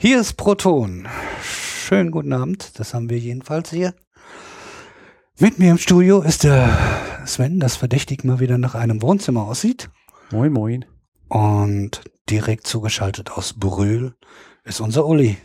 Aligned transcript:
Hier 0.00 0.20
ist 0.20 0.34
Proton. 0.34 1.08
Schönen 1.42 2.12
guten 2.12 2.32
Abend, 2.32 2.78
das 2.78 2.94
haben 2.94 3.10
wir 3.10 3.18
jedenfalls 3.18 3.70
hier. 3.70 3.94
Mit 5.40 5.58
mir 5.58 5.72
im 5.72 5.78
Studio 5.78 6.22
ist 6.22 6.44
der 6.44 6.68
Sven, 7.26 7.58
das 7.58 7.74
verdächtig 7.74 8.22
mal 8.22 8.38
wieder 8.38 8.58
nach 8.58 8.76
einem 8.76 9.02
Wohnzimmer 9.02 9.42
aussieht. 9.42 9.90
Moin, 10.30 10.52
moin. 10.52 10.84
Und 11.28 12.02
direkt 12.30 12.68
zugeschaltet 12.68 13.32
aus 13.32 13.54
Brühl 13.58 14.14
ist 14.62 14.80
unser 14.80 15.04
Uli. 15.04 15.36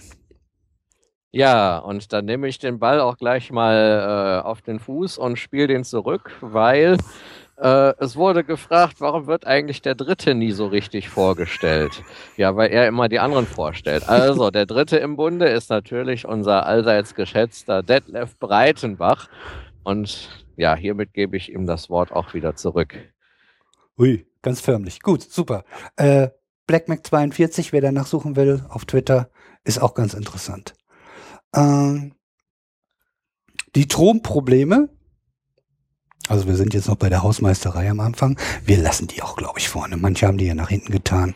Ja, 1.32 1.80
und 1.80 2.14
dann 2.14 2.26
nehme 2.26 2.48
ich 2.48 2.60
den 2.60 2.78
Ball 2.78 3.02
auch 3.02 3.18
gleich 3.18 3.52
mal 3.52 4.44
äh, 4.44 4.48
auf 4.48 4.62
den 4.62 4.78
Fuß 4.80 5.18
und 5.18 5.40
spiele 5.40 5.66
den 5.66 5.84
zurück, 5.84 6.30
weil 6.42 6.98
äh, 7.58 7.94
es 8.00 8.16
wurde 8.16 8.44
gefragt, 8.44 8.96
warum 9.00 9.28
wird 9.28 9.46
eigentlich 9.46 9.82
der 9.82 9.96
Dritte 9.96 10.36
nie 10.36 10.52
so 10.52 10.68
richtig 10.68 11.10
vorgestellt? 11.10 12.04
Ja, 12.36 12.56
weil 12.56 12.72
er 12.72 12.88
immer 12.88 13.10
die 13.10 13.20
anderen 13.20 13.46
vorstellt. 13.46 14.10
Also, 14.10 14.50
der 14.50 14.66
Dritte 14.66 14.98
im 14.98 15.16
Bunde 15.16 15.48
ist 15.48 15.70
natürlich 15.70 16.26
unser 16.26 16.66
allseits 16.66 17.16
geschätzter 17.16 17.84
Detlef 17.84 18.38
Breitenbach. 18.40 19.30
Und 19.84 20.46
ja, 20.56 20.76
hiermit 20.76 21.14
gebe 21.14 21.38
ich 21.38 21.52
ihm 21.52 21.66
das 21.66 21.90
Wort 21.90 22.12
auch 22.12 22.34
wieder 22.34 22.56
zurück. 22.56 22.96
Ui, 23.98 24.26
ganz 24.42 24.62
förmlich. 24.62 25.02
Gut, 25.02 25.22
super. 25.22 25.64
Äh, 25.96 26.30
BlackMac42, 26.68 27.72
wer 27.72 27.82
danach 27.82 28.08
suchen 28.08 28.36
will, 28.36 28.66
auf 28.70 28.86
Twitter, 28.86 29.30
ist 29.64 29.82
auch 29.82 29.94
ganz 29.94 30.14
interessant. 30.14 30.74
Ähm, 31.56 32.16
die 33.76 33.84
Stromprobleme, 33.84 34.90
also 36.30 36.48
wir 36.48 36.56
sind 36.56 36.74
jetzt 36.74 36.88
noch 36.88 36.96
bei 36.96 37.10
der 37.10 37.24
Hausmeisterei 37.24 37.90
am 37.90 38.00
Anfang, 38.00 38.38
wir 38.66 38.78
lassen 38.78 39.08
die 39.08 39.22
auch, 39.22 39.36
glaube 39.36 39.60
ich, 39.60 39.70
vorne. 39.70 39.98
Manche 39.98 40.28
haben 40.28 40.38
die 40.38 40.46
ja 40.46 40.56
nach 40.56 40.70
hinten 40.70 40.92
getan. 40.92 41.36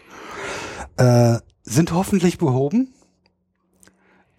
Äh, 0.97 1.37
sind 1.63 1.91
hoffentlich 1.93 2.37
behoben. 2.37 2.93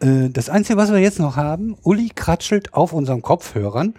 Äh, 0.01 0.31
das 0.31 0.49
Einzige, 0.49 0.79
was 0.79 0.91
wir 0.91 0.99
jetzt 0.99 1.19
noch 1.19 1.37
haben, 1.37 1.77
Uli 1.83 2.11
kratschelt 2.15 2.75
auf 2.75 2.93
unseren 2.93 3.23
Kopfhörern, 3.23 3.95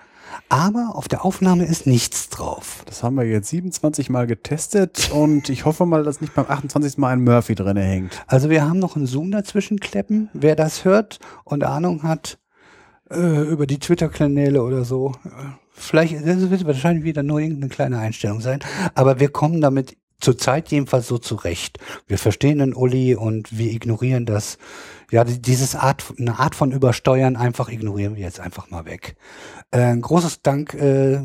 aber 0.48 0.92
auf 0.96 1.08
der 1.08 1.26
Aufnahme 1.26 1.66
ist 1.66 1.86
nichts 1.86 2.30
drauf. 2.30 2.84
Das 2.86 3.04
haben 3.04 3.16
wir 3.16 3.26
jetzt 3.26 3.50
27 3.50 4.10
Mal 4.10 4.28
getestet 4.28 5.12
und 5.12 5.50
ich 5.50 5.66
hoffe 5.66 5.86
mal, 5.86 6.04
dass 6.04 6.22
nicht 6.22 6.34
beim 6.34 6.46
28. 6.48 6.98
Mal 6.98 7.14
ein 7.14 7.24
Murphy 7.24 7.56
drin 7.56 7.78
hängt. 7.78 8.24
Also 8.28 8.50
wir 8.50 8.68
haben 8.68 8.80
noch 8.80 8.96
einen 8.96 9.06
Zoom 9.06 9.32
dazwischen 9.32 9.80
kleppen. 9.80 10.30
Wer 10.34 10.56
das 10.56 10.86
hört 10.86 11.20
und 11.44 11.64
Ahnung 11.64 12.04
hat 12.04 12.40
äh, 13.10 13.42
über 13.44 13.68
die 13.68 13.80
Twitter-Kanäle 13.80 14.62
oder 14.62 14.86
so, 14.86 15.14
vielleicht, 15.72 16.16
das 16.26 16.50
wird 16.50 16.66
wahrscheinlich 16.66 17.04
wieder 17.04 17.24
nur 17.24 17.40
irgendeine 17.40 17.70
kleine 17.70 18.00
Einstellung 18.00 18.42
sein, 18.42 18.60
aber 18.96 19.20
wir 19.20 19.30
kommen 19.30 19.62
damit 19.62 19.98
zurzeit 20.20 20.70
jedenfalls 20.70 21.08
so 21.08 21.18
zurecht. 21.18 21.80
Wir 22.08 22.18
verstehen 22.18 22.60
den 22.60 22.74
Uli 22.74 23.16
und 23.16 23.58
wir 23.58 23.72
ignorieren 23.72 24.26
das 24.26 24.58
ja, 25.12 25.24
dieses 25.24 25.76
Art, 25.76 26.14
eine 26.20 26.40
Art 26.40 26.56
von 26.56 26.72
Übersteuern 26.72 27.36
einfach 27.36 27.70
ignorieren 27.70 28.16
wir 28.16 28.24
jetzt 28.24 28.40
einfach 28.40 28.70
mal 28.70 28.86
weg. 28.86 29.16
Äh, 29.72 29.80
ein 29.80 30.02
großes 30.02 30.42
Dank 30.42 30.74
äh, 30.74 31.20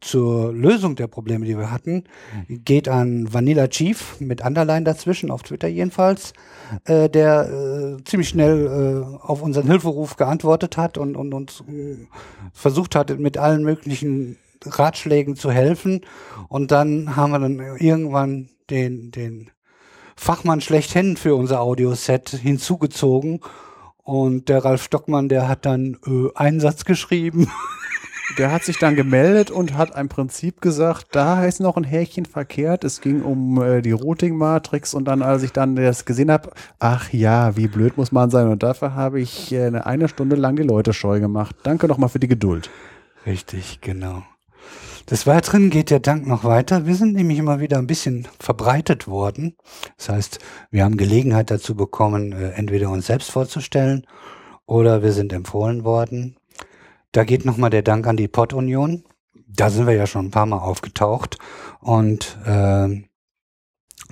zur 0.00 0.52
Lösung 0.52 0.96
der 0.96 1.06
Probleme, 1.06 1.44
die 1.44 1.58
wir 1.58 1.70
hatten, 1.70 2.04
geht 2.48 2.88
an 2.88 3.32
Vanilla 3.32 3.68
Chief 3.68 4.18
mit 4.20 4.44
Underline 4.44 4.84
dazwischen, 4.84 5.30
auf 5.30 5.42
Twitter 5.42 5.68
jedenfalls, 5.68 6.32
äh, 6.84 7.08
der 7.08 7.98
äh, 7.98 8.04
ziemlich 8.04 8.30
schnell 8.30 8.66
äh, 8.66 9.26
auf 9.26 9.42
unseren 9.42 9.66
Hilferuf 9.66 10.16
geantwortet 10.16 10.76
hat 10.76 10.98
und, 10.98 11.16
und 11.16 11.34
uns 11.34 11.62
äh, 11.68 11.96
versucht 12.52 12.94
hat, 12.94 13.18
mit 13.18 13.38
allen 13.38 13.62
möglichen 13.64 14.38
Ratschlägen 14.64 15.36
zu 15.36 15.50
helfen. 15.50 16.00
Und 16.48 16.70
dann 16.70 17.16
haben 17.16 17.32
wir 17.32 17.38
dann 17.38 17.58
irgendwann 17.78 18.50
den, 18.70 19.10
den 19.10 19.50
Fachmann 20.20 20.60
schlechthin 20.60 21.16
für 21.16 21.34
unser 21.34 21.62
Audioset 21.62 22.28
hinzugezogen. 22.28 23.40
Und 24.04 24.50
der 24.50 24.62
Ralf 24.62 24.82
Stockmann, 24.82 25.30
der 25.30 25.48
hat 25.48 25.64
dann 25.64 25.96
äh, 26.06 26.28
einen 26.34 26.60
Satz 26.60 26.84
geschrieben. 26.84 27.48
Der 28.38 28.52
hat 28.52 28.62
sich 28.62 28.78
dann 28.78 28.94
gemeldet 28.94 29.50
und 29.50 29.76
hat 29.76 29.98
im 29.98 30.08
Prinzip 30.08 30.60
gesagt, 30.60 31.08
da 31.10 31.44
ist 31.44 31.58
noch 31.58 31.76
ein 31.76 31.82
Härchen 31.82 32.26
verkehrt. 32.26 32.84
Es 32.84 33.00
ging 33.00 33.22
um 33.22 33.60
äh, 33.60 33.82
die 33.82 33.90
Routing-Matrix 33.90 34.94
und 34.94 35.06
dann, 35.06 35.22
als 35.22 35.42
ich 35.42 35.50
dann 35.50 35.74
das 35.74 36.04
gesehen 36.04 36.30
habe, 36.30 36.52
ach 36.78 37.12
ja, 37.12 37.56
wie 37.56 37.66
blöd 37.66 37.96
muss 37.96 38.12
man 38.12 38.30
sein. 38.30 38.46
Und 38.46 38.62
dafür 38.62 38.94
habe 38.94 39.20
ich 39.20 39.50
äh, 39.52 39.66
eine 39.66 40.06
Stunde 40.06 40.36
lang 40.36 40.54
die 40.54 40.62
Leute 40.62 40.92
scheu 40.92 41.18
gemacht. 41.18 41.56
Danke 41.64 41.88
nochmal 41.88 42.08
für 42.08 42.20
die 42.20 42.28
Geduld. 42.28 42.70
Richtig, 43.26 43.80
genau. 43.80 44.22
Des 45.10 45.26
Weiteren 45.26 45.70
geht 45.70 45.90
der 45.90 45.98
Dank 45.98 46.28
noch 46.28 46.44
weiter. 46.44 46.86
Wir 46.86 46.94
sind 46.94 47.14
nämlich 47.14 47.38
immer 47.38 47.58
wieder 47.58 47.78
ein 47.78 47.88
bisschen 47.88 48.28
verbreitet 48.38 49.08
worden. 49.08 49.56
Das 49.96 50.08
heißt, 50.08 50.38
wir 50.70 50.84
haben 50.84 50.96
Gelegenheit 50.96 51.50
dazu 51.50 51.74
bekommen, 51.74 52.30
äh, 52.30 52.50
entweder 52.50 52.90
uns 52.90 53.08
selbst 53.08 53.32
vorzustellen 53.32 54.06
oder 54.66 55.02
wir 55.02 55.10
sind 55.10 55.32
empfohlen 55.32 55.82
worden. 55.82 56.36
Da 57.10 57.24
geht 57.24 57.44
nochmal 57.44 57.70
der 57.70 57.82
Dank 57.82 58.06
an 58.06 58.16
die 58.16 58.28
Pod-Union. 58.28 59.02
Da 59.48 59.68
sind 59.68 59.88
wir 59.88 59.94
ja 59.94 60.06
schon 60.06 60.26
ein 60.26 60.30
paar 60.30 60.46
Mal 60.46 60.58
aufgetaucht 60.58 61.38
und 61.80 62.38
äh, 62.44 63.02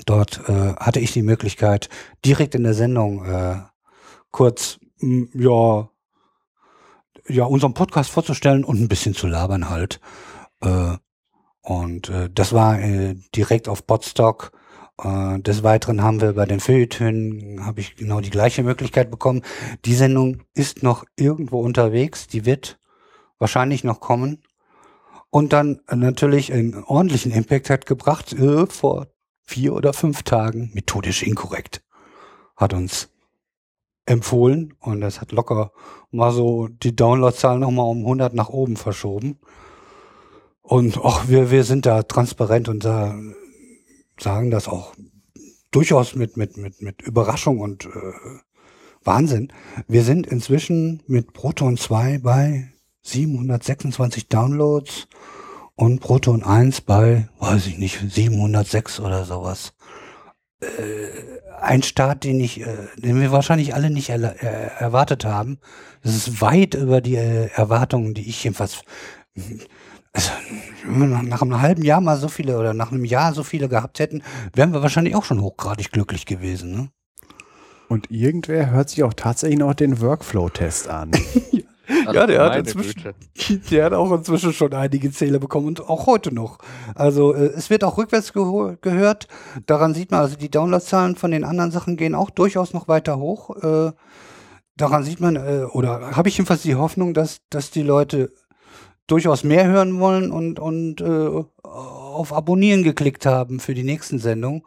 dort 0.04 0.48
äh, 0.48 0.74
hatte 0.74 0.98
ich 0.98 1.12
die 1.12 1.22
Möglichkeit, 1.22 1.88
direkt 2.24 2.56
in 2.56 2.64
der 2.64 2.74
Sendung 2.74 3.24
äh, 3.24 3.58
kurz, 4.32 4.80
ja, 5.00 5.88
ja, 7.28 7.44
unseren 7.44 7.74
Podcast 7.74 8.10
vorzustellen 8.10 8.64
und 8.64 8.80
ein 8.80 8.88
bisschen 8.88 9.14
zu 9.14 9.28
labern 9.28 9.68
halt. 9.70 10.00
Äh, 10.60 10.96
und 11.62 12.08
äh, 12.08 12.30
das 12.32 12.52
war 12.52 12.80
äh, 12.80 13.16
direkt 13.34 13.68
auf 13.68 13.86
Podstock. 13.86 14.52
Äh, 15.02 15.38
des 15.40 15.62
Weiteren 15.62 16.02
haben 16.02 16.20
wir 16.20 16.32
bei 16.32 16.46
den 16.46 16.60
Feuilletönen, 16.60 17.64
habe 17.64 17.80
ich 17.80 17.96
genau 17.96 18.20
die 18.20 18.30
gleiche 18.30 18.62
Möglichkeit 18.62 19.10
bekommen. 19.10 19.42
Die 19.84 19.94
Sendung 19.94 20.42
ist 20.54 20.82
noch 20.82 21.04
irgendwo 21.16 21.60
unterwegs, 21.60 22.26
die 22.26 22.46
wird 22.46 22.78
wahrscheinlich 23.38 23.84
noch 23.84 24.00
kommen. 24.00 24.42
Und 25.30 25.52
dann 25.52 25.80
natürlich 25.94 26.52
einen 26.52 26.82
ordentlichen 26.84 27.32
Impact 27.32 27.70
hat 27.70 27.86
gebracht, 27.86 28.32
äh, 28.32 28.66
vor 28.66 29.08
vier 29.44 29.74
oder 29.74 29.92
fünf 29.92 30.22
Tagen, 30.22 30.70
methodisch 30.74 31.22
inkorrekt, 31.22 31.82
hat 32.56 32.72
uns 32.72 33.10
empfohlen 34.06 34.74
und 34.80 35.02
das 35.02 35.20
hat 35.20 35.32
locker 35.32 35.70
mal 36.10 36.32
so 36.32 36.68
die 36.68 36.96
Downloadzahl 36.96 37.58
nochmal 37.58 37.86
um 37.86 37.98
100 37.98 38.32
nach 38.32 38.48
oben 38.48 38.76
verschoben. 38.76 39.38
Und 40.68 40.98
auch 40.98 41.28
wir, 41.28 41.50
wir 41.50 41.64
sind 41.64 41.86
da 41.86 42.02
transparent 42.02 42.68
und 42.68 42.84
da 42.84 43.18
sagen 44.20 44.50
das 44.50 44.68
auch 44.68 44.92
durchaus 45.70 46.14
mit, 46.14 46.36
mit, 46.36 46.58
mit, 46.58 46.82
mit 46.82 47.00
Überraschung 47.00 47.60
und 47.60 47.86
äh, 47.86 47.88
Wahnsinn. 49.02 49.50
Wir 49.86 50.04
sind 50.04 50.26
inzwischen 50.26 51.02
mit 51.06 51.32
Proton 51.32 51.78
2 51.78 52.18
bei 52.18 52.70
726 53.00 54.28
Downloads 54.28 55.08
und 55.74 56.00
Proton 56.00 56.42
1 56.42 56.82
bei, 56.82 57.30
weiß 57.38 57.66
ich 57.66 57.78
nicht, 57.78 57.98
706 58.06 59.00
oder 59.00 59.24
sowas. 59.24 59.72
Äh, 60.60 60.66
ein 61.62 61.82
Start, 61.82 62.24
den 62.24 62.40
ich, 62.40 62.60
äh, 62.60 62.88
den 62.98 63.22
wir 63.22 63.32
wahrscheinlich 63.32 63.74
alle 63.74 63.88
nicht 63.88 64.10
er, 64.10 64.42
äh, 64.42 64.82
erwartet 64.82 65.24
haben. 65.24 65.60
Das 66.02 66.14
ist 66.14 66.42
weit 66.42 66.74
über 66.74 67.00
die 67.00 67.16
äh, 67.16 67.48
Erwartungen, 67.54 68.12
die 68.12 68.28
ich 68.28 68.44
jedenfalls 68.44 68.82
also, 70.18 70.32
wenn 70.84 71.10
wir 71.10 71.22
nach 71.22 71.42
einem 71.42 71.60
halben 71.60 71.84
Jahr 71.84 72.00
mal 72.00 72.16
so 72.16 72.26
viele 72.26 72.58
oder 72.58 72.74
nach 72.74 72.90
einem 72.90 73.04
Jahr 73.04 73.32
so 73.34 73.44
viele 73.44 73.68
gehabt 73.68 74.00
hätten, 74.00 74.22
wären 74.52 74.72
wir 74.72 74.82
wahrscheinlich 74.82 75.14
auch 75.14 75.24
schon 75.24 75.40
hochgradig 75.40 75.92
glücklich 75.92 76.26
gewesen. 76.26 76.72
Ne? 76.72 76.88
Und 77.88 78.10
irgendwer 78.10 78.70
hört 78.70 78.90
sich 78.90 79.04
auch 79.04 79.14
tatsächlich 79.14 79.60
noch 79.60 79.74
den 79.74 80.00
Workflow-Test 80.00 80.88
an. 80.88 81.12
ja, 82.12 82.26
der 82.26 82.42
hat, 82.42 82.56
inzwischen, 82.56 83.14
der 83.70 83.84
hat 83.84 83.92
auch 83.92 84.10
inzwischen 84.10 84.52
schon 84.52 84.74
einige 84.74 85.12
Zähler 85.12 85.38
bekommen 85.38 85.68
und 85.68 85.88
auch 85.88 86.06
heute 86.06 86.34
noch. 86.34 86.58
Also 86.96 87.32
äh, 87.32 87.46
es 87.46 87.70
wird 87.70 87.84
auch 87.84 87.96
rückwärts 87.96 88.32
ge 88.32 88.76
gehört. 88.80 89.28
Daran 89.66 89.94
sieht 89.94 90.10
man, 90.10 90.20
also 90.20 90.36
die 90.36 90.50
Downloadzahlen 90.50 91.14
von 91.14 91.30
den 91.30 91.44
anderen 91.44 91.70
Sachen 91.70 91.96
gehen 91.96 92.16
auch 92.16 92.30
durchaus 92.30 92.72
noch 92.74 92.88
weiter 92.88 93.18
hoch. 93.18 93.56
Äh, 93.62 93.92
daran 94.76 95.04
sieht 95.04 95.20
man, 95.20 95.36
äh, 95.36 95.64
oder 95.70 96.16
habe 96.16 96.28
ich 96.28 96.38
jedenfalls 96.38 96.62
die 96.62 96.74
Hoffnung, 96.74 97.14
dass, 97.14 97.38
dass 97.50 97.70
die 97.70 97.82
Leute 97.82 98.32
durchaus 99.08 99.42
mehr 99.42 99.66
hören 99.66 99.98
wollen 99.98 100.30
und, 100.30 100.60
und 100.60 101.00
äh, 101.00 101.44
auf 101.64 102.32
Abonnieren 102.32 102.84
geklickt 102.84 103.26
haben 103.26 103.58
für 103.58 103.74
die 103.74 103.82
nächsten 103.82 104.20
Sendungen. 104.20 104.62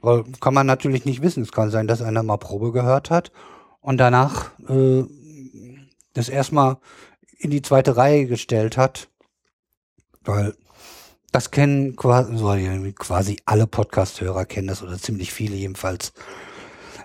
Weil 0.00 0.24
kann 0.40 0.54
man 0.54 0.66
natürlich 0.66 1.04
nicht 1.04 1.22
wissen. 1.22 1.42
Es 1.42 1.50
kann 1.50 1.70
sein, 1.70 1.88
dass 1.88 2.02
einer 2.02 2.22
mal 2.22 2.36
Probe 2.36 2.70
gehört 2.70 3.10
hat 3.10 3.32
und 3.80 3.98
danach 3.98 4.50
äh, 4.68 5.04
das 6.12 6.28
erstmal 6.28 6.78
in 7.38 7.50
die 7.50 7.62
zweite 7.62 7.96
Reihe 7.96 8.26
gestellt 8.26 8.76
hat. 8.76 9.08
Weil 10.24 10.54
das 11.32 11.50
kennen 11.50 11.96
quasi, 11.96 12.94
quasi 12.98 13.38
alle 13.44 13.66
Podcast-Hörer 13.66 14.44
kennen 14.44 14.68
das 14.68 14.82
oder 14.82 14.98
ziemlich 14.98 15.32
viele 15.32 15.56
jedenfalls. 15.56 16.12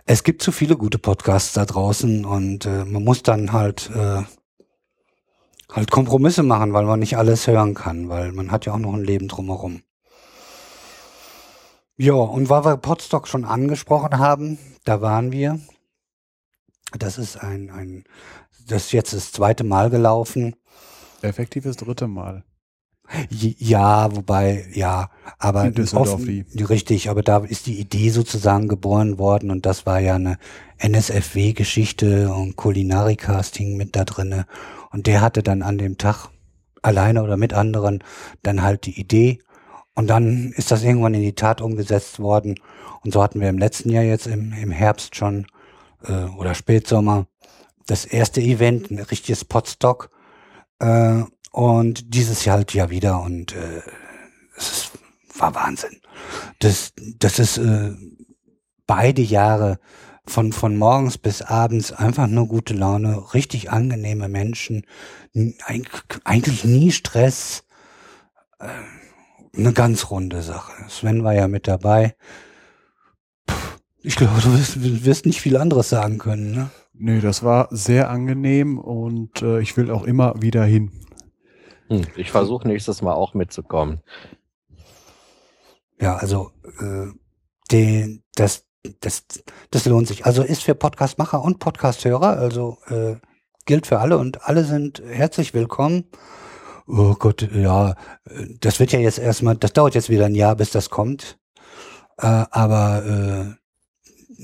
Es 0.05 0.23
gibt 0.23 0.41
zu 0.41 0.51
viele 0.51 0.75
gute 0.75 0.97
Podcasts 0.97 1.53
da 1.53 1.65
draußen 1.65 2.25
und 2.25 2.65
äh, 2.65 2.85
man 2.85 3.03
muss 3.03 3.23
dann 3.23 3.53
halt 3.53 3.89
äh, 3.95 4.23
halt 5.71 5.91
Kompromisse 5.91 6.43
machen, 6.43 6.73
weil 6.73 6.85
man 6.85 6.99
nicht 6.99 7.17
alles 7.17 7.47
hören 7.47 7.73
kann, 7.73 8.09
weil 8.09 8.31
man 8.31 8.51
hat 8.51 8.65
ja 8.65 8.73
auch 8.73 8.79
noch 8.79 8.93
ein 8.93 9.03
Leben 9.03 9.27
drumherum. 9.27 9.81
Ja, 11.97 12.13
und 12.13 12.49
weil 12.49 12.65
wir 12.65 12.77
Podstock 12.77 13.27
schon 13.27 13.45
angesprochen 13.45 14.17
haben, 14.17 14.57
da 14.85 15.01
waren 15.01 15.31
wir. 15.31 15.59
Das 16.97 17.17
ist 17.17 17.37
ein, 17.37 17.69
ein, 17.69 18.03
das 18.67 18.85
ist 18.85 18.91
jetzt 18.91 19.13
das 19.13 19.31
zweite 19.31 19.63
Mal 19.63 19.89
gelaufen. 19.89 20.55
Effektiv 21.21 21.63
das 21.63 21.77
dritte 21.77 22.07
Mal. 22.07 22.43
Ja, 23.29 24.15
wobei, 24.15 24.65
ja, 24.73 25.09
aber 25.37 25.65
In 25.65 25.73
Düsseldorf 25.73 26.13
offen, 26.13 26.45
richtig, 26.69 27.09
aber 27.09 27.23
da 27.23 27.39
ist 27.39 27.67
die 27.67 27.79
Idee 27.79 28.09
sozusagen 28.09 28.69
geboren 28.69 29.19
worden 29.19 29.51
und 29.51 29.65
das 29.65 29.85
war 29.85 29.99
ja 29.99 30.15
eine 30.15 30.37
NSFW-Geschichte 30.77 32.33
und 32.33 32.55
Kulinarikasting 32.55 33.75
mit 33.75 33.95
da 33.97 34.05
drinne 34.05 34.45
und 34.91 35.07
der 35.07 35.21
hatte 35.21 35.43
dann 35.43 35.61
an 35.61 35.77
dem 35.77 35.97
Tag 35.97 36.29
alleine 36.81 37.23
oder 37.23 37.37
mit 37.37 37.53
anderen 37.53 38.03
dann 38.43 38.61
halt 38.61 38.85
die 38.85 38.99
Idee. 38.99 39.39
Und 39.93 40.07
dann 40.07 40.53
ist 40.55 40.71
das 40.71 40.83
irgendwann 40.83 41.13
in 41.13 41.21
die 41.21 41.35
Tat 41.35 41.61
umgesetzt 41.61 42.19
worden. 42.19 42.59
Und 43.03 43.13
so 43.13 43.21
hatten 43.21 43.41
wir 43.41 43.49
im 43.49 43.57
letzten 43.57 43.89
Jahr 43.89 44.03
jetzt 44.03 44.27
im, 44.27 44.53
im 44.53 44.71
Herbst 44.71 45.15
schon 45.15 45.47
äh, 46.03 46.25
oder 46.37 46.55
Spätsommer 46.55 47.27
das 47.87 48.05
erste 48.05 48.41
Event, 48.41 48.89
ein 48.89 48.99
richtiges 48.99 49.45
Potstock. 49.45 50.09
Äh, 50.79 51.23
und 51.51 52.13
dieses 52.13 52.45
Jahr 52.45 52.57
halt 52.57 52.73
ja 52.73 52.89
wieder. 52.89 53.21
Und 53.21 53.53
äh, 53.53 53.81
es 54.57 54.71
ist, 54.71 54.91
war 55.37 55.55
Wahnsinn. 55.55 56.01
Das, 56.59 56.93
das 57.17 57.39
ist 57.39 57.57
äh, 57.57 57.93
beide 58.87 59.21
Jahre 59.21 59.79
von, 60.25 60.51
von 60.53 60.77
morgens 60.77 61.17
bis 61.17 61.41
abends 61.41 61.91
einfach 61.91 62.27
nur 62.27 62.47
gute 62.47 62.73
Laune, 62.73 63.33
richtig 63.33 63.71
angenehme 63.71 64.29
Menschen, 64.29 64.85
eigentlich 66.23 66.63
nie 66.63 66.91
Stress, 66.91 67.63
äh, 68.59 68.67
eine 69.57 69.73
ganz 69.73 70.09
runde 70.11 70.41
Sache. 70.41 70.71
Sven 70.89 71.23
war 71.23 71.33
ja 71.33 71.47
mit 71.47 71.67
dabei. 71.67 72.15
Ich 74.01 74.15
glaube, 74.15 74.39
du 74.41 74.53
wirst, 74.53 75.05
wirst 75.05 75.25
nicht 75.25 75.41
viel 75.41 75.57
anderes 75.57 75.89
sagen 75.89 76.17
können, 76.17 76.51
ne? 76.51 76.69
Nee, 76.93 77.19
das 77.19 77.43
war 77.43 77.67
sehr 77.71 78.09
angenehm 78.09 78.77
und 78.77 79.41
äh, 79.41 79.59
ich 79.59 79.75
will 79.75 79.89
auch 79.89 80.03
immer 80.03 80.39
wieder 80.41 80.63
hin. 80.63 80.91
Hm, 81.87 82.05
ich 82.15 82.31
versuche 82.31 82.67
nächstes 82.67 83.01
Mal 83.01 83.13
auch 83.13 83.33
mitzukommen. 83.33 84.01
Ja, 85.99 86.15
also 86.15 86.51
äh, 86.79 87.07
den, 87.71 88.23
das, 88.35 88.65
das, 88.99 89.23
das 89.69 89.85
lohnt 89.85 90.07
sich. 90.07 90.25
Also 90.25 90.43
ist 90.43 90.63
für 90.63 90.75
Podcastmacher 90.75 91.41
und 91.41 91.59
Podcasthörer, 91.59 92.37
also 92.37 92.77
äh, 92.87 93.15
gilt 93.65 93.87
für 93.87 93.99
alle 93.99 94.17
und 94.17 94.47
alle 94.47 94.63
sind 94.63 95.01
herzlich 95.07 95.53
willkommen. 95.53 96.05
Oh 96.87 97.13
Gott, 97.13 97.47
ja, 97.53 97.95
das 98.59 98.79
wird 98.79 98.91
ja 98.91 98.99
jetzt 98.99 99.19
erstmal, 99.19 99.55
das 99.55 99.73
dauert 99.73 99.95
jetzt 99.95 100.09
wieder 100.09 100.25
ein 100.25 100.35
Jahr, 100.35 100.55
bis 100.55 100.71
das 100.71 100.89
kommt. 100.89 101.37
Äh, 102.17 102.45
aber 102.51 103.57
äh, 104.37 104.43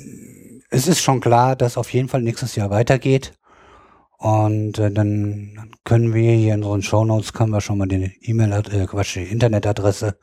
es 0.70 0.88
ist 0.88 1.02
schon 1.02 1.20
klar, 1.20 1.56
dass 1.56 1.78
auf 1.78 1.92
jeden 1.94 2.10
Fall 2.10 2.22
nächstes 2.22 2.56
Jahr 2.56 2.70
weitergeht. 2.70 3.34
Und 4.18 4.80
äh, 4.80 4.92
dann 4.92 5.72
können 5.84 6.14
wir 6.14 6.32
hier 6.34 6.56
in 6.56 6.64
unseren 6.64 6.82
Shownotes 6.82 7.34
können 7.34 7.52
wir 7.52 7.62
schon 7.62 7.78
mal 7.78 7.88
die 7.88 8.18
E-Mail, 8.22 8.52
äh, 8.52 8.86
Quatsch, 8.86 9.16
die 9.16 9.24
Internetadresse 9.24 10.18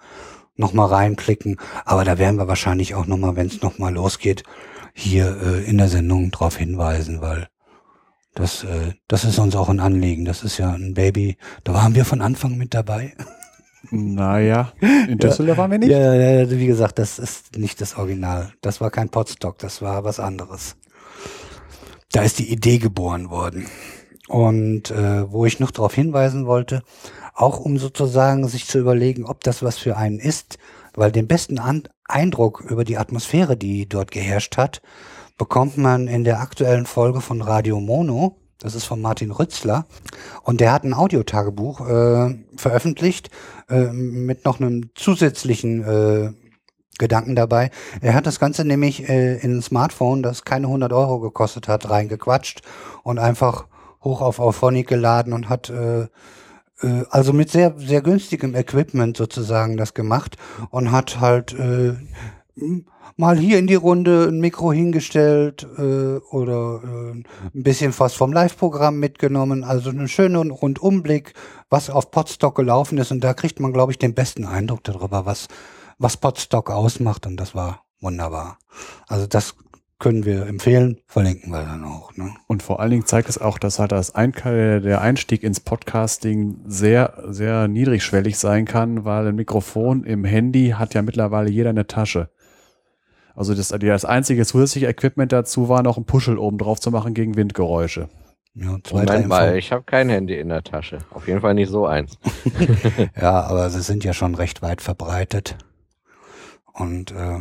nochmal 0.57 0.89
reinklicken. 0.89 1.59
Aber 1.85 2.05
da 2.05 2.19
werden 2.19 2.39
wir 2.39 2.49
wahrscheinlich 2.49 2.95
auch 2.95 3.07
nochmal, 3.07 3.37
wenn 3.37 3.47
es 3.47 3.63
nochmal 3.63 3.95
losgeht, 3.95 4.43
hier 4.93 5.37
äh, 5.43 5.65
in 5.65 5.79
der 5.79 5.89
Sendung 5.89 6.31
drauf 6.31 6.57
hinweisen, 6.57 7.21
weil 7.21 7.49
das, 8.35 8.65
äh, 8.65 8.93
das 9.09 9.25
ist 9.25 9.39
uns 9.39 9.57
auch 9.57 9.69
ein 9.69 9.81
Anliegen. 9.81 10.25
Das 10.25 10.43
ist 10.43 10.59
ja 10.59 10.73
ein 10.73 10.95
Baby. 10.95 11.37
Da 11.65 11.75
waren 11.75 11.95
wir 11.95 12.05
von 12.05 12.21
Anfang 12.21 12.57
mit 12.57 12.75
dabei. 12.75 13.15
Naja, 13.91 14.73
in 14.81 15.19
Düsseldorf 15.19 15.59
waren 15.59 15.71
wir 15.71 15.79
nicht. 15.79 15.91
Ja, 15.91 16.15
ja, 16.15 16.51
wie 16.51 16.67
gesagt, 16.67 16.99
das 16.99 17.19
ist 17.19 17.59
nicht 17.59 17.83
das 17.83 17.99
Original. 17.99 18.55
Das 18.63 18.81
war 18.81 18.91
kein 18.91 19.11
Potstock, 19.11 19.59
das 19.59 19.83
war 19.83 20.05
was 20.05 20.19
anderes 20.19 20.77
da 22.15 22.23
ist 22.23 22.39
die 22.39 22.51
Idee 22.51 22.79
geboren 22.79 23.31
worden. 23.31 23.67
Und 24.29 24.91
äh, 24.91 25.31
wo 25.31 25.45
ich 25.45 25.61
noch 25.61 25.71
darauf 25.71 25.95
hinweisen 25.95 26.47
wollte, 26.47 26.83
auch 27.35 27.59
um 27.59 27.79
sozusagen 27.79 28.47
sich 28.49 28.67
zu 28.67 28.79
überlegen, 28.79 29.27
ob 29.27 29.43
das 29.43 29.63
was 29.63 29.77
für 29.77 29.97
einen 29.97 30.21
ist, 30.21 30.59
weil 30.95 31.13
den 31.13 31.27
besten 31.27 31.59
An 31.59 31.83
Eindruck 32.07 32.61
über 32.69 32.85
die 32.85 32.97
Atmosphäre, 32.97 33.57
die 33.57 33.89
dort 33.89 34.11
geherrscht 34.11 34.57
hat, 34.57 34.83
bekommt 35.37 35.77
man 35.77 36.07
in 36.07 36.25
der 36.25 36.41
aktuellen 36.41 36.87
Folge 36.87 37.21
von 37.21 37.43
Radio 37.43 37.81
Mono. 37.81 38.37
Das 38.61 38.75
ist 38.75 38.85
von 38.85 39.03
Martin 39.03 39.33
Rützler. 39.33 39.85
Und 40.43 40.61
der 40.61 40.73
hat 40.73 40.85
ein 40.85 40.95
Audiotagebuch 40.95 41.81
äh, 41.89 42.39
veröffentlicht 42.57 43.31
äh, 43.69 43.87
mit 43.87 44.45
noch 44.45 44.61
einem 44.61 44.91
zusätzlichen 44.95 45.83
äh, 45.83 46.33
Gedanken 46.99 47.35
dabei. 47.35 47.71
Er 48.01 48.15
hat 48.15 48.27
das 48.27 48.39
Ganze 48.39 48.65
nämlich 48.65 49.09
äh, 49.09 49.39
in 49.39 49.59
ein 49.59 49.63
Smartphone, 49.63 50.23
das 50.23 50.45
keine 50.45 50.69
100 50.69 50.93
Euro 50.93 51.19
gekostet 51.19 51.67
hat, 51.67 51.91
reingequatscht 51.91 52.63
und 53.03 53.19
einfach 53.19 53.67
hoch 54.03 54.21
auf 54.21 54.39
Auphonic 54.39 54.87
geladen 54.87 55.33
und 55.33 55.49
hat 55.49 55.71
äh, 55.71 56.07
äh, 56.83 57.03
also 57.11 57.33
mit 57.33 57.51
sehr 57.51 57.75
sehr 57.79 58.03
günstigem 58.03 58.55
Equipment 58.55 59.17
sozusagen 59.17 59.77
das 59.77 59.95
gemacht 59.95 60.37
und 60.71 60.93
hat 60.93 61.21
halt 61.21 61.53
äh, 61.55 61.95
mal 63.17 63.39
hier 63.39 63.59
in 63.59 63.67
die 63.67 63.75
Runde 63.75 64.29
ein 64.29 64.41
Mikro 64.41 64.73
hingestellt 64.73 65.67
äh, 65.79 66.17
oder 66.31 66.83
äh, 66.85 67.11
ein 67.13 67.25
bisschen 67.53 67.93
was 67.99 68.15
vom 68.15 68.33
Live-Programm 68.33 68.99
mitgenommen. 68.99 69.65
Also 69.65 69.91
einen 69.91 70.09
schönen 70.09 70.51
Rundumblick, 70.51 71.35
was 71.71 71.91
auf 71.91 72.11
Podstock 72.11 72.55
gelaufen 72.57 72.99
ist. 72.99 73.13
Und 73.13 73.23
da 73.23 73.35
kriegt 73.35 73.61
man, 73.61 73.73
glaube 73.73 73.93
ich, 73.93 73.99
den 73.99 74.15
besten 74.15 74.45
Eindruck 74.45 74.85
darüber, 74.85 75.27
was 75.27 75.49
was 75.99 76.17
Podstock 76.17 76.71
ausmacht 76.71 77.27
und 77.27 77.37
das 77.37 77.55
war 77.55 77.85
wunderbar. 78.01 78.59
Also 79.07 79.27
das 79.27 79.55
können 79.99 80.25
wir 80.25 80.47
empfehlen, 80.47 81.01
verlinken 81.07 81.51
wir 81.51 81.63
dann 81.63 81.85
auch. 81.85 82.17
Ne? 82.17 82.35
Und 82.47 82.63
vor 82.63 82.81
allen 82.81 82.91
Dingen 82.91 83.07
zeigt 83.07 83.29
es 83.29 83.39
auch, 83.39 83.59
dass 83.59 83.79
halt 83.79 83.93
das 83.93 84.15
Ein 84.15 84.33
der 84.33 85.01
Einstieg 85.01 85.43
ins 85.43 85.61
Podcasting 85.61 86.61
sehr, 86.67 87.23
sehr 87.29 87.69
niedrigschwellig 87.69 88.39
sein 88.39 88.65
kann, 88.65 89.05
weil 89.05 89.29
ein 89.29 89.37
Mikrofon 89.37 90.05
im 90.05 90.25
Handy 90.25 90.75
hat 90.77 90.95
ja 90.95 91.03
mittlerweile 91.03 91.51
jeder 91.51 91.71
eine 91.71 91.87
Tasche. 91.87 92.29
Also 93.35 93.55
das, 93.55 93.69
das 93.69 94.05
einzige 94.05 94.45
zusätzliche 94.47 94.87
Equipment 94.87 95.33
dazu 95.33 95.69
war 95.69 95.83
noch 95.83 95.97
ein 95.97 96.05
Puschel 96.05 96.39
oben 96.39 96.59
drauf 96.59 96.81
zu 96.81 96.91
machen 96.91 97.15
gegen 97.15 97.37
Windgeräusche. 97.37 98.09
Ja, 98.55 98.79
Moment 98.93 99.27
mal, 99.27 99.57
ich 99.57 99.73
habe 99.73 99.83
kein 99.83 100.09
Handy 100.09 100.39
in 100.39 100.49
der 100.49 100.63
Tasche. 100.63 100.99
Auf 101.11 101.27
jeden 101.27 101.41
Fall 101.41 101.55
nicht 101.55 101.71
so 101.71 101.87
eins. 101.87 102.19
ja, 103.21 103.41
aber 103.43 103.69
sie 103.71 103.83
sind 103.83 104.05
ja 104.05 104.13
schon 104.13 104.37
recht 104.37 104.63
weit 104.63 104.81
verbreitet. 104.81 105.57
Und 106.73 107.11
äh, 107.11 107.41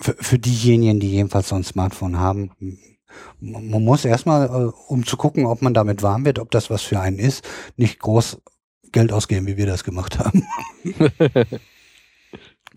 für, 0.00 0.14
für 0.18 0.38
diejenigen, 0.38 1.00
die 1.00 1.10
jedenfalls 1.10 1.48
so 1.48 1.56
ein 1.56 1.64
Smartphone 1.64 2.18
haben, 2.18 2.50
man 3.40 3.84
muss 3.84 4.04
erstmal, 4.04 4.46
äh, 4.46 4.72
um 4.88 5.04
zu 5.04 5.16
gucken, 5.16 5.46
ob 5.46 5.62
man 5.62 5.74
damit 5.74 6.02
warm 6.02 6.24
wird, 6.24 6.38
ob 6.38 6.50
das 6.50 6.70
was 6.70 6.82
für 6.82 7.00
einen 7.00 7.18
ist, 7.18 7.46
nicht 7.76 7.98
groß 7.98 8.40
Geld 8.92 9.12
ausgeben, 9.12 9.46
wie 9.46 9.56
wir 9.56 9.66
das 9.66 9.84
gemacht 9.84 10.18
haben. 10.18 10.46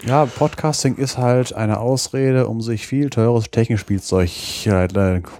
ja, 0.05 0.25
Podcasting 0.25 0.95
ist 0.95 1.17
halt 1.17 1.53
eine 1.53 1.79
Ausrede, 1.79 2.47
um 2.47 2.61
sich 2.61 2.85
viel 2.85 3.09
teures 3.09 3.49
Technikspielzeug 3.51 4.29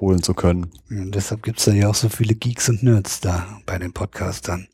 holen 0.02 0.24
zu 0.24 0.34
können. 0.34 0.72
Ja, 0.90 1.06
deshalb 1.06 1.44
gibt's 1.44 1.66
ja 1.66 1.90
auch 1.90 1.96
so 1.96 2.10
viele 2.10 2.36
Geeks 2.36 2.70
und 2.70 2.84
Nerds 2.84 3.20
da 3.20 3.60
bei 3.66 3.78
den 3.78 3.94
Podcastern. 3.94 4.68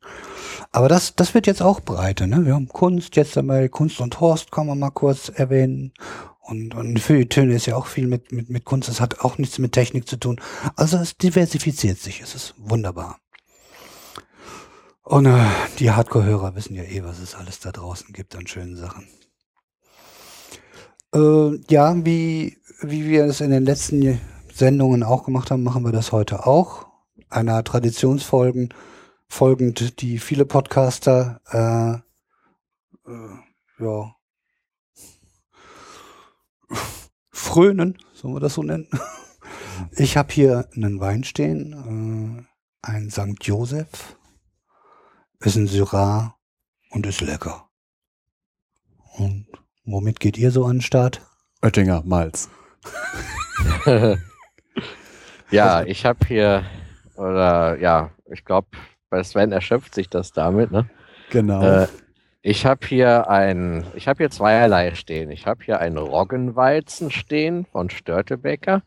Aber 0.71 0.87
das, 0.87 1.15
das 1.15 1.33
wird 1.33 1.47
jetzt 1.47 1.61
auch 1.61 1.79
breiter. 1.81 2.27
Ne? 2.27 2.45
Wir 2.45 2.53
haben 2.53 2.67
Kunst, 2.67 3.15
jetzt 3.15 3.37
einmal 3.37 3.69
Kunst 3.69 3.99
und 4.01 4.19
Horst 4.19 4.51
kann 4.51 4.67
man 4.67 4.79
mal 4.79 4.91
kurz 4.91 5.29
erwähnen. 5.29 5.93
Und, 6.49 6.73
und 6.73 6.99
Feuilletöne 6.99 7.53
ist 7.53 7.67
ja 7.67 7.75
auch 7.75 7.85
viel 7.85 8.07
mit, 8.07 8.31
mit, 8.31 8.49
mit 8.49 8.65
Kunst. 8.65 8.89
Das 8.89 8.99
hat 8.99 9.19
auch 9.19 9.37
nichts 9.37 9.59
mit 9.59 9.71
Technik 9.71 10.07
zu 10.07 10.17
tun. 10.17 10.41
Also 10.75 10.97
es 10.97 11.15
diversifiziert 11.15 11.99
sich. 11.99 12.21
Es 12.21 12.33
ist 12.33 12.55
wunderbar. 12.57 13.19
Und 15.03 15.27
äh, 15.27 15.45
die 15.77 15.91
Hardcore-Hörer 15.91 16.55
wissen 16.55 16.75
ja 16.75 16.83
eh, 16.83 17.03
was 17.03 17.19
es 17.19 17.35
alles 17.35 17.59
da 17.59 17.71
draußen 17.71 18.13
gibt 18.13 18.35
an 18.35 18.47
schönen 18.47 18.75
Sachen. 18.75 19.07
Äh, 21.13 21.59
ja, 21.69 21.95
wie, 22.03 22.57
wie 22.81 23.05
wir 23.05 23.25
es 23.25 23.41
in 23.41 23.51
den 23.51 23.63
letzten 23.63 24.19
Sendungen 24.51 25.03
auch 25.03 25.25
gemacht 25.25 25.51
haben, 25.51 25.63
machen 25.63 25.83
wir 25.83 25.91
das 25.91 26.11
heute 26.11 26.47
auch. 26.47 26.87
Einer 27.29 27.63
Traditionsfolgen 27.63 28.73
folgend, 29.27 30.01
die 30.01 30.17
viele 30.17 30.45
Podcaster 30.45 31.41
äh, 31.51 33.11
äh, 33.11 33.83
ja 33.83 34.15
frönen, 37.31 37.97
sollen 38.13 38.35
wir 38.35 38.39
das 38.39 38.53
so 38.55 38.63
nennen. 38.63 38.87
Ich 39.91 40.17
habe 40.17 40.33
hier 40.33 40.67
einen 40.75 40.99
Wein 40.99 41.23
stehen, 41.23 42.45
äh, 42.83 42.87
ein 42.87 43.09
St. 43.09 43.41
Joseph, 43.41 44.17
ist 45.39 45.55
ein 45.55 45.67
Syrah 45.67 46.35
und 46.91 47.05
ist 47.05 47.21
lecker. 47.21 47.69
Und 49.17 49.47
womit 49.85 50.19
geht 50.19 50.37
ihr 50.37 50.51
so 50.51 50.65
an 50.65 50.77
den 50.77 50.81
Start? 50.81 51.21
Oettinger 51.61 52.03
Malz. 52.05 52.49
ja, 55.51 55.83
ich 55.83 56.05
habe 56.05 56.27
hier, 56.27 56.65
oder 57.15 57.79
ja, 57.79 58.11
ich 58.31 58.45
glaube, 58.45 58.67
bei 59.09 59.23
Sven 59.23 59.51
erschöpft 59.51 59.95
sich 59.95 60.09
das 60.09 60.31
damit, 60.31 60.71
ne? 60.71 60.89
Genau. 61.31 61.61
Äh, 61.61 61.87
ich 62.41 62.65
habe 62.65 62.85
hier 62.87 63.29
ein, 63.29 63.85
ich 63.95 64.07
habe 64.07 64.19
hier 64.19 64.29
zweierlei 64.29 64.95
stehen. 64.95 65.29
Ich 65.31 65.45
habe 65.45 65.63
hier 65.63 65.79
einen 65.79 65.97
Roggenweizen 65.97 67.11
stehen 67.11 67.65
von 67.65 67.89
Störtebecker. 67.89 68.81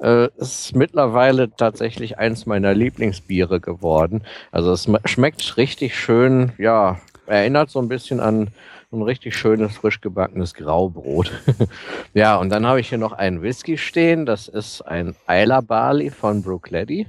äh, 0.00 0.28
ist 0.36 0.74
mittlerweile 0.76 1.50
tatsächlich 1.50 2.18
eins 2.18 2.46
meiner 2.46 2.74
Lieblingsbiere 2.74 3.60
geworden. 3.60 4.22
Also 4.52 4.72
es 4.72 4.88
schmeckt 5.06 5.56
richtig 5.56 5.98
schön, 5.98 6.52
ja, 6.58 7.00
erinnert 7.26 7.70
so 7.70 7.80
ein 7.80 7.88
bisschen 7.88 8.20
an 8.20 8.48
ein 8.92 9.02
richtig 9.02 9.36
schönes, 9.36 9.76
frisch 9.76 10.00
gebackenes 10.00 10.54
Graubrot. 10.54 11.32
ja, 12.14 12.36
und 12.36 12.50
dann 12.50 12.66
habe 12.66 12.80
ich 12.80 12.88
hier 12.88 12.98
noch 12.98 13.12
einen 13.12 13.42
Whisky 13.42 13.78
stehen. 13.78 14.26
Das 14.26 14.48
ist 14.48 14.82
ein 14.82 15.16
Isla 15.28 15.60
Barley 15.60 16.10
von 16.10 16.42
Brookleddy. 16.42 17.06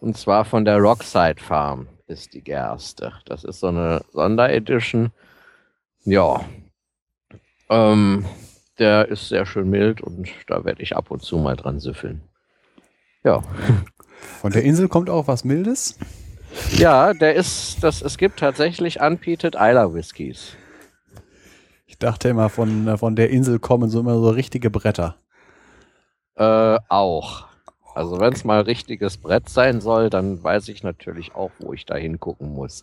Und 0.00 0.18
zwar 0.18 0.44
von 0.44 0.64
der 0.64 0.78
Rockside 0.78 1.40
Farm 1.40 1.88
ist 2.14 2.32
die 2.32 2.42
Gerste. 2.42 3.12
Das 3.26 3.44
ist 3.44 3.60
so 3.60 3.66
eine 3.66 4.02
Sonderedition. 4.12 5.10
Ja. 6.04 6.40
Ähm, 7.68 8.24
der 8.78 9.08
ist 9.08 9.28
sehr 9.28 9.44
schön 9.46 9.68
mild 9.68 10.00
und 10.00 10.28
da 10.46 10.64
werde 10.64 10.82
ich 10.82 10.96
ab 10.96 11.10
und 11.10 11.22
zu 11.22 11.38
mal 11.38 11.56
dran 11.56 11.80
süffeln. 11.80 12.22
Ja. 13.24 13.42
Von 14.40 14.52
der 14.52 14.62
Insel 14.62 14.88
kommt 14.88 15.10
auch 15.10 15.26
was 15.26 15.44
Mildes? 15.44 15.98
Ja, 16.70 17.12
der 17.14 17.34
ist, 17.34 17.82
das, 17.82 18.00
es 18.00 18.16
gibt 18.16 18.38
tatsächlich 18.38 19.00
unpeated 19.00 19.54
Isla 19.54 19.92
Whiskys. 19.92 20.56
Ich 21.86 21.98
dachte 21.98 22.28
immer, 22.28 22.48
von, 22.48 22.86
äh, 22.86 22.96
von 22.96 23.16
der 23.16 23.30
Insel 23.30 23.58
kommen 23.58 23.90
so 23.90 24.00
immer 24.00 24.14
so 24.18 24.30
richtige 24.30 24.70
Bretter. 24.70 25.16
Äh, 26.36 26.78
auch. 26.88 27.48
Also 27.94 28.18
wenn 28.18 28.32
es 28.32 28.44
mal 28.44 28.62
richtiges 28.62 29.16
Brett 29.16 29.48
sein 29.48 29.80
soll, 29.80 30.10
dann 30.10 30.42
weiß 30.42 30.68
ich 30.68 30.82
natürlich 30.82 31.34
auch, 31.34 31.52
wo 31.60 31.72
ich 31.72 31.86
da 31.86 31.94
hingucken 31.94 32.52
muss. 32.52 32.82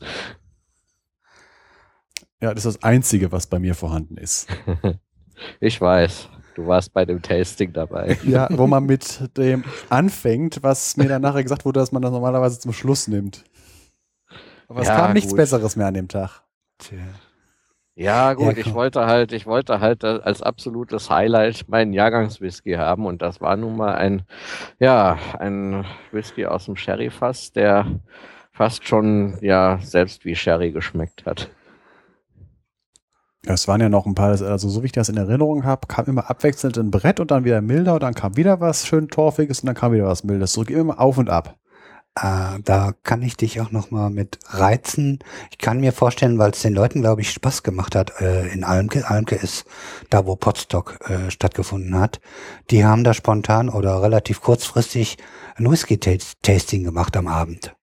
Ja, 2.41 2.53
das 2.53 2.65
ist 2.65 2.77
das 2.77 2.84
Einzige, 2.84 3.32
was 3.32 3.46
bei 3.46 3.60
mir 3.60 3.75
vorhanden 3.75 4.18
ist. 4.18 4.48
ich 5.60 5.80
weiß. 5.80 6.30
Du 6.56 6.65
warst 6.65 6.94
bei 6.94 7.06
dem 7.06 7.22
Tasting 7.22 7.72
dabei. 7.74 8.18
Ja, 8.24 8.48
wo 8.51 8.68
man 8.68 8.86
mit 8.88 9.38
dem 9.38 9.63
anfängt, 9.89 10.63
was 10.63 10.98
mir 10.98 11.08
dann 11.08 11.22
nachher 11.22 11.44
gesagt 11.44 11.65
wurde, 11.65 11.80
dass 11.80 11.91
man 11.91 12.01
das 12.01 12.12
normalerweise 12.12 12.60
zum 12.60 12.74
Schluss 12.74 13.08
nimmt. 13.08 13.44
Aber 14.68 14.82
es 14.82 14.88
ja, 14.88 14.96
kam 14.96 15.13
nichts 15.13 15.32
gut. 15.32 15.38
Besseres 15.38 15.75
mehr 15.75 15.88
an 15.88 15.94
dem 15.94 16.08
Tag. 16.08 16.44
Tja. 16.77 16.98
Ja, 18.01 18.34
gut, 18.34 18.58
ja, 18.58 18.65
ich 18.65 18.74
wollte 18.74 19.05
halt, 19.05 19.31
ich 19.31 19.46
wollte 19.46 19.79
halt 19.79 20.03
als 20.03 20.41
absolutes 20.41 21.10
Highlight 21.10 21.65
meinen 21.67 21.93
Jahrgangswhisky 21.93 22.74
haben 22.74 23.05
und 23.05 23.22
das 23.22 23.41
war 23.41 23.55
nun 23.55 23.77
mal 23.77 23.96
ein, 23.96 24.24
ja, 24.79 25.17
ein 25.38 25.86
Whisky 26.12 26.46
aus 26.48 26.65
dem 26.65 26.75
Sherryfass, 26.75 27.51
der 27.51 27.86
fast 28.51 28.88
schon, 28.88 29.38
ja, 29.41 29.77
selbst 29.81 30.25
wie 30.25 30.36
Sherry 30.36 30.72
geschmeckt 30.72 31.25
hat. 31.25 31.51
Es 33.46 33.67
waren 33.67 33.81
ja 33.81 33.89
noch 33.89 34.05
ein 34.05 34.15
paar, 34.15 34.29
also 34.29 34.70
so 34.70 34.81
wie 34.81 34.88
ich 34.88 34.91
das 34.91 35.10
in 35.10 35.17
Erinnerung 35.17 35.63
habe, 35.63 35.88
kam 35.88 36.05
immer 36.05 36.29
abwechselnd 36.29 36.77
ein 36.77 36.91
Brett 36.91 37.20
und 37.20 37.31
dann 37.31 37.43
wieder 37.43 37.62
milder 37.62 37.96
und 37.96 38.03
dann 38.03 38.13
kam 38.13 38.38
wieder 38.38 38.60
was 38.60 38.86
schön 38.86 39.08
Torfiges 39.08 39.62
und 39.62 39.67
dann 39.67 39.75
kam 39.75 39.93
wieder 39.93 40.05
was 40.05 40.24
Mildes. 40.24 40.53
So 40.53 40.63
ging 40.63 40.77
immer 40.77 41.00
auf 41.00 41.17
und 41.17 41.29
ab. 41.29 41.55
Äh, 42.15 42.60
da 42.63 42.94
kann 43.03 43.22
ich 43.22 43.38
dich 43.38 43.62
auch 43.62 43.72
noch 43.72 43.89
mal 43.89 44.10
mit 44.10 44.39
reizen. 44.48 45.20
Ich 45.50 45.58
kann 45.60 45.80
mir 45.80 45.94
vorstellen, 45.94 46.38
weil 46.38 46.51
es 46.51 46.62
den 46.62 46.74
Leuten, 46.74 47.01
glaube 47.01 47.22
ich, 47.22 47.32
Spaß 47.32 47.63
gemacht 47.63 47.96
hat 47.96 48.20
äh, 48.20 48.50
in 48.50 48.65
Almke. 48.65 49.10
Almke 49.10 49.36
ist 49.36 49.65
da, 50.10 50.25
wo 50.25 50.36
Potstock 50.36 51.00
äh, 51.10 51.32
stattgefunden 51.32 51.98
hat. 51.98 52.20
Die 52.70 52.84
haben 52.84 53.06
da 53.06 53.13
spontan 53.13 53.70
oder 53.70 54.01
relativ 54.01 54.41
kurzfristig 54.41 55.18
ein 55.56 55.72
Whisky-Tasting 55.72 56.84
gemacht 56.84 57.15
am 57.15 57.27
Abend. 57.27 57.75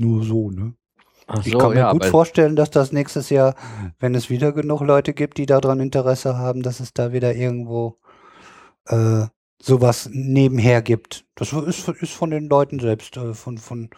Nur 0.00 0.24
so, 0.24 0.50
ne? 0.50 0.74
Ach 1.28 1.46
ich 1.46 1.56
kann 1.56 1.70
mir 1.70 1.78
ja, 1.78 1.92
gut 1.92 2.04
vorstellen, 2.04 2.56
dass 2.56 2.70
das 2.70 2.90
nächstes 2.90 3.30
Jahr, 3.30 3.54
wenn 4.00 4.14
es 4.16 4.28
wieder 4.30 4.52
genug 4.52 4.80
Leute 4.80 5.14
gibt, 5.14 5.38
die 5.38 5.46
daran 5.46 5.78
Interesse 5.78 6.36
haben, 6.36 6.62
dass 6.62 6.80
es 6.80 6.92
da 6.92 7.12
wieder 7.12 7.34
irgendwo 7.34 7.98
äh, 8.86 9.26
sowas 9.62 10.10
nebenher 10.12 10.82
gibt. 10.82 11.24
Das 11.34 11.52
ist, 11.52 11.88
ist 11.88 12.12
von 12.12 12.30
den 12.30 12.48
Leuten 12.48 12.80
selbst, 12.80 13.16
äh, 13.16 13.32
von, 13.32 13.58
von, 13.58 13.90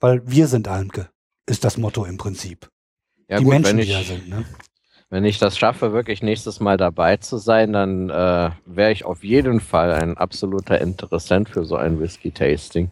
weil 0.00 0.22
wir 0.24 0.46
sind 0.46 0.68
Almke, 0.68 1.10
ist 1.46 1.64
das 1.64 1.76
Motto 1.76 2.04
im 2.04 2.16
Prinzip. 2.16 2.68
Ja, 3.28 3.38
die 3.38 3.44
gut, 3.44 3.54
Menschen, 3.54 3.70
wenn 3.70 3.78
ich, 3.80 3.86
die 3.88 3.92
da 3.92 4.02
sind, 4.02 4.28
ne? 4.28 4.44
Wenn 5.10 5.24
ich 5.24 5.38
das 5.38 5.56
schaffe, 5.56 5.94
wirklich 5.94 6.22
nächstes 6.22 6.60
Mal 6.60 6.76
dabei 6.76 7.16
zu 7.16 7.38
sein, 7.38 7.72
dann 7.72 8.10
äh, 8.10 8.50
wäre 8.66 8.92
ich 8.92 9.06
auf 9.06 9.24
jeden 9.24 9.60
Fall 9.60 9.92
ein 9.92 10.18
absoluter 10.18 10.80
Interessent 10.80 11.48
für 11.48 11.64
so 11.64 11.76
ein 11.76 11.98
Whisky-Tasting. 11.98 12.90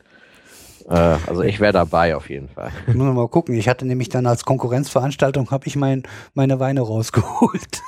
Äh, 0.88 0.94
also 0.94 1.42
ich 1.42 1.60
wäre 1.60 1.74
dabei 1.74 2.16
auf 2.16 2.30
jeden 2.30 2.48
Fall. 2.48 2.72
Ich 2.86 2.94
muss 2.94 3.14
mal 3.14 3.28
gucken. 3.28 3.54
Ich 3.54 3.68
hatte 3.68 3.84
nämlich 3.84 4.08
dann 4.08 4.26
als 4.26 4.46
Konkurrenzveranstaltung 4.46 5.50
habe 5.50 5.66
ich 5.66 5.76
mein, 5.76 6.04
meine 6.32 6.58
Weine 6.58 6.80
rausgeholt. 6.80 7.82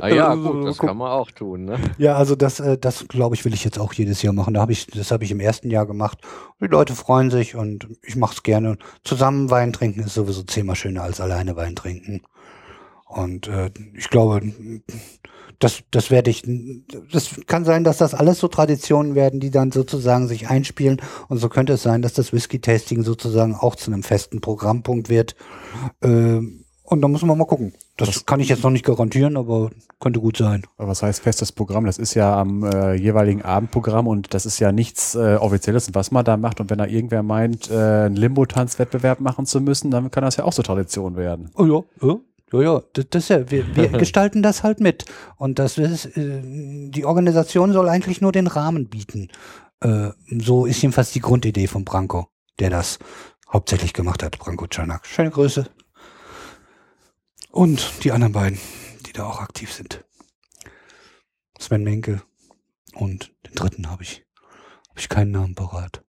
Ah 0.00 0.08
ja, 0.08 0.28
also, 0.28 0.52
gut, 0.52 0.66
das 0.66 0.78
kann 0.78 0.96
man 0.96 1.10
auch 1.10 1.30
tun. 1.30 1.64
Ne? 1.64 1.78
Ja, 1.98 2.16
also 2.16 2.36
das, 2.36 2.60
äh, 2.60 2.76
das 2.78 3.08
glaube 3.08 3.34
ich, 3.34 3.44
will 3.44 3.54
ich 3.54 3.64
jetzt 3.64 3.78
auch 3.78 3.92
jedes 3.92 4.22
Jahr 4.22 4.32
machen. 4.32 4.54
Da 4.54 4.60
habe 4.60 4.72
ich, 4.72 4.86
das 4.86 5.10
habe 5.10 5.24
ich 5.24 5.30
im 5.30 5.40
ersten 5.40 5.70
Jahr 5.70 5.86
gemacht. 5.86 6.18
Die 6.60 6.66
Leute 6.66 6.94
freuen 6.94 7.30
sich 7.30 7.54
und 7.54 7.88
ich 8.02 8.16
mache 8.16 8.34
es 8.34 8.42
gerne. 8.42 8.76
Zusammen 9.04 9.50
Wein 9.50 9.72
trinken 9.72 10.00
ist 10.00 10.14
sowieso 10.14 10.42
zehnmal 10.42 10.76
schöner 10.76 11.02
als 11.02 11.20
alleine 11.20 11.56
Wein 11.56 11.76
trinken. 11.76 12.22
Und 13.06 13.48
äh, 13.48 13.70
ich 13.94 14.10
glaube, 14.10 14.42
das, 15.58 15.82
das 15.90 16.10
werde 16.10 16.30
ich, 16.30 16.42
das 17.12 17.40
kann 17.46 17.64
sein, 17.64 17.84
dass 17.84 17.98
das 17.98 18.14
alles 18.14 18.40
so 18.40 18.48
Traditionen 18.48 19.14
werden, 19.14 19.40
die 19.40 19.50
dann 19.50 19.72
sozusagen 19.72 20.28
sich 20.28 20.48
einspielen. 20.48 21.00
Und 21.28 21.38
so 21.38 21.48
könnte 21.48 21.74
es 21.74 21.82
sein, 21.82 22.02
dass 22.02 22.12
das 22.12 22.32
Whisky-Tasting 22.32 23.02
sozusagen 23.02 23.54
auch 23.54 23.76
zu 23.76 23.90
einem 23.90 24.02
festen 24.02 24.40
Programmpunkt 24.40 25.08
wird. 25.08 25.34
Äh, 26.02 26.40
und 26.86 27.00
da 27.02 27.08
müssen 27.08 27.28
wir 27.28 27.34
mal 27.34 27.44
gucken. 27.44 27.72
Das, 27.96 28.08
das 28.08 28.26
kann 28.26 28.40
ich 28.40 28.48
jetzt 28.48 28.62
noch 28.62 28.70
nicht 28.70 28.84
garantieren, 28.84 29.36
aber 29.36 29.70
könnte 30.00 30.20
gut 30.20 30.36
sein. 30.36 30.62
Aber 30.76 30.88
was 30.88 31.02
heißt 31.02 31.20
festes 31.20 31.52
Programm? 31.52 31.84
Das 31.84 31.98
ist 31.98 32.14
ja 32.14 32.38
am 32.38 32.64
äh, 32.64 32.94
jeweiligen 32.94 33.42
Abendprogramm 33.42 34.06
und 34.06 34.32
das 34.34 34.46
ist 34.46 34.58
ja 34.58 34.72
nichts 34.72 35.14
äh, 35.14 35.36
Offizielles, 35.36 35.94
was 35.94 36.10
man 36.10 36.24
da 36.24 36.36
macht. 36.36 36.60
Und 36.60 36.70
wenn 36.70 36.78
da 36.78 36.86
irgendwer 36.86 37.22
meint, 37.22 37.70
äh, 37.70 37.74
einen 37.74 38.16
Limbo-Tanzwettbewerb 38.16 39.20
machen 39.20 39.46
zu 39.46 39.60
müssen, 39.60 39.90
dann 39.90 40.10
kann 40.10 40.22
das 40.24 40.36
ja 40.36 40.44
auch 40.44 40.52
so 40.52 40.62
Tradition 40.62 41.16
werden. 41.16 41.50
Oh 41.56 41.66
ja, 41.66 41.82
ja. 42.06 42.16
Ja, 42.52 42.62
ja, 42.62 42.82
das, 42.92 43.06
das 43.10 43.28
ja, 43.28 43.50
wir, 43.50 43.74
wir 43.74 43.88
gestalten 43.98 44.40
das 44.40 44.62
halt 44.62 44.78
mit. 44.80 45.04
Und 45.36 45.58
das 45.58 45.78
ist, 45.78 46.16
äh, 46.16 46.40
die 46.44 47.04
Organisation 47.04 47.72
soll 47.72 47.88
eigentlich 47.88 48.20
nur 48.20 48.30
den 48.30 48.46
Rahmen 48.46 48.88
bieten. 48.88 49.28
Äh, 49.80 50.10
so 50.38 50.66
ist 50.66 50.80
jedenfalls 50.80 51.10
die 51.10 51.20
Grundidee 51.20 51.66
von 51.66 51.84
Branko, 51.84 52.28
der 52.60 52.70
das 52.70 52.98
hauptsächlich 53.52 53.92
gemacht 53.92 54.22
hat, 54.22 54.38
Branko 54.38 54.66
Czernak. 54.68 55.06
Schöne 55.06 55.30
Grüße. 55.30 55.66
Und 57.56 58.04
die 58.04 58.12
anderen 58.12 58.34
beiden, 58.34 58.58
die 59.06 59.14
da 59.14 59.24
auch 59.24 59.40
aktiv 59.40 59.72
sind. 59.72 60.04
Sven 61.58 61.82
Menke 61.82 62.20
und 62.92 63.32
den 63.46 63.54
dritten 63.54 63.90
habe 63.90 64.02
ich, 64.02 64.26
habe 64.90 65.00
ich 65.00 65.08
keinen 65.08 65.30
Namen 65.30 65.54
parat. 65.54 66.04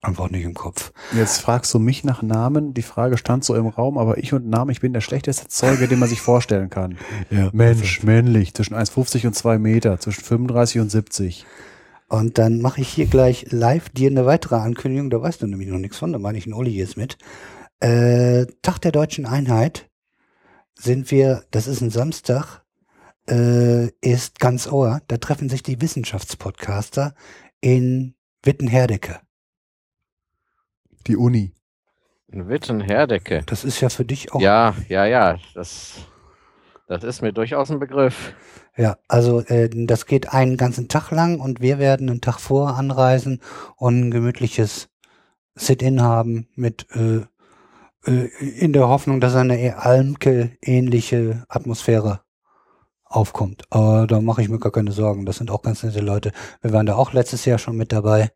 Einfach 0.00 0.30
nicht 0.30 0.42
im 0.42 0.54
Kopf. 0.54 0.92
Jetzt 1.14 1.42
fragst 1.42 1.72
du 1.72 1.78
mich 1.78 2.02
nach 2.02 2.22
Namen. 2.22 2.74
Die 2.74 2.82
Frage 2.82 3.18
stand 3.18 3.44
so 3.44 3.54
im 3.54 3.68
Raum, 3.68 3.98
aber 3.98 4.18
ich 4.18 4.32
und 4.32 4.48
Namen, 4.48 4.72
ich 4.72 4.80
bin 4.80 4.92
der 4.92 5.00
schlechteste 5.00 5.46
Zeuge, 5.46 5.86
den 5.86 6.00
man 6.00 6.08
sich 6.08 6.20
vorstellen 6.20 6.70
kann. 6.70 6.98
Ja, 7.30 7.50
Mensch, 7.52 8.02
männlich, 8.02 8.52
zwischen 8.54 8.74
1,50 8.74 9.28
und 9.28 9.34
2 9.34 9.58
Meter, 9.58 10.00
zwischen 10.00 10.24
35 10.24 10.80
und 10.80 10.90
70. 10.90 11.46
Und 12.08 12.36
dann 12.36 12.60
mache 12.60 12.80
ich 12.80 12.88
hier 12.88 13.06
gleich 13.06 13.46
live 13.50 13.90
dir 13.90 14.10
eine 14.10 14.26
weitere 14.26 14.56
Ankündigung. 14.56 15.08
Da 15.10 15.22
weißt 15.22 15.40
du 15.40 15.46
nämlich 15.46 15.68
noch 15.68 15.78
nichts 15.78 15.98
von, 15.98 16.12
da 16.12 16.18
meine 16.18 16.36
ich 16.36 16.46
einen 16.46 16.54
Uli 16.54 16.72
jetzt 16.72 16.96
mit. 16.96 17.16
Äh, 17.78 18.46
Tag 18.62 18.80
der 18.80 18.90
deutschen 18.90 19.24
Einheit 19.24 19.89
sind 20.80 21.10
wir, 21.10 21.44
das 21.50 21.66
ist 21.66 21.80
ein 21.80 21.90
Samstag, 21.90 22.62
äh, 23.28 23.88
ist 24.00 24.40
ganz 24.40 24.66
Ohr, 24.66 25.00
da 25.08 25.18
treffen 25.18 25.48
sich 25.48 25.62
die 25.62 25.80
Wissenschaftspodcaster 25.80 27.14
in 27.60 28.14
Wittenherdecke. 28.42 29.20
Die 31.06 31.16
Uni. 31.16 31.52
In 32.28 32.48
Wittenherdecke. 32.48 33.42
Das 33.46 33.64
ist 33.64 33.80
ja 33.80 33.88
für 33.88 34.04
dich 34.04 34.32
auch. 34.32 34.40
Ja, 34.40 34.74
ja, 34.88 35.04
ja, 35.04 35.38
das, 35.54 35.94
das 36.86 37.04
ist 37.04 37.22
mir 37.22 37.32
durchaus 37.32 37.70
ein 37.70 37.78
Begriff. 37.78 38.34
Ja, 38.76 38.96
also 39.08 39.40
äh, 39.40 39.68
das 39.68 40.06
geht 40.06 40.32
einen 40.32 40.56
ganzen 40.56 40.88
Tag 40.88 41.10
lang 41.10 41.40
und 41.40 41.60
wir 41.60 41.78
werden 41.78 42.08
einen 42.08 42.20
Tag 42.20 42.38
vor 42.38 42.76
anreisen 42.76 43.42
und 43.76 44.00
ein 44.00 44.10
gemütliches 44.10 44.88
Sit-in 45.54 46.00
haben 46.00 46.48
mit 46.54 46.86
äh, 46.94 47.18
äh, 47.18 47.26
in 48.04 48.72
der 48.72 48.88
Hoffnung, 48.88 49.20
dass 49.20 49.34
eine 49.34 49.76
Almke-ähnliche 49.76 51.44
Atmosphäre 51.48 52.22
aufkommt. 53.04 53.64
Aber 53.70 54.06
da 54.06 54.20
mache 54.20 54.40
ich 54.40 54.48
mir 54.48 54.58
gar 54.58 54.72
keine 54.72 54.92
Sorgen. 54.92 55.26
Das 55.26 55.36
sind 55.36 55.50
auch 55.50 55.62
ganz 55.62 55.82
nette 55.82 56.00
Leute. 56.00 56.32
Wir 56.62 56.72
waren 56.72 56.86
da 56.86 56.94
auch 56.94 57.12
letztes 57.12 57.44
Jahr 57.44 57.58
schon 57.58 57.76
mit 57.76 57.92
dabei. 57.92 58.30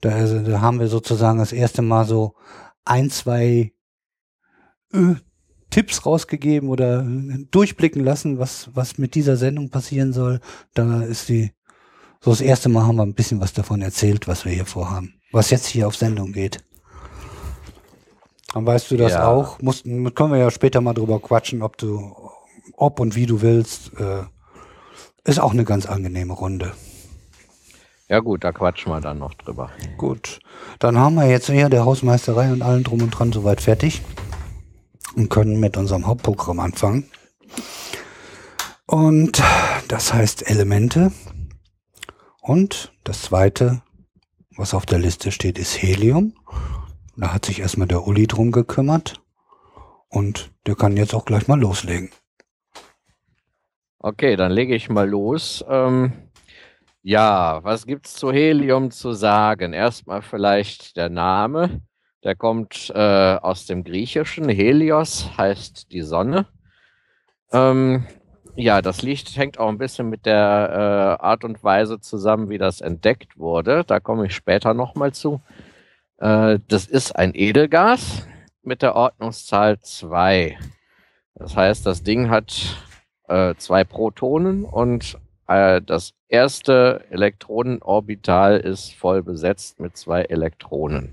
Da, 0.00 0.10
also, 0.10 0.40
da 0.40 0.60
haben 0.60 0.80
wir 0.80 0.88
sozusagen 0.88 1.38
das 1.38 1.52
erste 1.52 1.82
Mal 1.82 2.06
so 2.06 2.34
ein, 2.84 3.10
zwei 3.10 3.72
äh, 4.92 5.14
Tipps 5.70 6.06
rausgegeben 6.06 6.68
oder 6.68 7.00
äh, 7.00 7.46
durchblicken 7.50 8.04
lassen, 8.04 8.38
was, 8.38 8.70
was 8.74 8.98
mit 8.98 9.14
dieser 9.14 9.36
Sendung 9.36 9.70
passieren 9.70 10.12
soll. 10.12 10.40
Da 10.74 11.02
ist 11.02 11.28
die, 11.28 11.50
so 12.20 12.30
das 12.30 12.40
erste 12.40 12.68
Mal 12.68 12.86
haben 12.86 12.96
wir 12.96 13.02
ein 13.02 13.14
bisschen 13.14 13.40
was 13.40 13.52
davon 13.52 13.82
erzählt, 13.82 14.28
was 14.28 14.44
wir 14.44 14.52
hier 14.52 14.66
vorhaben. 14.66 15.14
Was 15.32 15.50
jetzt 15.50 15.66
hier 15.66 15.88
auf 15.88 15.96
Sendung 15.96 16.32
geht. 16.32 16.62
Dann 18.54 18.64
weißt 18.64 18.88
du 18.92 18.96
das 18.96 19.14
ja. 19.14 19.26
auch. 19.26 19.60
Mussten, 19.60 20.14
können 20.14 20.30
wir 20.30 20.38
ja 20.38 20.48
später 20.48 20.80
mal 20.80 20.94
drüber 20.94 21.18
quatschen, 21.18 21.60
ob 21.60 21.76
du, 21.76 22.14
ob 22.76 23.00
und 23.00 23.16
wie 23.16 23.26
du 23.26 23.42
willst. 23.42 23.90
Äh, 23.98 24.22
ist 25.24 25.40
auch 25.40 25.50
eine 25.50 25.64
ganz 25.64 25.86
angenehme 25.86 26.34
Runde. 26.34 26.72
Ja 28.08 28.20
gut, 28.20 28.44
da 28.44 28.52
quatschen 28.52 28.92
wir 28.92 29.00
dann 29.00 29.18
noch 29.18 29.34
drüber. 29.34 29.70
Gut, 29.96 30.38
dann 30.78 30.96
haben 30.96 31.16
wir 31.16 31.28
jetzt 31.28 31.50
hier 31.50 31.68
der 31.68 31.84
Hausmeisterei 31.84 32.52
und 32.52 32.62
allen 32.62 32.84
drum 32.84 33.02
und 33.02 33.10
dran 33.10 33.32
soweit 33.32 33.60
fertig 33.60 34.02
und 35.16 35.30
können 35.30 35.58
mit 35.58 35.76
unserem 35.76 36.06
Hauptprogramm 36.06 36.60
anfangen. 36.60 37.10
Und 38.86 39.42
das 39.88 40.14
heißt 40.14 40.48
Elemente. 40.48 41.10
Und 42.40 42.92
das 43.02 43.22
zweite, 43.22 43.82
was 44.56 44.74
auf 44.74 44.86
der 44.86 45.00
Liste 45.00 45.32
steht, 45.32 45.58
ist 45.58 45.82
Helium. 45.82 46.34
Da 47.16 47.32
hat 47.32 47.44
sich 47.44 47.60
erstmal 47.60 47.88
der 47.88 48.06
Uli 48.06 48.26
drum 48.26 48.50
gekümmert. 48.50 49.22
Und 50.08 50.52
der 50.66 50.74
kann 50.74 50.96
jetzt 50.96 51.14
auch 51.14 51.24
gleich 51.24 51.48
mal 51.48 51.60
loslegen. 51.60 52.10
Okay, 53.98 54.36
dann 54.36 54.52
lege 54.52 54.74
ich 54.74 54.88
mal 54.88 55.08
los. 55.08 55.64
Ähm, 55.68 56.12
ja, 57.02 57.62
was 57.62 57.86
gibt's 57.86 58.14
zu 58.14 58.32
Helium 58.32 58.90
zu 58.90 59.12
sagen? 59.12 59.72
Erstmal 59.72 60.22
vielleicht 60.22 60.96
der 60.96 61.08
Name. 61.08 61.80
Der 62.22 62.34
kommt 62.34 62.90
äh, 62.94 63.36
aus 63.36 63.66
dem 63.66 63.84
Griechischen. 63.84 64.48
Helios 64.48 65.30
heißt 65.36 65.92
die 65.92 66.02
Sonne. 66.02 66.46
Ähm, 67.52 68.06
ja, 68.56 68.82
das 68.82 69.02
Licht 69.02 69.36
hängt 69.36 69.58
auch 69.58 69.68
ein 69.68 69.78
bisschen 69.78 70.08
mit 70.08 70.26
der 70.26 71.18
äh, 71.20 71.24
Art 71.24 71.44
und 71.44 71.62
Weise 71.62 72.00
zusammen, 72.00 72.48
wie 72.48 72.58
das 72.58 72.80
entdeckt 72.80 73.38
wurde. 73.38 73.84
Da 73.84 74.00
komme 74.00 74.26
ich 74.26 74.34
später 74.34 74.74
nochmal 74.74 75.12
zu. 75.12 75.40
Äh, 76.24 76.60
das 76.68 76.86
ist 76.86 77.14
ein 77.14 77.32
Edelgas 77.34 78.26
mit 78.62 78.80
der 78.80 78.96
Ordnungszahl 78.96 79.78
2. 79.78 80.58
Das 81.34 81.54
heißt, 81.54 81.84
das 81.84 82.02
Ding 82.02 82.30
hat 82.30 82.78
äh, 83.28 83.54
zwei 83.56 83.84
Protonen 83.84 84.64
und 84.64 85.18
äh, 85.48 85.82
das 85.82 86.14
erste 86.28 87.04
Elektronenorbital 87.10 88.58
ist 88.58 88.94
voll 88.94 89.22
besetzt 89.22 89.80
mit 89.80 89.98
zwei 89.98 90.22
Elektronen. 90.22 91.12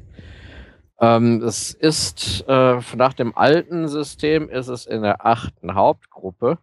Ähm, 1.01 1.43
es 1.43 1.73
ist 1.73 2.45
äh, 2.47 2.79
nach 2.95 3.13
dem 3.13 3.35
alten 3.35 3.89
System 3.89 4.49
ist 4.49 4.69
es 4.69 4.85
in 4.85 5.01
der 5.01 5.25
achten 5.25 5.75
Hauptgruppe. 5.75 6.57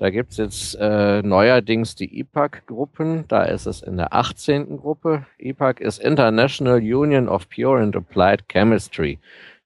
Da 0.00 0.08
gibt 0.08 0.30
es 0.30 0.38
jetzt 0.38 0.78
äh, 0.80 1.20
neuerdings 1.20 1.94
die 1.94 2.20
IPAC-Gruppen. 2.20 3.26
Da 3.28 3.42
ist 3.42 3.66
es 3.66 3.82
in 3.82 3.98
der 3.98 4.14
18. 4.14 4.78
Gruppe. 4.78 5.26
IPAC 5.36 5.78
ist 5.78 5.98
International 5.98 6.78
Union 6.78 7.28
of 7.28 7.50
Pure 7.50 7.82
and 7.82 7.94
Applied 7.94 8.48
Chemistry. 8.48 9.18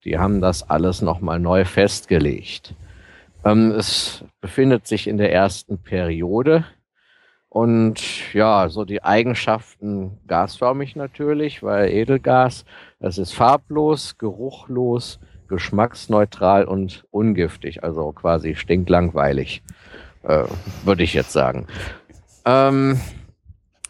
Die 0.04 0.18
haben 0.18 0.40
das 0.40 0.68
alles 0.68 1.02
nochmal 1.02 1.38
neu 1.38 1.64
festgelegt. 1.64 2.74
Ähm, 3.44 3.70
es 3.78 4.24
befindet 4.40 4.88
sich 4.88 5.06
in 5.06 5.18
der 5.18 5.32
ersten 5.32 5.78
Periode. 5.78 6.64
Und 7.48 8.34
ja, 8.34 8.68
so 8.70 8.84
die 8.84 9.04
Eigenschaften 9.04 10.18
gasförmig 10.26 10.96
natürlich, 10.96 11.62
weil 11.62 11.90
Edelgas, 11.90 12.64
das 12.98 13.18
ist 13.18 13.34
farblos, 13.34 14.18
geruchlos, 14.18 15.20
geschmacksneutral 15.46 16.64
und 16.64 17.06
ungiftig, 17.12 17.84
also 17.84 18.10
quasi 18.10 18.56
stinklangweilig, 18.56 19.62
äh, 20.24 20.44
würde 20.84 21.02
ich 21.02 21.14
jetzt 21.14 21.32
sagen. 21.32 21.66
Ähm, 22.44 23.00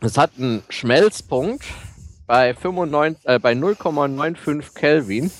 es 0.00 0.16
hat 0.18 0.32
einen 0.38 0.62
Schmelzpunkt 0.68 1.64
bei, 2.26 2.50
äh, 2.50 2.54
bei 3.38 3.52
0,95 3.52 4.74
Kelvin. 4.74 5.30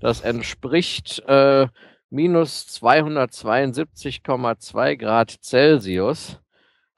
Das 0.00 0.20
entspricht 0.20 1.22
äh, 1.26 1.66
minus 2.10 2.66
272,2 2.82 4.96
Grad 4.96 5.30
Celsius. 5.42 6.38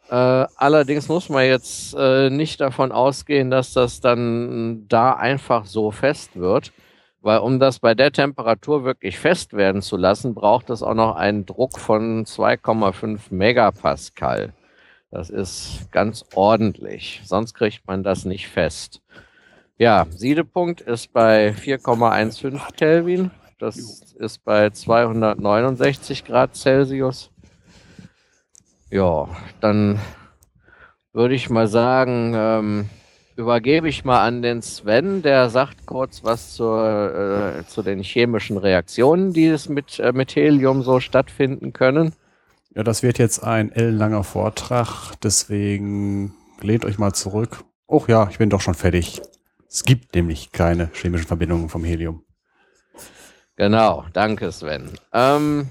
Äh, 0.08 0.14
allerdings 0.14 1.08
muss 1.08 1.28
man 1.28 1.44
jetzt 1.44 1.94
äh, 1.98 2.30
nicht 2.30 2.60
davon 2.60 2.92
ausgehen, 2.92 3.50
dass 3.50 3.72
das 3.72 4.00
dann 4.00 4.86
da 4.88 5.14
einfach 5.14 5.66
so 5.66 5.90
fest 5.90 6.36
wird, 6.36 6.72
weil 7.26 7.40
um 7.40 7.58
das 7.58 7.80
bei 7.80 7.96
der 7.96 8.12
Temperatur 8.12 8.84
wirklich 8.84 9.18
fest 9.18 9.52
werden 9.52 9.82
zu 9.82 9.96
lassen, 9.96 10.32
braucht 10.32 10.70
es 10.70 10.84
auch 10.84 10.94
noch 10.94 11.16
einen 11.16 11.44
Druck 11.44 11.76
von 11.76 12.24
2,5 12.24 13.18
Megapascal. 13.30 14.52
Das 15.10 15.28
ist 15.28 15.90
ganz 15.90 16.24
ordentlich, 16.36 17.22
sonst 17.24 17.54
kriegt 17.54 17.84
man 17.88 18.04
das 18.04 18.26
nicht 18.26 18.46
fest. 18.46 19.02
Ja, 19.76 20.06
Siedepunkt 20.08 20.80
ist 20.82 21.12
bei 21.12 21.50
4,15 21.50 22.60
Kelvin. 22.76 23.32
Das 23.58 23.76
ist 23.76 24.44
bei 24.44 24.70
269 24.70 26.24
Grad 26.24 26.54
Celsius. 26.54 27.32
Ja, 28.88 29.26
dann 29.60 29.98
würde 31.12 31.34
ich 31.34 31.50
mal 31.50 31.66
sagen, 31.66 32.34
ähm, 32.36 32.90
übergebe 33.36 33.88
ich 33.88 34.04
mal 34.04 34.26
an 34.26 34.42
den 34.42 34.62
Sven, 34.62 35.22
der 35.22 35.50
sagt 35.50 35.86
kurz 35.86 36.24
was 36.24 36.54
zur, 36.54 37.58
äh, 37.58 37.66
zu 37.66 37.82
den 37.82 38.02
chemischen 38.02 38.56
Reaktionen, 38.56 39.32
die 39.32 39.46
es 39.46 39.68
mit, 39.68 39.98
äh, 39.98 40.12
mit 40.12 40.34
Helium 40.34 40.82
so 40.82 41.00
stattfinden 41.00 41.72
können. 41.72 42.12
Ja, 42.74 42.82
das 42.82 43.02
wird 43.02 43.18
jetzt 43.18 43.42
ein 43.42 43.72
ellenlanger 43.72 44.24
Vortrag, 44.24 45.14
deswegen 45.22 46.34
lehnt 46.60 46.84
euch 46.84 46.98
mal 46.98 47.12
zurück. 47.12 47.64
Oh 47.86 48.04
ja, 48.08 48.28
ich 48.30 48.38
bin 48.38 48.50
doch 48.50 48.60
schon 48.60 48.74
fertig. 48.74 49.22
Es 49.68 49.84
gibt 49.84 50.14
nämlich 50.14 50.52
keine 50.52 50.90
chemischen 50.92 51.26
Verbindungen 51.26 51.68
vom 51.68 51.84
Helium. 51.84 52.22
Genau, 53.56 54.04
danke 54.12 54.52
Sven. 54.52 54.90
Ähm, 55.12 55.70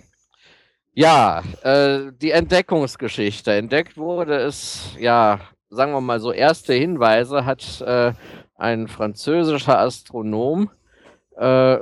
ja, 0.93 1.43
äh, 1.61 2.11
die 2.19 2.31
Entdeckungsgeschichte. 2.31 3.53
Entdeckt 3.53 3.97
wurde 3.97 4.37
es, 4.37 4.95
ja, 4.99 5.39
sagen 5.75 5.91
wir 5.91 6.01
mal 6.01 6.19
so, 6.19 6.31
erste 6.31 6.73
Hinweise 6.73 7.45
hat 7.45 7.81
äh, 7.81 8.13
ein 8.57 8.87
französischer 8.87 9.79
Astronom 9.79 10.69
äh, 11.37 11.77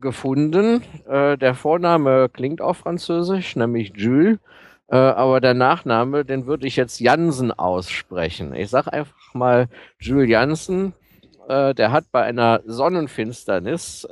gefunden. 0.00 0.82
Äh, 1.08 1.38
der 1.38 1.54
Vorname 1.54 2.28
klingt 2.28 2.60
auch 2.60 2.76
französisch, 2.76 3.56
nämlich 3.56 3.92
Jules. 3.96 4.38
Äh, 4.88 4.96
aber 4.96 5.40
der 5.40 5.54
Nachname, 5.54 6.24
den 6.24 6.46
würde 6.46 6.66
ich 6.66 6.76
jetzt 6.76 7.00
Jansen 7.00 7.52
aussprechen. 7.52 8.54
Ich 8.54 8.70
sage 8.70 8.92
einfach 8.92 9.34
mal 9.34 9.68
Jules 9.98 10.28
Jansen. 10.28 10.94
Äh, 11.48 11.74
der 11.74 11.92
hat 11.92 12.04
bei 12.12 12.22
einer 12.22 12.60
Sonnenfinsternis 12.66 14.06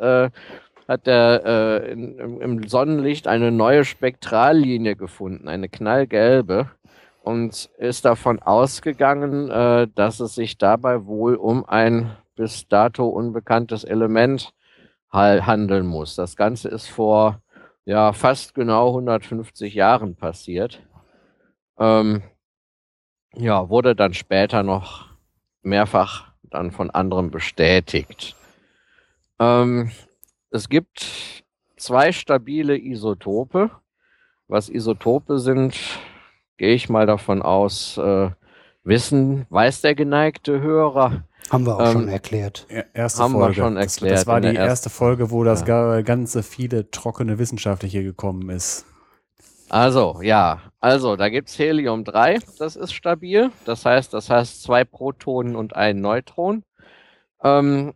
hat 0.89 1.07
er 1.07 1.45
äh, 1.45 1.93
in, 1.93 2.19
im 2.19 2.69
Sonnenlicht 2.69 3.27
eine 3.27 3.51
neue 3.51 3.85
Spektrallinie 3.85 4.97
gefunden, 4.97 5.49
eine 5.49 5.69
knallgelbe, 5.69 6.71
und 7.23 7.71
ist 7.79 8.05
davon 8.05 8.41
ausgegangen, 8.41 9.51
äh, 9.51 9.89
dass 9.95 10.21
es 10.21 10.35
sich 10.35 10.59
dabei 10.59 11.07
wohl 11.07 11.37
um 11.37 11.65
ein 11.65 12.17
bis 12.35 12.67
dato 12.69 13.07
unbekanntes 13.07 13.85
Element 13.85 14.53
handeln 15.15 15.87
muss. 15.87 16.15
Das 16.17 16.37
Ganze 16.37 16.71
ist 16.71 16.89
vor 16.89 17.43
ja 17.85 18.15
fast 18.15 18.55
genau 18.55 18.89
150 18.89 19.75
Jahren 19.75 20.17
passiert. 20.17 20.83
Ähm, 21.79 22.23
ja, 23.35 23.69
wurde 23.69 23.95
dann 23.95 24.15
später 24.15 24.63
noch 24.63 25.11
mehrfach 25.63 26.33
dann 26.43 26.71
von 26.71 26.91
anderen 26.91 27.31
bestätigt. 27.31 28.37
Ähm, 29.39 29.91
es 30.51 30.69
gibt 30.69 31.45
zwei 31.77 32.13
stabile 32.13 32.79
Isotope. 32.79 33.71
Was 34.49 34.69
Isotope 34.69 35.39
sind, 35.39 35.79
gehe 36.63 36.75
ich 36.75 36.89
mal 36.89 37.07
davon 37.07 37.43
aus, 37.43 37.99
äh, 37.99 38.31
wissen, 38.85 39.47
weiß 39.51 39.81
der 39.81 39.97
geneigte 39.97 40.61
Hörer. 40.61 41.25
Haben 41.51 41.67
wir 41.67 41.75
auch 41.75 41.87
ähm, 41.87 41.93
schon 41.93 42.09
erklärt. 42.09 42.69
Erste 42.95 43.21
haben 43.21 43.33
Folge. 43.33 43.49
wir 43.49 43.55
schon 43.65 43.77
erklärt. 43.77 44.13
Das, 44.13 44.21
das 44.21 44.27
war 44.29 44.41
die 44.41 44.55
erste 44.55 44.89
Folge, 44.89 45.33
wo 45.33 45.43
das 45.43 45.67
ja. 45.67 46.03
ganze 46.03 46.45
viele 46.45 46.89
trockene 46.93 47.41
Wissenschaftliche 47.41 48.05
gekommen 48.05 48.49
ist. 48.49 48.87
Also, 49.71 50.21
ja. 50.23 50.61
Also, 50.79 51.17
da 51.17 51.31
gibt's 51.31 51.59
Helium 51.59 52.05
3, 52.05 52.39
das 52.61 52.77
ist 52.77 52.93
stabil. 52.93 53.51
Das 53.65 53.85
heißt, 53.85 54.15
das 54.15 54.31
heißt 54.31 54.63
zwei 54.63 54.85
Protonen 54.85 55.57
und 55.57 55.75
ein 55.75 56.01
Neutron. 56.01 56.63
Ähm, 57.43 57.93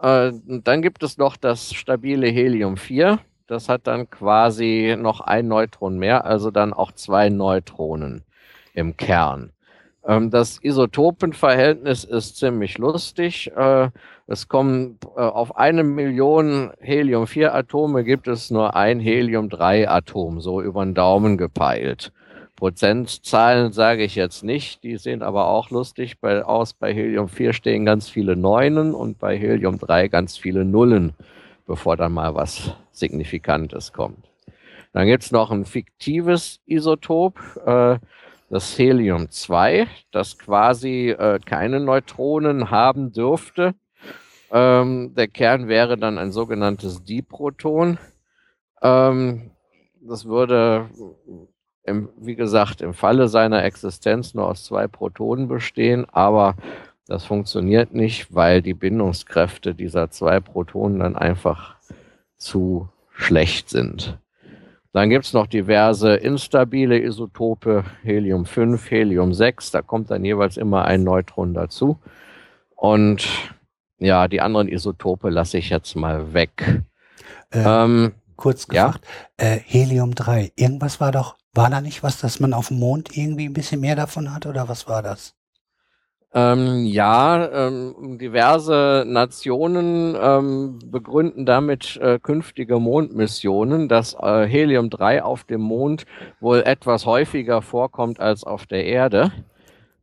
äh, 0.00 0.32
dann 0.46 0.80
gibt 0.80 1.02
es 1.02 1.18
noch 1.18 1.36
das 1.36 1.74
stabile 1.74 2.28
Helium-4. 2.28 3.18
Das 3.52 3.68
hat 3.68 3.86
dann 3.86 4.08
quasi 4.08 4.96
noch 4.98 5.20
ein 5.20 5.46
Neutron 5.46 5.98
mehr, 5.98 6.24
also 6.24 6.50
dann 6.50 6.72
auch 6.72 6.90
zwei 6.92 7.28
Neutronen 7.28 8.22
im 8.72 8.96
Kern. 8.96 9.52
Ähm, 10.06 10.30
das 10.30 10.58
Isotopenverhältnis 10.62 12.04
ist 12.04 12.38
ziemlich 12.38 12.78
lustig. 12.78 13.52
Äh, 13.54 13.90
es 14.26 14.48
kommen 14.48 14.98
äh, 15.18 15.20
auf 15.20 15.54
eine 15.54 15.84
Million 15.84 16.70
Helium-4-Atome 16.80 18.04
gibt 18.04 18.26
es 18.26 18.50
nur 18.50 18.74
ein 18.74 19.00
Helium-3-Atom, 19.00 20.40
so 20.40 20.62
über 20.62 20.82
den 20.82 20.94
Daumen 20.94 21.36
gepeilt. 21.36 22.10
Prozentzahlen 22.56 23.72
sage 23.74 24.02
ich 24.02 24.14
jetzt 24.14 24.44
nicht, 24.44 24.82
die 24.82 24.96
sehen 24.96 25.22
aber 25.22 25.48
auch 25.48 25.68
lustig 25.68 26.20
bei, 26.20 26.42
aus. 26.42 26.72
Bei 26.72 26.94
Helium 26.94 27.28
4 27.28 27.52
stehen 27.52 27.84
ganz 27.84 28.08
viele 28.08 28.34
Neunen 28.34 28.94
und 28.94 29.18
bei 29.18 29.36
Helium 29.36 29.78
3 29.78 30.08
ganz 30.08 30.38
viele 30.38 30.64
Nullen, 30.64 31.12
bevor 31.66 31.96
dann 31.96 32.12
mal 32.12 32.34
was 32.34 32.72
Signifikantes 32.90 33.92
kommt. 33.92 34.28
Dann 34.92 35.06
gibt 35.06 35.24
es 35.24 35.32
noch 35.32 35.50
ein 35.50 35.64
fiktives 35.64 36.60
Isotop, 36.66 37.38
äh, 37.64 37.98
das 38.50 38.78
Helium-2, 38.78 39.86
das 40.10 40.38
quasi 40.38 41.08
äh, 41.08 41.38
keine 41.38 41.80
Neutronen 41.80 42.70
haben 42.70 43.12
dürfte. 43.12 43.74
Ähm, 44.50 45.14
der 45.14 45.28
Kern 45.28 45.68
wäre 45.68 45.96
dann 45.96 46.18
ein 46.18 46.32
sogenanntes 46.32 47.02
Diproton. 47.02 47.96
Ähm, 48.82 49.52
das 50.02 50.26
würde, 50.26 50.90
im, 51.84 52.10
wie 52.18 52.34
gesagt, 52.34 52.82
im 52.82 52.92
Falle 52.92 53.28
seiner 53.28 53.64
Existenz 53.64 54.34
nur 54.34 54.48
aus 54.48 54.64
zwei 54.64 54.88
Protonen 54.88 55.48
bestehen, 55.48 56.06
aber 56.12 56.56
das 57.12 57.26
funktioniert 57.26 57.92
nicht, 57.92 58.34
weil 58.34 58.62
die 58.62 58.72
Bindungskräfte 58.72 59.74
dieser 59.74 60.10
zwei 60.10 60.40
Protonen 60.40 61.00
dann 61.00 61.14
einfach 61.14 61.76
zu 62.38 62.88
schlecht 63.10 63.68
sind. 63.68 64.18
Dann 64.94 65.10
gibt 65.10 65.26
es 65.26 65.34
noch 65.34 65.46
diverse 65.46 66.14
instabile 66.14 66.98
Isotope, 66.98 67.84
Helium 68.02 68.46
5, 68.46 68.90
Helium 68.90 69.34
6, 69.34 69.72
da 69.72 69.82
kommt 69.82 70.10
dann 70.10 70.24
jeweils 70.24 70.56
immer 70.56 70.86
ein 70.86 71.04
Neutron 71.04 71.52
dazu. 71.52 71.98
Und 72.76 73.28
ja, 73.98 74.26
die 74.26 74.40
anderen 74.40 74.68
Isotope 74.68 75.28
lasse 75.28 75.58
ich 75.58 75.68
jetzt 75.68 75.94
mal 75.94 76.32
weg. 76.32 76.82
Äh, 77.50 77.62
ähm, 77.62 78.12
kurz 78.36 78.68
gefragt, 78.68 79.04
ja? 79.38 79.48
äh, 79.48 79.58
Helium 79.58 80.14
3, 80.14 80.52
irgendwas 80.56 80.98
war 80.98 81.12
doch, 81.12 81.36
war 81.52 81.68
da 81.68 81.82
nicht 81.82 82.02
was, 82.02 82.18
dass 82.20 82.40
man 82.40 82.54
auf 82.54 82.68
dem 82.68 82.78
Mond 82.78 83.14
irgendwie 83.14 83.44
ein 83.44 83.52
bisschen 83.52 83.82
mehr 83.82 83.96
davon 83.96 84.34
hat 84.34 84.46
oder 84.46 84.66
was 84.66 84.88
war 84.88 85.02
das? 85.02 85.34
Ähm, 86.34 86.86
ja, 86.86 87.66
ähm, 87.66 88.16
diverse 88.18 89.04
Nationen 89.06 90.16
ähm, 90.18 90.78
begründen 90.86 91.44
damit 91.44 91.98
äh, 91.98 92.18
künftige 92.18 92.78
Mondmissionen, 92.78 93.86
dass 93.88 94.14
äh, 94.14 94.46
Helium-3 94.46 95.20
auf 95.20 95.44
dem 95.44 95.60
Mond 95.60 96.06
wohl 96.40 96.62
etwas 96.62 97.04
häufiger 97.04 97.60
vorkommt 97.60 98.18
als 98.18 98.44
auf 98.44 98.64
der 98.64 98.86
Erde. 98.86 99.30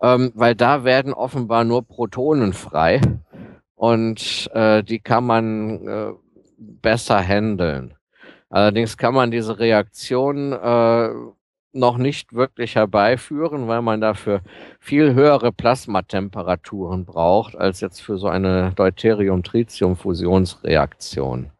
ähm, 0.00 0.32
weil 0.34 0.56
da 0.56 0.82
werden 0.84 1.12
offenbar 1.12 1.62
nur 1.64 1.86
Protonen 1.86 2.52
frei 2.52 3.00
und 3.76 4.50
äh, 4.54 4.82
die 4.82 4.98
kann 4.98 5.24
man 5.24 6.16
besser 6.58 7.20
handeln. 7.20 7.94
Allerdings 8.52 8.96
kann 8.98 9.14
man 9.14 9.30
diese 9.30 9.58
Reaktion 9.58 10.52
äh, 10.52 11.08
noch 11.72 11.96
nicht 11.96 12.34
wirklich 12.34 12.76
herbeiführen, 12.76 13.66
weil 13.66 13.80
man 13.80 14.02
dafür 14.02 14.42
viel 14.78 15.14
höhere 15.14 15.52
Plasmatemperaturen 15.52 17.06
braucht 17.06 17.56
als 17.56 17.80
jetzt 17.80 18.02
für 18.02 18.18
so 18.18 18.28
eine 18.28 18.72
Deuterium-Tritium-Fusionsreaktion. 18.76 21.50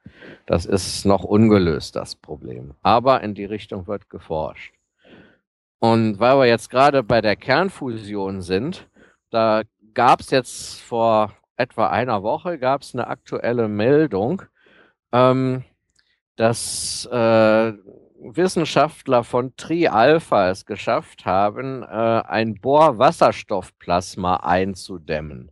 Das 0.44 0.66
ist 0.66 1.07
noch 1.07 1.24
ungelöst, 1.24 1.96
das 1.96 2.14
Problem. 2.14 2.74
Aber 2.83 3.22
in 3.22 3.35
die 3.35 3.46
Richtung 3.46 3.87
wird 3.87 4.11
geforscht. 4.11 4.74
Und 5.78 6.20
weil 6.20 6.37
wir 6.37 6.44
jetzt 6.46 6.68
gerade 6.68 7.02
bei 7.02 7.22
der 7.22 7.37
Kernfusion 7.37 8.42
sind, 8.42 8.87
da 9.31 9.62
gab 9.94 10.20
es 10.20 10.28
jetzt 10.31 10.83
vor 10.83 11.33
etwa 11.57 11.87
einer 11.87 12.22
Woche 12.22 12.59
gab 12.59 12.83
eine 12.92 13.07
aktuelle 13.07 13.68
Meldung, 13.68 14.42
ähm, 15.12 15.64
dass 16.37 17.07
äh, 17.11 17.73
Wissenschaftler 18.25 19.25
von 19.25 19.55
Tri-Alpha 19.57 20.51
es 20.51 20.64
geschafft 20.64 21.27
haben, 21.27 21.83
äh, 21.83 21.87
ein 21.87 22.55
Bohrwasserstoffplasma 22.55 24.37
einzudämmen. 24.37 25.51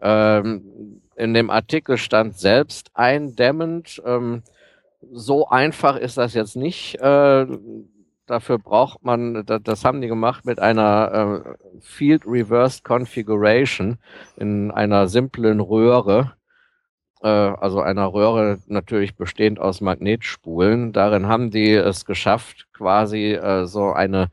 Ähm, 0.00 1.02
in 1.16 1.34
dem 1.34 1.50
Artikel 1.50 1.98
stand 1.98 2.38
selbst 2.38 2.90
eindämmend. 2.94 4.02
Ähm, 4.04 4.42
so 5.12 5.48
einfach 5.48 5.96
ist 5.96 6.18
das 6.18 6.34
jetzt 6.34 6.56
nicht. 6.56 6.96
Äh, 6.96 7.46
dafür 8.26 8.58
braucht 8.58 9.04
man, 9.04 9.44
das 9.46 9.84
haben 9.84 10.00
die 10.00 10.08
gemacht 10.08 10.44
mit 10.44 10.58
einer 10.58 11.44
äh, 11.44 11.80
Field 11.80 12.26
Reversed 12.26 12.84
Configuration 12.84 13.98
in 14.36 14.70
einer 14.70 15.08
simplen 15.08 15.60
Röhre 15.60 16.32
also 17.24 17.80
einer 17.80 18.12
Röhre 18.12 18.58
natürlich 18.66 19.16
bestehend 19.16 19.58
aus 19.58 19.80
Magnetspulen. 19.80 20.92
Darin 20.92 21.26
haben 21.26 21.50
die 21.50 21.72
es 21.72 22.04
geschafft, 22.04 22.66
quasi 22.72 23.32
äh, 23.32 23.66
so 23.66 23.92
eine 23.92 24.28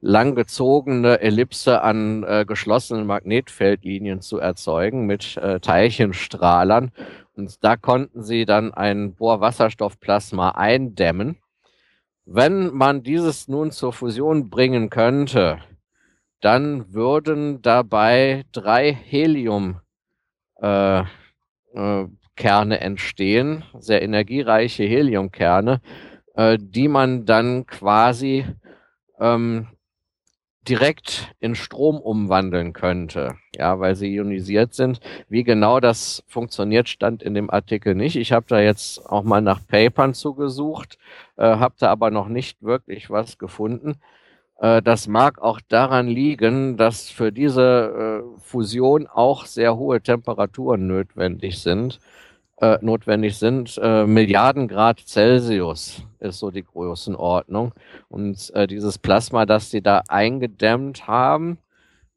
langgezogene 0.00 1.20
Ellipse 1.20 1.82
an 1.82 2.24
äh, 2.24 2.44
geschlossenen 2.46 3.06
Magnetfeldlinien 3.06 4.20
zu 4.20 4.38
erzeugen 4.38 5.06
mit 5.06 5.36
äh, 5.38 5.60
Teilchenstrahlern. 5.60 6.92
Und 7.34 7.64
da 7.64 7.76
konnten 7.76 8.22
sie 8.22 8.44
dann 8.44 8.72
ein 8.72 9.14
Bohrwasserstoffplasma 9.14 10.50
eindämmen. 10.50 11.38
Wenn 12.24 12.74
man 12.74 13.02
dieses 13.02 13.48
nun 13.48 13.70
zur 13.70 13.92
Fusion 13.92 14.50
bringen 14.50 14.90
könnte, 14.90 15.58
dann 16.40 16.92
würden 16.92 17.62
dabei 17.62 18.44
drei 18.52 18.92
Helium 18.92 19.80
äh, 20.60 21.00
äh, 21.00 22.06
Kerne 22.36 22.80
entstehen, 22.80 23.64
sehr 23.78 24.02
energiereiche 24.02 24.84
Heliumkerne, 24.84 25.80
äh, 26.34 26.58
die 26.60 26.88
man 26.88 27.24
dann 27.24 27.66
quasi 27.66 28.44
ähm, 29.18 29.68
direkt 30.68 31.32
in 31.40 31.54
Strom 31.54 32.00
umwandeln 32.00 32.72
könnte, 32.72 33.36
ja, 33.54 33.78
weil 33.78 33.94
sie 33.94 34.14
ionisiert 34.14 34.74
sind. 34.74 35.00
Wie 35.28 35.44
genau 35.44 35.80
das 35.80 36.24
funktioniert, 36.26 36.88
stand 36.88 37.22
in 37.22 37.34
dem 37.34 37.50
Artikel 37.50 37.94
nicht. 37.94 38.16
Ich 38.16 38.32
habe 38.32 38.46
da 38.48 38.60
jetzt 38.60 39.04
auch 39.06 39.22
mal 39.22 39.40
nach 39.40 39.60
Papern 39.66 40.12
zugesucht, 40.14 40.98
äh, 41.36 41.44
habe 41.44 41.74
da 41.78 41.88
aber 41.88 42.10
noch 42.10 42.28
nicht 42.28 42.62
wirklich 42.62 43.10
was 43.10 43.38
gefunden. 43.38 43.94
Äh, 44.58 44.82
das 44.82 45.06
mag 45.08 45.38
auch 45.38 45.60
daran 45.68 46.08
liegen, 46.08 46.76
dass 46.76 47.10
für 47.10 47.32
diese 47.32 48.24
äh, 48.24 48.40
Fusion 48.40 49.06
auch 49.06 49.46
sehr 49.46 49.76
hohe 49.76 50.00
Temperaturen 50.02 50.86
notwendig 50.86 51.60
sind 51.60 52.00
äh, 52.60 52.78
notwendig 52.80 53.36
sind. 53.38 53.78
Äh, 53.82 54.06
Milliarden 54.06 54.68
Grad 54.68 55.00
Celsius 55.00 56.02
ist 56.20 56.38
so 56.38 56.50
die 56.50 56.64
Größenordnung. 56.64 57.72
Und 58.08 58.50
äh, 58.54 58.66
dieses 58.66 58.98
Plasma, 58.98 59.46
das 59.46 59.70
sie 59.70 59.82
da 59.82 60.02
eingedämmt 60.08 61.06
haben, 61.06 61.58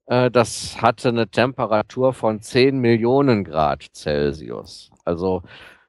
äh, 0.05 0.31
das 0.31 0.81
hatte 0.81 1.09
eine 1.09 1.27
Temperatur 1.29 2.13
von 2.13 2.41
10 2.41 2.79
Millionen 2.79 3.43
Grad 3.43 3.83
Celsius. 3.93 4.91
Also 5.05 5.43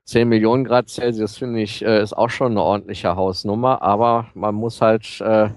10 0.04 0.28
Millionen 0.28 0.64
Grad 0.64 0.88
Celsius 0.88 1.38
finde 1.38 1.60
ich 1.60 1.84
äh, 1.84 2.02
ist 2.02 2.12
auch 2.16 2.30
schon 2.30 2.52
eine 2.52 2.62
ordentliche 2.62 3.14
Hausnummer, 3.14 3.82
aber 3.82 4.26
man 4.34 4.54
muss 4.56 4.80
halt 4.82 5.20
äh, 5.20 5.50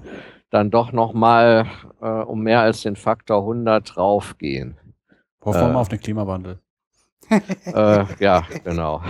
dann 0.51 0.69
doch 0.69 0.91
noch 0.91 1.13
mal 1.13 1.65
um 1.99 2.43
mehr 2.43 2.59
als 2.59 2.83
den 2.83 2.95
Faktor 2.95 3.39
100 3.39 3.95
draufgehen. 3.95 4.77
Hoffen 5.43 5.61
wir 5.61 5.67
mal 5.69 5.79
auf 5.79 5.89
den 5.89 5.99
Klimawandel 5.99 6.59
äh, 7.29 8.05
ja, 8.19 8.45
genau. 8.63 9.01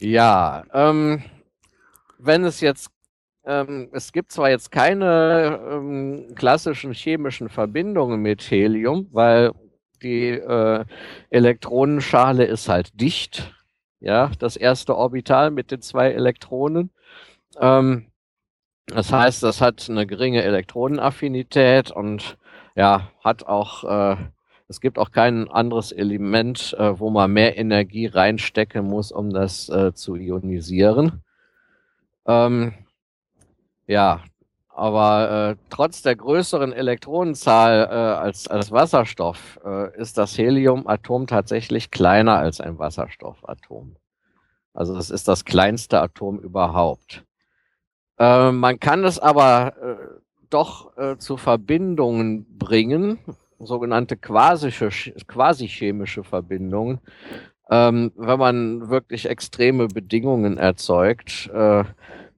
ja, 0.00 0.64
ähm, 0.72 1.22
wenn 2.18 2.44
es 2.44 2.60
jetzt, 2.60 2.90
ähm, 3.44 3.88
es 3.92 4.12
gibt 4.12 4.32
zwar 4.32 4.50
jetzt 4.50 4.70
keine 4.70 5.60
ähm, 5.70 6.34
klassischen 6.34 6.92
chemischen 6.92 7.48
Verbindungen 7.48 8.20
mit 8.20 8.42
Helium, 8.50 9.08
weil 9.12 9.52
die 10.02 10.30
äh, 10.30 10.84
Elektronenschale 11.30 12.44
ist 12.44 12.68
halt 12.68 13.00
dicht. 13.00 13.54
Ja, 14.00 14.32
das 14.40 14.56
erste 14.56 14.96
Orbital 14.96 15.52
mit 15.52 15.70
den 15.70 15.80
zwei 15.80 16.10
Elektronen. 16.10 16.90
Ähm, 17.60 18.06
das 18.86 19.12
heißt, 19.12 19.42
das 19.44 19.60
hat 19.60 19.88
eine 19.88 20.06
geringe 20.06 20.42
Elektronenaffinität 20.42 21.92
und 21.92 22.36
ja, 22.74 23.12
hat 23.22 23.46
auch 23.46 23.84
äh, 23.84 24.16
es 24.68 24.80
gibt 24.80 24.98
auch 24.98 25.10
kein 25.10 25.48
anderes 25.48 25.92
Element, 25.92 26.74
äh, 26.78 26.98
wo 26.98 27.10
man 27.10 27.32
mehr 27.32 27.58
Energie 27.58 28.06
reinstecken 28.06 28.86
muss, 28.86 29.12
um 29.12 29.30
das 29.30 29.68
äh, 29.68 29.92
zu 29.94 30.16
ionisieren. 30.16 31.22
Ähm, 32.26 32.74
ja, 33.86 34.22
aber 34.68 35.50
äh, 35.50 35.56
trotz 35.68 36.02
der 36.02 36.16
größeren 36.16 36.72
Elektronenzahl 36.72 37.88
äh, 37.90 37.94
als, 37.94 38.48
als 38.48 38.72
Wasserstoff 38.72 39.60
äh, 39.64 39.94
ist 40.00 40.16
das 40.16 40.38
Heliumatom 40.38 41.26
tatsächlich 41.26 41.90
kleiner 41.90 42.38
als 42.38 42.60
ein 42.60 42.78
Wasserstoffatom. 42.78 43.96
Also 44.72 44.96
es 44.96 45.10
ist 45.10 45.28
das 45.28 45.44
kleinste 45.44 46.00
Atom 46.00 46.38
überhaupt. 46.38 47.24
Äh, 48.18 48.50
man 48.52 48.80
kann 48.80 49.04
es 49.04 49.18
aber 49.18 49.74
äh, 49.76 49.96
doch 50.48 50.96
äh, 50.96 51.18
zu 51.18 51.36
Verbindungen 51.36 52.58
bringen, 52.58 53.18
sogenannte 53.64 54.16
quasi-chemische 54.16 56.24
Verbindungen, 56.24 57.00
ähm, 57.70 58.12
wenn 58.16 58.38
man 58.38 58.90
wirklich 58.90 59.28
extreme 59.28 59.88
Bedingungen 59.88 60.58
erzeugt. 60.58 61.50
Äh, 61.52 61.84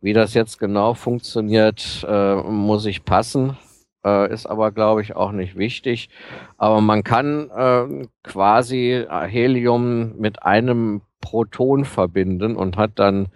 wie 0.00 0.12
das 0.12 0.34
jetzt 0.34 0.58
genau 0.58 0.92
funktioniert, 0.92 2.04
äh, 2.06 2.34
muss 2.34 2.84
ich 2.84 3.06
passen, 3.06 3.56
äh, 4.04 4.30
ist 4.30 4.44
aber, 4.44 4.70
glaube 4.70 5.00
ich, 5.00 5.16
auch 5.16 5.32
nicht 5.32 5.56
wichtig. 5.56 6.10
Aber 6.58 6.82
man 6.82 7.04
kann 7.04 7.48
äh, 7.48 8.06
quasi 8.22 9.02
Helium 9.08 10.18
mit 10.18 10.42
einem 10.42 11.00
Proton 11.22 11.86
verbinden 11.86 12.54
und 12.54 12.76
hat 12.76 12.98
dann 12.98 13.28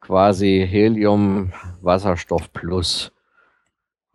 quasi 0.00 0.66
Helium 0.68 1.54
Wasserstoff 1.80 2.52
plus. 2.52 3.10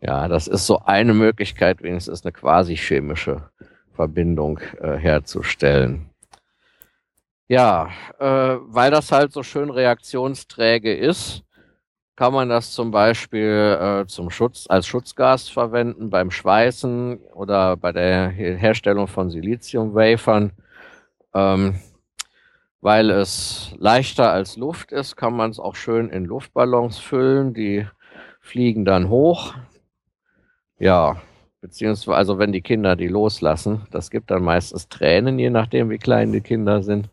Ja, 0.00 0.28
das 0.28 0.46
ist 0.46 0.66
so 0.66 0.80
eine 0.84 1.12
Möglichkeit, 1.12 1.82
wenigstens 1.82 2.24
eine 2.24 2.32
quasi 2.32 2.76
chemische 2.76 3.50
Verbindung 3.94 4.60
äh, 4.80 4.96
herzustellen. 4.96 6.10
Ja, 7.48 7.88
äh, 8.18 8.58
weil 8.60 8.90
das 8.90 9.10
halt 9.10 9.32
so 9.32 9.42
schön 9.42 9.70
reaktionsträge 9.70 10.94
ist, 10.94 11.42
kann 12.14 12.32
man 12.32 12.48
das 12.48 12.72
zum 12.72 12.90
Beispiel 12.90 13.78
äh, 13.80 14.06
zum 14.06 14.30
Schutz, 14.30 14.66
als 14.68 14.86
Schutzgas 14.86 15.48
verwenden 15.48 16.10
beim 16.10 16.30
Schweißen 16.30 17.18
oder 17.34 17.76
bei 17.76 17.92
der 17.92 18.28
Herstellung 18.28 19.08
von 19.08 19.30
Siliziumwafern. 19.30 20.52
Ähm, 21.34 21.80
weil 22.80 23.10
es 23.10 23.74
leichter 23.78 24.32
als 24.32 24.56
Luft 24.56 24.92
ist, 24.92 25.16
kann 25.16 25.34
man 25.34 25.50
es 25.50 25.58
auch 25.58 25.74
schön 25.74 26.10
in 26.10 26.24
Luftballons 26.24 26.98
füllen. 26.98 27.54
Die 27.54 27.86
fliegen 28.40 28.84
dann 28.84 29.08
hoch. 29.08 29.54
Ja, 30.78 31.16
beziehungsweise, 31.60 32.16
also 32.16 32.38
wenn 32.38 32.52
die 32.52 32.60
Kinder 32.60 32.96
die 32.96 33.08
loslassen, 33.08 33.86
das 33.90 34.10
gibt 34.10 34.30
dann 34.30 34.42
meistens 34.42 34.88
Tränen, 34.88 35.38
je 35.38 35.50
nachdem, 35.50 35.90
wie 35.90 35.98
klein 35.98 36.32
die 36.32 36.40
Kinder 36.40 36.82
sind 36.82 37.10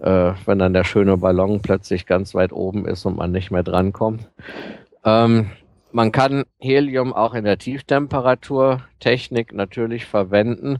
äh, 0.00 0.32
wenn 0.44 0.58
dann 0.58 0.72
der 0.74 0.84
schöne 0.84 1.16
Ballon 1.16 1.60
plötzlich 1.60 2.06
ganz 2.06 2.34
weit 2.34 2.52
oben 2.52 2.86
ist 2.86 3.04
und 3.04 3.16
man 3.16 3.32
nicht 3.32 3.50
mehr 3.50 3.62
drankommt. 3.62 4.28
Ähm, 5.04 5.50
man 5.92 6.12
kann 6.12 6.44
Helium 6.58 7.12
auch 7.12 7.34
in 7.34 7.44
der 7.44 7.58
Tieftemperaturtechnik 7.58 9.52
natürlich 9.52 10.06
verwenden. 10.06 10.78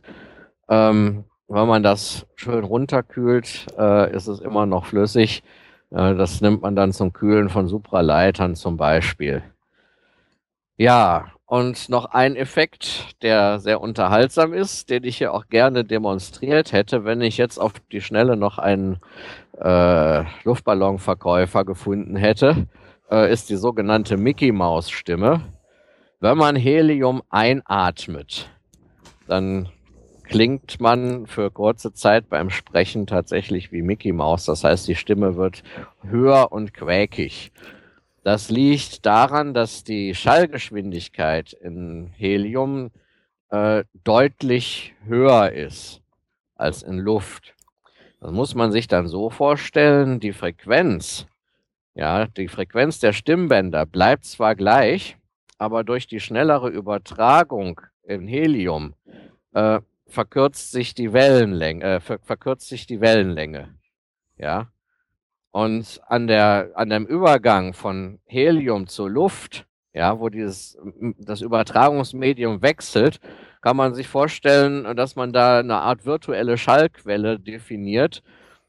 Ähm, 0.69 1.25
wenn 1.47 1.69
man 1.69 1.83
das 1.83 2.27
schön 2.35 2.65
runterkühlt, 2.65 3.67
äh, 3.79 4.15
ist 4.15 4.27
es 4.27 4.41
immer 4.41 4.67
noch 4.67 4.87
flüssig. 4.87 5.43
Äh, 5.91 6.15
das 6.15 6.41
nimmt 6.41 6.63
man 6.63 6.75
dann 6.75 6.93
zum 6.93 7.13
Kühlen 7.13 7.49
von 7.49 7.69
Supraleitern 7.69 8.57
zum 8.57 8.77
Beispiel. 8.77 9.43
Ja, 10.77 11.27
und 11.55 11.89
noch 11.89 12.07
ein 12.07 12.35
Effekt, 12.35 13.15
der 13.23 13.61
sehr 13.61 13.81
unterhaltsam 13.81 14.53
ist, 14.53 14.91
den 14.91 15.05
ich 15.05 15.19
hier 15.19 15.33
auch 15.33 15.47
gerne 15.47 15.85
demonstriert 15.85 16.73
hätte, 16.73 17.05
wenn 17.05 17.21
ich 17.21 17.37
jetzt 17.37 17.59
auf 17.59 17.75
die 17.93 18.01
Schnelle 18.01 18.37
noch 18.37 18.59
einen 18.59 18.99
äh, 19.61 20.25
Luftballonverkäufer 20.43 21.65
gefunden 21.65 22.17
hätte, 22.17 22.67
äh, 23.09 23.33
ist 23.33 23.51
die 23.51 23.57
sogenannte 23.57 24.17
Mickey 24.17 24.51
Maus 24.51 24.91
Stimme. 24.91 25.43
Wenn 26.19 26.39
man 26.39 26.57
Helium 26.57 27.23
einatmet, 27.31 28.51
dann 29.29 29.69
klingt 30.25 30.81
man 30.81 31.29
für 31.29 31.53
kurze 31.53 31.93
Zeit 31.93 32.29
beim 32.29 32.51
Sprechen 32.51 33.07
tatsächlich 33.07 33.71
wie 33.71 33.83
Mickey 33.83 34.11
Maus. 34.11 34.45
Das 34.45 34.65
heißt, 34.65 34.89
die 34.89 34.97
Stimme 34.97 35.37
wird 35.37 35.63
höher 36.03 36.51
und 36.51 36.75
quäkig. 36.75 37.53
Das 38.25 38.49
liegt 38.49 39.05
daran, 39.05 39.53
dass 39.53 39.85
die 39.85 40.15
Schallgeschwindigkeit 40.15 41.53
in 41.53 42.11
Helium 42.17 42.91
äh, 43.51 43.85
deutlich 44.03 44.95
höher 45.05 45.53
ist 45.53 46.01
als 46.55 46.83
in 46.83 46.99
Luft. 46.99 47.55
Das 48.21 48.33
muss 48.33 48.55
man 48.55 48.73
sich 48.73 48.89
dann 48.89 49.09
so 49.09 49.29
vorstellen, 49.29 50.21
die 50.21 50.33
Frequenz, 50.33 51.27
ja, 51.95 52.27
die 52.27 52.49
Frequenz 52.49 52.99
der 52.99 53.13
Stimmbänder 53.13 53.85
bleibt 53.85 54.25
zwar 54.25 54.55
gleich, 54.55 55.19
aber 55.59 55.85
durch 55.85 56.07
die 56.07 56.21
schnellere 56.21 56.71
Übertragung 56.71 57.83
in 58.05 58.27
Helium 58.27 58.95
äh, 59.53 59.81
verkürzt 60.07 60.73
sich 60.73 60.95
die 60.95 61.13
Wellenlänge, 61.13 61.85
äh, 61.85 62.01
verkürzt 62.01 62.69
sich 62.69 62.87
die 62.87 63.03
Wellenlänge. 63.03 63.75
Ja, 64.39 64.73
und 65.55 66.01
an 66.09 66.27
der, 66.27 66.73
an 66.75 66.91
dem 66.91 67.07
Übergang 67.07 67.75
von 67.75 68.19
Helium 68.27 68.89
zur 68.89 69.09
Luft, 69.09 69.67
ja, 69.93 70.19
wo 70.19 70.29
dieses, 70.29 70.77
das 71.17 71.43
Übertragungsmedium 71.43 72.61
wechselt, 72.61 73.21
kann 73.61 73.77
man 73.77 73.95
sich 73.95 74.09
vorstellen, 74.09 74.97
dass 74.97 75.15
man 75.15 75.33
da 75.33 75.61
eine 75.61 75.77
Art 75.77 76.07
virtuelle 76.07 76.59
Schallquelle 76.59 77.39
definiert, 77.39 78.25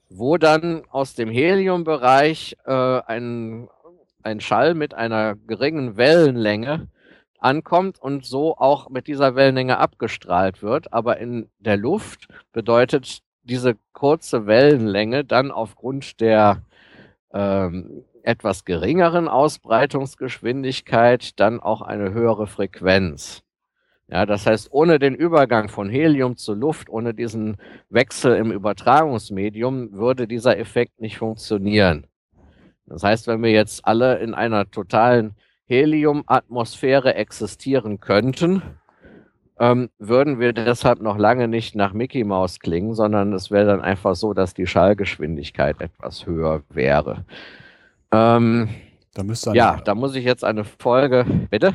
wo 0.10 0.38
dann 0.38 0.84
aus 0.92 1.16
dem 1.16 1.32
Heliumbereich 1.32 2.56
äh, 2.66 2.72
ein, 2.72 3.68
ein 4.22 4.40
Schall 4.40 4.76
mit 4.76 4.94
einer 4.94 5.36
geringen 5.48 5.98
Wellenlänge 5.98 6.88
ankommt 7.40 7.98
und 8.00 8.26
so 8.26 8.58
auch 8.58 8.92
mit 8.92 9.08
dieser 9.08 9.34
Wellenlänge 9.34 9.80
abgestrahlt 9.80 10.62
wird. 10.62 10.94
Aber 10.94 11.18
in 11.18 11.50
der 11.58 11.78
Luft 11.78 12.28
bedeutet 12.54 13.24
diese 13.42 13.76
kurze 13.92 14.46
Wellenlänge 14.46 15.26
dann 15.26 15.50
aufgrund 15.50 16.22
der 16.22 16.62
ähm, 17.36 18.04
etwas 18.24 18.66
geringeren 18.66 19.28
Ausbreitungsgeschwindigkeit 19.28 21.40
dann 21.40 21.60
auch 21.60 21.82
eine 21.82 22.12
höhere 22.12 22.48
Frequenz. 22.48 23.44
Ja, 24.08 24.26
das 24.26 24.46
heißt, 24.46 24.70
ohne 24.72 25.00
den 25.00 25.16
Übergang 25.16 25.68
von 25.68 25.90
Helium 25.90 26.38
zu 26.38 26.54
Luft, 26.54 26.90
ohne 26.90 27.14
diesen 27.14 27.58
Wechsel 27.90 28.36
im 28.36 28.52
Übertragungsmedium 28.52 29.94
würde 29.94 30.28
dieser 30.28 30.58
Effekt 30.58 31.02
nicht 31.02 31.18
funktionieren. 31.18 32.08
Das 32.86 33.04
heißt, 33.04 33.28
wenn 33.28 33.42
wir 33.42 33.52
jetzt 33.52 33.86
alle 33.86 34.20
in 34.20 34.36
einer 34.36 34.70
totalen 34.70 35.36
Heliumatmosphäre 35.66 37.16
existieren 37.16 38.00
könnten, 38.00 38.62
ähm, 39.60 39.90
würden 40.00 40.40
wir 40.40 40.54
deshalb 40.54 41.02
noch 41.02 41.18
lange 41.18 41.48
nicht 41.48 41.76
nach 41.76 41.94
Mickey 41.94 42.24
Mouse 42.24 42.60
klingen, 42.60 42.94
sondern 42.94 43.34
es 43.34 43.52
wäre 43.52 43.66
dann 43.66 43.82
einfach 43.82 44.16
so, 44.16 44.34
dass 44.34 44.54
die 44.54 44.68
Schallgeschwindigkeit 44.68 45.80
etwas 45.82 46.26
höher 46.26 46.64
wäre. 46.70 47.26
Ähm, 48.12 48.70
da 49.14 49.24
müsste 49.24 49.54
ja, 49.54 49.80
da 49.84 49.96
muss 49.96 50.16
ich 50.16 50.26
jetzt 50.26 50.44
eine 50.44 50.64
Folge. 50.66 51.26
Bitte? 51.50 51.74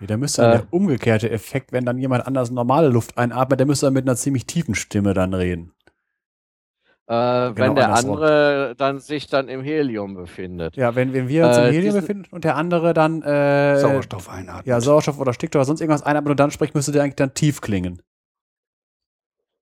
da 0.00 0.16
müsste 0.16 0.46
äh, 0.46 0.50
der 0.52 0.66
umgekehrte 0.70 1.30
Effekt, 1.30 1.72
wenn 1.72 1.84
dann 1.84 1.98
jemand 1.98 2.26
anders 2.26 2.50
normale 2.50 2.88
Luft 2.88 3.18
einatmet, 3.18 3.58
der 3.60 3.66
müsste 3.66 3.86
dann 3.86 3.94
mit 3.94 4.06
einer 4.06 4.16
ziemlich 4.16 4.46
tiefen 4.46 4.74
Stimme 4.74 5.12
dann 5.12 5.34
reden. 5.34 5.72
Äh, 7.08 7.10
genau 7.10 7.54
wenn 7.56 7.74
der 7.74 7.94
andere 7.94 8.74
dann 8.76 8.98
sich 8.98 9.28
dann 9.28 9.48
im 9.48 9.62
Helium 9.62 10.14
befindet. 10.14 10.76
Ja, 10.76 10.94
wenn, 10.94 11.14
wenn 11.14 11.26
wir 11.26 11.46
uns 11.46 11.56
äh, 11.56 11.68
im 11.68 11.72
Helium 11.72 11.94
befinden 11.94 12.24
und 12.30 12.44
der 12.44 12.56
andere 12.56 12.92
dann 12.92 13.22
äh, 13.22 13.78
Sauerstoff 13.78 14.28
einatmet. 14.28 14.66
Ja, 14.66 14.78
Sauerstoff 14.82 15.18
oder 15.18 15.32
Stickstoff 15.32 15.60
oder 15.60 15.64
sonst 15.64 15.80
irgendwas 15.80 16.02
einatmet 16.02 16.32
und 16.32 16.40
dann 16.40 16.50
spricht, 16.50 16.74
müsste 16.74 16.92
der 16.92 17.02
eigentlich 17.02 17.16
dann 17.16 17.32
tief 17.32 17.62
klingen. 17.62 18.02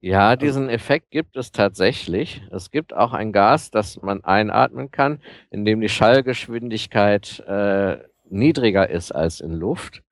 Ja, 0.00 0.34
diesen 0.34 0.68
Effekt 0.68 1.12
gibt 1.12 1.36
es 1.36 1.52
tatsächlich. 1.52 2.42
Es 2.50 2.72
gibt 2.72 2.92
auch 2.92 3.12
ein 3.12 3.32
Gas, 3.32 3.70
das 3.70 4.02
man 4.02 4.24
einatmen 4.24 4.90
kann, 4.90 5.20
in 5.50 5.64
dem 5.64 5.80
die 5.80 5.88
Schallgeschwindigkeit 5.88 7.40
äh, 7.46 7.98
niedriger 8.28 8.90
ist 8.90 9.12
als 9.12 9.40
in 9.40 9.52
Luft. 9.52 10.02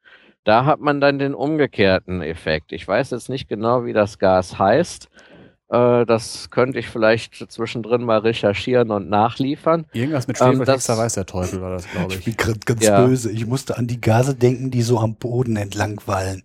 Da 0.44 0.66
hat 0.66 0.78
man 0.78 1.00
dann 1.00 1.18
den 1.18 1.34
umgekehrten 1.34 2.22
Effekt. 2.22 2.70
Ich 2.70 2.86
weiß 2.86 3.10
jetzt 3.10 3.28
nicht 3.28 3.48
genau, 3.48 3.84
wie 3.86 3.92
das 3.92 4.18
Gas 4.20 4.58
heißt. 4.58 5.08
Äh, 5.74 6.06
das 6.06 6.50
könnte 6.50 6.78
ich 6.78 6.88
vielleicht 6.88 7.50
zwischendrin 7.50 8.04
mal 8.04 8.18
recherchieren 8.18 8.90
und 8.90 9.08
nachliefern. 9.08 9.86
Irgendwas 9.92 10.28
mit 10.28 10.38
Schwefel, 10.38 10.68
ähm, 10.68 10.98
weiß 10.98 11.14
der 11.14 11.26
Teufel, 11.26 11.60
war 11.60 11.70
das, 11.70 11.88
glaube 11.88 12.12
ich. 12.12 12.26
Ich 12.26 12.36
bin 12.36 12.60
ganz 12.64 12.84
ja. 12.84 13.04
böse. 13.04 13.30
Ich 13.32 13.46
musste 13.46 13.76
an 13.76 13.86
die 13.86 14.00
Gase 14.00 14.34
denken, 14.34 14.70
die 14.70 14.82
so 14.82 14.98
am 15.00 15.16
Boden 15.16 15.56
entlang 15.56 16.00
wallen. 16.06 16.42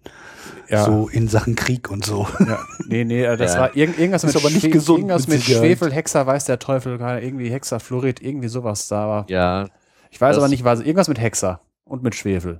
Ja. 0.68 0.86
So 0.86 1.10
in 1.10 1.28
Sachen 1.28 1.56
Krieg 1.56 1.90
und 1.90 2.06
so. 2.06 2.28
Ja. 2.40 2.60
Nee, 2.88 3.04
nee, 3.04 3.24
äh, 3.24 3.38
das 3.38 3.54
ja. 3.54 3.62
war 3.62 3.76
irg 3.76 3.98
irgendwas 4.00 4.24
mit, 4.24 4.36
aber 4.36 4.50
nicht 4.50 4.72
gesund, 4.72 5.00
irgendwas 5.00 5.28
mit, 5.28 5.38
mit 5.38 5.44
Schwefel, 5.44 5.92
Hexer, 5.92 6.26
weiß 6.26 6.46
der 6.46 6.60
Teufel, 6.60 7.00
irgendwie 7.00 7.52
Hexafluorid, 7.52 8.22
irgendwie 8.22 8.48
sowas 8.48 8.88
da 8.88 9.08
war. 9.08 9.26
Ja. 9.30 9.68
Ich 10.10 10.20
weiß 10.20 10.38
aber 10.38 10.48
nicht, 10.48 10.64
was, 10.64 10.80
irgendwas 10.80 11.08
mit 11.08 11.20
Hexer 11.20 11.62
und 11.86 12.02
mit 12.02 12.16
Schwefel. 12.16 12.60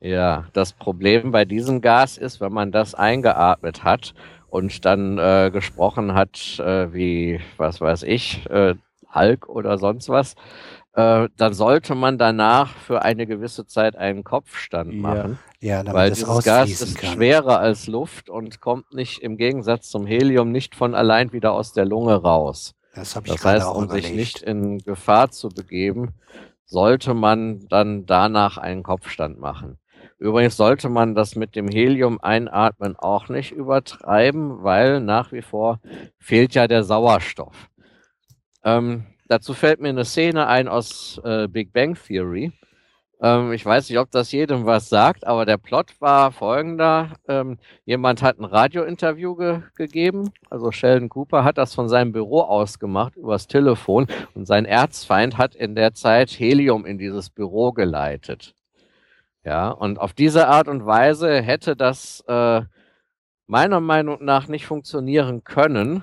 Ja, 0.00 0.44
das 0.52 0.72
Problem 0.72 1.32
bei 1.32 1.44
diesem 1.44 1.80
Gas 1.80 2.18
ist, 2.18 2.40
wenn 2.40 2.52
man 2.52 2.70
das 2.70 2.94
eingeatmet 2.94 3.82
hat 3.82 4.14
und 4.48 4.84
dann 4.84 5.18
äh, 5.18 5.50
gesprochen 5.52 6.14
hat, 6.14 6.58
äh, 6.60 6.92
wie, 6.92 7.40
was 7.56 7.80
weiß 7.80 8.02
ich, 8.04 8.48
äh, 8.50 8.74
Hulk 9.14 9.48
oder 9.48 9.78
sonst 9.78 10.08
was, 10.08 10.34
äh, 10.94 11.28
dann 11.36 11.52
sollte 11.54 11.94
man 11.94 12.18
danach 12.18 12.70
für 12.76 13.02
eine 13.02 13.26
gewisse 13.26 13.66
Zeit 13.66 13.96
einen 13.96 14.24
Kopfstand 14.24 14.94
Ja. 14.94 15.00
machen. 15.00 15.38
Ja, 15.60 15.84
Weil 15.84 16.12
es 16.12 16.18
dieses 16.18 16.44
Gas 16.44 16.68
ist 16.70 16.98
kann. 16.98 17.14
schwerer 17.14 17.58
als 17.58 17.86
Luft 17.86 18.28
und 18.28 18.60
kommt 18.60 18.92
nicht 18.94 19.22
im 19.22 19.36
Gegensatz 19.36 19.88
zum 19.90 20.06
Helium 20.06 20.52
nicht 20.52 20.74
von 20.74 20.94
allein 20.94 21.32
wieder 21.32 21.52
aus 21.52 21.72
der 21.72 21.86
Lunge 21.86 22.14
raus. 22.14 22.74
Das 22.94 23.16
ich 23.16 23.22
Das 23.24 23.44
heißt, 23.44 23.68
um 23.74 23.84
überlegt. 23.84 24.04
sich 24.06 24.14
nicht 24.14 24.42
in 24.42 24.78
Gefahr 24.78 25.30
zu 25.30 25.48
begeben, 25.48 26.14
sollte 26.66 27.14
man 27.14 27.66
dann 27.68 28.06
danach 28.06 28.58
einen 28.58 28.82
Kopfstand 28.82 29.38
machen. 29.38 29.78
Übrigens 30.18 30.56
sollte 30.56 30.88
man 30.88 31.14
das 31.14 31.36
mit 31.36 31.56
dem 31.56 31.68
Helium 31.68 32.18
einatmen 32.20 32.96
auch 32.96 33.28
nicht 33.28 33.52
übertreiben, 33.52 34.62
weil 34.62 35.00
nach 35.00 35.32
wie 35.32 35.42
vor 35.42 35.80
fehlt 36.18 36.54
ja 36.54 36.66
der 36.66 36.84
Sauerstoff. 36.84 37.68
Ähm, 38.64 39.04
dazu 39.28 39.52
fällt 39.52 39.80
mir 39.80 39.90
eine 39.90 40.04
Szene 40.04 40.46
ein 40.46 40.68
aus 40.68 41.20
äh, 41.24 41.48
Big 41.48 41.72
Bang 41.72 41.94
Theory. 41.94 42.52
Ähm, 43.20 43.52
ich 43.52 43.64
weiß 43.64 43.88
nicht, 43.88 43.98
ob 43.98 44.10
das 44.10 44.32
jedem 44.32 44.66
was 44.66 44.88
sagt, 44.88 45.26
aber 45.26 45.46
der 45.46 45.58
Plot 45.58 46.00
war 46.00 46.32
folgender. 46.32 47.12
Ähm, 47.28 47.58
jemand 47.84 48.22
hat 48.22 48.38
ein 48.38 48.44
Radiointerview 48.44 49.34
ge 49.36 49.62
gegeben, 49.74 50.32
also 50.50 50.70
Sheldon 50.70 51.08
Cooper 51.08 51.44
hat 51.44 51.58
das 51.58 51.74
von 51.74 51.88
seinem 51.88 52.12
Büro 52.12 52.40
aus 52.40 52.78
gemacht, 52.78 53.16
übers 53.16 53.46
Telefon, 53.46 54.06
und 54.34 54.46
sein 54.46 54.64
Erzfeind 54.66 55.38
hat 55.38 55.54
in 55.54 55.74
der 55.74 55.94
Zeit 55.94 56.30
Helium 56.30 56.84
in 56.86 56.98
dieses 56.98 57.30
Büro 57.30 57.72
geleitet. 57.72 58.54
Ja, 59.46 59.70
und 59.70 60.00
auf 60.00 60.12
diese 60.12 60.48
Art 60.48 60.66
und 60.66 60.86
Weise 60.86 61.40
hätte 61.40 61.76
das 61.76 62.24
äh, 62.26 62.62
meiner 63.46 63.80
Meinung 63.80 64.24
nach 64.24 64.48
nicht 64.48 64.66
funktionieren 64.66 65.44
können. 65.44 66.02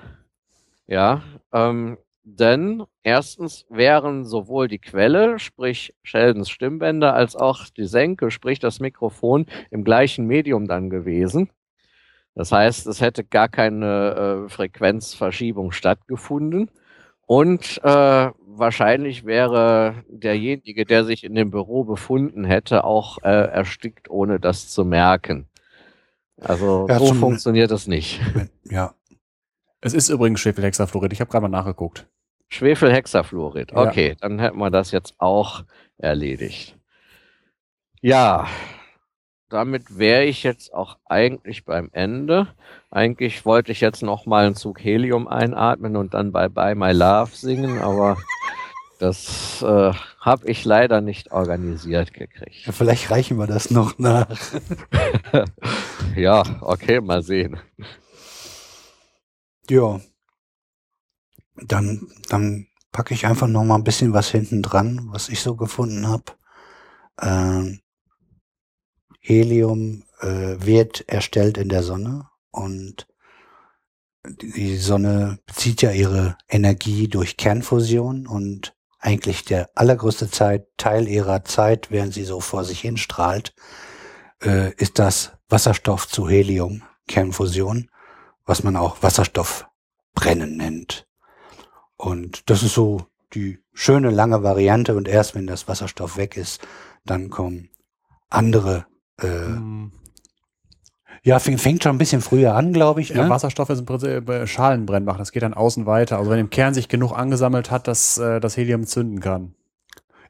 Ja, 0.86 1.22
ähm, 1.52 1.98
denn 2.22 2.84
erstens 3.02 3.66
wären 3.68 4.24
sowohl 4.24 4.66
die 4.66 4.78
Quelle, 4.78 5.38
sprich 5.38 5.94
Sheldons 6.02 6.48
Stimmbänder, 6.48 7.12
als 7.12 7.36
auch 7.36 7.68
die 7.68 7.84
Senke, 7.84 8.30
sprich 8.30 8.60
das 8.60 8.80
Mikrofon, 8.80 9.44
im 9.70 9.84
gleichen 9.84 10.26
Medium 10.26 10.66
dann 10.66 10.88
gewesen. 10.88 11.50
Das 12.34 12.50
heißt, 12.50 12.86
es 12.86 13.02
hätte 13.02 13.24
gar 13.24 13.48
keine 13.50 14.46
äh, 14.46 14.48
Frequenzverschiebung 14.48 15.70
stattgefunden. 15.72 16.70
Und 17.26 17.78
äh, 17.84 18.30
wahrscheinlich 18.58 19.24
wäre 19.24 20.04
derjenige, 20.08 20.84
der 20.84 21.04
sich 21.04 21.24
in 21.24 21.34
dem 21.34 21.50
Büro 21.50 21.84
befunden 21.84 22.44
hätte, 22.44 22.84
auch 22.84 23.18
äh, 23.22 23.28
erstickt, 23.28 24.08
ohne 24.10 24.40
das 24.40 24.68
zu 24.68 24.84
merken. 24.84 25.46
Also 26.40 26.86
Ja, 26.88 26.98
so 26.98 27.06
zum- 27.08 27.18
funktioniert 27.18 27.70
es 27.70 27.86
nicht. 27.86 28.20
Ja, 28.64 28.94
Es 29.80 29.92
ist 29.94 30.08
übrigens 30.08 30.40
Schwefelhexafluorid. 30.40 31.12
Ich 31.12 31.20
habe 31.20 31.30
gerade 31.30 31.42
mal 31.42 31.48
nachgeguckt. 31.48 32.06
Schwefelhexafluorid. 32.48 33.72
Ja. 33.72 33.82
Okay, 33.88 34.16
dann 34.20 34.38
hätten 34.38 34.58
wir 34.58 34.70
das 34.70 34.90
jetzt 34.90 35.14
auch 35.18 35.64
erledigt. 35.98 36.76
Ja, 38.00 38.46
damit 39.54 39.98
wäre 39.98 40.24
ich 40.24 40.42
jetzt 40.42 40.74
auch 40.74 40.98
eigentlich 41.04 41.64
beim 41.64 41.88
Ende. 41.92 42.48
Eigentlich 42.90 43.46
wollte 43.46 43.72
ich 43.72 43.80
jetzt 43.80 44.02
noch 44.02 44.26
mal 44.26 44.46
einen 44.46 44.56
Zug 44.56 44.82
Helium 44.82 45.28
einatmen 45.28 45.96
und 45.96 46.14
dann 46.14 46.32
Bye 46.32 46.50
Bye 46.50 46.74
My 46.74 46.92
Love 46.92 47.30
singen, 47.32 47.78
aber 47.78 48.16
das 48.98 49.62
äh, 49.62 49.92
habe 50.20 50.46
ich 50.48 50.64
leider 50.64 51.00
nicht 51.00 51.30
organisiert 51.30 52.12
gekriegt. 52.12 52.66
Ja, 52.66 52.72
vielleicht 52.72 53.10
reichen 53.10 53.38
wir 53.38 53.46
das 53.46 53.70
noch 53.70 53.98
nach. 53.98 54.26
Ja, 56.16 56.44
okay, 56.60 57.00
mal 57.00 57.22
sehen. 57.22 57.58
Ja. 59.68 60.00
Dann, 61.56 62.06
dann 62.28 62.68
packe 62.92 63.14
ich 63.14 63.26
einfach 63.26 63.48
noch 63.48 63.64
mal 63.64 63.74
ein 63.74 63.84
bisschen 63.84 64.12
was 64.12 64.28
hinten 64.28 64.62
dran, 64.62 65.08
was 65.10 65.28
ich 65.28 65.40
so 65.40 65.56
gefunden 65.56 66.06
habe. 66.06 66.24
Ähm, 67.20 67.80
Helium 69.26 70.04
äh, 70.20 70.26
wird 70.58 71.08
erstellt 71.08 71.56
in 71.56 71.70
der 71.70 71.82
Sonne 71.82 72.28
und 72.50 73.06
die 74.26 74.76
Sonne 74.76 75.38
bezieht 75.46 75.80
ja 75.80 75.92
ihre 75.92 76.36
Energie 76.46 77.08
durch 77.08 77.38
Kernfusion 77.38 78.26
und 78.26 78.76
eigentlich 78.98 79.46
der 79.46 79.70
allergrößte 79.74 80.30
Zeit, 80.30 80.66
Teil 80.76 81.08
ihrer 81.08 81.42
Zeit, 81.42 81.90
während 81.90 82.12
sie 82.12 82.24
so 82.24 82.40
vor 82.40 82.64
sich 82.64 82.80
hin 82.80 82.98
strahlt, 82.98 83.54
äh, 84.42 84.74
ist 84.74 84.98
das 84.98 85.32
Wasserstoff 85.48 86.06
zu 86.06 86.28
Helium, 86.28 86.82
Kernfusion, 87.08 87.90
was 88.44 88.62
man 88.62 88.76
auch 88.76 89.02
Wasserstoffbrennen 89.02 90.54
nennt. 90.54 91.08
Und 91.96 92.50
das 92.50 92.62
ist 92.62 92.74
so 92.74 93.06
die 93.32 93.58
schöne 93.72 94.10
lange 94.10 94.42
Variante 94.42 94.94
und 94.94 95.08
erst 95.08 95.34
wenn 95.34 95.46
das 95.46 95.66
Wasserstoff 95.66 96.18
weg 96.18 96.36
ist, 96.36 96.60
dann 97.06 97.30
kommen 97.30 97.70
andere. 98.28 98.84
Äh, 99.20 99.26
Hm. 99.26 99.92
ja, 101.22 101.38
fängt, 101.38 101.60
fängt 101.60 101.82
schon 101.82 101.94
ein 101.94 101.98
bisschen 101.98 102.20
früher 102.20 102.54
an, 102.54 102.72
glaube 102.72 103.00
ich. 103.00 103.10
Ja, 103.10 103.24
Ne? 103.24 103.30
Wasserstoff 103.30 103.70
ist 103.70 103.78
im 103.80 103.86
Prinzip 103.86 104.28
äh, 104.28 104.46
Schalenbrennbach. 104.46 105.16
Das 105.18 105.32
geht 105.32 105.42
dann 105.42 105.54
außen 105.54 105.86
weiter. 105.86 106.18
Also 106.18 106.30
wenn 106.30 106.38
im 106.40 106.50
Kern 106.50 106.74
sich 106.74 106.88
genug 106.88 107.12
angesammelt 107.12 107.70
hat, 107.70 107.88
dass 107.88 108.18
äh, 108.18 108.40
das 108.40 108.56
Helium 108.56 108.86
zünden 108.86 109.20
kann. 109.20 109.54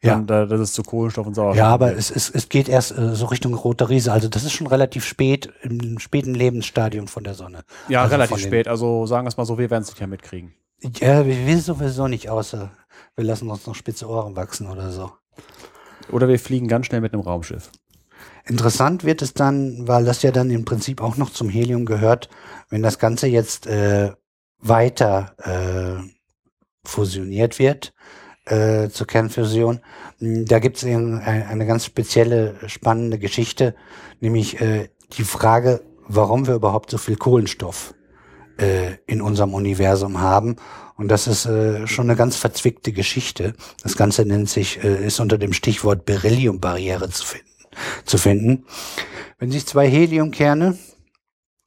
Ja. 0.03 0.21
Dann, 0.21 0.45
äh, 0.45 0.47
das 0.47 0.61
ist 0.61 0.75
zu 0.75 0.83
Kohlenstoff 0.83 1.27
und 1.27 1.35
Sauerstoff. 1.35 1.57
Ja, 1.57 1.69
aber 1.69 1.97
es, 1.97 2.11
es, 2.11 2.29
es 2.29 2.51
geht 2.51 2.69
erst 2.69 2.97
äh, 2.99 3.15
so 3.15 3.25
Richtung 3.27 3.55
rote 3.55 3.89
Riese. 3.89 4.13
Also 4.13 4.29
das 4.29 4.45
ist 4.45 4.53
schon 4.53 4.67
relativ 4.67 5.05
spät, 5.07 5.51
im 5.63 5.99
späten 5.99 6.35
Lebensstadium 6.35 7.09
von 7.09 7.25
der 7.25 7.33
Sonne. 7.35 7.63
ja, 7.89 8.03
also 8.03 8.15
relativ 8.15 8.39
spät. 8.39 8.69
Also 8.69 9.07
sagen 9.07 9.25
wir 9.25 9.29
es 9.31 9.39
mal 9.39 9.47
so, 9.47 9.57
wir 9.57 9.71
werden 9.71 9.83
es 9.83 9.89
nicht 9.89 10.01
mehr 10.01 10.09
mitkriegen. 10.09 10.53
Ja, 11.01 11.25
wir 11.25 11.47
wissen 11.47 11.63
sowieso 11.63 12.07
nicht, 12.09 12.29
außer 12.29 12.71
wir 13.17 13.25
lassen 13.25 13.49
uns 13.49 13.67
noch 13.67 13.75
spitze 13.75 14.07
Ohren 14.07 14.37
wachsen 14.37 14.67
oder 14.69 14.91
so. 14.91 15.11
Oder 16.13 16.29
wir 16.29 16.39
fliegen 16.39 16.69
ganz 16.69 16.85
schnell 16.85 17.01
mit 17.01 17.15
einem 17.15 17.23
Raumschiff. 17.23 17.71
Interessant 18.47 19.05
wird 19.05 19.23
es 19.23 19.33
dann, 19.33 19.89
weil 19.89 20.05
das 20.05 20.23
ja 20.23 20.31
dann 20.31 20.51
im 20.51 20.67
Prinzip 20.67 21.01
auch 21.01 21.17
noch 21.17 21.31
zum 21.31 21.49
Helium 21.49 21.87
gehört, 21.87 22.29
wenn 22.69 22.83
das 22.83 22.99
Ganze 22.99 23.27
jetzt 23.27 23.67
äh, 23.67 24.13
weiter 24.59 25.35
äh, 25.39 26.07
fusioniert 26.87 27.59
wird 27.59 27.95
äh, 28.45 28.91
zur 28.91 29.07
Kernfusion. 29.07 29.81
M, 30.21 30.45
Da 30.45 30.59
gibt 30.59 30.77
es 30.77 30.85
eine 30.85 31.67
ganz 31.67 31.87
spezielle, 31.87 32.57
spannende 32.67 33.19
Geschichte, 33.19 33.75
nämlich 34.21 34.61
äh, 34.61 34.91
die 35.17 35.25
Frage, 35.25 35.81
warum 36.07 36.47
wir 36.47 36.55
überhaupt 36.55 36.91
so 36.91 36.99
viel 36.99 37.17
Kohlenstoff 37.17 37.95
äh, 38.59 38.97
in 39.07 39.23
unserem 39.23 39.55
Universum 39.55 40.21
haben. 40.21 40.57
Und 40.97 41.09
das 41.09 41.27
ist 41.27 41.47
äh, 41.47 41.87
schon 41.87 42.11
eine 42.11 42.17
ganz 42.17 42.37
verzwickte 42.37 42.93
Geschichte. 42.93 43.55
Das 43.83 43.97
Ganze 43.97 44.27
nennt 44.27 44.51
sich, 44.51 44.85
äh, 44.85 45.07
ist 45.07 45.19
unter 45.19 45.39
dem 45.39 45.55
Stichwort 45.55 46.05
Beryllium-Barriere 46.05 47.09
zu 47.09 47.25
finden 47.25 47.54
zu 48.05 48.19
finden. 48.19 48.67
Wenn 49.39 49.51
sich 49.51 49.67
zwei 49.67 49.89
Heliumkerne 49.89 50.79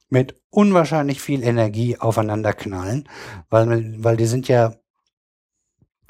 mit 0.08 0.40
unwahrscheinlich 0.50 1.20
viel 1.20 1.42
Energie 1.42 1.98
aufeinander 1.98 2.52
knallen, 2.52 3.08
weil, 3.50 4.02
weil 4.02 4.16
die 4.16 4.26
sind 4.26 4.48
ja, 4.48 4.74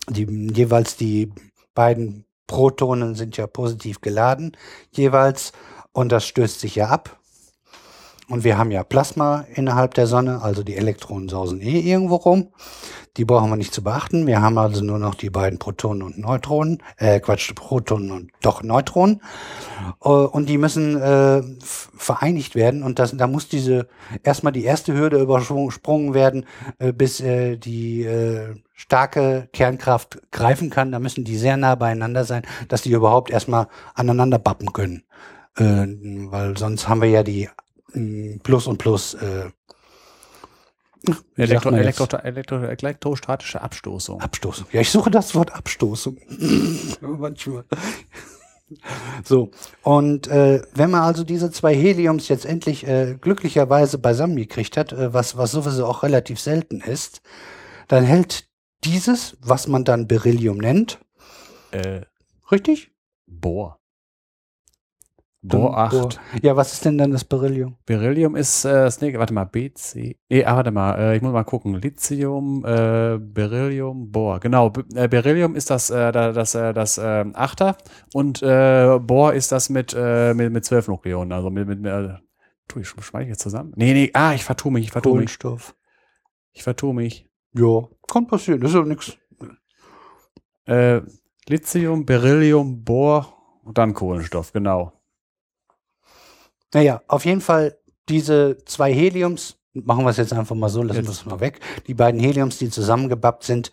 die, 0.09 0.27
jeweils 0.55 0.97
die 0.97 1.33
beiden 1.75 2.25
Protonen 2.47 3.15
sind 3.15 3.37
ja 3.37 3.47
positiv 3.47 4.01
geladen, 4.01 4.57
jeweils, 4.91 5.53
und 5.93 6.13
das 6.13 6.27
stößt 6.27 6.61
sich 6.61 6.77
ja 6.77 6.89
ab. 6.89 7.18
Und 8.29 8.45
wir 8.45 8.59
haben 8.59 8.71
ja 8.71 8.85
Plasma 8.85 9.47
innerhalb 9.55 9.95
der 9.95 10.07
Sonne, 10.07 10.43
also 10.43 10.63
die 10.63 10.77
Elektronen 10.77 11.31
sausen 11.31 11.63
eh 11.63 11.81
irgendwo 11.81 12.17
rum. 12.17 12.49
Die 13.17 13.25
brauchen 13.25 13.49
wir 13.51 13.57
nicht 13.57 13.73
zu 13.73 13.83
beachten. 13.83 14.27
Wir 14.27 14.43
haben 14.43 14.59
also 14.59 14.85
nur 14.85 14.99
noch 14.99 15.15
die 15.15 15.31
beiden 15.31 15.59
Protonen 15.59 16.03
und 16.03 16.19
Neutronen, 16.19 16.83
äh, 16.99 17.21
Quatsch, 17.21 17.55
Protonen 17.55 18.13
und 18.13 18.31
doch 18.43 18.63
Neutronen. 18.63 19.23
Äh, 20.05 20.09
und 20.09 20.49
die 20.49 20.59
müssen 20.59 21.01
äh, 21.01 21.43
vereinigt 21.61 22.55
werden. 22.55 22.83
Und 22.83 22.99
das, 22.99 23.17
da 23.17 23.27
muss 23.27 23.49
diese 23.49 23.89
erstmal 24.23 24.53
die 24.53 24.65
erste 24.65 24.93
Hürde 24.93 25.21
übersprungen 25.21 26.13
werden, 26.13 26.45
äh, 26.79 26.93
bis 26.93 27.21
äh, 27.21 27.57
die 27.57 28.03
äh, 28.03 28.55
starke 28.75 29.49
Kernkraft 29.53 30.21
greifen 30.31 30.69
kann. 30.69 30.93
Da 30.93 30.99
müssen 30.99 31.25
die 31.25 31.39
sehr 31.39 31.57
nah 31.57 31.75
beieinander 31.77 32.25
sein, 32.25 32.43
dass 32.69 32.83
die 32.83 32.93
überhaupt 32.93 33.31
erstmal 33.31 33.69
aneinander 33.95 34.39
bappen 34.39 34.73
können. 34.75 35.03
Äh, 35.57 35.87
weil 36.31 36.57
sonst 36.59 36.89
haben 36.89 37.01
wir 37.01 37.09
ja 37.09 37.23
die 37.23 37.49
Plus 38.43 38.67
und 38.67 38.79
Plus. 38.79 39.15
Äh, 39.15 39.51
Elektro? 41.37 41.71
Elektro, 41.71 42.17
Elektro, 42.19 42.57
elektrostatische 42.57 43.61
Abstoßung. 43.63 44.21
Abstoßung. 44.21 44.67
Ja, 44.73 44.81
ich 44.81 44.91
suche 44.91 45.11
das 45.11 45.35
Wort 45.35 45.53
Abstoßung. 45.55 46.19
Manchmal. 47.01 47.65
So, 49.25 49.51
und 49.83 50.27
äh, 50.29 50.61
wenn 50.75 50.91
man 50.91 51.03
also 51.03 51.25
diese 51.25 51.51
zwei 51.51 51.75
Heliums 51.75 52.29
jetzt 52.29 52.45
endlich 52.45 52.87
äh, 52.87 53.17
glücklicherweise 53.19 53.97
beisammen 53.99 54.37
gekriegt 54.37 54.77
hat, 54.77 54.93
äh, 54.93 55.15
was, 55.15 55.39
was 55.39 55.53
sowieso 55.53 55.87
auch 55.87 56.03
relativ 56.03 56.39
selten 56.39 56.81
ist, 56.83 57.23
dann 57.87 58.05
hält 58.05 58.47
dieses, 58.85 59.39
was 59.41 59.69
man 59.69 59.85
dann 59.85 60.07
Beryllium 60.07 60.59
nennt, 60.59 60.99
Äh, 61.71 62.03
richtig? 62.51 62.93
Bohr. 63.27 63.78
Bohr 65.41 65.79
8. 65.79 65.93
Bohr. 65.93 66.09
Ja, 66.43 66.57
was 66.57 66.73
ist 66.73 66.85
denn 66.85 66.99
dann 66.99 67.13
das 67.13 67.25
Beryllium? 67.25 67.77
Beryllium 67.87 68.35
ist 68.35 68.65
äh, 68.65 68.85
nächste, 68.85 69.19
warte 69.19 69.33
mal, 69.33 69.45
BC. 69.45 70.17
Nee, 70.29 70.45
ah, 70.45 70.57
warte 70.57 70.73
mal, 70.73 70.99
äh, 70.99 71.17
ich 71.17 71.23
muss 71.23 71.33
mal 71.33 71.45
gucken. 71.45 71.75
Lithium, 71.75 72.65
äh, 72.65 73.19
Beryllium, 73.21 74.11
Bohr. 74.11 74.41
Genau, 74.41 74.71
B 74.71 74.83
äh, 74.97 75.07
Beryllium 75.07 75.55
ist 75.55 75.71
das, 75.71 75.91
äh, 75.91 76.11
da- 76.11 76.33
das, 76.33 76.55
äh, 76.57 76.73
das 76.75 76.99
äh, 76.99 77.25
Achter 77.35 77.77
und 78.15 78.43
äh, 78.43 78.99
Bohr 79.01 79.33
ist 79.35 79.53
das 79.53 79.71
mit, 79.71 79.95
äh, 79.97 80.35
mit, 80.35 80.53
mit 80.53 80.65
12 80.65 80.89
Nukleonen. 80.89 81.33
Also 81.33 81.51
mit, 81.51 81.69
mit 81.69 81.87
äh, 81.87 82.15
tu 82.67 82.81
ich 82.81 82.89
schmeiß 82.89 83.23
ich 83.23 83.29
jetzt 83.29 83.41
zusammen? 83.43 83.73
Nee, 83.77 83.93
nee, 83.93 84.11
ah, 84.15 84.35
ich 84.35 84.43
vertue 84.45 84.73
mich, 84.73 84.87
ich 84.87 84.91
vertue 84.91 85.13
mich. 85.13 85.39
Kohlenstoff. 85.39 85.77
Ich 86.53 86.65
vertue 86.65 86.93
mich. 86.95 87.29
Ja, 87.55 87.83
kann 88.09 88.27
passieren. 88.27 88.61
Das 88.61 88.71
ist 88.71 88.77
ja 88.77 88.83
nichts. 88.83 89.17
Äh, 90.67 91.01
Lithium, 91.49 92.05
Beryllium, 92.05 92.85
Bohr 92.85 93.33
und 93.63 93.79
dann 93.79 93.95
Kohlenstoff, 93.95 94.53
genau. 94.53 94.93
Naja, 96.75 97.03
auf 97.09 97.25
jeden 97.25 97.41
Fall 97.41 97.79
diese 98.09 98.57
zwei 98.65 98.93
Heliums, 98.93 99.59
machen 99.73 100.05
wir 100.05 100.11
es 100.11 100.17
jetzt 100.17 100.33
einfach 100.33 100.57
mal 100.57 100.69
so, 100.69 100.83
lassen 100.83 101.05
wir 101.05 101.11
es 101.11 101.27
mal 101.27 101.41
weg. 101.41 101.61
Die 101.87 101.95
beiden 101.95 102.21
Heliums, 102.21 102.59
die 102.59 102.71
zusammengebappt 102.71 103.45
sind, 103.45 103.71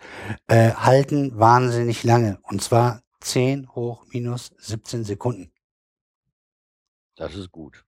äh, 0.47 0.71
halten 0.71 1.37
wahnsinnig 1.37 2.03
lange. 2.03 2.39
Und 2.43 2.61
zwar 2.61 3.01
10 3.21 3.69
hoch 3.73 4.05
minus 4.11 4.51
17 4.57 5.03
Sekunden. 5.03 5.51
Das 7.15 7.33
ist 7.35 7.51
gut. 7.51 7.83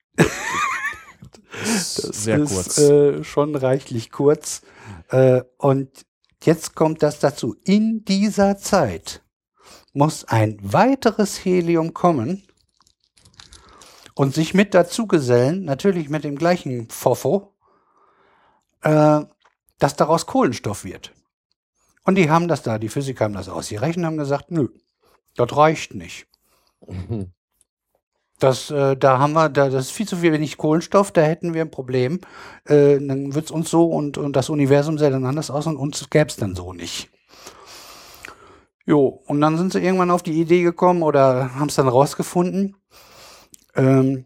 Sehr 1.64 2.40
ist, 2.40 2.54
kurz. 2.54 2.78
Äh, 2.78 3.24
schon 3.24 3.56
reichlich 3.56 4.12
kurz. 4.12 4.62
Äh, 5.10 5.42
und 5.58 6.06
jetzt 6.44 6.76
kommt 6.76 7.04
das 7.04 7.20
dazu. 7.20 7.56
In 7.64 8.06
dieser 8.06 8.58
Zeit 8.58 9.24
muss 9.94 10.26
ein 10.26 10.58
weiteres 10.62 11.44
Helium 11.44 11.94
kommen 11.94 12.44
und 14.18 14.34
sich 14.34 14.56
mit 14.56 14.74
dazu 14.74 15.06
gesellen, 15.06 15.64
natürlich 15.64 16.10
mit 16.10 16.24
dem 16.24 16.38
gleichen 16.38 16.90
Fofo, 16.90 17.54
äh, 18.82 19.22
dass 19.78 19.96
daraus 19.96 20.26
Kohlenstoff 20.26 20.84
wird. 20.84 21.14
Und 22.04 22.16
die 22.16 22.32
haben 22.32 22.48
das 22.48 22.64
da, 22.64 22.80
die 22.80 22.90
Physiker 22.90 23.26
haben 23.26 23.36
das 23.36 23.48
ausgerechnet 23.48 23.98
und 23.98 24.06
haben 24.06 24.18
gesagt, 24.18 24.50
nö, 24.50 24.70
das 25.36 25.56
reicht 25.56 25.94
nicht. 25.94 26.28
Das, 28.40 28.70
äh, 28.70 28.96
da 28.96 29.18
haben 29.18 29.34
wir, 29.34 29.50
da, 29.50 29.68
das 29.68 29.86
ist 29.86 29.92
viel 29.94 30.08
zu 30.08 30.18
viel 30.18 30.32
wenig 30.32 30.58
Kohlenstoff, 30.58 31.12
da 31.12 31.22
hätten 31.22 31.56
wir 31.56 31.64
ein 31.64 31.72
Problem. 31.72 32.22
Äh, 32.66 33.00
dann 33.00 33.34
wird 33.34 33.46
es 33.46 33.52
uns 33.52 33.72
so 33.72 33.86
und, 33.88 34.20
und 34.20 34.36
das 34.36 34.52
Universum 34.52 35.00
sähe 35.00 35.10
dann 35.10 35.26
anders 35.26 35.50
aus 35.50 35.66
und 35.66 35.76
uns 35.76 36.08
gäbe 36.12 36.28
es 36.28 36.36
dann 36.36 36.56
so 36.56 36.72
nicht. 36.72 37.10
Jo, 38.86 39.24
und 39.26 39.42
dann 39.42 39.58
sind 39.58 39.74
sie 39.74 39.80
irgendwann 39.80 40.12
auf 40.12 40.22
die 40.22 40.40
Idee 40.40 40.62
gekommen 40.62 41.02
oder 41.02 41.56
haben 41.56 41.70
es 41.70 41.74
dann 41.74 41.88
rausgefunden, 41.88 42.76
ähm, 43.78 44.26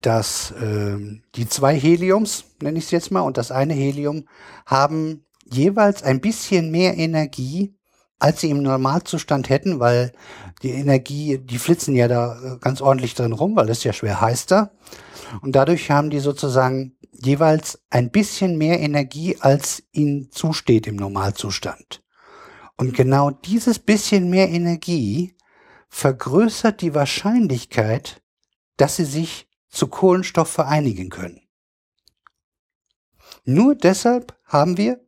dass 0.00 0.54
ähm, 0.60 1.22
die 1.34 1.48
zwei 1.48 1.78
Heliums, 1.78 2.44
nenne 2.62 2.78
ich 2.78 2.84
es 2.84 2.90
jetzt 2.92 3.10
mal, 3.10 3.22
und 3.22 3.36
das 3.36 3.50
eine 3.50 3.74
Helium 3.74 4.28
haben 4.64 5.24
jeweils 5.44 6.02
ein 6.02 6.20
bisschen 6.20 6.70
mehr 6.70 6.96
Energie, 6.96 7.74
als 8.20 8.40
sie 8.40 8.50
im 8.50 8.62
Normalzustand 8.62 9.48
hätten, 9.48 9.80
weil 9.80 10.12
die 10.62 10.70
Energie, 10.70 11.38
die 11.38 11.58
flitzen 11.58 11.94
ja 11.94 12.08
da 12.08 12.38
äh, 12.40 12.58
ganz 12.60 12.80
ordentlich 12.80 13.14
drin 13.14 13.32
rum, 13.32 13.56
weil 13.56 13.68
ist 13.68 13.84
ja 13.84 13.92
schwer 13.92 14.20
heiß 14.20 14.46
da. 14.46 14.70
Und 15.40 15.56
dadurch 15.56 15.90
haben 15.90 16.10
die 16.10 16.20
sozusagen 16.20 16.96
jeweils 17.12 17.80
ein 17.90 18.10
bisschen 18.10 18.56
mehr 18.56 18.80
Energie, 18.80 19.36
als 19.40 19.82
ihnen 19.92 20.30
zusteht 20.30 20.86
im 20.86 20.96
Normalzustand. 20.96 22.02
Und 22.76 22.94
genau 22.94 23.30
dieses 23.30 23.78
bisschen 23.78 24.30
mehr 24.30 24.48
Energie 24.48 25.34
vergrößert 25.88 26.80
die 26.80 26.94
Wahrscheinlichkeit, 26.94 28.22
dass 28.76 28.96
sie 28.96 29.04
sich 29.04 29.48
zu 29.68 29.88
Kohlenstoff 29.88 30.50
vereinigen 30.50 31.10
können. 31.10 31.40
Nur 33.44 33.74
deshalb 33.74 34.38
haben 34.44 34.76
wir, 34.76 35.00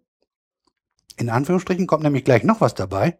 in 1.16 1.30
Anführungsstrichen 1.30 1.86
kommt 1.86 2.02
nämlich 2.02 2.24
gleich 2.24 2.42
noch 2.42 2.60
was 2.60 2.74
dabei, 2.74 3.18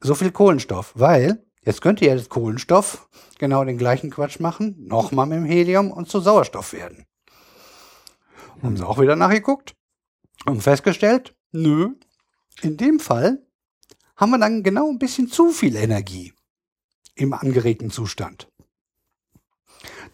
so 0.00 0.14
viel 0.14 0.32
Kohlenstoff, 0.32 0.92
weil 0.94 1.44
jetzt 1.62 1.82
könnte 1.82 2.06
ja 2.06 2.14
das 2.14 2.28
Kohlenstoff 2.28 3.08
genau 3.38 3.64
den 3.64 3.78
gleichen 3.78 4.10
Quatsch 4.10 4.40
machen, 4.40 4.86
nochmal 4.86 5.26
mit 5.26 5.38
dem 5.38 5.44
Helium 5.44 5.90
und 5.90 6.08
zu 6.08 6.20
Sauerstoff 6.20 6.72
werden. 6.72 7.06
Haben 8.62 8.76
sie 8.76 8.86
auch 8.86 8.98
wieder 8.98 9.16
nachgeguckt 9.16 9.76
und 10.46 10.62
festgestellt, 10.62 11.36
nö, 11.52 11.94
in 12.62 12.76
dem 12.76 13.00
Fall 13.00 13.46
haben 14.16 14.30
wir 14.30 14.38
dann 14.38 14.62
genau 14.62 14.88
ein 14.90 14.98
bisschen 14.98 15.28
zu 15.28 15.50
viel 15.50 15.76
Energie 15.76 16.32
im 17.18 17.32
angeregten 17.32 17.90
Zustand. 17.90 18.48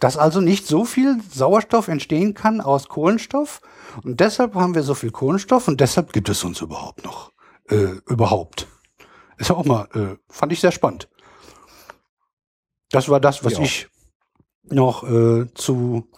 Dass 0.00 0.16
also 0.16 0.40
nicht 0.40 0.66
so 0.66 0.84
viel 0.84 1.20
Sauerstoff 1.30 1.88
entstehen 1.88 2.34
kann 2.34 2.60
aus 2.60 2.88
Kohlenstoff 2.88 3.60
und 4.02 4.20
deshalb 4.20 4.54
haben 4.54 4.74
wir 4.74 4.82
so 4.82 4.94
viel 4.94 5.10
Kohlenstoff 5.10 5.68
und 5.68 5.80
deshalb 5.80 6.12
gibt 6.12 6.28
es 6.28 6.42
uns 6.44 6.60
überhaupt 6.60 7.04
noch. 7.04 7.32
Äh, 7.68 7.98
überhaupt. 8.06 8.66
Ist 9.38 9.50
auch 9.50 9.64
mal, 9.64 9.88
äh, 9.94 10.16
fand 10.32 10.52
ich 10.52 10.60
sehr 10.60 10.72
spannend. 10.72 11.08
Das 12.90 13.08
war 13.08 13.20
das, 13.20 13.44
was 13.44 13.54
Ja. 13.54 13.60
ich 13.60 13.88
noch 14.64 15.04
äh, 15.04 15.46
zu, 15.54 16.08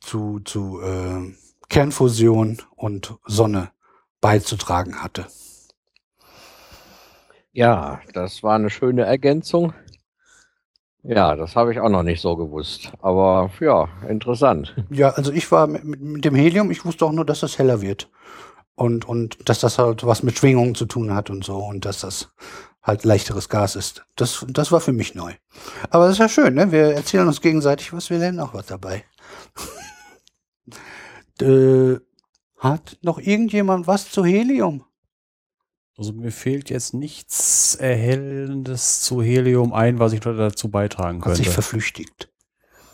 zu, 0.00 0.40
zu 0.40 0.80
äh, 0.80 1.34
Kernfusion 1.68 2.62
und 2.76 3.14
Sonne 3.26 3.70
beizutragen 4.20 5.02
hatte. 5.02 5.26
Ja, 7.56 8.02
das 8.12 8.42
war 8.42 8.54
eine 8.56 8.68
schöne 8.68 9.04
Ergänzung. 9.04 9.72
Ja, 11.02 11.34
das 11.36 11.56
habe 11.56 11.72
ich 11.72 11.80
auch 11.80 11.88
noch 11.88 12.02
nicht 12.02 12.20
so 12.20 12.36
gewusst. 12.36 12.92
Aber 13.00 13.50
ja, 13.60 13.88
interessant. 14.06 14.76
Ja, 14.90 15.08
also 15.12 15.32
ich 15.32 15.50
war 15.50 15.66
mit, 15.66 15.82
mit, 15.82 16.22
dem 16.26 16.34
Helium, 16.34 16.70
ich 16.70 16.84
wusste 16.84 17.06
auch 17.06 17.12
nur, 17.12 17.24
dass 17.24 17.40
das 17.40 17.58
heller 17.58 17.80
wird. 17.80 18.10
Und, 18.74 19.06
und 19.08 19.48
dass 19.48 19.60
das 19.60 19.78
halt 19.78 20.04
was 20.04 20.22
mit 20.22 20.36
Schwingungen 20.36 20.74
zu 20.74 20.84
tun 20.84 21.14
hat 21.14 21.30
und 21.30 21.44
so 21.44 21.56
und 21.56 21.86
dass 21.86 22.02
das 22.02 22.28
halt 22.82 23.04
leichteres 23.04 23.48
Gas 23.48 23.74
ist. 23.74 24.04
Das, 24.16 24.44
das 24.50 24.70
war 24.70 24.82
für 24.82 24.92
mich 24.92 25.14
neu. 25.14 25.32
Aber 25.88 26.04
das 26.04 26.16
ist 26.16 26.18
ja 26.18 26.28
schön, 26.28 26.52
ne? 26.52 26.72
Wir 26.72 26.92
erzählen 26.92 27.26
uns 27.26 27.40
gegenseitig, 27.40 27.90
was 27.94 28.10
wir 28.10 28.18
lernen 28.18 28.40
auch 28.40 28.52
was 28.52 28.66
dabei. 28.66 29.04
hat 32.58 32.98
noch 33.00 33.18
irgendjemand 33.18 33.86
was 33.86 34.10
zu 34.10 34.26
Helium? 34.26 34.84
Also 35.98 36.12
mir 36.12 36.30
fehlt 36.30 36.68
jetzt 36.68 36.92
nichts 36.92 37.74
Erhellendes 37.74 39.00
zu 39.00 39.22
Helium 39.22 39.72
ein, 39.72 39.98
was 39.98 40.12
ich 40.12 40.20
dazu 40.20 40.68
beitragen 40.68 41.24
Hat 41.24 41.36
sich 41.36 41.46
könnte. 41.46 41.52
verflüchtigt. 41.62 42.28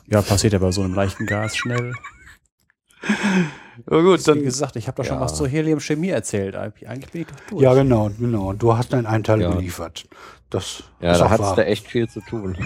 Ja, 0.07 0.22
passiert 0.22 0.53
ja 0.53 0.59
bei 0.61 0.70
so 0.70 0.82
einem 0.82 0.94
leichten 0.94 1.26
Gas 1.26 1.57
schnell. 1.57 1.92
Ja 3.90 4.00
gut, 4.00 4.24
Wie 4.26 4.42
gesagt, 4.42 4.76
ich 4.76 4.86
habe 4.86 4.96
doch 4.96 5.05
schon 5.05 5.16
Ja. 5.16 5.22
was 5.22 5.34
zur 5.34 5.48
Heliumchemie 5.48 6.11
erzählt. 6.11 6.55
Eigentlich 6.55 7.11
bin 7.11 7.22
ich 7.22 7.26
doch 7.26 7.36
durch. 7.50 7.62
Ja, 7.62 7.74
genau, 7.74 8.11
genau. 8.18 8.50
Und 8.50 8.62
du 8.62 8.76
hast 8.76 8.92
deinen 8.92 9.07
Einteil 9.07 9.40
Ja. 9.40 9.50
geliefert. 9.50 10.05
Das 10.50 10.84
Ja, 11.00 11.12
ist 11.12 11.20
da 11.20 11.38
wahr. 11.38 11.57
da 11.57 11.62
echt 11.62 11.88
viel 11.88 12.09
zu 12.09 12.20
tun. 12.20 12.57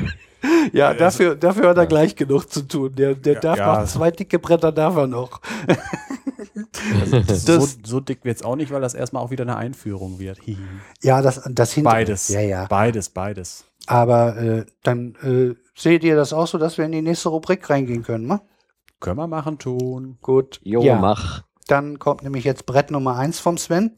Ja, 0.72 0.92
dafür, 0.94 1.34
dafür 1.36 1.70
hat 1.70 1.76
er 1.76 1.84
Ja. 1.84 1.88
gleich 1.88 2.14
genug 2.16 2.50
zu 2.52 2.62
tun. 2.62 2.94
Der, 2.94 3.14
der 3.14 3.34
Ja, 3.34 3.40
darf 3.40 3.58
ja. 3.58 3.80
noch 3.80 3.88
zwei 3.88 4.10
dicke 4.10 4.38
Bretter 4.38 4.72
darf 4.72 4.96
er 4.96 5.06
noch. 5.06 5.40
so, 7.26 7.56
Das- 7.58 7.78
so 7.84 8.00
dick 8.00 8.24
wird 8.24 8.36
es 8.36 8.42
auch 8.42 8.56
nicht, 8.56 8.70
weil 8.70 8.80
das 8.80 8.94
erstmal 8.94 9.22
auch 9.22 9.30
wieder 9.30 9.42
eine 9.42 9.56
Einführung 9.56 10.18
wird. 10.18 10.38
Hihi. 10.42 10.58
Ja, 11.02 11.22
das, 11.22 11.40
das 11.50 11.72
hinter. 11.72 11.90
Beides. 11.90 12.28
Ja, 12.28 12.40
ja. 12.40 12.66
Beides, 12.66 13.08
beides. 13.10 13.64
Aber 13.86 14.36
äh, 14.36 14.66
dann 14.82 15.14
äh, 15.22 15.54
seht 15.78 16.02
ihr 16.04 16.16
das 16.16 16.32
auch 16.32 16.46
so, 16.46 16.58
dass 16.58 16.76
wir 16.78 16.84
in 16.84 16.92
die 16.92 17.02
nächste 17.02 17.28
Rubrik 17.28 17.68
reingehen 17.70 18.02
können, 18.02 18.26
ne? 18.26 18.40
Können 18.98 19.16
wir 19.18 19.26
machen, 19.28 19.58
tun. 19.58 20.18
Gut. 20.22 20.60
Jo, 20.64 20.80
ja. 20.82 20.96
mach. 20.98 21.42
Dann 21.68 21.98
kommt 21.98 22.22
nämlich 22.22 22.44
jetzt 22.44 22.66
Brett 22.66 22.90
Nummer 22.90 23.16
eins 23.16 23.38
vom 23.38 23.58
Sven. 23.58 23.92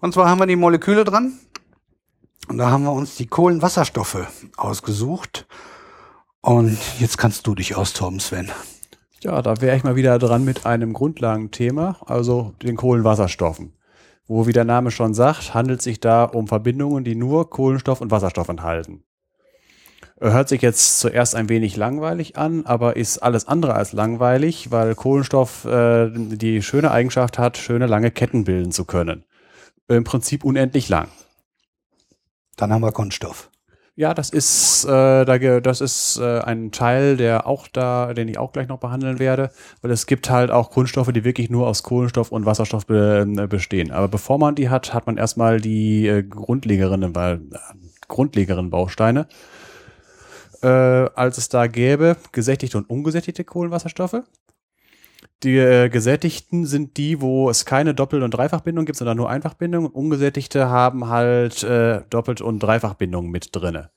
Und 0.00 0.14
zwar 0.14 0.28
haben 0.28 0.38
wir 0.38 0.46
die 0.46 0.56
Moleküle 0.56 1.04
dran. 1.04 1.38
Und 2.48 2.58
da 2.58 2.70
haben 2.70 2.84
wir 2.84 2.92
uns 2.92 3.16
die 3.16 3.26
Kohlenwasserstoffe 3.26 4.26
ausgesucht. 4.56 5.46
Und 6.40 6.78
jetzt 6.98 7.18
kannst 7.18 7.46
du 7.46 7.54
dich 7.54 7.74
austoben, 7.76 8.20
Sven. 8.20 8.50
Ja, 9.22 9.42
da 9.42 9.60
wäre 9.60 9.76
ich 9.76 9.82
mal 9.84 9.96
wieder 9.96 10.18
dran 10.18 10.44
mit 10.44 10.64
einem 10.64 10.92
Grundlagenthema, 10.92 11.96
also 12.06 12.54
den 12.62 12.76
Kohlenwasserstoffen. 12.76 13.72
Wo, 14.26 14.46
wie 14.46 14.52
der 14.52 14.64
Name 14.64 14.90
schon 14.90 15.14
sagt, 15.14 15.54
handelt 15.54 15.82
sich 15.82 16.00
da 16.00 16.24
um 16.24 16.46
Verbindungen, 16.46 17.02
die 17.02 17.14
nur 17.14 17.50
Kohlenstoff 17.50 18.00
und 18.00 18.10
Wasserstoff 18.10 18.48
enthalten. 18.48 19.02
Hört 20.20 20.48
sich 20.48 20.62
jetzt 20.62 20.98
zuerst 21.00 21.34
ein 21.34 21.48
wenig 21.48 21.76
langweilig 21.76 22.36
an, 22.36 22.66
aber 22.66 22.96
ist 22.96 23.18
alles 23.18 23.46
andere 23.46 23.74
als 23.74 23.92
langweilig, 23.92 24.70
weil 24.70 24.94
Kohlenstoff 24.94 25.64
äh, 25.64 26.10
die 26.12 26.62
schöne 26.62 26.90
Eigenschaft 26.90 27.38
hat, 27.38 27.56
schöne 27.56 27.86
lange 27.86 28.10
Ketten 28.10 28.44
bilden 28.44 28.72
zu 28.72 28.84
können. 28.84 29.24
Im 29.88 30.04
Prinzip 30.04 30.44
unendlich 30.44 30.88
lang. 30.88 31.08
Dann 32.56 32.72
haben 32.72 32.82
wir 32.82 32.92
Kunststoff. 32.92 33.50
Ja, 33.98 34.14
das 34.14 34.30
ist, 34.30 34.84
äh, 34.84 35.24
da, 35.24 35.38
das 35.60 35.80
ist 35.80 36.18
äh, 36.18 36.38
ein 36.42 36.70
Teil, 36.70 37.16
der 37.16 37.48
auch 37.48 37.66
da, 37.66 38.14
den 38.14 38.28
ich 38.28 38.38
auch 38.38 38.52
gleich 38.52 38.68
noch 38.68 38.78
behandeln 38.78 39.18
werde, 39.18 39.50
weil 39.82 39.90
es 39.90 40.06
gibt 40.06 40.30
halt 40.30 40.52
auch 40.52 40.70
Kunststoffe, 40.70 41.10
die 41.10 41.24
wirklich 41.24 41.50
nur 41.50 41.66
aus 41.66 41.82
Kohlenstoff 41.82 42.30
und 42.30 42.46
Wasserstoff 42.46 42.86
be, 42.86 43.26
äh, 43.36 43.46
bestehen. 43.48 43.90
Aber 43.90 44.06
bevor 44.06 44.38
man 44.38 44.54
die 44.54 44.68
hat, 44.68 44.94
hat 44.94 45.06
man 45.08 45.16
erstmal 45.16 45.60
die 45.60 46.06
äh, 46.06 46.22
grundlegeren, 46.22 47.12
weil, 47.16 47.38
äh, 47.50 47.58
grundlegeren 48.06 48.70
Bausteine. 48.70 49.26
äh, 50.62 50.66
als 50.68 51.38
es 51.38 51.48
da 51.48 51.66
gäbe, 51.66 52.16
gesättigte 52.32 52.78
und 52.78 52.90
ungesättigte 52.90 53.44
Kohlenwasserstoffe. 53.44 54.22
Die 55.44 55.56
äh, 55.56 55.88
gesättigten 55.88 56.66
sind 56.66 56.96
die, 56.96 57.20
wo 57.20 57.48
es 57.48 57.64
keine 57.64 57.94
Doppel- 57.94 58.22
und 58.22 58.32
Dreifachbindung 58.32 58.86
gibt, 58.86 58.98
sondern 58.98 59.16
nur 59.16 59.30
Einfachbindung. 59.30 59.86
Ungesättigte 59.86 60.68
haben 60.68 61.08
halt 61.08 61.62
äh, 61.62 62.02
Doppelt- 62.10 62.40
und 62.40 62.58
Dreifachbindung 62.58 63.30
mit 63.30 63.54
drinne. 63.54 63.90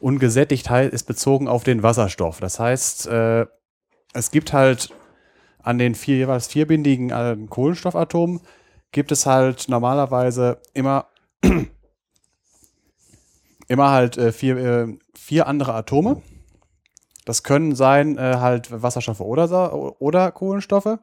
Ungesättigt 0.00 0.68
ist 0.70 1.06
bezogen 1.06 1.46
auf 1.46 1.62
den 1.62 1.84
Wasserstoff. 1.84 2.40
Das 2.40 2.58
heißt, 2.58 3.06
äh, 3.06 3.46
es 4.12 4.32
gibt 4.32 4.52
halt 4.52 4.92
an 5.62 5.78
den 5.78 5.94
vier 5.94 6.16
jeweils 6.16 6.48
vierbindigen 6.48 7.10
äh, 7.10 7.36
Kohlenstoffatomen 7.48 8.40
gibt 8.90 9.10
es 9.10 9.26
halt 9.26 9.68
normalerweise 9.68 10.60
immer 10.74 11.06
immer 13.68 13.90
halt 13.90 14.18
äh, 14.18 14.32
vier, 14.32 14.56
äh, 14.56 14.98
vier 15.14 15.46
andere 15.46 15.74
Atome. 15.74 16.22
Das 17.24 17.42
können 17.42 17.74
sein 17.74 18.18
äh, 18.18 18.36
halt 18.38 18.82
Wasserstoffe 18.82 19.20
oder, 19.20 20.00
oder 20.00 20.32
Kohlenstoffe. 20.32 20.98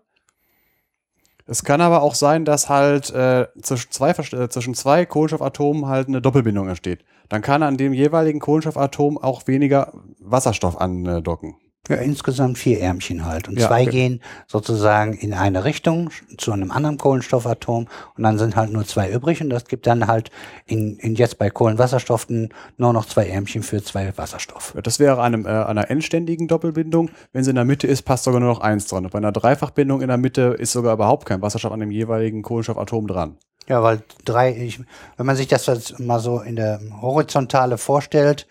Es 1.45 1.63
kann 1.63 1.81
aber 1.81 2.03
auch 2.03 2.13
sein, 2.13 2.45
dass 2.45 2.69
halt 2.69 3.09
äh, 3.09 3.47
zwischen, 3.61 3.91
zwei, 3.91 4.11
äh, 4.11 4.49
zwischen 4.49 4.75
zwei 4.75 5.05
Kohlenstoffatomen 5.05 5.87
halt 5.87 6.07
eine 6.07 6.21
Doppelbindung 6.21 6.67
entsteht. 6.67 7.03
Dann 7.27 7.41
kann 7.41 7.63
an 7.63 7.77
dem 7.77 7.93
jeweiligen 7.93 8.39
Kohlenstoffatom 8.39 9.17
auch 9.17 9.47
weniger 9.47 9.93
Wasserstoff 10.19 10.79
andocken. 10.79 11.55
Ja, 11.89 11.95
insgesamt 11.95 12.59
vier 12.59 12.79
Ärmchen 12.81 13.25
halt. 13.25 13.47
Und 13.47 13.59
Ja, 13.59 13.67
zwei 13.67 13.81
okay. 13.81 13.89
gehen 13.89 14.21
sozusagen 14.47 15.13
in 15.13 15.33
eine 15.33 15.65
Richtung 15.65 16.11
zu 16.37 16.51
einem 16.51 16.69
anderen 16.69 16.97
Kohlenstoffatom 16.97 17.87
und 18.15 18.23
dann 18.23 18.37
sind 18.37 18.55
halt 18.55 18.71
nur 18.71 18.85
zwei 18.85 19.09
übrig 19.09 19.41
und 19.41 19.49
das 19.49 19.65
gibt 19.65 19.87
dann 19.87 20.07
halt 20.07 20.29
in, 20.67 20.97
in 20.97 21.15
jetzt 21.15 21.39
bei 21.39 21.49
Kohlenwasserstoffen 21.49 22.53
nur 22.77 22.93
noch 22.93 23.05
zwei 23.05 23.27
Ärmchen 23.27 23.63
für 23.63 23.83
zwei 23.83 24.15
Wasserstoff. 24.15 24.75
Das 24.83 24.99
wäre 24.99 25.21
einem, 25.21 25.47
äh, 25.47 25.49
einer 25.49 25.89
endständigen 25.89 26.47
Doppelbindung. 26.47 27.09
Wenn 27.33 27.43
sie 27.43 27.49
in 27.49 27.55
der 27.55 27.65
Mitte 27.65 27.87
ist, 27.87 28.03
passt 28.03 28.23
sogar 28.23 28.39
nur 28.39 28.49
noch 28.49 28.61
eins 28.61 28.85
dran. 28.85 29.05
Und 29.05 29.11
bei 29.11 29.17
einer 29.17 29.31
Dreifachbindung 29.31 30.01
in 30.01 30.09
der 30.09 30.17
Mitte 30.17 30.55
ist 30.59 30.71
sogar 30.71 30.93
überhaupt 30.93 31.25
kein 31.25 31.41
Wasserstoff 31.41 31.71
an 31.71 31.79
dem 31.79 31.91
jeweiligen 31.91 32.43
Kohlenstoffatom 32.43 33.07
dran. 33.07 33.37
Ja, 33.67 33.83
weil 33.83 34.01
drei, 34.25 34.55
ich, 34.55 34.79
wenn 35.17 35.25
man 35.25 35.35
sich 35.35 35.47
das 35.47 35.67
jetzt 35.67 35.99
mal 35.99 36.19
so 36.19 36.39
in 36.39 36.55
der 36.55 36.79
Horizontale 37.01 37.77
vorstellt, 37.77 38.47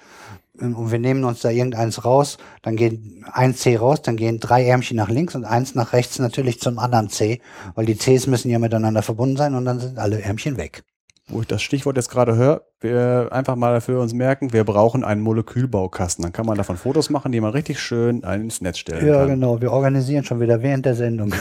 und 0.60 0.90
wir 0.90 0.98
nehmen 0.98 1.24
uns 1.24 1.40
da 1.40 1.50
irgendeins 1.50 2.04
raus, 2.04 2.38
dann 2.62 2.76
gehen 2.76 3.24
ein 3.32 3.54
C 3.54 3.76
raus, 3.76 4.02
dann 4.02 4.16
gehen 4.16 4.40
drei 4.40 4.64
Ärmchen 4.66 4.96
nach 4.96 5.08
links 5.08 5.34
und 5.34 5.44
eins 5.44 5.74
nach 5.74 5.92
rechts 5.92 6.18
natürlich 6.18 6.60
zum 6.60 6.78
anderen 6.78 7.08
C, 7.08 7.40
weil 7.74 7.86
die 7.86 7.96
Cs 7.96 8.26
müssen 8.26 8.50
ja 8.50 8.58
miteinander 8.58 9.02
verbunden 9.02 9.36
sein 9.36 9.54
und 9.54 9.64
dann 9.64 9.80
sind 9.80 9.98
alle 9.98 10.20
Ärmchen 10.20 10.56
weg. 10.56 10.82
Wo 11.30 11.42
ich 11.42 11.46
das 11.46 11.60
Stichwort 11.60 11.96
jetzt 11.96 12.08
gerade 12.10 12.36
höre, 12.36 12.62
wir 12.80 13.28
einfach 13.32 13.54
mal 13.54 13.74
dafür 13.74 14.00
uns 14.00 14.14
merken, 14.14 14.54
wir 14.54 14.64
brauchen 14.64 15.04
einen 15.04 15.20
Molekülbaukasten. 15.20 16.22
Dann 16.22 16.32
kann 16.32 16.46
man 16.46 16.56
davon 16.56 16.78
Fotos 16.78 17.10
machen, 17.10 17.32
die 17.32 17.40
man 17.40 17.52
richtig 17.52 17.80
schön 17.80 18.22
ins 18.22 18.62
Netz 18.62 18.78
stellen 18.78 19.06
Ja, 19.06 19.18
kann. 19.18 19.28
genau. 19.28 19.60
Wir 19.60 19.72
organisieren 19.72 20.24
schon 20.24 20.40
wieder 20.40 20.62
während 20.62 20.86
der 20.86 20.94
Sendung. 20.94 21.34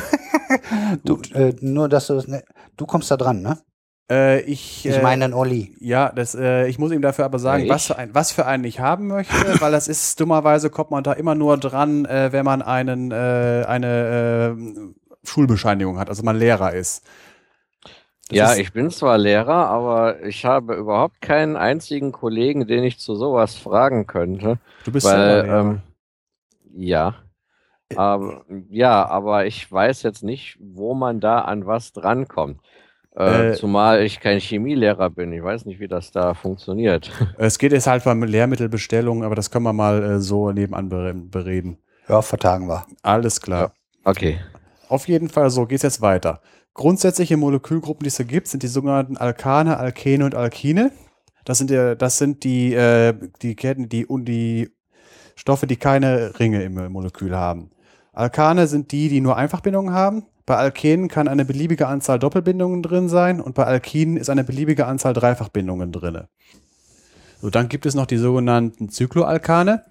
du, 1.05 1.21
äh, 1.33 1.53
nur, 1.61 1.87
dass 1.87 2.07
du 2.07 2.15
das, 2.15 2.27
ne, 2.27 2.43
du 2.75 2.85
kommst 2.85 3.09
da 3.11 3.15
dran, 3.15 3.41
ne? 3.41 3.59
Äh, 4.09 4.41
ich, 4.41 4.85
Ich 4.85 4.95
äh, 4.97 5.01
meine 5.01 5.25
den 5.25 5.33
Olli. 5.33 5.75
Ja, 5.79 6.11
das, 6.13 6.35
äh, 6.35 6.67
ich 6.67 6.79
muss 6.79 6.91
ihm 6.91 7.01
dafür 7.01 7.25
aber 7.25 7.39
sagen, 7.39 7.65
Ja, 7.65 7.73
was, 7.73 7.87
für 7.87 7.97
ein, 7.97 8.13
was 8.15 8.31
für 8.31 8.45
einen 8.45 8.63
ich 8.63 8.79
haben 8.79 9.07
möchte, 9.07 9.33
weil 9.61 9.71
das 9.71 9.87
ist 9.87 10.19
dummerweise 10.19 10.69
kommt 10.69 10.91
man 10.91 11.03
da 11.03 11.13
immer 11.13 11.35
nur 11.35 11.57
dran, 11.57 12.05
äh, 12.05 12.31
wenn 12.31 12.45
man 12.45 12.61
einen, 12.61 13.11
äh, 13.11 13.65
eine 13.67 14.55
äh, 14.57 15.27
Schulbescheinigung 15.27 15.99
hat, 15.99 16.09
also 16.09 16.23
man 16.23 16.37
Lehrer 16.37 16.73
ist. 16.73 17.03
Das 18.29 18.37
ja, 18.37 18.51
ist, 18.51 18.57
ich 18.57 18.73
bin 18.73 18.89
zwar 18.91 19.17
Lehrer, 19.17 19.67
aber 19.69 20.23
ich 20.25 20.45
habe 20.45 20.75
überhaupt 20.75 21.21
keinen 21.21 21.55
einzigen 21.55 22.11
Kollegen, 22.11 22.67
den 22.67 22.83
ich 22.83 22.99
zu 22.99 23.15
sowas 23.15 23.55
fragen 23.55 24.07
könnte. 24.07 24.59
du 24.83 24.91
bist 24.91 25.03
Weil, 25.03 25.19
Lehrer. 25.19 25.61
ähm, 25.61 25.81
ja. 26.73 27.15
Aber, 27.95 28.45
ja, 28.69 29.05
aber 29.07 29.45
ich 29.45 29.71
weiß 29.71 30.03
jetzt 30.03 30.23
nicht, 30.23 30.57
wo 30.61 30.93
man 30.93 31.19
da 31.19 31.41
an 31.41 31.65
was 31.65 31.93
drankommt. 31.93 32.61
Äh, 33.17 33.49
Äh, 33.49 33.53
zumal 33.55 34.03
ich 34.03 34.19
kein 34.19 34.39
Chemielehrer 34.39 35.09
bin. 35.09 35.31
Ich 35.33 35.43
weiß 35.43 35.65
nicht, 35.65 35.79
wie 35.79 35.87
das 35.87 36.11
da 36.11 36.33
funktioniert. 36.33 37.11
es 37.37 37.57
geht 37.57 37.71
jetzt 37.71 37.87
halt 37.87 38.03
beim 38.03 38.23
Lehrmittelbestellung, 38.23 39.23
aber 39.23 39.35
das 39.35 39.49
können 39.51 39.63
wir 39.65 39.73
mal 39.73 40.03
äh, 40.03 40.19
so 40.19 40.51
nebenan 40.51 40.89
bere- 40.89 41.13
bereden. 41.13 41.77
Ja, 42.07 42.21
vertagen 42.21 42.67
wir. 42.67 42.85
Alles 43.01 43.41
klar. 43.41 43.73
Okay. 44.03 44.39
Auf 44.87 45.07
jeden 45.07 45.29
Fall, 45.29 45.49
so 45.49 45.65
geht's 45.65 45.83
jetzt 45.83 46.01
weiter. 46.01 46.41
Grundsätzliche 46.73 47.37
Molekülgruppen, 47.37 48.03
die 48.03 48.09
es 48.09 48.15
so 48.15 48.23
gibt, 48.23 48.47
sind 48.47 48.61
die 48.63 48.67
sogenannten 48.67 49.17
Alkane, 49.17 49.77
Alkene 49.77 50.23
und 50.23 50.35
Alkine. 50.35 50.91
Das 51.43 51.57
sind, 51.57 51.71
ja, 51.71 51.95
das 51.95 52.17
sind 52.17 52.43
die, 52.43 52.73
äh, 52.73 53.13
die 53.41 53.55
Ketten, 53.55 53.89
die, 53.89 54.05
und 54.05 54.25
die 54.25 54.69
Stoffe, 55.35 55.65
die 55.67 55.75
keine 55.77 56.39
Ringe 56.39 56.63
im 56.63 56.75
Molekül 56.91 57.35
haben. 57.35 57.71
Alkane 58.13 58.67
sind 58.67 58.91
die, 58.91 59.09
die 59.09 59.21
nur 59.21 59.37
Einfachbindungen 59.37 59.93
haben. 59.93 60.25
Bei 60.47 60.55
Alkenen 60.55 61.09
kann 61.09 61.27
eine 61.27 61.43
beliebige 61.43 61.87
Anzahl 61.87 62.19
Doppelbindungen 62.19 62.81
drin 62.81 63.09
sein 63.09 63.41
und 63.41 63.53
bei 63.53 63.65
Alkinen 63.65 64.15
ist 64.15 64.29
eine 64.29 64.45
beliebige 64.45 64.85
Anzahl 64.85 65.13
Dreifachbindungen 65.13 65.91
drin. 65.91 66.21
So, 67.41 67.49
dann 67.49 67.67
gibt 67.67 67.85
es 67.85 67.95
noch 67.95 68.05
die 68.05 68.15
sogenannten 68.15 68.87
Zykloalkane. 68.87 69.83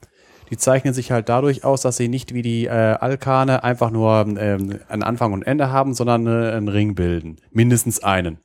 Die 0.50 0.56
zeichnen 0.56 0.94
sich 0.94 1.12
halt 1.12 1.28
dadurch 1.28 1.62
aus, 1.64 1.82
dass 1.82 1.98
sie 1.98 2.08
nicht 2.08 2.32
wie 2.32 2.40
die 2.40 2.64
äh, 2.64 2.70
Alkane 2.70 3.64
einfach 3.64 3.90
nur 3.90 4.26
ähm, 4.38 4.78
einen 4.88 5.02
Anfang 5.02 5.34
und 5.34 5.42
Ende 5.42 5.70
haben, 5.70 5.92
sondern 5.92 6.26
äh, 6.26 6.52
einen 6.52 6.68
Ring 6.68 6.94
bilden. 6.94 7.36
Mindestens 7.50 8.02
einen. 8.02 8.38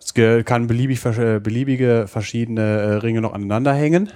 Es 0.00 0.12
kann 0.44 0.66
beliebig, 0.66 1.04
äh, 1.06 1.38
beliebige 1.38 2.06
verschiedene 2.08 2.62
äh, 2.62 2.92
Ringe 2.94 3.20
noch 3.20 3.32
aneinander 3.32 3.72
hängen. 3.72 4.10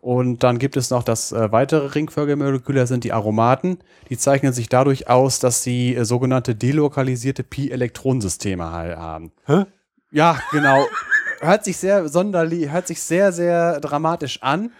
Und 0.00 0.42
dann 0.42 0.58
gibt 0.58 0.76
es 0.78 0.88
noch 0.90 1.02
das 1.02 1.30
äh, 1.32 1.52
weitere 1.52 1.86
ringförmige 1.88 2.36
Molekül, 2.36 2.74
das 2.74 2.88
sind 2.88 3.04
die 3.04 3.12
Aromaten. 3.12 3.78
Die 4.08 4.16
zeichnen 4.16 4.52
sich 4.54 4.68
dadurch 4.70 5.08
aus, 5.08 5.40
dass 5.40 5.62
sie 5.62 5.94
äh, 5.94 6.04
sogenannte 6.04 6.54
delokalisierte 6.54 7.42
Pi-Elektronensysteme 7.42 8.64
ha- 8.64 8.96
haben. 8.96 9.32
Hä? 9.46 9.64
Ja, 10.10 10.38
genau. 10.52 10.86
hört 11.40 11.64
sich 11.64 11.76
sehr 11.76 12.08
sonderlich, 12.08 12.70
hört 12.70 12.86
sich 12.86 13.02
sehr, 13.02 13.32
sehr 13.32 13.78
dramatisch 13.80 14.42
an. 14.42 14.72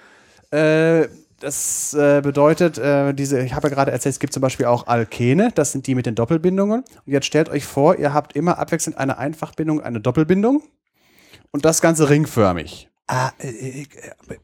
Äh, 0.50 1.08
das 1.38 1.94
äh, 1.94 2.20
bedeutet, 2.22 2.76
äh, 2.78 3.14
diese, 3.14 3.40
ich 3.40 3.54
habe 3.54 3.68
ja 3.68 3.74
gerade 3.74 3.90
erzählt, 3.92 4.14
es 4.14 4.20
gibt 4.20 4.32
zum 4.34 4.42
Beispiel 4.42 4.66
auch 4.66 4.86
Alkene, 4.88 5.50
das 5.54 5.72
sind 5.72 5.86
die 5.86 5.94
mit 5.94 6.04
den 6.04 6.14
Doppelbindungen. 6.14 6.80
Und 6.80 7.12
jetzt 7.12 7.26
stellt 7.26 7.48
euch 7.48 7.64
vor, 7.64 7.96
ihr 7.98 8.12
habt 8.12 8.36
immer 8.36 8.58
abwechselnd 8.58 8.98
eine 8.98 9.16
Einfachbindung, 9.16 9.80
eine 9.80 10.00
Doppelbindung 10.00 10.62
und 11.50 11.64
das 11.64 11.80
Ganze 11.80 12.10
ringförmig. 12.10 12.89
Ah, 13.12 13.32
äh, 13.40 13.48
äh, 13.48 13.86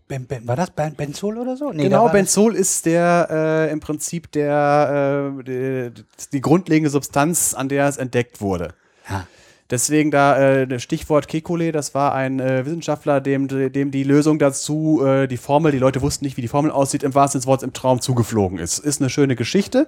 ben, 0.09 0.27
ben, 0.27 0.49
war 0.49 0.57
das 0.57 0.71
ben, 0.71 0.97
Benzol 0.97 1.39
oder 1.39 1.57
so? 1.57 1.71
Nee, 1.71 1.85
genau, 1.85 2.09
Benzol 2.09 2.57
ist 2.57 2.85
der 2.85 3.29
äh, 3.31 3.71
im 3.71 3.79
Prinzip 3.79 4.33
der 4.33 5.39
äh, 5.39 5.45
die, 5.45 6.05
die 6.33 6.41
grundlegende 6.41 6.91
Substanz, 6.91 7.55
an 7.55 7.69
der 7.69 7.87
es 7.87 7.97
entdeckt 7.97 8.41
wurde. 8.41 8.75
Ah. 9.07 9.23
Deswegen 9.71 10.11
da 10.11 10.37
äh, 10.39 10.81
Stichwort 10.81 11.29
Kekulé, 11.29 11.71
das 11.71 11.95
war 11.95 12.13
ein 12.13 12.41
äh, 12.41 12.67
Wissenschaftler, 12.67 13.21
dem, 13.21 13.47
dem 13.47 13.93
die 13.93 14.03
Lösung 14.03 14.41
dazu, 14.41 15.01
äh, 15.05 15.29
die 15.29 15.37
Formel, 15.37 15.71
die 15.71 15.79
Leute 15.79 16.03
wussten 16.03 16.25
nicht, 16.25 16.37
wie 16.37 16.43
die 16.43 16.49
Formel 16.49 16.73
aussieht, 16.73 17.05
im 17.05 17.15
wahrsten 17.15 17.41
Sinne 17.41 17.43
des 17.43 17.47
Wortes 17.49 17.63
im 17.63 17.73
Traum 17.73 18.01
zugeflogen 18.01 18.59
ist. 18.59 18.81
Ist 18.81 19.01
eine 19.01 19.11
schöne 19.11 19.37
Geschichte. 19.37 19.87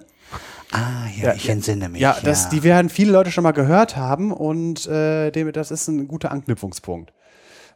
Ah, 0.71 1.07
ja, 1.17 1.29
Ja, 1.31 1.35
ich 1.35 1.49
entsinne 1.49 1.89
mich. 1.89 2.01
Ja, 2.01 2.17
das, 2.23 2.49
die 2.49 2.63
werden 2.63 2.91
viele 2.91 3.11
Leute 3.11 3.33
schon 3.33 3.43
mal 3.43 3.53
gehört 3.53 3.97
haben 3.97 4.33
und 4.33 4.87
äh, 4.87 5.33
dem, 5.33 5.51
das 5.51 5.73
ist 5.73 5.89
ein 5.89 6.07
guter 6.07 6.31
Anknüpfungspunkt. 6.31 7.13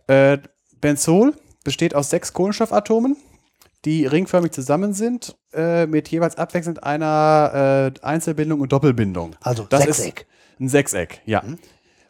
Äh, 0.06 0.38
Benzol 0.82 1.32
besteht 1.64 1.94
aus 1.94 2.10
sechs 2.10 2.34
Kohlenstoffatomen, 2.34 3.16
die 3.86 4.04
ringförmig 4.04 4.52
zusammen 4.52 4.92
sind, 4.92 5.34
äh, 5.54 5.86
mit 5.86 6.08
jeweils 6.08 6.36
abwechselnd 6.36 6.84
einer 6.84 7.92
äh, 8.02 8.04
Einzelbindung 8.04 8.60
und 8.60 8.72
Doppelbindung. 8.72 9.34
Also 9.40 9.64
das 9.64 9.84
Sechseck. 9.84 10.20
Ist 10.20 10.60
ein 10.60 10.68
Sechseck, 10.68 11.22
ja. 11.24 11.42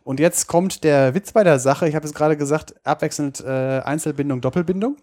Und 0.03 0.19
jetzt 0.19 0.49
kommt 0.49 0.83
der 0.83 1.15
Witz 1.15 1.31
bei 1.33 1.45
der 1.45 1.61
Sache. 1.61 1.89
Ich 1.89 1.95
habe 1.95 2.05
es 2.05 2.13
gerade 2.13 2.37
gesagt, 2.37 2.75
abwechselnd 2.85 3.41
äh, 3.41 3.81
Einzelbindung, 3.85 4.41
Doppelbindung. 4.41 4.97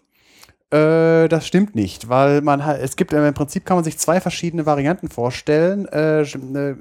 Äh, 0.70 1.28
das 1.28 1.46
stimmt 1.46 1.74
nicht, 1.74 2.08
weil 2.08 2.42
man 2.42 2.64
halt, 2.64 2.82
es 2.82 2.96
gibt 2.96 3.12
im 3.12 3.34
Prinzip 3.34 3.64
kann 3.64 3.76
man 3.76 3.84
sich 3.84 3.98
zwei 3.98 4.20
verschiedene 4.20 4.66
Varianten 4.66 5.08
vorstellen. 5.08 5.86
Äh, 5.86 6.22
ihr 6.22 6.76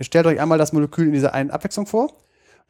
stellt 0.00 0.26
euch 0.26 0.40
einmal 0.40 0.58
das 0.58 0.72
Molekül 0.72 1.06
in 1.06 1.12
dieser 1.12 1.34
einen 1.34 1.50
Abwechslung 1.50 1.86
vor. 1.86 2.12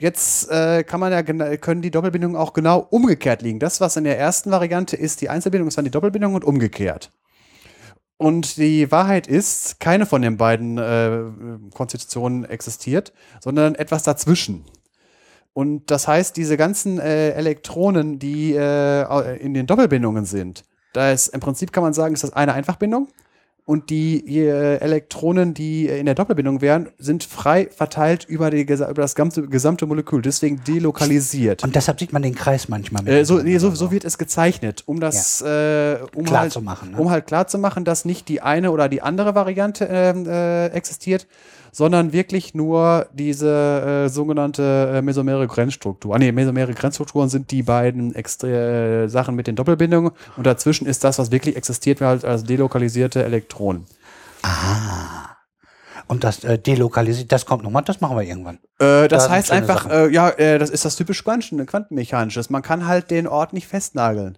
Jetzt 0.00 0.50
äh, 0.50 0.84
kann 0.84 1.00
man 1.00 1.12
ja 1.12 1.22
können 1.22 1.82
die 1.82 1.90
Doppelbindungen 1.90 2.36
auch 2.36 2.52
genau 2.52 2.86
umgekehrt 2.90 3.42
liegen. 3.42 3.58
Das, 3.58 3.80
was 3.80 3.96
in 3.96 4.04
der 4.04 4.18
ersten 4.18 4.50
Variante 4.50 4.96
ist, 4.96 5.20
die 5.20 5.28
Einzelbindung 5.28 5.68
ist 5.68 5.78
dann 5.78 5.84
die 5.84 5.90
Doppelbindung 5.90 6.34
und 6.34 6.44
umgekehrt. 6.44 7.12
Und 8.16 8.56
die 8.56 8.90
Wahrheit 8.92 9.26
ist, 9.26 9.80
keine 9.80 10.06
von 10.06 10.22
den 10.22 10.36
beiden 10.36 10.78
äh, 10.78 11.22
Konstitutionen 11.74 12.44
existiert, 12.44 13.12
sondern 13.40 13.74
etwas 13.74 14.04
dazwischen. 14.04 14.64
Und 15.54 15.90
das 15.90 16.08
heißt, 16.08 16.36
diese 16.36 16.56
ganzen 16.56 16.98
äh, 16.98 17.30
Elektronen, 17.30 18.18
die 18.18 18.54
äh, 18.54 19.36
in 19.38 19.54
den 19.54 19.66
Doppelbindungen 19.66 20.24
sind, 20.24 20.64
da 20.92 21.10
ist 21.10 21.28
im 21.28 21.40
Prinzip 21.40 21.72
kann 21.72 21.82
man 21.82 21.94
sagen, 21.94 22.14
ist 22.14 22.24
das 22.24 22.32
eine 22.32 22.54
Einfachbindung 22.54 23.08
und 23.64 23.90
die 23.90 24.38
äh, 24.38 24.78
Elektronen, 24.78 25.54
die 25.54 25.88
äh, 25.88 26.00
in 26.00 26.06
der 26.06 26.16
Doppelbindung 26.16 26.60
wären, 26.60 26.88
sind 26.98 27.22
frei 27.22 27.68
verteilt 27.70 28.24
über, 28.28 28.50
die, 28.50 28.62
über 28.62 28.92
das 28.94 29.14
gesamte, 29.14 29.46
gesamte 29.46 29.86
Molekül, 29.86 30.20
deswegen 30.20 30.62
delokalisiert. 30.64 31.62
Und 31.62 31.76
deshalb 31.76 32.00
sieht 32.00 32.12
man 32.12 32.22
den 32.22 32.34
Kreis 32.34 32.68
manchmal 32.68 33.04
mit. 33.04 33.12
Äh, 33.12 33.24
so, 33.24 33.38
nee, 33.38 33.58
so, 33.58 33.70
so 33.70 33.92
wird 33.92 34.04
es 34.04 34.18
gezeichnet, 34.18 34.82
um 34.86 34.98
das 34.98 35.40
äh, 35.42 35.98
um 36.14 36.24
Klar 36.24 36.42
halt, 36.42 36.52
zu 36.52 36.60
machen, 36.60 36.90
ne? 36.92 36.98
um 36.98 37.10
halt 37.10 37.26
klar 37.26 37.46
zu 37.46 37.58
machen, 37.58 37.84
dass 37.84 38.04
nicht 38.04 38.28
die 38.28 38.40
eine 38.40 38.72
oder 38.72 38.88
die 38.88 39.00
andere 39.00 39.36
Variante 39.36 39.88
ähm, 39.88 40.26
äh, 40.26 40.66
existiert, 40.68 41.28
sondern 41.72 42.12
wirklich 42.12 42.54
nur 42.54 43.06
diese 43.14 44.04
äh, 44.04 44.08
sogenannte 44.08 44.92
äh, 44.94 45.02
mesomere 45.02 45.46
Grenzstruktur. 45.46 46.14
Ah, 46.14 46.18
nee, 46.18 46.30
mesomere 46.30 46.74
Grenzstrukturen 46.74 47.30
sind 47.30 47.50
die 47.50 47.62
beiden 47.62 48.14
äh, 48.14 49.08
Sachen 49.08 49.34
mit 49.34 49.46
den 49.46 49.56
Doppelbindungen 49.56 50.12
und 50.36 50.46
dazwischen 50.46 50.86
ist 50.86 51.02
das, 51.02 51.18
was 51.18 51.32
wirklich 51.32 51.56
existiert, 51.56 52.02
halt 52.02 52.24
als 52.26 52.44
delokalisierte 52.44 53.24
Elektronen. 53.24 53.86
Und 56.08 56.24
das 56.24 56.44
äh, 56.44 56.58
delokalisiert, 56.58 57.32
das 57.32 57.46
kommt 57.46 57.64
nochmal, 57.64 57.84
das 57.84 58.02
machen 58.02 58.18
wir 58.18 58.24
irgendwann. 58.24 58.58
Äh, 58.78 59.08
das 59.08 59.24
Da 59.24 59.30
heißt 59.30 59.50
einfach, 59.50 59.88
äh, 59.88 60.12
ja, 60.12 60.28
äh, 60.28 60.58
das 60.58 60.68
ist 60.68 60.84
das 60.84 60.96
typisch 60.96 61.24
Quanten 61.24 61.64
Quantenmechanisches. 61.64 62.50
Man 62.50 62.60
kann 62.60 62.86
halt 62.86 63.10
den 63.10 63.26
Ort 63.26 63.54
nicht 63.54 63.66
festnageln. 63.66 64.36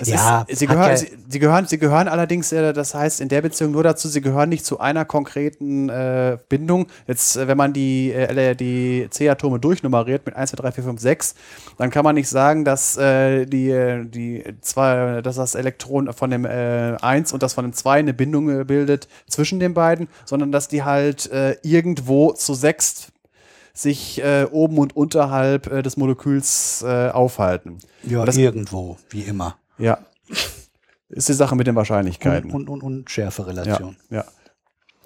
Es 0.00 0.08
Ja, 0.08 0.44
ist, 0.48 0.58
sie, 0.58 0.68
hat 0.68 0.74
gehören, 0.74 0.90
ja- 0.90 0.96
sie, 0.96 1.08
sie, 1.28 1.38
gehören, 1.38 1.66
sie 1.66 1.78
gehören 1.78 2.08
allerdings, 2.08 2.52
äh, 2.52 2.72
das 2.72 2.94
heißt 2.94 3.20
in 3.20 3.28
der 3.28 3.40
Beziehung 3.42 3.72
nur 3.72 3.82
dazu, 3.82 4.08
sie 4.08 4.20
gehören 4.20 4.48
nicht 4.48 4.66
zu 4.66 4.80
einer 4.80 5.04
konkreten 5.04 5.88
äh, 5.88 6.36
Bindung. 6.48 6.86
Jetzt, 7.06 7.36
äh, 7.36 7.46
wenn 7.48 7.56
man 7.56 7.72
die, 7.72 8.12
äh, 8.12 8.54
die 8.54 9.06
C-Atome 9.10 9.60
durchnummeriert 9.60 10.26
mit 10.26 10.36
1, 10.36 10.50
2, 10.50 10.56
3, 10.56 10.72
4, 10.72 10.84
5, 10.84 11.00
6, 11.00 11.34
dann 11.78 11.90
kann 11.90 12.04
man 12.04 12.14
nicht 12.16 12.28
sagen, 12.28 12.64
dass, 12.64 12.96
äh, 12.96 13.46
die, 13.46 14.02
die 14.10 14.44
zwei, 14.60 15.22
dass 15.22 15.36
das 15.36 15.54
Elektron 15.54 16.12
von 16.12 16.30
dem 16.30 16.44
äh, 16.44 16.96
1 17.00 17.32
und 17.32 17.42
das 17.42 17.54
von 17.54 17.64
dem 17.64 17.72
2 17.72 18.00
eine 18.00 18.14
Bindung 18.14 18.50
äh, 18.60 18.64
bildet 18.64 19.08
zwischen 19.28 19.60
den 19.60 19.74
beiden, 19.74 20.08
sondern 20.24 20.52
dass 20.52 20.68
die 20.68 20.82
halt 20.82 21.30
irgendwo 21.62 22.32
zu 22.32 22.54
sechst 22.54 23.11
sich 23.74 24.22
äh, 24.22 24.46
oben 24.50 24.78
und 24.78 24.94
unterhalb 24.96 25.66
äh, 25.70 25.82
des 25.82 25.96
Moleküls 25.96 26.82
äh, 26.86 27.08
aufhalten. 27.10 27.78
Ja, 28.02 28.24
Das- 28.24 28.36
irgendwo, 28.36 28.96
wie 29.10 29.22
immer. 29.22 29.56
Ja. 29.78 29.98
Ist 31.08 31.28
die 31.28 31.32
Sache 31.34 31.56
mit 31.56 31.66
den 31.66 31.72
Und, 31.72 31.76
Wahrscheinlichkeiten. 31.76 32.50
und, 32.50 32.68
und, 32.68 32.82
und 32.82 33.00
ja, 33.02 33.08
Schärferelation. 33.08 33.96
ja. 34.10 34.24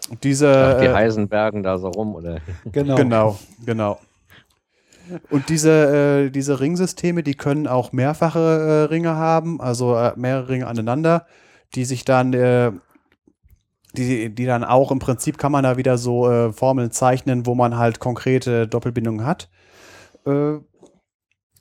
Und 0.09 0.23
diese. 0.23 0.75
Ach, 0.77 0.81
die 0.81 0.87
äh, 0.87 0.93
Heisenbergen 0.95 1.62
da 1.64 1.79
so 1.79 1.89
rum, 1.89 2.14
oder? 2.14 2.39
Genau. 2.71 2.95
Genau, 2.97 3.39
genau. 3.64 3.99
Und 5.31 5.49
diese, 5.49 6.27
äh, 6.27 6.31
diese 6.31 6.59
Ringsysteme, 6.61 7.23
die 7.23 7.35
können 7.35 7.67
auch 7.67 7.93
mehrfache 7.93 8.39
äh, 8.39 8.93
Ringe 8.93 9.14
haben, 9.17 9.61
also 9.61 9.97
äh, 9.97 10.12
mehrere 10.17 10.49
Ringe 10.49 10.67
aneinander, 10.67 11.27
die 11.75 11.85
sich 11.85 12.05
dann, 12.05 12.33
äh, 12.35 12.73
die, 13.97 14.34
die 14.34 14.47
dann 14.47 14.64
auch 14.64 14.90
im 14.90 14.99
Prinzip 14.99 15.38
kann 15.38 15.53
man 15.53 15.64
da 15.64 15.76
wieder 15.76 15.99
so 15.99 16.30
äh, 16.30 16.53
Formeln 16.53 16.90
zeichnen, 16.90 17.47
wo 17.47 17.55
man 17.55 17.76
halt 17.76 17.99
konkrete 17.99 18.68
Doppelbindungen 18.68 19.26
hat, 19.26 19.49
äh, 20.24 20.55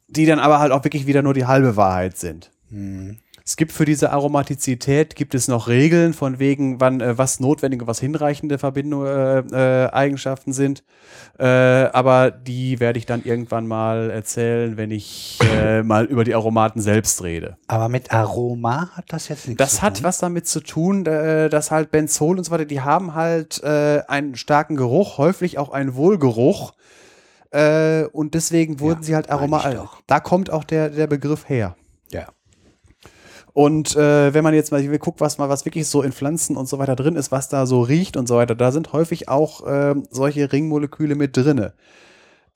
die 0.07 0.25
dann 0.25 0.39
aber 0.39 0.59
halt 0.59 0.71
auch 0.71 0.83
wirklich 0.83 1.07
wieder 1.07 1.21
nur 1.21 1.33
die 1.33 1.45
halbe 1.45 1.75
Wahrheit 1.75 2.17
sind. 2.17 2.51
Hm. 2.69 3.17
Es 3.47 3.57
gibt 3.57 3.71
für 3.71 3.85
diese 3.85 4.11
Aromatizität 4.11 5.15
gibt 5.15 5.35
es 5.35 5.47
noch 5.47 5.67
Regeln 5.67 6.15
von 6.15 6.39
wegen, 6.39 6.81
wann 6.81 6.99
äh, 6.99 7.15
was 7.15 7.39
notwendige, 7.39 7.85
was 7.85 7.99
hinreichende 7.99 8.57
Verbindung, 8.57 9.05
äh, 9.05 9.39
äh, 9.39 9.91
Eigenschaften 9.91 10.51
sind. 10.51 10.83
Äh, 11.37 11.45
aber 11.45 12.31
die 12.31 12.79
werde 12.79 12.97
ich 12.97 13.05
dann 13.05 13.23
irgendwann 13.23 13.67
mal 13.67 14.09
erzählen, 14.09 14.77
wenn 14.77 14.89
ich 14.89 15.37
äh, 15.61 15.83
mal 15.83 16.05
über 16.05 16.23
die 16.23 16.33
Aromaten 16.33 16.81
selbst 16.81 17.21
rede. 17.21 17.55
Aber 17.67 17.87
mit 17.87 18.11
Aroma 18.11 18.89
hat 18.95 19.05
das 19.09 19.27
jetzt 19.27 19.47
nichts 19.47 19.59
Das 19.59 19.75
zu 19.75 19.81
hat 19.83 19.97
tun. 19.97 20.05
was 20.05 20.17
damit 20.17 20.47
zu 20.47 20.59
tun, 20.61 21.05
äh, 21.05 21.47
dass 21.47 21.69
halt 21.69 21.91
Benzol 21.91 22.39
und 22.39 22.45
so 22.45 22.51
weiter, 22.51 22.65
die 22.65 22.81
haben 22.81 23.13
halt 23.13 23.61
äh, 23.63 24.01
einen 24.07 24.35
starken 24.35 24.75
Geruch, 24.75 25.19
häufig 25.19 25.59
auch 25.59 25.69
einen 25.69 25.93
Wohlgeruch. 25.93 26.73
Äh, 27.51 28.05
und 28.05 28.33
deswegen 28.33 28.79
wurden 28.79 29.01
Ja, 29.01 29.05
sie 29.05 29.15
halt 29.15 29.29
Aroma. 29.29 29.87
Da 30.07 30.19
kommt 30.19 30.49
auch 30.49 30.63
der, 30.63 30.89
der 30.89 31.05
Begriff 31.05 31.47
her. 31.47 31.75
Ja. 32.11 32.25
Und 33.55 33.95
äh, 33.95 34.33
wenn 34.33 34.43
man 34.43 34.53
jetzt 34.53 34.73
mal 34.73 34.85
guckt, 34.97 35.21
was 35.21 35.37
mal 35.37 35.47
was 35.47 35.63
wirklich 35.63 35.87
so 35.87 36.01
in 36.01 36.11
Pflanzen 36.11 36.57
und 36.57 36.67
so 36.67 36.77
weiter 36.77 36.97
drin 36.97 37.15
ist, 37.15 37.31
was 37.31 37.47
da 37.47 37.65
so 37.65 37.79
riecht 37.81 38.17
und 38.17 38.27
so 38.27 38.35
weiter, 38.35 38.53
da 38.53 38.73
sind 38.73 38.91
häufig 38.91 39.29
auch 39.29 39.63
ähm, 39.65 40.03
solche 40.11 40.51
Ringmoleküle 40.51 41.15
mit 41.15 41.37
drinne. 41.37 41.71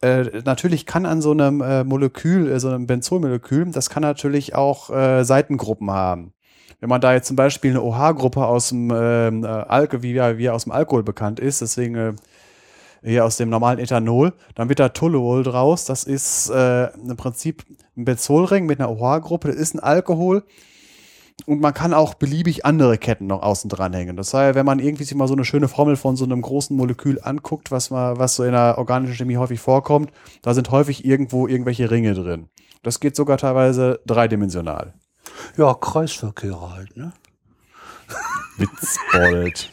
Äh, 0.01 0.41
natürlich 0.43 0.85
kann 0.85 1.05
an 1.05 1.21
so 1.21 1.31
einem 1.31 1.61
äh, 1.61 1.85
Molekül, 1.85 2.51
äh, 2.51 2.59
so 2.59 2.67
einem 2.67 2.85
Benzolmolekül, 2.85 3.71
das 3.71 3.89
kann 3.89 4.03
natürlich 4.03 4.55
auch 4.55 4.89
äh, 4.89 5.23
Seitengruppen 5.23 5.89
haben. 5.89 6.33
Wenn 6.81 6.89
man 6.89 6.99
da 6.99 7.13
jetzt 7.13 7.27
zum 7.27 7.37
Beispiel 7.37 7.71
eine 7.71 7.81
OH-Gruppe 7.81 8.45
aus 8.45 8.67
dem 8.67 8.91
ähm, 8.93 9.45
äh, 9.45 9.47
Alkohol, 9.47 10.03
wie, 10.03 10.13
ja- 10.13 10.37
wie 10.37 10.49
aus 10.49 10.63
dem 10.63 10.73
Alkohol 10.73 11.03
bekannt 11.03 11.39
ist, 11.39 11.61
deswegen 11.61 11.95
äh, 11.95 12.13
hier 13.05 13.23
aus 13.23 13.37
dem 13.37 13.49
normalen 13.49 13.79
Ethanol, 13.79 14.33
dann 14.53 14.67
wird 14.67 14.79
da 14.81 14.89
Toluol 14.89 15.43
draus. 15.43 15.85
Das 15.85 16.03
ist 16.03 16.49
äh, 16.49 16.87
im 16.97 17.15
Prinzip 17.15 17.63
ein 17.95 18.03
Benzolring 18.03 18.65
mit 18.65 18.81
einer 18.81 18.91
OH-Gruppe. 18.91 19.47
Das 19.47 19.55
ist 19.55 19.75
ein 19.75 19.79
Alkohol. 19.79 20.43
Und 21.49 21.61
man 21.61 21.73
kann 21.73 21.95
auch 21.95 22.13
beliebig 22.13 22.63
andere 22.63 22.99
Ketten 22.99 23.25
noch 23.25 23.41
außen 23.41 23.71
dran 23.71 23.91
hängen. 23.91 24.15
Das 24.15 24.35
heißt, 24.35 24.53
wenn 24.53 24.67
man 24.67 24.77
irgendwie 24.77 25.03
sich 25.03 25.15
mal 25.15 25.27
so 25.27 25.33
eine 25.33 25.45
schöne 25.45 25.67
Formel 25.67 25.95
von 25.95 26.15
so 26.15 26.23
einem 26.23 26.43
großen 26.43 26.77
Molekül 26.77 27.19
anguckt, 27.19 27.71
was, 27.71 27.89
mal, 27.89 28.19
was 28.19 28.35
so 28.35 28.43
in 28.43 28.51
der 28.51 28.77
organischen 28.77 29.15
Chemie 29.15 29.37
häufig 29.37 29.59
vorkommt, 29.59 30.11
da 30.43 30.53
sind 30.53 30.69
häufig 30.69 31.05
irgendwo 31.05 31.47
irgendwelche 31.47 31.89
Ringe 31.89 32.13
drin. 32.13 32.49
Das 32.83 32.99
geht 32.99 33.15
sogar 33.15 33.39
teilweise 33.39 33.99
dreidimensional. 34.05 34.93
Ja, 35.57 35.73
Kreisverkehre 35.73 36.71
halt, 36.71 36.95
ne? 36.95 37.13
Witzbold. 38.57 39.71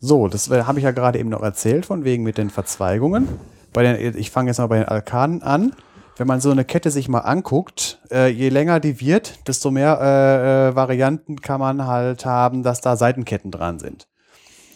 So, 0.00 0.28
das 0.28 0.50
habe 0.50 0.80
ich 0.80 0.84
ja 0.84 0.90
gerade 0.90 1.18
eben 1.18 1.30
noch 1.30 1.42
erzählt, 1.42 1.86
von 1.86 2.04
wegen 2.04 2.24
mit 2.24 2.36
den 2.36 2.50
Verzweigungen. 2.50 3.26
Bei 3.72 3.82
den, 3.82 4.18
ich 4.18 4.30
fange 4.30 4.50
jetzt 4.50 4.58
mal 4.58 4.66
bei 4.66 4.80
den 4.80 4.88
Alkanen 4.88 5.42
an. 5.42 5.74
Wenn 6.16 6.26
man 6.26 6.40
so 6.40 6.50
eine 6.50 6.64
Kette 6.64 6.90
sich 6.90 7.08
mal 7.08 7.20
anguckt, 7.20 8.00
äh, 8.10 8.28
je 8.28 8.50
länger 8.50 8.80
die 8.80 9.00
wird, 9.00 9.48
desto 9.48 9.70
mehr 9.70 9.98
äh, 10.00 10.68
äh, 10.68 10.76
Varianten 10.76 11.40
kann 11.40 11.58
man 11.58 11.86
halt 11.86 12.26
haben, 12.26 12.62
dass 12.62 12.82
da 12.82 12.96
Seitenketten 12.96 13.50
dran 13.50 13.78
sind. 13.78 14.08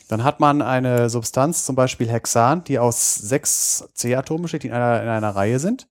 Dann 0.08 0.24
hat 0.24 0.40
man 0.40 0.62
eine 0.62 1.10
Substanz, 1.10 1.64
zum 1.64 1.76
Beispiel 1.76 2.08
Hexan, 2.08 2.64
die 2.64 2.78
aus 2.78 3.16
sechs 3.16 3.88
C-Atomen 3.94 4.42
besteht, 4.42 4.62
die 4.62 4.68
in 4.68 4.72
einer, 4.72 5.02
in 5.02 5.08
einer 5.08 5.34
Reihe 5.34 5.58
sind. 5.58 5.88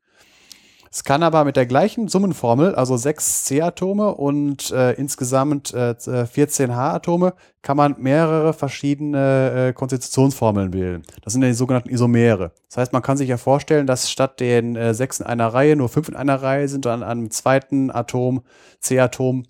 Es 0.95 1.03
kann 1.03 1.23
aber 1.23 1.43
mit 1.43 1.57
der 1.57 1.65
gleichen 1.65 2.07
Summenformel, 2.07 2.73
also 2.73 2.95
sechs 2.95 3.43
C-Atome 3.43 4.15
und 4.15 4.71
äh, 4.71 4.93
insgesamt 4.93 5.73
äh, 5.73 5.93
14 6.25 6.73
H-Atome, 6.73 7.33
kann 7.61 7.75
man 7.75 7.95
mehrere 7.97 8.53
verschiedene 8.53 9.71
äh, 9.71 9.73
Konstitutionsformeln 9.73 10.71
bilden. 10.71 11.03
Das 11.21 11.33
sind 11.33 11.41
ja 11.41 11.49
die 11.49 11.53
sogenannten 11.53 11.89
Isomere. 11.89 12.53
Das 12.69 12.77
heißt, 12.77 12.93
man 12.93 13.01
kann 13.01 13.17
sich 13.17 13.27
ja 13.27 13.35
vorstellen, 13.35 13.87
dass 13.87 14.09
statt 14.09 14.39
den 14.39 14.77
äh, 14.77 14.93
sechs 14.93 15.19
in 15.19 15.25
einer 15.25 15.49
Reihe 15.49 15.75
nur 15.75 15.89
fünf 15.89 16.07
in 16.07 16.15
einer 16.15 16.41
Reihe 16.41 16.69
sind 16.69 16.85
und 16.85 16.93
an 16.93 17.03
einem 17.03 17.29
zweiten 17.29 17.91
Atom, 17.91 18.43
C-Atom, 18.79 19.43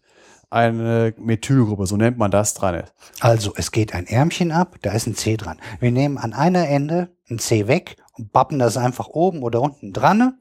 eine 0.50 1.14
Methylgruppe, 1.20 1.86
so 1.86 1.96
nennt 1.96 2.18
man 2.18 2.32
das 2.32 2.56
dran 2.56 2.74
ist. 2.74 2.94
Also, 3.20 3.54
es 3.56 3.72
geht 3.72 3.94
ein 3.94 4.08
Ärmchen 4.08 4.52
ab, 4.52 4.78
da 4.82 4.94
ist 4.94 5.06
ein 5.06 5.14
C 5.14 5.38
dran. 5.38 5.60
Wir 5.80 5.92
nehmen 5.92 6.18
an 6.18 6.34
einer 6.34 6.68
Ende 6.68 7.10
ein 7.30 7.38
C 7.38 7.68
weg 7.68 7.98
und 8.14 8.32
bappen 8.32 8.58
das 8.58 8.78
einfach 8.78 9.10
oben 9.10 9.44
oder 9.44 9.62
unten 9.62 9.94
dran. 9.94 10.40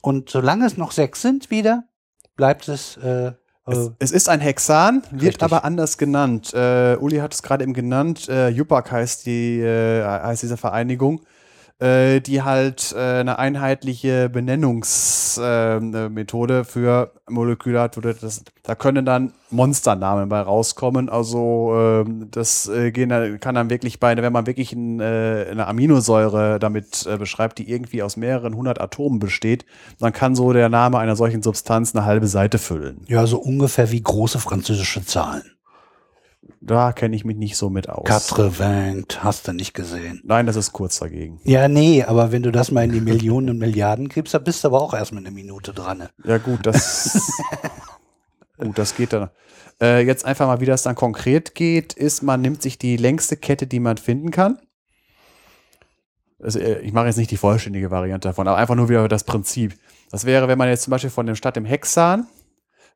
Und 0.00 0.30
solange 0.30 0.66
es 0.66 0.76
noch 0.76 0.92
sechs 0.92 1.22
sind 1.22 1.50
wieder, 1.50 1.84
bleibt 2.36 2.68
es, 2.68 2.96
äh, 2.96 3.28
äh, 3.28 3.32
Es, 3.66 3.90
es 3.98 4.12
ist 4.12 4.28
ein 4.28 4.40
Hexan, 4.40 5.02
wird 5.10 5.22
Richtig. 5.22 5.42
aber 5.42 5.64
anders 5.64 5.98
genannt. 5.98 6.52
Äh, 6.54 6.96
Uli 6.96 7.18
hat 7.18 7.34
es 7.34 7.42
gerade 7.42 7.62
eben 7.64 7.74
genannt. 7.74 8.28
Äh, 8.28 8.48
JUPAC 8.48 8.90
heißt, 8.90 9.26
die, 9.26 9.60
äh, 9.60 10.04
heißt 10.04 10.42
diese 10.42 10.56
Vereinigung, 10.56 11.22
äh, 11.82 12.20
die 12.20 12.42
halt 12.42 12.94
äh, 12.96 13.20
eine 13.20 13.40
einheitliche 13.40 14.28
Benennungsmethode 14.28 16.60
äh, 16.60 16.64
für 16.64 17.10
Moleküle 17.28 17.80
hat. 17.80 17.96
wo 17.96 18.00
Das, 18.00 18.44
da 18.62 18.76
können 18.76 19.04
dann 19.04 19.32
Monsternamen 19.50 20.28
bei 20.28 20.40
rauskommen. 20.40 21.08
Also 21.08 21.74
ähm, 21.76 22.28
das 22.30 22.68
äh, 22.68 22.92
gehen, 22.92 23.40
kann 23.40 23.56
dann 23.56 23.68
wirklich 23.68 23.98
bei, 23.98 24.16
wenn 24.16 24.32
man 24.32 24.46
wirklich 24.46 24.72
ein, 24.72 25.00
äh, 25.00 25.48
eine 25.50 25.66
Aminosäure 25.66 26.60
damit 26.60 27.04
äh, 27.06 27.16
beschreibt, 27.16 27.58
die 27.58 27.68
irgendwie 27.68 28.04
aus 28.04 28.16
mehreren 28.16 28.54
hundert 28.54 28.80
Atomen 28.80 29.18
besteht, 29.18 29.66
dann 29.98 30.12
kann 30.12 30.36
so 30.36 30.52
der 30.52 30.68
Name 30.68 30.98
einer 30.98 31.16
solchen 31.16 31.42
Substanz 31.42 31.96
eine 31.96 32.04
halbe 32.04 32.28
Seite 32.28 32.58
füllen. 32.58 33.04
ja, 33.08 33.26
so 33.26 33.38
ungefähr 33.38 33.90
wie 33.90 34.02
große 34.02 34.38
französische 34.38 35.04
Zahlen. 35.04 35.42
Da 36.64 36.92
kenne 36.92 37.16
ich 37.16 37.24
mich 37.24 37.36
nicht 37.36 37.56
so 37.56 37.70
mit 37.70 37.88
aus. 37.88 38.04
Quatre-vingt, 38.04 39.24
hast 39.24 39.48
du 39.48 39.52
nicht 39.52 39.74
gesehen. 39.74 40.20
Nein, 40.24 40.46
das 40.46 40.54
ist 40.54 40.72
kurz 40.72 41.00
dagegen. 41.00 41.40
Ja, 41.42 41.66
nee, 41.66 42.04
aber 42.04 42.30
wenn 42.30 42.44
du 42.44 42.52
das 42.52 42.70
mal 42.70 42.84
in 42.84 42.92
die 42.92 43.00
Millionen 43.00 43.50
und 43.50 43.58
Milliarden 43.58 44.08
gibst, 44.08 44.32
da 44.32 44.38
bist 44.38 44.62
du 44.62 44.68
aber 44.68 44.80
auch 44.80 44.94
erst 44.94 45.12
mit 45.12 45.26
einer 45.26 45.34
Minute 45.34 45.72
dran. 45.72 46.08
Ja, 46.24 46.38
gut, 46.38 46.64
das. 46.64 47.32
gut, 48.58 48.78
das 48.78 48.94
geht 48.94 49.12
dann. 49.12 49.30
Äh, 49.80 50.06
jetzt 50.06 50.24
einfach 50.24 50.46
mal, 50.46 50.60
wie 50.60 50.66
das 50.66 50.84
dann 50.84 50.94
konkret 50.94 51.56
geht, 51.56 51.94
ist, 51.94 52.22
man 52.22 52.40
nimmt 52.40 52.62
sich 52.62 52.78
die 52.78 52.96
längste 52.96 53.36
Kette, 53.36 53.66
die 53.66 53.80
man 53.80 53.96
finden 53.96 54.30
kann. 54.30 54.60
Also, 56.40 56.60
ich 56.60 56.92
mache 56.92 57.06
jetzt 57.06 57.16
nicht 57.16 57.32
die 57.32 57.36
vollständige 57.36 57.90
Variante 57.90 58.28
davon, 58.28 58.46
aber 58.46 58.58
einfach 58.58 58.76
nur 58.76 58.88
wieder 58.88 59.08
das 59.08 59.24
Prinzip. 59.24 59.74
Das 60.12 60.26
wäre, 60.26 60.46
wenn 60.46 60.58
man 60.58 60.68
jetzt 60.68 60.84
zum 60.84 60.92
Beispiel 60.92 61.10
von 61.10 61.26
dem 61.26 61.34
statt 61.34 61.56
dem 61.56 61.64
Hexan, 61.64 62.28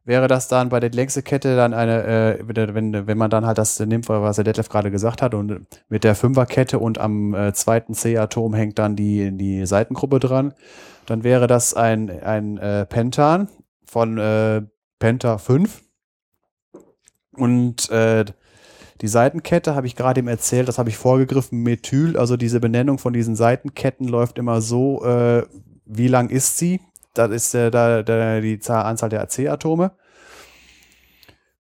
wäre 0.06 0.28
das 0.28 0.48
dann 0.48 0.68
bei 0.68 0.80
der 0.80 0.90
längsten 0.90 1.24
Kette 1.24 1.56
dann 1.56 1.74
eine, 1.74 2.38
äh, 2.38 2.74
wenn, 2.74 3.06
wenn 3.06 3.18
man 3.18 3.28
dann 3.28 3.44
halt 3.44 3.58
das 3.58 3.78
nimmt, 3.80 4.08
was 4.08 4.36
der 4.36 4.44
Detlef 4.44 4.68
gerade 4.68 4.90
gesagt 4.90 5.20
hat, 5.20 5.34
und 5.34 5.66
mit 5.88 6.04
der 6.04 6.14
Fünferkette 6.14 6.78
und 6.78 6.98
am 6.98 7.34
äh, 7.34 7.52
zweiten 7.52 7.92
C-Atom 7.92 8.54
hängt 8.54 8.78
dann 8.78 8.96
die, 8.96 9.36
die 9.36 9.66
Seitengruppe 9.66 10.20
dran, 10.20 10.54
dann 11.06 11.24
wäre 11.24 11.48
das 11.48 11.74
ein, 11.74 12.08
ein 12.22 12.56
äh, 12.58 12.86
Pentan 12.86 13.48
von 13.84 14.16
äh, 14.18 14.62
Penta 14.98 15.38
5. 15.38 15.82
Und 17.32 17.90
äh, 17.90 18.24
die 19.00 19.08
Seitenkette 19.08 19.74
habe 19.74 19.88
ich 19.88 19.96
gerade 19.96 20.20
eben 20.20 20.28
erzählt, 20.28 20.68
das 20.68 20.78
habe 20.78 20.88
ich 20.88 20.96
vorgegriffen, 20.96 21.62
Methyl, 21.62 22.16
also 22.16 22.36
diese 22.36 22.60
Benennung 22.60 22.98
von 22.98 23.12
diesen 23.12 23.36
Seitenketten 23.36 24.08
läuft 24.08 24.38
immer 24.38 24.60
so, 24.60 25.04
äh, 25.04 25.42
wie 25.84 26.08
lang 26.08 26.30
ist 26.30 26.58
sie? 26.58 26.80
Das 27.18 27.30
ist 27.30 27.54
äh, 27.54 27.70
da, 27.70 28.02
da 28.02 28.40
die 28.40 28.58
Zahl, 28.58 28.84
Anzahl 28.84 29.08
der 29.08 29.22
AC-Atome. 29.22 29.92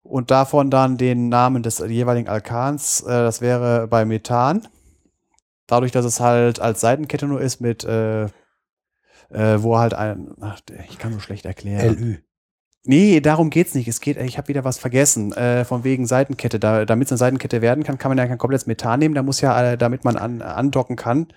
Und 0.02 0.30
davon 0.30 0.70
dann 0.70 0.98
den 0.98 1.28
Namen 1.28 1.62
des 1.62 1.78
jeweiligen 1.78 2.28
Alkans, 2.28 3.02
äh, 3.02 3.08
das 3.08 3.40
wäre 3.40 3.86
bei 3.88 4.04
Methan. 4.04 4.68
Dadurch, 5.66 5.92
dass 5.92 6.04
es 6.04 6.20
halt 6.20 6.60
als 6.60 6.80
Seitenkette 6.80 7.26
nur 7.26 7.40
ist 7.40 7.60
mit, 7.60 7.84
äh, 7.84 8.24
äh, 8.24 8.30
wo 9.58 9.78
halt 9.78 9.94
ein, 9.94 10.34
ach, 10.40 10.60
ich 10.90 10.98
kann 10.98 11.12
so 11.12 11.20
schlecht 11.20 11.46
erklären. 11.46 11.96
LÜ. 11.96 12.16
Nee, 12.84 13.20
darum 13.20 13.50
geht's 13.50 13.74
nicht. 13.74 13.86
Es 13.86 14.00
geht, 14.00 14.16
ich 14.16 14.38
habe 14.38 14.48
wieder 14.48 14.64
was 14.64 14.78
vergessen, 14.78 15.32
äh, 15.32 15.64
von 15.64 15.84
wegen 15.84 16.04
Seitenkette. 16.04 16.58
Da, 16.58 16.84
damit 16.84 17.06
es 17.06 17.12
eine 17.12 17.18
Seitenkette 17.18 17.62
werden 17.62 17.84
kann, 17.84 17.96
kann 17.96 18.10
man 18.10 18.18
ja 18.18 18.26
kein 18.26 18.38
komplettes 18.38 18.66
Methan 18.66 18.98
nehmen. 18.98 19.14
Da 19.14 19.22
muss 19.22 19.40
ja, 19.40 19.72
äh, 19.72 19.78
damit 19.78 20.04
man 20.04 20.16
an, 20.16 20.42
andocken 20.42 20.96
kann, 20.96 21.28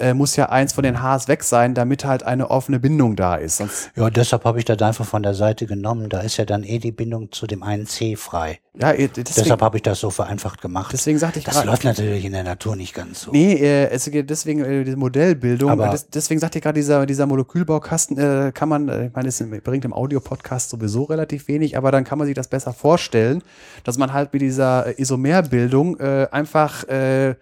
äh, 0.00 0.14
muss 0.14 0.36
ja 0.36 0.48
eins 0.48 0.72
von 0.72 0.82
den 0.84 1.02
Hs 1.02 1.28
weg 1.28 1.42
sein, 1.44 1.74
damit 1.74 2.04
halt 2.04 2.22
eine 2.22 2.50
offene 2.50 2.80
Bindung 2.80 3.16
da 3.16 3.36
ist. 3.36 3.58
Sonst, 3.58 3.90
Ja, 3.96 4.10
deshalb 4.10 4.44
habe 4.44 4.58
ich 4.58 4.64
das 4.64 4.80
einfach 4.82 5.04
von 5.06 5.22
der 5.22 5.34
Seite 5.34 5.66
genommen. 5.66 6.08
Da 6.08 6.20
ist 6.20 6.36
ja 6.36 6.44
dann 6.44 6.64
eh 6.64 6.78
die 6.78 6.92
Bindung 6.92 7.30
zu 7.32 7.46
dem 7.46 7.62
einen 7.62 7.86
C 7.86 8.16
frei. 8.16 8.60
ja, 8.74 8.90
äh, 8.92 9.08
deswegen, 9.08 9.24
deshalb 9.36 9.62
habe 9.62 9.76
ich 9.78 9.82
das 9.82 10.00
so 10.00 10.10
vereinfacht 10.10 10.60
gemacht. 10.60 10.92
deswegen 10.92 11.18
sagte 11.18 11.38
ich 11.38 11.44
das 11.44 11.54
gerade. 11.54 11.68
läuft 11.68 11.84
natürlich 11.84 12.24
in 12.24 12.32
der 12.32 12.44
Natur 12.44 12.76
nicht 12.76 12.94
ganz 12.94 13.22
so. 13.22 13.30
Nee, 13.32 13.54
äh, 13.54 13.90
es 13.90 14.10
geht 14.10 14.30
deswegen 14.30 14.64
äh, 14.64 14.84
diese 14.84 14.96
Modellbildung. 14.96 15.70
Aber- 15.70 15.88
des, 15.90 16.08
deswegen 16.08 16.40
sagte 16.40 16.58
ich 16.58 16.62
gerade, 16.62 16.74
dieser, 16.78 17.06
dieser 17.06 17.26
Molekülbaukasten 17.26 18.18
äh, 18.18 18.52
kann 18.52 18.68
man, 18.68 18.88
äh, 18.88 19.06
ich 19.06 19.12
meine, 19.14 19.28
es 19.28 19.44
bringt 19.64 19.84
im 19.84 19.92
Audiopodcast 19.92 20.70
sowieso 20.70 21.04
relativ 21.04 21.48
wenig, 21.48 21.76
aber 21.76 21.92
dann 21.92 22.04
kann 22.04 22.18
man 22.18 22.26
sich 22.26 22.34
das 22.34 22.48
besser 22.48 22.72
vorstellen, 22.72 23.42
dass 23.84 23.98
man 23.98 24.12
halt 24.12 24.32
mit 24.32 24.42
dieser 24.42 24.86
äh, 24.86 25.00
Isomerbildung 25.00 25.98
äh, 26.00 26.28
einfach 26.30 26.84
äh, 26.88 27.34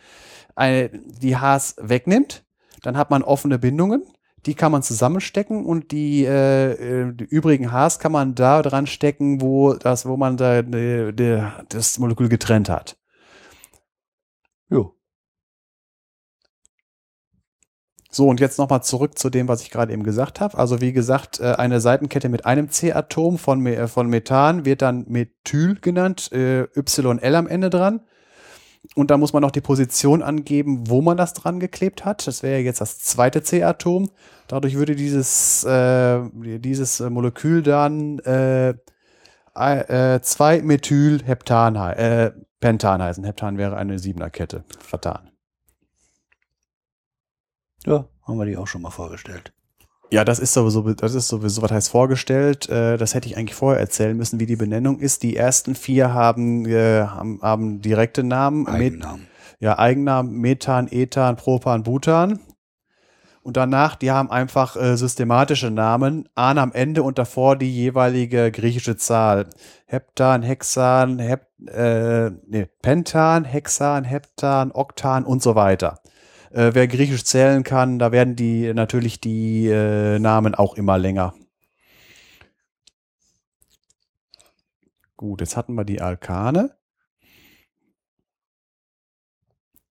eine, 0.55 0.89
die 0.91 1.37
Hs 1.37 1.77
wegnimmt. 1.81 2.43
Dann 2.83 2.97
hat 2.97 3.11
man 3.11 3.23
offene 3.23 3.59
Bindungen. 3.59 4.03
Die 4.47 4.55
kann 4.55 4.71
man 4.73 4.83
zusammenstecken 4.85 5.67
und 5.67 5.91
die, 5.91 6.25
äh, 6.25 6.73
äh, 7.09 7.13
die 7.13 7.25
übrigen 7.25 7.73
Hs 7.73 7.99
kann 7.99 8.13
man 8.13 8.35
da 8.37 8.63
dran 8.63 8.87
stecken, 8.87 9.41
wo 9.41 9.75
das, 9.75 10.07
wo 10.07 10.17
man 10.17 10.37
da, 10.37 10.59
äh, 10.59 11.13
der- 11.13 11.65
das 11.71 11.99
Molekül 11.99 12.29
getrennt 12.29 12.69
hat. 12.69 12.97
Jo. 14.71 14.95
So, 18.11 18.27
und 18.27 18.41
jetzt 18.41 18.59
nochmal 18.59 18.83
zurück 18.83 19.19
zu 19.19 19.29
dem, 19.29 19.49
was 19.49 19.61
ich 19.63 19.71
gerade 19.71 19.93
eben 19.93 20.03
gesagt 20.03 20.41
habe. 20.41 20.57
Also 20.57 20.81
wie 20.81 20.93
gesagt, 20.93 21.41
äh, 21.41 21.55
eine 21.59 21.81
Seitenkette 21.81 22.29
mit 22.31 22.47
einem 22.47 22.71
C-Atom 22.71 23.37
von, 23.39 23.89
von 23.89 24.09
Methan 24.09 24.65
wird 24.65 24.81
dann 24.83 25.05
Methyl 25.09 25.79
genannt, 25.81 26.33
äh, 26.33 26.63
YL 26.75 27.35
am 27.35 27.47
Ende 27.47 27.69
dran. 27.69 28.01
Und 28.95 29.11
da 29.11 29.19
muss 29.19 29.33
man 29.33 29.43
noch 29.43 29.51
die 29.51 29.61
Position 29.61 30.23
angeben, 30.23 30.89
wo 30.89 31.03
man 31.03 31.17
das 31.17 31.35
dran 31.35 31.61
geklebt 31.61 32.05
hat. 32.05 32.27
Das 32.27 32.43
wäre 32.43 32.61
jetzt 32.61 32.81
das 32.81 32.99
zweite 32.99 33.43
C-Atom. 33.43 34.11
Dadurch 34.47 34.77
würde 34.77 34.97
dieses, 34.97 35.63
äh, 35.65 36.21
dieses 36.59 37.01
Molekül 37.01 37.63
dann 37.63 38.19
äh, 38.21 38.71
äh, 38.71 38.75
2-Methyl-Heptan 39.55 41.79
hei- 41.79 41.93
äh, 41.93 42.33
Pentan 42.61 43.03
heißen. 43.03 43.25
Heptan 43.25 43.59
wäre 43.59 43.77
eine 43.77 43.99
Siebener-Kette. 43.99 44.65
Vertan. 44.81 45.31
Ja, 47.85 48.09
haben 48.27 48.39
wir 48.39 48.47
die 48.47 48.57
auch 48.57 48.67
schon 48.67 48.83
mal 48.83 48.91
vorgestellt. 48.91 49.53
Ja, 50.11 50.25
das 50.25 50.39
ist 50.39 50.55
sowieso, 50.55 50.83
das 50.95 51.15
ist 51.15 51.29
sowieso, 51.29 51.61
was 51.61 51.71
heißt 51.71 51.91
vorgestellt. 51.91 52.69
Äh, 52.69 52.97
das 52.97 53.15
hätte 53.15 53.29
ich 53.29 53.37
eigentlich 53.37 53.55
vorher 53.55 53.81
erzählen 53.81 54.17
müssen, 54.17 54.41
wie 54.41 54.47
die 54.47 54.57
Benennung 54.57 54.99
ist. 55.01 55.23
Die 55.23 55.37
ersten 55.37 55.75
vier 55.75 56.15
haben, 56.15 56.65
äh, 56.67 57.03
haben, 57.03 57.41
haben 57.43 57.83
direkte 57.83 58.23
Namen. 58.23 58.67
Eigennamen. 58.67 59.27
ja, 59.61 59.79
Eigennamen 59.79 60.33
Methan, 60.33 60.89
Ethan, 60.91 61.37
Propan, 61.37 61.83
Butan. 61.83 62.41
Und 63.43 63.57
danach, 63.57 63.97
die 63.97 64.11
haben 64.11 64.31
einfach 64.31 64.77
äh, 64.77 64.97
systematische 64.97 65.71
Namen, 65.71 66.29
an 66.35 66.59
am 66.59 66.73
Ende 66.73 67.03
und 67.03 67.19
davor 67.19 67.57
die 67.57 67.75
jeweilige 67.75 68.51
griechische 68.51 68.97
Zahl. 68.97 69.47
Heptan, 69.87 70.43
Hexan, 70.43 71.19
Hep, 71.19 71.47
äh, 71.67 72.31
nee, 72.47 72.67
Pentan, 72.83 73.45
Hexan, 73.45 74.05
Heptan, 74.05 74.71
Oktan 74.73 75.25
und 75.25 75.43
so 75.43 75.55
weiter. 75.55 76.01
Äh, 76.51 76.71
wer 76.75 76.89
griechisch 76.89 77.25
zählen 77.25 77.63
kann, 77.63 77.99
da 77.99 78.13
werden 78.13 78.37
die 78.37 78.73
natürlich 78.75 79.21
die 79.21 79.69
äh, 79.69 80.19
Namen 80.19 80.55
auch 80.55 80.75
immer 80.75 80.99
länger. 80.99 81.35
Gut, 85.17 85.41
jetzt 85.41 85.57
hatten 85.57 85.75
wir 85.75 85.85
die 85.85 86.01
Alkane. 86.01 86.79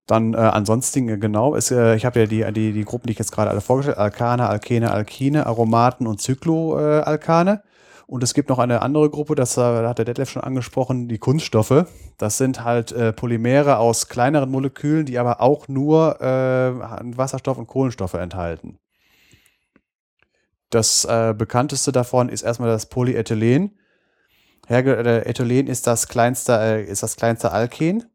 Dann 0.07 0.33
äh, 0.33 0.37
ansonsten, 0.37 1.09
äh, 1.09 1.17
genau, 1.17 1.53
ist, 1.55 1.69
äh, 1.69 1.95
ich 1.95 2.05
habe 2.05 2.21
ja 2.21 2.25
die, 2.25 2.53
die, 2.53 2.71
die 2.71 2.85
Gruppen, 2.85 3.07
die 3.07 3.11
ich 3.11 3.19
jetzt 3.19 3.33
gerade 3.33 3.51
alle 3.51 3.61
vorgestellt 3.61 3.97
Alkane, 3.97 4.47
Alkene, 4.47 4.91
Alkine, 4.91 5.45
Aromaten 5.45 6.07
und 6.07 6.21
Zykloalkane. 6.21 7.61
Äh. 7.63 7.76
Und 8.07 8.23
es 8.23 8.33
gibt 8.33 8.47
noch 8.47 8.57
eine 8.57 8.81
andere 8.81 9.09
Gruppe, 9.09 9.35
das 9.35 9.57
äh, 9.57 9.61
hat 9.61 9.97
der 9.97 10.05
Detlef 10.05 10.29
schon 10.29 10.41
angesprochen, 10.41 11.09
die 11.09 11.17
Kunststoffe. 11.17 11.85
Das 12.17 12.37
sind 12.37 12.63
halt 12.63 12.93
äh, 12.93 13.11
Polymere 13.11 13.77
aus 13.77 14.07
kleineren 14.07 14.49
Molekülen, 14.49 15.05
die 15.05 15.19
aber 15.19 15.41
auch 15.41 15.67
nur 15.67 16.21
äh, 16.21 17.17
Wasserstoff 17.17 17.57
und 17.57 17.67
Kohlenstoffe 17.67 18.13
enthalten. 18.13 18.79
Das 20.69 21.03
äh, 21.03 21.35
bekannteste 21.37 21.91
davon 21.91 22.29
ist 22.29 22.43
erstmal 22.43 22.69
das 22.69 22.85
Polyethylen. 22.85 23.77
Herge 24.67 24.95
äh, 24.95 25.29
Ethylen 25.29 25.67
ist 25.67 25.85
das 25.85 26.07
kleinste, 26.07 26.53
äh, 26.53 26.83
ist 26.85 27.03
das 27.03 27.17
kleinste 27.17 27.51
Alken 27.51 28.05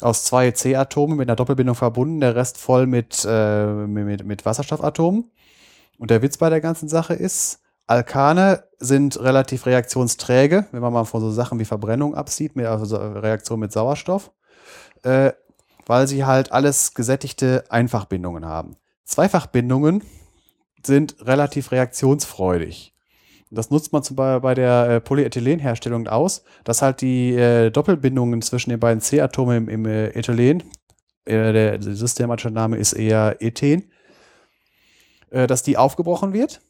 aus 0.00 0.24
zwei 0.24 0.50
C-Atomen 0.50 1.18
mit 1.18 1.28
einer 1.28 1.36
Doppelbindung 1.36 1.74
verbunden, 1.74 2.20
der 2.20 2.36
Rest 2.36 2.58
voll 2.58 2.86
mit, 2.86 3.24
mit, 3.24 4.26
mit 4.26 4.44
Wasserstoffatomen. 4.44 5.30
Und 5.98 6.10
der 6.10 6.20
Witz 6.20 6.36
bei 6.36 6.50
der 6.50 6.60
ganzen 6.60 6.86
Sache 6.86 7.14
ist, 7.14 7.62
Alkane 7.86 8.64
sind 8.78 9.18
relativ 9.20 9.66
reaktionsträge, 9.66 10.66
wenn 10.72 10.80
man 10.80 10.92
mal 10.92 11.04
von 11.04 11.20
so 11.20 11.30
Sachen 11.30 11.58
wie 11.58 11.64
Verbrennung 11.64 12.14
absieht, 12.14 12.56
mit, 12.56 12.66
also 12.66 12.96
Reaktion 12.96 13.60
mit 13.60 13.72
Sauerstoff, 13.72 14.32
äh, 15.02 15.32
weil 15.86 16.06
sie 16.08 16.24
halt 16.24 16.52
alles 16.52 16.94
gesättigte 16.94 17.64
Einfachbindungen 17.68 18.44
haben. 18.44 18.76
Zweifachbindungen 19.04 20.02
sind 20.84 21.16
relativ 21.24 21.70
reaktionsfreudig. 21.72 22.92
Das 23.50 23.70
nutzt 23.70 23.92
man 23.92 24.02
zum 24.02 24.16
Beispiel 24.16 24.40
bei 24.40 24.54
der 24.54 24.88
äh, 24.88 25.00
Polyethylenherstellung 25.00 26.08
aus, 26.08 26.42
dass 26.64 26.82
halt 26.82 27.00
die 27.00 27.34
äh, 27.34 27.70
Doppelbindungen 27.70 28.42
zwischen 28.42 28.70
den 28.70 28.80
beiden 28.80 29.00
C-Atomen 29.00 29.56
im, 29.56 29.68
im 29.68 29.86
äh, 29.86 30.08
Ethylen, 30.08 30.64
äh, 31.24 31.52
der 31.52 31.80
systematische 31.80 32.50
Name 32.50 32.76
ist 32.76 32.92
eher 32.92 33.36
Ethen, 33.40 33.92
äh, 35.30 35.46
dass 35.46 35.62
die 35.62 35.76
aufgebrochen 35.76 36.32
wird 36.32 36.60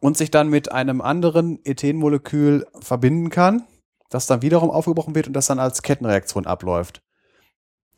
und 0.00 0.16
sich 0.16 0.30
dann 0.30 0.48
mit 0.48 0.70
einem 0.72 1.00
anderen 1.00 1.58
Ethenmolekül 1.64 2.66
verbinden 2.80 3.30
kann, 3.30 3.64
das 4.10 4.26
dann 4.26 4.42
wiederum 4.42 4.70
aufgebrochen 4.70 5.14
wird 5.14 5.26
und 5.26 5.32
das 5.32 5.46
dann 5.46 5.58
als 5.58 5.82
Kettenreaktion 5.82 6.46
abläuft. 6.46 7.02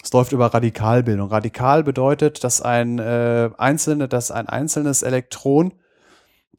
Es 0.02 0.12
läuft 0.12 0.32
über 0.32 0.46
Radikalbildung. 0.46 1.28
Radikal 1.28 1.84
bedeutet, 1.84 2.42
dass 2.42 2.62
ein, 2.62 2.98
äh, 2.98 3.50
einzelne, 3.58 4.08
dass 4.08 4.30
ein 4.30 4.48
einzelnes 4.48 5.02
Elektron 5.02 5.74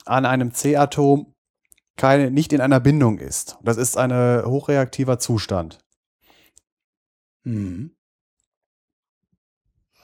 an 0.06 0.26
einem 0.26 0.54
C-Atom 0.54 1.34
keine, 1.98 2.32
nicht 2.32 2.54
in 2.54 2.62
einer 2.62 2.80
Bindung 2.80 3.18
ist. 3.18 3.58
Das 3.64 3.78
ist 3.78 3.98
ein 3.98 4.12
hochreaktiver 4.46 5.20
Zustand. 5.20 5.80
Mhm. 7.44 7.96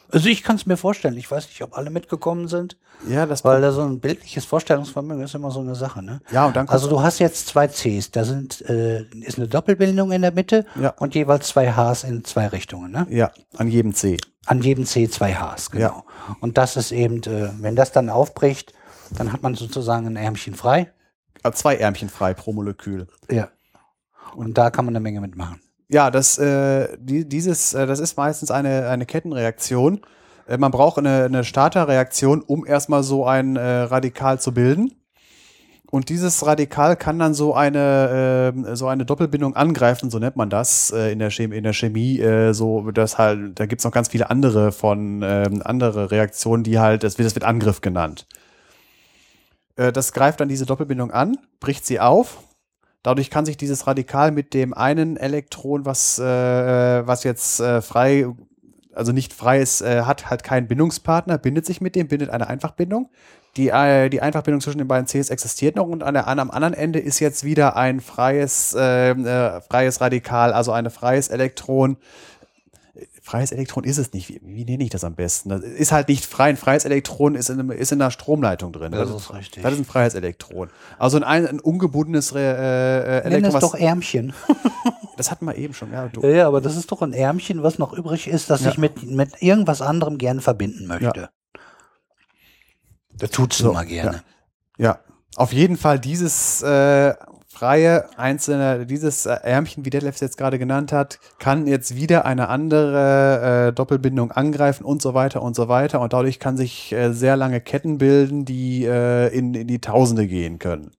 Also 0.10 0.30
ich 0.30 0.44
kann 0.44 0.56
es 0.56 0.66
mir 0.66 0.78
vorstellen. 0.78 1.18
Ich 1.18 1.30
weiß 1.30 1.48
nicht, 1.48 1.62
ob 1.64 1.78
alle 1.78 1.90
mitgekommen 1.90 2.48
sind, 2.48 2.78
Ja, 3.10 3.26
das 3.26 3.44
weil 3.44 3.62
da 3.62 3.72
so 3.72 3.82
ein 3.84 4.00
bildliches 4.00 4.46
Vorstellungsvermögen 4.46 5.24
ist 5.24 5.36
immer 5.36 5.52
so 5.52 5.60
eine 5.60 5.76
Sache. 5.76 6.02
Ne? 6.04 6.22
ja, 6.32 6.46
und 6.48 6.56
dann 6.56 6.70
Also 6.70 6.90
du 6.90 7.02
hast 7.02 7.20
jetzt 7.20 7.48
zwei 7.48 7.68
Cs. 7.68 8.12
Da 8.12 8.24
sind 8.24 8.62
äh, 8.70 9.04
ist 9.22 9.38
eine 9.38 9.48
Doppelbindung 9.48 10.12
in 10.12 10.22
der 10.22 10.32
Mitte 10.32 10.66
Ja. 10.80 10.90
und 10.98 11.14
jeweils 11.16 11.48
zwei 11.48 11.72
Hs 11.74 12.04
in 12.04 12.24
zwei 12.24 12.48
Richtungen. 12.48 12.92
Ne? 12.92 13.06
ja, 13.10 13.32
an 13.58 13.68
jedem 13.70 13.94
C. 13.94 14.18
An 14.46 14.62
jedem 14.62 14.86
C 14.86 15.10
zwei 15.10 15.34
Hs, 15.36 15.72
genau. 15.72 16.06
Und 16.40 16.58
das 16.58 16.78
ist 16.78 16.92
eben, 16.94 17.22
äh, 17.24 17.50
wenn 17.60 17.76
das 17.76 17.92
dann 17.92 18.10
aufbricht, 18.10 18.74
dann 19.12 19.32
hat 19.34 19.44
man 19.44 19.56
sozusagen 19.56 20.08
ein 20.08 20.16
Ärmchen 20.16 20.56
frei. 20.56 20.92
Äh, 21.44 21.52
Zwei 21.52 21.76
Ärmchen 21.78 22.10
frei 22.10 22.34
pro 22.34 22.54
Molekül. 22.54 23.08
Ja. 23.30 23.50
Und 24.36 24.58
da 24.58 24.70
kann 24.70 24.86
man 24.86 24.94
eine 24.96 25.02
Menge 25.02 25.22
mitmachen. 25.22 25.62
Ja, 25.90 26.12
das, 26.12 26.38
äh, 26.38 26.98
die, 27.00 27.28
dieses, 27.28 27.74
äh, 27.74 27.88
das 27.88 28.00
ist 28.00 28.18
meistens 28.18 28.52
eine, 28.52 28.90
eine 28.90 29.06
Kettenreaktion. 29.06 30.02
Äh, 30.48 30.58
man 30.58 30.72
braucht 30.72 30.98
eine, 30.98 31.26
eine 31.26 31.44
Starterreaktion, 31.44 32.42
um 32.42 32.66
erstmal 32.66 33.04
so 33.04 33.26
ein 33.26 33.56
äh, 33.56 33.62
Radikal 33.62 34.40
zu 34.40 34.54
bilden. 34.54 34.92
Und 35.90 36.10
dieses 36.10 36.46
Radikal 36.46 36.98
kann 36.98 37.18
dann 37.18 37.34
so 37.34 37.54
eine, 37.54 38.54
äh, 38.54 38.76
so 38.76 38.88
eine 38.88 39.06
Doppelbindung 39.06 39.56
angreifen, 39.56 40.10
so 40.10 40.20
nennt 40.20 40.36
man 40.36 40.50
das 40.50 40.92
äh, 40.92 41.14
in 41.14 41.20
der 41.20 41.30
Chemie, 41.32 41.56
in 41.56 41.64
der 41.64 41.72
Chemie 41.72 42.20
äh, 42.20 42.54
so, 42.54 42.92
das 42.92 43.18
halt, 43.18 43.58
da 43.58 43.66
gibt's 43.66 43.86
noch 43.86 43.94
ganz 43.94 44.10
viele 44.10 44.30
andere 44.30 44.74
von, 44.74 45.22
ähm, 45.24 45.62
andere 45.64 46.12
Reaktionen, 46.12 46.64
die 46.64 46.80
halt, 46.80 47.04
das 47.04 47.18
wird, 47.18 47.26
das 47.26 47.36
wird 47.36 47.46
Angriff 47.46 47.80
genannt. 47.80 48.28
Äh, 49.78 49.94
das 49.94 50.12
greift 50.12 50.42
dann 50.42 50.50
diese 50.50 50.66
Doppelbindung 50.66 51.12
an, 51.12 51.38
bricht 51.62 51.86
sie 51.86 52.02
auf. 52.02 52.40
Dadurch 53.04 53.30
kann 53.30 53.46
sich 53.46 53.58
dieses 53.58 53.88
Radikal 53.88 54.32
mit 54.32 54.54
dem 54.54 54.74
einen 54.74 55.18
Elektron, 55.18 55.86
was, 55.86 56.20
äh, 56.20 56.24
was 56.24 57.24
jetzt 57.24 57.60
äh, 57.60 57.82
frei, 57.82 58.28
also 58.94 59.12
nicht 59.12 59.34
frei 59.34 59.60
ist, 59.60 59.82
äh, 59.82 60.02
hat 60.02 60.30
halt 60.30 60.44
keinen 60.44 60.68
Bindungspartner, 60.68 61.38
bindet 61.38 61.66
sich 61.66 61.80
mit 61.80 61.96
dem, 61.96 62.08
bindet 62.08 62.30
eine 62.30 62.48
Einfachbindung 62.48 63.10
die, 63.58 63.70
äh, 63.70 64.10
die 64.10 64.22
Einfachbindung 64.22 64.62
zwischen 64.62 64.78
den 64.78 64.88
beiden 64.88 65.08
Cs 65.08 65.30
existiert 65.30 65.76
noch 65.76 65.88
und 65.88 66.04
an 66.04 66.14
der, 66.14 66.28
an, 66.28 66.40
am 66.40 66.52
anderen 66.52 66.74
Ende 66.74 67.00
ist 67.00 67.20
jetzt 67.20 67.44
wieder 67.44 67.76
ein 67.76 68.00
freies, 68.00 68.74
äh, 68.78 69.12
äh, 69.12 69.62
freies 69.62 70.00
Radikal, 70.00 70.54
also 70.54 70.72
ein 70.72 70.90
freies 70.90 71.28
Elektron. 71.28 71.98
Freies 73.28 73.52
Elektron 73.52 73.84
ist 73.84 73.98
es 73.98 74.14
nicht. 74.14 74.30
Wie, 74.30 74.40
wie 74.42 74.64
nenne 74.64 74.86
ich 74.86 74.90
das 74.90 75.04
am 75.04 75.14
besten? 75.14 75.50
Das 75.50 75.60
ist 75.62 75.92
halt 75.92 76.08
nicht 76.08 76.26
frei. 76.26 76.46
Ein 76.46 76.56
freies 76.56 76.86
Elektron 76.86 77.36
ist 77.36 77.50
in, 77.50 77.70
ist 77.72 77.92
in 77.92 78.02
einer 78.02 78.10
Stromleitung 78.10 78.72
drin. 78.72 78.94
Das, 78.94 79.10
das 79.10 79.24
ist 79.24 79.34
richtig. 79.34 79.64
Das 79.64 79.74
ist 79.74 79.80
ein 79.80 79.84
freies 79.86 80.14
Elektron. 80.14 80.70
Also 80.98 81.18
ein, 81.18 81.46
ein 81.46 81.60
ungebundenes 81.60 82.32
äh, 82.32 82.40
äh, 82.40 83.24
Elektron. 83.26 83.42
Nenn 83.42 83.54
es 83.54 83.60
doch 83.60 83.76
Ärmchen. 83.76 84.32
das 85.18 85.30
hatten 85.30 85.44
wir 85.44 85.58
eben 85.58 85.74
schon. 85.74 85.92
Ja, 85.92 86.10
ja, 86.22 86.30
ja, 86.30 86.48
aber 86.48 86.62
das 86.62 86.78
ist 86.78 86.90
doch 86.90 87.02
ein 87.02 87.12
Ärmchen, 87.12 87.64
was 87.64 87.80
noch 87.80 87.92
übrig 87.92 88.30
ist, 88.30 88.50
das 88.50 88.64
ja. 88.64 88.70
ich 88.70 88.78
mit, 88.78 89.04
mit 89.04 89.42
irgendwas 89.42 89.82
anderem 89.82 90.18
gerne 90.20 90.40
verbinden 90.40 90.88
möchte. 90.88 91.20
Ja. 91.20 91.30
Das 93.18 93.32
tut's 93.32 93.58
so, 93.58 93.72
immer 93.72 93.84
gerne. 93.84 94.24
Ja. 94.78 94.86
ja. 94.86 95.00
auf 95.36 95.52
jeden 95.52 95.76
Fall 95.76 96.00
dieses 96.00 96.62
äh, 96.62 97.14
freie 97.58 98.06
einzelne, 98.20 98.86
dieses 98.86 99.26
äh, 99.26 99.34
Ärmchen, 99.42 99.84
wie 99.84 99.90
Detlef 99.90 100.16
es 100.16 100.22
jetzt 100.22 100.38
gerade 100.38 100.60
genannt 100.60 100.92
hat, 100.92 101.20
kann 101.40 101.66
jetzt 101.66 101.96
wieder 101.96 102.26
eine 102.26 102.50
andere 102.50 103.70
äh, 103.70 103.74
Doppelbindung 103.74 104.32
angreifen 104.32 104.84
und 104.84 105.02
so 105.02 105.16
weiter 105.16 105.42
und 105.42 105.56
so 105.56 105.68
weiter. 105.68 106.00
Und 106.00 106.14
dadurch 106.14 106.40
kann 106.40 106.56
sich 106.56 106.94
äh, 106.94 107.14
sehr 107.14 107.36
lange 107.36 107.60
Ketten 107.60 107.98
bilden, 107.98 108.46
die 108.46 108.86
äh, 108.86 109.36
in, 109.36 109.56
in 109.56 109.68
die 109.68 109.82
Tausende 109.82 110.28
gehen 110.28 110.60
können. 110.60 110.92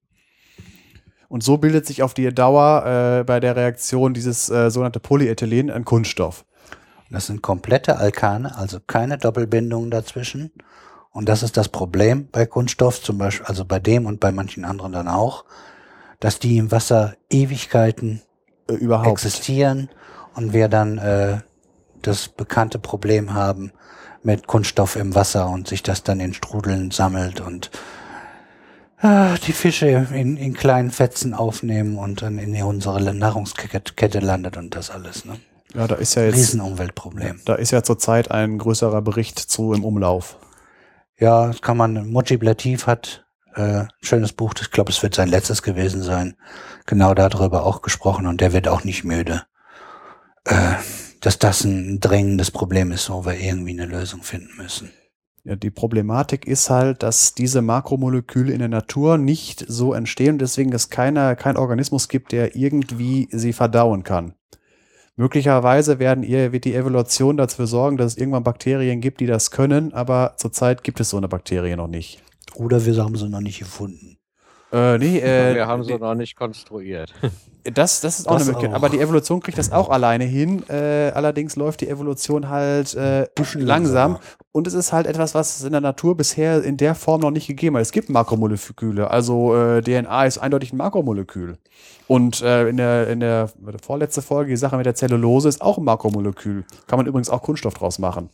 Und 1.29 1.43
so 1.43 1.57
bildet 1.57 1.85
sich 1.85 2.03
auf 2.03 2.13
die 2.13 2.33
Dauer 2.33 3.19
äh, 3.19 3.23
bei 3.23 3.39
der 3.39 3.55
Reaktion 3.55 4.13
dieses 4.13 4.49
äh, 4.49 4.69
sogenannte 4.69 4.99
Polyethylen 4.99 5.69
ein 5.69 5.85
Kunststoff. 5.85 6.43
Das 7.09 7.27
sind 7.27 7.41
komplette 7.41 7.97
Alkane, 7.97 8.57
also 8.57 8.79
keine 8.85 9.17
Doppelbindungen 9.17 9.91
dazwischen. 9.91 10.51
Und 11.11 11.29
das 11.29 11.41
ist 11.41 11.55
das 11.55 11.69
Problem 11.69 12.27
bei 12.31 12.45
Kunststoff, 12.45 13.01
zum 13.01 13.17
Beispiel, 13.17 13.45
also 13.45 13.63
bei 13.63 13.79
dem 13.79 14.05
und 14.05 14.19
bei 14.19 14.33
manchen 14.33 14.65
anderen 14.65 14.91
dann 14.91 15.07
auch, 15.07 15.45
dass 16.19 16.39
die 16.39 16.57
im 16.57 16.71
Wasser 16.71 17.15
Ewigkeiten 17.29 18.21
äh, 18.67 18.73
überhaupt 18.73 19.11
existieren 19.11 19.89
und 20.35 20.53
wir 20.53 20.67
dann 20.67 20.97
äh, 20.97 21.37
das 22.01 22.29
bekannte 22.29 22.79
Problem 22.79 23.33
haben 23.33 23.71
mit 24.23 24.47
Kunststoff 24.47 24.95
im 24.95 25.15
Wasser 25.15 25.49
und 25.49 25.67
sich 25.67 25.83
das 25.83 26.03
dann 26.03 26.19
in 26.19 26.33
Strudeln 26.33 26.91
sammelt 26.91 27.39
und 27.39 27.71
äh, 29.01 29.37
die 29.45 29.53
Fische 29.53 30.07
in, 30.13 30.37
in 30.37 30.53
kleinen 30.53 30.91
Fetzen 30.91 31.33
aufnehmen 31.33 31.97
und 31.97 32.21
dann 32.21 32.37
in 32.37 32.61
unsere 32.63 33.01
Nahrungskette 33.13 34.19
landet 34.19 34.57
und 34.57 34.75
das 34.75 34.89
alles. 34.89 35.25
Ne? 35.25 35.39
Ja, 35.73 35.87
da 35.87 35.95
ist 35.95 36.15
ja 36.15 36.23
jetzt 36.23 36.35
Riesenumweltproblem. 36.35 37.41
Da 37.45 37.55
ist 37.55 37.71
ja 37.71 37.83
zurzeit 37.83 38.31
ein 38.31 38.57
größerer 38.57 39.01
Bericht 39.01 39.39
zu 39.39 39.73
im 39.73 39.85
Umlauf. 39.85 40.37
Ja, 41.17 41.47
das 41.47 41.61
kann 41.61 41.77
man, 41.77 42.09
Motivlativ 42.09 42.87
hat 42.87 43.25
äh, 43.55 43.85
schönes 44.01 44.33
Buch, 44.33 44.53
ich 44.59 44.71
glaube, 44.71 44.91
es 44.91 45.01
wird 45.03 45.15
sein 45.15 45.29
letztes 45.29 45.63
gewesen 45.63 46.01
sein, 46.01 46.35
genau 46.85 47.13
darüber 47.13 47.65
auch 47.65 47.81
gesprochen 47.81 48.25
und 48.25 48.41
der 48.41 48.53
wird 48.53 48.67
auch 48.67 48.83
nicht 48.83 49.03
müde, 49.03 49.43
äh, 50.45 50.73
dass 51.21 51.39
das 51.39 51.63
ein 51.63 51.99
dringendes 51.99 52.51
Problem 52.51 52.91
ist, 52.91 53.09
wo 53.09 53.25
wir 53.25 53.39
irgendwie 53.39 53.71
eine 53.71 53.85
Lösung 53.85 54.23
finden 54.23 54.55
müssen. 54.57 54.91
Ja, 55.43 55.55
die 55.55 55.71
Problematik 55.71 56.45
ist 56.45 56.69
halt, 56.69 57.01
dass 57.01 57.33
diese 57.33 57.61
Makromoleküle 57.61 58.51
in 58.51 58.59
der 58.59 58.67
Natur 58.67 59.17
nicht 59.17 59.65
so 59.67 59.93
entstehen 59.93 60.33
und 60.33 60.39
deswegen 60.39 60.73
es 60.73 60.89
keiner, 60.89 61.35
kein 61.35 61.57
Organismus 61.57 62.09
gibt, 62.09 62.33
der 62.33 62.55
irgendwie 62.55 63.29
sie 63.31 63.53
verdauen 63.53 64.03
kann. 64.03 64.33
Möglicherweise 65.15 65.99
werden 65.99 66.23
wird 66.23 66.63
die 66.63 66.75
Evolution 66.75 67.35
dafür 67.35 67.67
sorgen, 67.67 67.97
dass 67.97 68.13
es 68.13 68.17
irgendwann 68.17 68.43
Bakterien 68.43 69.01
gibt, 69.01 69.19
die 69.19 69.25
das 69.25 69.51
können, 69.51 69.93
aber 69.93 70.35
zurzeit 70.37 70.83
gibt 70.83 70.99
es 70.99 71.09
so 71.09 71.17
eine 71.17 71.27
Bakterie 71.27 71.75
noch 71.75 71.87
nicht. 71.89 72.21
Oder 72.55 72.85
wir 72.85 72.95
haben 73.03 73.15
sie 73.15 73.29
noch 73.29 73.41
nicht 73.41 73.59
gefunden. 73.59 74.19
Äh, 74.71 74.97
nee, 74.97 75.19
äh, 75.19 75.55
wir 75.55 75.67
haben 75.67 75.83
sie 75.83 75.97
noch 75.97 76.15
nicht 76.15 76.35
konstruiert. 76.35 77.13
Das, 77.73 77.99
das 77.99 78.19
ist 78.19 78.27
auch 78.27 78.33
das 78.33 78.43
eine 78.43 78.51
Möglichkeit. 78.53 78.71
Auch. 78.71 78.77
Aber 78.77 78.89
die 78.89 78.99
Evolution 78.99 79.41
kriegt 79.41 79.57
das 79.57 79.71
auch 79.71 79.89
alleine 79.89 80.23
hin. 80.23 80.63
Äh, 80.69 81.11
allerdings 81.13 81.57
läuft 81.57 81.81
die 81.81 81.89
Evolution 81.89 82.49
halt 82.49 82.95
äh, 82.95 83.27
langsam. 83.55 84.17
Und 84.53 84.65
es 84.65 84.73
ist 84.73 84.93
halt 84.93 85.05
etwas, 85.05 85.35
was 85.35 85.57
es 85.57 85.65
in 85.65 85.73
der 85.73 85.81
Natur 85.81 86.15
bisher 86.15 86.63
in 86.63 86.77
der 86.77 86.95
Form 86.95 87.21
noch 87.21 87.31
nicht 87.31 87.47
gegeben 87.47 87.75
hat. 87.75 87.81
Es 87.81 87.91
gibt 87.91 88.09
Makromoleküle. 88.09 89.11
Also 89.11 89.55
äh, 89.55 89.81
DNA 89.81 90.25
ist 90.25 90.37
eindeutig 90.37 90.71
ein 90.71 90.77
Makromolekül. 90.77 91.57
Und 92.07 92.41
äh, 92.41 92.69
in, 92.69 92.77
der, 92.77 93.07
in 93.09 93.19
der 93.19 93.51
vorletzte 93.83 94.21
Folge, 94.21 94.51
die 94.51 94.57
Sache 94.57 94.77
mit 94.77 94.85
der 94.85 94.95
Zellulose, 94.95 95.49
ist 95.49 95.61
auch 95.61 95.77
ein 95.77 95.83
Makromolekül. 95.83 96.63
Kann 96.87 96.97
man 96.97 97.07
übrigens 97.07 97.29
auch 97.29 97.43
Kunststoff 97.43 97.73
draus 97.73 97.99
machen. 97.99 98.29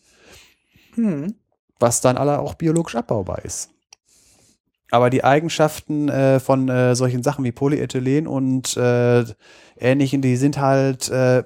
Hm. 0.93 1.33
Was 1.79 1.99
dann 1.99 2.15
alle 2.15 2.39
auch 2.39 2.53
biologisch 2.53 2.95
abbaubar 2.95 3.43
ist. 3.43 3.74
Aber 4.91 5.09
die 5.09 5.23
Eigenschaften 5.23 6.09
äh, 6.09 6.39
von 6.39 6.69
äh, 6.69 6.95
solchen 6.95 7.23
Sachen 7.23 7.43
wie 7.43 7.51
Polyethylen 7.51 8.27
und 8.27 8.77
äh, 8.77 9.25
ähnlichen, 9.77 10.21
die 10.21 10.35
sind 10.35 10.59
halt 10.59 11.09
äh, 11.09 11.43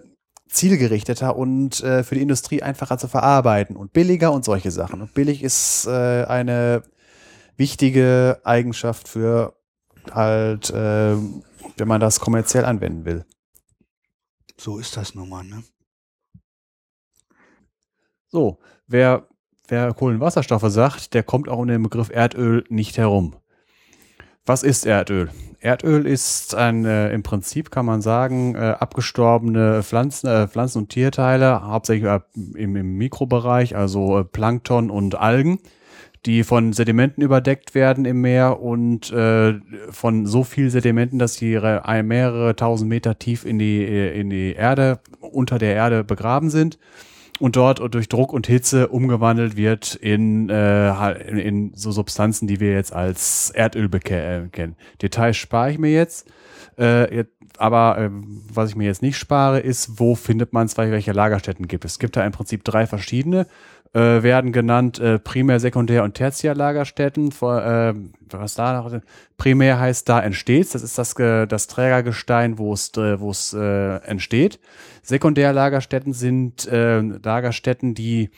zielgerichteter 0.50 1.36
und 1.36 1.82
äh, 1.82 2.04
für 2.04 2.16
die 2.16 2.22
Industrie 2.22 2.62
einfacher 2.62 2.98
zu 2.98 3.08
verarbeiten 3.08 3.76
und 3.76 3.94
billiger 3.94 4.32
und 4.32 4.44
solche 4.44 4.72
Sachen. 4.72 5.02
Und 5.02 5.14
billig 5.14 5.44
ist 5.44 5.88
äh, 5.88 6.26
eine 6.26 6.84
wichtige 7.56 8.42
Eigenschaft 8.44 9.08
für 9.08 9.56
halt 10.12 10.70
äh, 10.72 11.16
wenn 11.78 11.88
man 11.88 12.02
das 12.02 12.20
kommerziell 12.20 12.66
anwenden 12.66 13.06
will. 13.06 13.26
So 14.58 14.78
ist 14.80 14.98
das 14.98 15.16
nun 15.16 15.30
mal, 15.30 15.44
ne? 15.44 15.64
So, 18.28 18.60
wer, 18.88 19.28
wer 19.70 19.94
Kohlenwasserstoffe 19.94 20.70
sagt, 20.70 21.14
der 21.14 21.24
kommt 21.24 21.50
auch 21.50 21.60
um 21.60 21.68
den 21.68 21.84
Begriff 21.84 22.10
Erdöl 22.10 22.64
nicht 22.70 22.98
herum. 22.98 23.36
Was 24.46 24.64
ist 24.64 24.86
Erdöl? 24.86 25.30
Erdöl 25.60 26.08
ist 26.08 26.56
ein, 26.56 26.86
äh, 26.86 27.12
im 27.12 27.22
Prinzip 27.22 27.70
kann 27.70 27.86
man 27.86 28.02
sagen, 28.02 28.56
äh, 28.56 28.76
abgestorbene 28.80 29.84
Pflanzen, 29.84 30.28
äh, 30.28 30.48
Pflanzen- 30.48 30.80
und 30.80 30.90
Tierteile, 30.90 31.64
hauptsächlich 31.68 32.10
äh, 32.10 32.20
im, 32.56 32.76
im, 32.76 32.98
Mikrobereich, 32.98 33.76
also 33.76 34.20
äh, 34.20 34.24
Plankton 34.24 34.90
und 34.90 35.16
Algen, 35.16 35.60
die 36.26 36.44
von 36.44 36.74
Sedimenten 36.74 37.22
überdeckt 37.22 37.76
werden 37.76 38.06
im 38.06 38.22
Meer 38.22 38.62
und 38.62 39.12
äh, 39.12 39.60
von 39.90 40.26
so 40.26 40.44
viel 40.44 40.70
Sedimenten, 40.70 41.20
dass 41.20 41.36
sie 41.36 41.60
mehrere 42.04 42.56
tausend 42.56 42.90
Meter 42.90 43.20
tief 43.20 43.46
in 43.46 43.60
die, 43.60 43.84
in 43.84 44.30
die 44.30 44.54
Erde, 44.54 45.00
unter 45.20 45.60
der 45.60 45.76
Erde 45.76 46.04
begraben 46.04 46.50
sind 46.50 46.80
und 47.40 47.56
dort 47.56 47.82
durch 47.94 48.10
Druck 48.10 48.34
und 48.34 48.48
Hitze 48.48 48.88
umgewandelt 48.90 49.56
wird 49.56 49.96
in, 49.96 50.50
äh, 50.50 51.14
in, 51.30 51.72
so 51.74 51.92
Substanzen, 51.92 52.48
die 52.48 52.60
wir 52.60 52.74
jetzt 52.74 52.94
als 52.94 53.52
Erdöl 53.52 53.90
äh, 53.94 54.48
kennen. 54.52 54.76
Details 55.02 55.38
spare 55.38 55.72
ich 55.72 55.78
mir 55.78 55.92
jetzt. 55.92 56.32
Äh, 56.78 57.16
jetzt 57.16 57.34
aber 57.58 57.98
äh, 57.98 58.10
was 58.54 58.70
ich 58.70 58.76
mir 58.78 58.86
jetzt 58.86 59.02
nicht 59.02 59.18
spare, 59.18 59.60
ist, 59.60 60.00
wo 60.00 60.16
findet 60.16 60.54
man 60.54 60.68
es, 60.68 60.78
welche 60.78 61.12
Lagerstätten 61.12 61.68
gibt 61.68 61.84
es. 61.84 61.94
Es 61.94 62.00
gibt 62.00 62.16
da 62.16 62.26
im 62.26 62.32
Prinzip 62.32 62.64
drei 62.64 62.88
verschiedene 62.88 63.48
äh, 63.94 64.24
werden 64.24 64.52
genannt 64.52 65.00
äh, 65.00 65.20
Primär-, 65.20 65.60
Sekundär- 65.60 66.04
und 66.04 66.14
Tertiärlagerstätten. 66.14 67.32
Vor, 67.32 67.64
äh, 67.64 67.94
was 68.30 68.56
da 68.56 68.82
noch? 68.82 69.02
Primär 69.38 69.80
heißt, 69.80 70.08
da 70.08 70.22
entsteht 70.22 70.74
Das 70.74 70.84
ist 70.84 70.98
das, 70.98 71.16
das 71.16 71.68
Trägergestein, 71.68 72.58
wo 72.58 72.74
es, 72.74 72.92
äh, 72.98 73.20
wo 73.20 73.32
es 73.32 73.54
äh, 73.54 73.96
entsteht. 74.06 74.60
Sekundärlagerstätten 75.02 76.14
sind 76.14 76.68
äh, 76.68 77.00
Lagerstätten, 77.00 77.94
die 77.94 78.30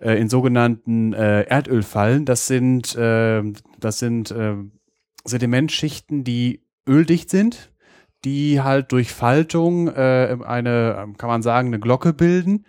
äh, 0.00 0.20
in 0.20 0.28
sogenannten 0.28 1.12
äh, 1.12 1.42
Erdöl 1.42 1.82
fallen. 1.82 2.24
Das 2.24 2.46
sind, 2.46 2.94
äh, 2.96 3.42
das 3.78 3.98
sind 3.98 4.30
äh, 4.30 4.54
Sedimentschichten, 5.24 6.24
die 6.24 6.62
öldicht 6.88 7.30
sind, 7.30 7.72
die 8.24 8.60
halt 8.60 8.92
durch 8.92 9.12
Faltung 9.12 9.88
äh, 9.88 10.38
eine, 10.44 11.14
kann 11.18 11.28
man 11.28 11.42
sagen, 11.42 11.68
eine 11.68 11.80
Glocke 11.80 12.12
bilden 12.12 12.64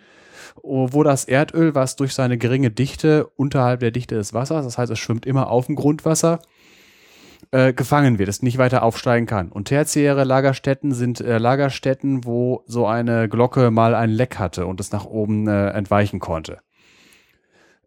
wo 0.62 1.02
das 1.02 1.24
Erdöl, 1.24 1.74
was 1.74 1.96
durch 1.96 2.14
seine 2.14 2.38
geringe 2.38 2.70
Dichte 2.70 3.26
unterhalb 3.36 3.80
der 3.80 3.90
Dichte 3.90 4.14
des 4.14 4.32
Wassers, 4.32 4.64
das 4.64 4.78
heißt, 4.78 4.92
es 4.92 4.98
schwimmt 4.98 5.26
immer 5.26 5.50
auf 5.50 5.66
dem 5.66 5.74
Grundwasser, 5.74 6.40
äh, 7.52 7.72
gefangen 7.72 8.18
wird, 8.18 8.28
es 8.28 8.42
nicht 8.42 8.58
weiter 8.58 8.82
aufsteigen 8.82 9.26
kann. 9.26 9.52
Und 9.52 9.68
tertiäre 9.68 10.24
Lagerstätten 10.24 10.92
sind 10.92 11.20
äh, 11.20 11.38
Lagerstätten, 11.38 12.24
wo 12.24 12.64
so 12.66 12.86
eine 12.86 13.28
Glocke 13.28 13.70
mal 13.70 13.94
ein 13.94 14.10
Leck 14.10 14.38
hatte 14.38 14.66
und 14.66 14.80
es 14.80 14.90
nach 14.90 15.04
oben 15.04 15.46
äh, 15.46 15.68
entweichen 15.68 16.18
konnte. 16.18 16.58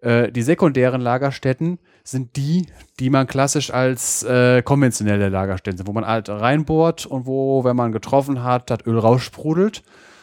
Äh, 0.01 0.32
die 0.32 0.43
sekundären 0.43 1.01
Lagerstätten 1.01 1.80
sind 2.03 2.36
die, 2.36 2.68
die 2.99 3.09
man 3.09 3.26
klassisch 3.26 3.74
als 3.74 4.22
äh, 4.24 4.61
konventionelle 4.61 5.30
Lagerstätten 5.30 5.78
sind, 5.78 5.88
wo 5.88 5.93
man 5.93 6.05
halt 6.05 6.30
reinbohrt 6.30 7.07
und 7.07 7.26
wo, 7.26 7.63
wenn 7.63 7.76
man 7.76 7.91
getroffen 7.91 8.43
hat, 8.43 8.70
das 8.70 8.86
Öl 8.86 8.99
raussprudelt 8.99 9.82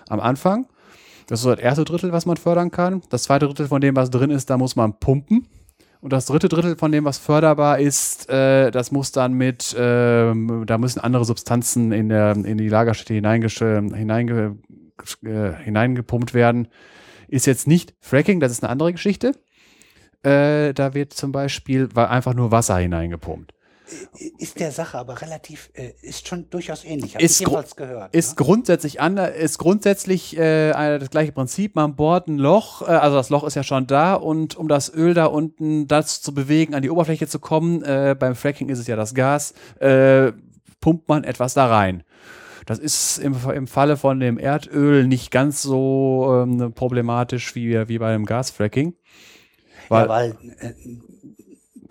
am 0.08 0.20
Anfang. 0.20 0.66
Das 1.26 1.40
ist 1.40 1.44
so 1.44 1.50
das 1.50 1.60
erste 1.60 1.84
Drittel, 1.84 2.12
was 2.12 2.26
man 2.26 2.36
fördern 2.36 2.70
kann. 2.70 3.02
Das 3.10 3.24
zweite 3.24 3.46
Drittel 3.46 3.66
von 3.66 3.80
dem, 3.80 3.96
was 3.96 4.10
drin 4.10 4.30
ist, 4.30 4.50
da 4.50 4.56
muss 4.56 4.76
man 4.76 4.98
pumpen. 5.00 5.48
Und 6.02 6.12
das 6.12 6.26
dritte 6.26 6.48
Drittel 6.48 6.76
von 6.76 6.90
dem, 6.90 7.04
was 7.04 7.18
förderbar 7.18 7.78
ist, 7.78 8.28
äh, 8.28 8.72
das 8.72 8.90
muss 8.90 9.12
dann 9.12 9.34
mit, 9.34 9.72
äh, 9.74 10.34
da 10.66 10.76
müssen 10.78 10.98
andere 10.98 11.24
Substanzen 11.24 11.92
in, 11.92 12.08
der, 12.08 12.32
in 12.32 12.58
die 12.58 12.68
Lagerstätte 12.68 13.14
hineinge, 13.14 14.56
äh, 15.22 15.52
hineingepumpt 15.62 16.34
werden. 16.34 16.66
Ist 17.28 17.46
jetzt 17.46 17.68
nicht 17.68 17.94
Fracking, 18.00 18.40
das 18.40 18.50
ist 18.50 18.64
eine 18.64 18.70
andere 18.70 18.90
Geschichte. 18.90 19.36
Äh, 20.24 20.74
da 20.74 20.92
wird 20.92 21.12
zum 21.12 21.30
Beispiel 21.30 21.88
einfach 21.94 22.34
nur 22.34 22.50
Wasser 22.50 22.78
hineingepumpt. 22.78 23.54
Ist 24.38 24.58
der 24.60 24.70
Sache 24.70 24.98
aber 24.98 25.20
relativ, 25.20 25.70
äh, 25.74 25.92
ist 26.02 26.26
schon 26.28 26.48
durchaus 26.50 26.84
ähnlich. 26.84 27.14
Hab 27.14 27.22
ist 27.22 27.40
ich 27.40 27.46
gru 27.46 27.60
gehört. 27.76 28.14
Ist 28.14 28.38
ne? 28.38 28.44
grundsätzlich 28.44 29.00
anders, 29.00 29.36
ist 29.36 29.58
grundsätzlich 29.58 30.36
äh, 30.38 30.72
das 30.98 31.10
gleiche 31.10 31.32
Prinzip. 31.32 31.74
Man 31.74 31.96
bohrt 31.96 32.28
ein 32.28 32.38
Loch, 32.38 32.82
äh, 32.82 32.86
also 32.92 33.16
das 33.16 33.28
Loch 33.28 33.44
ist 33.44 33.54
ja 33.54 33.62
schon 33.62 33.86
da 33.86 34.14
und 34.14 34.56
um 34.56 34.68
das 34.68 34.92
Öl 34.92 35.14
da 35.14 35.26
unten 35.26 35.88
das 35.88 36.22
zu 36.22 36.32
bewegen, 36.32 36.74
an 36.74 36.82
die 36.82 36.90
Oberfläche 36.90 37.26
zu 37.26 37.38
kommen, 37.38 37.82
äh, 37.82 38.16
beim 38.18 38.34
Fracking 38.34 38.68
ist 38.68 38.78
es 38.78 38.86
ja 38.86 38.96
das 38.96 39.14
Gas, 39.14 39.52
äh, 39.80 40.32
pumpt 40.80 41.08
man 41.08 41.24
etwas 41.24 41.54
da 41.54 41.66
rein. 41.66 42.04
Das 42.66 42.78
ist 42.78 43.18
im, 43.18 43.36
im 43.54 43.66
Falle 43.66 43.96
von 43.96 44.20
dem 44.20 44.38
Erdöl 44.38 45.06
nicht 45.06 45.30
ganz 45.30 45.62
so 45.62 46.44
ähm, 46.44 46.72
problematisch 46.74 47.54
wie, 47.54 47.88
wie 47.88 47.98
bei 47.98 48.12
dem 48.12 48.24
Gasfracking. 48.24 48.94
Weil, 49.88 50.02
ja, 50.02 50.08
weil 50.08 50.36
äh, 50.60 50.72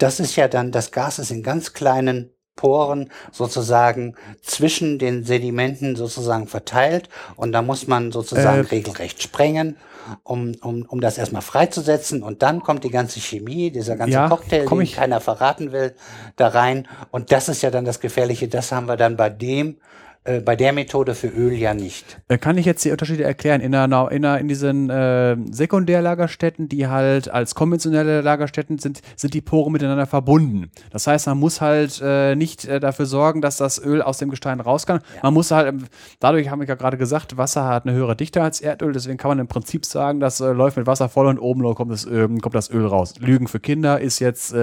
das 0.01 0.19
ist 0.19 0.35
ja 0.35 0.47
dann, 0.47 0.71
das 0.71 0.91
Gas 0.91 1.19
ist 1.19 1.31
in 1.31 1.43
ganz 1.43 1.73
kleinen 1.73 2.31
Poren 2.55 3.09
sozusagen 3.31 4.15
zwischen 4.41 4.99
den 4.99 5.23
Sedimenten 5.23 5.95
sozusagen 5.95 6.47
verteilt. 6.47 7.09
Und 7.35 7.53
da 7.53 7.61
muss 7.61 7.87
man 7.87 8.11
sozusagen 8.11 8.65
äh, 8.65 8.69
regelrecht 8.69 9.21
sprengen, 9.23 9.77
um, 10.23 10.53
um, 10.61 10.83
um 10.83 11.01
das 11.01 11.17
erstmal 11.17 11.41
freizusetzen. 11.41 12.23
Und 12.23 12.43
dann 12.43 12.61
kommt 12.61 12.83
die 12.83 12.89
ganze 12.89 13.19
Chemie, 13.19 13.71
dieser 13.71 13.95
ganze 13.95 14.13
ja, 14.13 14.27
Cocktail, 14.27 14.67
den 14.67 14.91
keiner 14.91 15.21
verraten 15.21 15.71
will, 15.71 15.95
da 16.35 16.49
rein. 16.49 16.87
Und 17.09 17.31
das 17.31 17.49
ist 17.49 17.61
ja 17.61 17.71
dann 17.71 17.85
das 17.85 17.99
Gefährliche, 17.99 18.47
das 18.47 18.71
haben 18.71 18.87
wir 18.87 18.97
dann 18.97 19.17
bei 19.17 19.29
dem 19.29 19.77
äh, 20.23 20.39
bei 20.39 20.55
der 20.55 20.71
Methode 20.71 21.15
für 21.15 21.29
Öl 21.29 21.53
ja 21.53 21.73
nicht. 21.73 22.21
Äh, 22.27 22.37
kann 22.37 22.55
ich 22.55 22.67
jetzt 22.67 22.85
die 22.85 22.91
Unterschiede 22.91 23.23
erklären? 23.23 23.59
In, 23.59 23.73
einer, 23.73 24.11
in, 24.11 24.23
einer, 24.23 24.37
in 24.37 24.47
diesen 24.47 24.87
äh, 24.91 25.35
Sekundärlagerstätten, 25.49 26.69
die 26.69 26.85
halt 26.85 27.27
als 27.27 27.55
konventionelle 27.55 28.21
Lagerstätten 28.21 28.77
sind, 28.77 29.01
sind 29.15 29.33
die 29.33 29.41
Poren 29.41 29.73
miteinander 29.73 30.05
verbunden. 30.05 30.69
Das 30.91 31.07
heißt, 31.07 31.25
man 31.25 31.39
muss 31.39 31.59
halt 31.59 31.99
äh, 32.03 32.35
nicht 32.35 32.65
äh, 32.65 32.79
dafür 32.79 33.07
sorgen, 33.07 33.41
dass 33.41 33.57
das 33.57 33.83
Öl 33.83 34.03
aus 34.03 34.19
dem 34.19 34.29
Gestein 34.29 34.59
raus 34.59 34.85
kann. 34.85 35.01
Ja. 35.15 35.21
Man 35.23 35.33
muss 35.33 35.49
halt, 35.49 35.69
ähm, 35.69 35.85
dadurch 36.19 36.49
haben 36.49 36.61
wir 36.61 36.67
ja 36.67 36.75
gerade 36.75 36.97
gesagt, 36.97 37.37
Wasser 37.37 37.67
hat 37.67 37.87
eine 37.87 37.95
höhere 37.95 38.15
Dichte 38.15 38.43
als 38.43 38.61
Erdöl, 38.61 38.93
deswegen 38.93 39.17
kann 39.17 39.29
man 39.29 39.39
im 39.39 39.47
Prinzip 39.47 39.87
sagen, 39.87 40.19
das 40.19 40.37
läuft 40.39 40.77
mit 40.77 40.85
Wasser 40.85 41.09
voll 41.09 41.25
und 41.25 41.39
oben 41.39 41.63
kommt 41.73 41.91
das, 41.91 42.05
kommt 42.05 42.55
das 42.55 42.69
Öl 42.69 42.85
raus. 42.85 43.15
Lügen 43.19 43.47
für 43.47 43.59
Kinder 43.59 43.99
ist 43.99 44.19
jetzt 44.19 44.53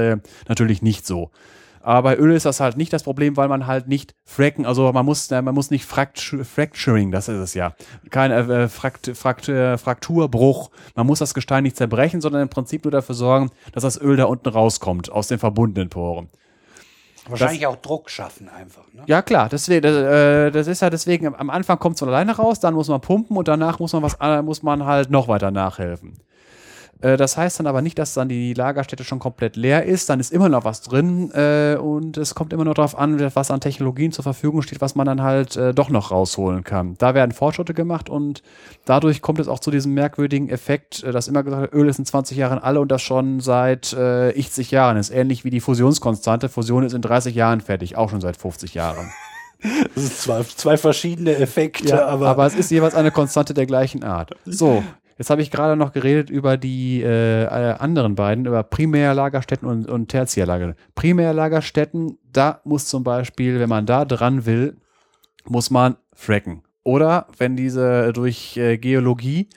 natürlich 0.48 0.82
nicht 0.82 1.06
so. 1.06 1.30
Aber 1.80 2.10
bei 2.10 2.16
Öl 2.16 2.34
ist 2.34 2.46
das 2.46 2.60
halt 2.60 2.76
nicht 2.76 2.92
das 2.92 3.02
Problem, 3.02 3.36
weil 3.36 3.48
man 3.48 3.66
halt 3.66 3.88
nicht 3.88 4.14
fracken, 4.24 4.66
also 4.66 4.92
man 4.92 5.04
muss, 5.04 5.30
man 5.30 5.54
muss 5.54 5.70
nicht 5.70 5.84
fracturing, 5.84 7.10
das 7.10 7.28
ist 7.28 7.38
es 7.38 7.54
ja. 7.54 7.74
Kein 8.10 8.30
äh, 8.30 8.68
Frakt, 8.68 9.10
Frakt, 9.14 9.48
äh, 9.48 9.78
Frakturbruch. 9.78 10.70
Man 10.94 11.06
muss 11.06 11.18
das 11.18 11.34
Gestein 11.34 11.62
nicht 11.62 11.76
zerbrechen, 11.76 12.20
sondern 12.20 12.42
im 12.42 12.48
Prinzip 12.48 12.84
nur 12.84 12.92
dafür 12.92 13.14
sorgen, 13.14 13.50
dass 13.72 13.82
das 13.82 14.00
Öl 14.00 14.16
da 14.16 14.24
unten 14.24 14.48
rauskommt 14.48 15.10
aus 15.10 15.28
den 15.28 15.38
verbundenen 15.38 15.88
Poren. 15.88 16.28
Wahrscheinlich 17.28 17.60
das, 17.60 17.70
auch 17.70 17.76
Druck 17.76 18.10
schaffen 18.10 18.48
einfach. 18.48 18.84
Ne? 18.92 19.02
Ja 19.06 19.22
klar, 19.22 19.48
deswegen, 19.50 19.82
das, 19.82 19.94
äh, 19.94 20.50
das 20.50 20.66
ist 20.66 20.80
ja 20.80 20.90
deswegen, 20.90 21.34
am 21.34 21.50
Anfang 21.50 21.78
kommt 21.78 21.96
es 21.96 22.00
von 22.00 22.08
alleine 22.08 22.34
raus, 22.34 22.60
dann 22.60 22.74
muss 22.74 22.88
man 22.88 23.00
pumpen 23.00 23.36
und 23.36 23.48
danach 23.48 23.78
muss 23.78 23.92
man 23.92 24.02
was, 24.02 24.16
äh, 24.20 24.42
muss 24.42 24.62
man 24.62 24.84
halt 24.84 25.10
noch 25.10 25.28
weiter 25.28 25.50
nachhelfen. 25.50 26.14
Äh, 27.00 27.16
das 27.16 27.36
heißt 27.36 27.60
dann 27.60 27.66
aber 27.66 27.82
nicht, 27.82 27.98
dass 27.98 28.14
dann 28.14 28.28
die 28.28 28.54
Lagerstätte 28.54 29.04
schon 29.04 29.18
komplett 29.18 29.56
leer 29.56 29.84
ist. 29.84 30.08
Dann 30.08 30.20
ist 30.20 30.32
immer 30.32 30.48
noch 30.48 30.64
was 30.64 30.82
drin 30.82 31.30
äh, 31.32 31.76
und 31.76 32.16
es 32.16 32.34
kommt 32.34 32.52
immer 32.52 32.64
noch 32.64 32.74
darauf 32.74 32.98
an, 32.98 33.18
was 33.34 33.50
an 33.50 33.60
Technologien 33.60 34.12
zur 34.12 34.24
Verfügung 34.24 34.62
steht, 34.62 34.80
was 34.80 34.94
man 34.94 35.06
dann 35.06 35.22
halt 35.22 35.56
äh, 35.56 35.72
doch 35.74 35.90
noch 35.90 36.10
rausholen 36.10 36.64
kann. 36.64 36.96
Da 36.98 37.14
werden 37.14 37.32
Fortschritte 37.32 37.74
gemacht 37.74 38.08
und 38.08 38.42
dadurch 38.84 39.22
kommt 39.22 39.38
es 39.38 39.48
auch 39.48 39.60
zu 39.60 39.70
diesem 39.70 39.94
merkwürdigen 39.94 40.48
Effekt, 40.48 41.04
dass 41.04 41.28
immer 41.28 41.42
gesagt 41.42 41.62
wird, 41.62 41.74
Öl 41.74 41.88
ist 41.88 41.98
in 41.98 42.06
20 42.06 42.36
Jahren 42.36 42.58
alle 42.58 42.80
und 42.80 42.90
das 42.90 43.02
schon 43.02 43.40
seit 43.40 43.92
äh, 43.92 44.38
80 44.38 44.70
Jahren. 44.70 44.96
Das 44.96 45.10
ist 45.10 45.16
ähnlich 45.16 45.44
wie 45.44 45.50
die 45.50 45.60
Fusionskonstante. 45.60 46.48
Fusion 46.48 46.84
ist 46.84 46.94
in 46.94 47.02
30 47.02 47.34
Jahren 47.34 47.60
fertig, 47.60 47.96
auch 47.96 48.10
schon 48.10 48.20
seit 48.20 48.36
50 48.36 48.74
Jahren. 48.74 49.10
Das 49.60 50.04
sind 50.04 50.14
zwei, 50.14 50.42
zwei 50.44 50.76
verschiedene 50.76 51.34
Effekte, 51.34 51.88
ja, 51.88 52.06
aber. 52.06 52.28
Aber 52.28 52.46
es 52.46 52.54
ist 52.54 52.70
jeweils 52.70 52.94
eine 52.94 53.10
Konstante 53.10 53.54
der 53.54 53.66
gleichen 53.66 54.04
Art. 54.04 54.30
So, 54.44 54.84
Jetzt 55.18 55.30
habe 55.30 55.42
ich 55.42 55.50
gerade 55.50 55.76
noch 55.76 55.92
geredet 55.92 56.30
über 56.30 56.56
die 56.56 57.02
äh, 57.02 57.42
äh, 57.42 57.74
anderen 57.78 58.14
beiden, 58.14 58.46
über 58.46 58.62
Primärlagerstätten 58.62 59.68
und, 59.68 59.88
und 59.88 60.08
Tertiärlagerstätten. 60.08 60.80
Primärlagerstätten, 60.94 62.18
da 62.32 62.60
muss 62.64 62.86
zum 62.86 63.02
Beispiel, 63.02 63.58
wenn 63.58 63.68
man 63.68 63.84
da 63.84 64.04
dran 64.04 64.46
will, 64.46 64.76
muss 65.44 65.70
man 65.70 65.96
fracken. 66.14 66.62
Oder 66.84 67.26
wenn 67.36 67.56
diese 67.56 68.12
durch 68.12 68.56
äh, 68.56 68.78
Geologie 68.78 69.48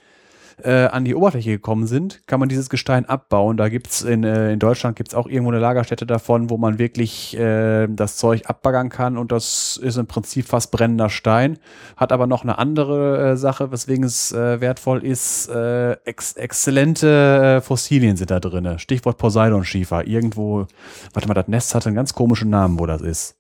äh, 0.63 0.89
an 0.91 1.05
die 1.05 1.15
Oberfläche 1.15 1.51
gekommen 1.51 1.87
sind, 1.87 2.25
kann 2.27 2.39
man 2.39 2.49
dieses 2.49 2.69
Gestein 2.69 3.05
abbauen. 3.05 3.57
Da 3.57 3.69
gibt's 3.69 4.01
in, 4.01 4.23
äh, 4.23 4.53
in 4.53 4.59
Deutschland 4.59 4.95
gibt's 4.95 5.13
auch 5.13 5.27
irgendwo 5.27 5.51
eine 5.51 5.59
Lagerstätte 5.59 6.05
davon, 6.05 6.49
wo 6.49 6.57
man 6.57 6.79
wirklich 6.79 7.37
äh, 7.37 7.87
das 7.87 8.17
Zeug 8.17 8.43
abbaggern 8.45 8.89
kann 8.89 9.17
und 9.17 9.31
das 9.31 9.79
ist 9.81 9.97
im 9.97 10.07
Prinzip 10.07 10.47
fast 10.47 10.71
brennender 10.71 11.09
Stein. 11.09 11.57
Hat 11.97 12.11
aber 12.11 12.27
noch 12.27 12.43
eine 12.43 12.57
andere 12.57 13.31
äh, 13.31 13.37
Sache, 13.37 13.71
weswegen 13.71 14.03
es 14.03 14.31
äh, 14.31 14.61
wertvoll 14.61 15.05
ist. 15.05 15.49
Äh, 15.49 15.93
ex 16.05 16.33
exzellente 16.33 17.57
äh, 17.57 17.61
Fossilien 17.61 18.17
sind 18.17 18.31
da 18.31 18.39
drin. 18.39 18.79
Stichwort 18.79 19.17
Poseidon-Schiefer. 19.17 20.07
Irgendwo, 20.07 20.67
warte 21.13 21.27
mal, 21.27 21.33
das 21.33 21.47
Nest 21.47 21.75
hat 21.75 21.85
einen 21.87 21.95
ganz 21.95 22.13
komischen 22.13 22.49
Namen, 22.49 22.79
wo 22.79 22.85
das 22.85 23.01
ist 23.01 23.37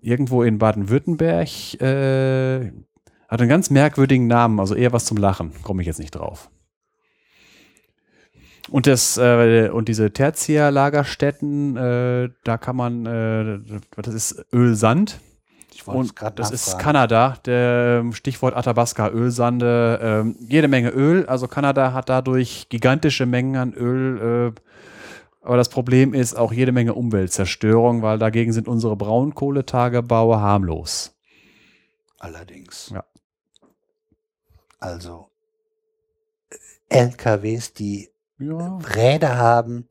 irgendwo 0.00 0.42
in 0.42 0.58
Baden-Württemberg, 0.58 1.48
äh, 1.80 2.72
hat 3.28 3.40
einen 3.40 3.50
ganz 3.50 3.70
merkwürdigen 3.70 4.26
Namen, 4.26 4.58
also 4.58 4.74
eher 4.74 4.92
was 4.92 5.04
zum 5.04 5.18
Lachen. 5.18 5.52
Komme 5.62 5.82
ich 5.82 5.86
jetzt 5.86 6.00
nicht 6.00 6.12
drauf. 6.12 6.50
Und, 8.70 8.86
das, 8.86 9.16
äh, 9.16 9.70
und 9.72 9.88
diese 9.88 10.12
Tertiärlagerstätten, 10.12 11.76
äh, 11.76 12.30
da 12.44 12.58
kann 12.58 12.76
man, 12.76 13.06
äh, 13.06 13.60
das 13.96 14.14
ist 14.14 14.44
Ölsand. 14.52 15.20
Ich 15.74 15.86
und 15.86 16.12
das 16.34 16.50
ist 16.50 16.78
Kanada, 16.78 17.36
der 17.46 18.00
ähm, 18.00 18.12
Stichwort 18.12 18.56
Athabasca, 18.56 19.10
Ölsande, 19.10 20.00
ähm, 20.02 20.36
jede 20.40 20.66
Menge 20.66 20.90
Öl. 20.90 21.24
Also 21.26 21.46
Kanada 21.46 21.92
hat 21.92 22.08
dadurch 22.08 22.68
gigantische 22.68 23.26
Mengen 23.26 23.56
an 23.56 23.72
Öl. 23.74 24.52
Äh, 24.54 24.60
aber 25.46 25.56
das 25.56 25.68
Problem 25.68 26.14
ist 26.14 26.36
auch 26.36 26.52
jede 26.52 26.72
Menge 26.72 26.94
Umweltzerstörung, 26.94 28.02
weil 28.02 28.18
dagegen 28.18 28.52
sind 28.52 28.66
unsere 28.66 28.96
Braunkohletagebaue 28.96 30.40
harmlos. 30.40 31.16
Allerdings. 32.18 32.90
Ja. 32.92 33.04
Also 34.78 35.30
LKWs, 36.88 37.72
die 37.72 38.10
ja. 38.38 38.78
Räder 38.78 39.36
haben, 39.36 39.88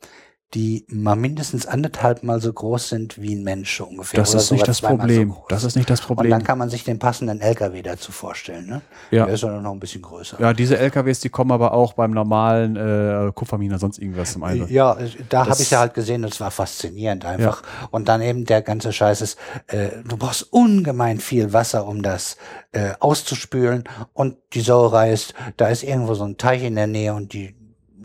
die 0.54 0.86
mal 0.90 1.18
mindestens 1.18 1.66
anderthalb 1.66 2.24
Mal 2.24 2.40
so 2.40 2.54
groß 2.54 2.88
sind 2.88 3.22
wie 3.22 3.36
ein 3.36 3.44
Mensch 3.44 3.82
ungefähr. 3.82 4.22
Das 4.22 4.34
ist 4.34 4.50
nicht 4.52 4.66
das 4.66 4.80
Problem. 4.80 5.32
So 5.32 5.46
das 5.50 5.66
ist 5.66 5.76
nicht 5.76 5.90
das 5.90 6.00
Problem. 6.00 6.26
Und 6.26 6.30
dann 6.32 6.44
kann 6.44 6.58
man 6.58 6.70
sich 6.70 6.86
den 6.86 7.00
passenden 7.00 7.42
LKW 7.42 7.82
dazu 7.82 8.14
vorstellen. 8.14 8.66
Ne? 8.66 8.82
Ja. 9.12 9.26
Der 9.26 9.34
ist 9.34 9.44
ja 9.44 9.60
noch 9.60 9.74
ein 9.74 9.80
bisschen 9.80 10.02
größer. 10.02 10.40
Ja, 10.40 10.54
diese 10.54 10.78
LKWs, 10.78 11.20
die 11.20 11.30
kommen 11.30 11.52
aber 11.52 11.74
auch 11.74 11.94
beim 11.94 12.12
normalen 12.12 12.78
äh, 12.78 13.32
Kupferminer 13.34 13.78
sonst 13.78 14.00
irgendwas 14.00 14.32
zum 14.34 14.44
Einsatz. 14.44 14.70
Ja, 14.70 14.98
da 15.28 15.48
habe 15.48 15.62
ich 15.62 15.70
ja 15.70 15.80
halt 15.80 15.94
gesehen, 15.94 16.22
das 16.22 16.40
war 16.40 16.50
faszinierend 16.50 17.26
einfach. 17.26 17.64
Ja. 17.64 17.88
Und 17.92 18.08
dann 18.08 18.22
eben 18.22 18.46
der 18.46 18.62
ganze 18.62 18.94
Scheiß 18.94 19.20
ist, 19.20 19.38
äh, 19.68 19.90
du 20.08 20.16
brauchst 20.16 20.54
ungemein 20.54 21.20
viel 21.20 21.52
Wasser, 21.52 21.86
um 21.86 22.04
das 22.04 22.38
äh, 22.72 22.92
auszuspülen. 23.02 23.84
Und 24.14 24.38
die 24.54 24.62
Sauerei 24.62 25.12
ist, 25.12 25.34
da 25.58 25.68
ist 25.68 25.84
irgendwo 25.84 26.14
so 26.14 26.24
ein 26.24 26.38
Teich 26.38 26.64
in 26.64 26.76
der 26.76 26.88
Nähe 26.88 27.14
und 27.14 27.34
die 27.34 27.57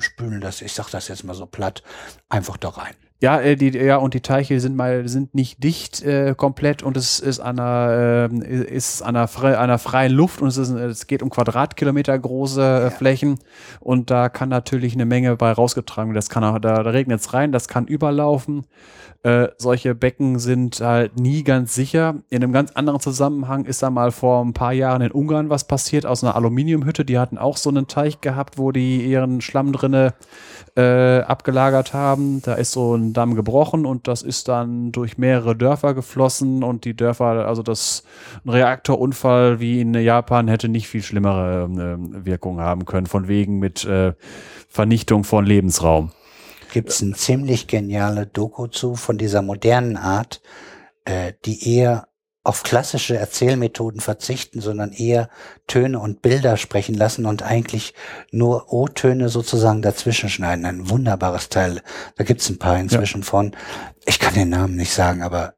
spülen 0.02 0.40
das, 0.40 0.62
ich 0.62 0.72
sag 0.72 0.90
das 0.90 1.08
jetzt 1.08 1.24
mal 1.24 1.34
so 1.34 1.46
platt, 1.46 1.82
einfach 2.28 2.56
da 2.56 2.70
rein. 2.70 2.94
Ja, 3.22 3.40
äh, 3.40 3.54
die, 3.54 3.70
ja, 3.70 3.98
und 3.98 4.14
die 4.14 4.20
Teiche 4.20 4.58
sind 4.58 4.74
mal 4.74 5.06
sind 5.06 5.32
nicht 5.32 5.62
dicht 5.62 6.02
äh, 6.02 6.34
komplett 6.36 6.82
und 6.82 6.96
es 6.96 7.20
ist 7.20 7.38
an 7.38 7.60
einer, 7.60 8.28
äh, 8.32 8.64
ist 8.64 9.00
an 9.00 9.14
einer, 9.14 9.28
fre 9.28 9.60
einer 9.60 9.78
freien 9.78 10.10
Luft 10.10 10.42
und 10.42 10.48
es, 10.48 10.56
ist, 10.56 10.70
es 10.70 11.06
geht 11.06 11.22
um 11.22 11.30
Quadratkilometer 11.30 12.18
große 12.18 12.86
äh, 12.86 12.90
Flächen 12.90 13.38
und 13.78 14.10
da 14.10 14.28
kann 14.28 14.48
natürlich 14.48 14.94
eine 14.94 15.06
Menge 15.06 15.36
bei 15.36 15.52
rausgetragen 15.52 16.10
werden. 16.10 16.16
Das 16.16 16.30
kann 16.30 16.42
auch, 16.42 16.58
da, 16.58 16.82
da 16.82 16.90
regnet 16.90 17.20
es 17.20 17.32
rein, 17.32 17.52
das 17.52 17.68
kann 17.68 17.86
überlaufen. 17.86 18.66
Äh, 19.22 19.50
solche 19.56 19.94
Becken 19.94 20.40
sind 20.40 20.80
halt 20.80 21.20
nie 21.20 21.44
ganz 21.44 21.76
sicher. 21.76 22.16
In 22.28 22.42
einem 22.42 22.52
ganz 22.52 22.72
anderen 22.72 22.98
Zusammenhang 22.98 23.66
ist 23.66 23.84
da 23.84 23.90
mal 23.90 24.10
vor 24.10 24.44
ein 24.44 24.52
paar 24.52 24.72
Jahren 24.72 25.00
in 25.00 25.12
Ungarn 25.12 25.48
was 25.48 25.68
passiert 25.68 26.06
aus 26.06 26.24
einer 26.24 26.34
Aluminiumhütte. 26.34 27.04
Die 27.04 27.20
hatten 27.20 27.38
auch 27.38 27.56
so 27.56 27.70
einen 27.70 27.86
Teich 27.86 28.20
gehabt, 28.20 28.58
wo 28.58 28.72
die 28.72 29.06
ihren 29.06 29.40
Schlamm 29.40 29.72
drinne 29.72 30.14
äh, 30.76 31.20
abgelagert 31.20 31.92
haben. 31.92 32.42
Da 32.42 32.54
ist 32.54 32.72
so 32.72 32.94
ein 32.94 33.12
Damm 33.12 33.34
gebrochen 33.34 33.86
und 33.86 34.08
das 34.08 34.22
ist 34.22 34.48
dann 34.48 34.92
durch 34.92 35.18
mehrere 35.18 35.56
Dörfer 35.56 35.94
geflossen 35.94 36.62
und 36.62 36.84
die 36.84 36.94
Dörfer, 36.94 37.46
also 37.46 37.62
das 37.62 38.04
ein 38.44 38.50
Reaktorunfall 38.50 39.60
wie 39.60 39.80
in 39.80 39.94
Japan 39.94 40.48
hätte 40.48 40.68
nicht 40.68 40.88
viel 40.88 41.02
schlimmere 41.02 41.64
äh, 41.64 42.24
Wirkung 42.24 42.60
haben 42.60 42.84
können, 42.84 43.06
von 43.06 43.28
wegen 43.28 43.58
mit 43.58 43.84
äh, 43.84 44.14
Vernichtung 44.68 45.24
von 45.24 45.44
Lebensraum 45.44 46.10
gibt 46.72 46.88
es 46.88 47.02
ein 47.02 47.14
ziemlich 47.14 47.66
geniale 47.66 48.26
Doku 48.26 48.66
zu 48.66 48.94
von 48.94 49.18
dieser 49.18 49.42
modernen 49.42 49.98
Art, 49.98 50.40
äh, 51.04 51.34
die 51.44 51.76
eher 51.76 52.08
auf 52.44 52.64
klassische 52.64 53.16
Erzählmethoden 53.16 54.00
verzichten, 54.00 54.60
sondern 54.60 54.92
eher 54.92 55.28
Töne 55.68 56.00
und 56.00 56.22
Bilder 56.22 56.56
sprechen 56.56 56.94
lassen 56.94 57.24
und 57.24 57.42
eigentlich 57.42 57.94
nur 58.32 58.72
O-Töne 58.72 59.28
sozusagen 59.28 59.80
dazwischen 59.80 60.28
schneiden. 60.28 60.66
Ein 60.66 60.90
wunderbares 60.90 61.50
Teil. 61.50 61.82
Da 62.16 62.24
gibt's 62.24 62.48
ein 62.50 62.58
paar 62.58 62.78
inzwischen 62.78 63.20
ja. 63.20 63.26
von. 63.26 63.56
Ich 64.06 64.18
kann 64.18 64.34
den 64.34 64.48
Namen 64.48 64.74
nicht 64.74 64.92
sagen, 64.92 65.22
aber 65.22 65.54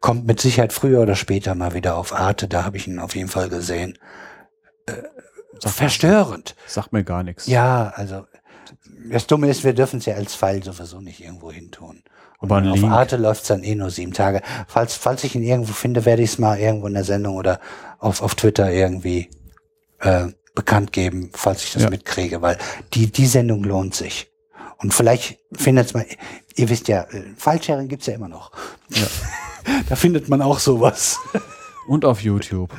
kommt 0.00 0.26
mit 0.26 0.40
Sicherheit 0.40 0.74
früher 0.74 1.00
oder 1.00 1.16
später 1.16 1.54
mal 1.54 1.72
wieder 1.72 1.96
auf 1.96 2.12
Arte. 2.12 2.48
Da 2.48 2.64
habe 2.64 2.76
ich 2.76 2.86
ihn 2.86 2.98
auf 2.98 3.16
jeden 3.16 3.30
Fall 3.30 3.48
gesehen. 3.48 3.98
Äh, 4.84 4.92
verstörend. 5.66 6.54
Sagt 6.66 6.92
mir 6.92 7.02
gar 7.02 7.22
nichts. 7.22 7.46
Ja, 7.46 7.94
also 7.96 8.26
das 9.10 9.26
Dumme 9.26 9.48
ist, 9.48 9.64
wir 9.64 9.72
dürfen 9.72 10.00
es 10.00 10.06
ja 10.06 10.14
als 10.14 10.34
Pfeil 10.34 10.62
sowieso 10.62 11.00
nicht 11.00 11.24
irgendwo 11.24 11.50
hin 11.50 11.70
tun. 11.70 12.02
Aber 12.38 12.58
auf 12.58 12.80
Link. 12.80 12.92
Arte 12.92 13.16
läuft 13.16 13.42
es 13.42 13.48
dann 13.48 13.64
eh 13.64 13.74
nur 13.74 13.90
sieben 13.90 14.12
Tage. 14.12 14.42
Falls, 14.68 14.94
falls 14.94 15.24
ich 15.24 15.34
ihn 15.34 15.42
irgendwo 15.42 15.72
finde, 15.72 16.04
werde 16.04 16.22
ich 16.22 16.30
es 16.30 16.38
mal 16.38 16.58
irgendwo 16.58 16.86
in 16.86 16.94
der 16.94 17.04
Sendung 17.04 17.36
oder 17.36 17.60
auf, 17.98 18.22
auf 18.22 18.34
Twitter 18.34 18.70
irgendwie 18.70 19.30
äh, 20.00 20.26
bekannt 20.54 20.92
geben, 20.92 21.30
falls 21.32 21.64
ich 21.64 21.72
das 21.72 21.84
ja. 21.84 21.90
mitkriege, 21.90 22.42
weil 22.42 22.58
die, 22.94 23.10
die 23.10 23.26
Sendung 23.26 23.64
lohnt 23.64 23.94
sich. 23.94 24.30
Und 24.78 24.92
vielleicht 24.92 25.38
findet 25.52 25.94
man, 25.94 26.04
ihr 26.54 26.68
wisst 26.68 26.88
ja, 26.88 27.02
äh, 27.02 27.22
Fallsharing 27.36 27.88
gibt's 27.88 28.06
ja 28.06 28.14
immer 28.14 28.28
noch. 28.28 28.52
Ja. 28.90 29.06
da 29.88 29.96
findet 29.96 30.28
man 30.28 30.42
auch 30.42 30.58
sowas. 30.58 31.18
Und 31.86 32.04
auf 32.04 32.22
YouTube. 32.22 32.70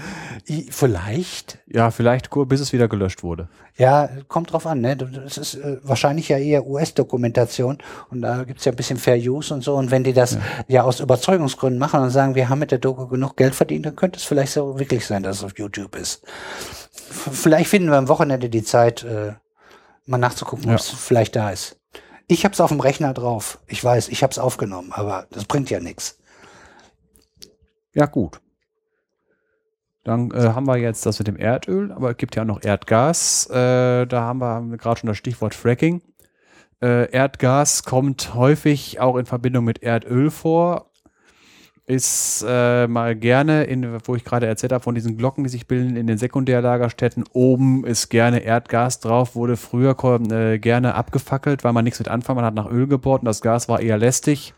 Vielleicht. 0.70 1.60
Ja, 1.68 1.92
vielleicht 1.92 2.30
bis 2.32 2.62
es 2.62 2.74
wieder 2.74 2.88
gelöscht 2.88 3.24
wurde. 3.24 3.50
Ja, 3.78 4.10
kommt 4.28 4.54
drauf 4.54 4.66
an. 4.66 4.82
Ne? 4.82 4.96
Das 4.96 5.38
ist 5.38 5.56
äh, 5.56 5.78
wahrscheinlich 5.84 6.30
ja 6.30 6.38
eher 6.38 6.66
US-Dokumentation 6.66 7.78
und 8.10 8.22
da 8.22 8.44
gibt's 8.44 8.66
ja 8.66 8.72
ein 8.72 8.76
bisschen 8.76 8.98
Fair 8.98 9.18
Use 9.18 9.54
und 9.54 9.64
so. 9.64 9.76
Und 9.76 9.92
wenn 9.92 10.04
die 10.04 10.14
das 10.14 10.34
ja. 10.34 10.42
ja. 10.68 10.84
aus 10.84 11.00
Überzeugungsgründen 11.00 11.80
machen 11.80 12.02
und 12.02 12.10
sagen, 12.10 12.36
wir 12.36 12.50
haben 12.50 12.60
mit 12.60 12.72
der 12.72 12.80
Doku 12.80 13.08
genug 13.08 13.38
Geld 13.38 13.56
verdient, 13.56 13.86
dann 13.86 13.96
könnte 13.96 14.18
es 14.18 14.24
vielleicht 14.24 14.54
so 14.54 14.80
wirklich 14.80 15.06
sein, 15.06 15.24
dass 15.24 15.38
es 15.38 15.44
auf 15.44 15.58
YouTube 15.58 15.96
ist. 15.96 16.26
Vielleicht 16.94 17.70
finden 17.70 17.90
wir 17.90 17.98
am 17.98 18.08
Wochenende 18.08 18.50
die 18.50 18.64
Zeit, 18.64 19.04
äh, 19.04 19.34
mal 20.06 20.18
nachzugucken, 20.18 20.68
ja. 20.68 20.74
ob 20.74 20.80
es 20.80 20.90
vielleicht 20.90 21.36
da 21.36 21.52
ist. 21.52 21.80
Ich 22.28 22.44
hab's 22.44 22.60
auf 22.60 22.72
dem 22.72 22.82
Rechner 22.82 23.14
drauf. 23.14 23.60
Ich 23.68 23.82
weiß, 23.84 24.10
ich 24.10 24.24
hab's 24.24 24.38
aufgenommen, 24.38 24.92
aber 24.92 25.28
das 25.32 25.46
bringt 25.46 25.70
ja 25.70 25.80
nichts. 25.80 26.18
Ja, 27.94 28.06
gut. 28.06 28.42
Dann 30.08 30.32
äh, 30.32 30.54
haben 30.54 30.66
wir 30.68 30.78
jetzt 30.78 31.06
das 31.06 31.20
mit 31.20 31.28
dem 31.28 31.36
Erdöl, 31.36 31.92
aber 31.92 32.12
es 32.12 32.16
gibt 32.18 32.38
ja 32.38 32.44
auch 32.44 32.48
noch 32.48 32.64
Erdgas. 32.64 33.46
Äh, 33.50 34.06
da 34.06 34.22
haben 34.22 34.40
wir, 34.40 34.78
gerade 34.78 35.02
schon 35.02 35.08
das 35.08 35.18
Stichwort 35.18 35.54
Fracking. 35.54 36.02
Äh, 36.82 37.12
Erdgas 37.12 37.84
kommt 37.84 38.34
häufig 38.34 39.02
auch 39.02 39.18
in 39.18 39.26
Verbindung 39.26 39.66
mit 39.66 39.84
Erdöl 39.84 40.32
vor. 40.32 40.92
Ist 41.88 42.46
äh, 42.48 42.88
mal 42.88 43.18
gerne, 43.18 43.66
in, 43.66 43.98
wo 44.06 44.16
ich 44.16 44.24
gerade 44.24 44.46
erzählt 44.46 44.72
habe, 44.72 44.82
von 44.82 44.96
diesen 44.96 45.18
Glocken, 45.18 45.44
die 45.44 45.50
sich 45.50 45.68
bilden 45.68 45.98
in 45.98 46.08
den 46.08 46.18
Sekundärlagerstätten. 46.18 47.26
Oben 47.34 47.86
ist 47.86 48.08
gerne 48.08 48.40
Erdgas 48.40 49.02
drauf, 49.02 49.36
wurde 49.36 49.58
früher 49.58 49.98
äh, 50.32 50.58
gerne 50.58 50.96
abgefackelt, 50.96 51.66
weil 51.66 51.74
man 51.74 51.84
nichts 51.84 52.00
mit 52.00 52.08
anfangen. 52.08 52.38
Man 52.38 52.46
hat 52.46 52.56
nach 52.56 52.72
Öl 52.72 52.88
gebohrt 52.88 53.24
und 53.24 53.26
das 53.26 53.42
Gas 53.42 53.68
war 53.68 53.82
eher 53.82 53.98
lästig. 53.98 54.54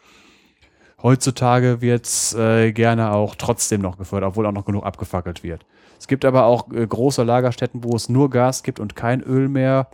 Heutzutage 1.01 1.81
wird's 1.81 2.33
äh, 2.33 2.73
gerne 2.73 3.11
auch 3.11 3.35
trotzdem 3.35 3.81
noch 3.81 3.97
gefördert, 3.97 4.29
obwohl 4.29 4.45
auch 4.45 4.51
noch 4.51 4.65
genug 4.65 4.85
abgefackelt 4.85 5.43
wird. 5.43 5.65
Es 5.97 6.07
gibt 6.07 6.25
aber 6.25 6.45
auch 6.45 6.71
äh, 6.71 6.85
große 6.85 7.23
Lagerstätten, 7.23 7.83
wo 7.83 7.95
es 7.95 8.09
nur 8.09 8.29
Gas 8.29 8.63
gibt 8.63 8.79
und 8.79 8.95
kein 8.95 9.21
Öl 9.21 9.47
mehr. 9.47 9.87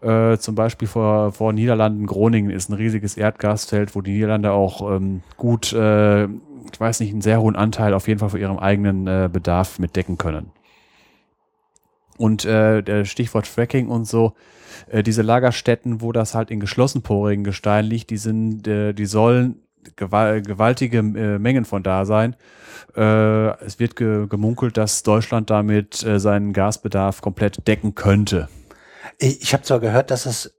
Äh, 0.00 0.38
zum 0.38 0.54
Beispiel 0.54 0.88
vor, 0.88 1.32
vor 1.32 1.52
Niederlanden, 1.52 2.06
Groningen 2.06 2.50
ist 2.50 2.70
ein 2.70 2.74
riesiges 2.74 3.18
Erdgasfeld, 3.18 3.94
wo 3.94 4.00
die 4.00 4.12
Niederlande 4.12 4.52
auch 4.52 4.90
ähm, 4.90 5.22
gut, 5.36 5.74
äh, 5.74 6.24
ich 6.24 6.78
weiß 6.78 7.00
nicht, 7.00 7.12
einen 7.12 7.20
sehr 7.20 7.40
hohen 7.42 7.56
Anteil 7.56 7.92
auf 7.92 8.08
jeden 8.08 8.20
Fall 8.20 8.30
für 8.30 8.38
ihren 8.38 8.58
eigenen 8.58 9.06
äh, 9.06 9.28
Bedarf 9.30 9.78
mitdecken 9.78 10.16
können. 10.16 10.52
Und 12.16 12.46
äh, 12.46 12.82
der 12.82 13.04
Stichwort 13.04 13.46
Fracking 13.46 13.88
und 13.88 14.06
so, 14.06 14.34
äh, 14.88 15.02
diese 15.02 15.22
Lagerstätten, 15.22 16.00
wo 16.00 16.12
das 16.12 16.34
halt 16.34 16.50
in 16.50 16.60
geschlossenporigen 16.60 17.44
Gestein 17.44 17.84
liegt, 17.84 18.10
die 18.10 18.18
sind, 18.18 18.66
äh, 18.68 18.94
die 18.94 19.06
sollen 19.06 19.56
gewaltige 19.96 20.98
äh, 20.98 21.38
Mengen 21.38 21.64
von 21.64 21.82
da 21.82 22.04
sein. 22.04 22.36
Äh, 22.96 23.64
es 23.64 23.78
wird 23.78 23.96
ge 23.96 24.26
gemunkelt, 24.28 24.76
dass 24.76 25.02
Deutschland 25.02 25.50
damit 25.50 26.02
äh, 26.02 26.18
seinen 26.18 26.52
Gasbedarf 26.52 27.20
komplett 27.20 27.66
decken 27.66 27.94
könnte. 27.94 28.48
Ich 29.18 29.52
habe 29.52 29.62
zwar 29.62 29.80
gehört, 29.80 30.10
dass 30.10 30.26
es 30.26 30.54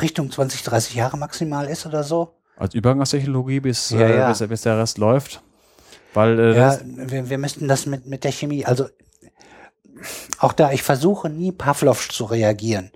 Richtung 0.00 0.30
20, 0.30 0.62
30 0.62 0.94
Jahre 0.94 1.16
maximal 1.18 1.68
ist 1.68 1.86
oder 1.86 2.02
so. 2.02 2.34
Als 2.56 2.74
Übergangstechnologie, 2.74 3.60
bis, 3.60 3.90
ja, 3.90 4.08
ja. 4.08 4.28
Bis, 4.28 4.46
bis, 4.46 4.62
der 4.62 4.78
Rest 4.78 4.98
läuft. 4.98 5.42
Weil, 6.14 6.56
ja, 6.56 6.78
wir, 6.84 7.30
wir 7.30 7.38
müssten 7.38 7.68
das 7.68 7.86
mit, 7.86 8.06
mit 8.06 8.24
der 8.24 8.32
Chemie, 8.32 8.64
also 8.64 8.88
auch 10.38 10.52
da, 10.52 10.72
ich 10.72 10.82
versuche 10.82 11.28
nie 11.28 11.52
Pavlov 11.52 12.08
zu 12.08 12.24
reagieren. 12.24 12.90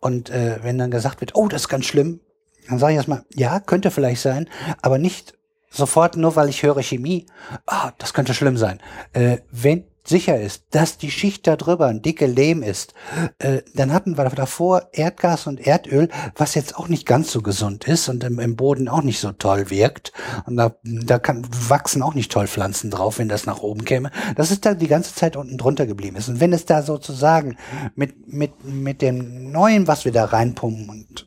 Und 0.00 0.30
äh, 0.30 0.58
wenn 0.62 0.78
dann 0.78 0.90
gesagt 0.90 1.20
wird, 1.20 1.34
oh, 1.34 1.48
das 1.48 1.62
ist 1.62 1.68
ganz 1.68 1.86
schlimm, 1.86 2.20
dann 2.68 2.78
sage 2.78 2.92
ich 2.92 2.96
erstmal, 2.96 3.24
ja, 3.34 3.60
könnte 3.60 3.90
vielleicht 3.90 4.22
sein, 4.22 4.48
aber 4.82 4.98
nicht 4.98 5.34
sofort 5.70 6.16
nur, 6.16 6.36
weil 6.36 6.48
ich 6.48 6.62
höre 6.62 6.82
Chemie, 6.82 7.26
ah, 7.66 7.92
das 7.98 8.14
könnte 8.14 8.34
schlimm 8.34 8.56
sein. 8.56 8.80
Äh, 9.12 9.38
wenn 9.50 9.84
sicher 10.08 10.40
ist, 10.40 10.64
dass 10.70 10.98
die 10.98 11.10
Schicht 11.10 11.46
da 11.46 11.56
drüber 11.56 11.86
ein 11.86 12.02
dicke 12.02 12.26
Lehm 12.26 12.62
ist, 12.62 12.94
äh, 13.38 13.62
dann 13.74 13.92
hatten 13.92 14.16
wir 14.16 14.24
davor 14.30 14.88
Erdgas 14.92 15.46
und 15.46 15.60
Erdöl, 15.60 16.08
was 16.36 16.54
jetzt 16.54 16.76
auch 16.76 16.88
nicht 16.88 17.06
ganz 17.06 17.32
so 17.32 17.42
gesund 17.42 17.86
ist 17.88 18.08
und 18.08 18.22
im, 18.24 18.38
im 18.38 18.56
Boden 18.56 18.88
auch 18.88 19.02
nicht 19.02 19.18
so 19.18 19.32
toll 19.32 19.70
wirkt. 19.70 20.12
Und 20.46 20.56
da, 20.56 20.76
da 20.84 21.18
kann, 21.18 21.46
wachsen 21.68 22.02
auch 22.02 22.14
nicht 22.14 22.30
toll 22.30 22.46
Pflanzen 22.46 22.90
drauf, 22.90 23.18
wenn 23.18 23.28
das 23.28 23.46
nach 23.46 23.60
oben 23.60 23.84
käme. 23.84 24.10
Das 24.36 24.50
ist 24.50 24.64
da 24.64 24.74
die 24.74 24.88
ganze 24.88 25.14
Zeit 25.14 25.36
unten 25.36 25.58
drunter 25.58 25.86
geblieben 25.86 26.16
ist. 26.16 26.28
Und 26.28 26.40
wenn 26.40 26.52
es 26.52 26.64
da 26.64 26.82
sozusagen 26.82 27.56
mit, 27.94 28.32
mit, 28.32 28.64
mit 28.64 29.02
dem 29.02 29.50
Neuen, 29.50 29.86
was 29.86 30.04
wir 30.04 30.12
da 30.12 30.26
reinpumpen 30.26 30.88
und 30.88 31.26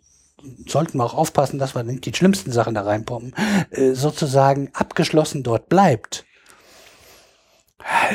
sollten 0.68 0.98
wir 0.98 1.06
auch 1.06 1.14
aufpassen, 1.14 1.60
dass 1.60 1.76
wir 1.76 1.84
nicht 1.84 2.06
die 2.06 2.14
schlimmsten 2.14 2.52
Sachen 2.52 2.76
da 2.76 2.82
reinpumpen, 2.82 3.34
äh, 3.72 3.94
sozusagen 3.94 4.70
abgeschlossen 4.74 5.44
dort 5.44 5.70
bleibt, 5.70 6.26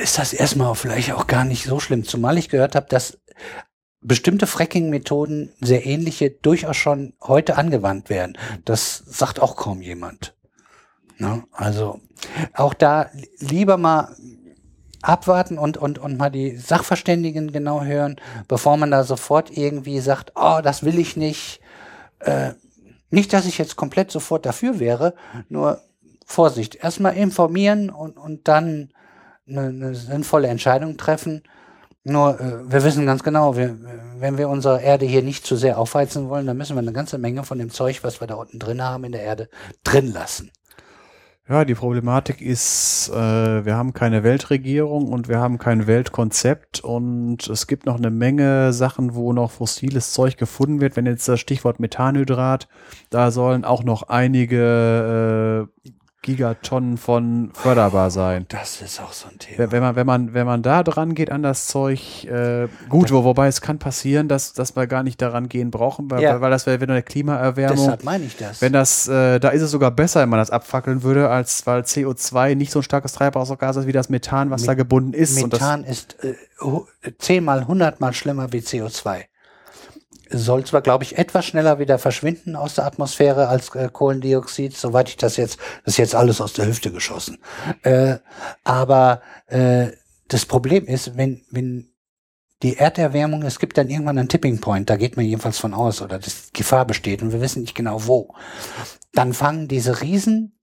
ist 0.03 0.19
das 0.19 0.33
erstmal 0.33 0.75
vielleicht 0.75 1.13
auch 1.13 1.27
gar 1.27 1.45
nicht 1.45 1.65
so 1.65 1.81
schlimm. 1.81 2.05
Zumal 2.05 2.39
ich 2.39 2.49
gehört 2.49 2.75
habe, 2.75 2.87
dass 2.89 3.19
bestimmte 4.01 4.47
Fracking-Methoden, 4.47 5.53
sehr 5.61 5.87
ähnliche, 5.87 6.31
durchaus 6.31 6.77
schon 6.77 7.15
heute 7.23 7.57
angewandt 7.57 8.11
werden. 8.11 8.37
Das 8.65 9.03
sagt 9.07 9.41
auch 9.41 9.57
kaum 9.57 9.81
jemand. 9.81 10.35
Ne? 11.19 11.45
Also 11.53 12.01
auch 12.53 12.75
da 12.75 13.11
lieber 13.39 13.79
mal 13.79 14.15
abwarten 15.01 15.59
und, 15.59 15.77
und, 15.77 15.99
und 15.99 16.19
mal 16.19 16.31
die 16.31 16.57
Sachverständigen 16.57 17.53
genau 17.53 17.83
hören, 17.83 18.17
bevor 18.49 18.77
man 18.77 18.91
da 18.91 19.05
sofort 19.05 19.57
irgendwie 19.57 20.01
sagt, 20.01 20.33
oh, 20.35 20.61
das 20.63 20.83
will 20.83 20.99
ich 20.99 21.17
nicht, 21.17 21.61
äh, 22.25 22.55
nicht, 23.11 23.33
dass 23.33 23.47
ich 23.47 23.59
jetzt 23.59 23.77
komplett 23.77 24.11
sofort 24.11 24.45
dafür 24.45 24.81
wäre, 24.81 25.15
nur 25.49 25.81
Vorsicht. 26.27 26.77
Erstmal 26.77 27.17
informieren 27.17 27.91
und, 27.91 28.17
und 28.17 28.49
dann 28.49 28.91
eine, 29.49 29.67
eine 29.67 29.95
sinnvolle 29.95 30.49
Entscheidung 30.49 30.97
treffen. 30.97 31.43
Nur, 32.03 32.41
äh, 32.41 32.71
wir 32.71 32.83
wissen 32.83 33.07
ganz 33.07 33.23
genau, 33.23 33.57
wir, 33.57 33.79
wenn 34.19 34.39
wir 34.39 34.49
unsere 34.49 34.83
Erde 34.83 35.07
hier 35.07 35.23
nicht 35.23 35.47
zu 35.47 35.57
sehr 35.57 35.79
aufheizen 35.79 36.29
wollen, 36.29 36.47
dann 36.47 36.57
müssen 36.57 36.77
wir 36.77 36.81
eine 36.81 36.93
ganze 36.93 37.19
Menge 37.19 37.45
von 37.45 37.59
dem 37.59 37.71
Zeug, 37.71 38.03
was 38.03 38.21
wir 38.21 38.27
da 38.27 38.35
unten 38.35 38.59
drin 38.59 38.83
haben 38.83 39.05
in 39.05 39.13
der 39.13 39.23
Erde, 39.23 39.49
drin 39.85 40.13
lassen. 40.13 40.51
Ja, 41.47 41.67
die 41.67 41.75
Problematik 41.75 42.41
ist, 42.41 43.11
äh, 43.11 43.67
wir 43.67 43.75
haben 43.75 43.93
keine 43.93 44.25
Weltregierung 44.25 45.09
und 45.09 45.29
wir 45.29 45.41
haben 45.41 45.59
kein 45.59 45.87
Weltkonzept 45.87 46.81
und 46.81 47.47
es 47.49 47.67
gibt 47.67 47.85
noch 47.85 47.99
eine 47.99 48.11
Menge 48.11 48.73
Sachen, 48.73 49.15
wo 49.15 49.35
noch 49.35 49.51
fossiles 49.51 50.15
Zeug 50.15 50.39
gefunden 50.39 50.81
wird. 50.81 50.97
Wenn 50.97 51.05
jetzt 51.05 51.29
das 51.29 51.41
Stichwort 51.41 51.81
Methanhydrat, 51.81 52.67
da 53.11 53.31
sollen 53.31 53.67
auch 53.67 53.85
noch 53.85 54.05
einige 54.05 55.69
äh, 55.87 55.91
Gigatonnen 56.25 56.97
von 56.97 57.51
förderbar 57.53 58.11
sein. 58.11 58.47
Das 58.49 58.81
ist 58.81 59.01
auch 59.01 59.13
so 59.13 59.29
ein 59.29 59.39
Thema. 59.39 59.71
Wenn 59.71 59.83
man, 59.83 59.95
wenn 59.97 60.07
man, 60.07 60.35
wenn 60.35 60.47
man 60.47 60.63
da 60.63 60.83
dran 60.83 61.15
geht 61.15 61.31
an 61.31 61.43
das 61.43 61.67
Zeug, 61.69 62.25
äh, 62.25 62.67
gut, 62.89 63.13
wo, 63.13 63.23
wobei 63.25 63.47
es 63.47 63.61
kann 63.61 63.79
passieren, 63.79 64.27
dass, 64.27 64.55
dass 64.55 64.75
wir 64.75 64.87
gar 64.87 65.03
nicht 65.03 65.21
daran 65.21 65.49
gehen 65.49 65.71
brauchen, 65.71 66.11
weil, 66.11 66.23
Ja. 66.23 66.41
weil 66.41 66.51
das 66.51 66.65
wäre 66.67 66.81
wieder 66.81 66.95
eine 66.95 67.03
Klimaerwärmung. 67.03 67.77
Deshalb 67.77 68.05
meine 68.05 68.25
ich 68.25 68.37
das. 68.37 68.63
Wenn 68.63 68.73
das, 68.73 69.07
äh, 69.07 69.39
da 69.39 69.51
ist 69.51 69.63
es 69.63 69.71
sogar 69.71 69.91
besser, 69.91 70.23
wenn 70.23 70.31
man 70.31 70.39
das 70.41 70.51
abfackeln 70.51 71.03
würde, 71.03 71.29
als 71.29 71.67
weil 71.67 71.83
CO2 71.83 72.55
nicht 72.55 72.73
so 72.73 72.81
ein 72.81 72.83
starkes 72.83 73.13
Treibhausgas 73.13 73.77
ist 73.77 73.87
wie 73.87 73.93
das 73.93 74.09
Methan, 74.09 74.51
was 74.51 74.63
Met- 74.63 74.69
da 74.71 74.75
gebunden 74.75 75.13
ist. 75.13 75.37
Methan 75.41 75.85
ist 75.85 76.17
äh, 76.25 76.35
zehnmal, 77.19 77.67
hundertmal 77.69 78.13
schlimmer 78.15 78.53
wie 78.53 78.61
CO2. 78.61 79.25
Soll 80.37 80.65
zwar, 80.65 80.83
glaube 80.83 81.05
ich, 81.05 81.17
etwas 81.17 81.47
schneller 81.47 81.79
wieder 81.79 81.99
verschwinden 81.99 82.57
aus 82.57 82.75
der 82.75 82.87
Atmosphäre 82.87 83.49
als 83.49 83.75
äh, 83.75 83.89
Kohlendioxid, 83.93 84.77
soweit 84.77 85.09
ich 85.09 85.17
das 85.17 85.37
jetzt, 85.37 85.59
das 85.85 85.95
ist 85.95 85.99
jetzt 85.99 86.15
alles 86.15 86.41
aus 86.41 86.53
der 86.55 86.67
Hüfte 86.67 86.91
geschossen. 86.91 87.39
Äh, 87.83 88.17
aber 88.65 89.23
äh, 89.47 89.89
das 90.29 90.47
Problem 90.47 90.87
ist, 90.87 91.17
wenn, 91.17 91.43
wenn 91.51 91.95
die 92.63 92.77
Erderwärmung, 92.77 93.43
es 93.43 93.59
gibt 93.59 93.77
dann 93.79 93.91
irgendwann 93.91 94.19
einen 94.19 94.29
Tipping 94.29 94.61
Point, 94.61 94.91
da 94.91 94.97
geht 94.97 95.17
man 95.17 95.27
jedenfalls 95.27 95.59
von 95.59 95.75
aus, 95.75 96.03
oder 96.03 96.19
dass 96.19 96.51
Gefahr 96.53 96.87
besteht 96.87 97.23
und 97.23 97.33
wir 97.33 97.41
wissen 97.41 97.63
nicht 97.63 97.75
genau 97.75 98.07
wo. 98.07 98.35
Dann 99.13 99.35
fangen 99.35 99.69
diese 99.69 100.01
riesen 100.01 100.59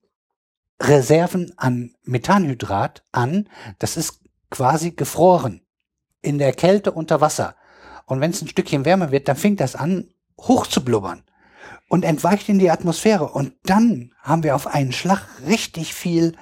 Reserven 0.80 1.52
an 1.56 1.94
Methanhydrat 2.02 3.04
an, 3.12 3.48
das 3.78 3.96
ist 3.96 4.20
quasi 4.50 4.90
gefroren 4.90 5.62
in 6.20 6.38
der 6.38 6.52
Kälte 6.52 6.92
unter 6.92 7.20
Wasser. 7.20 7.54
Und 8.12 8.20
wenn 8.20 8.30
es 8.30 8.42
ein 8.42 8.48
Stückchen 8.48 8.84
wärmer 8.84 9.10
wird, 9.10 9.26
dann 9.26 9.36
fängt 9.36 9.58
das 9.60 9.74
an, 9.74 10.08
hoch 10.38 10.66
zu 10.66 10.84
blubbern 10.84 11.22
und 11.88 12.04
entweicht 12.04 12.46
in 12.50 12.58
die 12.58 12.70
Atmosphäre. 12.70 13.26
Und 13.26 13.54
dann 13.64 14.12
haben 14.20 14.42
wir 14.42 14.54
auf 14.54 14.66
einen 14.66 14.92
Schlag 14.92 15.22
richtig 15.46 15.94
viel 15.94 16.34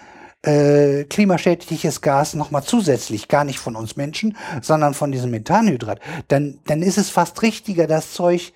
äh, 0.43 1.05
klimaschädliches 1.05 2.01
Gas 2.01 2.35
nochmal 2.35 2.65
zusätzlich, 2.65 3.29
gar 3.29 3.45
nicht 3.45 3.61
von 3.61 3.77
uns 3.77 3.95
Menschen, 3.95 4.37
sondern 4.63 4.95
von 4.95 5.13
diesem 5.13 5.31
Methanhydrat. 5.31 6.01
Dann, 6.27 6.59
dann 6.67 6.83
ist 6.83 6.99
es 6.99 7.09
fast 7.09 7.41
richtiger, 7.43 7.87
das 7.87 8.15
Zeug 8.15 8.53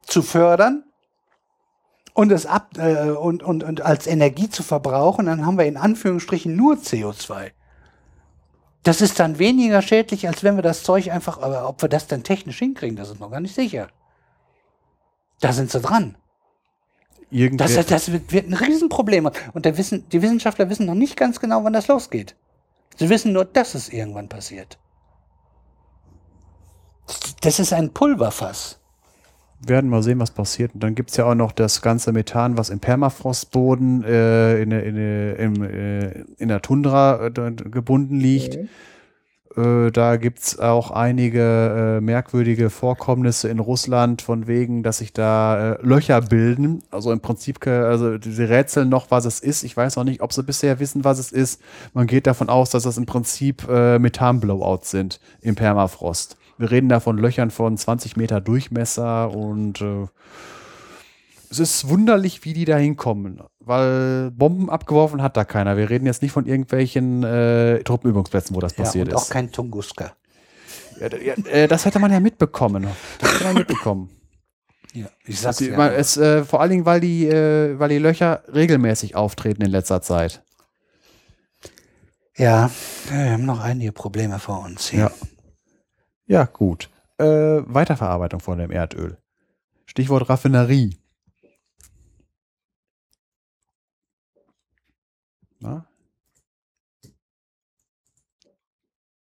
zu 0.00 0.22
fördern 0.22 0.84
und 2.14 2.32
es 2.32 2.46
ab 2.46 2.78
äh, 2.78 3.10
und, 3.10 3.42
und, 3.42 3.62
und 3.62 3.82
als 3.82 4.06
Energie 4.06 4.48
zu 4.48 4.62
verbrauchen, 4.62 5.26
dann 5.26 5.44
haben 5.44 5.58
wir 5.58 5.66
in 5.66 5.76
Anführungsstrichen 5.76 6.56
nur 6.56 6.76
CO2. 6.76 7.50
Das 8.84 9.00
ist 9.00 9.18
dann 9.18 9.38
weniger 9.38 9.82
schädlich, 9.82 10.28
als 10.28 10.44
wenn 10.44 10.56
wir 10.56 10.62
das 10.62 10.82
Zeug 10.84 11.10
einfach, 11.10 11.38
aber 11.38 11.68
ob 11.68 11.82
wir 11.82 11.88
das 11.88 12.06
dann 12.06 12.22
technisch 12.22 12.58
hinkriegen, 12.58 12.96
das 12.96 13.10
ist 13.10 13.18
noch 13.20 13.30
gar 13.30 13.40
nicht 13.40 13.54
sicher. 13.54 13.88
Da 15.40 15.52
sind 15.52 15.70
sie 15.70 15.80
dran. 15.80 16.16
irgendwer, 17.30 17.66
Das, 17.66 17.86
das 17.86 18.12
wird, 18.12 18.30
wird 18.32 18.46
ein 18.48 18.54
Riesenproblem. 18.54 19.30
Und 19.54 19.64
der 19.64 19.78
Wissen, 19.78 20.08
die 20.10 20.22
Wissenschaftler 20.22 20.68
wissen 20.70 20.86
noch 20.86 20.94
nicht 20.94 21.16
ganz 21.16 21.40
genau, 21.40 21.64
wann 21.64 21.72
das 21.72 21.88
losgeht. 21.88 22.36
Sie 22.96 23.08
wissen 23.08 23.32
nur, 23.32 23.46
dass 23.46 23.74
es 23.74 23.88
irgendwann 23.88 24.28
passiert. 24.28 24.78
Das 27.40 27.58
ist 27.58 27.72
ein 27.72 27.92
Pulverfass. 27.92 28.80
Werden 29.68 29.90
mal 29.90 30.02
sehen, 30.02 30.18
was 30.20 30.30
passiert. 30.30 30.74
Und 30.74 30.82
dann 30.82 30.94
gibt's 30.94 31.16
ja 31.16 31.24
auch 31.26 31.34
noch 31.34 31.52
das 31.52 31.82
ganze 31.82 32.12
Methan, 32.12 32.56
was 32.56 32.70
im 32.70 32.80
Permafrostboden 32.80 34.04
äh, 34.04 34.62
in, 34.62 34.70
der- 34.70 34.84
in, 34.84 34.94
der- 34.96 35.38
im, 35.38 35.62
äh, 35.62 36.10
in 36.38 36.48
der 36.48 36.62
Tundra 36.62 37.26
äh, 37.26 37.30
gebunden 37.52 38.16
liegt. 38.20 38.58
Äh, 39.56 39.92
da 39.92 40.16
gibt's 40.16 40.58
auch 40.58 40.90
einige 40.90 41.98
äh, 41.98 42.00
merkwürdige 42.00 42.70
Vorkommnisse 42.70 43.48
in 43.48 43.60
Russland, 43.60 44.20
von 44.20 44.48
wegen, 44.48 44.82
dass 44.82 44.98
sich 44.98 45.12
da 45.12 45.74
äh, 45.74 45.78
Löcher 45.86 46.20
bilden. 46.22 46.82
Also 46.90 47.12
im 47.12 47.20
Prinzip, 47.20 47.60
ke- 47.60 47.86
also 47.86 48.16
sie 48.20 48.42
rätseln 48.42 48.88
noch, 48.88 49.12
was 49.12 49.26
es 49.26 49.38
ist. 49.38 49.62
Ich 49.62 49.76
weiß 49.76 49.96
auch 49.98 50.02
nicht, 50.04 50.22
ob 50.22 50.32
sie 50.32 50.42
bisher 50.42 50.80
wissen, 50.80 51.04
was 51.04 51.20
es 51.20 51.30
ist. 51.30 51.60
Man 51.92 52.08
geht 52.08 52.26
davon 52.26 52.48
aus, 52.48 52.70
dass 52.70 52.82
das 52.82 52.96
im 52.98 53.06
Prinzip 53.06 53.68
äh, 53.68 54.00
Methan-Blowouts 54.00 54.90
sind 54.90 55.20
im 55.40 55.54
Permafrost. 55.54 56.36
Wir 56.58 56.70
reden 56.70 56.88
da 56.88 57.00
von 57.00 57.18
Löchern 57.18 57.50
von 57.50 57.76
20 57.76 58.16
Meter 58.16 58.40
Durchmesser 58.40 59.30
und 59.34 59.80
äh, 59.80 60.06
es 61.50 61.58
ist 61.60 61.88
wunderlich, 61.88 62.44
wie 62.44 62.52
die 62.52 62.64
da 62.64 62.76
hinkommen, 62.76 63.40
weil 63.60 64.30
Bomben 64.32 64.70
abgeworfen 64.70 65.22
hat 65.22 65.36
da 65.36 65.44
keiner. 65.44 65.76
Wir 65.76 65.88
reden 65.90 66.06
jetzt 66.06 66.22
nicht 66.22 66.32
von 66.32 66.46
irgendwelchen 66.46 67.22
äh, 67.22 67.82
Truppenübungsplätzen, 67.84 68.56
wo 68.56 68.60
das 68.60 68.76
Ja, 68.76 68.84
passiert 68.84 69.08
und 69.08 69.14
auch 69.14 69.22
ist. 69.22 69.30
kein 69.30 69.52
Tunguska. 69.52 70.12
Ja, 71.00 71.08
ja, 71.16 71.34
äh, 71.50 71.68
das 71.68 71.84
hätte 71.84 71.98
man 71.98 72.12
ja 72.12 72.20
mitbekommen. 72.20 72.86
Das 73.20 73.32
hätte 73.34 73.44
man 73.44 73.54
mitbekommen. 73.54 74.10
Ja, 74.92 75.06
ich 75.26 75.40
Das, 75.40 75.60
man, 75.60 75.92
es, 75.92 76.16
äh, 76.16 76.44
vor 76.44 76.60
allen 76.60 76.70
Dingen, 76.70 76.86
weil 76.86 77.00
die, 77.00 77.26
äh, 77.26 77.76
weil 77.78 77.88
die 77.88 77.98
Löcher 77.98 78.42
regelmäßig 78.52 79.16
auftreten 79.16 79.62
in 79.62 79.70
letzter 79.72 80.00
Zeit. 80.02 80.42
ja, 82.36 82.70
wir 83.10 83.32
haben 83.32 83.44
noch 83.44 83.60
einige 83.60 83.92
Probleme 83.92 84.38
vor 84.38 84.60
uns 84.64 84.88
hier. 84.88 85.00
Ja. 85.00 85.10
Ja, 86.26 86.44
gut. 86.46 86.90
Äh, 87.18 87.24
Weiterverarbeitung 87.24 88.40
von 88.40 88.58
dem 88.58 88.70
Erdöl. 88.70 89.18
Stichwort 89.86 90.28
Raffinerie. 90.28 90.98
Na? 95.60 95.86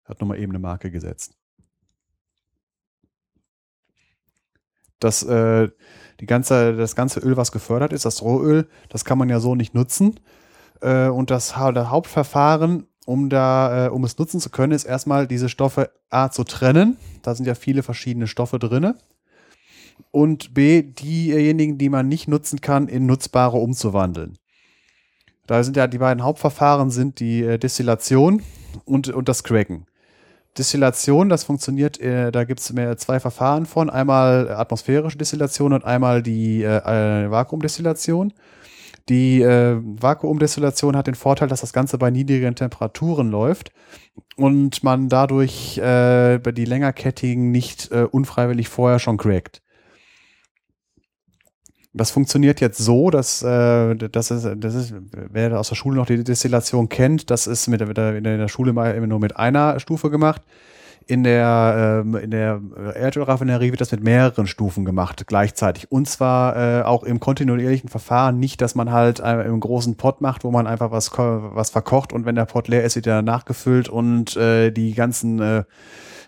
Hat 0.06 0.20
nochmal 0.22 0.40
eben 0.40 0.52
eine 0.52 0.60
Marke 0.60 0.92
gesetzt. 0.92 1.38
Das, 5.00 5.24
äh, 5.24 5.70
die 6.20 6.28
ganze, 6.28 6.76
das 6.78 6.96
ganze 6.96 7.20
Öl, 7.22 7.36
was 7.36 7.52
gefördert 7.52 7.92
ist, 7.92 8.06
das 8.06 8.22
Rohöl, 8.22 8.70
das 8.90 9.04
kann 9.04 9.18
man 9.18 9.30
ja 9.30 9.40
so 9.40 9.56
nicht 9.56 9.74
nutzen. 9.74 10.20
Äh, 10.82 11.08
und 11.08 11.32
das, 11.32 11.54
das 11.54 11.90
Hauptverfahren, 11.90 12.88
um 13.06 13.30
da, 13.30 13.88
äh, 13.88 13.90
um 13.90 14.04
es 14.04 14.18
nutzen 14.18 14.40
zu 14.40 14.50
können, 14.50 14.74
ist 14.74 14.86
erstmal 14.86 15.28
diese 15.28 15.50
Stoffe 15.50 15.92
A 16.10 16.30
zu 16.30 16.44
trennen. 16.44 16.98
Da 17.24 17.36
sind 17.36 17.46
ja 17.46 17.56
viele 17.56 17.84
verschiedene 17.84 18.28
Stoffe 18.28 18.60
drinne. 18.60 18.96
Und 20.12 20.54
B, 20.54 20.82
diejenigen, 20.84 21.78
die 21.78 21.90
man 21.90 22.08
nicht 22.08 22.28
nutzen 22.28 22.62
kann, 22.62 22.88
in 22.88 23.06
nutzbare 23.06 23.58
umzuwandeln. 23.58 24.38
Da 25.48 25.64
sind 25.64 25.78
ja 25.78 25.88
die 25.88 25.98
beiden 25.98 26.24
Hauptverfahren 26.24 26.92
sind 26.92 27.20
die 27.20 27.44
äh, 27.44 27.58
Destillation 27.58 28.42
und, 28.86 29.10
und 29.10 29.28
das 29.28 29.44
Cracken. 29.44 29.86
Destillation, 30.58 31.30
das 31.30 31.46
funktioniert, 31.46 32.00
äh, 32.00 32.32
da 32.32 32.44
gibt 32.44 32.60
es 32.60 32.74
zwei 32.98 33.20
Verfahren 33.20 33.66
von. 33.66 33.90
Einmal 33.90 34.50
atmosphärische 34.50 35.18
Destillation 35.18 35.74
und 35.74 35.86
einmal 35.86 36.22
die 36.22 36.64
äh, 36.64 37.26
äh, 37.26 37.32
Vakuumdestillation. 37.32 38.34
Die 39.10 39.42
äh, 39.42 39.78
Vakuumdestillation 39.82 40.96
hat 40.96 41.08
den 41.08 41.16
Vorteil, 41.16 41.48
dass 41.48 41.62
das 41.62 41.74
Ganze 41.74 41.98
bei 41.98 42.12
niedrigen 42.12 42.56
Temperaturen 42.56 43.32
läuft 43.32 43.72
und 44.36 44.84
man 44.84 45.10
dadurch 45.10 45.78
äh, 45.78 46.40
die 46.40 46.66
längerkettigen 46.66 47.52
nicht 47.52 47.92
äh, 47.92 48.04
unfreiwillig 48.04 48.70
vorher 48.70 49.00
schon 49.00 49.18
crackt. 49.18 49.62
Das 51.94 52.12
funktioniert 52.12 52.62
jetzt 52.62 52.78
so, 52.78 53.10
dass 53.10 53.44
äh, 53.44 53.96
das 53.96 54.32
ist, 54.32 54.48
das 54.58 54.76
ist, 54.76 54.94
wer 55.12 55.60
aus 55.60 55.70
der 55.70 55.76
Schule 55.76 55.98
noch 55.98 56.06
die 56.06 56.24
Destillation 56.24 56.88
kennt, 56.88 57.30
das 57.30 57.48
ist 57.48 57.68
mit 57.68 57.86
mit 57.86 57.98
der, 57.98 58.16
in 58.16 58.24
der 58.24 58.48
Schule 58.48 58.72
immer 58.72 59.08
nur 59.08 59.20
mit 59.20 59.36
einer 59.36 59.80
Stufe 59.80 60.10
gemacht. 60.10 60.42
In 61.12 61.26
der, 61.26 62.04
ähm, 62.06 62.16
in 62.16 62.32
der 62.32 62.62
Erdölraffinerie 62.96 63.72
wird 63.72 63.82
das 63.82 63.92
mit 63.92 64.02
mehreren 64.02 64.48
Stufen 64.48 64.86
gemacht 64.86 65.28
gleichzeitig. 65.28 65.92
Und 65.92 66.08
zwar 66.08 66.56
äh, 66.56 66.84
auch 66.84 67.04
im 67.04 67.20
kontinuierlichen 67.20 67.90
Verfahren, 67.90 68.40
nicht, 68.40 68.62
dass 68.62 68.76
man 68.76 68.94
halt 68.94 69.20
äh, 69.20 69.42
im 69.42 69.60
großen 69.60 69.98
Pot 69.98 70.22
macht, 70.22 70.46
wo 70.46 70.52
man 70.52 70.68
einfach 70.68 70.92
was, 70.92 71.12
was 71.18 71.70
verkocht 71.70 72.14
und 72.14 72.26
wenn 72.26 72.36
der 72.36 72.46
Pot 72.46 72.70
leer 72.70 72.86
ist, 72.86 72.96
wird 72.96 73.08
er 73.08 73.24
nachgefüllt 73.24 73.90
und 73.90 74.38
äh, 74.38 74.72
die 74.72 74.94
ganzen 74.94 75.42
äh, 75.42 75.64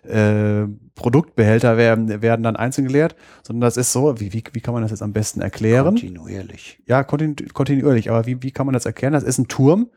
äh, 0.05 0.68
Produktbehälter 0.95 1.77
werden, 1.77 2.22
werden 2.22 2.43
dann 2.43 2.57
einzeln 2.57 2.85
geleert, 2.85 3.15
sondern 3.41 3.61
das 3.61 3.77
ist 3.77 3.93
so, 3.93 4.19
wie, 4.19 4.34
wie, 4.34 4.43
wie 4.51 4.60
kann 4.60 4.73
man 4.73 4.84
das 4.84 4.91
jetzt 4.91 5.01
am 5.01 5.14
besten 5.14 5.39
erklären? 5.39 5.95
Kontinuierlich. 5.95 6.81
Ja, 6.85 7.05
kontinu 7.05 7.35
kontinuierlich, 7.53 8.10
aber 8.10 8.26
wie, 8.26 8.43
wie 8.43 8.51
kann 8.51 8.65
man 8.65 8.73
das 8.73 8.85
erklären? 8.85 9.14
Das 9.14 9.23
ist 9.23 9.38
ein 9.38 9.47
Turm, 9.47 9.91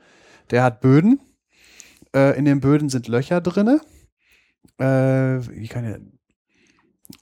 der 0.52 0.62
hat 0.62 0.80
Böden. 0.80 1.18
Äh, 2.14 2.38
in 2.38 2.44
den 2.44 2.60
Böden 2.60 2.88
sind 2.88 3.08
Löcher 3.08 3.40
drinne. 3.40 3.80
Äh, 4.78 4.84
wie 5.48 5.68
kann 5.68 5.84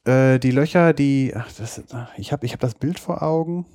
ich, 0.06 0.10
äh, 0.10 0.38
die 0.38 0.50
Löcher, 0.50 0.92
die, 0.92 1.32
ach, 1.36 1.48
das, 1.58 1.82
ach, 1.92 2.10
ich 2.16 2.32
habe 2.32 2.46
ich 2.46 2.52
hab 2.52 2.60
das 2.60 2.74
Bild 2.74 2.98
vor 2.98 3.22
Augen. 3.22 3.66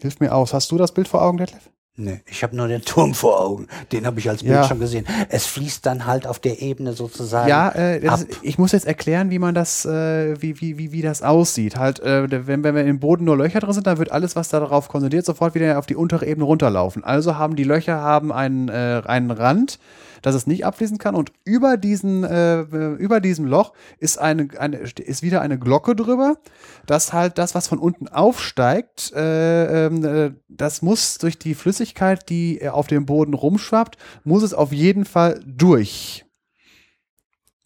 Hilf 0.00 0.20
mir 0.20 0.34
aus. 0.34 0.52
Hast 0.54 0.70
du 0.70 0.76
das 0.78 0.92
Bild 0.92 1.08
vor 1.08 1.22
Augen, 1.22 1.38
Detlef? 1.38 1.70
Nee, 1.96 2.22
ich 2.26 2.42
habe 2.42 2.56
nur 2.56 2.66
den 2.66 2.82
Turm 2.82 3.14
vor 3.14 3.40
Augen. 3.40 3.68
Den 3.92 4.04
habe 4.04 4.18
ich 4.18 4.28
als 4.28 4.42
Bild 4.42 4.52
Ja. 4.54 4.64
schon 4.64 4.80
gesehen. 4.80 5.06
Es 5.28 5.46
fließt 5.46 5.86
dann 5.86 6.06
halt 6.06 6.26
auf 6.26 6.40
der 6.40 6.60
Ebene 6.60 6.92
sozusagen. 6.92 7.48
Ja, 7.48 7.68
äh, 7.68 8.04
ist- 8.04 8.26
ich 8.42 8.58
muss 8.58 8.72
jetzt 8.72 8.84
erklären, 8.86 9.30
wie 9.30 9.38
man 9.38 9.54
das, 9.54 9.84
äh, 9.84 10.34
wie, 10.42 10.60
wie, 10.60 10.76
wie, 10.76 10.90
wie 10.90 11.02
das 11.02 11.22
aussieht. 11.22 11.76
Halt, 11.76 12.00
äh, 12.00 12.46
wenn, 12.48 12.64
wenn 12.64 12.74
wir 12.74 12.84
im 12.84 12.98
Boden 12.98 13.24
nur 13.24 13.36
Löcher 13.36 13.60
drin 13.60 13.72
sind, 13.72 13.86
dann 13.86 13.98
wird 13.98 14.10
alles, 14.10 14.34
was 14.34 14.48
da 14.48 14.58
darauf 14.58 14.88
konzentriert, 14.88 15.24
sofort 15.24 15.54
wieder 15.54 15.78
auf 15.78 15.86
die 15.86 15.94
untere 15.94 16.26
Ebene 16.26 16.44
runterlaufen. 16.44 17.04
Also 17.04 17.36
haben 17.38 17.54
die 17.54 17.62
Löcher 17.64 18.00
haben 18.00 18.32
einen, 18.32 18.68
äh, 18.70 19.02
einen 19.06 19.30
Rand, 19.30 19.78
dass 20.24 20.34
es 20.34 20.46
nicht 20.46 20.64
abfließen 20.64 20.96
kann 20.96 21.14
und 21.14 21.32
über 21.44 21.76
diesen, 21.76 22.24
äh, 22.24 22.60
über 22.62 23.20
diesem 23.20 23.44
Loch 23.44 23.74
ist 23.98 24.18
eine, 24.18 24.48
eine, 24.58 24.78
ist 24.78 25.22
wieder 25.22 25.42
eine 25.42 25.58
Glocke 25.58 25.94
drüber, 25.94 26.38
dass 26.86 27.12
halt 27.12 27.36
das, 27.36 27.54
was 27.54 27.68
von 27.68 27.78
unten 27.78 28.08
aufsteigt, 28.08 29.12
äh, 29.14 29.86
ähm, 29.86 30.04
äh, 30.04 30.32
das 30.48 30.80
muss 30.80 31.18
durch 31.18 31.38
die 31.38 31.54
Flüssigkeit, 31.54 32.28
die 32.30 32.60
äh, 32.62 32.68
auf 32.68 32.86
dem 32.86 33.04
Boden 33.04 33.34
rumschwappt, 33.34 33.98
muss 34.24 34.42
es 34.42 34.54
auf 34.54 34.72
jeden 34.72 35.04
Fall 35.04 35.40
durch. 35.46 36.24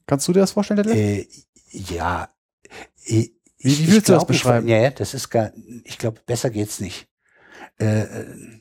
Kannst 0.06 0.26
du 0.26 0.32
dir 0.32 0.40
das 0.40 0.52
vorstellen, 0.52 0.78
Detlef? 0.78 0.96
Äh, 0.96 1.28
ja. 1.70 2.28
Ich, 3.04 3.32
Wie- 3.58 3.78
wie 3.86 3.92
willst 3.92 4.08
du 4.08 4.14
das 4.14 4.26
beschreiben? 4.26 4.66
Ja, 4.66 4.90
das 4.90 5.14
ist 5.14 5.30
gar, 5.30 5.52
ich 5.84 5.98
glaube, 5.98 6.20
besser 6.26 6.50
geht's 6.50 6.80
nicht. 6.80 7.06
Äh, 7.78 8.00
äh, 8.02 8.57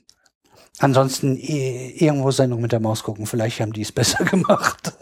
ansonsten 0.80 1.38
eh, 1.38 1.90
irgendwo 1.98 2.32
Sendung 2.32 2.62
mit 2.62 2.72
der 2.72 2.80
Maus 2.80 3.04
gucken. 3.04 3.26
Vielleicht 3.26 3.60
haben 3.60 3.74
die 3.74 3.82
es 3.82 3.92
besser 3.92 4.24
gemacht. 4.32 4.94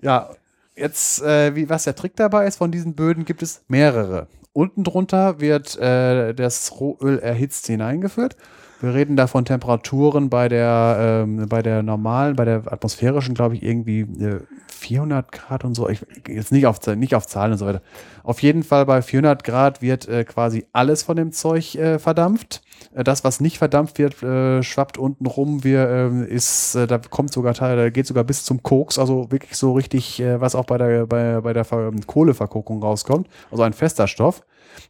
Ja, 0.00 0.30
jetzt, 0.76 1.22
äh, 1.22 1.54
wie, 1.54 1.68
was 1.68 1.84
der 1.84 1.94
Trick 1.94 2.16
dabei 2.16 2.46
ist, 2.46 2.56
von 2.56 2.70
diesen 2.70 2.94
Böden 2.94 3.24
gibt 3.24 3.42
es 3.42 3.62
mehrere. 3.68 4.28
Unten 4.52 4.84
drunter 4.84 5.40
wird 5.40 5.76
äh, 5.78 6.34
das 6.34 6.80
Rohöl 6.80 7.18
erhitzt 7.18 7.66
hineingeführt. 7.66 8.36
Wir 8.80 8.94
reden 8.94 9.16
da 9.16 9.26
von 9.26 9.44
Temperaturen 9.44 10.30
bei 10.30 10.48
der, 10.48 11.24
ähm, 11.24 11.48
bei 11.48 11.62
der 11.62 11.82
normalen, 11.82 12.36
bei 12.36 12.44
der 12.44 12.62
atmosphärischen, 12.72 13.34
glaube 13.34 13.56
ich, 13.56 13.62
irgendwie 13.64 14.00
äh, 14.00 14.40
400 14.68 15.32
Grad 15.32 15.64
und 15.64 15.74
so. 15.74 15.88
Ich, 15.88 16.04
jetzt 16.28 16.52
nicht 16.52 16.66
auf, 16.66 16.78
nicht 16.86 17.16
auf 17.16 17.26
Zahlen 17.26 17.52
und 17.52 17.58
so 17.58 17.66
weiter. 17.66 17.82
Auf 18.22 18.40
jeden 18.40 18.62
Fall 18.62 18.86
bei 18.86 19.02
400 19.02 19.42
Grad 19.42 19.82
wird 19.82 20.06
äh, 20.06 20.24
quasi 20.24 20.64
alles 20.72 21.02
von 21.02 21.16
dem 21.16 21.32
Zeug 21.32 21.74
äh, 21.74 21.98
verdampft. 21.98 22.62
Äh, 22.94 23.02
Das, 23.02 23.24
was 23.24 23.40
nicht 23.40 23.58
verdampft 23.58 23.98
wird, 23.98 24.22
äh, 24.22 24.62
schwappt 24.62 24.96
unten 24.96 25.26
rum. 25.26 25.64
Wir, 25.64 25.88
ähm, 25.88 26.24
ist, 26.24 26.76
äh, 26.76 26.86
da 26.86 26.98
kommt 26.98 27.32
sogar 27.32 27.54
Teil, 27.54 27.76
da 27.76 27.90
geht 27.90 28.06
sogar 28.06 28.22
bis 28.22 28.44
zum 28.44 28.62
Koks, 28.62 28.96
also 28.98 29.30
wirklich 29.32 29.56
so 29.56 29.72
richtig, 29.72 30.20
äh, 30.20 30.40
was 30.40 30.54
auch 30.54 30.66
bei 30.66 30.78
der, 30.78 31.06
bei, 31.06 31.40
bei 31.40 31.52
der 31.52 31.64
Ver 31.64 31.90
Kohleverkokung 32.06 32.80
rauskommt. 32.80 33.26
Also 33.50 33.64
ein 33.64 33.72
fester 33.72 34.06
Stoff. 34.06 34.42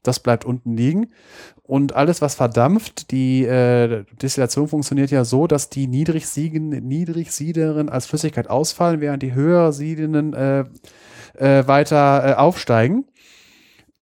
Das 0.03 0.21
bleibt 0.21 0.45
unten 0.45 0.77
liegen. 0.77 1.09
Und 1.63 1.95
alles, 1.95 2.23
was 2.23 2.35
verdampft, 2.35 3.11
die 3.11 3.45
äh, 3.45 4.05
Destillation 4.23 4.69
funktioniert 4.69 5.11
ja 5.11 5.25
so, 5.25 5.47
dass 5.47 5.69
die 5.69 5.87
niedrig, 5.87 6.27
siegen, 6.27 6.69
niedrig 6.71 7.31
siederen 7.33 7.89
als 7.89 8.07
Flüssigkeit 8.07 8.49
ausfallen, 8.49 9.01
während 9.01 9.23
die 9.23 9.35
höher 9.35 9.73
siedenden 9.73 10.33
äh, 10.33 10.65
äh, 11.35 11.67
weiter 11.69 12.25
äh, 12.27 12.35
aufsteigen. 12.35 13.05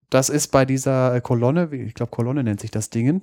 Das 0.10 0.30
ist 0.30 0.50
bei 0.50 0.66
dieser 0.66 1.16
äh, 1.16 1.22
Kolonne, 1.22 1.72
wie- 1.72 1.82
ich 1.84 1.94
glaube 1.94 2.12
Kolonne 2.12 2.44
nennt 2.44 2.60
sich 2.60 2.70
das 2.72 2.90
Ding, 2.90 3.22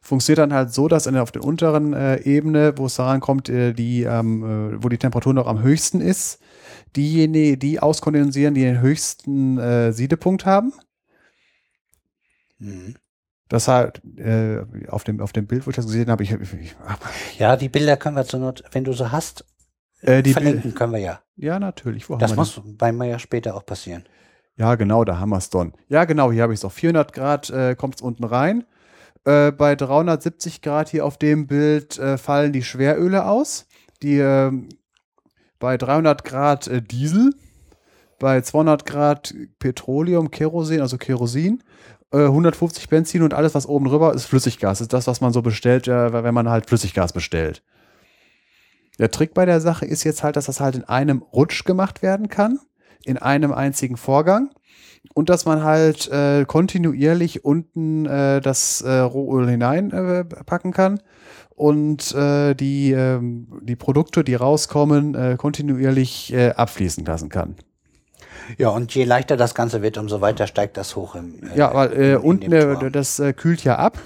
funktioniert 0.00 0.38
dann 0.38 0.52
halt 0.52 0.72
so, 0.72 0.88
dass 0.88 1.06
in, 1.06 1.16
auf 1.16 1.30
der 1.32 1.44
unteren 1.44 1.92
äh, 1.94 2.20
Ebene, 2.22 2.74
wo 2.76 2.86
es 2.86 2.96
daran 2.96 3.20
kommt, 3.20 3.48
äh, 3.48 3.72
die, 3.72 4.02
ähm, 4.02 4.42
äh, 4.74 4.82
wo 4.82 4.88
die 4.88 4.98
Temperatur 4.98 5.32
noch 5.32 5.46
am 5.46 5.62
höchsten 5.62 6.00
ist, 6.00 6.40
diejenigen, 6.96 7.58
die 7.58 7.80
auskondensieren, 7.80 8.54
die 8.54 8.62
den 8.62 8.80
höchsten 8.80 9.58
äh, 9.58 9.92
Siedepunkt 9.92 10.44
haben. 10.46 10.72
Mhm. 12.58 12.94
Das 13.48 13.68
halt 13.68 14.02
äh, 14.16 14.60
auf, 14.88 15.04
dem, 15.04 15.20
auf 15.20 15.32
dem 15.32 15.46
Bild, 15.46 15.66
wo 15.66 15.70
ich 15.70 15.76
das 15.76 15.86
gesehen 15.86 16.10
habe, 16.10 16.22
ich, 16.22 16.32
ich, 16.32 16.74
Ja, 17.38 17.56
die 17.56 17.68
Bilder 17.68 17.96
können 17.96 18.16
wir 18.16 18.24
zur 18.24 18.40
Not, 18.40 18.64
wenn 18.72 18.84
du 18.84 18.92
so 18.92 19.12
hast, 19.12 19.44
äh, 20.00 20.22
die 20.22 20.32
verlinken 20.32 20.74
können 20.74 20.92
wir 20.92 21.00
ja. 21.00 21.20
Ja, 21.36 21.58
natürlich. 21.58 22.08
Wo 22.08 22.16
Das 22.16 22.36
muss 22.36 22.60
bei 22.64 22.92
mir 22.92 23.06
ja 23.06 23.18
später 23.18 23.54
auch 23.54 23.66
passieren. 23.66 24.04
Ja, 24.56 24.76
genau, 24.76 25.04
da 25.04 25.18
haben 25.18 25.30
wir 25.30 25.38
es 25.38 25.50
dann. 25.50 25.72
Ja, 25.88 26.04
genau, 26.04 26.30
hier 26.30 26.42
habe 26.42 26.52
ich 26.52 26.60
es 26.60 26.64
auf 26.64 26.74
400 26.74 27.12
Grad, 27.12 27.50
äh, 27.50 27.74
kommt 27.74 27.96
es 27.96 28.02
unten 28.02 28.24
rein. 28.24 28.64
Äh, 29.24 29.50
bei 29.50 29.74
370 29.74 30.62
Grad 30.62 30.88
hier 30.90 31.04
auf 31.04 31.18
dem 31.18 31.46
Bild 31.46 31.98
äh, 31.98 32.18
fallen 32.18 32.52
die 32.52 32.62
Schweröle 32.62 33.26
aus. 33.26 33.66
Die 34.02 34.18
ähm, 34.18 34.68
bei 35.58 35.76
300 35.76 36.24
Grad 36.24 36.68
äh, 36.68 36.82
Diesel, 36.82 37.30
bei 38.18 38.40
200 38.42 38.84
Grad 38.86 39.34
Petroleum, 39.58 40.30
Kerosin, 40.30 40.82
also 40.82 40.98
Kerosin, 40.98 41.60
äh, 41.60 41.62
150 42.16 42.88
Benzin 42.88 43.22
und 43.22 43.34
alles, 43.34 43.54
was 43.54 43.66
oben 43.66 43.86
drüber 43.86 44.14
ist, 44.14 44.26
Flüssiggas. 44.26 44.80
ist 44.80 44.92
das, 44.92 45.06
was 45.06 45.20
man 45.20 45.32
so 45.32 45.42
bestellt, 45.42 45.88
äh, 45.88 46.12
wenn 46.12 46.34
man 46.34 46.48
halt 46.48 46.66
Flüssiggas 46.66 47.12
bestellt. 47.12 47.62
Der 48.98 49.10
Trick 49.10 49.34
bei 49.34 49.44
der 49.44 49.60
Sache 49.60 49.86
ist 49.86 50.04
jetzt 50.04 50.22
halt, 50.22 50.36
dass 50.36 50.46
das 50.46 50.60
halt 50.60 50.76
in 50.76 50.84
einem 50.84 51.22
Rutsch 51.22 51.64
gemacht 51.64 52.02
werden 52.02 52.28
kann 52.28 52.60
in 53.04 53.18
einem 53.18 53.52
einzigen 53.52 53.96
Vorgang 53.96 54.50
und 55.14 55.28
dass 55.28 55.44
man 55.44 55.62
halt 55.62 56.08
äh, 56.10 56.44
kontinuierlich 56.46 57.44
unten 57.44 58.06
äh, 58.06 58.40
das 58.40 58.80
äh, 58.80 58.98
Rohöl 58.98 59.48
hineinpacken 59.48 60.70
äh, 60.70 60.74
kann 60.74 61.00
und 61.54 62.14
äh, 62.14 62.54
die, 62.54 62.92
ähm, 62.92 63.60
die 63.62 63.76
Produkte, 63.76 64.24
die 64.24 64.34
rauskommen, 64.34 65.14
äh, 65.14 65.36
kontinuierlich 65.36 66.32
äh, 66.32 66.50
abfließen 66.50 67.04
lassen 67.04 67.28
kann. 67.28 67.56
Ja, 68.58 68.68
und 68.70 68.94
je 68.94 69.04
leichter 69.04 69.36
das 69.36 69.54
Ganze 69.54 69.82
wird, 69.82 69.98
umso 69.98 70.20
weiter 70.20 70.46
steigt 70.46 70.76
das 70.76 70.96
hoch 70.96 71.14
im. 71.14 71.42
äh, 71.42 71.56
Ja, 71.56 71.74
weil 71.74 71.92
äh, 72.00 72.16
unten 72.16 72.52
äh, 72.52 72.90
das 72.90 73.18
äh, 73.18 73.32
kühlt 73.32 73.64
ja 73.64 73.76
ab. 73.76 73.98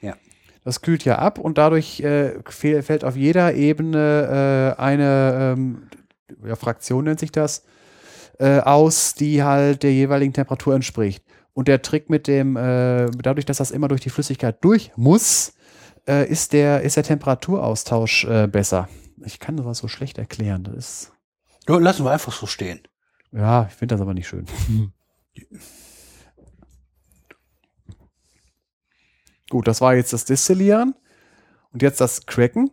Ja. 0.00 0.14
Das 0.64 0.80
kühlt 0.80 1.04
ja 1.04 1.18
ab 1.18 1.38
und 1.38 1.58
dadurch 1.58 2.00
äh, 2.00 2.40
fällt 2.48 3.04
auf 3.04 3.16
jeder 3.16 3.54
Ebene 3.54 4.74
äh, 4.76 4.80
eine 4.80 5.54
ähm, 5.56 5.88
ja, 6.44 6.56
Fraktion 6.56 7.04
nennt 7.04 7.20
sich 7.20 7.32
das 7.32 7.64
aus, 8.38 9.14
die 9.14 9.42
halt 9.42 9.82
der 9.82 9.94
jeweiligen 9.94 10.34
Temperatur 10.34 10.74
entspricht. 10.74 11.24
Und 11.54 11.68
der 11.68 11.80
Trick 11.80 12.10
mit 12.10 12.26
dem, 12.26 12.54
dadurch, 12.54 13.46
dass 13.46 13.56
das 13.56 13.70
immer 13.70 13.88
durch 13.88 14.02
die 14.02 14.10
Flüssigkeit 14.10 14.62
durch 14.62 14.92
muss, 14.94 15.54
ist, 16.04 16.52
der, 16.52 16.82
ist 16.82 16.96
der 16.98 17.04
Temperaturaustausch 17.04 18.26
besser. 18.52 18.90
Ich 19.24 19.40
kann 19.40 19.56
sowas 19.56 19.78
so 19.78 19.88
schlecht 19.88 20.18
erklären. 20.18 20.64
Das 20.64 20.74
ist, 20.74 21.12
lassen 21.66 22.04
wir 22.04 22.10
einfach 22.10 22.34
so 22.34 22.46
stehen. 22.46 22.82
Ja, 23.36 23.66
ich 23.68 23.74
finde 23.74 23.94
das 23.94 24.00
aber 24.00 24.14
nicht 24.14 24.26
schön. 24.28 24.46
Gut, 29.50 29.68
das 29.68 29.80
war 29.80 29.94
jetzt 29.94 30.12
das 30.12 30.24
Destillieren. 30.24 30.94
Und 31.72 31.82
jetzt 31.82 32.00
das 32.00 32.26
Cracken. 32.26 32.70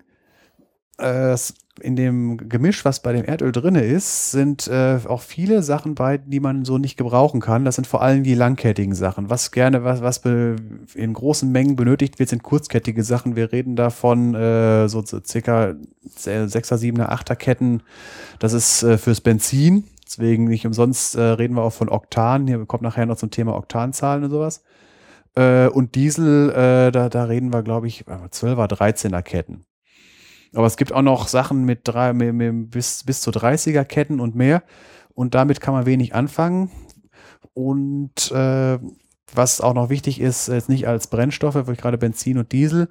Äh, 0.98 1.36
in 1.82 1.96
dem 1.96 2.38
Gemisch, 2.50 2.86
was 2.86 3.02
bei 3.02 3.14
dem 3.14 3.26
Erdöl 3.26 3.52
drin 3.52 3.76
ist, 3.76 4.32
sind 4.32 4.68
äh, 4.68 5.00
auch 5.08 5.22
viele 5.22 5.64
Sachen 5.64 5.96
bei, 5.96 6.20
die 6.20 6.40
man 6.40 6.66
so 6.66 6.78
nicht 6.78 6.98
gebrauchen 6.98 7.42
kann. 7.42 7.66
Das 7.66 7.76
sind 7.76 7.88
vor 7.88 8.02
allem 8.02 8.24
die 8.24 8.36
langkettigen 8.36 8.94
Sachen. 8.94 9.30
Was 9.30 9.52
gerne, 9.52 9.84
was, 9.84 10.02
was 10.02 10.22
in 10.94 11.14
großen 11.14 11.52
Mengen 11.52 11.76
benötigt 11.76 12.20
wird, 12.20 12.30
sind 12.30 12.44
kurzkettige 12.44 13.04
Sachen. 13.04 13.36
Wir 13.36 13.52
reden 13.52 13.76
davon 13.76 14.36
äh, 14.36 14.88
so 14.88 15.04
circa 15.04 15.76
6er, 16.18 16.78
7er, 16.78 17.10
8er 17.10 17.36
Ketten. 17.36 17.82
Das 18.40 18.54
ist 18.54 18.84
äh, 18.84 18.98
fürs 18.98 19.22
Benzin. 19.22 19.86
Deswegen 20.14 20.44
nicht 20.46 20.66
umsonst 20.68 21.16
äh, 21.16 21.22
reden 21.22 21.56
wir 21.56 21.64
auch 21.64 21.74
von 21.74 21.90
Oktan. 21.90 22.46
Hier 22.46 22.64
kommt 22.66 22.84
nachher 22.84 23.08
noch 23.08 23.18
zum 23.18 23.32
Thema 23.32 23.56
Oktanzahlen 23.56 24.24
und 24.24 24.30
sowas. 24.30 24.64
Äh, 25.36 25.68
und 25.68 25.96
Diesel, 25.96 26.52
äh, 26.52 26.92
da, 26.92 27.10
da 27.10 27.24
reden 27.24 27.52
wir, 27.52 27.64
glaube 27.64 27.88
ich, 27.88 28.06
12er, 28.06 28.72
13er 28.72 29.24
Ketten. 29.24 29.66
Aber 30.54 30.68
es 30.68 30.78
gibt 30.78 30.92
auch 30.92 31.02
noch 31.02 31.28
Sachen 31.28 31.66
mit, 31.66 31.82
drei, 31.86 32.14
mit, 32.14 32.36
mit 32.36 32.70
bis, 32.70 33.04
bis 33.04 33.22
zu 33.22 33.32
30er 33.32 33.86
Ketten 33.86 34.20
und 34.20 34.36
mehr. 34.36 34.62
Und 35.16 35.34
damit 35.34 35.62
kann 35.62 35.74
man 35.74 35.88
wenig 35.88 36.14
anfangen. 36.14 36.70
Und 37.56 38.32
äh, 38.32 38.78
was 39.36 39.62
auch 39.62 39.74
noch 39.74 39.90
wichtig 39.90 40.20
ist, 40.20 40.48
jetzt 40.48 40.70
nicht 40.70 40.88
als 40.88 41.08
Brennstoffe, 41.08 41.56
weil 41.56 41.76
gerade 41.76 41.98
Benzin 41.98 42.38
und 42.38 42.52
Diesel, 42.52 42.90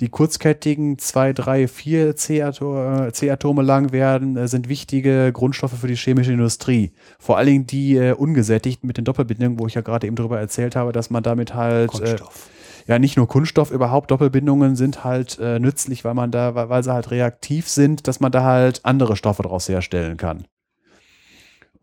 die 0.00 0.08
kurzkettigen 0.08 0.98
2, 0.98 1.32
3, 1.32 1.68
4 1.68 2.16
C-Ato- 2.16 3.06
äh, 3.06 3.12
C-Atome 3.12 3.62
lang 3.62 3.92
werden, 3.92 4.36
äh, 4.36 4.48
sind 4.48 4.68
wichtige 4.68 5.32
Grundstoffe 5.32 5.78
für 5.78 5.86
die 5.88 5.96
chemische 5.96 6.32
Industrie. 6.32 6.92
Vor 7.18 7.36
allen 7.38 7.46
Dingen 7.46 7.66
die 7.66 7.96
äh, 7.96 8.12
ungesättigten 8.12 8.86
mit 8.86 8.96
den 8.96 9.04
Doppelbindungen, 9.04 9.58
wo 9.58 9.66
ich 9.66 9.74
ja 9.74 9.80
gerade 9.80 10.06
eben 10.06 10.16
drüber 10.16 10.38
erzählt 10.40 10.76
habe, 10.76 10.92
dass 10.92 11.10
man 11.10 11.22
damit 11.22 11.54
halt 11.54 11.94
äh, 11.94 11.98
Kunststoff. 11.98 12.50
ja 12.86 12.98
nicht 12.98 13.16
nur 13.16 13.28
Kunststoff, 13.28 13.70
überhaupt 13.70 14.10
Doppelbindungen 14.10 14.76
sind 14.76 15.04
halt 15.04 15.38
äh, 15.38 15.58
nützlich, 15.58 16.04
weil 16.04 16.14
man 16.14 16.30
da, 16.30 16.54
weil, 16.54 16.68
weil 16.68 16.82
sie 16.82 16.92
halt 16.92 17.10
reaktiv 17.10 17.68
sind, 17.68 18.06
dass 18.08 18.20
man 18.20 18.32
da 18.32 18.44
halt 18.44 18.80
andere 18.84 19.16
Stoffe 19.16 19.42
daraus 19.42 19.68
herstellen 19.68 20.16
kann. 20.16 20.44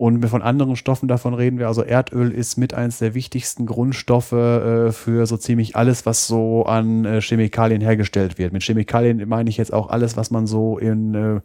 Und 0.01 0.25
von 0.29 0.41
anderen 0.41 0.77
Stoffen 0.77 1.09
davon 1.09 1.33
reden 1.33 1.59
wir, 1.59 1.67
also 1.67 1.83
Erdöl 1.83 2.31
ist 2.31 2.55
mit 2.55 2.73
eins 2.73 2.99
der 2.99 3.13
wichtigsten 3.15 3.65
Grundstoffe 3.65 4.31
äh, 4.31 4.93
für 4.93 5.25
so 5.25 5.35
ziemlich 5.35 5.75
alles, 5.75 6.05
was 6.05 6.25
so 6.25 6.63
an 6.63 7.03
äh, 7.03 7.19
Chemikalien 7.19 7.81
hergestellt 7.81 8.37
wird. 8.37 8.53
Mit 8.53 8.63
Chemikalien 8.63 9.27
meine 9.27 9.49
ich 9.49 9.57
jetzt 9.57 9.73
auch 9.73 9.89
alles, 9.89 10.15
was 10.15 10.31
man 10.31 10.47
so 10.47 10.77
in, 10.77 11.15
äh, 11.15 11.41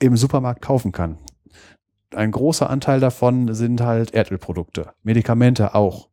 im 0.00 0.18
Supermarkt 0.18 0.60
kaufen 0.60 0.92
kann. 0.92 1.16
Ein 2.14 2.30
großer 2.30 2.68
Anteil 2.68 3.00
davon 3.00 3.54
sind 3.54 3.80
halt 3.80 4.12
Erdölprodukte. 4.12 4.92
Medikamente 5.02 5.74
auch. 5.74 6.10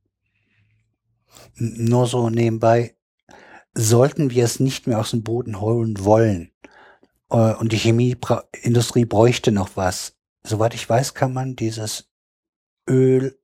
Nur 1.56 2.08
so 2.08 2.30
nebenbei, 2.30 2.96
sollten 3.74 4.32
wir 4.32 4.46
es 4.46 4.62
nicht 4.62 4.88
mehr 4.88 4.98
aus 4.98 5.12
dem 5.12 5.24
Boden 5.24 5.60
holen 5.60 5.96
wollen 6.00 6.52
äh, 7.30 7.54
und 7.56 7.74
die 7.74 7.78
Chemieindustrie 7.78 9.04
bräuchte 9.04 9.52
noch 9.52 9.72
was, 9.76 10.16
soweit 10.44 10.74
ich 10.74 10.90
weiß, 10.90 11.14
kann 11.14 11.34
man 11.34 11.56
dieses 11.56 12.10
Öl 12.90 13.38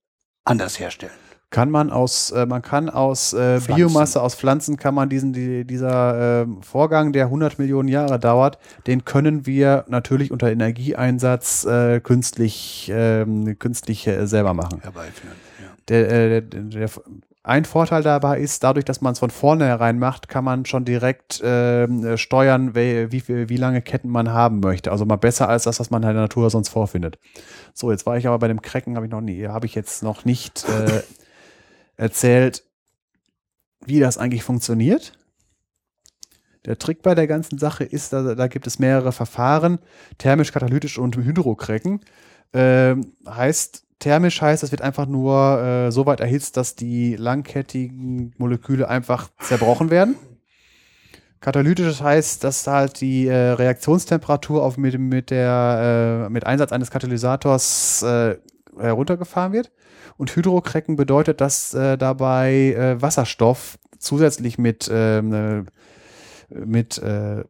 anders 0.43 0.79
herstellen. 0.79 1.13
Kann 1.49 1.71
man 1.71 1.91
aus, 1.91 2.31
äh, 2.31 2.45
man 2.45 2.61
kann 2.61 2.89
aus 2.89 3.31
äh. 3.31 3.61
Biomasse, 3.65 4.21
aus 4.21 4.35
Pflanzen, 4.35 4.75
kann 4.75 4.93
man 4.93 5.07
diesen, 5.07 5.31
die, 5.31 5.63
dieser 5.63 6.41
ähm, 6.41 6.61
Vorgang, 6.61 7.13
der 7.13 7.25
100 7.25 7.57
Millionen 7.57 7.87
Jahre 7.87 8.19
dauert, 8.19 8.59
den 8.85 9.05
können 9.05 9.45
wir 9.45 9.85
natürlich 9.87 10.31
unter 10.31 10.51
Energieeinsatz 10.51 11.63
äh, 11.63 12.01
künstlich, 12.01 12.91
ähm, 12.93 13.57
künstlich 13.59 14.05
äh, 14.07 14.27
selber 14.27 14.53
machen. 14.53 14.81
Herbeiführen. 14.81 15.37
Ja. 15.61 15.69
Der, 15.87 16.11
äh, 16.11 16.41
der, 16.41 16.61
der, 16.63 16.89
ein 17.47 17.63
Vorteil 17.63 18.03
dabei 18.03 18.39
ist, 18.41 18.63
dadurch, 18.63 18.83
dass 18.83 18.99
man 18.99 19.13
es 19.13 19.19
von 19.19 19.29
vornherein 19.29 19.99
macht, 19.99 20.27
kann 20.27 20.43
man 20.43 20.65
schon 20.65 20.83
direkt 20.83 21.41
ähm, 21.41 22.05
äh, 22.05 22.17
steuern, 22.17 22.75
wie, 22.75 23.09
wie, 23.11 23.47
wie 23.47 23.55
lange 23.55 23.81
Ketten 23.81 24.09
man 24.09 24.33
haben 24.33 24.59
möchte. 24.59 24.91
Also 24.91 25.05
mal 25.05 25.15
besser 25.15 25.47
als 25.47 25.63
das, 25.63 25.79
was 25.79 25.89
man 25.89 26.03
in 26.03 26.09
der 26.09 26.21
Natur 26.21 26.49
sonst 26.49 26.67
vorfindet. 26.67 27.17
So, 27.73 27.89
jetzt 27.89 28.05
war 28.05 28.17
ich 28.17 28.27
aber 28.27 28.37
bei 28.37 28.49
dem 28.49 28.61
Cracken, 28.61 28.97
habe 28.97 29.05
ich 29.05 29.11
noch 29.13 29.21
nie, 29.21 29.47
habe 29.47 29.65
ich 29.65 29.75
jetzt 29.75 30.03
noch 30.03 30.25
nicht 30.25 30.65
äh, 30.67 31.03
erzählt, 31.95 32.65
wie 33.85 34.01
das 34.01 34.17
eigentlich 34.17 34.43
funktioniert. 34.43 35.13
Der 36.65 36.77
Trick 36.77 37.01
bei 37.01 37.15
der 37.15 37.27
ganzen 37.27 37.57
Sache 37.57 37.85
ist, 37.85 38.11
da, 38.11 38.35
da 38.35 38.47
gibt 38.47 38.67
es 38.67 38.77
mehrere 38.77 39.13
Verfahren, 39.13 39.79
thermisch, 40.17 40.51
katalytisch 40.51 40.97
und 40.97 41.15
Hydrocracken. 41.15 42.01
Ähm, 42.51 43.13
heißt, 43.25 43.86
thermisch 43.99 44.41
heißt, 44.41 44.63
es 44.63 44.71
wird 44.71 44.81
einfach 44.81 45.05
nur 45.05 45.59
äh, 45.61 45.91
so 45.91 46.05
weit 46.05 46.19
erhitzt, 46.19 46.57
dass 46.57 46.75
die 46.75 47.15
langkettigen 47.15 48.33
Moleküle 48.37 48.87
einfach 48.87 49.29
zerbrochen 49.39 49.89
werden. 49.89 50.15
Katalytisch 51.39 52.01
heißt, 52.01 52.43
dass 52.43 52.65
halt 52.65 52.99
die 53.01 53.27
äh, 53.27 53.51
Reaktionstemperatur 53.51 54.63
auf 54.63 54.77
mit, 54.77 54.97
mit, 54.99 55.29
der, 55.29 56.25
äh, 56.27 56.29
mit 56.29 56.45
Einsatz 56.45 56.71
eines 56.71 56.89
Katalysators 56.89 58.01
äh, 58.01 58.37
heruntergefahren 58.79 59.53
wird. 59.53 59.71
Und 60.17 60.35
Hydrocracken 60.35 60.95
bedeutet, 60.95 61.41
dass 61.41 61.73
äh, 61.75 61.97
dabei 61.97 62.73
äh, 62.73 63.01
Wasserstoff 63.01 63.77
zusätzlich 63.99 64.57
mit, 64.57 64.89
ähm, 64.91 65.33
äh, 65.33 65.63
mit 66.49 66.97
äh, 66.97 67.43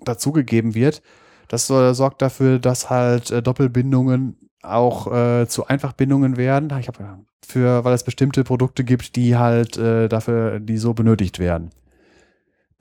dazugegeben 0.00 0.74
wird. 0.74 1.02
Das 1.48 1.68
äh, 1.68 1.94
sorgt 1.94 2.22
dafür, 2.22 2.58
dass 2.58 2.88
halt 2.88 3.30
äh, 3.30 3.42
Doppelbindungen 3.42 4.47
auch 4.62 5.12
äh, 5.12 5.46
zu 5.48 5.66
Einfachbindungen 5.66 6.36
werden. 6.36 6.70
Ich 6.80 6.88
habe 6.88 7.18
für, 7.44 7.84
weil 7.84 7.94
es 7.94 8.04
bestimmte 8.04 8.44
Produkte 8.44 8.84
gibt, 8.84 9.16
die 9.16 9.36
halt 9.36 9.76
äh, 9.76 10.08
dafür, 10.08 10.60
die 10.60 10.76
so 10.76 10.94
benötigt 10.94 11.38
werden. 11.38 11.70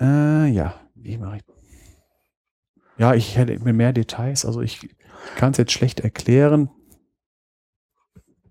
Äh, 0.01 0.47
ja, 0.47 0.73
wie 0.95 1.17
mache 1.17 1.37
ich? 1.37 1.43
Ja, 2.97 3.13
ich 3.13 3.37
hätte 3.37 3.57
mit 3.59 3.75
mehr 3.75 3.93
Details, 3.93 4.45
also 4.45 4.61
ich 4.61 4.89
kann 5.35 5.51
es 5.51 5.57
jetzt 5.57 5.71
schlecht 5.71 5.99
erklären. 5.99 6.69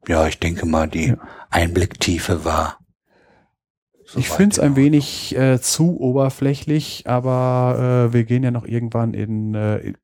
ja, 0.08 0.26
ich 0.28 0.38
denke 0.38 0.66
mal, 0.66 0.88
die 0.88 1.08
Ja. 1.08 1.16
Einblicktiefe 1.50 2.44
war. 2.44 2.78
ich 4.16 4.28
soweit 4.28 4.36
finde 4.36 4.52
es 4.52 4.58
in 4.58 4.64
ein 4.64 4.76
wenig 4.76 5.36
äh, 5.36 5.60
zu 5.60 5.98
oberflächlich, 6.00 7.04
aber 7.08 8.08
äh, 8.08 8.12
wir 8.12 8.24
gehen 8.24 8.44
ja 8.44 8.52
noch 8.52 8.64
irgendwann 8.64 9.14
in, 9.14 9.54
äh, 9.54 9.94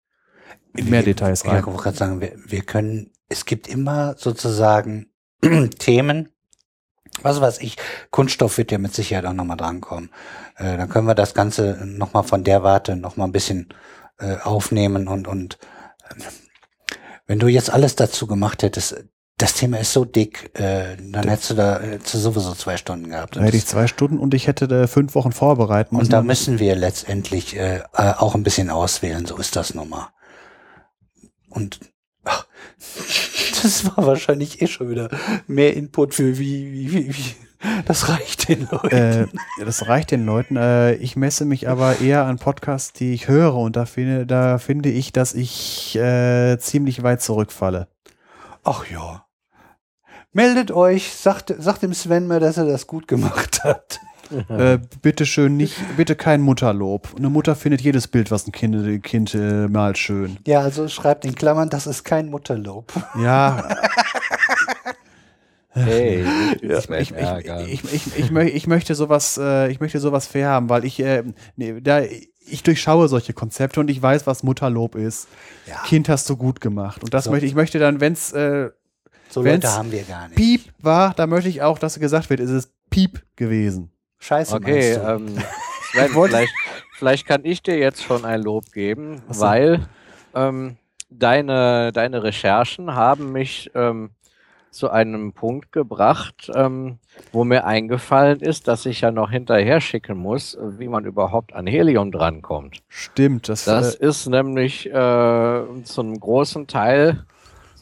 mehr 0.73 1.03
Details 1.03 1.43
Ja, 1.43 1.51
rein. 1.51 1.61
ich 1.61 1.67
wollte 1.67 1.83
gerade 1.83 1.97
sagen, 1.97 2.21
wir, 2.21 2.33
wir 2.45 2.63
können, 2.63 3.11
es 3.29 3.45
gibt 3.45 3.69
immer 3.69 4.15
sozusagen 4.19 5.07
Themen, 5.79 6.29
was 7.23 7.41
weiß 7.41 7.61
ich, 7.61 7.77
Kunststoff 8.11 8.57
wird 8.59 8.73
ja 8.73 8.79
mit 8.79 8.95
Sicherheit 8.95 9.27
auch 9.27 9.35
nochmal 9.35 9.57
drankommen. 9.57 10.11
Äh, 10.57 10.77
dann 10.77 10.89
können 10.89 11.07
wir 11.07 11.15
das 11.15 11.35
Ganze 11.35 11.79
nochmal 11.85 12.25
von 12.25 12.45
der 12.45 12.63
Warte 12.63 12.97
nochmal 12.97 13.29
ein 13.29 13.33
bisschen 13.33 13.69
äh, 14.19 14.37
aufnehmen 14.37 15.09
und, 15.09 15.29
und 15.29 15.59
ähm, 16.11 16.23
wenn 17.27 17.39
du 17.39 17.49
jetzt 17.49 17.71
alles 17.71 17.97
dazu 17.97 18.27
gemacht 18.27 18.63
hättest, 18.63 19.05
das 19.39 19.55
Thema 19.55 19.79
ist 19.79 19.93
so 19.93 20.05
dick, 20.05 20.59
äh, 20.59 20.97
dann 20.99 21.29
hättest 21.29 21.51
du 21.51 21.55
da 21.55 21.81
äh, 21.81 21.99
zu 22.01 22.19
sowieso 22.19 22.55
zwei 22.55 22.77
Stunden 22.77 23.09
gehabt. 23.11 23.37
Da 23.37 23.41
hätte 23.41 23.57
ich 23.57 23.67
zwei 23.67 23.87
Stunden 23.87 24.19
und 24.19 24.35
ich 24.35 24.47
hätte 24.47 24.69
da 24.69 24.87
fünf 24.87 25.15
Wochen 25.15 25.33
vorbereiten 25.33 25.97
müssen. 25.97 26.07
Und 26.07 26.13
da 26.13 26.23
müssen 26.23 26.59
wir 26.59 26.77
letztendlich 26.77 27.57
äh, 27.57 27.79
äh, 27.79 27.83
auch 27.95 28.35
ein 28.35 28.43
bisschen 28.43 28.71
auswählen, 28.71 29.27
so 29.27 29.37
ist 29.37 29.57
das 29.57 29.75
nun 29.75 29.89
mal. 29.89 30.11
Und 31.53 31.81
ach, 32.25 32.47
das 33.63 33.85
war 33.87 34.07
wahrscheinlich 34.07 34.63
eh 34.63 34.67
schon 34.67 34.91
wieder 34.91 35.11
mehr 35.47 35.77
Input 35.77 36.15
für 36.15 36.39
wie, 36.39 36.73
wie, 36.73 36.93
wie, 36.93 37.17
wie. 37.17 37.35
Das 37.87 38.09
reicht 38.09 38.49
den 38.49 38.67
Leuten. 38.71 38.97
Äh, 38.97 39.27
das 39.65 39.87
reicht 39.87 40.11
den 40.11 40.27
Leuten. 40.27 40.57
Äh, 40.57 40.95
ich 40.95 41.15
messe 41.15 41.45
mich 41.45 41.69
aber 41.69 42.01
eher 42.01 42.25
an 42.25 42.39
Podcasts, 42.39 42.93
die 42.93 43.13
ich 43.13 43.29
höre 43.29 43.55
und 43.55 43.77
da 43.77 43.87
finde, 43.87 44.27
da 44.27 44.59
finde 44.59 44.89
ich, 44.91 45.13
dass 45.13 45.33
ich 45.33 45.95
äh, 45.95 46.59
ziemlich 46.59 47.05
weit 47.05 47.23
zurückfalle. 47.23 47.87
Ach 48.65 48.87
ja. 48.91 49.27
Meldet 50.33 50.73
euch, 50.73 51.13
sagt, 51.13 51.55
sagt 51.57 51.83
dem 51.83 51.95
Sven 51.95 52.27
mal, 52.27 52.41
dass 52.41 52.57
er 52.57 52.65
das 52.65 52.89
gut 52.89 53.07
gemacht 53.07 53.63
hat. 53.63 54.01
Äh, 54.49 54.79
bitte 55.03 55.27
schön 55.27 55.57
nicht, 55.57 55.75
bitte 55.97 56.17
kein 56.17 56.41
Mutterlob. 56.41 57.09
Eine 57.17 57.29
Mutter 57.31 57.55
findet 57.55 57.81
jedes 57.81 58.09
Bild, 58.09 58.31
was 58.31 58.47
ein 58.47 58.53
Kind, 58.53 59.03
kind 59.03 59.35
äh, 59.35 59.69
malt, 59.69 59.99
schön. 59.99 60.39
Ja, 60.47 60.61
also 60.61 60.89
schreibt 60.89 61.25
in 61.25 61.35
Klammern, 61.35 61.69
das 61.71 61.87
ist 61.87 62.05
kein 62.05 62.29
Mutterlob. 62.31 62.93
Ja, 63.21 63.69
Hey, 65.75 66.23
ich, 66.61 66.63
ich, 66.63 66.91
ich, 66.91 67.11
ich, 67.17 67.85
ich, 67.85 67.85
ich, 67.95 68.19
ich, 68.19 68.31
mö- 68.31 68.43
ich 68.45 68.67
möchte 68.67 68.95
sowas, 68.95 69.39
äh, 69.43 69.71
ich 69.71 69.81
möchte 69.81 70.01
sowas 70.01 70.27
fair 70.27 70.49
haben, 70.51 70.69
weil 70.69 70.85
ich, 70.85 71.01
äh, 71.01 71.23
nee, 71.57 71.81
da, 71.81 72.03
ich 72.03 72.63
durchschaue 72.63 73.09
solche 73.09 73.33
Konzepte 73.33 73.81
und 73.81 73.89
ich 73.89 74.03
weiß, 74.03 74.27
was 74.27 74.43
Mutterlob 74.43 74.97
ist. 74.97 75.29
Ja. 75.67 75.77
Kind 75.87 76.11
hast 76.11 76.29
du 76.29 76.37
gut 76.37 76.61
gemacht. 76.61 77.03
Und 77.03 77.15
das 77.15 77.25
So. 77.25 77.31
möchte 77.31 77.47
ich 77.47 77.55
möchte 77.55 77.79
dann, 77.79 78.01
wenn 78.03 78.13
es 78.13 78.33
äh, 78.33 78.69
So 79.31 79.45
Wenn's 79.45 79.65
Leute 79.65 79.75
haben 79.77 79.93
wir 79.93 80.03
gar 80.03 80.29
nicht. 80.29 80.37
Piep 80.37 80.61
war, 80.79 81.15
da 81.15 81.27
möchte 81.27 81.49
ich 81.49 81.63
auch, 81.63 81.79
dass 81.79 81.99
gesagt 81.99 82.29
wird, 82.29 82.41
es 82.41 82.51
ist 82.51 82.71
Piep 82.91 83.23
gewesen. 83.37 83.91
Scheiße, 84.23 84.55
Okay, 84.55 84.93
ähm, 84.93 85.37
Sven, 85.91 86.09
vielleicht, 86.11 86.55
vielleicht 86.93 87.27
kann 87.27 87.45
ich 87.45 87.61
dir 87.61 87.77
jetzt 87.77 88.05
schon 88.05 88.25
ein 88.25 88.41
Lob 88.41 88.71
geben, 88.73 89.21
so. 89.29 89.43
weil 89.43 89.81
ähm, 90.33 90.77
deine, 91.11 91.91
deine 91.93 92.23
Recherchen 92.23 92.95
haben 92.95 93.33
mich 93.33 93.71
ähm, 93.75 94.11
zu 94.71 94.91
einem 94.91 95.33
Punkt 95.33 95.73
gebracht, 95.73 96.51
ähm, 96.55 96.99
wo 97.33 97.43
mir 97.43 97.65
eingefallen 97.65 98.39
ist, 98.39 98.69
dass 98.69 98.87
ich 98.87 99.01
ja 99.01 99.11
noch 99.11 99.33
hinterher 99.33 99.81
schicken 99.81 100.17
muss, 100.17 100.57
wie 100.79 100.87
man 100.87 101.05
überhaupt 101.05 101.53
an 101.53 101.67
Helium 101.67 102.13
drankommt. 102.13 102.81
Stimmt, 102.89 103.49
das, 103.49 103.65
Das 103.65 103.97
äh, 103.97 104.07
ist 104.07 104.29
nämlich 104.29 104.87
äh, 104.87 104.93
zu 104.93 106.01
einem 106.01 106.19
großen 106.19 106.69
Teil, 106.69 107.25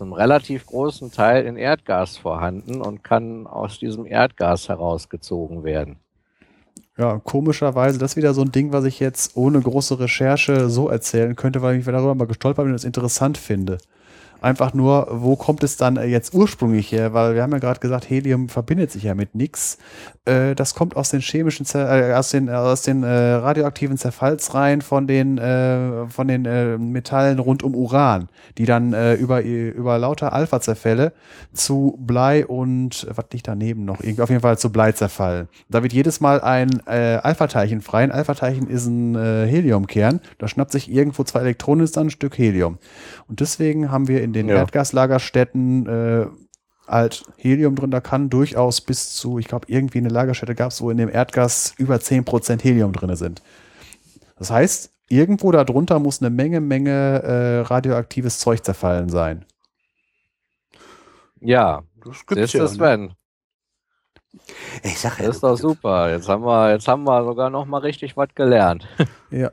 einem 0.01 0.15
relativ 0.15 0.65
großen 0.65 1.13
Teil 1.13 1.45
in 1.45 1.57
Erdgas 1.57 2.17
vorhanden 2.17 2.81
und 2.81 3.05
kann 3.05 3.47
aus 3.47 3.79
diesem 3.79 4.07
Erdgas 4.07 4.71
herausgezogen 4.71 5.63
werden. 5.65 5.99
Ja, 6.99 7.19
komischerweise, 7.19 7.99
das 7.99 8.13
ist 8.13 8.17
wieder 8.17 8.35
so 8.35 8.43
ein 8.43 8.53
Ding, 8.53 8.73
was 8.73 8.85
ich 8.85 9.01
jetzt 9.01 9.37
ohne 9.37 9.61
große 9.61 9.99
Recherche 9.99 10.69
so 10.69 10.89
erzählen 10.89 11.37
könnte, 11.37 11.63
weil 11.63 11.79
ich 11.79 11.85
darüber 11.85 12.15
mal 12.15 12.27
gestolpert 12.27 12.65
bin 12.65 12.73
und 12.73 12.77
es 12.77 12.85
interessant 12.85 13.39
finde. 13.39 13.79
Einfach 14.41 14.73
nur, 14.73 15.09
wo 15.11 15.37
kommt 15.37 15.63
es 15.63 15.77
dann 15.77 15.97
äh, 15.97 16.07
jetzt 16.07 16.35
ursprünglich 16.35 16.93
her? 16.93 17.13
Weil 17.13 17.35
wir 17.35 17.43
haben 17.43 17.53
ja 17.53 17.59
gerade 17.59 17.81
gesagt, 17.81 18.09
Helium 18.09 18.49
verbindet 18.49 18.91
sich 18.91 19.03
ja 19.03 19.15
mit 19.15 19.35
nichts. 19.35 19.79
Äh, 20.25 20.55
das 20.55 20.75
kommt 20.75 20.97
aus 20.97 21.11
den 21.11 21.21
chemischen, 21.21 21.67
Zer 21.67 22.11
äh, 22.11 22.15
aus 22.15 22.31
den, 22.31 22.49
äh, 22.49 22.53
aus 22.53 22.83
den 22.83 23.03
äh, 23.03 23.09
radioaktiven 23.09 23.99
Zerfallsreihen 23.99 24.81
von 24.81 25.07
den, 25.07 25.39
äh, 25.39 26.07
von 26.09 26.29
den 26.29 26.47
äh, 26.47 26.79
Metallen 26.79 27.39
rund 27.39 27.63
um 27.63 27.75
Uran, 27.75 28.29
die 28.57 28.65
dann 28.65 28.93
äh, 28.93 29.15
über, 29.15 29.43
über 29.43 29.99
lauter 29.99 30.33
Alpha-Zerfälle 30.33 31.13
zu 31.53 31.99
Blei 32.01 32.47
und 32.47 33.07
äh, 33.09 33.17
was 33.17 33.27
liegt 33.33 33.49
daneben 33.49 33.85
noch? 33.85 34.01
Irgendwie 34.01 34.23
auf 34.23 34.31
jeden 34.31 34.43
Fall 34.43 34.59
zu 34.59 34.71
Blei 34.71 34.93
zerfallen. 34.93 35.49
Da 35.69 35.83
wird 35.83 35.93
jedes 35.93 36.21
Mal 36.21 36.41
ein 36.41 36.83
äh, 36.87 37.19
Alpha-Teilchen 37.23 37.83
frei. 37.83 38.05
Ein 38.05 38.13
Alpha-Teilchen 38.13 38.69
ist 38.69 38.87
ein 38.87 39.11
Heliumkern. 39.11 40.21
Da 40.39 40.49
schnappt 40.49 40.73
sich 40.73 40.91
irgendwo 40.91 41.25
zwei 41.25 41.41
Elektronen, 41.41 41.85
ist 41.85 41.97
dann 41.97 42.07
ein 42.07 42.11
Stück 42.11 42.39
Helium. 42.39 42.79
Und 43.31 43.39
deswegen 43.41 43.93
haben 43.93 44.09
wir 44.09 44.23
in 44.25 44.33
den 44.33 44.49
Ja. 44.49 44.57
Erdgaslagerstätten 44.57 45.87
äh, 45.87 46.27
halt 46.89 47.23
Helium 47.37 47.77
drin. 47.77 47.93
Da 47.93 48.01
kann 48.01 48.29
durchaus 48.29 48.81
bis 48.81 49.15
zu, 49.15 49.39
ich 49.39 49.47
glaube, 49.47 49.67
irgendwie 49.69 49.99
eine 49.99 50.09
Lagerstätte 50.09 50.57
gab 50.57 50.73
es, 50.73 50.83
wo 50.83 50.91
in 50.91 50.97
dem 50.97 51.09
Erdgas 51.09 51.73
über 51.79 52.01
10% 52.01 52.61
Helium 52.63 52.93
drin 52.93 53.15
sind. 53.15 53.41
Das 54.37 54.51
heißt, 54.51 54.93
irgendwo 55.09 55.53
darunter 55.53 56.01
muss 56.01 56.21
eine 56.21 56.31
Menge, 56.31 56.61
Menge 56.61 57.23
äh, 57.23 57.61
radioaktives 57.61 58.41
Zeug 58.41 58.65
zerfallen 58.65 59.09
sein. 59.09 59.45
Ja, 61.41 61.83
Das 62.05 62.53
siehst 62.53 62.59
du, 62.59 62.67
ne? 62.67 62.69
Sven. 62.69 63.15
Ich 64.83 64.99
sag 64.99 65.19
ja, 65.21 65.27
Das 65.27 65.37
ist 65.37 65.43
doch 65.45 65.57
super. 65.57 66.11
Jetzt 66.11 66.29
haben 66.29 66.45
wir, 66.45 66.73
jetzt 66.73 66.89
haben 66.89 67.05
wir 67.05 67.25
sogar 67.25 67.51
noch 67.51 67.67
mal 67.67 67.79
richtig 67.79 68.17
was 68.17 68.29
gelernt. 68.35 68.89
Ja. 69.31 69.51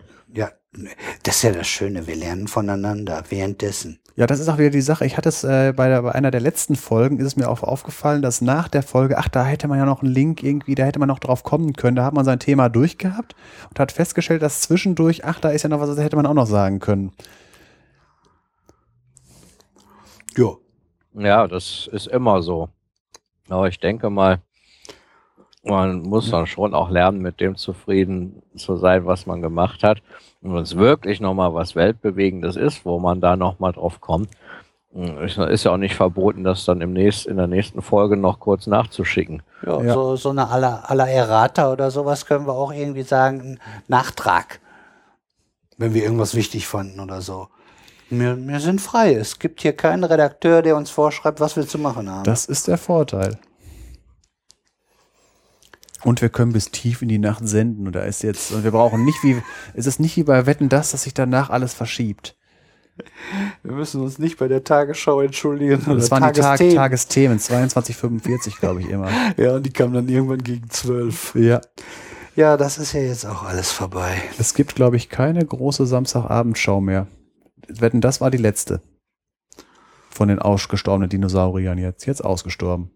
Ja, 0.75 0.89
das 1.23 1.37
ist 1.37 1.43
ja 1.43 1.51
das 1.51 1.67
Schöne. 1.67 2.07
Wir 2.07 2.15
lernen 2.15 2.47
voneinander 2.47 3.23
währenddessen. 3.29 3.99
Ja, 4.15 4.25
das 4.25 4.39
ist 4.39 4.49
auch 4.49 4.57
wieder 4.57 4.71
die 4.71 4.81
Sache. 4.81 5.05
Ich 5.05 5.15
hatte 5.15 5.29
es 5.29 5.43
äh, 5.43 5.73
bei, 5.75 5.87
der, 5.87 6.01
bei 6.01 6.11
einer 6.11 6.31
der 6.31 6.41
letzten 6.41 6.75
Folgen, 6.75 7.19
ist 7.19 7.27
es 7.27 7.35
mir 7.35 7.49
auch 7.49 7.61
aufgefallen, 7.61 8.21
dass 8.21 8.41
nach 8.41 8.67
der 8.67 8.81
Folge, 8.81 9.17
ach, 9.17 9.29
da 9.29 9.45
hätte 9.45 9.67
man 9.67 9.77
ja 9.77 9.85
noch 9.85 10.01
einen 10.01 10.11
Link 10.11 10.41
irgendwie, 10.41 10.75
da 10.75 10.85
hätte 10.85 10.99
man 10.99 11.07
noch 11.07 11.19
drauf 11.19 11.43
kommen 11.43 11.73
können. 11.73 11.95
Da 11.95 12.03
hat 12.03 12.13
man 12.13 12.25
sein 12.25 12.39
Thema 12.39 12.69
durchgehabt 12.69 13.35
und 13.69 13.79
hat 13.79 13.91
festgestellt, 13.91 14.41
dass 14.41 14.61
zwischendurch, 14.61 15.23
ach, 15.23 15.39
da 15.39 15.49
ist 15.49 15.63
ja 15.63 15.69
noch 15.69 15.79
was, 15.79 15.89
das 15.89 15.99
hätte 15.99 16.15
man 16.15 16.25
auch 16.25 16.33
noch 16.33 16.47
sagen 16.47 16.79
können. 16.79 17.11
Ja. 20.35 20.55
Ja, 21.13 21.47
das 21.47 21.89
ist 21.91 22.07
immer 22.07 22.41
so. 22.41 22.69
Aber 23.49 23.67
ich 23.67 23.79
denke 23.79 24.09
mal, 24.09 24.41
man 25.63 26.01
muss 26.01 26.31
dann 26.31 26.47
schon 26.47 26.73
auch 26.73 26.89
lernen, 26.89 27.21
mit 27.21 27.39
dem 27.39 27.55
zufrieden 27.55 28.41
zu 28.55 28.77
sein, 28.77 29.05
was 29.05 29.25
man 29.25 29.41
gemacht 29.41 29.83
hat. 29.83 30.01
Und 30.41 30.53
wenn 30.53 30.63
es 30.63 30.77
wirklich 30.77 31.19
nochmal 31.19 31.53
was 31.53 31.75
Weltbewegendes 31.75 32.55
ist, 32.55 32.85
wo 32.85 32.99
man 32.99 33.21
da 33.21 33.35
nochmal 33.35 33.73
drauf 33.73 34.01
kommt, 34.01 34.29
hm, 34.93 35.19
ist 35.19 35.63
ja 35.63 35.71
auch 35.71 35.77
nicht 35.77 35.95
verboten, 35.95 36.43
das 36.43 36.65
dann 36.65 36.81
im 36.81 36.93
nächst, 36.93 37.25
in 37.25 37.37
der 37.37 37.47
nächsten 37.47 37.81
Folge 37.81 38.17
noch 38.17 38.39
kurz 38.39 38.67
nachzuschicken. 38.67 39.43
Ja, 39.65 39.81
Ja. 39.81 39.93
So, 39.93 40.15
so 40.15 40.29
eine 40.29 40.49
alla, 40.49 40.83
alla 40.85 41.07
Errata 41.07 41.71
oder 41.71 41.91
sowas 41.91 42.25
können 42.25 42.47
wir 42.47 42.53
auch 42.53 42.71
irgendwie 42.71 43.03
sagen, 43.03 43.41
ein 43.41 43.59
Nachtrag. 43.87 44.59
Wenn 45.77 45.93
wir 45.93 46.03
irgendwas 46.03 46.33
wichtig 46.33 46.67
fanden 46.67 46.99
oder 46.99 47.21
so. 47.21 47.49
Wir, 48.09 48.37
wir 48.37 48.59
sind 48.59 48.79
frei. 48.79 49.13
Es 49.13 49.37
gibt 49.37 49.61
hier 49.61 49.73
keinen 49.73 50.03
Redakteur, 50.03 50.61
der 50.61 50.75
uns 50.77 50.89
vorschreibt, 50.89 51.39
was 51.39 51.55
wir 51.55 51.67
zu 51.67 51.77
machen 51.77 52.09
haben. 52.09 52.23
Das 52.23 52.45
ist 52.45 52.67
der 52.67 52.77
Vorteil. 52.77 53.37
Und 56.03 56.21
wir 56.21 56.29
können 56.29 56.53
bis 56.53 56.71
tief 56.71 57.01
in 57.01 57.09
die 57.09 57.17
Nacht 57.17 57.47
senden. 57.47 57.87
Und 57.87 57.95
da 57.95 58.03
ist 58.03 58.23
jetzt, 58.23 58.51
und 58.51 58.63
wir 58.63 58.71
brauchen 58.71 59.03
nicht 59.03 59.23
wie, 59.23 59.41
es 59.73 59.87
ist 59.87 59.99
nicht 59.99 60.15
wie 60.17 60.23
bei 60.23 60.45
Wetten 60.45 60.69
das, 60.69 60.91
dass 60.91 61.03
sich 61.03 61.13
danach 61.13 61.49
alles 61.49 61.73
verschiebt. 61.73 62.35
wir 63.63 63.73
müssen 63.73 64.01
uns 64.01 64.19
nicht 64.19 64.37
bei 64.37 64.47
der 64.47 64.63
Tagesschau 64.63 65.21
entschuldigen. 65.21 65.81
Das 65.85 66.11
waren 66.11 66.33
die 66.33 66.39
Tag, 66.39 66.59
Tagesthemen, 66.59 67.39
2245, 67.39 68.57
glaube 68.57 68.81
ich 68.81 68.89
immer. 68.89 69.09
Ja, 69.37 69.55
und 69.55 69.65
die 69.65 69.71
kamen 69.71 69.93
dann 69.93 70.07
irgendwann 70.07 70.43
gegen 70.43 70.69
zwölf. 70.69 71.35
Ja. 71.35 71.61
Ja, 72.35 72.55
das 72.55 72.77
ist 72.77 72.93
ja 72.93 73.01
jetzt 73.01 73.25
auch 73.25 73.43
alles 73.43 73.71
vorbei. 73.71 74.21
Es 74.37 74.53
gibt, 74.53 74.75
glaube 74.75 74.95
ich, 74.95 75.09
keine 75.09 75.43
große 75.43 75.87
Samstagabendschau 75.87 76.81
mehr. 76.81 77.07
Wetten, 77.67 77.99
das 77.99 78.21
war 78.21 78.29
die 78.29 78.37
letzte. 78.37 78.81
Von 80.11 80.27
den 80.27 80.39
ausgestorbenen 80.39 81.09
Dinosauriern 81.09 81.79
jetzt. 81.79 82.05
Jetzt 82.05 82.23
ausgestorben. 82.23 82.91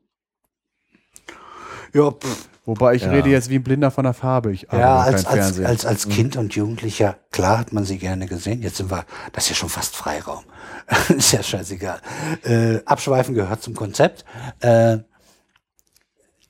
Ja, 1.94 2.12
pff. 2.12 2.51
Wobei 2.64 2.94
ich 2.94 3.04
Ja. 3.04 3.10
rede 3.12 3.30
jetzt 3.30 3.50
wie 3.50 3.56
ein 3.56 3.64
Blinder 3.64 3.90
von 3.90 4.04
der 4.04 4.14
Farbe. 4.14 4.52
Ich 4.52 4.68
ja 4.72 5.00
als, 5.00 5.26
als, 5.26 5.60
als, 5.60 5.86
als 5.86 6.08
Kind 6.08 6.38
und 6.38 6.54
Jugendlicher, 6.54 7.18
klar 7.32 7.58
hat 7.58 7.74
man 7.74 7.86
sie 7.86 7.98
gerne 7.98 8.28
gesehen. 8.28 8.62
Jetzt 8.62 8.78
sind 8.78 8.92
wir, 8.92 9.06
das 9.34 9.46
ist 9.46 9.50
ja 9.50 9.56
schon 9.56 9.70
fast 9.70 9.96
Freiraum. 9.96 10.44
ist 11.10 11.32
ja 11.32 11.42
scheißegal. 11.42 12.00
Äh, 12.44 12.80
Abschweifen 12.86 13.34
gehört 13.34 13.64
zum 13.64 13.74
Konzept. 13.74 14.26
Äh, 14.60 15.00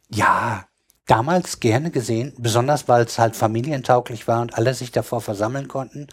ja, 0.10 0.66
damals 1.08 1.60
gerne 1.60 1.92
gesehen, 1.92 2.34
besonders 2.38 2.88
weil 2.88 3.04
es 3.06 3.18
halt 3.18 3.36
familientauglich 3.36 4.28
war 4.28 4.42
und 4.42 4.56
alle 4.58 4.74
sich 4.74 4.92
davor 4.92 5.22
versammeln 5.22 5.68
konnten 5.68 6.08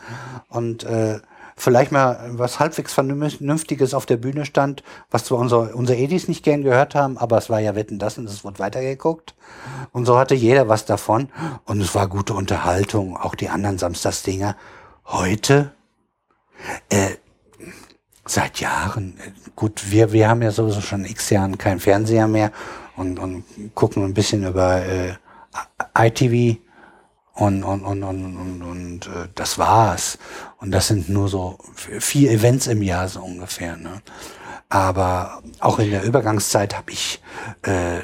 und 0.48 0.84
äh, 0.84 1.20
vielleicht 1.58 1.92
mal 1.92 2.30
was 2.32 2.60
halbwegs 2.60 2.92
Vernünftiges 2.92 3.94
auf 3.94 4.06
der 4.06 4.16
Bühne 4.16 4.46
stand, 4.46 4.82
was 5.10 5.24
zwar 5.24 5.38
unser, 5.38 5.74
unser 5.74 5.96
Edis 5.96 6.28
nicht 6.28 6.44
gern 6.44 6.62
gehört 6.62 6.94
haben, 6.94 7.18
aber 7.18 7.38
es 7.38 7.50
war 7.50 7.60
ja 7.60 7.74
Wetten 7.74 7.98
das 7.98 8.18
und 8.18 8.26
es 8.26 8.44
wurde 8.44 8.58
weitergeguckt. 8.58 9.34
Und 9.92 10.06
so 10.06 10.18
hatte 10.18 10.34
jeder 10.34 10.68
was 10.68 10.84
davon 10.84 11.28
und 11.64 11.80
es 11.80 11.94
war 11.94 12.08
gute 12.08 12.34
Unterhaltung, 12.34 13.16
auch 13.16 13.34
die 13.34 13.48
anderen 13.48 13.78
Samstagsdinger. 13.78 14.56
Heute, 15.04 15.72
äh, 16.90 17.16
seit 18.26 18.60
Jahren, 18.60 19.18
äh, 19.18 19.30
gut, 19.56 19.90
wir, 19.90 20.12
wir 20.12 20.28
haben 20.28 20.42
ja 20.42 20.50
sowieso 20.50 20.80
schon 20.80 21.04
x 21.04 21.30
Jahren 21.30 21.58
keinen 21.58 21.80
Fernseher 21.80 22.28
mehr 22.28 22.52
und, 22.96 23.18
und 23.18 23.44
gucken 23.74 24.04
ein 24.04 24.14
bisschen 24.14 24.46
über 24.46 24.82
äh, 24.84 25.14
ITV 25.96 26.60
und, 27.34 27.62
und, 27.62 27.82
und, 27.82 28.02
und, 28.02 28.36
und, 28.36 28.62
und 28.62 29.06
äh, 29.06 29.28
das 29.34 29.58
war's. 29.58 30.18
Und 30.58 30.72
das 30.72 30.88
sind 30.88 31.08
nur 31.08 31.28
so 31.28 31.58
vier 31.74 32.32
Events 32.32 32.66
im 32.66 32.82
Jahr 32.82 33.08
so 33.08 33.22
ungefähr. 33.22 33.76
Ne? 33.76 34.02
Aber 34.68 35.42
auch 35.60 35.78
in 35.78 35.90
der 35.90 36.02
Übergangszeit 36.02 36.76
habe 36.76 36.92
ich 36.92 37.22
äh, 37.62 38.00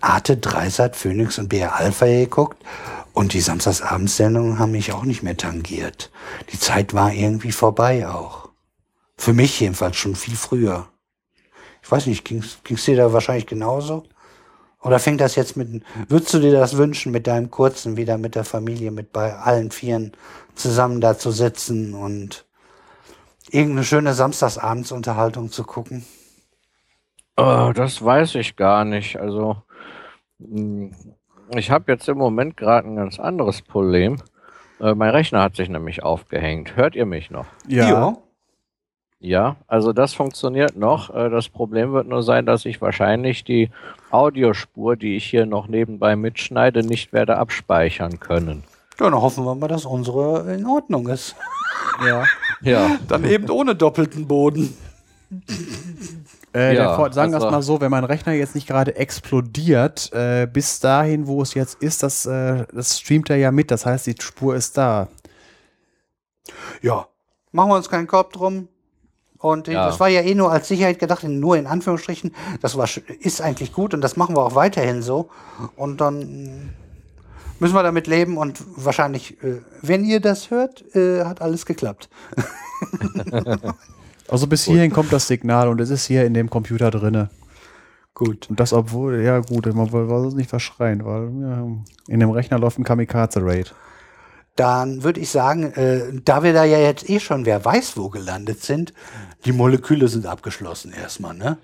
Arte, 0.00 0.36
Dreisat, 0.36 0.96
Phoenix 0.96 1.38
und 1.38 1.48
BR 1.48 1.76
Alpha 1.76 2.06
geguckt 2.06 2.62
und 3.12 3.32
die 3.32 3.40
Samstagsabendsendungen 3.40 4.58
haben 4.58 4.72
mich 4.72 4.92
auch 4.92 5.04
nicht 5.04 5.22
mehr 5.22 5.36
tangiert. 5.36 6.10
Die 6.52 6.58
Zeit 6.58 6.94
war 6.94 7.12
irgendwie 7.12 7.52
vorbei 7.52 8.06
auch. 8.08 8.50
Für 9.16 9.32
mich 9.32 9.58
jedenfalls 9.60 9.96
schon 9.96 10.14
viel 10.14 10.36
früher. 10.36 10.88
Ich 11.82 11.90
weiß 11.90 12.06
nicht, 12.06 12.24
ging's, 12.24 12.58
ging's 12.62 12.84
dir 12.84 12.96
da 12.96 13.12
wahrscheinlich 13.12 13.46
genauso? 13.46 14.04
Oder 14.82 14.98
fängt 14.98 15.20
das 15.20 15.34
jetzt 15.34 15.56
mit, 15.56 15.82
würdest 16.08 16.34
du 16.34 16.38
dir 16.38 16.52
das 16.52 16.76
wünschen, 16.76 17.10
mit 17.10 17.26
deinem 17.26 17.50
Kurzen 17.50 17.96
wieder 17.96 18.18
mit 18.18 18.34
der 18.34 18.44
Familie, 18.44 18.90
mit 18.90 19.12
bei 19.12 19.34
allen 19.34 19.70
Vieren 19.70 20.12
zusammen 20.56 21.00
da 21.00 21.18
zu 21.18 21.30
sitzen 21.30 21.94
und 21.94 22.46
irgendeine 23.50 23.84
schöne 23.84 24.14
Samstagabendsunterhaltung 24.14 25.50
zu 25.52 25.64
gucken? 25.64 26.04
Oh, 27.36 27.72
das 27.74 28.02
weiß 28.02 28.34
ich 28.36 28.56
gar 28.56 28.84
nicht. 28.84 29.16
Also, 29.18 29.62
mh, 30.38 30.96
ich 31.56 31.70
habe 31.70 31.92
jetzt 31.92 32.08
im 32.08 32.18
Moment 32.18 32.56
gerade 32.56 32.88
ein 32.88 32.96
ganz 32.96 33.20
anderes 33.20 33.62
Problem. 33.62 34.22
Äh, 34.80 34.94
mein 34.94 35.10
Rechner 35.10 35.42
hat 35.42 35.56
sich 35.56 35.68
nämlich 35.68 36.02
aufgehängt. 36.04 36.76
Hört 36.76 36.96
ihr 36.96 37.06
mich 37.06 37.30
noch? 37.30 37.46
ja. 37.68 38.16
Ja, 39.20 39.56
also 39.66 39.92
das 39.92 40.14
funktioniert 40.14 40.76
noch. 40.76 41.10
Äh, 41.14 41.30
Das 41.30 41.48
Problem 41.48 41.92
wird 41.92 42.06
nur 42.06 42.22
sein, 42.22 42.46
dass 42.46 42.64
ich 42.66 42.80
wahrscheinlich 42.82 43.44
die 43.44 43.70
Audiospur, 44.10 44.96
die 44.96 45.16
ich 45.16 45.24
hier 45.26 45.46
noch 45.46 45.68
nebenbei 45.68 46.16
mitschneide, 46.16 46.82
nicht 46.82 47.12
werde 47.12 47.36
abspeichern 47.38 48.20
können. 48.20 48.64
Ja, 48.98 49.10
dann 49.10 49.20
hoffen 49.20 49.44
wir 49.44 49.54
mal, 49.54 49.68
dass 49.68 49.84
unsere 49.84 50.54
in 50.54 50.66
Ordnung 50.66 51.08
ist. 51.08 51.34
ja. 52.06 52.24
Ja, 52.62 52.96
Dann 53.06 53.24
eben 53.24 53.50
ohne 53.50 53.74
doppelten 53.76 54.26
Boden. 54.26 54.74
Äh, 56.54 56.74
Ja, 56.76 56.96
Vor 56.96 57.12
sagen 57.12 57.32
wir 57.32 57.38
es 57.38 57.44
mal 57.44 57.60
so, 57.62 57.80
wenn 57.82 57.90
mein 57.90 58.04
Rechner 58.04 58.32
jetzt 58.32 58.54
nicht 58.54 58.66
gerade 58.66 58.96
explodiert, 58.96 60.10
äh, 60.14 60.46
bis 60.50 60.80
dahin, 60.80 61.26
wo 61.26 61.42
es 61.42 61.52
jetzt 61.54 61.82
ist, 61.82 62.02
das, 62.02 62.24
äh, 62.24 62.64
das 62.72 62.98
streamt 63.00 63.28
er 63.28 63.36
ja 63.36 63.50
mit. 63.52 63.70
Das 63.70 63.84
heißt, 63.84 64.06
die 64.06 64.14
Spur 64.18 64.56
ist 64.56 64.78
da. 64.78 65.08
Ja, 66.80 67.06
machen 67.52 67.70
wir 67.70 67.76
uns 67.76 67.90
keinen 67.90 68.06
Korb 68.06 68.32
drum. 68.32 68.68
Und 69.38 69.68
Ja. 69.68 69.84
das 69.86 70.00
war 70.00 70.08
ja 70.08 70.22
eh 70.22 70.34
nur 70.34 70.50
als 70.50 70.66
Sicherheit 70.68 70.98
gedacht, 70.98 71.22
nur 71.24 71.58
in 71.58 71.66
Anführungsstrichen. 71.66 72.34
Das 72.62 72.76
war, 72.78 72.88
ist 73.20 73.42
eigentlich 73.42 73.72
gut 73.74 73.92
und 73.92 74.00
das 74.00 74.16
machen 74.16 74.34
wir 74.34 74.42
auch 74.42 74.54
weiterhin 74.54 75.02
so. 75.02 75.28
Und 75.76 76.00
dann 76.00 76.70
müssen 77.58 77.74
wir 77.74 77.82
damit 77.82 78.06
leben 78.06 78.36
und 78.36 78.62
wahrscheinlich, 78.76 79.42
äh, 79.42 79.60
wenn 79.82 80.04
ihr 80.04 80.20
das 80.20 80.50
hört, 80.50 80.84
äh, 80.94 81.24
hat 81.24 81.40
alles 81.40 81.66
geklappt. 81.66 82.08
Also 84.28 84.46
bis 84.46 84.64
hierhin 84.64 84.92
kommt 84.92 85.12
das 85.12 85.28
Signal 85.28 85.68
und 85.68 85.80
es 85.80 85.90
ist 85.90 86.06
hier 86.06 86.24
in 86.24 86.34
dem 86.34 86.50
Computer 86.50 86.90
drinne. 86.90 87.30
Gut. 88.14 88.48
Und 88.48 88.58
das 88.58 88.72
obwohl, 88.72 89.22
ja 89.22 89.40
gut, 89.40 89.72
man 89.74 89.92
will 89.92 90.04
uns 90.04 90.34
nicht 90.34 90.50
verschreien, 90.50 91.04
weil 91.04 91.30
ja, 91.40 91.66
in 92.08 92.20
dem 92.20 92.30
Rechner 92.30 92.58
läuft 92.58 92.78
ein 92.78 92.84
Kamikaze-Raid. 92.84 93.74
Dann 94.56 95.04
würde 95.04 95.20
ich 95.20 95.30
sagen, 95.30 95.72
äh, 95.74 96.00
da 96.24 96.42
wir 96.42 96.54
da 96.54 96.64
ja 96.64 96.78
jetzt 96.78 97.08
eh 97.10 97.20
schon 97.20 97.44
wer 97.44 97.62
weiß 97.62 97.98
wo 97.98 98.08
gelandet 98.08 98.62
sind, 98.62 98.94
die 99.44 99.52
Moleküle 99.52 100.08
sind 100.08 100.24
abgeschlossen 100.24 100.92
erstmal, 100.92 101.34
ne? 101.34 101.58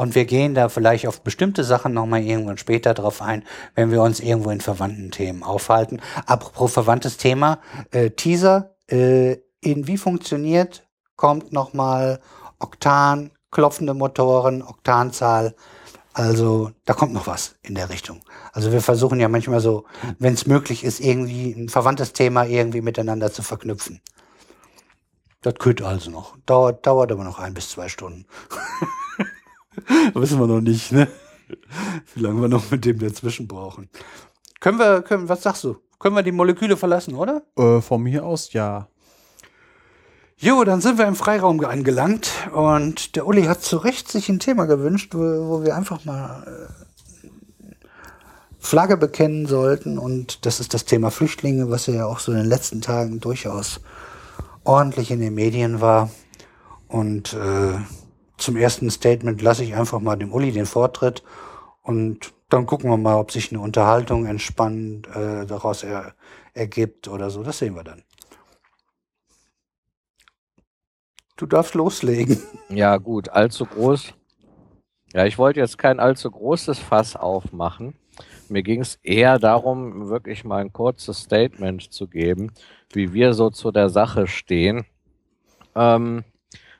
Und 0.00 0.14
wir 0.14 0.24
gehen 0.24 0.54
da 0.54 0.70
vielleicht 0.70 1.06
auf 1.06 1.20
bestimmte 1.20 1.62
Sachen 1.62 1.92
nochmal 1.92 2.22
irgendwann 2.22 2.56
später 2.56 2.94
drauf 2.94 3.20
ein, 3.20 3.44
wenn 3.74 3.90
wir 3.90 4.00
uns 4.00 4.18
irgendwo 4.18 4.48
in 4.48 4.62
verwandten 4.62 5.10
Themen 5.10 5.42
aufhalten. 5.42 6.00
Apropos 6.24 6.72
verwandtes 6.72 7.18
Thema, 7.18 7.58
äh, 7.90 8.08
Teaser, 8.08 8.76
äh, 8.90 9.32
in 9.60 9.86
wie 9.86 9.98
funktioniert, 9.98 10.88
kommt 11.16 11.52
nochmal 11.52 12.18
Oktan, 12.60 13.32
klopfende 13.50 13.92
Motoren, 13.92 14.62
Oktanzahl. 14.62 15.54
Also 16.14 16.70
da 16.86 16.94
kommt 16.94 17.12
noch 17.12 17.26
was 17.26 17.56
in 17.60 17.74
der 17.74 17.90
Richtung. 17.90 18.22
Also 18.54 18.72
wir 18.72 18.80
versuchen 18.80 19.20
ja 19.20 19.28
manchmal 19.28 19.60
so, 19.60 19.84
wenn 20.18 20.32
es 20.32 20.46
möglich 20.46 20.82
ist, 20.82 21.00
irgendwie 21.00 21.52
ein 21.52 21.68
verwandtes 21.68 22.14
Thema 22.14 22.46
irgendwie 22.46 22.80
miteinander 22.80 23.34
zu 23.34 23.42
verknüpfen. 23.42 24.00
Das 25.42 25.56
könnte 25.56 25.86
also 25.86 26.10
noch. 26.10 26.38
Dauert, 26.46 26.86
dauert 26.86 27.12
aber 27.12 27.24
noch 27.24 27.38
ein 27.38 27.52
bis 27.52 27.68
zwei 27.68 27.90
Stunden. 27.90 28.24
Wissen 30.14 30.38
wir 30.38 30.46
noch 30.46 30.60
nicht, 30.60 30.92
ne? 30.92 31.08
Wie 32.14 32.20
lange 32.20 32.40
wir 32.42 32.48
noch 32.48 32.70
mit 32.70 32.84
dem 32.84 32.98
dazwischen 32.98 33.48
brauchen. 33.48 33.88
Können 34.60 34.78
wir, 34.78 35.02
können, 35.02 35.28
was 35.28 35.42
sagst 35.42 35.64
du? 35.64 35.76
Können 35.98 36.16
wir 36.16 36.22
die 36.22 36.32
Moleküle 36.32 36.76
verlassen, 36.76 37.14
oder? 37.14 37.42
Äh, 37.56 37.80
von 37.80 38.02
mir 38.02 38.24
aus 38.24 38.52
ja. 38.52 38.88
Jo, 40.38 40.64
dann 40.64 40.80
sind 40.80 40.96
wir 40.96 41.06
im 41.06 41.16
Freiraum 41.16 41.62
angelangt 41.64 42.30
und 42.54 43.14
der 43.14 43.26
Uli 43.26 43.42
hat 43.42 43.62
zu 43.62 43.76
Recht 43.76 44.10
sich 44.10 44.30
ein 44.30 44.38
Thema 44.38 44.64
gewünscht, 44.64 45.14
wo, 45.14 45.18
wo 45.18 45.62
wir 45.62 45.76
einfach 45.76 46.06
mal 46.06 46.46
äh, 46.46 46.90
Flagge 48.58 48.96
bekennen 48.96 49.46
sollten. 49.46 49.98
Und 49.98 50.46
das 50.46 50.60
ist 50.60 50.72
das 50.72 50.84
Thema 50.84 51.10
Flüchtlinge, 51.10 51.70
was 51.70 51.86
ja 51.86 52.06
auch 52.06 52.20
so 52.20 52.32
in 52.32 52.38
den 52.38 52.46
letzten 52.46 52.80
Tagen 52.80 53.20
durchaus 53.20 53.80
ordentlich 54.64 55.10
in 55.10 55.20
den 55.20 55.34
Medien 55.34 55.80
war. 55.80 56.10
Und 56.88 57.34
äh, 57.34 57.78
zum 58.40 58.56
ersten 58.56 58.90
Statement 58.90 59.40
lasse 59.42 59.64
ich 59.64 59.74
einfach 59.74 60.00
mal 60.00 60.16
dem 60.16 60.32
Uli 60.32 60.52
den 60.52 60.66
Vortritt 60.66 61.22
und 61.82 62.32
dann 62.48 62.66
gucken 62.66 62.90
wir 62.90 62.96
mal, 62.96 63.16
ob 63.16 63.30
sich 63.30 63.52
eine 63.52 63.60
Unterhaltung 63.60 64.26
entspannt 64.26 65.06
äh, 65.14 65.46
daraus 65.46 65.84
er, 65.84 66.14
ergibt 66.52 67.08
oder 67.08 67.30
so. 67.30 67.42
Das 67.42 67.58
sehen 67.58 67.76
wir 67.76 67.84
dann. 67.84 68.02
Du 71.36 71.46
darfst 71.46 71.74
loslegen. 71.74 72.42
Ja, 72.68 72.98
gut, 72.98 73.30
allzu 73.30 73.64
groß. 73.64 74.14
Ja, 75.12 75.24
ich 75.24 75.38
wollte 75.38 75.60
jetzt 75.60 75.78
kein 75.78 75.98
allzu 75.98 76.30
großes 76.30 76.78
Fass 76.78 77.16
aufmachen. 77.16 77.94
Mir 78.48 78.62
ging 78.62 78.80
es 78.80 78.96
eher 79.02 79.38
darum, 79.38 80.08
wirklich 80.08 80.44
mal 80.44 80.60
ein 80.60 80.72
kurzes 80.72 81.20
Statement 81.20 81.92
zu 81.92 82.08
geben, 82.08 82.52
wie 82.92 83.12
wir 83.12 83.32
so 83.32 83.50
zu 83.50 83.70
der 83.72 83.88
Sache 83.88 84.26
stehen. 84.26 84.84
Ähm, 85.74 86.24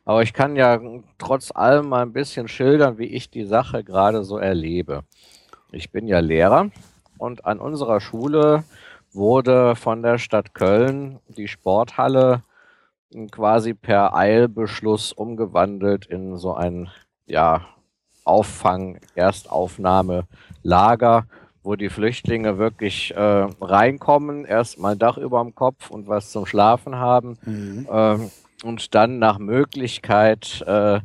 aber 0.04 0.22
ich 0.22 0.32
kann 0.32 0.56
ja 0.56 0.80
trotz 1.18 1.50
allem 1.54 1.88
mal 1.88 2.02
ein 2.02 2.12
bisschen 2.12 2.48
schildern, 2.48 2.98
wie 2.98 3.06
ich 3.06 3.30
die 3.30 3.44
Sache 3.44 3.84
gerade 3.84 4.24
so 4.24 4.38
erlebe. 4.38 5.02
Ich 5.72 5.90
bin 5.90 6.08
ja 6.08 6.20
Lehrer 6.20 6.70
und 7.18 7.44
an 7.44 7.58
unserer 7.58 8.00
Schule 8.00 8.64
wurde 9.12 9.76
von 9.76 10.02
der 10.02 10.18
Stadt 10.18 10.54
Köln 10.54 11.18
die 11.28 11.48
Sporthalle 11.48 12.42
quasi 13.30 13.74
per 13.74 14.14
Eilbeschluss 14.14 15.12
umgewandelt 15.12 16.06
in 16.06 16.36
so 16.36 16.54
ein 16.54 16.88
ja, 17.26 17.66
Auffang, 18.24 19.00
Erstaufnahme, 19.14 20.24
Lager, 20.62 21.26
wo 21.62 21.76
die 21.76 21.88
Flüchtlinge 21.88 22.58
wirklich 22.58 23.14
äh, 23.14 23.48
reinkommen, 23.60 24.44
erstmal 24.44 24.96
Dach 24.96 25.18
über 25.18 25.42
dem 25.42 25.54
Kopf 25.54 25.90
und 25.90 26.08
was 26.08 26.30
zum 26.30 26.46
Schlafen 26.46 26.96
haben 26.96 27.38
mhm. 27.44 27.88
ähm, 27.90 28.30
und 28.62 28.94
dann 28.94 29.18
nach 29.18 29.38
Möglichkeit 29.38 30.62
äh, 30.66 31.00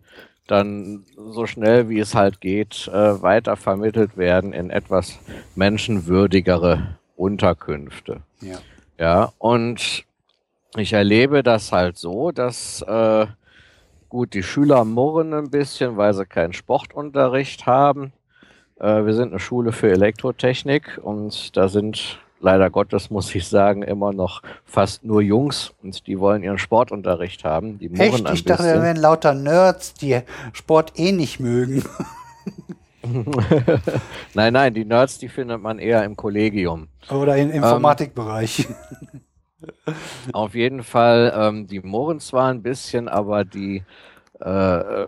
dann 0.48 1.06
so 1.15 1.45
schnell 1.48 1.90
wie 1.90 1.99
es 1.99 2.14
halt 2.14 2.40
geht 2.41 2.88
äh, 2.88 3.22
weiter 3.22 3.56
vermittelt 3.56 4.18
werden 4.18 4.53
in 4.53 4.69
etwas 4.69 5.19
menschenwürdigere 5.56 6.98
Unterkünfte. 7.15 8.22
Ja. 8.41 8.57
Ja, 8.98 9.34
und 9.40 10.06
ich 10.77 10.94
erlebe 10.94 11.44
das 11.44 11.72
halt 11.72 11.98
so, 11.98 12.32
dass 12.32 12.82
äh, 12.82 13.26
gut, 14.10 14.34
die 14.34 14.44
Schüler 14.44 14.86
murren 14.86 15.34
ein 15.34 15.49
bisschen, 15.49 15.98
weil 15.98 16.14
sie 16.14 16.26
keinen 16.26 16.53
Sportunterricht 16.53 17.65
haben. 17.65 18.14
Äh, 18.80 19.06
wir 19.06 19.14
sind 19.14 19.32
eine 19.32 19.40
Schule 19.40 19.72
für 19.72 19.90
Elektrotechnik 19.90 20.99
und 21.02 21.57
da 21.57 21.68
sind 21.68 22.19
leider 22.39 22.69
Gottes, 22.69 23.09
muss 23.09 23.33
ich 23.33 23.47
sagen, 23.47 23.81
immer 23.81 24.13
noch 24.13 24.41
fast 24.65 25.03
nur 25.03 25.21
Jungs 25.21 25.73
und 25.81 26.07
die 26.07 26.19
wollen 26.19 26.43
ihren 26.43 26.57
Sportunterricht 26.57 27.43
haben. 27.43 27.79
Die 27.79 27.91
Echt? 27.93 28.29
ich 28.31 28.43
dachte, 28.43 28.63
wir 28.63 28.81
wären 28.81 28.97
lauter 28.97 29.33
Nerds, 29.33 29.93
die 29.93 30.21
Sport 30.53 30.93
eh 30.97 31.11
nicht 31.11 31.39
mögen. 31.39 31.83
nein, 34.33 34.53
nein, 34.53 34.73
die 34.73 34.85
Nerds, 34.85 35.17
die 35.17 35.29
findet 35.29 35.61
man 35.61 35.79
eher 35.79 36.03
im 36.03 36.15
Kollegium. 36.15 36.87
Oder 37.09 37.37
im 37.37 37.51
Informatikbereich. 37.51 38.67
Ähm, 38.67 39.95
auf 40.33 40.55
jeden 40.55 40.83
Fall, 40.83 41.33
ähm, 41.35 41.67
die 41.67 41.79
murren 41.79 42.19
zwar 42.19 42.49
ein 42.49 42.61
bisschen, 42.61 43.07
aber 43.07 43.45
die 43.45 43.83
äh, 44.39 45.07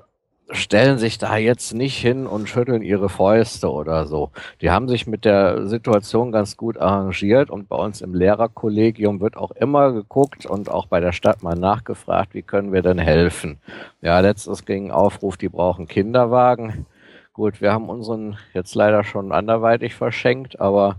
stellen 0.49 0.97
sich 0.97 1.17
da 1.17 1.37
jetzt 1.37 1.73
nicht 1.73 1.97
hin 1.97 2.25
und 2.25 2.47
schütteln 2.47 2.81
ihre 2.81 3.09
Fäuste 3.09 3.69
oder 3.71 4.05
so. 4.05 4.31
Die 4.61 4.71
haben 4.71 4.87
sich 4.87 5.05
mit 5.05 5.25
der 5.25 5.67
Situation 5.67 6.31
ganz 6.31 6.55
gut 6.55 6.77
arrangiert 6.77 7.49
und 7.49 7.67
bei 7.67 7.75
uns 7.75 8.01
im 8.01 8.13
Lehrerkollegium 8.13 9.19
wird 9.19 9.35
auch 9.35 9.51
immer 9.51 9.91
geguckt 9.91 10.45
und 10.45 10.69
auch 10.69 10.85
bei 10.85 10.99
der 10.99 11.11
Stadt 11.11 11.43
mal 11.43 11.55
nachgefragt, 11.55 12.33
wie 12.33 12.43
können 12.43 12.71
wir 12.71 12.81
denn 12.81 12.99
helfen. 12.99 13.59
Ja, 14.01 14.19
letztes 14.19 14.65
ging 14.65 14.91
Aufruf, 14.91 15.37
die 15.37 15.49
brauchen 15.49 15.87
Kinderwagen. 15.87 16.85
Gut, 17.33 17.61
wir 17.61 17.73
haben 17.73 17.89
unseren 17.89 18.37
jetzt 18.53 18.73
leider 18.73 19.03
schon 19.03 19.31
anderweitig 19.31 19.95
verschenkt, 19.95 20.59
aber 20.59 20.95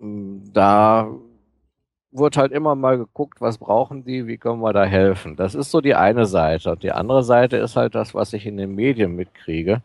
mh, 0.00 0.08
mm, 0.08 0.42
da 0.52 1.08
wurde 2.12 2.40
halt 2.40 2.52
immer 2.52 2.74
mal 2.74 2.98
geguckt, 2.98 3.40
was 3.40 3.58
brauchen 3.58 4.04
die, 4.04 4.26
wie 4.26 4.36
können 4.36 4.60
wir 4.60 4.72
da 4.72 4.84
helfen. 4.84 5.36
Das 5.36 5.54
ist 5.54 5.70
so 5.70 5.80
die 5.80 5.94
eine 5.94 6.26
Seite. 6.26 6.72
Und 6.72 6.82
die 6.82 6.92
andere 6.92 7.22
Seite 7.22 7.56
ist 7.56 7.76
halt 7.76 7.94
das, 7.94 8.14
was 8.14 8.32
ich 8.32 8.46
in 8.46 8.56
den 8.56 8.74
Medien 8.74 9.14
mitkriege, 9.14 9.80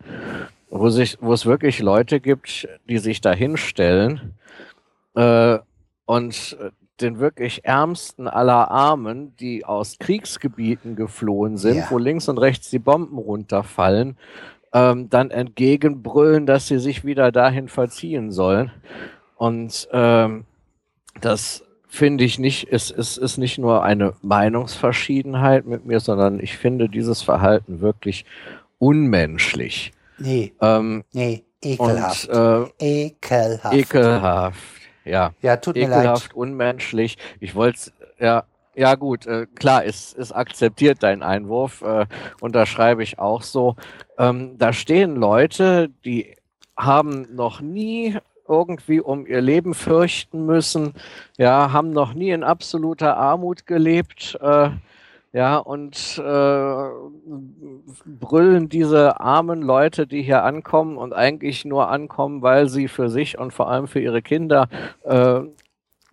wo, 0.70 0.90
sich, 0.90 1.18
wo 1.22 1.34
es 1.34 1.46
wirklich 1.46 1.80
Leute 1.80 2.20
gibt, 2.20 2.68
die 2.90 2.98
sich 2.98 3.22
da 3.22 3.32
hinstellen 3.32 4.34
äh, 5.16 5.60
und 6.06 6.58
den 7.02 7.20
wirklich 7.20 7.66
ärmsten 7.66 8.28
aller 8.28 8.72
Armen, 8.72 9.36
die 9.38 9.66
aus 9.66 9.98
Kriegsgebieten 10.00 10.96
geflohen 10.96 11.58
sind, 11.58 11.78
ja. 11.78 11.88
wo 11.90 11.98
links 11.98 12.30
und 12.30 12.38
rechts 12.38 12.70
die 12.70 12.80
Bomben 12.80 13.18
runterfallen, 13.18 14.18
ähm, 14.74 15.10
dann 15.10 15.30
entgegenbrüllen, 15.30 16.46
dass 16.46 16.68
sie 16.68 16.80
sich 16.80 17.04
wieder 17.04 17.32
dahin 17.32 17.68
verziehen 17.68 18.32
sollen. 18.32 18.72
Und 19.36 19.90
ähm, 19.92 20.46
das 21.20 21.65
finde 21.96 22.24
ich 22.24 22.40
nicht, 22.40 22.68
es, 22.72 22.92
es 22.92 23.18
ist 23.18 23.38
nicht 23.38 23.58
nur 23.58 23.84
eine 23.84 24.14
Meinungsverschiedenheit 24.22 25.66
mit 25.66 25.86
mir, 25.86 26.00
sondern 26.00 26.40
ich 26.40 26.58
finde 26.58 26.90
dieses 26.90 27.22
Verhalten 27.22 27.82
wirklich 27.82 28.26
unmenschlich. 28.80 29.92
Nee. 30.18 30.54
Ähm, 30.62 31.04
nee, 31.14 31.44
ekelhaft. 31.62 32.30
Und, 32.30 32.72
äh, 32.80 33.06
ekelhaft. 33.06 33.76
Ekelhaft, 33.76 34.60
ja. 35.04 35.32
Ja, 35.42 35.58
tut 35.58 35.76
ekelhaft, 35.78 36.04
mir 36.04 36.12
leid. 36.12 36.34
unmenschlich. 36.34 37.18
Ich 37.40 37.56
wollte 37.56 37.92
ja, 38.20 38.44
ja 38.76 38.96
gut, 38.96 39.26
äh, 39.26 39.48
klar, 39.56 39.86
es, 39.86 40.14
es 40.14 40.32
akzeptiert 40.32 41.02
dein 41.02 41.24
Einwurf, 41.24 41.82
äh, 41.82 42.06
und 42.42 42.56
da 42.56 42.66
schreibe 42.66 43.04
ich 43.04 43.20
auch 43.20 43.42
so. 43.42 43.76
Ähm, 44.18 44.58
da 44.58 44.74
stehen 44.74 45.16
Leute, 45.16 45.90
die 46.04 46.36
haben 46.78 47.28
noch 47.34 47.62
nie 47.62 48.18
irgendwie 48.48 49.00
um 49.00 49.26
ihr 49.26 49.42
Leben 49.42 49.74
fürchten 49.74 50.46
müssen, 50.46 50.94
ja, 51.38 51.72
haben 51.72 51.92
noch 51.92 52.14
nie 52.14 52.30
in 52.30 52.44
absoluter 52.44 53.18
Armut 53.18 53.66
gelebt, 53.66 54.38
äh, 54.42 54.70
ja, 55.36 55.58
und 55.58 56.18
äh, 56.18 56.90
brüllen 58.06 58.70
diese 58.70 59.20
armen 59.20 59.62
Leute, 59.62 60.08
die 60.08 60.22
hier 60.22 60.44
ankommen 60.44 60.96
und 60.96 61.12
eigentlich 61.12 61.66
nur 61.66 61.90
ankommen, 61.90 62.42
weil 62.42 62.70
sie 62.70 62.88
für 62.88 63.10
sich 63.10 63.38
und 63.38 63.52
vor 63.52 63.70
allem 63.70 63.90
für 63.90 64.00
ihre 64.00 64.22
Kinder 64.22 64.70
äh, 65.04 65.42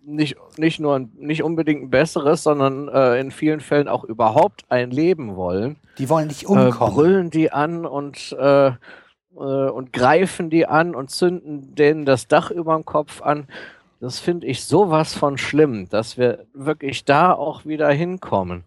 nicht, 0.05 0.35
nicht 0.57 0.81
nur 0.81 0.95
ein, 0.97 1.11
nicht 1.17 1.41
unbedingt 1.41 1.83
ein 1.83 1.89
besseres, 1.89 2.43
sondern 2.43 2.89
äh, 2.89 3.17
in 3.19 3.31
vielen 3.31 3.61
Fällen 3.61 3.87
auch 3.87 4.03
überhaupt 4.03 4.63
ein 4.67 4.91
Leben 4.91 5.37
wollen. 5.37 5.77
Die 5.97 6.09
wollen 6.09 6.27
nicht 6.27 6.45
umkommen. 6.45 6.91
Äh, 6.91 6.93
brüllen 6.93 7.29
die 7.29 7.51
an 7.51 7.85
und 7.85 8.35
äh, 8.37 8.67
äh, 8.67 8.73
und 9.35 9.93
greifen 9.93 10.49
die 10.49 10.65
an 10.65 10.95
und 10.95 11.09
zünden 11.09 11.75
denen 11.75 12.05
das 12.05 12.27
Dach 12.27 12.51
über 12.51 12.75
dem 12.75 12.85
Kopf 12.85 13.21
an. 13.21 13.47
Das 13.99 14.19
finde 14.19 14.47
ich 14.47 14.65
sowas 14.65 15.13
von 15.13 15.37
schlimm, 15.37 15.87
dass 15.89 16.17
wir 16.17 16.45
wirklich 16.53 17.05
da 17.05 17.31
auch 17.33 17.65
wieder 17.65 17.89
hinkommen. 17.89 18.63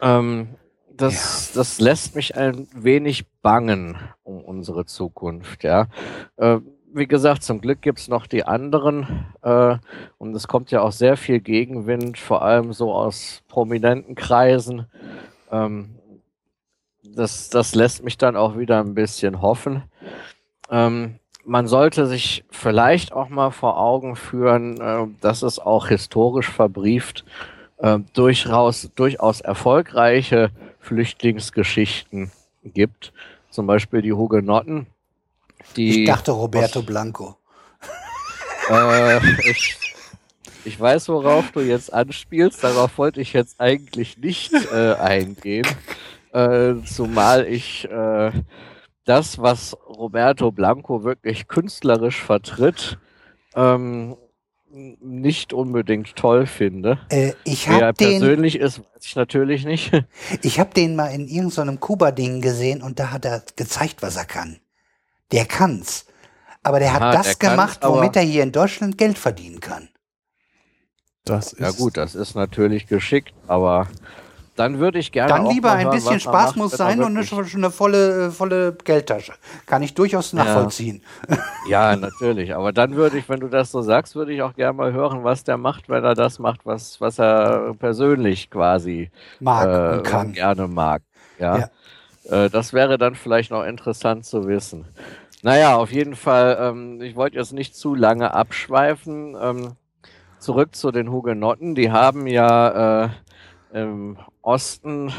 Ähm, 0.00 0.48
das, 0.96 1.52
ja. 1.52 1.60
das 1.60 1.80
lässt 1.80 2.14
mich 2.14 2.36
ein 2.36 2.68
wenig 2.74 3.26
bangen 3.42 3.96
um 4.22 4.40
unsere 4.40 4.86
Zukunft, 4.86 5.64
ja. 5.64 5.88
Äh, 6.36 6.60
wie 6.94 7.08
gesagt, 7.08 7.42
zum 7.42 7.60
Glück 7.60 7.82
gibt 7.82 7.98
es 7.98 8.08
noch 8.08 8.28
die 8.28 8.44
anderen 8.44 9.26
äh, 9.42 9.76
und 10.16 10.34
es 10.34 10.46
kommt 10.46 10.70
ja 10.70 10.80
auch 10.80 10.92
sehr 10.92 11.16
viel 11.16 11.40
Gegenwind, 11.40 12.18
vor 12.18 12.42
allem 12.42 12.72
so 12.72 12.92
aus 12.92 13.42
prominenten 13.48 14.14
Kreisen. 14.14 14.86
Ähm, 15.50 15.96
das, 17.14 17.50
das 17.50 17.74
lässt 17.74 18.04
mich 18.04 18.18
dann 18.18 18.36
auch 18.36 18.58
wieder 18.58 18.80
ein 18.80 18.94
bisschen 18.94 19.40
hoffen. 19.40 19.82
Ähm, 20.70 21.18
man 21.44 21.66
sollte 21.66 22.06
sich 22.06 22.44
vielleicht 22.50 23.12
auch 23.12 23.28
mal 23.28 23.50
vor 23.50 23.78
Augen 23.78 24.16
führen, 24.16 24.80
äh, 24.80 25.06
dass 25.20 25.42
es 25.42 25.58
auch 25.58 25.88
historisch 25.88 26.50
verbrieft 26.50 27.24
äh, 27.78 27.98
durchaus, 28.14 28.90
durchaus 28.94 29.40
erfolgreiche 29.40 30.50
Flüchtlingsgeschichten 30.80 32.30
gibt. 32.64 33.12
Zum 33.50 33.66
Beispiel 33.66 34.02
die 34.02 34.12
Hugenotten. 34.12 34.86
Die, 35.76 36.02
ich 36.02 36.06
dachte 36.06 36.32
Roberto 36.32 36.80
was, 36.80 36.86
Blanco. 36.86 37.36
Äh, 38.70 39.20
ich, 39.50 39.76
ich 40.64 40.80
weiß, 40.80 41.10
worauf 41.10 41.50
du 41.52 41.60
jetzt 41.60 41.92
anspielst. 41.92 42.64
Darauf 42.64 42.96
wollte 42.96 43.20
ich 43.20 43.34
jetzt 43.34 43.60
eigentlich 43.60 44.16
nicht 44.16 44.54
äh, 44.72 44.94
eingehen. 44.94 45.66
Äh, 46.34 46.82
zumal 46.84 47.46
ich 47.46 47.88
äh, 47.88 48.32
das, 49.04 49.38
was 49.38 49.76
Roberto 49.86 50.50
Blanco 50.50 51.04
wirklich 51.04 51.46
künstlerisch 51.46 52.20
vertritt, 52.20 52.98
ähm, 53.54 54.16
nicht 54.68 55.52
unbedingt 55.52 56.16
toll 56.16 56.46
finde. 56.46 56.98
Äh, 57.08 57.34
ich 57.44 57.68
Wer 57.68 57.92
den, 57.92 58.18
persönlich 58.18 58.58
ist, 58.58 58.80
weiß 58.80 59.04
ich 59.04 59.14
natürlich 59.14 59.64
nicht. 59.64 59.92
Ich 60.42 60.58
habe 60.58 60.74
den 60.74 60.96
mal 60.96 61.06
in 61.08 61.28
irgendeinem 61.28 61.78
Kuba-Ding 61.78 62.40
gesehen 62.40 62.82
und 62.82 62.98
da 62.98 63.12
hat 63.12 63.24
er 63.24 63.44
gezeigt, 63.54 64.02
was 64.02 64.16
er 64.16 64.24
kann. 64.24 64.58
Der 65.30 65.44
kann's. 65.44 66.06
Aber 66.64 66.80
der 66.80 66.94
hat 66.94 67.02
Ja, 67.02 67.12
das 67.12 67.38
der 67.38 67.50
gemacht, 67.50 67.78
womit 67.84 68.16
er 68.16 68.22
hier 68.22 68.42
in 68.42 68.50
Deutschland 68.50 68.98
Geld 68.98 69.18
verdienen 69.18 69.60
kann. 69.60 69.88
Das 71.24 71.52
ist 71.52 71.60
Ja 71.60 71.70
gut, 71.70 71.96
das 71.96 72.16
ist 72.16 72.34
natürlich 72.34 72.88
geschickt, 72.88 73.34
aber 73.46 73.86
dann 74.56 74.78
würde 74.78 74.98
ich 74.98 75.10
gerne 75.10 75.32
Dann 75.32 75.46
lieber 75.46 75.72
ein 75.72 75.90
bisschen 75.90 76.20
Spaß 76.20 76.50
macht, 76.50 76.56
muss 76.56 76.72
sein 76.72 77.02
und 77.02 77.16
eine, 77.16 77.26
eine 77.54 77.70
volle, 77.70 78.26
äh, 78.26 78.30
volle 78.30 78.72
Geldtasche. 78.72 79.32
Kann 79.66 79.82
ich 79.82 79.94
durchaus 79.94 80.32
nachvollziehen. 80.32 81.02
Ja, 81.66 81.96
natürlich. 81.96 82.54
Aber 82.54 82.72
dann 82.72 82.94
würde 82.94 83.16
ich, 83.16 83.26
wenn 83.30 83.40
du 83.40 83.48
das 83.48 83.70
so 83.70 83.80
sagst, 83.80 84.14
würde 84.14 84.34
ich 84.34 84.42
auch 84.42 84.54
gerne 84.54 84.74
mal 84.74 84.92
hören, 84.92 85.24
was 85.24 85.44
der 85.44 85.56
macht, 85.56 85.88
wenn 85.88 86.04
er 86.04 86.14
das 86.14 86.38
macht, 86.38 86.66
was, 86.66 87.00
was 87.00 87.18
er 87.18 87.74
persönlich 87.78 88.50
quasi 88.50 89.10
Mag 89.40 89.66
äh, 89.66 89.96
und 89.96 90.02
kann. 90.04 90.32
gerne 90.34 90.68
mag. 90.68 91.00
Ja. 91.38 91.70
Ja. 92.28 92.44
Äh, 92.44 92.50
das 92.50 92.74
wäre 92.74 92.98
dann 92.98 93.14
vielleicht 93.14 93.50
noch 93.50 93.64
interessant 93.64 94.26
zu 94.26 94.46
wissen. 94.46 94.84
Naja, 95.42 95.76
auf 95.76 95.90
jeden 95.90 96.16
Fall, 96.16 96.58
ähm, 96.60 97.00
ich 97.00 97.16
wollte 97.16 97.36
jetzt 97.38 97.54
nicht 97.54 97.74
zu 97.74 97.94
lange 97.94 98.34
abschweifen. 98.34 99.36
Ähm, 99.40 99.72
zurück 100.38 100.74
zu 100.76 100.92
den 100.92 101.10
Hugenotten. 101.10 101.74
Die 101.74 101.90
haben 101.90 102.26
ja 102.26 103.04
äh, 103.04 103.08
im 103.72 104.18
Osten 104.44 105.12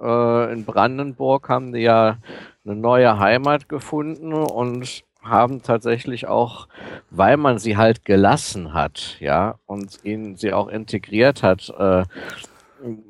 äh, 0.00 0.52
in 0.52 0.64
Brandenburg 0.64 1.48
haben 1.48 1.72
die 1.72 1.80
ja 1.80 2.18
eine 2.64 2.76
neue 2.76 3.18
Heimat 3.18 3.68
gefunden 3.68 4.32
und 4.32 5.04
haben 5.22 5.62
tatsächlich 5.62 6.26
auch, 6.26 6.68
weil 7.10 7.36
man 7.36 7.58
sie 7.58 7.76
halt 7.76 8.04
gelassen 8.04 8.72
hat, 8.72 9.16
ja, 9.20 9.56
und 9.66 10.04
ihnen 10.04 10.36
sie 10.36 10.52
auch 10.52 10.68
integriert 10.68 11.42
hat, 11.42 11.72
äh, 11.78 12.04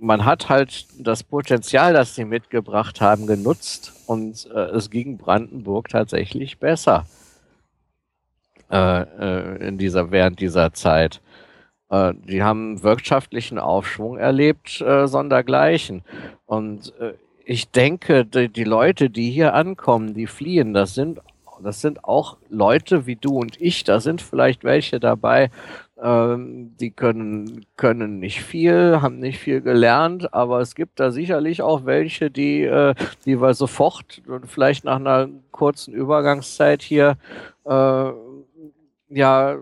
man 0.01 0.25
hat 0.25 0.49
halt 0.49 0.87
das 0.99 1.23
Potenzial, 1.23 1.93
das 1.93 2.15
sie 2.15 2.25
mitgebracht 2.25 3.01
haben, 3.01 3.27
genutzt 3.27 3.93
und 4.07 4.49
äh, 4.55 4.59
es 4.71 4.91
ging 4.91 5.19
Brandenburg 5.19 5.89
tatsächlich 5.89 6.59
besser 6.59 7.05
äh, 8.71 9.03
äh, 9.03 9.69
in 9.69 9.79
dieser 9.79 10.11
während 10.11 10.41
dieser 10.41 10.73
Zeit. 10.73 11.21
Äh, 11.91 12.15
die 12.15 12.43
haben 12.43 12.83
wirtschaftlichen 12.83 13.59
Aufschwung 13.59 14.19
erlebt, 14.19 14.81
äh, 14.81 15.07
sondergleichen. 15.07 16.03
Und 16.47 16.93
äh, 17.01 17.15
ich 17.45 17.71
denke, 17.71 18.25
die, 18.25 18.49
die 18.49 18.65
Leute, 18.65 19.11
die 19.11 19.31
hier 19.31 19.55
ankommen, 19.55 20.15
die 20.15 20.27
fliehen, 20.27 20.75
das 20.75 20.95
sind 20.95 21.21
das 21.63 21.81
sind 21.81 22.05
auch 22.05 22.37
Leute 22.49 23.07
wie 23.07 23.17
du 23.17 23.39
und 23.39 23.61
ich. 23.61 23.85
Da 23.85 24.01
sind 24.01 24.23
vielleicht 24.23 24.65
welche 24.65 25.01
dabei, 25.01 25.51
ähm, 26.01 26.75
die 26.79 26.91
können, 26.91 27.67
können 27.77 28.21
nicht 28.21 28.43
viel, 28.43 29.01
haben 29.03 29.19
nicht 29.19 29.39
viel 29.39 29.61
gelernt, 29.61 30.33
aber 30.33 30.61
es 30.61 30.75
gibt 30.75 31.01
da 31.01 31.11
sicherlich 31.11 31.63
auch 31.63 31.85
welche, 31.85 32.31
die, 32.31 32.63
äh, 32.63 32.95
die 33.25 33.41
wir 33.41 33.55
sofort 33.55 34.23
und 34.29 34.47
vielleicht 34.47 34.85
nach 34.85 34.97
einer 34.97 35.29
kurzen 35.51 35.95
Übergangszeit 35.95 36.83
hier 36.83 37.17
äh, 37.65 38.11
ja 39.11 39.57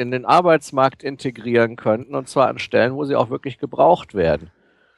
in 0.00 0.10
den 0.10 0.24
Arbeitsmarkt 0.24 1.02
integrieren 1.02 1.76
könnten 1.76 2.14
und 2.14 2.28
zwar 2.28 2.48
an 2.48 2.58
Stellen, 2.58 2.94
wo 2.94 3.04
sie 3.04 3.16
auch 3.16 3.30
wirklich 3.30 3.58
gebraucht 3.58 4.14
werden. 4.14 4.50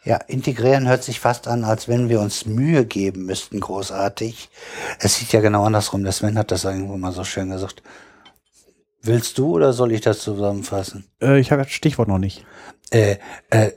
Ja, 0.05 0.17
integrieren 0.17 0.89
hört 0.89 1.05
sich 1.05 1.21
fast 1.21 1.47
an, 1.47 1.63
als 1.65 1.87
wenn 1.87 2.09
wir 2.09 2.21
uns 2.21 2.45
Mühe 2.47 2.85
geben 2.85 3.27
müssten, 3.27 3.61
großartig. 3.61 4.49
Es 4.99 5.17
sieht 5.17 5.33
ja 5.33 5.41
genau 5.41 5.65
andersrum. 5.65 6.03
Der 6.03 6.13
Sven 6.13 6.37
hat 6.37 6.51
das 6.51 6.65
irgendwo 6.65 6.97
mal 6.97 7.13
so 7.13 7.23
schön 7.23 7.51
gesagt. 7.51 7.83
Willst 9.01 9.39
du 9.39 9.53
oder 9.55 9.73
soll 9.73 9.93
ich 9.93 10.01
das 10.01 10.21
zusammenfassen? 10.21 11.05
Äh, 11.21 11.39
ich 11.39 11.53
habe 11.53 11.63
das 11.63 11.73
Stichwort 11.73 12.09
noch 12.09 12.19
nicht. 12.19 12.45
Äh, 12.91 13.17
äh, 13.51 13.71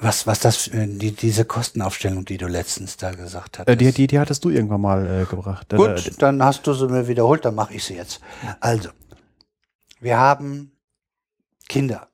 was, 0.00 0.26
was 0.26 0.40
das, 0.40 0.68
äh, 0.68 0.86
die, 0.86 1.12
diese 1.12 1.44
Kostenaufstellung, 1.44 2.24
die 2.24 2.36
du 2.36 2.46
letztens 2.46 2.96
da 2.96 3.12
gesagt 3.12 3.58
hast. 3.58 3.68
Äh, 3.68 3.76
die, 3.76 3.92
die, 3.92 4.06
die 4.06 4.18
hattest 4.18 4.44
du 4.44 4.50
irgendwann 4.50 4.80
mal 4.80 5.22
äh, 5.22 5.24
gebracht. 5.24 5.72
Äh, 5.72 5.76
Gut, 5.76 6.12
dann 6.18 6.42
hast 6.42 6.66
du 6.66 6.74
sie 6.74 6.86
mir 6.86 7.08
wiederholt, 7.08 7.44
dann 7.44 7.54
mache 7.54 7.74
ich 7.74 7.84
sie 7.84 7.94
jetzt. 7.94 8.20
Also, 8.60 8.90
wir 10.00 10.18
haben 10.18 10.72
Kinder. 11.68 12.08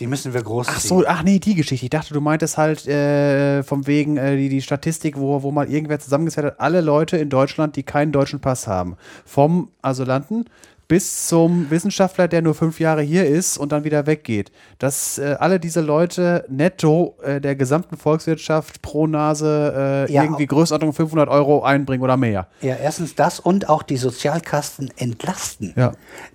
Die 0.00 0.06
müssen 0.06 0.32
wir 0.32 0.42
großziehen. 0.42 0.76
Ach 0.76 0.80
so, 0.80 1.04
ach 1.06 1.22
nee, 1.24 1.40
die 1.40 1.56
Geschichte. 1.56 1.86
Ich 1.86 1.90
dachte, 1.90 2.14
du 2.14 2.20
meintest 2.20 2.56
halt 2.56 2.86
äh, 2.86 3.64
vom 3.64 3.86
wegen 3.88 4.16
äh, 4.16 4.36
die, 4.36 4.48
die 4.48 4.62
Statistik, 4.62 5.18
wo, 5.18 5.42
wo 5.42 5.50
mal 5.50 5.68
irgendwer 5.68 5.98
zusammengezählt 5.98 6.46
hat, 6.46 6.60
alle 6.60 6.80
Leute 6.80 7.16
in 7.16 7.30
Deutschland, 7.30 7.74
die 7.74 7.82
keinen 7.82 8.12
deutschen 8.12 8.40
Pass 8.40 8.68
haben. 8.68 8.96
Vom 9.24 9.72
Asylanten 9.82 10.44
bis 10.88 11.28
zum 11.28 11.70
Wissenschaftler, 11.70 12.28
der 12.28 12.40
nur 12.42 12.54
fünf 12.54 12.80
Jahre 12.80 13.02
hier 13.02 13.26
ist 13.26 13.58
und 13.58 13.72
dann 13.72 13.84
wieder 13.84 14.06
weggeht. 14.06 14.50
Dass 14.78 15.18
äh, 15.18 15.36
alle 15.38 15.60
diese 15.60 15.82
Leute 15.82 16.44
netto 16.48 17.14
äh, 17.22 17.40
der 17.40 17.54
gesamten 17.56 17.96
Volkswirtschaft 17.96 18.80
pro 18.80 19.06
Nase 19.06 20.06
äh, 20.08 20.12
Ja, 20.12 20.22
irgendwie 20.22 20.46
Größenordnung 20.46 20.94
500 20.94 21.28
Euro 21.28 21.62
einbringen 21.62 22.02
oder 22.02 22.16
mehr. 22.16 22.48
Ja, 22.62 22.74
erstens 22.76 23.14
das 23.14 23.38
und 23.38 23.68
auch 23.68 23.82
die 23.82 23.98
Sozialkasten 23.98 24.90
entlasten. 24.96 25.74
Ja. 25.76 25.92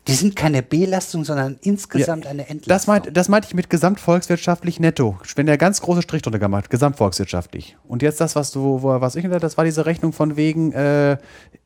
Die 0.08 0.14
sind 0.14 0.36
keine 0.36 0.62
Belastung, 0.62 1.26
sondern 1.26 1.58
insgesamt 1.62 2.28
eine 2.28 2.44
Entlastung. 2.48 2.68
Das 2.70 2.88
meint, 2.88 3.18
das 3.18 3.30
meinte 3.30 3.48
ich 3.48 3.56
mit 3.56 3.70
gesamtvolkswirtschaftlich 3.70 4.80
netto. 4.80 5.18
Wenn 5.36 5.48
der 5.48 5.58
ganz 5.58 5.82
große 5.82 6.04
Strich 6.04 6.22
drunter 6.22 6.40
gemacht, 6.40 6.70
gesamtvolkswirtschaftlich. 6.70 7.76
Und 7.88 8.02
jetzt 8.04 8.22
das, 8.22 8.36
was 8.36 8.52
du, 8.52 8.84
wo- 8.84 9.02
was 9.02 9.16
ich 9.16 9.24
das 9.40 9.58
war 9.58 9.66
diese 9.66 9.86
Rechnung 9.88 10.14
von 10.14 10.36
wegen, 10.36 10.74
äh, 10.74 11.18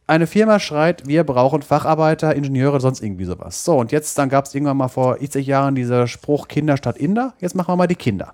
eine 0.08 0.26
Firma 0.26 0.60
schreit, 0.60 1.06
wir 1.06 1.26
brauchen 1.26 1.62
Facharbeiter, 1.62 2.34
Ingenieure, 2.34 2.80
sonst 2.80 3.04
irgendwie 3.04 3.26
sowas. 3.26 3.64
So, 3.66 3.78
und 3.78 3.92
jetzt, 3.92 4.18
dann 4.18 4.30
gab 4.30 4.46
es 4.46 4.56
irgendwann 4.56 4.78
mal 4.78 4.88
vor 4.88 5.18
80 5.22 5.46
Jahren 5.46 5.76
dieser 5.76 6.08
Spruch 6.08 6.48
Kinder 6.48 6.78
statt 6.78 6.98
Inder. 6.98 7.34
Jetzt 7.40 7.56
machen 7.56 7.74
wir 7.74 7.76
mal 7.76 7.88
die 7.88 7.96
Kinder. 7.96 8.34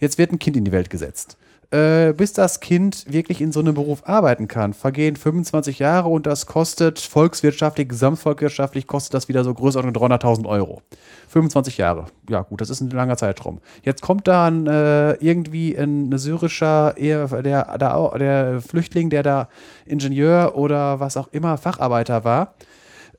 Jetzt 0.00 0.16
wird 0.16 0.32
ein 0.32 0.38
Kind 0.38 0.56
in 0.56 0.64
die 0.64 0.72
Welt 0.72 0.88
gesetzt. 0.88 1.36
Äh, 1.70 2.12
bis 2.12 2.32
das 2.32 2.60
Kind 2.60 3.04
wirklich 3.12 3.40
in 3.40 3.52
so 3.52 3.60
einem 3.60 3.74
Beruf 3.74 4.02
arbeiten 4.06 4.48
kann, 4.48 4.74
vergehen 4.74 5.16
25 5.16 5.78
Jahre 5.78 6.08
und 6.08 6.26
das 6.26 6.46
kostet 6.46 6.98
volkswirtschaftlich, 6.98 7.88
gesamtvolkswirtschaftlich 7.88 8.86
kostet 8.86 9.14
das 9.14 9.28
wieder 9.28 9.44
so 9.44 9.54
Größenordnung 9.54 10.10
300.000 10.10 10.46
Euro. 10.46 10.82
25 11.28 11.78
Jahre. 11.78 12.06
Ja, 12.28 12.42
gut, 12.42 12.60
das 12.60 12.70
ist 12.70 12.80
ein 12.80 12.90
langer 12.90 13.16
Zeitraum. 13.16 13.60
Jetzt 13.82 14.02
kommt 14.02 14.28
dann 14.28 14.66
äh, 14.66 15.12
irgendwie 15.14 15.76
ein 15.76 16.16
syrischer, 16.16 16.96
eher 16.96 17.26
der, 17.42 17.78
der, 17.78 18.18
der 18.18 18.60
Flüchtling, 18.60 19.10
der 19.10 19.22
da 19.22 19.48
Ingenieur 19.86 20.56
oder 20.56 21.00
was 21.00 21.16
auch 21.16 21.28
immer 21.32 21.56
Facharbeiter 21.56 22.24
war. 22.24 22.54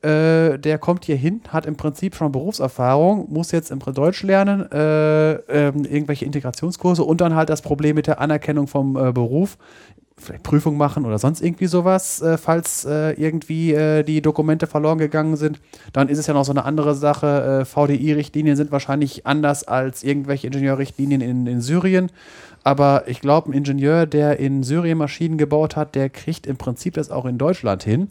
Äh, 0.05 0.59
der 0.59 0.77
kommt 0.77 1.05
hier 1.05 1.15
hin, 1.15 1.41
hat 1.47 1.65
im 1.65 1.77
Prinzip 1.77 2.15
schon 2.15 2.31
Berufserfahrung, 2.31 3.25
muss 3.33 3.51
jetzt 3.51 3.71
im 3.71 3.79
Deutsch 3.79 4.21
lernen, 4.21 4.71
äh, 4.71 5.33
ähm, 5.33 5.83
irgendwelche 5.83 6.25
Integrationskurse 6.25 7.03
und 7.03 7.21
dann 7.21 7.33
halt 7.33 7.49
das 7.49 7.63
Problem 7.63 7.95
mit 7.95 8.05
der 8.05 8.21
Anerkennung 8.21 8.67
vom 8.67 8.95
äh, 8.97 9.11
Beruf. 9.11 9.57
Vielleicht 10.17 10.43
Prüfung 10.43 10.77
machen 10.77 11.05
oder 11.05 11.17
sonst 11.17 11.41
irgendwie 11.41 11.65
sowas, 11.65 12.21
äh, 12.21 12.37
falls 12.37 12.85
äh, 12.85 13.13
irgendwie 13.13 13.73
äh, 13.73 14.03
die 14.03 14.21
Dokumente 14.21 14.67
verloren 14.67 14.99
gegangen 14.99 15.37
sind. 15.37 15.59
Dann 15.91 16.07
ist 16.07 16.19
es 16.19 16.27
ja 16.27 16.35
noch 16.35 16.45
so 16.45 16.51
eine 16.51 16.65
andere 16.65 16.93
Sache. 16.93 17.61
Äh, 17.61 17.65
VDI-Richtlinien 17.65 18.55
sind 18.55 18.71
wahrscheinlich 18.71 19.25
anders 19.25 19.63
als 19.67 20.03
irgendwelche 20.03 20.47
Ingenieurrichtlinien 20.47 21.21
in, 21.21 21.47
in 21.47 21.61
Syrien. 21.61 22.11
Aber 22.63 23.07
ich 23.07 23.21
glaube, 23.21 23.49
ein 23.49 23.53
Ingenieur, 23.53 24.05
der 24.05 24.39
in 24.39 24.61
Syrien 24.61 24.99
Maschinen 24.99 25.37
gebaut 25.37 25.75
hat, 25.75 25.95
der 25.95 26.09
kriegt 26.09 26.45
im 26.45 26.57
Prinzip 26.57 26.93
das 26.93 27.09
auch 27.09 27.25
in 27.25 27.39
Deutschland 27.39 27.83
hin. 27.83 28.09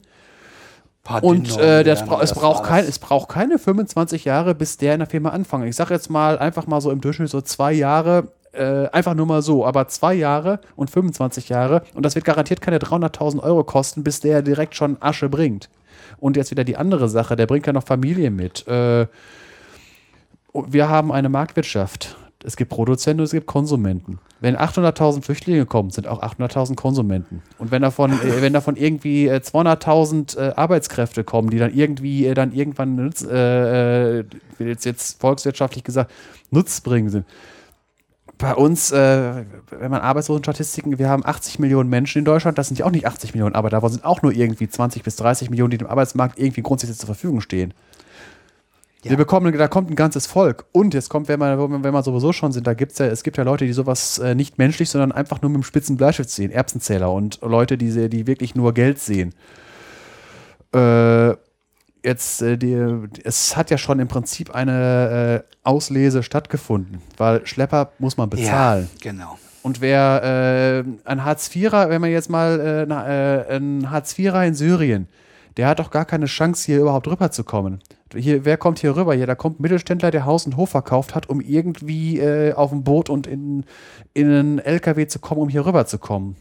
Und 1.20 1.58
äh, 1.58 1.84
das 1.84 2.04
bra 2.06 2.22
es, 2.22 2.32
braucht 2.32 2.64
kein, 2.64 2.84
es 2.84 2.98
braucht 2.98 3.28
keine 3.28 3.58
25 3.58 4.24
Jahre, 4.24 4.54
bis 4.54 4.78
der 4.78 4.94
in 4.94 5.00
der 5.00 5.08
Firma 5.08 5.30
anfängt. 5.30 5.66
Ich 5.66 5.76
sage 5.76 5.92
jetzt 5.92 6.08
mal 6.08 6.38
einfach 6.38 6.66
mal 6.66 6.80
so 6.80 6.90
im 6.90 7.00
Durchschnitt 7.00 7.28
so 7.28 7.42
zwei 7.42 7.72
Jahre, 7.72 8.28
äh, 8.52 8.88
einfach 8.88 9.14
nur 9.14 9.26
mal 9.26 9.42
so, 9.42 9.66
aber 9.66 9.86
zwei 9.88 10.14
Jahre 10.14 10.60
und 10.76 10.90
25 10.90 11.50
Jahre. 11.50 11.82
Und 11.94 12.06
das 12.06 12.14
wird 12.14 12.24
garantiert 12.24 12.62
keine 12.62 12.78
300.000 12.78 13.42
Euro 13.42 13.64
kosten, 13.64 14.02
bis 14.02 14.20
der 14.20 14.40
direkt 14.40 14.74
schon 14.76 14.96
Asche 15.00 15.28
bringt. 15.28 15.68
Und 16.18 16.36
jetzt 16.36 16.50
wieder 16.50 16.64
die 16.64 16.76
andere 16.76 17.08
Sache, 17.10 17.36
der 17.36 17.46
bringt 17.46 17.66
ja 17.66 17.74
noch 17.74 17.84
Familie 17.84 18.30
mit. 18.30 18.66
Äh, 18.66 19.06
wir 20.54 20.88
haben 20.88 21.12
eine 21.12 21.28
Marktwirtschaft. 21.28 22.16
Es 22.44 22.56
gibt 22.56 22.70
Produzenten 22.70 23.20
und 23.20 23.24
es 23.24 23.32
gibt 23.32 23.46
Konsumenten. 23.46 24.20
Wenn 24.44 24.58
800.000 24.58 25.22
Flüchtlinge 25.22 25.64
kommen, 25.64 25.88
sind 25.88 26.06
auch 26.06 26.22
800.000 26.22 26.74
Konsumenten. 26.74 27.42
Und 27.56 27.70
wenn 27.70 27.80
davon, 27.80 28.12
äh, 28.12 28.42
wenn 28.42 28.52
davon 28.52 28.76
irgendwie 28.76 29.26
äh, 29.26 29.40
200.000 29.42 30.36
äh, 30.36 30.52
Arbeitskräfte 30.54 31.24
kommen, 31.24 31.48
die 31.48 31.56
dann 31.56 31.72
irgendwie 31.74 32.26
äh, 32.26 32.34
dann 32.34 32.52
irgendwann 32.52 32.94
nutz, 32.94 33.22
äh, 33.22 34.18
äh, 34.18 34.24
jetzt, 34.58 34.84
jetzt 34.84 35.18
volkswirtschaftlich 35.18 35.82
gesagt 35.82 36.12
nutzbringend 36.50 37.12
sind. 37.12 37.26
Bei 38.36 38.54
uns, 38.54 38.92
äh, 38.92 39.44
wenn 39.70 39.90
man 39.90 40.02
Arbeitslosenstatistiken, 40.02 40.98
wir 40.98 41.08
haben 41.08 41.24
80 41.24 41.58
Millionen 41.58 41.88
Menschen 41.88 42.18
in 42.18 42.26
Deutschland, 42.26 42.58
das 42.58 42.68
sind 42.68 42.78
ja 42.78 42.84
auch 42.84 42.90
nicht 42.90 43.06
80 43.06 43.32
Millionen, 43.32 43.54
aber 43.54 43.70
davon 43.70 43.92
sind 43.92 44.04
auch 44.04 44.20
nur 44.20 44.32
irgendwie 44.32 44.68
20 44.68 45.02
bis 45.02 45.16
30 45.16 45.48
Millionen, 45.48 45.70
die 45.70 45.78
dem 45.78 45.88
Arbeitsmarkt 45.88 46.38
irgendwie 46.38 46.60
grundsätzlich 46.60 46.98
zur 46.98 47.06
Verfügung 47.06 47.40
stehen. 47.40 47.72
Ja. 49.04 49.10
Wir 49.10 49.16
bekommen, 49.18 49.56
da 49.56 49.68
kommt 49.68 49.90
ein 49.90 49.96
ganzes 49.96 50.26
Volk. 50.26 50.64
Und 50.72 50.94
jetzt 50.94 51.10
kommt, 51.10 51.28
wenn 51.28 51.38
man, 51.38 51.84
wenn 51.84 51.92
man 51.92 52.02
sowieso 52.02 52.32
schon 52.32 52.52
sind, 52.52 52.66
da 52.66 52.72
gibt's 52.72 52.98
ja, 52.98 53.06
es 53.06 53.22
gibt 53.22 53.36
ja 53.36 53.44
Leute, 53.44 53.66
die 53.66 53.72
sowas 53.74 54.18
äh, 54.18 54.34
nicht 54.34 54.56
menschlich, 54.56 54.88
sondern 54.88 55.12
einfach 55.12 55.42
nur 55.42 55.50
mit 55.50 55.60
dem 55.60 55.62
spitzen 55.62 55.98
Bleistift 55.98 56.30
sehen, 56.30 56.50
Erbsenzähler 56.50 57.12
und 57.12 57.38
Leute, 57.42 57.76
die, 57.76 58.08
die 58.08 58.26
wirklich 58.26 58.54
nur 58.54 58.72
Geld 58.72 58.98
sehen. 58.98 59.34
Äh, 60.74 61.34
jetzt, 62.02 62.40
äh, 62.40 62.56
die, 62.56 62.74
es 63.24 63.56
hat 63.56 63.70
ja 63.70 63.76
schon 63.76 64.00
im 64.00 64.08
Prinzip 64.08 64.54
eine 64.54 65.44
äh, 65.44 65.54
Auslese 65.62 66.22
stattgefunden, 66.22 67.02
weil 67.18 67.46
Schlepper 67.46 67.92
muss 67.98 68.16
man 68.16 68.30
bezahlen. 68.30 68.88
Ja, 69.02 69.10
genau. 69.10 69.38
Und 69.62 69.82
wer 69.82 70.84
äh, 70.84 71.08
ein 71.08 71.24
Hartz-IVer, 71.24 71.90
wenn 71.90 72.00
man 72.00 72.10
jetzt 72.10 72.30
mal 72.30 72.60
äh, 72.60 72.86
na, 72.86 73.04
ein 73.54 73.90
Hartz-IVer 73.90 74.44
in 74.44 74.54
Syrien, 74.54 75.08
der 75.56 75.68
hat 75.68 75.78
doch 75.78 75.90
gar 75.90 76.04
keine 76.04 76.26
Chance, 76.26 76.66
hier 76.66 76.80
überhaupt 76.80 77.06
rüberzukommen. 77.06 77.80
Hier, 78.14 78.44
wer 78.44 78.56
kommt 78.56 78.78
hier 78.78 78.96
rüber? 78.96 79.14
Hier, 79.14 79.26
da 79.26 79.34
kommt 79.34 79.58
ein 79.58 79.62
Mittelständler, 79.62 80.10
der 80.10 80.24
Haus 80.24 80.46
und 80.46 80.56
Hof 80.56 80.70
verkauft 80.70 81.14
hat, 81.14 81.28
um 81.28 81.40
irgendwie 81.40 82.18
äh, 82.18 82.52
auf 82.52 82.72
ein 82.72 82.84
Boot 82.84 83.10
und 83.10 83.26
in, 83.26 83.64
in 84.12 84.30
einen 84.30 84.58
LKW 84.58 85.06
zu 85.06 85.18
kommen, 85.18 85.40
um 85.40 85.48
hier 85.48 85.66
rüberzukommen. 85.66 86.36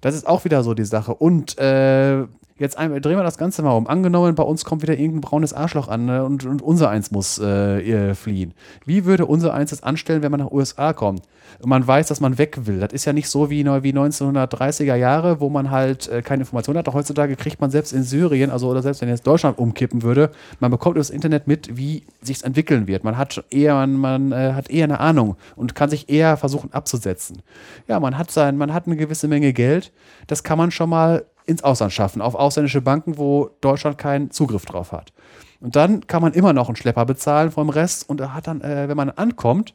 Das 0.00 0.14
ist 0.14 0.26
auch 0.26 0.44
wieder 0.44 0.62
so 0.62 0.74
die 0.74 0.84
Sache. 0.84 1.14
Und 1.14 1.58
äh, 1.58 2.24
Jetzt 2.58 2.76
ein, 2.76 2.90
drehen 3.00 3.16
wir 3.16 3.22
das 3.22 3.38
Ganze 3.38 3.62
mal 3.62 3.72
um. 3.72 3.86
Angenommen, 3.86 4.34
bei 4.34 4.42
uns 4.42 4.64
kommt 4.64 4.82
wieder 4.82 4.94
irgendein 4.94 5.20
braunes 5.20 5.52
Arschloch 5.52 5.88
an 5.88 6.06
ne, 6.06 6.24
und, 6.24 6.44
und 6.44 6.60
unser 6.60 6.90
eins 6.90 7.10
muss 7.10 7.38
äh, 7.38 8.14
fliehen. 8.14 8.52
Wie 8.84 9.04
würde 9.04 9.26
unser 9.26 9.54
eins 9.54 9.70
das 9.70 9.82
anstellen, 9.82 10.22
wenn 10.22 10.32
man 10.32 10.40
nach 10.40 10.50
USA 10.50 10.92
kommt? 10.92 11.22
Und 11.60 11.70
man 11.70 11.86
weiß, 11.86 12.08
dass 12.08 12.20
man 12.20 12.36
weg 12.36 12.66
will. 12.66 12.80
Das 12.80 12.92
ist 12.92 13.04
ja 13.04 13.12
nicht 13.12 13.28
so 13.28 13.48
wie, 13.48 13.64
wie 13.64 13.92
1930er 13.92 14.96
Jahre, 14.96 15.40
wo 15.40 15.48
man 15.48 15.70
halt 15.70 16.08
äh, 16.08 16.20
keine 16.22 16.42
Informationen 16.42 16.78
hat. 16.78 16.88
Auch 16.88 16.94
heutzutage 16.94 17.36
kriegt 17.36 17.60
man 17.60 17.70
selbst 17.70 17.92
in 17.92 18.02
Syrien, 18.02 18.50
also 18.50 18.68
oder 18.68 18.82
selbst 18.82 19.00
wenn 19.00 19.08
jetzt 19.08 19.26
Deutschland 19.26 19.58
umkippen 19.58 20.02
würde, 20.02 20.30
man 20.60 20.70
bekommt 20.70 20.96
über 20.96 21.00
das 21.00 21.10
Internet 21.10 21.46
mit, 21.46 21.76
wie 21.76 22.04
sich 22.20 22.44
entwickeln 22.44 22.86
wird. 22.86 23.04
Man 23.04 23.16
hat 23.16 23.44
eher, 23.50 23.74
man, 23.74 23.96
man 23.96 24.32
äh, 24.32 24.52
hat 24.52 24.68
eher 24.68 24.84
eine 24.84 25.00
Ahnung 25.00 25.36
und 25.56 25.74
kann 25.74 25.90
sich 25.90 26.08
eher 26.08 26.36
versuchen 26.36 26.72
abzusetzen. 26.72 27.42
Ja, 27.86 28.00
man 28.00 28.18
hat 28.18 28.30
sein, 28.30 28.56
man 28.56 28.74
hat 28.74 28.86
eine 28.86 28.96
gewisse 28.96 29.28
Menge 29.28 29.52
Geld. 29.52 29.92
Das 30.26 30.42
kann 30.42 30.58
man 30.58 30.70
schon 30.70 30.90
mal 30.90 31.24
ins 31.48 31.64
Ausland 31.64 31.92
schaffen, 31.92 32.20
auf 32.20 32.34
ausländische 32.34 32.82
Banken, 32.82 33.18
wo 33.18 33.50
Deutschland 33.60 33.98
keinen 33.98 34.30
Zugriff 34.30 34.66
drauf 34.66 34.92
hat. 34.92 35.12
Und 35.60 35.74
dann 35.74 36.06
kann 36.06 36.22
man 36.22 36.34
immer 36.34 36.52
noch 36.52 36.68
einen 36.68 36.76
Schlepper 36.76 37.04
bezahlen 37.06 37.50
vom 37.50 37.70
Rest 37.70 38.08
und 38.08 38.20
hat 38.20 38.46
dann, 38.46 38.60
äh, 38.60 38.88
wenn 38.88 38.96
man 38.96 39.10
ankommt, 39.10 39.74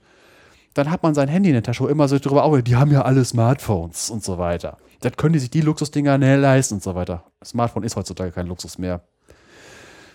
dann 0.74 0.90
hat 0.90 1.04
man 1.04 1.14
sein 1.14 1.28
Handy 1.28 1.50
in 1.50 1.56
der 1.56 1.64
Tasche 1.64 1.88
immer 1.88 2.08
so 2.08 2.18
drüber, 2.20 2.46
oh, 2.46 2.58
die 2.58 2.76
haben 2.76 2.92
ja 2.92 3.02
alle 3.02 3.26
Smartphones 3.26 4.10
und 4.10 4.24
so 4.24 4.38
weiter. 4.38 4.78
Das 5.02 5.18
können 5.18 5.34
die 5.34 5.40
sich 5.40 5.50
die 5.50 5.62
Luxusdinger 5.62 6.18
näher 6.18 6.38
leisten 6.38 6.76
und 6.76 6.84
so 6.84 6.96
weiter. 6.96 7.24
Smartphone 7.44 7.84
ist 7.84 7.96
heutzutage 7.96 8.32
kein 8.32 8.48
Luxus 8.48 8.78
mehr. 8.78 9.02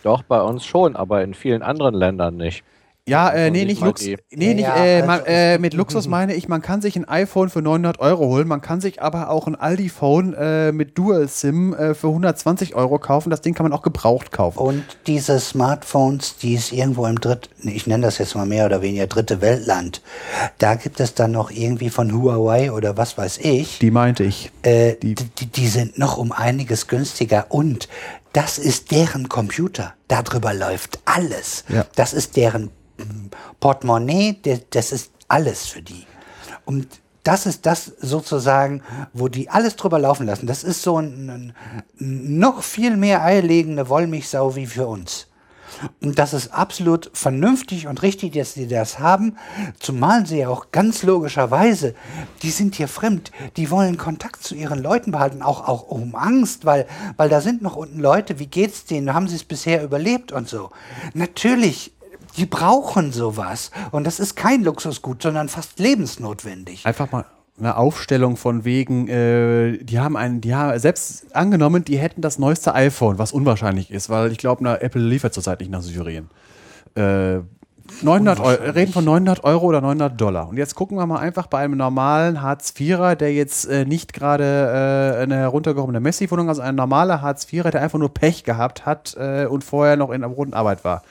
Doch, 0.02 0.22
bei 0.22 0.40
uns 0.40 0.64
schon, 0.64 0.96
aber 0.96 1.22
in 1.22 1.34
vielen 1.34 1.62
anderen 1.62 1.94
Ländern 1.94 2.36
nicht. 2.36 2.64
Ja, 3.08 3.30
äh, 3.30 3.50
nee, 3.50 3.64
nicht 3.64 3.80
Lux. 3.80 4.04
Nee, 4.04 4.54
nicht, 4.54 4.68
äh, 4.68 5.02
man, 5.02 5.24
äh, 5.26 5.58
mit 5.58 5.74
Luxus 5.74 6.06
meine 6.08 6.34
ich, 6.34 6.48
man 6.48 6.62
kann 6.62 6.82
sich 6.82 6.96
ein 6.96 7.08
iPhone 7.08 7.48
für 7.48 7.62
900 7.62 7.98
Euro 8.00 8.26
holen, 8.26 8.46
man 8.46 8.60
kann 8.60 8.80
sich 8.80 9.02
aber 9.02 9.30
auch 9.30 9.46
ein 9.46 9.54
Aldi-Phone 9.54 10.34
äh, 10.34 10.72
mit 10.72 10.98
Dual-SIM 10.98 11.74
äh, 11.74 11.94
für 11.94 12.08
120 12.08 12.74
Euro 12.74 12.98
kaufen. 12.98 13.30
Das 13.30 13.40
Ding 13.40 13.54
kann 13.54 13.64
man 13.64 13.72
auch 13.72 13.82
gebraucht 13.82 14.30
kaufen. 14.30 14.58
Und 14.58 14.84
diese 15.06 15.40
Smartphones, 15.40 16.36
die 16.36 16.54
es 16.54 16.72
irgendwo 16.72 17.06
im 17.06 17.20
dritt, 17.20 17.48
ich 17.62 17.86
nenne 17.86 18.04
das 18.04 18.18
jetzt 18.18 18.34
mal 18.34 18.46
mehr 18.46 18.66
oder 18.66 18.82
weniger 18.82 19.06
dritte 19.06 19.40
Weltland, 19.40 20.02
da 20.58 20.74
gibt 20.74 21.00
es 21.00 21.14
dann 21.14 21.32
noch 21.32 21.50
irgendwie 21.50 21.90
von 21.90 22.12
Huawei 22.12 22.72
oder 22.72 22.96
was 22.96 23.16
weiß 23.16 23.38
ich. 23.38 23.78
Die 23.78 23.90
meinte 23.90 24.24
ich. 24.24 24.50
Äh, 24.62 24.94
die, 25.02 25.14
die, 25.14 25.46
die 25.46 25.68
sind 25.68 25.98
noch 25.98 26.18
um 26.18 26.32
einiges 26.32 26.86
günstiger 26.86 27.46
und 27.48 27.88
das 28.32 28.58
ist 28.58 28.90
deren 28.90 29.28
Computer. 29.28 29.94
Darüber 30.06 30.52
läuft 30.52 31.00
alles. 31.06 31.64
Ja. 31.68 31.86
Das 31.96 32.12
ist 32.12 32.36
deren 32.36 32.70
Portemonnaie, 33.60 34.38
das 34.70 34.92
ist 34.92 35.12
alles 35.28 35.66
für 35.66 35.82
die. 35.82 36.06
Und 36.64 36.86
das 37.22 37.46
ist 37.46 37.66
das 37.66 37.92
sozusagen, 38.00 38.82
wo 39.12 39.28
die 39.28 39.50
alles 39.50 39.76
drüber 39.76 39.98
laufen 39.98 40.26
lassen. 40.26 40.46
Das 40.46 40.64
ist 40.64 40.82
so 40.82 40.98
ein, 40.98 41.28
ein 41.28 41.54
noch 41.98 42.62
viel 42.62 42.96
mehr 42.96 43.22
eierlegende 43.22 43.88
Wollmilchsau 43.88 44.56
wie 44.56 44.66
für 44.66 44.86
uns. 44.86 45.26
Und 46.00 46.18
das 46.18 46.32
ist 46.32 46.52
absolut 46.52 47.10
vernünftig 47.12 47.86
und 47.86 48.02
richtig, 48.02 48.32
dass 48.32 48.54
sie 48.54 48.66
das 48.66 48.98
haben, 48.98 49.36
zumal 49.78 50.26
sie 50.26 50.38
ja 50.38 50.48
auch 50.48 50.70
ganz 50.72 51.02
logischerweise, 51.02 51.94
die 52.42 52.50
sind 52.50 52.74
hier 52.74 52.88
fremd, 52.88 53.30
die 53.56 53.70
wollen 53.70 53.98
Kontakt 53.98 54.42
zu 54.42 54.54
ihren 54.54 54.82
Leuten 54.82 55.12
behalten, 55.12 55.42
auch, 55.42 55.68
auch 55.68 55.82
um 55.88 56.14
Angst, 56.14 56.64
weil, 56.64 56.86
weil 57.16 57.28
da 57.28 57.40
sind 57.40 57.62
noch 57.62 57.76
unten 57.76 58.00
Leute, 58.00 58.38
wie 58.38 58.46
geht's 58.46 58.86
denen, 58.86 59.14
haben 59.14 59.28
sie 59.28 59.36
es 59.36 59.44
bisher 59.44 59.84
überlebt 59.84 60.32
und 60.32 60.48
so. 60.48 60.70
Natürlich 61.14 61.92
die 62.38 62.46
brauchen 62.46 63.12
sowas. 63.12 63.70
Und 63.90 64.06
das 64.06 64.20
ist 64.20 64.36
kein 64.36 64.62
Luxusgut, 64.62 65.22
sondern 65.22 65.48
fast 65.48 65.78
lebensnotwendig. 65.78 66.86
Einfach 66.86 67.10
mal 67.12 67.24
eine 67.58 67.76
Aufstellung 67.76 68.36
von 68.36 68.64
wegen, 68.64 69.08
äh, 69.08 69.78
die 69.78 69.98
haben 69.98 70.16
einen, 70.16 70.40
die 70.40 70.54
haben 70.54 70.78
selbst 70.78 71.34
angenommen, 71.34 71.84
die 71.84 71.98
hätten 71.98 72.22
das 72.22 72.38
neueste 72.38 72.74
iPhone, 72.74 73.18
was 73.18 73.32
unwahrscheinlich 73.32 73.90
ist, 73.90 74.08
weil 74.10 74.30
ich 74.30 74.38
glaube, 74.38 74.80
Apple 74.80 75.02
liefert 75.02 75.34
zurzeit 75.34 75.60
nicht 75.60 75.70
nach 75.70 75.82
Syrien. 75.82 76.30
Äh, 76.94 77.40
900 78.02 78.40
Euro, 78.40 78.62
reden 78.70 78.92
von 78.92 79.04
900 79.04 79.44
Euro 79.44 79.66
oder 79.66 79.80
900 79.80 80.20
Dollar. 80.20 80.48
Und 80.48 80.56
jetzt 80.56 80.74
gucken 80.74 80.98
wir 80.98 81.06
mal 81.06 81.18
einfach 81.18 81.46
bei 81.46 81.58
einem 81.58 81.76
normalen 81.76 82.42
Hartz-IVer, 82.42 83.16
der 83.16 83.32
jetzt 83.32 83.66
äh, 83.66 83.86
nicht 83.86 84.12
gerade 84.12 85.14
äh, 85.18 85.22
eine 85.22 85.36
heruntergehobene 85.36 85.98
Messi-Wohnung, 85.98 86.48
also 86.48 86.60
ein 86.60 86.74
normaler 86.74 87.22
Hartz-IVer, 87.22 87.70
der 87.70 87.82
einfach 87.82 87.98
nur 87.98 88.12
Pech 88.12 88.44
gehabt 88.44 88.84
hat 88.86 89.16
äh, 89.18 89.46
und 89.46 89.64
vorher 89.64 89.96
noch 89.96 90.10
in 90.10 90.22
einer 90.22 90.32
roten 90.32 90.54
Arbeit 90.54 90.84
war. 90.84 91.02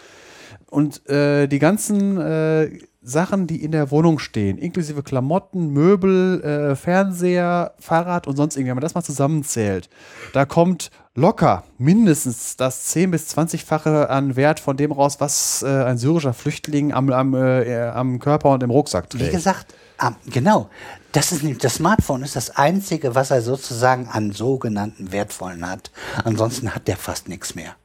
Und 0.69 1.07
äh, 1.09 1.47
die 1.47 1.59
ganzen 1.59 2.17
äh, 2.19 2.79
Sachen, 3.01 3.47
die 3.47 3.63
in 3.63 3.71
der 3.71 3.89
Wohnung 3.89 4.19
stehen, 4.19 4.57
inklusive 4.57 5.01
Klamotten, 5.01 5.71
Möbel, 5.71 6.41
äh, 6.43 6.75
Fernseher, 6.75 7.73
Fahrrad 7.79 8.27
und 8.27 8.35
sonst 8.35 8.57
irgendwie, 8.57 8.71
wenn 8.71 8.75
man 8.75 8.81
das 8.81 8.95
mal 8.95 9.01
zusammenzählt, 9.01 9.89
da 10.33 10.45
kommt 10.45 10.91
locker 11.15 11.63
mindestens 11.77 12.57
das 12.57 12.83
10 12.85 13.11
bis 13.11 13.33
20-fache 13.35 14.07
an 14.07 14.35
Wert 14.35 14.59
von 14.59 14.75
dem 14.75 14.91
raus, 14.91 15.19
was 15.19 15.63
äh, 15.63 15.67
ein 15.67 15.97
syrischer 15.97 16.33
Flüchtling 16.33 16.91
am, 16.91 17.09
am, 17.11 17.33
äh, 17.33 17.87
am 17.87 18.19
Körper 18.19 18.49
und 18.51 18.61
im 18.61 18.71
Rucksack 18.71 19.09
trägt. 19.09 19.25
Wie 19.25 19.31
gesagt, 19.31 19.73
ah, 19.97 20.11
genau. 20.29 20.69
Das, 21.13 21.31
ist, 21.31 21.63
das 21.63 21.75
Smartphone 21.75 22.23
ist 22.23 22.35
das 22.35 22.57
Einzige, 22.57 23.15
was 23.15 23.31
er 23.31 23.41
sozusagen 23.41 24.09
an 24.09 24.33
sogenannten 24.33 25.13
Wertvollen 25.13 25.67
hat. 25.67 25.91
Ansonsten 26.25 26.75
hat 26.75 26.87
der 26.89 26.97
fast 26.97 27.29
nichts 27.29 27.55
mehr 27.55 27.75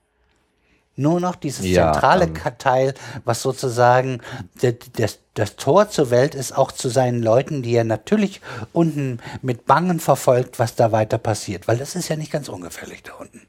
nur 0.96 1.20
noch 1.20 1.36
dieses 1.36 1.66
ja, 1.66 1.92
zentrale 1.92 2.24
ähm, 2.24 2.34
Teil, 2.58 2.94
was 3.24 3.42
sozusagen 3.42 4.20
das, 4.60 5.18
das 5.34 5.56
Tor 5.56 5.88
zur 5.88 6.10
Welt 6.10 6.34
ist, 6.34 6.56
auch 6.56 6.72
zu 6.72 6.88
seinen 6.88 7.22
Leuten, 7.22 7.62
die 7.62 7.74
er 7.74 7.84
natürlich 7.84 8.40
unten 8.72 9.18
mit 9.40 9.66
Bangen 9.66 10.00
verfolgt, 10.00 10.58
was 10.58 10.74
da 10.74 10.92
weiter 10.92 11.18
passiert, 11.18 11.68
weil 11.68 11.78
das 11.78 11.96
ist 11.96 12.08
ja 12.08 12.16
nicht 12.16 12.32
ganz 12.32 12.48
ungefährlich 12.48 13.02
da 13.02 13.14
unten. 13.14 13.42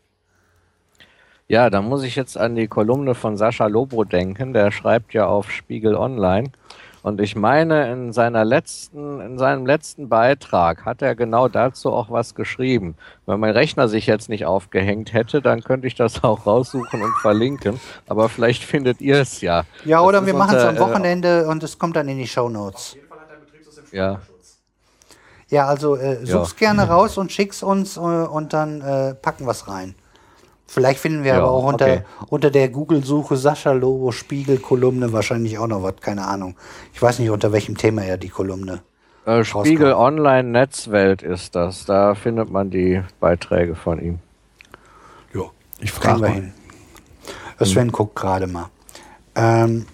Ja, 1.48 1.70
da 1.70 1.82
muss 1.82 2.04
ich 2.04 2.16
jetzt 2.16 2.38
an 2.38 2.56
die 2.56 2.68
Kolumne 2.68 3.16
von 3.16 3.36
Sascha 3.38 3.68
Lobo 3.68 4.06
denken, 4.06 4.54
der 4.54 4.72
schreibt 4.72 5.14
ja 5.14 5.28
auf 5.28 5.52
Spiegel 5.52 5.96
Online. 5.96 6.52
Und 7.04 7.20
ich 7.20 7.36
meine, 7.36 7.92
in 7.92 8.14
seiner 8.14 8.46
letzten, 8.46 9.20
in 9.20 9.38
seinem 9.38 9.66
letzten 9.66 10.08
Beitrag 10.08 10.86
hat 10.86 11.02
er 11.02 11.16
genau 11.16 11.50
dazu 11.50 11.92
auch 11.92 12.10
was 12.10 12.34
geschrieben. 12.34 12.96
Wenn 13.26 13.42
mein 13.42 13.52
Rechner 13.52 13.90
sich 13.90 14.08
jetzt 14.08 14.30
nicht 14.30 14.46
aufgehängt 14.46 15.12
hätte, 15.14 15.42
dann 15.42 15.62
könnte 15.64 15.86
ich 15.86 15.96
das 15.96 16.24
auch 16.24 16.46
raussuchen 16.46 17.02
und 17.02 17.14
verlinken. 17.22 17.80
Aber 18.08 18.30
vielleicht 18.30 18.64
findet 18.64 19.02
ihr 19.02 19.20
es 19.20 19.42
ja. 19.42 19.66
Ja, 19.84 20.00
das 20.00 20.08
oder 20.08 20.26
wir 20.26 20.34
machen 20.34 20.56
es 20.56 20.64
am 20.64 20.78
äh, 20.78 20.80
Wochenende 20.80 21.42
äh, 21.42 21.46
und 21.46 21.62
es 21.62 21.78
kommt 21.78 21.98
dann 21.98 22.08
in 22.08 22.18
die 22.18 22.28
Show 22.28 22.48
Notes. 22.48 22.96
Ja. 23.92 24.22
Ja, 25.50 25.68
also 25.68 25.98
äh, 25.98 26.26
such's 26.26 26.56
ja. 26.60 26.68
gerne 26.68 26.88
raus 26.88 27.18
und 27.18 27.32
schick's 27.34 27.62
uns 27.62 27.98
äh, 27.98 28.00
und 28.00 28.54
dann 28.54 28.82
äh, 28.82 29.14
packen 29.14 29.46
wir's 29.46 29.68
rein. 29.68 29.94
Vielleicht 30.74 31.00
finden 31.00 31.24
wir 31.24 31.34
ja, 31.34 31.38
aber 31.38 31.52
auch 31.52 31.66
unter, 31.66 31.86
okay. 31.86 32.02
unter 32.30 32.50
der 32.50 32.68
Google-Suche 32.68 33.38
Sascha 33.38 33.74
Lobo 33.74 34.12
Spiegel-Kolumne 34.12 35.14
wahrscheinlich 35.14 35.60
auch 35.60 35.68
noch 35.68 35.84
was, 35.84 35.98
keine 36.02 36.26
Ahnung. 36.26 36.56
Ich 36.96 37.00
weiß 37.00 37.20
nicht, 37.20 37.30
unter 37.30 37.52
welchem 37.52 37.78
Thema 37.78 38.02
er 38.02 38.18
die 38.18 38.30
Kolumne. 38.30 38.82
Äh, 39.28 39.44
Spiegel 39.44 39.94
Online 39.94 40.50
Netzwelt 40.50 41.22
ist 41.22 41.54
das. 41.54 41.86
Da 41.86 42.16
findet 42.16 42.50
man 42.50 42.72
die 42.72 43.04
Beiträge 43.20 43.76
von 43.76 44.02
ihm. 44.02 44.18
Ja, 45.36 45.44
ich 45.80 45.92
frage 45.92 46.22
mal. 46.22 46.32
Hin. 46.32 46.54
Sven 47.62 47.84
hm. 47.84 47.92
guckt 47.92 48.16
gerade 48.16 48.48
mal. 48.48 48.72
Ähm, 49.36 49.86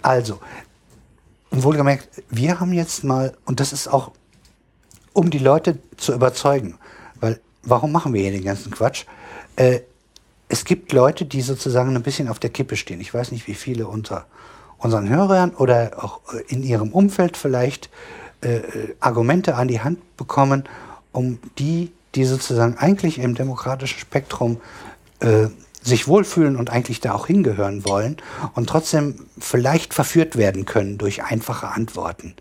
also, 0.00 0.40
wohlgemerkt, 1.50 2.22
wir 2.30 2.58
haben 2.58 2.72
jetzt 2.72 3.04
mal, 3.04 3.34
und 3.44 3.60
das 3.60 3.74
ist 3.74 3.86
auch, 3.86 4.12
um 5.12 5.28
die 5.28 5.40
Leute 5.40 5.78
zu 5.98 6.14
überzeugen, 6.14 6.78
weil 7.20 7.38
warum 7.62 7.92
machen 7.92 8.14
wir 8.14 8.22
hier 8.22 8.32
den 8.32 8.44
ganzen 8.44 8.72
Quatsch? 8.72 9.04
Äh, 9.56 9.80
es 10.52 10.66
gibt 10.66 10.92
Leute, 10.92 11.24
die 11.24 11.40
sozusagen 11.40 11.96
ein 11.96 12.02
bisschen 12.02 12.28
auf 12.28 12.38
der 12.38 12.50
Kippe 12.50 12.76
stehen. 12.76 13.00
Ich 13.00 13.14
weiß 13.14 13.32
nicht, 13.32 13.46
wie 13.46 13.54
viele 13.54 13.86
unter 13.86 14.26
unseren 14.76 15.08
Hörern 15.08 15.52
oder 15.52 15.92
auch 15.96 16.20
äh, 16.34 16.42
in 16.48 16.62
ihrem 16.62 16.92
Umfeld 16.92 17.38
vielleicht 17.38 17.88
äh, 18.42 18.56
äh, 18.56 18.94
Argumente 19.00 19.54
an 19.54 19.66
die 19.66 19.80
Hand 19.80 20.16
bekommen, 20.18 20.64
um 21.10 21.38
die, 21.58 21.90
die 22.14 22.26
sozusagen 22.26 22.76
eigentlich 22.76 23.18
im 23.18 23.34
demokratischen 23.34 23.98
Spektrum 23.98 24.60
äh, 25.20 25.46
sich 25.80 26.06
wohlfühlen 26.06 26.56
und 26.56 26.68
eigentlich 26.68 27.00
da 27.00 27.14
auch 27.14 27.26
hingehören 27.26 27.86
wollen 27.86 28.18
und 28.54 28.68
trotzdem 28.68 29.24
vielleicht 29.38 29.94
verführt 29.94 30.36
werden 30.36 30.66
können 30.66 30.98
durch 30.98 31.24
einfache 31.24 31.68
Antworten. 31.68 32.34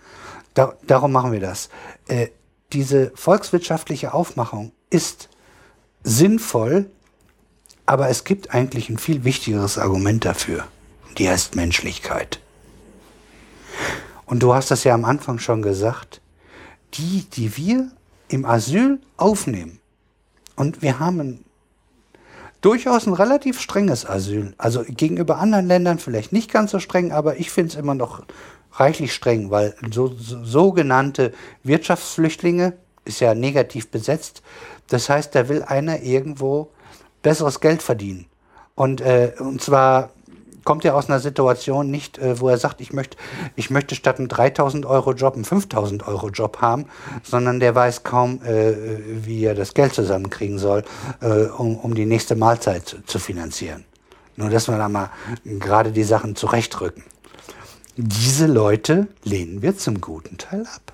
Da, 0.54 0.74
darum 0.86 1.14
machen 1.14 1.32
wir 1.32 1.40
das. 1.40 1.70
Äh, 2.10 2.28
diese 2.74 3.14
volkswirtschaftliche 3.16 4.14
Aufmachung 4.14 4.74
ist 4.90 5.30
sinnvoll, 6.04 6.88
aber 7.92 8.08
es 8.08 8.24
gibt 8.24 8.54
eigentlich 8.54 8.88
ein 8.90 8.98
viel 8.98 9.26
wichtigeres 9.26 9.78
Argument 9.78 10.24
dafür. 10.24 10.64
Die 11.18 11.28
heißt 11.28 11.58
Menschlichkeit. 11.58 12.40
Und 14.26 14.42
du 14.42 14.54
hast 14.54 14.72
das 14.72 14.86
ja 14.86 14.94
am 14.94 15.04
Anfang 15.04 15.40
schon 15.40 15.62
gesagt. 15.62 16.22
Die, 16.94 17.26
die 17.34 17.58
wir 17.58 17.92
im 18.30 18.46
Asyl 18.46 19.02
aufnehmen, 19.18 19.82
und 20.56 20.82
wir 20.82 21.00
haben 21.00 21.44
durchaus 22.62 23.08
ein 23.08 23.14
relativ 23.14 23.60
strenges 23.60 24.06
Asyl. 24.06 24.54
Also 24.58 24.86
gegenüber 24.88 25.40
anderen 25.40 25.68
Ländern 25.68 26.00
vielleicht 26.00 26.32
nicht 26.32 26.50
ganz 26.50 26.72
so 26.72 26.80
streng, 26.80 27.12
aber 27.12 27.42
ich 27.42 27.52
finde 27.52 27.72
es 27.72 27.76
immer 27.76 27.96
noch 27.96 28.24
reichlich 28.72 29.14
streng, 29.14 29.52
weil 29.52 29.76
so, 29.92 30.08
so, 30.08 30.42
sogenannte 30.46 31.34
Wirtschaftsflüchtlinge 31.64 32.72
ist 33.04 33.20
ja 33.20 33.36
negativ 33.36 33.92
besetzt. 33.92 34.44
Das 34.88 35.10
heißt, 35.10 35.36
da 35.36 35.50
will 35.50 35.64
einer 35.64 36.04
irgendwo 36.04 36.72
besseres 37.22 37.60
Geld 37.60 37.82
verdienen. 37.82 38.26
Und, 38.76 39.02
äh, 39.02 39.34
und 39.40 39.62
zwar 39.62 40.10
kommt 40.64 40.86
er 40.86 40.96
aus 40.96 41.10
einer 41.10 41.20
Situation 41.20 41.90
nicht, 41.90 42.18
äh, 42.18 42.40
wo 42.40 42.50
er 42.50 42.58
sagt, 42.58 42.82
ich 42.82 42.94
möchte, 42.94 43.18
ich 43.56 43.70
möchte 43.70 43.96
statt 43.96 44.20
einem 44.20 44.28
3000 44.28 44.86
Euro 44.86 45.14
Job 45.14 45.36
einen 45.36 45.46
5000 45.46 46.08
Euro 46.08 46.30
Job 46.30 46.62
haben, 46.62 46.86
sondern 47.24 47.60
der 47.60 47.76
weiß 47.76 48.04
kaum, 48.04 48.42
äh, 48.44 48.74
wie 49.26 49.44
er 49.44 49.56
das 49.56 49.74
Geld 49.74 49.94
zusammenkriegen 49.94 50.60
soll, 50.60 50.84
äh, 51.22 51.46
um, 51.46 51.78
um 51.78 51.96
die 51.96 52.06
nächste 52.06 52.36
Mahlzeit 52.36 52.88
zu, 52.88 53.04
zu 53.04 53.20
finanzieren. 53.20 53.86
Nur, 54.36 54.50
dass 54.50 54.68
wir 54.68 54.78
da 54.78 54.90
mal 54.90 55.10
gerade 55.44 55.92
die 55.92 56.04
Sachen 56.04 56.36
zurechtrücken. 56.36 57.04
Diese 57.98 58.48
Leute 58.48 59.08
lehnen 59.24 59.62
wir 59.62 59.78
zum 59.78 60.00
guten 60.00 60.38
Teil 60.38 60.66
ab. 60.66 60.91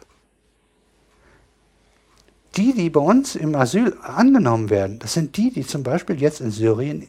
Die, 2.58 2.74
die 2.74 2.90
bei 2.90 3.00
uns 3.00 3.36
im 3.36 3.56
Asyl 3.56 3.96
angenommen 4.02 4.70
werden, 4.70 4.98
das 5.00 5.14
sind 5.14 5.38
die, 5.38 5.52
die 5.52 5.66
zum 5.66 5.84
Beispiel 5.84 6.20
jetzt 6.20 6.42
in 6.42 6.52
Syrien 6.52 7.08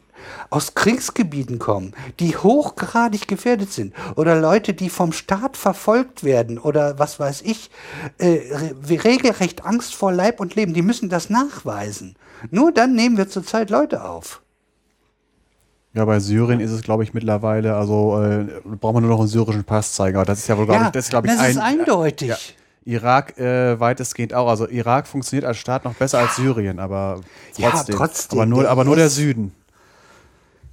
aus 0.50 0.74
Kriegsgebieten 0.74 1.58
kommen, 1.58 1.94
die 2.20 2.36
hochgradig 2.36 3.28
gefährdet 3.28 3.72
sind 3.72 3.94
oder 4.16 4.38
Leute, 4.38 4.74
die 4.74 4.90
vom 4.90 5.12
Staat 5.12 5.56
verfolgt 5.56 6.22
werden 6.22 6.58
oder 6.58 6.98
was 6.98 7.18
weiß 7.18 7.42
ich, 7.42 7.70
äh, 8.18 8.40
regelrecht 8.90 9.64
Angst 9.64 9.94
vor 9.94 10.12
Leib 10.12 10.40
und 10.40 10.54
Leben, 10.54 10.74
die 10.74 10.82
müssen 10.82 11.08
das 11.08 11.30
nachweisen. 11.30 12.16
Nur 12.50 12.72
dann 12.72 12.94
nehmen 12.94 13.16
wir 13.16 13.28
zurzeit 13.28 13.70
Leute 13.70 14.04
auf. 14.04 14.42
Ja, 15.94 16.04
bei 16.04 16.20
Syrien 16.20 16.60
ist 16.60 16.70
es, 16.70 16.82
glaube 16.82 17.02
ich, 17.02 17.14
mittlerweile, 17.14 17.74
also 17.74 18.22
äh, 18.22 18.46
braucht 18.78 18.94
man 18.94 19.02
nur 19.02 19.10
noch 19.10 19.20
einen 19.20 19.28
syrischen 19.28 19.64
Pass 19.64 19.94
zeigen. 19.94 20.16
Aber 20.16 20.26
das 20.26 20.40
ist 20.40 20.48
ja 20.48 20.58
wohl, 20.58 20.66
glaube 20.66 20.80
Ja, 20.80 20.86
ich, 20.88 20.92
das 20.92 21.04
ist, 21.06 21.10
glaube 21.10 21.26
ich, 21.26 21.34
das 21.34 21.48
ist 21.48 21.56
ein, 21.56 21.80
eindeutig. 21.80 22.28
Ja. 22.28 22.36
Irak 22.88 23.38
äh, 23.38 23.78
weitestgehend 23.78 24.32
auch. 24.34 24.48
Also 24.48 24.66
Irak 24.68 25.06
funktioniert 25.06 25.44
als 25.44 25.58
Staat 25.58 25.84
noch 25.84 25.94
besser 25.94 26.18
als 26.20 26.36
Syrien, 26.36 26.78
aber 26.78 27.20
Ja, 27.56 27.70
trotzdem. 27.70 27.96
trotzdem, 27.96 28.38
aber 28.38 28.46
nur, 28.46 28.62
der 28.62 28.70
aber 28.70 28.84
nur 28.84 28.96
der 28.96 29.10
Süden. 29.10 29.52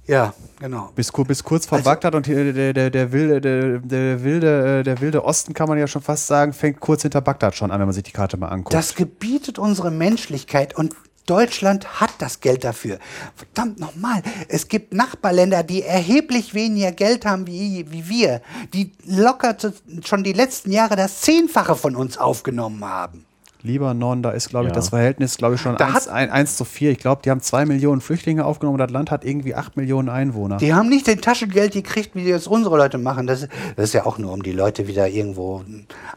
Ja, 0.06 0.32
genau. 0.60 0.90
Bis, 0.94 1.10
bis 1.12 1.42
kurz 1.42 1.66
vor 1.66 1.78
Also- 1.78 1.90
Bagdad 1.90 2.14
und 2.14 2.26
der, 2.28 2.72
der, 2.72 2.90
der, 2.90 3.12
wilde, 3.12 3.40
der, 3.40 3.78
der, 3.80 4.22
wilde, 4.22 4.78
äh, 4.78 4.82
der 4.84 5.00
wilde 5.00 5.24
Osten, 5.24 5.52
kann 5.52 5.68
man 5.68 5.78
ja 5.78 5.88
schon 5.88 6.00
fast 6.00 6.26
sagen, 6.28 6.52
fängt 6.52 6.78
kurz 6.80 7.02
hinter 7.02 7.20
Bagdad 7.20 7.56
schon 7.56 7.70
an, 7.72 7.80
wenn 7.80 7.86
man 7.88 7.92
sich 7.94 8.04
die 8.04 8.12
Karte 8.12 8.36
mal 8.36 8.48
anguckt. 8.48 8.72
Das 8.72 8.94
gebietet 8.94 9.58
unsere 9.58 9.90
Menschlichkeit 9.90 10.76
und 10.76 10.94
Deutschland 11.26 12.00
hat 12.00 12.10
das 12.18 12.40
Geld 12.40 12.64
dafür. 12.64 12.98
Verdammt 13.34 13.78
nochmal, 13.78 14.22
es 14.48 14.68
gibt 14.68 14.94
Nachbarländer, 14.94 15.62
die 15.62 15.82
erheblich 15.82 16.54
weniger 16.54 16.92
Geld 16.92 17.26
haben 17.26 17.46
wie, 17.46 17.90
wie 17.90 18.08
wir, 18.08 18.42
die 18.72 18.92
locker 19.04 19.56
schon 20.04 20.24
die 20.24 20.32
letzten 20.32 20.70
Jahre 20.72 20.96
das 20.96 21.20
Zehnfache 21.20 21.76
von 21.76 21.96
uns 21.96 22.16
aufgenommen 22.16 22.84
haben. 22.84 23.26
Libanon, 23.66 24.22
da 24.22 24.30
ist, 24.30 24.48
glaube 24.48 24.66
ich, 24.66 24.70
Ja. 24.70 24.74
das 24.76 24.88
Verhältnis, 24.90 25.36
glaube 25.36 25.56
ich, 25.56 25.60
schon 25.60 25.76
Da 25.76 25.88
1, 25.88 26.06
hat- 26.10 26.30
1 26.30 26.56
zu 26.56 26.64
4. 26.64 26.92
Ich 26.92 26.98
glaube, 26.98 27.20
die 27.24 27.30
haben 27.30 27.40
2 27.40 27.66
Millionen 27.66 28.00
Flüchtlinge 28.00 28.44
aufgenommen 28.44 28.74
und 28.80 28.86
das 28.86 28.90
Land 28.90 29.10
hat 29.10 29.24
irgendwie 29.24 29.54
8 29.54 29.76
Millionen 29.76 30.08
Einwohner. 30.08 30.56
Die 30.58 30.72
haben 30.72 30.88
nicht 30.88 31.06
den 31.06 31.20
Taschengeld 31.20 31.72
gekriegt, 31.72 32.10
wie 32.14 32.22
jetzt 32.24 32.46
unsere 32.48 32.76
Leute 32.76 32.98
machen. 32.98 33.26
Das, 33.26 33.40
das 33.76 33.84
ist 33.84 33.92
ja 33.94 34.06
auch 34.06 34.18
nur, 34.18 34.32
um 34.32 34.42
die 34.42 34.52
Leute 34.52 34.86
wieder 34.88 35.08
irgendwo 35.08 35.62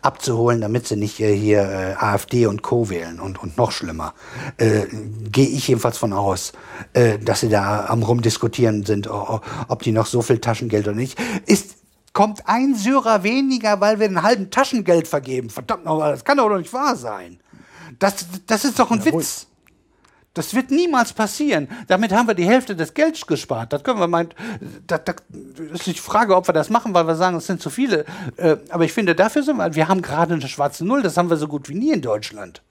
abzuholen, 0.01 0.61
damit 0.61 0.87
sie 0.87 0.95
nicht 0.95 1.19
äh, 1.19 1.35
hier 1.35 1.61
äh, 1.61 1.93
AfD 1.97 2.45
und 2.45 2.61
Co. 2.61 2.89
wählen 2.89 3.19
und, 3.19 3.41
und 3.41 3.57
noch 3.57 3.71
schlimmer. 3.71 4.13
Äh, 4.57 4.83
Gehe 5.31 5.47
ich 5.47 5.67
jedenfalls 5.67 5.97
von 5.97 6.13
aus, 6.13 6.53
äh, 6.93 7.17
dass 7.19 7.41
sie 7.41 7.49
da 7.49 7.85
am 7.87 8.03
rumdiskutieren 8.03 8.85
sind, 8.85 9.09
ob 9.09 9.81
die 9.83 9.91
noch 9.91 10.05
so 10.05 10.21
viel 10.21 10.39
Taschengeld 10.39 10.87
oder 10.87 10.95
nicht. 10.95 11.17
Ist, 11.45 11.75
kommt 12.19 12.49
ein 12.49 12.75
Syrer 12.75 13.23
weniger, 13.23 13.79
weil 13.79 13.97
wir 13.97 14.07
einen 14.07 14.23
halben 14.23 14.51
Taschengeld 14.51 15.07
vergeben. 15.07 15.49
Verdammt 15.49 15.85
nochmal, 15.85 16.11
das 16.11 16.25
kann 16.25 16.35
doch 16.35 16.49
nicht 16.57 16.73
wahr 16.73 16.97
sein. 16.97 17.39
Das, 17.97 18.25
das 18.45 18.65
ist 18.65 18.77
doch 18.77 18.91
ein 18.91 19.05
Witz. 19.05 19.47
Das 20.33 20.53
wird 20.53 20.69
niemals 20.69 21.13
passieren. 21.13 21.69
Damit 21.87 22.11
haben 22.11 22.27
wir 22.27 22.33
die 22.33 22.45
Hälfte 22.45 22.75
des 22.75 22.93
Geldes 22.93 23.25
gespart. 23.25 23.71
Das 23.71 23.85
können 23.85 24.01
wir 24.01 24.09
meint, 24.09 24.35
da, 24.85 24.97
da 24.97 25.13
ist 25.71 25.85
die 25.85 25.93
Frage, 25.93 26.35
ob 26.35 26.49
wir 26.49 26.53
das 26.53 26.69
machen, 26.69 26.93
weil 26.93 27.07
wir 27.07 27.15
sagen, 27.15 27.37
es 27.37 27.47
sind 27.47 27.61
zu 27.61 27.69
viele. 27.69 28.03
Äh, 28.35 28.57
aber 28.67 28.83
ich 28.83 28.91
finde, 28.91 29.15
dafür 29.15 29.41
sind 29.43 29.55
wir, 29.55 29.73
wir 29.75 29.87
haben 29.87 30.01
gerade 30.01 30.33
eine 30.33 30.47
schwarze 30.49 30.85
Null, 30.85 31.01
das 31.01 31.15
haben 31.15 31.29
wir 31.29 31.37
so 31.37 31.47
gut 31.47 31.69
wie 31.69 31.75
nie 31.75 31.93
in 31.93 32.01
Deutschland. 32.01 32.61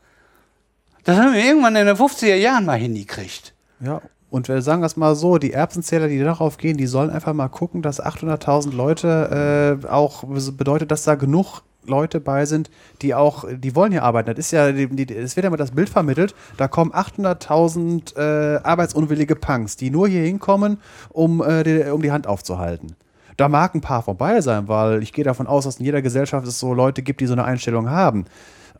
Das 1.04 1.16
haben 1.16 1.32
wir 1.32 1.42
irgendwann 1.42 1.74
in 1.74 1.86
den 1.86 1.96
50er 1.96 2.34
Jahren 2.34 2.66
mal 2.66 2.76
hingekriegt. 2.76 3.54
Ja, 3.80 4.02
und 4.30 4.48
wir 4.48 4.60
sagen 4.62 4.82
das 4.82 4.96
mal 4.96 5.14
so, 5.14 5.38
die 5.38 5.52
Erbsenzähler, 5.52 6.08
die 6.08 6.18
darauf 6.18 6.58
gehen, 6.58 6.76
die 6.76 6.86
sollen 6.86 7.10
einfach 7.10 7.32
mal 7.32 7.48
gucken, 7.48 7.82
dass 7.82 8.02
800.000 8.02 8.74
Leute 8.74 9.80
äh, 9.82 9.86
auch 9.88 10.24
bedeutet, 10.24 10.90
dass 10.90 11.04
da 11.04 11.14
genug 11.14 11.62
Leute 11.86 12.20
bei 12.20 12.44
sind, 12.44 12.70
die 13.00 13.14
auch, 13.14 13.44
die 13.50 13.74
wollen 13.74 13.92
hier 13.92 14.02
arbeiten. 14.02 14.28
Das 14.28 14.38
ist 14.38 14.50
ja, 14.50 14.68
es 14.68 15.36
wird 15.36 15.44
ja 15.44 15.46
immer 15.46 15.56
das 15.56 15.70
Bild 15.70 15.88
vermittelt, 15.88 16.34
da 16.58 16.68
kommen 16.68 16.92
800.000 16.92 18.16
äh, 18.16 18.60
arbeitsunwillige 18.62 19.36
Punks, 19.36 19.76
die 19.76 19.90
nur 19.90 20.08
hier 20.08 20.22
hinkommen, 20.22 20.78
um, 21.08 21.42
äh, 21.42 21.62
die, 21.62 21.90
um 21.90 22.02
die 22.02 22.12
Hand 22.12 22.26
aufzuhalten. 22.26 22.96
Da 23.38 23.48
mag 23.48 23.74
ein 23.74 23.80
paar 23.80 24.02
vorbei 24.02 24.40
sein, 24.40 24.68
weil 24.68 25.02
ich 25.02 25.12
gehe 25.12 25.24
davon 25.24 25.46
aus, 25.46 25.64
dass 25.64 25.78
in 25.78 25.84
jeder 25.84 26.02
Gesellschaft 26.02 26.46
es 26.46 26.58
so 26.58 26.74
Leute 26.74 27.02
gibt, 27.02 27.20
die 27.20 27.26
so 27.26 27.34
eine 27.34 27.44
Einstellung 27.44 27.88
haben. 27.88 28.24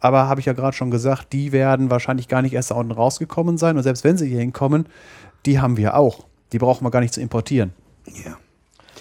Aber 0.01 0.29
habe 0.29 0.41
ich 0.41 0.47
ja 0.47 0.53
gerade 0.53 0.77
schon 0.77 0.91
gesagt, 0.91 1.33
die 1.33 1.53
werden 1.53 1.91
wahrscheinlich 1.91 2.29
gar 2.29 2.43
nicht 2.43 2.55
erst 2.55 2.71
da 2.71 2.75
unten 2.77 2.93
rausgekommen 2.93 3.59
sein. 3.59 3.77
Und 3.77 3.83
selbst 3.83 4.05
wenn 4.05 4.17
sie 4.17 4.29
hier 4.29 4.41
hinkommen, 4.41 4.87
die 5.47 5.61
haben 5.61 5.77
wir 5.77 5.97
auch. 5.97 6.25
Die 6.53 6.59
brauchen 6.59 6.85
wir 6.85 6.91
gar 6.91 7.01
nicht 7.01 7.15
zu 7.15 7.21
importieren. 7.21 7.73
Ja. 8.07 8.37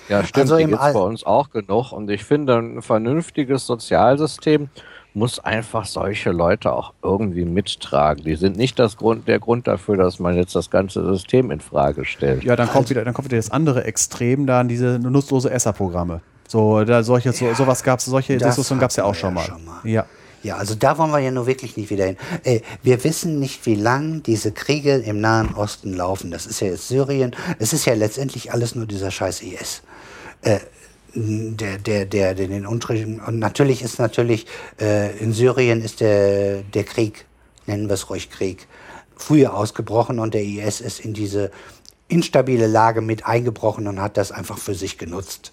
Ja, 0.09 0.23
stimmt, 0.23 0.51
Also 0.51 0.57
die 0.65 0.73
All- 0.73 0.93
bei 0.93 0.99
uns 0.99 1.25
auch 1.25 1.49
genug. 1.49 1.91
Und 1.91 2.09
ich 2.09 2.23
finde, 2.23 2.57
ein 2.57 2.81
vernünftiges 2.81 3.65
Sozialsystem 3.67 4.69
muss 5.13 5.39
einfach 5.39 5.85
solche 5.85 6.31
Leute 6.31 6.71
auch 6.71 6.93
irgendwie 7.01 7.43
mittragen. 7.43 8.23
Die 8.23 8.35
sind 8.35 8.55
nicht 8.55 8.77
das 8.79 8.97
Grund, 8.97 9.27
der 9.27 9.39
Grund 9.39 9.67
dafür, 9.67 9.97
dass 9.97 10.19
man 10.19 10.35
jetzt 10.35 10.55
das 10.55 10.69
ganze 10.69 11.03
System 11.05 11.51
in 11.51 11.59
Frage 11.59 12.05
stellt. 12.05 12.43
Ja, 12.43 12.55
dann 12.55 12.69
kommt 12.69 12.89
wieder, 12.89 13.03
dann 13.03 13.13
kommt 13.13 13.27
wieder 13.27 13.37
das 13.37 13.49
andere 13.51 13.83
Extrem, 13.85 14.45
dann 14.45 14.67
diese 14.67 14.99
nutzlose 14.99 15.49
Esserprogramme. 15.49 16.21
So, 16.47 16.83
da 16.85 17.03
solche, 17.03 17.33
so, 17.33 17.53
sowas 17.53 17.83
gab 17.83 17.99
es, 17.99 18.05
solche 18.05 18.37
Diskussionen 18.37 18.79
gab 18.79 18.91
es 18.91 18.95
ja 18.95 19.03
auch 19.03 19.15
schon 19.15 19.29
ja 19.31 19.35
mal. 19.35 19.45
schon 19.45 19.65
mal. 19.65 19.79
Ja. 19.83 20.05
Ja, 20.47 20.55
also 20.55 20.75
da 20.75 20.97
wollen 20.97 21.11
wir 21.11 21.19
ja 21.19 21.29
nur 21.29 21.45
wirklich 21.45 21.75
nicht 21.75 21.89
wieder 21.89 22.05
hin. 22.05 22.15
Äh, 22.45 22.61
wir 22.81 23.03
wissen 23.03 23.37
nicht, 23.37 23.65
wie 23.65 23.75
lang 23.75 24.23
diese 24.23 24.53
Kriege 24.53 24.95
im 24.95 25.19
Nahen 25.19 25.53
Osten 25.55 25.93
laufen. 25.93 26.31
Das 26.31 26.45
ist 26.45 26.61
ja 26.61 26.67
jetzt 26.67 26.87
Syrien. 26.87 27.35
Es 27.59 27.73
ist 27.73 27.83
ja 27.83 27.93
letztendlich 27.95 28.53
alles 28.53 28.73
nur 28.73 28.85
dieser 28.85 29.11
scheiß 29.11 29.41
IS. 29.41 29.81
Äh, 30.43 30.59
der, 31.13 31.79
der, 31.79 32.05
der, 32.05 32.33
der 32.33 32.47
den 32.47 32.65
Unterschied, 32.65 33.19
und 33.27 33.39
natürlich 33.39 33.81
ist 33.81 33.99
natürlich, 33.99 34.47
äh, 34.79 35.17
in 35.17 35.33
Syrien 35.33 35.81
ist 35.81 35.99
der, 35.99 36.61
der 36.61 36.85
Krieg, 36.85 37.25
nennen 37.65 37.89
wir 37.89 37.95
es 37.95 38.09
ruhig 38.09 38.29
Krieg, 38.29 38.67
früher 39.17 39.53
ausgebrochen 39.53 40.17
und 40.17 40.33
der 40.33 40.43
IS 40.43 40.79
ist 40.79 41.01
in 41.01 41.13
diese 41.13 41.51
instabile 42.07 42.67
Lage 42.67 43.01
mit 43.01 43.25
eingebrochen 43.25 43.85
und 43.85 44.01
hat 44.01 44.15
das 44.15 44.31
einfach 44.31 44.59
für 44.59 44.75
sich 44.75 44.97
genutzt. 44.97 45.51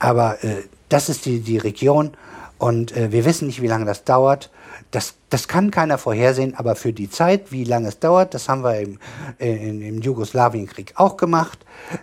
Aber 0.00 0.42
äh, 0.42 0.64
das 0.88 1.08
ist 1.08 1.26
die, 1.26 1.38
die 1.38 1.58
Region 1.58 2.16
und 2.58 2.96
äh, 2.96 3.12
wir 3.12 3.24
wissen 3.24 3.46
nicht, 3.46 3.62
wie 3.62 3.66
lange 3.66 3.84
das 3.84 4.04
dauert. 4.04 4.50
Das, 4.90 5.14
das 5.30 5.48
kann 5.48 5.70
keiner 5.70 5.98
vorhersehen, 5.98 6.54
aber 6.54 6.76
für 6.76 6.92
die 6.92 7.10
Zeit, 7.10 7.50
wie 7.50 7.64
lange 7.64 7.88
es 7.88 7.98
dauert, 7.98 8.34
das 8.34 8.48
haben 8.48 8.62
wir 8.62 8.78
im, 8.78 8.98
äh, 9.38 9.68
im 9.68 10.00
Jugoslawienkrieg 10.00 10.92
auch 10.96 11.16
gemacht, 11.16 11.58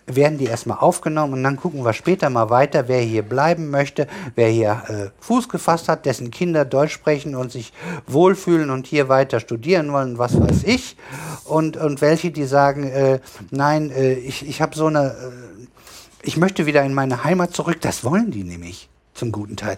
werden 0.06 0.38
die 0.38 0.46
erstmal 0.46 0.80
aufgenommen 0.80 1.34
und 1.34 1.44
dann 1.44 1.58
gucken 1.58 1.86
wir 1.86 1.94
später 1.94 2.30
mal 2.30 2.50
weiter, 2.50 2.88
wer 2.88 3.02
hier 3.02 3.24
bleiben 3.24 3.70
möchte, 3.70 4.08
wer 4.36 4.50
hier 4.50 4.84
äh, 4.88 5.24
Fuß 5.24 5.50
gefasst 5.50 5.88
hat, 5.88 6.06
dessen 6.06 6.30
Kinder 6.30 6.66
Deutsch 6.66 6.94
sprechen 6.94 7.36
und 7.36 7.52
sich 7.52 7.74
wohlfühlen 8.06 8.70
und 8.70 8.86
hier 8.86 9.10
weiter 9.10 9.40
studieren 9.40 9.92
wollen, 9.92 10.18
was 10.18 10.40
weiß 10.40 10.64
ich. 10.66 10.98
Und, 11.46 11.78
und 11.78 12.02
welche, 12.02 12.32
die 12.32 12.46
sagen, 12.46 12.84
äh, 12.84 13.20
nein, 13.50 13.92
äh, 13.92 14.14
ich, 14.14 14.48
ich 14.48 14.62
habe 14.62 14.76
so 14.76 14.88
eine... 14.88 15.08
Äh, 15.08 15.54
ich 16.26 16.38
möchte 16.38 16.66
wieder 16.66 16.84
in 16.84 16.94
meine 16.94 17.26
Heimat 17.26 17.54
zurück. 17.54 17.82
Das 17.82 18.06
wollen 18.06 18.32
die 18.32 18.46
nämlich 18.46 18.90
zum 19.14 19.32
guten 19.32 19.56
Teil. 19.56 19.78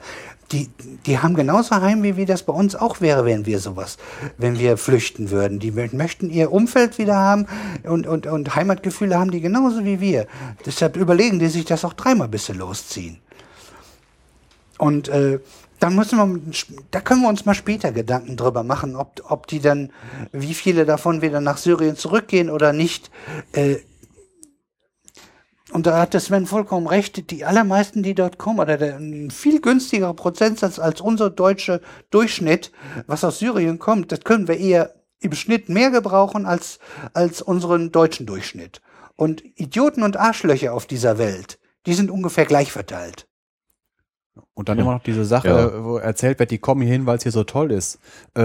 Die, 0.52 0.70
die 1.08 1.18
haben 1.18 1.34
genauso 1.34 1.76
Heimweh, 1.76 2.18
wie 2.18 2.26
das 2.26 2.44
bei 2.44 2.54
uns 2.54 2.76
auch 2.76 3.02
wäre, 3.02 3.26
wenn 3.26 3.48
wir 3.48 3.60
sowas, 3.60 3.98
wenn 4.38 4.60
wir 4.60 4.78
flüchten 4.78 5.32
würden. 5.32 5.60
Die 5.60 5.72
mö- 5.72 5.96
möchten 5.96 6.30
ihr 6.30 6.52
Umfeld 6.52 7.00
wieder 7.00 7.16
haben 7.16 7.48
und, 7.84 8.06
und, 8.06 8.28
und 8.28 8.56
Heimatgefühle 8.56 9.18
haben 9.18 9.32
die 9.32 9.42
genauso 9.42 9.84
wie 9.86 10.00
wir. 10.00 10.28
Deshalb 10.64 10.98
überlegen 10.98 11.40
die 11.40 11.48
sich 11.48 11.66
das 11.66 11.84
auch 11.84 11.94
dreimal, 11.94 12.28
bis 12.28 12.46
sie 12.46 12.54
losziehen. 12.54 13.18
Und 14.78 15.08
äh, 15.08 15.40
dann 15.80 15.96
müssen 15.96 16.18
wir, 16.18 16.40
da 16.92 17.02
können 17.02 17.22
wir 17.22 17.30
uns 17.30 17.46
mal 17.46 17.56
später 17.56 17.92
Gedanken 17.92 18.38
drüber 18.38 18.64
machen, 18.64 18.96
ob, 18.96 19.24
ob 19.28 19.48
die 19.48 19.60
dann, 19.60 19.90
wie 20.32 20.54
viele 20.54 20.86
davon 20.86 21.22
wieder 21.22 21.42
nach 21.42 21.58
Syrien 21.58 21.96
zurückgehen 21.96 22.50
oder 22.52 22.72
nicht. 22.72 23.10
Äh, 23.54 23.78
und 25.72 25.88
da 25.88 26.00
hat 26.00 26.14
der 26.14 26.22
Sven 26.22 26.46
vollkommen 26.46 26.88
recht, 26.88 27.32
die 27.32 27.44
allermeisten, 27.44 28.04
die 28.04 28.14
dort 28.14 28.38
kommen, 28.38 28.60
oder 28.60 28.78
der, 28.78 28.98
ein 28.98 29.32
viel 29.32 29.60
günstigerer 29.60 30.14
Prozentsatz 30.14 30.78
als 30.78 31.02
unser 31.02 31.30
deutscher 31.30 31.82
Durchschnitt, 32.12 32.72
was 33.08 33.24
aus 33.24 33.40
Syrien 33.40 33.80
kommt, 33.80 34.12
das 34.12 34.22
können 34.22 34.48
wir 34.48 34.58
eher 34.58 34.94
im 35.20 35.34
Schnitt 35.34 35.70
mehr 35.70 35.90
gebrauchen 35.90 36.46
als, 36.46 36.80
als 37.14 37.42
unseren 37.42 37.92
deutschen 37.92 38.26
Durchschnitt. 38.26 38.82
Und 39.16 39.44
Idioten 39.56 40.04
und 40.04 40.18
Arschlöcher 40.18 40.74
auf 40.74 40.86
dieser 40.86 41.18
Welt, 41.18 41.58
die 41.86 41.94
sind 41.94 42.12
ungefähr 42.12 42.46
gleich 42.46 42.72
verteilt. 42.72 43.28
Und 44.54 44.70
dann 44.70 44.78
Ja. 44.78 44.84
immer 44.84 44.94
noch 44.94 45.04
diese 45.04 45.26
Sache, 45.26 45.48
Ja. 45.48 45.84
wo 45.84 45.98
erzählt 45.98 46.40
wird, 46.40 46.52
die 46.52 46.58
kommen 46.58 46.82
hier 46.82 46.92
hin, 46.92 47.06
weil 47.06 47.18
es 47.18 47.24
hier 47.24 47.32
so 47.32 47.44
toll 47.44 47.72
ist. 47.72 47.96
Äh, 48.36 48.42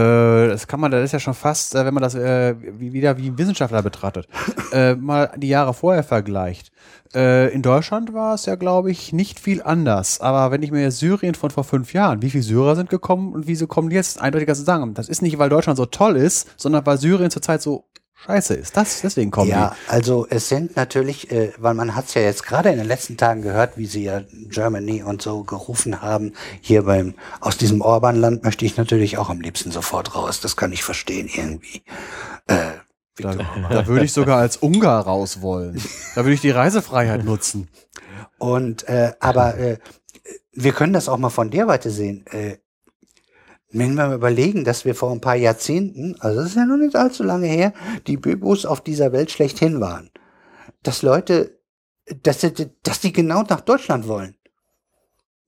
das 0.49 0.67
kann 0.69 0.81
man, 0.81 0.91
das 0.91 1.05
ist 1.05 1.12
ja 1.12 1.19
schon 1.21 1.35
fast, 1.35 1.75
äh, 1.75 1.85
wenn 1.85 1.95
man 1.95 2.03
das 2.03 2.15
äh, 2.15 2.55
wie, 2.79 2.93
wieder 2.93 3.17
wie 3.19 3.29
ein 3.29 3.39
Wissenschaftler 3.39 3.83
betrachtet, 3.83 4.29
äh, 4.73 4.95
mal 4.95 5.31
die 5.37 5.49
Jahre 5.49 5.75
vorher 5.75 6.03
vergleicht. 6.05 6.71
Äh, 7.15 7.53
in 7.53 7.62
Deutschland 7.62 8.12
war 8.15 8.35
es 8.35 8.47
ja, 8.47 8.55
glaube 8.55 8.91
ich, 8.91 9.12
nicht 9.12 9.41
viel 9.41 9.62
anders. 9.62 10.21
Aber 10.21 10.53
wenn 10.53 10.62
ich 10.62 10.71
mir 10.71 10.91
Syrien 10.93 11.35
von 11.35 11.51
vor 11.51 11.65
fünf 11.65 11.93
Jahren, 11.93 12.23
wie 12.23 12.31
viele 12.31 12.45
Syrer 12.45 12.77
sind 12.77 12.89
gekommen 12.89 13.33
und 13.33 13.47
wieso 13.49 13.67
kommen 13.67 13.91
die 13.91 13.97
jetzt 13.97 14.21
eindeutiger 14.21 14.55
zu 14.55 14.62
sagen? 14.62 14.95
Das 14.95 15.09
ist 15.09 15.23
nicht, 15.23 15.39
weil 15.39 15.49
Deutschland 15.49 15.77
so 15.77 15.87
toll 15.87 16.17
ist, 16.17 16.49
sondern 16.57 16.87
weil 16.87 16.99
Syrien 16.99 17.31
zurzeit 17.33 17.62
so 17.62 17.85
scheiße 18.27 18.55
ist. 18.55 18.77
Das, 18.77 19.01
deswegen 19.01 19.31
kommen 19.31 19.51
Ja, 19.51 19.77
also 19.89 20.27
es 20.29 20.49
sind 20.49 20.77
natürlich, 20.77 21.31
äh, 21.31 21.53
weil 21.59 21.75
man 21.75 21.95
hat 21.95 22.07
es 22.07 22.15
ja 22.15 22.23
jetzt 22.23 22.45
gerade 22.45 22.71
in 22.71 22.79
den 22.79 22.87
letzten 22.87 23.17
Tagen 23.17 23.43
gehört, 23.43 23.77
wie 23.77 23.87
sie 23.87 24.05
ja 24.05 24.23
Germany 24.49 25.03
und 25.03 25.23
so 25.23 25.45
gerufen 25.45 26.03
haben. 26.03 26.35
Hier 26.61 26.85
beim 26.85 27.15
aus 27.41 27.57
diesem 27.57 27.81
Orban-Land 27.81 28.45
möchte 28.45 28.65
ich 28.65 28.77
natürlich 28.77 29.19
auch 29.19 29.31
am 29.31 29.41
liebsten 29.41 29.71
sofort 29.71 30.15
raus. 30.15 30.41
Das 30.41 30.57
kann 30.57 30.73
ich 30.73 30.83
verstehen 30.83 31.29
irgendwie. 31.33 31.83
Äh, 32.47 32.73
die. 33.19 33.23
Da, 33.23 33.35
da 33.35 33.87
würde 33.87 34.05
ich 34.05 34.13
sogar 34.13 34.39
als 34.39 34.57
Ungar 34.57 35.05
raus 35.05 35.43
wollen. 35.43 35.81
Da 36.15 36.25
würde 36.25 36.35
ich 36.35 36.41
die 36.41 36.51
Reisefreiheit 36.51 37.25
nutzen. 37.25 37.69
Und 38.39 38.89
äh, 38.89 39.13
aber 39.21 39.59
äh, 39.59 39.79
wir 40.53 40.73
können 40.73 40.93
das 40.93 41.09
auch 41.09 41.19
mal 41.19 41.31
von 41.31 41.51
der 41.51 41.67
Seite 41.67 41.91
sehen. 41.91 42.25
Äh, 42.31 42.59
wenn 43.73 43.95
wir 43.95 44.09
mal 44.09 44.15
überlegen, 44.17 44.65
dass 44.65 44.85
wir 44.85 44.95
vor 44.95 45.13
ein 45.13 45.21
paar 45.21 45.37
Jahrzehnten, 45.37 46.17
also 46.21 46.41
das 46.41 46.51
ist 46.51 46.57
ja 46.57 46.67
noch 46.67 46.77
nicht 46.77 46.97
allzu 46.97 47.23
lange 47.23 47.47
her, 47.47 47.73
die 48.07 48.17
Böbos 48.17 48.67
auf 48.67 48.81
dieser 48.81 49.13
Welt 49.13 49.31
schlechthin 49.31 49.81
waren. 49.81 50.11
Dass 50.83 51.03
Leute, 51.03 51.59
dass, 52.23 52.41
sie- 52.41 52.71
dass 52.83 53.01
die 53.01 53.13
genau 53.13 53.43
nach 53.43 53.61
Deutschland 53.61 54.09
wollen. 54.09 54.35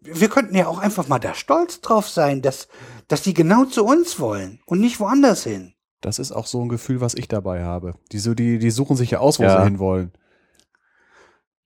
Wir 0.01 0.29
könnten 0.29 0.57
ja 0.57 0.67
auch 0.67 0.79
einfach 0.79 1.07
mal 1.09 1.19
da 1.21 1.35
stolz 1.35 1.81
drauf 1.81 2.09
sein, 2.09 2.43
dass, 2.43 2.69
dass 3.09 3.23
die 3.23 3.35
genau 3.35 3.65
zu 3.65 3.85
uns 3.85 4.19
wollen 4.19 4.61
und 4.67 4.81
nicht 4.81 4.99
woanders 5.01 5.45
hin. 5.45 5.75
Das 6.01 6.19
ist 6.19 6.33
auch 6.33 6.47
so 6.47 6.61
ein 6.61 6.69
Gefühl, 6.69 7.01
was 7.01 7.15
ich 7.15 7.29
dabei 7.29 7.63
habe. 7.63 7.95
Die, 8.11 8.19
so, 8.19 8.35
die, 8.35 8.59
die 8.59 8.71
suchen 8.73 8.97
sich 8.97 9.13
ja 9.13 9.21
aus, 9.21 9.39
wo 9.39 9.45
Ja. 9.45 9.59
sie 9.59 9.65
hinwollen. 9.65 10.13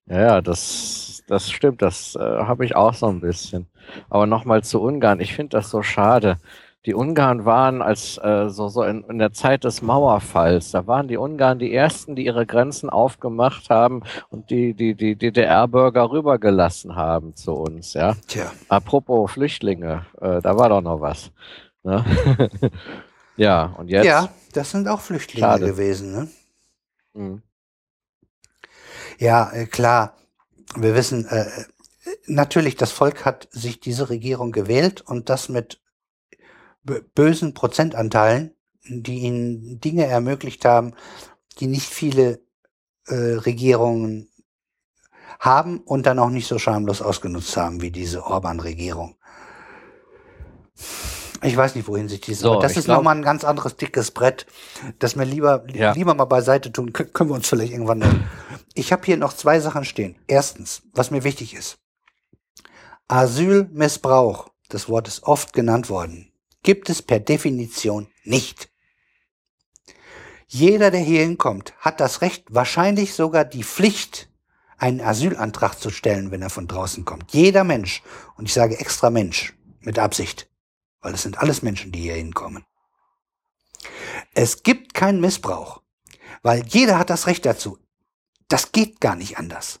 Ja, 0.09 0.21
ja, 0.21 0.41
das, 0.41 1.23
das 1.27 1.51
stimmt, 1.51 1.81
das 1.81 2.15
äh, 2.15 2.19
habe 2.19 2.65
ich 2.65 2.75
auch 2.75 2.93
so 2.93 3.07
ein 3.07 3.19
bisschen. 3.19 3.67
Aber 4.09 4.25
nochmal 4.25 4.63
zu 4.63 4.81
Ungarn, 4.81 5.19
ich 5.19 5.33
finde 5.33 5.57
das 5.57 5.69
so 5.69 5.81
schade. 5.81 6.37
Die 6.85 6.93
Ungarn 6.93 7.43
waren 7.43 7.81
als 7.81 8.17
äh, 8.17 8.47
so, 8.49 8.69
so 8.69 8.83
in, 8.83 9.03
in 9.09 9.19
der 9.19 9.33
Zeit 9.33 9.65
des 9.65 9.81
Mauerfalls, 9.81 10.71
da 10.71 10.87
waren 10.87 11.09
die 11.09 11.17
Ungarn 11.17 11.59
die 11.59 11.73
ersten, 11.73 12.15
die 12.15 12.25
ihre 12.25 12.45
Grenzen 12.45 12.89
aufgemacht 12.89 13.69
haben 13.69 14.03
und 14.29 14.49
die, 14.49 14.73
die, 14.73 14.95
die 14.95 15.17
DDR-Bürger 15.17 16.09
rübergelassen 16.09 16.95
haben 16.95 17.35
zu 17.35 17.51
uns, 17.53 17.93
ja. 17.93 18.15
Tja. 18.27 18.53
Apropos 18.69 19.31
Flüchtlinge, 19.31 20.05
äh, 20.21 20.39
da 20.41 20.57
war 20.57 20.69
doch 20.69 20.81
noch 20.81 21.01
was. 21.01 21.31
Ne? 21.83 22.05
ja, 23.35 23.75
und 23.77 23.89
jetzt. 23.89 24.05
Ja, 24.05 24.29
das 24.53 24.71
sind 24.71 24.87
auch 24.87 25.01
Flüchtlinge 25.01 25.45
Schade. 25.45 25.65
gewesen, 25.65 26.13
ne? 26.13 26.27
Hm. 27.15 27.41
Ja, 29.17 29.51
äh, 29.51 29.65
klar. 29.65 30.15
Wir 30.75 30.95
wissen, 30.95 31.25
äh, 31.25 31.41
äh, 31.41 31.65
natürlich, 32.27 32.75
das 32.75 32.91
Volk 32.91 33.25
hat 33.25 33.47
sich 33.51 33.79
diese 33.79 34.09
Regierung 34.09 34.51
gewählt 34.51 35.01
und 35.01 35.29
das 35.29 35.49
mit 35.49 35.81
bö- 36.85 37.03
bösen 37.15 37.53
Prozentanteilen, 37.53 38.53
die 38.87 39.19
ihnen 39.19 39.79
Dinge 39.79 40.05
ermöglicht 40.05 40.65
haben, 40.65 40.93
die 41.59 41.67
nicht 41.67 41.87
viele 41.89 42.41
äh, 43.07 43.15
Regierungen 43.15 44.29
haben 45.39 45.79
und 45.79 46.05
dann 46.05 46.19
auch 46.19 46.29
nicht 46.29 46.47
so 46.47 46.59
schamlos 46.59 47.01
ausgenutzt 47.01 47.57
haben 47.57 47.81
wie 47.81 47.91
diese 47.91 48.23
Orban-Regierung. 48.23 49.15
Ich 51.43 51.55
weiß 51.55 51.75
nicht, 51.75 51.87
wohin 51.87 52.07
sich 52.09 52.21
diese. 52.21 52.41
So, 52.41 52.53
aber 52.53 52.61
das 52.61 52.77
ist 52.77 52.85
glaub- 52.85 52.97
nochmal 52.97 53.15
ein 53.15 53.21
ganz 53.21 53.43
anderes 53.43 53.75
dickes 53.75 54.11
Brett, 54.11 54.45
das 54.99 55.15
wir 55.17 55.25
lieber, 55.25 55.65
Ja. 55.73 55.91
lieber 55.93 56.13
mal 56.15 56.25
beiseite 56.25 56.71
tun. 56.71 56.93
Kön 56.93 57.11
können 57.13 57.29
wir 57.29 57.35
uns 57.35 57.47
vielleicht 57.47 57.73
irgendwann 57.73 57.99
nennen. 57.99 58.29
Ich 58.73 58.91
habe 58.91 59.05
hier 59.05 59.17
noch 59.17 59.33
zwei 59.33 59.59
Sachen 59.59 59.85
stehen. 59.85 60.17
Erstens, 60.27 60.81
was 60.93 61.11
mir 61.11 61.23
wichtig 61.23 61.53
ist. 61.53 61.77
Asylmissbrauch, 63.07 64.49
das 64.69 64.89
Wort 64.89 65.07
ist 65.07 65.23
oft 65.23 65.53
genannt 65.53 65.89
worden, 65.89 66.31
gibt 66.63 66.89
es 66.89 67.01
per 67.01 67.19
Definition 67.19 68.07
nicht. 68.23 68.69
Jeder, 70.47 70.91
der 70.91 71.01
hier 71.01 71.21
hinkommt, 71.21 71.73
hat 71.79 71.99
das 71.99 72.21
Recht, 72.21 72.45
wahrscheinlich 72.49 73.13
sogar 73.13 73.45
die 73.45 73.63
Pflicht, 73.63 74.29
einen 74.77 75.01
Asylantrag 75.01 75.79
zu 75.79 75.89
stellen, 75.89 76.31
wenn 76.31 76.41
er 76.41 76.49
von 76.49 76.67
draußen 76.67 77.03
kommt. 77.03 77.33
Jeder 77.33 77.63
Mensch, 77.63 78.03
und 78.35 78.45
ich 78.45 78.53
sage 78.53 78.79
extra 78.79 79.09
Mensch, 79.09 79.53
mit 79.81 79.97
Absicht, 79.99 80.47
weil 81.01 81.13
es 81.13 81.23
sind 81.23 81.37
alles 81.39 81.61
Menschen, 81.61 81.91
die 81.91 82.01
hier 82.01 82.15
hinkommen. 82.15 82.65
Es 84.33 84.63
gibt 84.63 84.93
keinen 84.93 85.21
Missbrauch, 85.21 85.81
weil 86.41 86.65
jeder 86.67 86.97
hat 86.97 87.09
das 87.09 87.27
Recht 87.27 87.45
dazu. 87.45 87.77
Das 88.47 88.71
geht 88.71 89.01
gar 89.01 89.15
nicht 89.15 89.37
anders. 89.37 89.79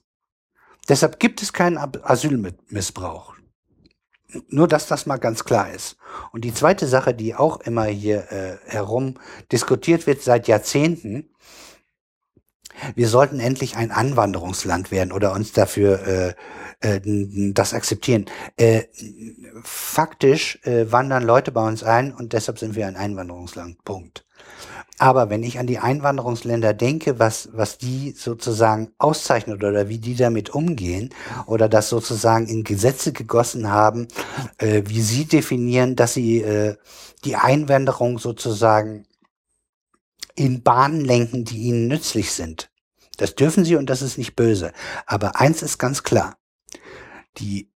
Deshalb 0.89 1.19
gibt 1.19 1.41
es 1.41 1.53
keinen 1.53 1.77
Asylmissbrauch. 1.77 3.35
Nur, 4.49 4.67
dass 4.67 4.87
das 4.87 5.05
mal 5.05 5.17
ganz 5.17 5.45
klar 5.45 5.71
ist. 5.71 5.97
Und 6.33 6.43
die 6.43 6.53
zweite 6.53 6.85
Sache, 6.85 7.13
die 7.13 7.33
auch 7.33 7.61
immer 7.61 7.85
hier 7.85 8.29
äh, 8.31 8.57
herum 8.65 9.15
diskutiert 9.51 10.05
wird 10.05 10.21
seit 10.21 10.47
Jahrzehnten, 10.47 11.29
wir 12.95 13.07
sollten 13.07 13.39
endlich 13.39 13.75
ein 13.75 13.91
Anwanderungsland 13.91 14.91
werden 14.91 15.11
oder 15.11 15.33
uns 15.33 15.51
dafür 15.51 16.07
äh, 16.07 16.33
äh, 16.81 17.01
das 17.53 17.73
akzeptieren. 17.73 18.25
Äh, 18.57 18.83
faktisch 19.63 20.59
äh, 20.63 20.91
wandern 20.91 21.23
Leute 21.23 21.51
bei 21.51 21.65
uns 21.67 21.83
ein 21.83 22.13
und 22.13 22.33
deshalb 22.33 22.59
sind 22.59 22.75
wir 22.75 22.87
ein 22.87 22.95
Einwanderungsland. 22.95 23.83
Punkt. 23.83 24.25
Aber 24.99 25.29
wenn 25.29 25.43
ich 25.43 25.59
an 25.59 25.67
die 25.67 25.77
Einwanderungsländer 25.77 26.73
denke, 26.73 27.19
was, 27.19 27.49
was 27.53 27.77
die 27.77 28.11
sozusagen 28.11 28.89
auszeichnet 28.97 29.63
oder 29.63 29.89
wie 29.89 29.99
die 29.99 30.15
damit 30.15 30.49
umgehen 30.49 31.13
oder 31.45 31.69
das 31.69 31.89
sozusagen 31.89 32.47
in 32.47 32.63
Gesetze 32.63 33.11
gegossen 33.13 33.69
haben, 33.69 34.07
äh, 34.57 34.83
wie 34.87 35.01
sie 35.01 35.25
definieren, 35.25 35.95
dass 35.95 36.15
sie 36.15 36.41
äh, 36.41 36.75
die 37.25 37.35
Einwanderung 37.35 38.17
sozusagen 38.17 39.05
in 40.37 40.63
Bahnen 40.63 41.01
lenken, 41.03 41.43
die 41.43 41.57
ihnen 41.63 41.87
nützlich 41.87 42.31
sind. 42.31 42.69
Das 43.17 43.35
dürfen 43.35 43.65
sie 43.65 43.75
und 43.75 43.89
das 43.89 44.01
ist 44.01 44.17
nicht 44.17 44.35
böse. 44.35 44.71
Aber 45.05 45.39
eins 45.39 45.61
ist 45.63 45.79
ganz 45.79 46.03
klar. 46.03 46.37
Die 47.37 47.71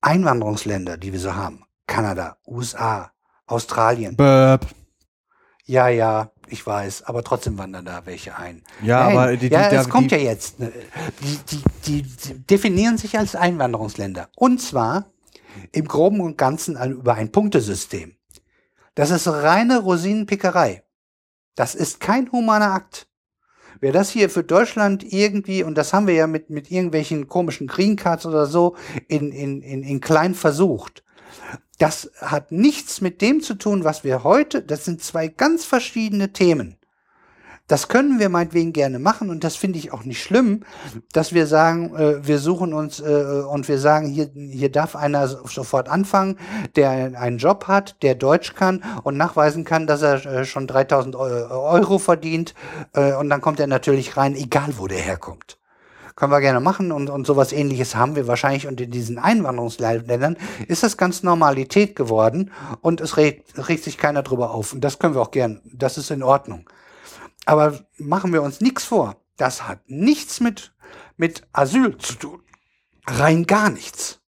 Einwanderungsländer, 0.00 0.96
die 0.96 1.12
wir 1.12 1.20
so 1.20 1.34
haben, 1.34 1.64
Kanada, 1.86 2.38
USA, 2.46 3.12
Australien, 3.46 4.16
Böp. 4.16 4.66
ja, 5.64 5.88
ja, 5.88 6.30
ich 6.48 6.66
weiß, 6.66 7.02
aber 7.02 7.22
trotzdem 7.22 7.58
wandern 7.58 7.84
da 7.84 8.06
welche 8.06 8.36
ein. 8.36 8.62
Ja, 8.82 9.04
Nein, 9.04 9.16
aber 9.18 9.36
die, 9.36 9.48
die, 9.48 9.54
ja, 9.54 9.68
die, 9.68 9.76
es 9.76 9.88
kommt 9.88 10.10
die, 10.10 10.16
ja 10.16 10.20
jetzt. 10.22 10.58
ne, 10.60 10.72
Die, 11.22 11.38
die, 11.50 11.62
die, 11.86 12.02
die 12.02 12.46
definieren 12.46 12.96
sich 12.96 13.18
als 13.18 13.34
Einwanderungsländer. 13.36 14.30
Und 14.36 14.60
zwar 14.62 15.06
im 15.72 15.86
Groben 15.86 16.20
und 16.20 16.38
Ganzen 16.38 16.76
über 16.92 17.14
ein 17.14 17.32
Punktesystem. 17.32 18.16
Das 18.94 19.10
ist 19.10 19.26
reine 19.28 19.80
Rosinenpickerei. 19.80 20.84
Das 21.58 21.74
ist 21.74 21.98
kein 21.98 22.30
humaner 22.30 22.72
Akt. 22.72 23.08
Wer 23.80 23.90
das 23.90 24.10
hier 24.10 24.30
für 24.30 24.44
Deutschland 24.44 25.02
irgendwie, 25.12 25.64
und 25.64 25.76
das 25.76 25.92
haben 25.92 26.06
wir 26.06 26.14
ja 26.14 26.28
mit, 26.28 26.50
mit 26.50 26.70
irgendwelchen 26.70 27.26
komischen 27.26 27.66
Green 27.66 27.96
Cards 27.96 28.26
oder 28.26 28.46
so, 28.46 28.76
in, 29.08 29.32
in, 29.32 29.60
in, 29.62 29.82
in 29.82 30.00
klein 30.00 30.36
versucht. 30.36 31.02
Das 31.78 32.12
hat 32.20 32.52
nichts 32.52 33.00
mit 33.00 33.20
dem 33.22 33.40
zu 33.40 33.54
tun, 33.54 33.82
was 33.82 34.04
wir 34.04 34.22
heute, 34.22 34.62
das 34.62 34.84
sind 34.84 35.02
zwei 35.02 35.26
ganz 35.26 35.64
verschiedene 35.64 36.32
Themen. 36.32 36.77
Das 37.68 37.88
können 37.88 38.18
wir 38.18 38.30
meinetwegen 38.30 38.72
gerne 38.72 38.98
machen 38.98 39.28
und 39.28 39.44
das 39.44 39.54
finde 39.54 39.78
ich 39.78 39.92
auch 39.92 40.02
nicht 40.04 40.22
schlimm, 40.22 40.64
dass 41.12 41.34
wir 41.34 41.46
sagen, 41.46 41.94
äh, 41.94 42.26
wir 42.26 42.38
suchen 42.38 42.72
uns 42.72 42.98
äh, 42.98 43.42
und 43.48 43.68
wir 43.68 43.78
sagen, 43.78 44.08
hier, 44.08 44.30
hier 44.34 44.72
darf 44.72 44.96
einer 44.96 45.28
so- 45.28 45.46
sofort 45.46 45.88
anfangen, 45.90 46.38
der 46.76 46.90
einen 47.20 47.36
Job 47.36 47.66
hat, 47.68 48.02
der 48.02 48.14
Deutsch 48.14 48.54
kann 48.54 48.82
und 49.04 49.18
nachweisen 49.18 49.64
kann, 49.64 49.86
dass 49.86 50.00
er 50.00 50.24
äh, 50.24 50.44
schon 50.46 50.66
3000 50.66 51.14
Eu- 51.14 51.48
Euro 51.50 51.98
verdient 51.98 52.54
äh, 52.94 53.12
und 53.12 53.28
dann 53.28 53.42
kommt 53.42 53.60
er 53.60 53.66
natürlich 53.66 54.16
rein, 54.16 54.34
egal 54.34 54.72
wo 54.78 54.86
der 54.86 55.00
herkommt. 55.00 55.58
Können 56.16 56.32
wir 56.32 56.40
gerne 56.40 56.60
machen 56.60 56.90
und, 56.90 57.10
und 57.10 57.26
sowas 57.26 57.52
ähnliches 57.52 57.94
haben 57.94 58.16
wir 58.16 58.26
wahrscheinlich 58.26 58.66
und 58.66 58.80
in 58.80 58.90
diesen 58.90 59.18
Einwanderungsländern 59.18 60.36
ist 60.68 60.82
das 60.82 60.96
ganz 60.96 61.22
Normalität 61.22 61.94
geworden 61.94 62.50
und 62.80 63.02
es 63.02 63.18
regt, 63.18 63.68
regt 63.68 63.84
sich 63.84 63.98
keiner 63.98 64.22
drüber 64.22 64.52
auf 64.52 64.72
und 64.72 64.80
das 64.82 64.98
können 64.98 65.14
wir 65.14 65.20
auch 65.20 65.30
gern, 65.30 65.60
das 65.70 65.98
ist 65.98 66.10
in 66.10 66.22
Ordnung. 66.22 66.64
Aber 67.48 67.80
machen 67.96 68.34
wir 68.34 68.42
uns 68.42 68.60
nichts 68.60 68.84
vor. 68.84 69.16
Das 69.38 69.66
hat 69.66 69.80
nichts 69.88 70.38
mit, 70.38 70.74
mit 71.16 71.48
Asyl 71.54 71.96
zu 71.96 72.12
tun. 72.12 72.42
Rein 73.06 73.46
gar 73.46 73.70
nichts. 73.70 74.20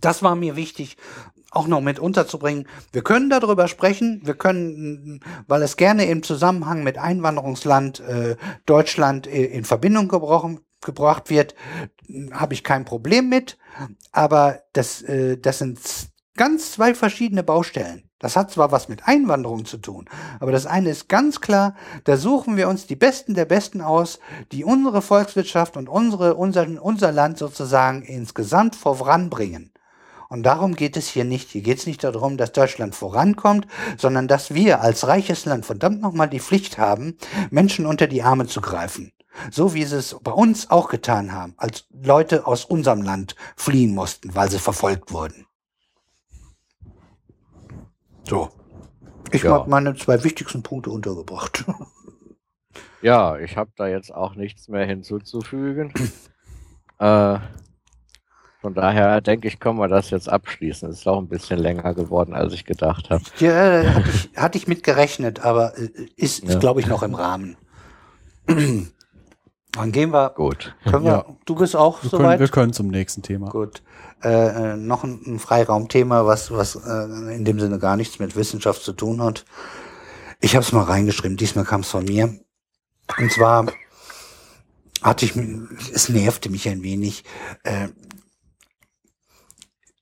Das 0.00 0.24
war 0.24 0.34
mir 0.34 0.56
wichtig. 0.56 0.96
auch 1.52 1.68
noch 1.68 1.80
mit 1.80 2.00
unterzubringen. 2.00 2.66
Wir 2.92 3.02
können 3.02 3.30
darüber 3.30 3.68
sprechen, 3.68 4.20
wir 4.24 4.34
können, 4.34 5.20
weil 5.46 5.62
es 5.62 5.76
gerne 5.76 6.06
im 6.06 6.24
Zusammenhang 6.24 6.82
mit 6.82 6.98
Einwanderungsland 6.98 8.00
äh, 8.00 8.36
Deutschland 8.66 9.28
äh, 9.28 9.44
in 9.44 9.64
Verbindung 9.64 10.08
gebrochen, 10.08 10.58
gebracht 10.80 11.30
wird, 11.30 11.54
habe 12.32 12.54
ich 12.54 12.64
kein 12.64 12.84
Problem 12.84 13.28
mit. 13.28 13.58
Aber 14.10 14.60
das, 14.72 15.02
äh, 15.02 15.38
das 15.38 15.58
sind 15.58 15.78
ganz 16.36 16.72
zwei 16.72 16.96
verschiedene 16.96 17.44
Baustellen. 17.44 18.07
Das 18.18 18.34
hat 18.34 18.50
zwar 18.50 18.72
was 18.72 18.88
mit 18.88 19.06
Einwanderung 19.06 19.64
zu 19.64 19.78
tun, 19.78 20.06
aber 20.40 20.50
das 20.50 20.66
eine 20.66 20.90
ist 20.90 21.08
ganz 21.08 21.40
klar, 21.40 21.76
da 22.02 22.16
suchen 22.16 22.56
wir 22.56 22.68
uns 22.68 22.86
die 22.86 22.96
Besten 22.96 23.34
der 23.34 23.44
Besten 23.44 23.80
aus, 23.80 24.18
die 24.50 24.64
unsere 24.64 25.02
Volkswirtschaft 25.02 25.76
und 25.76 25.88
unsere, 25.88 26.34
unser, 26.34 26.66
unser 26.82 27.12
Land 27.12 27.38
sozusagen 27.38 28.02
insgesamt 28.02 28.74
voranbringen. 28.74 29.72
Und 30.28 30.42
darum 30.42 30.74
geht 30.74 30.96
es 30.96 31.08
hier 31.08 31.24
nicht. 31.24 31.50
Hier 31.50 31.62
geht 31.62 31.78
es 31.78 31.86
nicht 31.86 32.04
darum, 32.04 32.36
dass 32.36 32.52
Deutschland 32.52 32.94
vorankommt, 32.94 33.66
sondern 33.96 34.28
dass 34.28 34.52
wir 34.52 34.82
als 34.82 35.06
reiches 35.06 35.46
Land 35.46 35.64
verdammt 35.64 36.02
nochmal 36.02 36.28
die 36.28 36.40
Pflicht 36.40 36.76
haben, 36.76 37.16
Menschen 37.50 37.86
unter 37.86 38.06
die 38.06 38.22
Arme 38.22 38.46
zu 38.46 38.60
greifen. 38.60 39.12
So 39.50 39.72
wie 39.72 39.84
sie 39.84 39.96
es 39.96 40.16
bei 40.22 40.32
uns 40.32 40.70
auch 40.70 40.88
getan 40.90 41.32
haben, 41.32 41.54
als 41.56 41.86
Leute 41.90 42.46
aus 42.46 42.64
unserem 42.64 43.02
Land 43.02 43.36
fliehen 43.56 43.94
mussten, 43.94 44.34
weil 44.34 44.50
sie 44.50 44.58
verfolgt 44.58 45.12
wurden. 45.12 45.47
So. 48.28 48.50
Ich 49.32 49.42
ja. 49.42 49.52
habe 49.52 49.70
meine 49.70 49.94
zwei 49.94 50.22
wichtigsten 50.24 50.62
Punkte 50.62 50.90
untergebracht. 50.90 51.64
Ja, 53.00 53.38
ich 53.38 53.56
habe 53.56 53.70
da 53.76 53.86
jetzt 53.86 54.12
auch 54.12 54.34
nichts 54.34 54.66
mehr 54.66 54.84
hinzuzufügen. 54.84 55.92
äh, 56.98 57.38
von 58.60 58.74
daher 58.74 59.20
denke 59.20 59.46
ich, 59.46 59.60
können 59.60 59.78
wir 59.78 59.86
das 59.86 60.10
jetzt 60.10 60.28
abschließen. 60.28 60.88
Es 60.90 60.98
ist 60.98 61.06
auch 61.06 61.18
ein 61.18 61.28
bisschen 61.28 61.60
länger 61.60 61.94
geworden, 61.94 62.34
als 62.34 62.52
ich 62.54 62.64
gedacht 62.64 63.10
habe. 63.10 63.22
Ja, 63.38 63.94
hatte 63.94 64.10
ich, 64.10 64.30
hatte 64.36 64.58
ich 64.58 64.66
mit 64.66 64.82
gerechnet, 64.82 65.44
aber 65.44 65.78
äh, 65.78 65.90
ist, 66.16 66.42
ja. 66.42 66.58
glaube 66.58 66.80
ich, 66.80 66.88
noch 66.88 67.04
im 67.04 67.14
Rahmen. 67.14 67.56
Dann 68.46 69.92
gehen 69.92 70.12
wir. 70.12 70.30
Gut. 70.30 70.74
Können 70.84 71.04
wir, 71.04 71.12
ja. 71.12 71.36
Du 71.44 71.54
bist 71.54 71.76
auch 71.76 72.02
wir 72.02 72.10
soweit? 72.10 72.26
Können, 72.26 72.40
wir 72.40 72.48
können 72.48 72.72
zum 72.72 72.88
nächsten 72.88 73.22
Thema. 73.22 73.48
Gut. 73.50 73.82
Äh, 74.22 74.72
äh, 74.72 74.76
noch 74.76 75.04
ein, 75.04 75.20
ein 75.26 75.38
Freiraumthema, 75.38 76.26
was, 76.26 76.50
was 76.50 76.74
äh, 76.74 77.34
in 77.34 77.44
dem 77.44 77.60
Sinne 77.60 77.78
gar 77.78 77.96
nichts 77.96 78.18
mit 78.18 78.34
Wissenschaft 78.34 78.82
zu 78.82 78.92
tun 78.92 79.22
hat. 79.22 79.44
Ich 80.40 80.56
habe 80.56 80.64
es 80.64 80.72
mal 80.72 80.82
reingeschrieben, 80.82 81.36
diesmal 81.36 81.64
kam 81.64 81.82
es 81.82 81.88
von 81.88 82.04
mir. 82.04 82.38
Und 83.16 83.32
zwar 83.32 83.66
hatte 85.02 85.24
ich, 85.24 85.36
es 85.92 86.08
nervte 86.08 86.50
mich 86.50 86.68
ein 86.68 86.82
wenig. 86.82 87.24
Äh, 87.62 87.88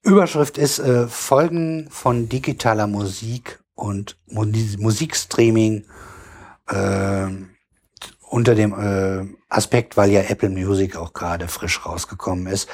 Überschrift 0.03 0.57
ist 0.57 0.79
äh, 0.79 1.09
Folgen 1.09 1.89
von 1.91 2.29
digitaler 2.29 2.87
Musik 2.87 3.61
und 3.75 4.17
Musikstreaming 4.27 5.85
äh, 6.69 7.27
unter 8.29 8.55
dem 8.55 8.73
äh, 8.73 9.27
Aspekt, 9.49 9.97
weil 9.97 10.11
ja 10.11 10.23
Apple 10.23 10.51
Music 10.51 10.97
auch 10.97 11.13
gerade 11.13 11.49
frisch 11.49 11.85
rausgekommen 11.87 12.47
ist 12.47 12.69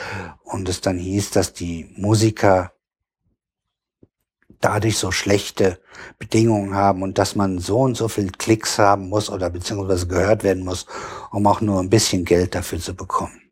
und 0.44 0.68
es 0.68 0.80
dann 0.80 0.98
hieß, 0.98 1.30
dass 1.30 1.52
die 1.52 1.92
Musiker 1.96 2.72
dadurch 4.60 4.96
so 4.96 5.10
schlechte 5.10 5.78
Bedingungen 6.18 6.74
haben 6.74 7.02
und 7.02 7.18
dass 7.18 7.34
man 7.34 7.58
so 7.58 7.80
und 7.80 7.96
so 7.96 8.08
viel 8.08 8.30
Klicks 8.30 8.78
haben 8.78 9.08
muss 9.08 9.28
oder 9.28 9.50
beziehungsweise 9.50 10.06
gehört 10.06 10.44
werden 10.44 10.64
muss, 10.64 10.86
um 11.30 11.46
auch 11.46 11.60
nur 11.60 11.80
ein 11.80 11.90
bisschen 11.90 12.24
Geld 12.24 12.54
dafür 12.54 12.78
zu 12.78 12.94
bekommen. 12.94 13.42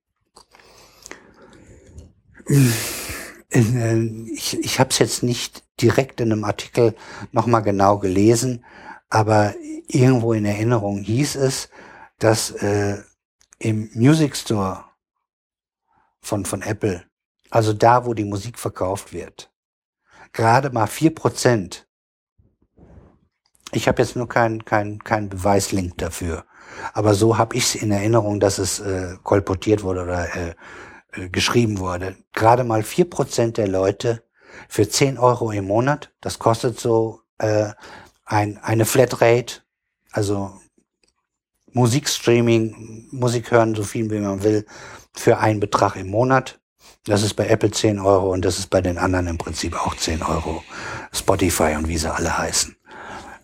Äh, 3.51 4.05
ich, 4.32 4.59
ich 4.60 4.78
habe 4.78 4.90
es 4.90 4.98
jetzt 4.98 5.22
nicht 5.22 5.64
direkt 5.81 6.20
in 6.20 6.32
einem 6.32 6.44
Artikel 6.44 6.94
nochmal 7.32 7.62
genau 7.62 7.98
gelesen, 7.98 8.64
aber 9.09 9.55
irgendwo 9.89 10.32
in 10.32 10.44
Erinnerung 10.44 10.98
hieß 11.01 11.35
es, 11.36 11.68
dass 12.21 12.51
äh, 12.51 13.03
im 13.59 13.91
Music 13.95 14.37
Store 14.37 14.85
von, 16.21 16.45
von 16.45 16.63
Apple, 16.63 17.05
also 17.51 17.73
da, 17.73 18.07
wo 18.07 18.15
die 18.15 18.25
Musik 18.25 18.59
verkauft 18.59 19.13
wird, 19.13 19.51
gerade 20.33 20.71
mal 20.71 20.87
vier 20.87 21.15
Prozent. 21.15 21.89
Ich 23.73 23.89
habe 23.89 24.03
jetzt 24.03 24.17
nur 24.17 24.29
keinen 24.29 24.65
kein, 24.65 25.03
kein 25.03 25.29
Beweislink 25.29 25.99
dafür. 25.99 26.45
Aber 26.93 27.15
so 27.15 27.39
habe 27.39 27.57
ich 27.57 27.65
es 27.65 27.75
in 27.75 27.91
Erinnerung, 27.91 28.39
dass 28.39 28.59
es 28.59 28.81
äh, 28.81 29.17
kolportiert 29.23 29.83
wurde 29.83 30.03
oder 30.03 30.35
äh, 30.35 30.55
äh, 31.13 31.29
geschrieben 31.29 31.79
wurde. 31.79 32.17
Gerade 32.33 32.65
mal 32.65 32.83
vier 32.83 33.09
Prozent 33.09 33.57
der 33.57 33.69
Leute 33.69 34.23
für 34.69 34.89
zehn 34.89 35.19
Euro 35.19 35.51
im 35.51 35.67
Monat, 35.67 36.13
das 36.21 36.39
kostet 36.39 36.79
so 36.79 37.23
äh, 37.39 37.73
ein, 38.25 38.59
eine 38.59 38.85
Flatrate, 38.85 39.63
also 40.13 40.61
Musikstreaming, 41.73 43.09
Musik 43.11 43.51
hören, 43.51 43.75
so 43.75 43.83
viel 43.83 44.11
wie 44.11 44.19
man 44.19 44.43
will, 44.43 44.67
für 45.13 45.39
einen 45.39 45.61
Betrag 45.61 45.97
im 45.97 46.09
Monat. 46.09 46.61
Das 47.05 47.23
ist 47.23 47.35
bei 47.35 47.47
Apple 47.49 47.71
10 47.71 47.99
Euro 47.99 48.33
und 48.33 48.45
das 48.45 48.59
ist 48.59 48.69
bei 48.69 48.81
den 48.81 48.99
anderen 48.99 49.27
im 49.27 49.39
Prinzip 49.39 49.75
auch 49.75 49.95
10 49.95 50.23
Euro. 50.23 50.63
Spotify 51.13 51.75
und 51.77 51.89
wie 51.89 51.99
sie 51.99 52.13
alle 52.13 52.37
heißen. 52.37 52.77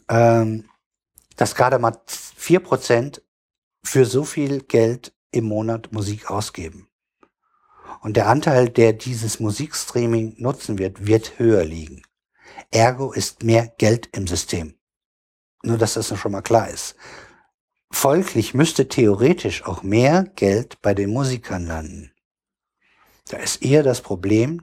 Ähm, 0.08 0.68
dass 1.36 1.54
gerade 1.54 1.78
mal 1.78 1.98
vier 2.06 2.60
Prozent 2.60 3.22
für 3.82 4.04
so 4.04 4.24
viel 4.24 4.60
Geld 4.62 5.12
im 5.30 5.46
Monat 5.46 5.92
Musik 5.92 6.30
ausgeben. 6.30 6.88
Und 8.00 8.16
der 8.16 8.28
Anteil, 8.28 8.68
der 8.68 8.92
dieses 8.92 9.40
Musikstreaming 9.40 10.34
nutzen 10.38 10.78
wird, 10.78 11.06
wird 11.06 11.38
höher 11.38 11.64
liegen. 11.64 12.02
Ergo 12.70 13.12
ist 13.12 13.42
mehr 13.42 13.72
Geld 13.78 14.08
im 14.12 14.26
System. 14.26 14.74
Nur, 15.62 15.78
dass 15.78 15.94
das 15.94 16.16
schon 16.16 16.32
mal 16.32 16.42
klar 16.42 16.68
ist. 16.68 16.94
Folglich 17.98 18.52
müsste 18.52 18.88
theoretisch 18.88 19.64
auch 19.64 19.82
mehr 19.82 20.24
Geld 20.36 20.82
bei 20.82 20.92
den 20.92 21.08
Musikern 21.08 21.66
landen. 21.66 22.12
Da 23.30 23.38
ist 23.38 23.62
eher 23.62 23.82
das 23.82 24.02
Problem, 24.02 24.60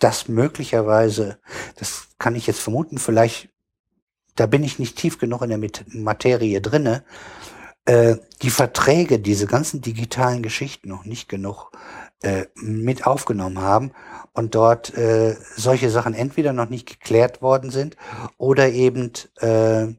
dass 0.00 0.26
möglicherweise, 0.26 1.38
das 1.76 2.08
kann 2.18 2.34
ich 2.34 2.48
jetzt 2.48 2.58
vermuten, 2.58 2.98
vielleicht, 2.98 3.48
da 4.34 4.46
bin 4.46 4.64
ich 4.64 4.80
nicht 4.80 4.98
tief 4.98 5.20
genug 5.20 5.42
in 5.42 5.50
der 5.50 5.70
Materie 5.92 6.60
drinne, 6.60 7.04
äh, 7.84 8.16
die 8.42 8.50
Verträge, 8.50 9.20
diese 9.20 9.46
ganzen 9.46 9.80
digitalen 9.80 10.42
Geschichten 10.42 10.88
noch 10.88 11.04
nicht 11.04 11.28
genug 11.28 11.70
äh, 12.22 12.46
mit 12.56 13.06
aufgenommen 13.06 13.60
haben 13.60 13.92
und 14.32 14.56
dort 14.56 14.92
äh, 14.98 15.36
solche 15.56 15.90
Sachen 15.90 16.12
entweder 16.12 16.52
noch 16.52 16.68
nicht 16.68 16.88
geklärt 16.88 17.40
worden 17.40 17.70
sind 17.70 17.96
oder 18.36 18.68
eben 18.70 19.12
äh, 19.38 19.94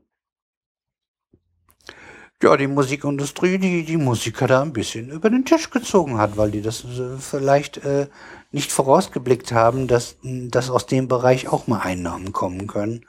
ja, 2.43 2.57
die 2.57 2.67
Musikindustrie, 2.67 3.57
die 3.57 3.83
die 3.83 3.97
Musiker 3.97 4.47
da 4.47 4.61
ein 4.61 4.73
bisschen 4.73 5.09
über 5.09 5.29
den 5.29 5.45
Tisch 5.45 5.69
gezogen 5.69 6.17
hat, 6.17 6.37
weil 6.37 6.51
die 6.51 6.61
das 6.61 6.83
äh, 6.83 7.17
vielleicht 7.17 7.77
äh, 7.77 8.07
nicht 8.51 8.71
vorausgeblickt 8.71 9.51
haben, 9.51 9.87
dass, 9.87 10.17
dass 10.21 10.69
aus 10.69 10.85
dem 10.85 11.07
Bereich 11.07 11.47
auch 11.47 11.67
mal 11.67 11.79
Einnahmen 11.79 12.33
kommen 12.33 12.67
können 12.67 13.05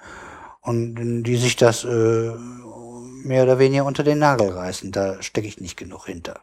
und 0.62 1.24
die 1.24 1.36
sich 1.36 1.56
das 1.56 1.84
äh, 1.84 2.32
mehr 3.24 3.42
oder 3.42 3.58
weniger 3.58 3.84
unter 3.84 4.04
den 4.04 4.18
Nagel 4.20 4.50
reißen. 4.50 4.92
Da 4.92 5.22
stecke 5.22 5.48
ich 5.48 5.60
nicht 5.60 5.76
genug 5.76 6.06
hinter. 6.06 6.40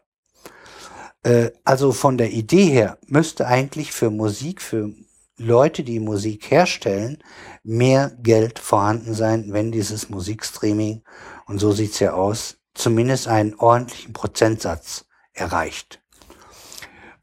Äh, 1.23 1.51
also 1.63 1.91
von 1.93 2.18
der 2.18 2.31
Idee 2.31 2.65
her 2.65 2.97
müsste 3.07 3.47
eigentlich 3.47 3.91
für 3.91 4.09
Musik, 4.11 4.61
für 4.61 4.91
Leute, 5.38 5.84
die 5.84 5.99
Musik 5.99 6.51
herstellen, 6.51 7.18
mehr 7.63 8.11
Geld 8.22 8.59
vorhanden 8.59 9.13
sein, 9.13 9.53
wenn 9.53 9.72
dieses 9.72 10.09
Musikstreaming, 10.09 11.01
und 11.47 11.57
so 11.57 11.72
sieht's 11.72 11.99
ja 11.99 12.13
aus, 12.13 12.60
zumindest 12.73 13.27
einen 13.27 13.56
ordentlichen 13.56 14.14
Prozentsatz 14.14 15.06
erreicht. 15.34 16.02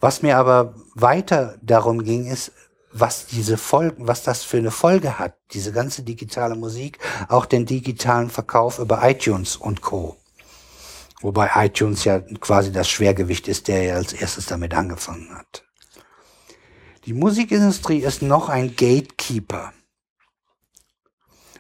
Was 0.01 0.23
mir 0.23 0.37
aber 0.37 0.75
weiter 0.95 1.59
darum 1.63 2.05
ging, 2.05 2.27
ist, 2.27 2.53
was 2.93 3.27
diese 3.27 3.59
Folgen, 3.59 4.09
was 4.09 4.23
das 4.23 4.45
für 4.45 4.57
eine 4.57 4.71
Folge 4.71 5.19
hat, 5.19 5.35
diese 5.53 5.73
ganze 5.73 6.03
digitale 6.03 6.55
Musik, 6.55 6.99
auch 7.29 7.47
den 7.47 7.67
digitalen 7.67 8.31
Verkauf 8.31 8.79
über 8.79 9.09
iTunes 9.09 9.57
und 9.57 9.83
Co. 9.83 10.17
Wobei 11.21 11.51
iTunes 11.57 12.05
ja 12.05 12.21
quasi 12.41 12.71
das 12.73 12.89
Schwergewicht 12.89 13.49
ist, 13.49 13.69
der 13.69 13.83
ja 13.83 13.95
als 13.97 14.13
erstes 14.13 14.47
damit 14.47 14.75
angefangen 14.75 15.35
hat. 15.35 15.65
Die 17.05 17.13
Musikindustrie 17.13 17.99
ist 17.99 18.23
noch 18.23 18.49
ein 18.49 18.77
Gatekeeper. 18.77 19.73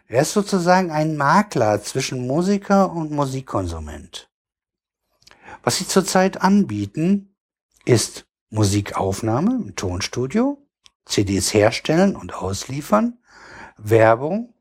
Er 0.08 0.22
ist 0.22 0.32
sozusagen 0.32 0.90
ein 0.90 1.16
Makler 1.16 1.82
zwischen 1.82 2.26
Musiker 2.26 2.90
und 2.90 3.10
Musikkonsument. 3.10 4.30
Was 5.62 5.76
sie 5.76 5.86
zurzeit 5.86 6.40
anbieten, 6.40 7.36
ist 7.84 8.26
Musikaufnahme 8.48 9.54
im 9.54 9.76
Tonstudio, 9.76 10.66
CDs 11.04 11.52
herstellen 11.52 12.16
und 12.16 12.34
ausliefern, 12.34 13.18
Werbung, 13.76 14.54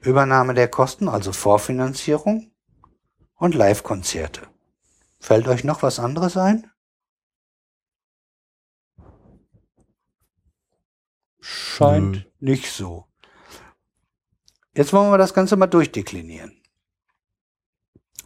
Übernahme 0.00 0.54
der 0.54 0.68
Kosten, 0.68 1.08
also 1.08 1.32
Vorfinanzierung 1.32 2.50
und 3.34 3.54
Live-Konzerte. 3.54 4.48
Fällt 5.20 5.48
euch 5.48 5.64
noch 5.64 5.82
was 5.82 5.98
anderes 5.98 6.36
ein? 6.36 6.70
scheint 11.74 12.26
nicht 12.40 12.70
so. 12.72 13.06
Jetzt 14.76 14.92
wollen 14.92 15.10
wir 15.10 15.18
das 15.18 15.34
Ganze 15.34 15.56
mal 15.56 15.66
durchdeklinieren. 15.66 16.60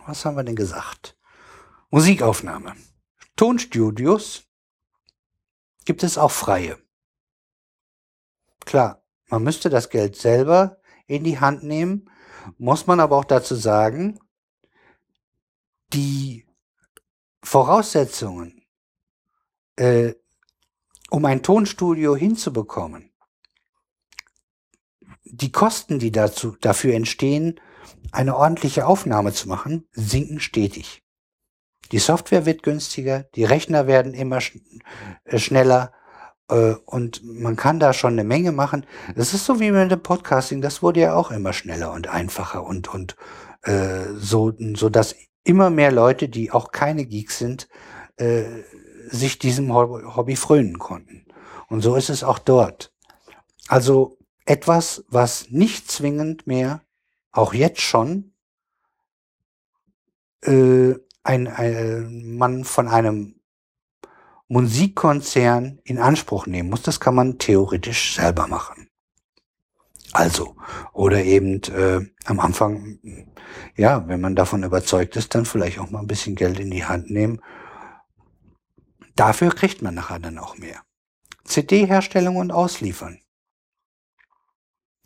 Was 0.07 0.25
haben 0.25 0.37
wir 0.37 0.45
denn 0.45 0.57
gesagt? 0.57 1.17
Musikaufnahme. 1.91 2.75
Tonstudios 3.37 4.45
gibt 5.85 6.03
es 6.03 6.17
auch 6.17 6.31
freie. 6.31 6.79
Klar, 8.65 9.03
man 9.29 9.43
müsste 9.43 9.69
das 9.69 9.91
Geld 9.91 10.17
selber 10.17 10.81
in 11.07 11.25
die 11.25 11.39
Hand 11.39 11.63
nehmen, 11.63 12.11
muss 12.57 12.87
man 12.87 13.01
aber 13.01 13.17
auch 13.17 13.25
dazu 13.25 13.55
sagen, 13.55 14.19
die 15.93 16.47
Voraussetzungen, 17.43 18.67
äh, 19.77 20.15
um 21.11 21.25
ein 21.25 21.43
Tonstudio 21.43 22.17
hinzubekommen, 22.17 23.08
die 25.31 25.53
Kosten, 25.53 25.99
die 25.99 26.13
dazu, 26.13 26.57
dafür 26.61 26.95
entstehen, 26.95 27.61
eine 28.13 28.37
ordentliche 28.37 28.87
Aufnahme 28.87 29.33
zu 29.33 29.49
machen, 29.49 29.87
sinken 29.93 30.41
stetig. 30.41 31.03
Die 31.93 31.99
Software 31.99 32.47
wird 32.47 32.63
günstiger, 32.63 33.25
die 33.35 33.45
Rechner 33.45 33.87
werden 33.87 34.15
immer 34.15 34.41
sch 34.41 34.59
äh, 35.25 35.39
schneller 35.39 35.93
äh, 36.49 36.75
und 36.85 37.23
man 37.25 37.57
kann 37.57 37.81
da 37.81 37.93
schon 37.93 38.13
eine 38.13 38.25
Menge 38.25 38.53
machen. 38.53 38.87
Es 39.15 39.33
ist 39.35 39.47
so 39.47 39.61
wie 39.61 39.71
mit 39.71 39.91
dem 39.91 40.03
Podcasting, 40.03 40.61
das 40.61 40.83
wurde 40.83 41.01
ja 41.01 41.15
auch 41.15 41.31
immer 41.31 41.53
schneller 41.53 41.93
und 41.93 42.09
einfacher 42.09 42.65
und, 42.65 42.89
und 42.89 43.17
äh, 43.63 44.13
so, 44.15 44.53
so 44.75 44.89
dass 44.91 45.17
immer 45.45 45.71
mehr 45.71 45.93
Leute, 45.93 46.29
die 46.29 46.51
auch 46.51 46.73
keine 46.73 47.07
Geeks 47.07 47.39
sind, 47.39 47.69
äh, 48.17 48.45
sich 49.09 49.39
diesem 49.39 49.73
Hobby 49.73 50.37
frönen 50.37 50.79
konnten. 50.79 51.25
Und 51.69 51.81
so 51.81 51.97
ist 51.97 52.11
es 52.11 52.23
auch 52.23 52.39
dort. 52.39 52.93
Also 53.69 54.18
etwas, 54.49 55.05
was 55.09 55.51
nicht 55.51 55.91
zwingend 55.91 56.47
mehr, 56.47 56.83
auch 57.33 57.53
jetzt 57.53 57.83
schon, 57.83 58.33
äh, 60.43 60.95
ein, 61.23 61.47
ein, 61.49 62.37
man 62.37 62.65
von 62.65 62.89
einem 62.89 63.35
Musikkonzern 64.49 65.81
in 65.85 65.99
Anspruch 65.99 66.47
nehmen 66.47 66.71
muss, 66.71 66.81
das 66.81 66.99
kann 66.99 67.15
man 67.15 67.39
theoretisch 67.39 68.15
selber 68.15 68.47
machen. 68.47 68.89
Also, 70.13 70.57
oder 70.95 71.23
eben 71.23 71.63
äh, 71.65 72.01
am 72.25 72.41
Anfang, 72.41 72.99
ja, 73.77 74.09
wenn 74.09 74.23
man 74.23 74.35
davon 74.35 74.63
überzeugt 74.63 75.17
ist, 75.17 75.35
dann 75.35 75.45
vielleicht 75.45 75.79
auch 75.79 75.91
mal 75.91 76.01
ein 76.01 76.07
bisschen 76.07 76.35
Geld 76.35 76.59
in 76.59 76.71
die 76.71 76.87
Hand 76.87 77.11
nehmen. 77.11 77.43
Dafür 79.15 79.51
kriegt 79.51 79.83
man 79.83 79.95
nachher 79.95 80.19
dann 80.19 80.39
auch 80.39 80.57
mehr. 80.57 80.81
CD-Herstellung 81.45 82.37
und 82.37 82.51
Ausliefern. 82.51 83.21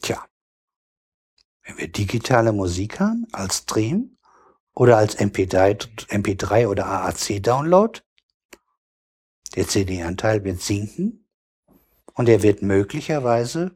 Tja, 0.02 0.24
wenn 1.64 1.78
wir 1.78 1.88
digitale 1.88 2.52
Musik 2.52 3.00
haben 3.00 3.26
als 3.32 3.58
Stream 3.58 4.18
oder 4.74 4.96
als 4.98 5.18
MP3, 5.18 6.08
MP3 6.08 6.66
oder 6.66 6.86
AAC-Download, 6.86 8.00
der 9.54 9.68
CD-Anteil 9.68 10.44
wird 10.44 10.60
sinken 10.60 11.28
und 12.14 12.28
er 12.28 12.42
wird 12.42 12.62
möglicherweise 12.62 13.74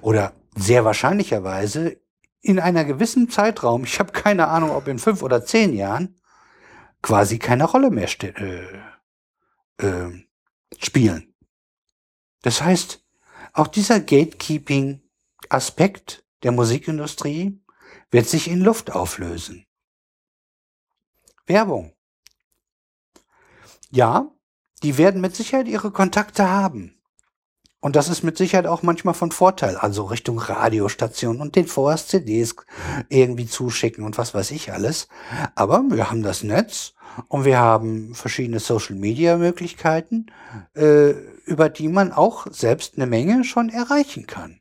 oder 0.00 0.34
sehr 0.54 0.84
wahrscheinlicherweise 0.84 2.00
in 2.42 2.58
einer 2.58 2.84
gewissen 2.84 3.28
Zeitraum, 3.28 3.84
ich 3.84 3.98
habe 3.98 4.12
keine 4.12 4.48
Ahnung, 4.48 4.70
ob 4.70 4.88
in 4.88 4.98
fünf 4.98 5.22
oder 5.22 5.44
zehn 5.44 5.74
Jahren, 5.74 6.20
quasi 7.02 7.38
keine 7.38 7.64
Rolle 7.64 7.90
mehr 7.90 8.08
äh, 8.22 9.86
äh, 9.86 10.26
spielen. 10.78 11.34
Das 12.42 12.62
heißt, 12.62 12.99
auch 13.52 13.66
dieser 13.66 14.00
Gatekeeping-Aspekt 14.00 16.24
der 16.42 16.52
Musikindustrie 16.52 17.60
wird 18.10 18.26
sich 18.26 18.48
in 18.48 18.60
Luft 18.60 18.92
auflösen. 18.92 19.66
Werbung. 21.46 21.92
Ja, 23.90 24.30
die 24.82 24.98
werden 24.98 25.20
mit 25.20 25.36
Sicherheit 25.36 25.68
ihre 25.68 25.90
Kontakte 25.90 26.48
haben. 26.48 26.96
Und 27.80 27.96
das 27.96 28.08
ist 28.08 28.22
mit 28.22 28.36
Sicherheit 28.36 28.66
auch 28.66 28.82
manchmal 28.82 29.14
von 29.14 29.32
Vorteil, 29.32 29.76
also 29.76 30.04
Richtung 30.04 30.38
Radiostation 30.38 31.40
und 31.40 31.56
den 31.56 31.66
vorerst 31.66 32.10
CDs 32.10 32.54
irgendwie 33.08 33.46
zuschicken 33.46 34.04
und 34.04 34.18
was 34.18 34.34
weiß 34.34 34.50
ich 34.50 34.72
alles. 34.72 35.08
Aber 35.54 35.82
wir 35.88 36.10
haben 36.10 36.22
das 36.22 36.42
Netz 36.42 36.92
und 37.28 37.46
wir 37.46 37.58
haben 37.58 38.14
verschiedene 38.14 38.60
Social-Media-Möglichkeiten, 38.60 40.26
äh, 40.74 41.14
über 41.50 41.68
die 41.68 41.88
man 41.88 42.12
auch 42.12 42.46
selbst 42.50 42.94
eine 42.94 43.06
Menge 43.06 43.42
schon 43.44 43.68
erreichen 43.70 44.26
kann. 44.26 44.60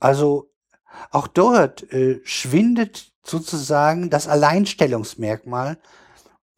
Also 0.00 0.50
auch 1.10 1.26
dort 1.26 1.92
äh, 1.92 2.20
schwindet 2.24 3.12
sozusagen 3.22 4.10
das 4.10 4.26
Alleinstellungsmerkmal 4.26 5.78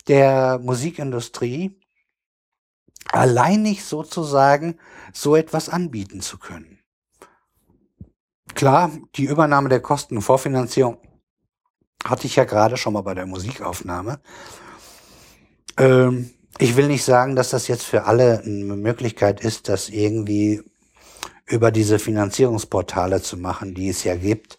der 0.09 0.59
Musikindustrie, 0.59 1.81
allein 3.11 3.63
nicht 3.63 3.85
sozusagen 3.85 4.79
so 5.13 5.35
etwas 5.37 5.69
anbieten 5.69 6.21
zu 6.21 6.39
können. 6.39 6.81
Klar, 8.55 8.93
die 9.17 9.25
Übernahme 9.25 9.69
der 9.69 9.81
Kosten 9.81 10.17
und 10.17 10.23
Vorfinanzierung 10.23 10.99
hatte 12.05 12.27
ich 12.27 12.37
ja 12.37 12.45
gerade 12.45 12.77
schon 12.77 12.93
mal 12.93 13.03
bei 13.03 13.15
der 13.15 13.27
Musikaufnahme. 13.27 14.21
Ähm, 15.77 16.36
ich 16.59 16.77
will 16.77 16.89
nicht 16.89 17.05
sagen, 17.05 17.37
dass 17.37 17.51
das 17.51 17.69
jetzt 17.69 17.85
für 17.85 18.05
alle 18.05 18.41
eine 18.41 18.77
Möglichkeit 18.77 19.41
ist, 19.41 19.69
das 19.69 19.89
irgendwie 19.89 20.63
über 21.47 21.71
diese 21.71 21.99
Finanzierungsportale 21.99 23.23
zu 23.23 23.37
machen, 23.37 23.75
die 23.75 23.89
es 23.89 24.05
ja 24.05 24.17
gibt. 24.17 24.59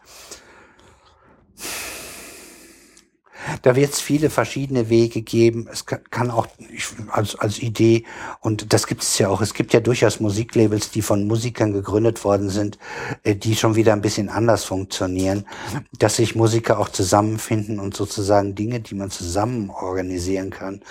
Da 3.62 3.76
wird 3.76 3.94
es 3.94 4.02
viele 4.02 4.30
verschiedene 4.30 4.90
Wege 4.90 5.22
geben. 5.22 5.70
Es 5.72 5.86
kann, 5.86 6.32
auch 6.32 6.48
ich, 6.70 6.88
als, 7.10 7.36
als 7.36 7.60
Idee, 7.60 8.04
und 8.42 8.74
das 8.74 8.88
gibt 8.88 9.04
es 9.04 9.18
ja 9.18 9.30
auch, 9.30 9.42
es 9.42 9.54
gibt 9.54 9.74
ja 9.74 9.80
durchaus 9.80 10.20
Musiklabels, 10.20 10.92
die 10.92 11.02
von 11.02 11.28
Musikern 11.28 11.72
gegründet 11.72 12.24
worden 12.26 12.50
sind, 12.50 12.78
äh, 13.24 13.36
die 13.36 13.56
schon 13.56 13.76
wieder 13.76 13.94
ein 13.94 14.02
bisschen 14.02 14.30
anders 14.30 14.66
funktionieren, 14.66 15.46
dass 15.98 16.18
sich 16.18 16.36
Musiker 16.36 16.78
auch 16.78 16.90
zusammenfinden 16.90 17.80
und 17.80 17.96
sozusagen 17.96 18.54
Dinge, 18.54 18.82
die 18.82 18.96
man 18.96 19.12
zusammen 19.12 19.70
organisieren 19.70 20.50
kann, 20.50 20.82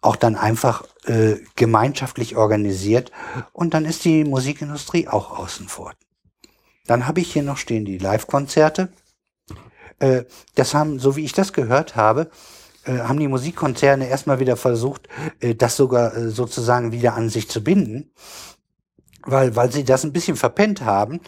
auch 0.00 0.16
dann 0.16 0.36
einfach 0.36 0.84
äh, 1.04 1.36
gemeinschaftlich 1.56 2.36
organisiert 2.36 3.10
und 3.52 3.74
dann 3.74 3.84
ist 3.84 4.04
die 4.04 4.24
Musikindustrie 4.24 5.08
auch 5.08 5.38
außen 5.38 5.68
vor. 5.68 5.92
Dann 6.86 7.06
habe 7.06 7.20
ich 7.20 7.32
hier 7.32 7.42
noch 7.42 7.58
stehen 7.58 7.84
die 7.84 7.98
Live-Konzerte. 7.98 8.88
Äh, 9.98 10.24
das 10.54 10.74
haben, 10.74 10.98
so 10.98 11.16
wie 11.16 11.24
ich 11.24 11.32
das 11.32 11.52
gehört 11.52 11.96
habe, 11.96 12.30
äh, 12.84 12.98
haben 12.98 13.18
die 13.18 13.28
Musikkonzerne 13.28 14.08
erstmal 14.08 14.40
wieder 14.40 14.56
versucht, 14.56 15.08
äh, 15.40 15.54
das 15.54 15.76
sogar 15.76 16.16
äh, 16.16 16.30
sozusagen 16.30 16.92
wieder 16.92 17.14
an 17.14 17.28
sich 17.28 17.48
zu 17.48 17.62
binden 17.62 18.10
weil, 19.26 19.54
weil 19.56 19.70
sie 19.70 19.84
das 19.84 20.04
ein 20.04 20.12
bisschen 20.12 20.36
verpennt 20.36 20.82
haben, 20.82 21.20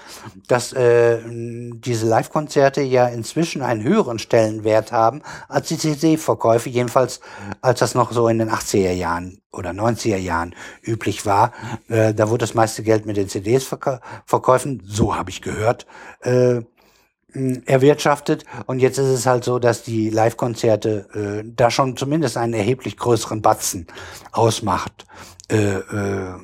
dass 0.49 0.73
äh, 0.73 1.19
diese 1.27 2.07
Live-Konzerte 2.07 2.83
ja 2.83 3.07
inzwischen 3.07 3.63
einen 3.63 3.83
höheren 3.83 4.19
Stellenwert 4.19 4.93
haben 4.93 5.23
als 5.49 5.69
die 5.69 5.79
CD-Verkäufe, 5.79 6.69
jedenfalls 6.69 7.21
als 7.61 7.81
das 7.81 7.95
noch 7.95 8.13
so 8.13 8.29
in 8.29 8.39
den 8.39 8.51
80er 8.51 8.93
Jahren 8.93 9.41
oder 9.53 9.71
90er 9.71 10.17
Jahren 10.17 10.55
üblich 10.83 11.27
war. 11.27 11.53
Äh, 11.89 12.15
da 12.15 12.29
wurde 12.29 12.43
das 12.43 12.55
meiste 12.55 12.83
Geld 12.83 13.07
mit 13.07 13.17
den 13.17 13.29
CDs 13.29 13.65
verkaufen, 13.65 14.83
so 14.87 15.15
habe 15.15 15.31
ich 15.31 15.43
gehört, 15.43 15.87
äh, 16.21 16.63
erwirtschaftet. 17.67 18.45
Und 18.67 18.79
jetzt 18.81 18.99
ist 18.99 19.09
es 19.09 19.27
halt 19.27 19.45
so, 19.45 19.59
dass 19.59 19.83
die 19.83 20.11
Live-Konzerte 20.11 21.43
äh, 21.45 21.51
da 21.57 21.71
schon 21.71 21.97
zumindest 21.97 22.37
einen 22.37 22.55
erheblich 22.55 22.97
größeren 22.97 23.43
Batzen 23.43 23.87
ausmacht, 24.33 25.07
äh, 25.51 25.77
äh, 25.77 26.35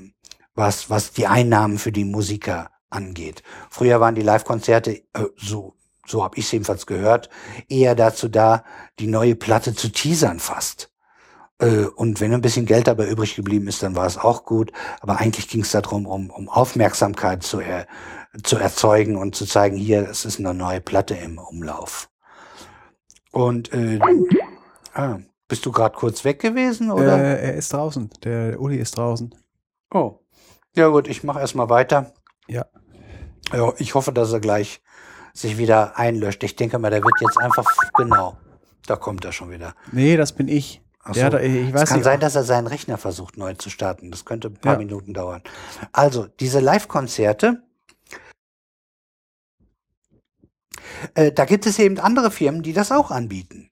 was, 0.59 0.91
was 0.91 1.13
die 1.13 1.27
Einnahmen 1.27 1.79
für 1.79 1.93
die 1.93 2.05
Musiker 2.05 2.71
angeht. 2.91 3.43
Früher 3.71 4.01
waren 4.01 4.17
die 4.17 4.23
Live-Konzerte, 4.23 5.03
äh, 5.15 5.25
so, 5.37 5.77
so 6.05 6.25
habe 6.25 6.37
ich 6.37 6.47
es 6.47 6.53
jedenfalls 6.53 6.87
gehört, 6.87 7.31
eher 7.69 7.95
dazu 7.95 8.29
da, 8.29 8.65
die 8.99 9.07
neue 9.07 9.37
Platte 9.37 9.75
zu 9.75 9.91
teasern 9.91 10.41
fast. 10.41 10.91
Äh, 11.61 11.85
und 11.85 12.21
wenn 12.21 12.35
ein 12.35 12.41
bisschen 12.41 12.67
Geld 12.67 12.89
dabei 12.89 13.09
übrig 13.09 13.37
geblieben 13.37 13.69
ist, 13.69 13.83
dann 13.85 13.95
war 13.95 14.07
es 14.07 14.19
auch 14.19 14.45
gut. 14.45 14.73
Aber 15.01 15.19
eigentlich 15.19 15.49
ging 15.49 15.63
es 15.63 15.71
darum, 15.71 16.07
um, 16.07 16.31
um 16.31 16.49
Aufmerksamkeit 16.49 17.45
zu, 17.45 17.61
er, 17.61 17.87
zu 18.43 18.57
erzeugen 18.57 19.17
und 19.17 19.37
zu 19.37 19.47
zeigen, 19.47 19.77
hier, 19.77 20.09
es 20.09 20.25
ist 20.25 20.41
eine 20.41 20.55
neue 20.55 20.81
Platte 20.81 21.15
im 21.15 21.39
Umlauf. 21.39 22.11
Und 23.31 23.73
äh, 23.73 24.01
ah, 24.95 25.19
bist 25.47 25.65
du 25.67 25.71
gerade 25.71 25.97
kurz 25.97 26.25
weg 26.25 26.41
gewesen? 26.41 26.91
Oder? 26.91 27.19
Äh, 27.19 27.47
er 27.47 27.55
ist 27.55 27.73
draußen. 27.73 28.11
Der 28.25 28.61
Uli 28.61 28.79
ist 28.79 28.97
draußen. 28.97 29.33
Oh. 29.93 30.19
Ja 30.77 30.89
gut, 30.89 31.09
ich 31.09 31.25
mache 31.25 31.41
erstmal 31.41 31.69
weiter. 31.69 32.13
Ja. 32.47 32.67
ja. 33.53 33.73
Ich 33.79 33.95
hoffe, 33.95 34.13
dass 34.13 34.33
er 34.33 34.41
gleich 34.41 34.81
sich 35.33 35.59
wieder 35.59 35.97
einlöscht. 35.99 36.43
Ich 36.43 36.57
denke 36.57 36.79
mal, 36.79 36.91
der 36.91 37.03
wird 37.03 37.15
jetzt 37.21 37.39
einfach, 37.39 37.65
genau, 37.95 38.37
da 38.87 38.97
kommt 38.97 39.25
er 39.25 39.33
schon 39.33 39.51
wieder. 39.51 39.75
Nee, 39.93 40.17
das 40.17 40.33
bin 40.33 40.49
ich. 40.49 40.83
Ach 41.05 41.15
Ja, 41.15 41.27
so. 41.31 41.37
da, 41.37 41.41
ich 41.41 41.69
Es 41.69 41.75
weiß 41.75 41.89
kann 41.89 41.99
nicht. 41.99 42.05
sein, 42.05 42.21
dass 42.21 42.35
er 42.35 42.45
seinen 42.45 42.67
Rechner 42.67 42.99
versucht 42.99 43.37
neu 43.37 43.55
zu 43.55 43.71
starten. 43.71 44.11
Das 44.11 44.25
könnte 44.25 44.49
ein 44.49 44.55
paar 44.55 44.73
Ja. 44.75 44.79
Minuten 44.79 45.15
dauern. 45.15 45.43
Also, 45.93 46.27
diese 46.27 46.61
Live-Konzerte, 46.61 47.63
äh, 51.15 51.33
da 51.33 51.45
gibt 51.45 51.67
es 51.67 51.79
eben 51.79 51.99
andere 51.99 52.31
Firmen, 52.31 52.63
die 52.63 52.73
das 52.73 52.93
auch 52.93 53.11
anbieten. 53.11 53.71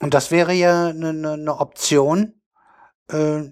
Und 0.00 0.14
das 0.14 0.30
wäre 0.30 0.52
ja 0.52 0.86
eine, 0.88 1.10
eine 1.10 1.58
Option, 1.60 2.40
äh, 3.08 3.42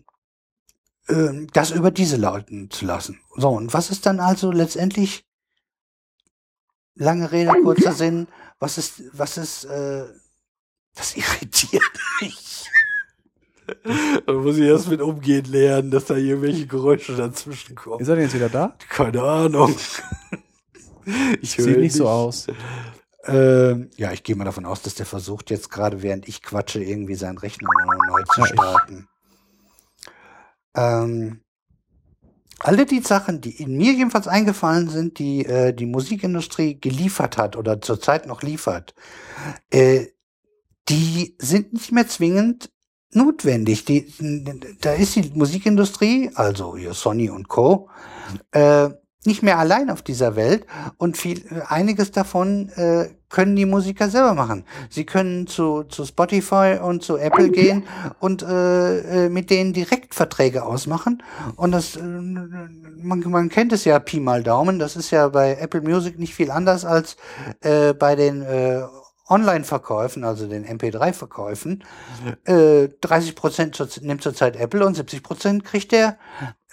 äh, 1.09 1.47
das 1.53 1.71
über 1.71 1.91
diese 1.91 2.17
lauten 2.17 2.71
zu 2.71 2.85
lassen. 2.85 3.21
So, 3.37 3.51
und 3.51 3.73
was 3.75 3.91
ist 3.91 4.07
dann 4.07 4.21
also 4.21 4.53
letztendlich, 4.53 5.25
lange 6.95 7.31
Rede, 7.33 7.53
kurzer 7.63 7.93
Sinn, 7.93 8.29
was 8.59 8.79
ist, 8.79 9.03
was 9.13 9.37
ist, 9.37 9.65
äh, 9.65 10.05
das 10.95 11.17
irritiert 11.17 11.83
mich. 12.21 12.71
Da 14.27 14.33
muss 14.33 14.57
ich 14.57 14.65
erst 14.65 14.89
mit 14.89 15.03
umgehen 15.03 15.45
lernen, 15.45 15.91
dass 15.91 16.07
da 16.07 16.17
irgendwelche 16.17 16.67
Geräusche 16.67 17.15
dazwischen 17.15 17.75
kommen. 17.75 18.01
Ist 18.01 18.09
er 18.09 18.15
denn 18.15 18.25
jetzt 18.25 18.35
wieder 18.35 18.49
da? 18.49 18.75
Keine 18.89 19.23
Ahnung. 19.23 19.75
Ich 21.41 21.57
höre 21.57 21.65
Sieht 21.65 21.79
nicht 21.79 21.95
so 21.95 22.07
aus. 22.07 22.49
Ähm, 23.25 23.91
ja, 23.97 24.13
ich 24.13 24.23
gehe 24.23 24.37
mal 24.37 24.45
davon 24.45 24.67
aus, 24.67 24.83
dass 24.83 24.95
der 24.95 25.07
versucht, 25.07 25.49
jetzt 25.49 25.71
gerade 25.71 26.03
während 26.03 26.29
ich 26.29 26.43
quatsche, 26.43 26.83
irgendwie 26.83 27.15
seinen 27.15 27.39
Rechner 27.39 27.69
neu 28.11 28.23
zu 28.35 28.45
starten. 28.45 29.09
Ähm, 30.79 31.41
alle 32.61 32.87
die 32.87 33.01
Sachen, 33.01 33.41
die 33.41 33.63
in 33.63 33.77
mir 33.77 33.93
jedenfalls 33.93 34.29
eingefallen 34.29 34.89
sind, 34.89 35.19
die 35.19 35.45
äh, 35.45 35.73
die 35.73 35.87
Musikindustrie 35.87 36.81
geliefert 36.81 37.37
hat 37.37 37.57
oder 37.57 37.81
zurzeit 37.81 38.27
noch 38.27 38.43
liefert, 38.43 38.95
äh, 39.71 40.07
die 40.89 41.37
sind 41.39 41.73
nicht 41.73 41.93
mehr 41.93 42.09
zwingend 42.09 42.71
notwendig. 43.13 43.85
Die, 43.85 44.13
da 44.81 44.93
ist 44.93 45.17
die 45.17 45.31
Musikindustrie, 45.35 46.31
also 46.35 46.77
Sony 46.93 47.31
und 47.31 47.49
Co., 47.49 47.91
äh, 48.53 48.91
nicht 49.25 49.43
mehr 49.43 49.59
allein 49.59 49.91
auf 49.91 50.03
dieser 50.03 50.37
Welt 50.37 50.67
und 50.97 51.17
viel, 51.17 51.45
einiges 51.69 52.13
davon 52.13 52.69
äh, 52.71 53.09
können 53.29 53.57
die 53.57 53.67
Musiker 53.67 54.09
selber 54.09 54.35
machen. 54.35 54.65
Sie 54.91 55.05
können 55.05 55.47
zu, 55.47 55.83
zu 55.83 56.07
Spotify 56.07 56.79
und 56.83 57.03
zu 57.03 57.17
Apple 57.17 57.51
gehen 57.51 57.83
und 58.21 58.43
äh, 58.43 59.27
äh, 59.27 59.29
mit 59.29 59.51
denen 59.51 59.73
direkt 59.73 60.15
Verträge 60.15 60.65
ausmachen. 60.65 61.23
Und 61.57 61.73
das, 61.73 61.97
äh, 61.97 62.03
man, 62.03 63.21
man 63.27 63.49
kennt 63.49 63.73
es 63.73 63.85
ja 63.85 63.99
Pi 63.99 64.21
mal 64.21 64.43
Daumen, 64.43 64.79
das 64.79 64.97
ist 64.97 65.11
ja 65.11 65.29
bei 65.29 65.57
Apple 65.57 65.83
Music 65.83 66.19
nicht 66.19 66.35
viel 66.35 66.51
anders 66.51 66.85
als 66.85 67.17
äh, 67.61 67.93
bei 67.95 68.15
den 68.15 68.43
äh, 68.43 68.83
Online-Verkäufen, 69.29 70.25
also 70.25 70.47
den 70.47 70.65
MP3-Verkäufen. 70.65 71.85
Äh, 72.45 72.89
30 73.01 73.35
Prozent 73.35 74.01
nimmt 74.03 74.23
zurzeit 74.23 74.57
Apple 74.57 74.87
und 74.87 74.95
70 74.95 75.23
Prozent 75.23 75.65
kriegt 75.65 75.93
der 75.93 76.19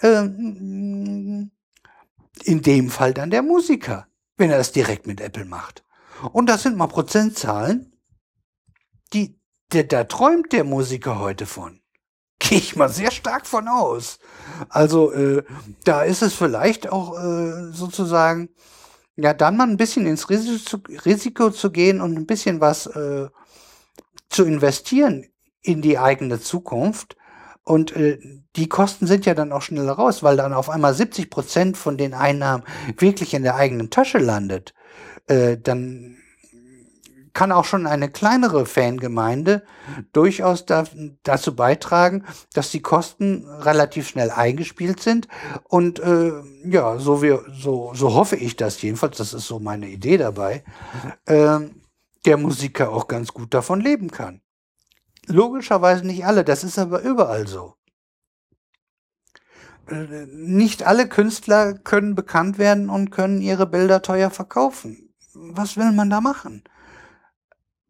äh, 0.00 0.22
in 2.46 2.62
dem 2.62 2.90
Fall 2.90 3.12
dann 3.12 3.30
der 3.30 3.42
Musiker, 3.42 4.06
wenn 4.36 4.50
er 4.50 4.58
das 4.58 4.72
direkt 4.72 5.06
mit 5.06 5.20
Apple 5.20 5.44
macht. 5.44 5.84
Und 6.32 6.48
das 6.48 6.62
sind 6.62 6.76
mal 6.76 6.86
Prozentzahlen, 6.86 7.92
die, 9.12 9.38
der, 9.72 9.84
da 9.84 10.04
träumt 10.04 10.52
der 10.52 10.64
Musiker 10.64 11.18
heute 11.18 11.46
von. 11.46 11.80
Gehe 12.38 12.58
ich 12.58 12.76
mal 12.76 12.88
sehr 12.88 13.10
stark 13.10 13.46
von 13.46 13.66
aus. 13.66 14.18
Also 14.68 15.12
äh, 15.12 15.42
da 15.84 16.02
ist 16.02 16.22
es 16.22 16.34
vielleicht 16.34 16.90
auch 16.90 17.18
äh, 17.18 17.72
sozusagen, 17.72 18.50
ja, 19.16 19.34
dann 19.34 19.56
mal 19.56 19.68
ein 19.68 19.78
bisschen 19.78 20.06
ins 20.06 20.28
Risiko 20.30 20.58
zu, 20.58 20.76
Risiko 21.04 21.50
zu 21.50 21.70
gehen 21.70 22.00
und 22.00 22.16
ein 22.16 22.26
bisschen 22.26 22.60
was 22.60 22.86
äh, 22.86 23.28
zu 24.28 24.44
investieren 24.44 25.26
in 25.62 25.82
die 25.82 25.98
eigene 25.98 26.38
Zukunft. 26.40 27.16
Und 27.64 27.96
äh, 27.96 28.20
die 28.56 28.68
Kosten 28.68 29.06
sind 29.06 29.26
ja 29.26 29.34
dann 29.34 29.52
auch 29.52 29.62
schneller 29.62 29.92
raus, 29.92 30.22
weil 30.22 30.36
dann 30.36 30.52
auf 30.52 30.70
einmal 30.70 30.94
70 30.94 31.30
Prozent 31.30 31.76
von 31.76 31.96
den 31.96 32.14
Einnahmen 32.14 32.64
wirklich 32.96 33.34
in 33.34 33.42
der 33.42 33.56
eigenen 33.56 33.90
Tasche 33.90 34.18
landet. 34.18 34.74
Äh, 35.26 35.58
dann 35.58 36.16
kann 37.36 37.52
auch 37.52 37.66
schon 37.66 37.86
eine 37.86 38.10
kleinere 38.10 38.64
Fangemeinde 38.64 39.62
durchaus 40.14 40.64
da, 40.64 40.84
dazu 41.22 41.54
beitragen, 41.54 42.24
dass 42.54 42.70
die 42.70 42.80
Kosten 42.80 43.46
relativ 43.46 44.08
schnell 44.08 44.30
eingespielt 44.30 45.00
sind. 45.00 45.28
Und 45.64 45.98
äh, 45.98 46.32
ja, 46.64 46.98
so, 46.98 47.20
wir, 47.20 47.44
so, 47.52 47.92
so 47.94 48.14
hoffe 48.14 48.36
ich 48.36 48.56
das 48.56 48.80
jedenfalls, 48.80 49.18
das 49.18 49.34
ist 49.34 49.46
so 49.46 49.60
meine 49.60 49.88
Idee 49.88 50.16
dabei, 50.16 50.64
äh, 51.26 51.58
der 52.24 52.36
Musiker 52.38 52.90
auch 52.90 53.06
ganz 53.06 53.34
gut 53.34 53.52
davon 53.52 53.82
leben 53.82 54.10
kann. 54.10 54.40
Logischerweise 55.26 56.06
nicht 56.06 56.24
alle, 56.24 56.42
das 56.42 56.64
ist 56.64 56.78
aber 56.78 57.02
überall 57.02 57.46
so. 57.46 57.75
Äh, 59.88 60.26
Nicht 60.26 60.86
alle 60.86 61.08
Künstler 61.08 61.74
können 61.74 62.14
bekannt 62.14 62.58
werden 62.58 62.88
und 62.90 63.10
können 63.10 63.40
ihre 63.40 63.66
Bilder 63.66 64.02
teuer 64.02 64.30
verkaufen. 64.30 65.14
Was 65.34 65.76
will 65.76 65.92
man 65.92 66.10
da 66.10 66.20
machen? 66.20 66.64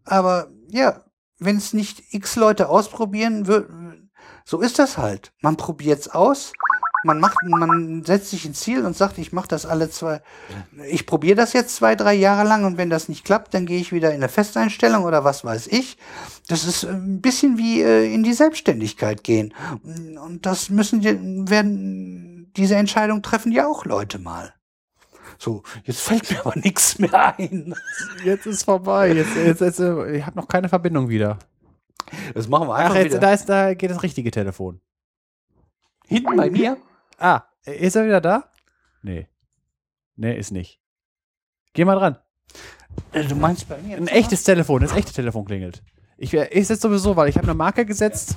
Aber 0.05 0.49
ja, 0.69 1.05
wenn 1.39 1.57
es 1.57 1.73
nicht 1.73 2.03
x 2.13 2.37
Leute 2.37 2.69
ausprobieren, 2.69 3.45
so 4.45 4.61
ist 4.61 4.79
das 4.79 4.99
halt. 4.99 5.33
Man 5.41 5.57
probiert's 5.57 6.09
aus, 6.09 6.53
man 7.07 7.21
macht, 7.21 7.37
man 7.45 8.05
setzt 8.05 8.31
sich 8.31 8.45
ein 8.45 8.55
Ziel 8.55 8.85
und 8.85 8.97
sagt, 8.97 9.19
ich 9.19 9.33
mache 9.33 9.49
das 9.49 9.65
alle 9.65 9.89
zwei, 9.89 10.21
ich 10.89 11.07
probiere 11.07 11.37
das 11.37 11.53
jetzt 11.53 11.77
zwei, 11.77 11.95
drei 11.95 12.15
Jahre 12.15 12.47
lang 12.47 12.65
und 12.65 12.77
wenn 12.77 12.91
das 12.91 13.09
nicht 13.09 13.25
klappt, 13.25 13.55
dann 13.55 13.65
gehe 13.65 13.81
ich 13.81 13.93
wieder 13.93 14.11
in 14.11 14.17
eine 14.17 14.29
Festeinstellung 14.29 15.05
oder 15.05 15.25
was 15.25 15.45
weiß 15.45 15.69
ich. 15.69 15.97
Das 16.49 16.65
ist 16.65 16.85
ein 16.85 17.21
bisschen 17.21 17.59
wie 17.59 17.81
äh, 17.83 18.13
in 18.13 18.23
die 18.23 18.35
Selbstständigkeit 18.35 19.25
gehen. 19.25 19.55
Und 19.83 20.41
das 20.45 20.71
müssen 20.71 21.01
die, 21.01 21.19
werden, 21.51 22.53
diese 22.57 22.77
Entscheidung 22.77 23.23
treffen 23.23 23.53
ja 23.53 23.67
auch 23.67 23.85
Leute 23.85 24.19
mal. 24.19 24.53
So, 25.39 25.63
jetzt 25.85 26.01
fällt 26.01 26.31
mir 26.31 26.41
aber 26.45 26.57
nichts 26.57 26.99
mehr 26.99 27.39
ein. 27.39 27.75
Jetzt 28.25 28.47
ist 28.47 28.65
vorbei. 28.65 29.13
Jetzt, 29.13 29.37
jetzt, 29.37 29.61
jetzt, 29.61 29.81
äh, 29.81 30.17
ich 30.17 30.27
habe 30.27 30.37
noch 30.37 30.49
keine 30.49 30.69
Verbindung 30.69 31.09
wieder. 31.09 31.39
Das 32.35 32.49
machen 32.49 32.69
wir 32.69 32.75
Ach, 32.75 32.81
einfach 32.81 32.97
jetzt, 32.97 33.07
wieder. 33.07 33.21
da, 33.21 33.33
ist, 33.33 33.49
da 33.49 33.75
geht 33.75 33.91
das 33.91 34.03
richtige 34.03 34.31
Telefon. 34.31 34.81
Hinten 36.07 36.37
bei 36.37 36.51
mir? 36.51 36.77
Ah, 37.19 37.43
ist 37.65 37.97
er 37.97 38.05
wieder 38.07 38.21
da? 38.21 38.51
Nee. 39.03 39.29
Nee, 40.17 40.37
ist 40.39 40.51
nicht. 40.53 40.81
Geh 41.73 41.85
mal 41.85 41.97
dran. 41.97 42.19
Äh, 43.13 43.25
Du 43.25 43.35
meinst 43.37 43.69
bei 43.69 43.79
mir? 43.79 43.97
Ein 43.97 44.09
echtes 44.09 44.43
Telefon, 44.45 44.83
das 44.83 44.93
echte 44.95 45.13
Telefon 45.13 45.45
klingelt. 45.45 45.83
Ich, 46.19 46.33
äh, 46.35 46.49
ist 46.49 46.71
jetzt 46.71 46.83
sowieso, 46.83 47.17
weil 47.17 47.29
ich 47.29 47.37
habe 47.37 47.47
eine 47.47 47.55
Marke 47.55 47.85
gesetzt. 47.85 48.35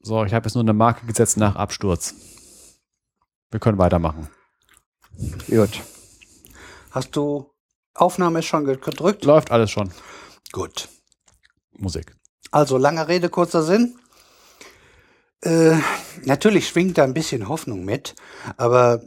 So, 0.00 0.24
ich 0.24 0.32
habe 0.34 0.46
jetzt 0.46 0.54
nur 0.54 0.62
eine 0.64 0.72
Marke 0.72 1.06
gesetzt 1.06 1.36
nach 1.36 1.56
Absturz. 1.56 2.14
Wir 3.50 3.60
können 3.60 3.78
weitermachen. 3.78 4.28
Gut. 5.48 5.82
Hast 6.90 7.16
du 7.16 7.50
Aufnahme 7.94 8.42
schon 8.42 8.64
ge- 8.66 8.76
gedrückt? 8.76 9.24
Läuft 9.24 9.50
alles 9.50 9.70
schon. 9.70 9.90
Gut. 10.52 10.88
Musik. 11.72 12.14
Also 12.56 12.78
lange 12.78 13.06
Rede, 13.06 13.28
kurzer 13.28 13.62
Sinn. 13.62 13.98
Äh, 15.42 15.76
natürlich 16.24 16.66
schwingt 16.66 16.96
da 16.96 17.04
ein 17.04 17.12
bisschen 17.12 17.50
Hoffnung 17.50 17.84
mit, 17.84 18.14
aber 18.56 19.02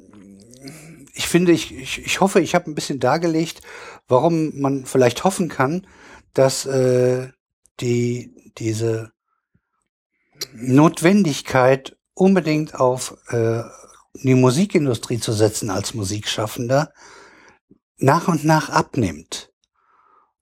ich 1.15 1.27
finde, 1.27 1.51
ich, 1.51 1.75
ich, 1.75 1.97
ich 2.05 2.21
hoffe, 2.21 2.41
ich 2.41 2.53
habe 2.53 2.69
ein 2.69 2.75
bisschen 2.75 2.99
dargelegt, 2.99 3.61
warum 4.07 4.61
man 4.61 4.85
vielleicht 4.85 5.23
hoffen 5.23 5.49
kann, 5.49 5.87
dass 6.35 6.67
äh, 6.67 7.29
die, 7.79 8.35
diese 8.59 9.13
Notwendigkeit, 10.53 11.97
unbedingt 12.13 12.75
auf 12.75 13.17
äh, 13.29 13.63
die 14.13 14.35
Musikindustrie 14.35 15.19
zu 15.19 15.33
setzen 15.33 15.71
als 15.71 15.95
Musikschaffender, 15.95 16.93
nach 17.97 18.27
und 18.27 18.45
nach 18.45 18.69
abnimmt. 18.69 19.51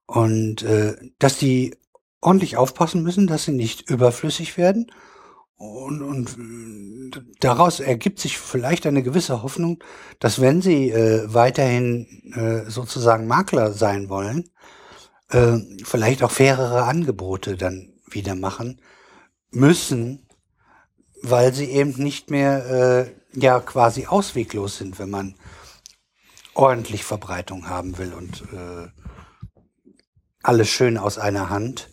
Und 0.08 0.62
äh, 0.64 0.98
dass 1.20 1.38
die 1.38 1.74
ordentlich 2.22 2.58
aufpassen 2.58 3.04
müssen, 3.04 3.28
dass 3.28 3.46
sie 3.46 3.52
nicht 3.52 3.90
überflüssig 3.90 4.58
werden. 4.58 4.92
Und, 5.56 6.02
und 6.02 6.38
äh, 7.16 7.22
daraus 7.40 7.80
ergibt 7.80 8.20
sich 8.20 8.38
vielleicht 8.38 8.86
eine 8.86 9.02
gewisse 9.02 9.42
Hoffnung, 9.42 9.84
dass 10.20 10.40
wenn 10.40 10.62
sie 10.62 10.92
äh, 10.92 11.34
weiterhin 11.34 12.32
äh, 12.36 12.70
sozusagen 12.70 13.26
Makler 13.26 13.74
sein 13.74 14.10
wollen, 14.10 14.50
äh, 15.30 15.58
vielleicht 15.84 16.22
auch 16.24 16.32
fairere 16.32 16.84
Angebote 16.84 17.58
dann 17.58 17.94
wieder 18.10 18.36
machen 18.36 18.82
müssen, 19.50 20.28
weil 21.24 21.54
sie 21.54 21.66
eben 21.66 21.92
nicht 21.92 22.30
mehr 22.30 22.66
äh, 23.36 23.40
ja 23.40 23.60
quasi 23.60 24.06
ausweglos 24.06 24.78
sind, 24.78 25.00
wenn 25.00 25.10
man 25.10 25.36
ordentlich 26.54 27.04
Verbreitung 27.04 27.70
haben 27.70 27.98
will 27.98 28.14
und 28.14 28.44
äh, 28.54 28.88
alles 30.44 30.70
schön 30.70 30.98
aus 30.98 31.18
einer 31.18 31.50
Hand. 31.50 31.90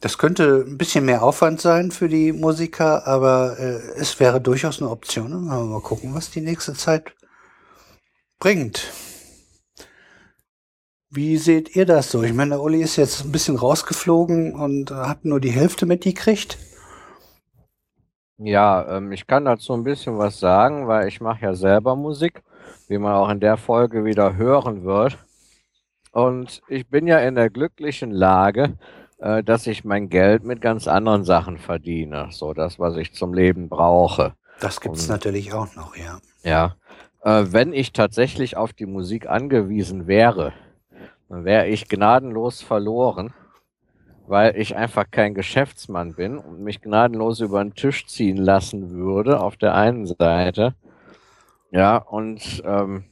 Das 0.00 0.16
könnte 0.16 0.64
ein 0.66 0.78
bisschen 0.78 1.04
mehr 1.04 1.24
Aufwand 1.24 1.60
sein 1.60 1.90
für 1.90 2.08
die 2.08 2.32
Musiker, 2.32 3.06
aber 3.06 3.58
äh, 3.58 3.80
es 3.96 4.20
wäre 4.20 4.40
durchaus 4.40 4.80
eine 4.80 4.90
Option. 4.90 5.46
Mal 5.46 5.80
gucken, 5.80 6.14
was 6.14 6.30
die 6.30 6.40
nächste 6.40 6.74
Zeit 6.74 7.14
bringt. 8.38 8.92
Wie 11.10 11.36
seht 11.38 11.74
ihr 11.74 11.86
das 11.86 12.10
so? 12.10 12.22
Ich 12.22 12.32
meine, 12.32 12.50
der 12.50 12.60
Uli 12.60 12.80
ist 12.82 12.96
jetzt 12.96 13.24
ein 13.24 13.32
bisschen 13.32 13.56
rausgeflogen 13.56 14.54
und 14.54 14.90
hat 14.90 15.24
nur 15.24 15.40
die 15.40 15.50
Hälfte 15.50 15.86
mitgekriegt. 15.86 16.58
Ja, 18.36 18.96
ähm, 18.96 19.10
ich 19.10 19.26
kann 19.26 19.46
dazu 19.46 19.72
ein 19.72 19.82
bisschen 19.82 20.16
was 20.18 20.38
sagen, 20.38 20.86
weil 20.86 21.08
ich 21.08 21.20
mache 21.20 21.44
ja 21.44 21.54
selber 21.54 21.96
Musik, 21.96 22.42
wie 22.86 22.98
man 22.98 23.14
auch 23.14 23.30
in 23.30 23.40
der 23.40 23.56
Folge 23.56 24.04
wieder 24.04 24.36
hören 24.36 24.84
wird. 24.84 25.18
Und 26.12 26.62
ich 26.68 26.88
bin 26.88 27.08
ja 27.08 27.18
in 27.18 27.34
der 27.34 27.50
glücklichen 27.50 28.12
Lage, 28.12 28.74
äh, 29.18 29.42
dass 29.42 29.66
ich 29.66 29.84
mein 29.84 30.08
Geld 30.08 30.44
mit 30.44 30.60
ganz 30.60 30.88
anderen 30.88 31.24
Sachen 31.24 31.58
verdiene. 31.58 32.28
So 32.30 32.54
das, 32.54 32.78
was 32.78 32.96
ich 32.96 33.12
zum 33.14 33.34
Leben 33.34 33.68
brauche. 33.68 34.34
Das 34.60 34.80
gibt's 34.80 35.02
Und- 35.04 35.10
natürlich 35.10 35.52
auch 35.52 35.74
noch, 35.74 35.96
ja. 35.96 36.18
Ja. 36.42 36.76
Äh, 37.22 37.46
wenn 37.52 37.72
ich 37.72 37.92
tatsächlich 37.92 38.56
auf 38.56 38.72
die 38.72 38.86
Musik 38.86 39.28
angewiesen 39.28 40.06
wäre, 40.06 40.52
dann 41.28 41.44
wäre 41.44 41.66
ich 41.66 41.88
gnadenlos 41.88 42.62
verloren, 42.62 43.32
weil 44.26 44.56
ich 44.56 44.76
einfach 44.76 45.04
kein 45.10 45.34
Geschäftsmann 45.34 46.14
bin 46.14 46.38
und 46.38 46.60
mich 46.62 46.80
gnadenlos 46.80 47.40
über 47.40 47.62
den 47.62 47.74
Tisch 47.74 48.06
ziehen 48.06 48.36
lassen 48.36 48.90
würde, 48.90 49.40
auf 49.40 49.56
der 49.56 49.74
einen 49.74 50.06
Seite. 50.06 50.74
Ja, 51.70 51.96
und 51.98 52.62
ähm, 52.64 53.04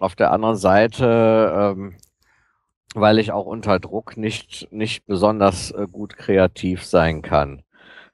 auf 0.00 0.16
der 0.16 0.32
anderen 0.32 0.56
Seite, 0.56 1.74
ähm, 1.76 1.96
weil 2.94 3.18
ich 3.18 3.32
auch 3.32 3.46
unter 3.46 3.78
Druck 3.78 4.16
nicht, 4.16 4.68
nicht 4.70 5.06
besonders 5.06 5.70
äh, 5.70 5.86
gut 5.90 6.16
kreativ 6.16 6.84
sein 6.84 7.22
kann. 7.22 7.62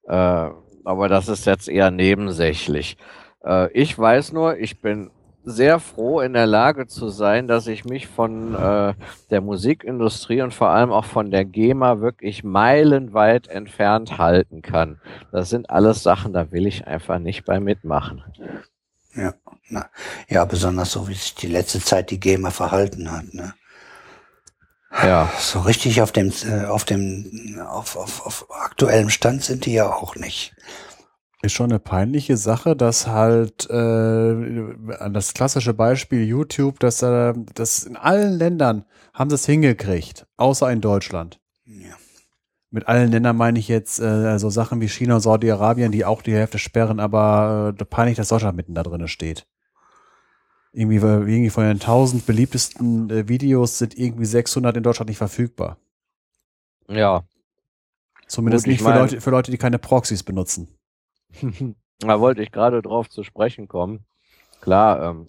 Äh, 0.05 0.51
aber 0.85 1.09
das 1.09 1.29
ist 1.29 1.47
jetzt 1.47 1.69
eher 1.69 1.91
nebensächlich. 1.91 2.97
Äh, 3.45 3.71
ich 3.73 3.97
weiß 3.99 4.33
nur, 4.33 4.59
ich 4.59 4.81
bin 4.81 5.11
sehr 5.45 5.81
froh 5.81 6.21
in 6.21 6.35
der 6.35 6.47
Lage 6.47 6.87
zu 6.87 7.09
sein, 7.09 7.49
dass 7.49 7.67
ich 7.67 7.85
mich 7.85 8.07
von 8.07 8.55
äh, 8.55 8.95
der 9.31 9.41
Musikindustrie 9.41 10.43
und 10.43 10.55
vor 10.55 10.69
allem 10.69 10.93
auch 10.93 11.05
von 11.05 11.31
der 11.31 11.45
GEMA 11.45 12.01
wirklich 12.01 12.45
meilenweit 12.45 13.49
entfernt 13.49 14.19
halten 14.19 14.63
kann. 14.63 15.01
Das 15.33 15.51
sind 15.51 15.71
alles 15.71 16.03
Sachen, 16.03 16.33
da 16.33 16.53
will 16.53 16.67
ich 16.67 16.87
einfach 16.87 17.19
nicht 17.19 17.45
bei 17.45 17.59
mitmachen. 17.59 18.23
Ja, 19.15 19.35
na, 19.69 19.87
ja, 20.29 20.45
besonders 20.45 20.93
so, 20.93 21.09
wie 21.09 21.15
sich 21.15 21.35
die 21.35 21.49
letzte 21.49 21.81
Zeit 21.81 22.11
die 22.11 22.21
GEMA 22.21 22.51
verhalten 22.51 23.11
hat. 23.11 23.35
Ne? 23.35 23.53
Ja, 24.93 25.31
So 25.39 25.61
richtig 25.61 26.03
auf 26.03 26.13
dem, 26.13 26.33
äh, 26.45 26.67
auf 26.67 26.85
dem, 26.85 27.59
auf, 27.67 27.97
auf, 27.97 28.27
auf 28.27 28.47
aktuellem 28.51 29.11
Stand 29.11 29.43
sind 29.43 29.67
die 29.67 29.73
ja 29.73 29.93
auch 29.93 30.17
nicht. 30.17 30.55
Ist 31.43 31.55
schon 31.55 31.73
eine 31.73 31.81
peinliche 31.81 32.37
Sache, 32.37 32.77
dass 32.77 33.09
halt 33.09 33.69
äh, 33.69 34.35
das 35.11 35.35
klassische 35.35 35.75
Beispiel 35.75 36.25
YouTube, 36.25 36.79
dass 36.79 37.03
äh, 37.03 37.33
das 37.55 37.83
in 37.83 37.97
allen 37.97 38.39
Ländern 38.39 38.85
haben 39.13 39.29
sie 39.29 39.35
es 39.35 39.47
hingekriegt, 39.47 40.27
außer 40.37 40.71
in 40.71 40.81
Deutschland. 40.81 41.41
Ja. 41.65 41.95
Mit 42.71 42.87
allen 42.87 43.11
Ländern 43.11 43.37
meine 43.37 43.59
ich 43.59 43.69
jetzt 43.69 43.99
äh, 43.99 44.39
so 44.39 44.51
Sachen 44.51 44.81
wie 44.81 44.89
China 44.89 45.17
und 45.17 45.21
Saudi-Arabien, 45.21 45.91
die 45.91 46.05
auch 46.05 46.23
die 46.23 46.33
Hälfte 46.33 46.59
sperren, 46.59 47.01
aber 47.01 47.75
äh, 47.79 47.85
peinlich, 47.85 48.17
dass 48.17 48.29
Deutschland 48.29 48.57
mitten 48.57 48.75
da 48.75 48.83
drin 48.83 49.09
steht. 49.09 49.47
Irgendwie, 50.75 50.97
irgendwie 50.97 51.51
von 51.51 51.65
den 51.65 51.81
1000 51.81 52.25
beliebtesten 52.27 53.11
äh, 53.11 53.29
Videos 53.29 53.79
sind 53.79 53.99
irgendwie 53.99 54.25
600 54.25 54.77
in 54.77 54.83
Deutschland 54.83 55.09
nicht 55.09 55.19
verfügbar. 55.19 55.77
ja. 56.89 57.25
Zumindest 58.27 58.65
Gut, 58.65 58.73
ich 58.73 58.79
nicht 58.81 58.83
für 58.87 58.95
mein- 58.95 58.99
Leute, 59.01 59.21
für 59.21 59.31
Leute, 59.31 59.51
die 59.51 59.59
keine 59.59 59.79
Proxys 59.79 60.23
benutzen. 60.23 60.69
Da 61.99 62.19
wollte 62.19 62.43
ich 62.43 62.51
gerade 62.51 62.83
drauf 62.83 63.09
zu 63.09 63.23
sprechen 63.23 63.69
kommen. 63.69 64.05
Klar, 64.61 65.03
ähm, 65.11 65.29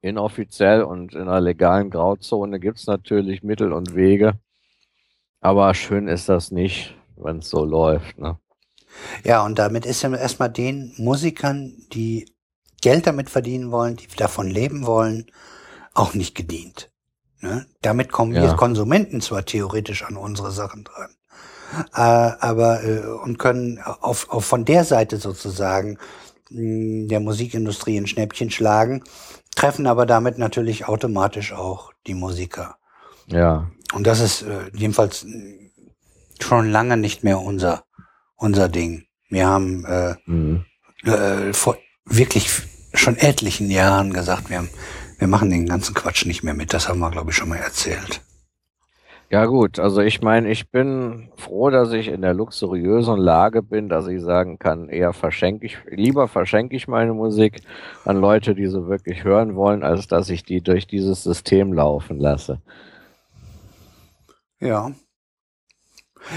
inoffiziell 0.00 0.82
und 0.82 1.14
in 1.14 1.22
einer 1.22 1.40
legalen 1.40 1.90
Grauzone 1.90 2.58
gibt's 2.58 2.86
natürlich 2.88 3.44
Mittel 3.44 3.72
und 3.72 3.94
Wege. 3.94 4.32
Aber 5.40 5.72
schön 5.74 6.08
ist 6.08 6.28
das 6.28 6.50
nicht, 6.50 6.96
wenn 7.14 7.38
es 7.38 7.50
so 7.50 7.64
läuft. 7.64 8.18
Ne? 8.18 8.36
Ja, 9.22 9.44
und 9.44 9.60
damit 9.60 9.86
ist 9.86 10.02
ja 10.02 10.12
erstmal 10.12 10.50
den 10.50 10.92
Musikern, 10.96 11.76
die 11.92 12.34
Geld 12.82 13.06
damit 13.06 13.30
verdienen 13.30 13.70
wollen, 13.70 13.96
die 13.96 14.06
davon 14.16 14.48
leben 14.48 14.86
wollen, 14.86 15.26
auch 15.94 16.14
nicht 16.14 16.34
gedient. 16.34 16.90
Ne? 17.40 17.66
Damit 17.82 18.12
kommen 18.12 18.34
Ja. 18.34 18.42
wir 18.42 18.54
Konsumenten 18.54 19.20
zwar 19.20 19.44
theoretisch 19.44 20.02
an 20.04 20.16
unsere 20.16 20.50
Sachen 20.52 20.84
dran, 20.84 21.10
äh, 21.94 22.36
aber 22.40 22.84
äh, 22.84 23.00
und 23.06 23.38
können 23.38 23.78
auf, 23.80 24.30
auf 24.30 24.44
von 24.44 24.64
der 24.64 24.84
Seite 24.84 25.16
sozusagen 25.18 25.98
mh, 26.50 27.08
der 27.08 27.20
Musikindustrie 27.20 27.98
ein 27.98 28.06
Schnäppchen 28.06 28.50
schlagen, 28.50 29.02
treffen 29.54 29.86
aber 29.86 30.06
damit 30.06 30.38
natürlich 30.38 30.86
automatisch 30.86 31.52
auch 31.52 31.92
die 32.06 32.14
Musiker. 32.14 32.76
Ja, 33.26 33.70
Und 33.92 34.06
das 34.06 34.20
ist 34.20 34.42
äh, 34.42 34.70
jedenfalls 34.74 35.26
schon 36.40 36.70
lange 36.70 36.96
nicht 36.96 37.24
mehr 37.24 37.40
unser 37.40 37.84
unser 38.36 38.68
Ding. 38.68 39.06
Wir 39.30 39.46
haben 39.46 39.84
äh, 39.86 40.14
mhm. 40.26 40.64
äh, 41.04 41.52
vor 41.52 41.78
wirklich 42.06 42.48
schon 42.94 43.16
etlichen 43.16 43.70
Jahren 43.70 44.12
gesagt, 44.12 44.48
wir, 44.48 44.58
haben, 44.58 44.70
wir 45.18 45.28
machen 45.28 45.50
den 45.50 45.66
ganzen 45.66 45.94
Quatsch 45.94 46.24
nicht 46.24 46.42
mehr 46.42 46.54
mit. 46.54 46.72
Das 46.72 46.88
haben 46.88 47.00
wir, 47.00 47.10
glaube 47.10 47.30
ich, 47.30 47.36
schon 47.36 47.48
mal 47.48 47.56
erzählt. 47.56 48.22
ja 49.28 49.44
gut. 49.46 49.78
Also 49.78 50.00
ich 50.00 50.22
meine, 50.22 50.50
ich 50.50 50.70
bin 50.70 51.28
froh, 51.36 51.70
dass 51.70 51.92
ich 51.92 52.08
in 52.08 52.22
der 52.22 52.32
luxuriösen 52.32 53.18
Lage 53.18 53.62
bin, 53.62 53.88
dass 53.88 54.06
ich 54.06 54.22
sagen 54.22 54.58
kann, 54.58 54.88
eher 54.88 55.12
verschenke 55.12 55.66
ich, 55.66 55.78
lieber 55.88 56.28
verschenke 56.28 56.76
ich 56.76 56.88
meine 56.88 57.12
Musik 57.12 57.60
an 58.04 58.16
Leute, 58.16 58.54
die 58.54 58.68
sie 58.68 58.86
wirklich 58.86 59.24
hören 59.24 59.56
wollen, 59.56 59.82
als 59.82 60.06
dass 60.06 60.30
ich 60.30 60.44
die 60.44 60.62
durch 60.62 60.86
dieses 60.86 61.22
System 61.22 61.72
laufen 61.72 62.18
lasse. 62.18 62.60
Ja. 64.60 64.92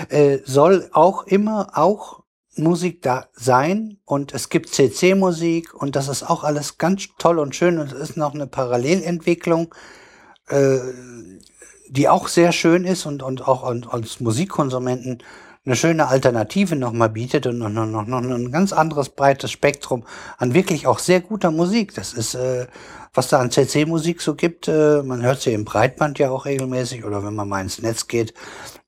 Äh, 0.09 0.39
soll 0.43 0.89
auch 0.91 1.25
immer 1.25 1.71
auch 1.73 2.18
Musik 2.61 3.01
da 3.01 3.27
sein 3.33 3.97
und 4.05 4.33
es 4.33 4.49
gibt 4.49 4.69
CC-Musik 4.69 5.73
und 5.73 5.95
das 5.95 6.07
ist 6.07 6.23
auch 6.23 6.43
alles 6.43 6.77
ganz 6.77 7.07
toll 7.17 7.39
und 7.39 7.55
schön 7.55 7.79
und 7.79 7.91
es 7.91 7.99
ist 8.09 8.17
noch 8.17 8.33
eine 8.33 8.47
Parallelentwicklung, 8.47 9.73
äh, 10.49 10.77
die 11.89 12.07
auch 12.09 12.27
sehr 12.27 12.51
schön 12.51 12.85
ist 12.85 13.05
und, 13.05 13.23
und 13.23 13.47
auch 13.47 13.63
an- 13.63 13.85
als 13.89 14.19
Musikkonsumenten 14.19 15.23
eine 15.65 15.75
schöne 15.75 16.07
Alternative 16.07 16.75
nochmal 16.75 17.09
bietet 17.09 17.45
und 17.45 17.59
noch, 17.59 17.69
noch, 17.69 18.05
noch, 18.05 18.21
ein 18.21 18.51
ganz 18.51 18.71
anderes 18.73 19.09
breites 19.09 19.51
Spektrum 19.51 20.05
an 20.37 20.53
wirklich 20.53 20.87
auch 20.87 20.99
sehr 20.99 21.19
guter 21.21 21.51
Musik. 21.51 21.93
Das 21.95 22.13
ist, 22.13 22.33
äh, 22.35 22.67
was 23.13 23.27
da 23.27 23.39
an 23.39 23.51
CC-Musik 23.51 24.21
so 24.21 24.35
gibt, 24.35 24.67
äh, 24.67 25.03
man 25.03 25.21
hört 25.21 25.41
sie 25.41 25.53
im 25.53 25.65
Breitband 25.65 26.17
ja 26.19 26.29
auch 26.29 26.45
regelmäßig 26.45 27.03
oder 27.05 27.23
wenn 27.25 27.35
man 27.35 27.49
mal 27.49 27.61
ins 27.61 27.81
Netz 27.81 28.07
geht, 28.07 28.33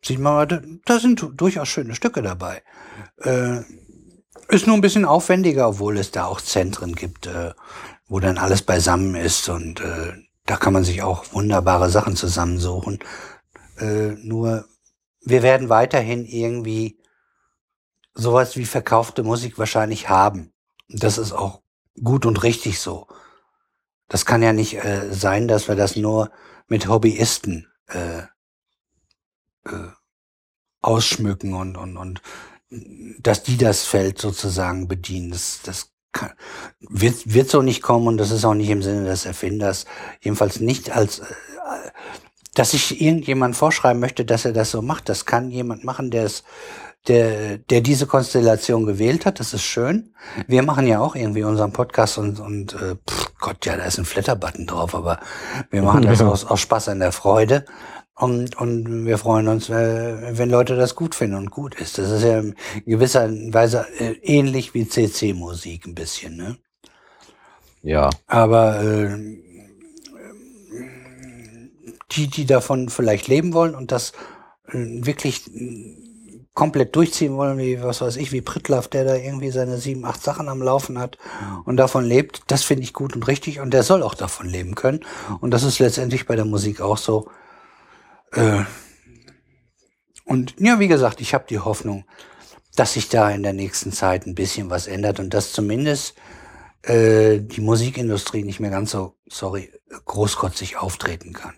sieht 0.02 0.19
man 0.19 0.34
mal, 0.34 0.45
da, 0.85 0.99
sind 0.99 1.22
du- 1.22 1.30
durchaus 1.31 1.68
schöne 1.68 1.93
Stücke 1.93 2.22
dabei. 2.22 2.61
Äh, 3.23 3.61
ist 4.49 4.68
nur 4.68 4.76
ein 4.76 4.81
bisschen 4.81 5.06
aufwendiger, 5.06 5.69
obwohl 5.69 5.98
es 5.98 6.11
da 6.11 6.26
auch 6.26 6.41
Zentren 6.41 6.95
gibt, 6.95 7.27
äh, 7.27 7.53
wo 8.07 8.19
dann 8.19 8.38
alles 8.38 8.61
beisammen 8.61 9.15
ist 9.15 9.48
und 9.49 9.80
äh, 9.80 10.14
da 10.45 10.57
kann 10.57 10.73
man 10.73 10.84
sich 10.84 11.02
auch 11.02 11.31
wunderbare 11.34 11.89
Sachen 11.89 12.15
zusammensuchen. 12.15 12.99
Äh, 13.77 14.15
nur 14.22 14.65
wir 15.22 15.43
werden 15.43 15.69
weiterhin 15.69 16.26
irgendwie 16.26 16.99
sowas 18.14 18.57
wie 18.57 18.65
verkaufte 18.65 19.23
Musik 19.23 19.57
wahrscheinlich 19.57 20.10
haben. 20.10 20.52
Das 20.89 21.18
ist 21.18 21.31
auch 21.31 21.61
gut 22.03 22.26
und 22.26 22.43
richtig 22.43 22.80
so. 22.80 23.07
Das 24.07 24.26
kann 24.26 24.41
ja 24.41 24.52
nicht 24.52 24.84
äh, 24.84 25.14
sein, 25.14 25.48
dass 25.48 25.68
wir 25.69 25.76
das 25.76 25.95
nur 25.95 26.31
mit 26.68 26.88
Hobbyisten 26.88 27.72
äh, 27.88 28.23
äh, 29.65 29.91
ausschmücken 30.81 31.53
und, 31.53 31.77
und, 31.77 31.95
und 31.95 32.22
dass 33.19 33.43
die 33.43 33.57
das 33.57 33.84
Feld 33.84 34.19
sozusagen 34.19 34.88
bedienen. 34.88 35.31
Das, 35.31 35.60
das 35.64 35.91
kann, 36.11 36.31
wird, 36.80 37.34
wird 37.34 37.49
so 37.49 37.61
nicht 37.61 37.81
kommen 37.81 38.07
und 38.07 38.18
das 38.18 38.31
ist 38.31 38.45
auch 38.45 38.53
nicht 38.53 38.69
im 38.69 38.81
Sinne 38.81 39.06
des 39.06 39.26
Erfinders. 39.26 39.85
Jedenfalls 40.22 40.60
nicht 40.60 40.95
als, 40.95 41.19
äh, 41.19 41.23
dass 42.56 42.73
ich 42.73 43.02
irgendjemand 43.02 43.56
vorschreiben 43.56 43.99
möchte, 43.99 44.26
dass 44.26 44.45
er 44.45 44.53
das 44.53 44.72
so 44.72 44.81
macht. 44.81 45.10
Das 45.10 45.26
kann 45.26 45.52
jemand 45.52 45.84
machen, 45.84 46.11
der 46.11 46.26
es, 46.26 46.43
der, 47.07 47.57
der 47.57 47.81
diese 47.81 48.07
Konstellation 48.07 48.85
gewählt 48.85 49.26
hat. 49.26 49.39
Das 49.39 49.53
ist 49.53 49.64
schön. 49.64 50.14
Wir 50.48 50.64
machen 50.64 50.88
ja 50.88 50.99
auch 50.99 51.15
irgendwie 51.15 51.43
unseren 51.43 51.73
Podcast 51.73 52.18
und, 52.18 52.39
und 52.39 52.73
äh, 52.73 52.95
pff, 53.10 53.34
Gott, 53.39 53.65
ja, 53.65 53.76
da 53.76 53.85
ist 53.85 53.98
ein 53.98 54.06
Flatter-Button 54.06 54.68
drauf, 54.68 54.93
aber 54.95 55.19
wir 55.72 55.81
machen 55.81 56.03
das 56.03 56.19
Ja. 56.22 56.27
aus, 56.27 56.45
aus 56.45 56.60
Spaß 56.60 56.89
an 56.89 56.99
der 56.99 57.11
Freude. 57.11 57.65
Und, 58.15 58.57
und 58.57 59.05
wir 59.05 59.17
freuen 59.17 59.47
uns, 59.47 59.69
äh, 59.69 60.38
wenn 60.38 60.49
Leute 60.49 60.75
das 60.75 60.95
gut 60.95 61.15
finden 61.15 61.38
und 61.38 61.49
gut 61.49 61.75
ist. 61.75 61.97
Das 61.97 62.11
ist 62.11 62.23
ja 62.23 62.39
in 62.39 62.55
gewisser 62.85 63.29
Weise 63.53 63.88
äh, 63.99 64.15
ähnlich 64.21 64.73
wie 64.73 64.88
CC-Musik 64.88 65.88
ein 65.88 65.95
bisschen, 65.95 66.35
ne? 66.35 66.57
Ja, 67.81 68.11
Aber 68.27 68.83
äh, 68.83 69.17
die, 72.11 72.27
die 72.27 72.45
davon 72.45 72.89
vielleicht 72.89 73.27
leben 73.27 73.53
wollen 73.53 73.73
und 73.73 73.91
das 73.91 74.11
äh, 74.67 74.77
wirklich 74.77 75.47
äh, 75.55 75.97
komplett 76.53 76.95
durchziehen 76.95 77.38
wollen, 77.38 77.57
wie, 77.57 77.81
was 77.81 78.01
weiß 78.01 78.17
ich, 78.17 78.31
wie 78.31 78.41
Pritlaff, 78.41 78.88
der 78.88 79.05
da 79.05 79.15
irgendwie 79.15 79.51
seine 79.51 79.77
sieben, 79.77 80.05
acht 80.05 80.21
Sachen 80.21 80.49
am 80.49 80.61
Laufen 80.61 80.99
hat 80.99 81.17
und 81.65 81.77
davon 81.77 82.03
lebt, 82.03 82.43
das 82.47 82.63
finde 82.63 82.83
ich 82.83 82.93
gut 82.93 83.15
und 83.15 83.27
richtig 83.27 83.61
und 83.61 83.73
der 83.73 83.83
soll 83.83 84.03
auch 84.03 84.15
davon 84.15 84.47
leben 84.47 84.75
können. 84.75 84.99
Und 85.39 85.51
das 85.51 85.63
ist 85.63 85.79
letztendlich 85.79 86.25
bei 86.25 86.35
der 86.35 86.45
Musik 86.45 86.81
auch 86.81 86.97
so. 86.97 87.29
Äh, 88.31 88.63
und 90.25 90.55
ja, 90.59 90.79
wie 90.79 90.87
gesagt, 90.87 91.21
ich 91.21 91.33
habe 91.33 91.45
die 91.49 91.59
Hoffnung, 91.59 92.05
dass 92.75 92.93
sich 92.93 93.09
da 93.09 93.29
in 93.29 93.43
der 93.43 93.53
nächsten 93.53 93.91
Zeit 93.91 94.25
ein 94.25 94.35
bisschen 94.35 94.69
was 94.69 94.87
ändert 94.87 95.19
und 95.19 95.33
dass 95.33 95.51
zumindest 95.51 96.15
äh, 96.83 97.39
die 97.39 97.61
Musikindustrie 97.61 98.43
nicht 98.43 98.59
mehr 98.59 98.71
ganz 98.71 98.91
so, 98.91 99.17
sorry, 99.27 99.71
großkotzig 100.05 100.77
auftreten 100.77 101.33
kann. 101.33 101.55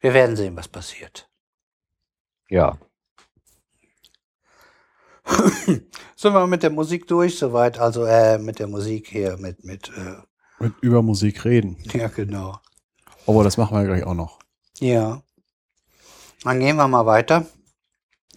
Wir 0.00 0.14
werden 0.14 0.36
sehen, 0.36 0.56
was 0.56 0.68
passiert. 0.68 1.28
Ja. 2.48 2.78
Sind 6.16 6.32
wir 6.32 6.46
mit 6.46 6.62
der 6.62 6.70
Musik 6.70 7.06
durch, 7.06 7.38
soweit, 7.38 7.78
also 7.78 8.04
äh, 8.04 8.38
mit 8.38 8.58
der 8.58 8.66
Musik 8.66 9.08
hier, 9.08 9.36
mit, 9.36 9.64
mit, 9.64 9.90
äh, 9.96 10.16
Mit 10.58 10.74
über 10.80 11.02
Musik 11.02 11.44
reden. 11.44 11.76
ja 11.92 12.08
genau. 12.08 12.58
Aber 13.26 13.44
das 13.44 13.56
machen 13.56 13.76
wir 13.76 13.84
gleich 13.84 14.04
auch 14.04 14.14
noch. 14.14 14.38
Ja. 14.78 15.22
Dann 16.44 16.60
gehen 16.60 16.76
wir 16.76 16.86
mal 16.88 17.06
weiter. 17.06 17.46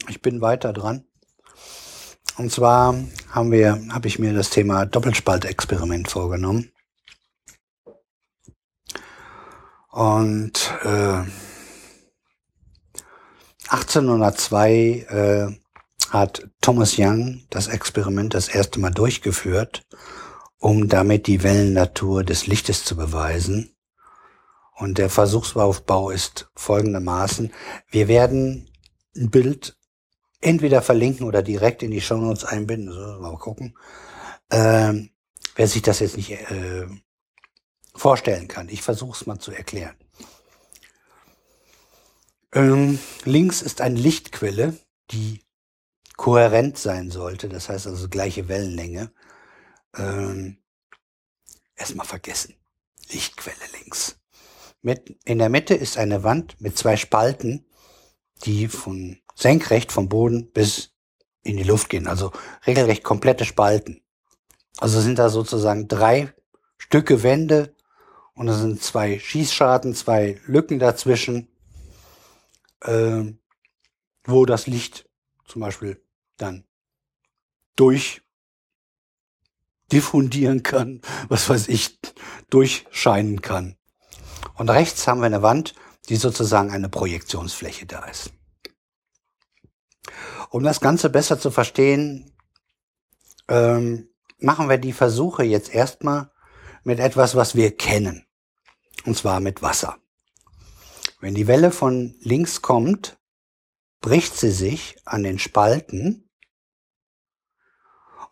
Ich 0.07 0.21
bin 0.21 0.39
weiter 0.39 0.71
dran. 0.71 1.03
Und 2.37 2.51
zwar 2.51 2.95
haben 3.29 3.51
wir, 3.51 3.81
habe 3.89 4.07
ich 4.07 4.17
mir 4.17 4.33
das 4.33 4.49
Thema 4.49 4.85
Doppelspaltexperiment 4.85 6.07
vorgenommen. 6.07 6.71
Und 9.91 10.71
äh, 10.83 11.23
1802 13.67 14.71
äh, 15.09 15.47
hat 16.11 16.47
Thomas 16.61 16.95
Young 16.97 17.41
das 17.49 17.67
Experiment 17.67 18.33
das 18.33 18.47
erste 18.47 18.79
Mal 18.79 18.91
durchgeführt, 18.91 19.85
um 20.59 20.87
damit 20.87 21.27
die 21.27 21.43
Wellennatur 21.43 22.23
des 22.23 22.47
Lichtes 22.47 22.85
zu 22.85 22.95
beweisen. 22.95 23.76
Und 24.77 24.97
der 24.97 25.09
Versuchsaufbau 25.09 26.11
ist 26.11 26.49
folgendermaßen. 26.55 27.51
Wir 27.89 28.07
werden 28.07 28.69
ein 29.15 29.29
Bild 29.31 29.75
entweder 30.39 30.81
verlinken 30.81 31.25
oder 31.25 31.41
direkt 31.41 31.81
in 31.81 31.91
die 31.91 32.01
Shownotes 32.01 32.45
einbinden. 32.45 32.91
So, 32.91 33.19
mal 33.19 33.37
gucken. 33.37 33.77
Ähm, 34.51 35.09
wer 35.55 35.67
sich 35.67 35.81
das 35.81 35.99
jetzt 35.99 36.15
nicht 36.15 36.31
äh, 36.31 36.87
vorstellen 37.95 38.47
kann. 38.47 38.69
Ich 38.69 38.83
versuche 38.83 39.17
es 39.19 39.25
mal 39.25 39.39
zu 39.39 39.51
erklären. 39.51 39.95
Ähm, 42.53 42.99
links 43.25 43.61
ist 43.61 43.81
eine 43.81 43.99
Lichtquelle, 43.99 44.77
die 45.11 45.41
kohärent 46.15 46.77
sein 46.77 47.11
sollte, 47.11 47.49
das 47.49 47.69
heißt 47.69 47.87
also 47.87 48.09
gleiche 48.09 48.47
Wellenlänge. 48.47 49.11
Ähm, 49.95 50.59
Erstmal 51.77 52.07
vergessen. 52.07 52.55
Lichtquelle 53.09 53.55
links. 53.79 54.19
In 54.81 55.39
der 55.39 55.49
Mitte 55.49 55.73
ist 55.73 55.97
eine 55.97 56.23
Wand 56.23 56.59
mit 56.61 56.77
zwei 56.77 56.97
Spalten, 56.97 57.65
die 58.43 58.67
von 58.67 59.19
senkrecht 59.35 59.91
vom 59.91 60.09
Boden 60.09 60.51
bis 60.51 60.93
in 61.43 61.57
die 61.57 61.63
Luft 61.63 61.89
gehen, 61.89 62.07
also 62.07 62.31
regelrecht 62.65 63.03
komplette 63.03 63.45
Spalten. 63.45 64.01
Also 64.77 65.01
sind 65.01 65.17
da 65.17 65.29
sozusagen 65.29 65.87
drei 65.87 66.33
Stücke 66.77 67.23
Wände 67.23 67.75
und 68.33 68.47
da 68.47 68.53
sind 68.53 68.83
zwei 68.83 69.17
Schießscharten, 69.19 69.95
zwei 69.95 70.39
Lücken 70.45 70.77
dazwischen, 70.77 71.47
ähm, 72.83 73.39
wo 74.25 74.45
das 74.45 74.67
Licht 74.67 75.09
zum 75.45 75.61
Beispiel 75.61 76.01
dann 76.37 76.65
durch 77.75 78.21
diffundieren 79.91 80.63
kann, 80.63 81.01
was 81.29 81.49
weiß 81.49 81.69
ich, 81.69 81.99
durchscheinen 82.49 83.41
kann. 83.41 83.77
Und 84.57 84.69
rechts 84.69 85.07
haben 85.07 85.19
wir 85.19 85.27
eine 85.27 85.43
Wand, 85.43 85.75
die 86.09 86.15
sozusagen 86.15 86.71
eine 86.71 86.89
Projektionsfläche 86.89 87.85
da 87.85 88.03
ist. 88.05 88.31
Um 90.49 90.63
das 90.63 90.81
Ganze 90.81 91.09
besser 91.09 91.39
zu 91.39 91.51
verstehen, 91.51 92.33
ähm, 93.47 94.09
machen 94.39 94.69
wir 94.69 94.77
die 94.77 94.93
Versuche 94.93 95.43
jetzt 95.43 95.73
erstmal 95.73 96.31
mit 96.83 96.99
etwas, 96.99 97.35
was 97.35 97.55
wir 97.55 97.75
kennen. 97.75 98.25
Und 99.05 99.15
zwar 99.15 99.39
mit 99.39 99.61
Wasser. 99.61 99.97
Wenn 101.19 101.35
die 101.35 101.47
Welle 101.47 101.71
von 101.71 102.15
links 102.19 102.61
kommt, 102.61 103.19
bricht 104.01 104.35
sie 104.37 104.51
sich 104.51 104.97
an 105.05 105.23
den 105.23 105.39
Spalten 105.39 106.29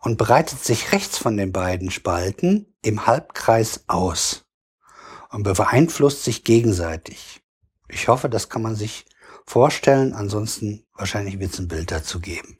und 0.00 0.16
breitet 0.16 0.64
sich 0.64 0.92
rechts 0.92 1.18
von 1.18 1.36
den 1.36 1.52
beiden 1.52 1.90
Spalten 1.90 2.74
im 2.82 3.06
Halbkreis 3.06 3.84
aus 3.88 4.45
und 5.36 5.42
beeinflusst 5.42 6.24
sich 6.24 6.44
gegenseitig. 6.44 7.42
Ich 7.90 8.08
hoffe, 8.08 8.30
das 8.30 8.48
kann 8.48 8.62
man 8.62 8.74
sich 8.74 9.04
vorstellen. 9.44 10.14
Ansonsten 10.14 10.86
wahrscheinlich 10.94 11.38
wird 11.38 11.52
es 11.52 11.58
ein 11.58 11.68
Bild 11.68 11.90
dazu 11.90 12.20
geben. 12.20 12.56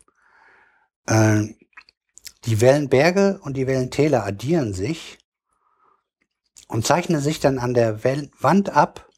Äh, 1.06 1.54
die 2.44 2.60
Wellenberge 2.60 3.40
und 3.42 3.56
die 3.56 3.66
Wellentäler 3.66 4.26
addieren 4.26 4.74
sich 4.74 5.16
und 6.68 6.86
zeichnen 6.86 7.22
sich 7.22 7.40
dann 7.40 7.58
an 7.58 7.72
der 7.72 8.04
Wand 8.04 8.68
ab 8.68 9.08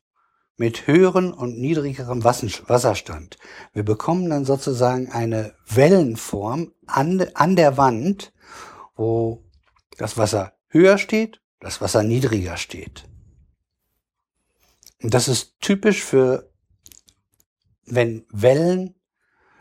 mit 0.56 0.86
höheren 0.86 1.32
und 1.32 1.58
niedrigerem 1.58 2.22
Wasserstand. 2.22 3.38
Wir 3.72 3.82
bekommen 3.82 4.30
dann 4.30 4.44
sozusagen 4.44 5.10
eine 5.10 5.52
Wellenform 5.66 6.74
an, 6.86 7.26
an 7.34 7.56
der 7.56 7.76
Wand, 7.76 8.32
wo 8.94 9.42
das 9.96 10.16
Wasser 10.16 10.52
höher 10.68 10.96
steht, 10.96 11.40
das 11.58 11.80
Wasser 11.80 12.04
niedriger 12.04 12.56
steht. 12.56 13.08
Und 15.02 15.14
das 15.14 15.28
ist 15.28 15.60
typisch 15.60 16.02
für, 16.02 16.50
wenn 17.84 18.26
Wellen 18.30 18.94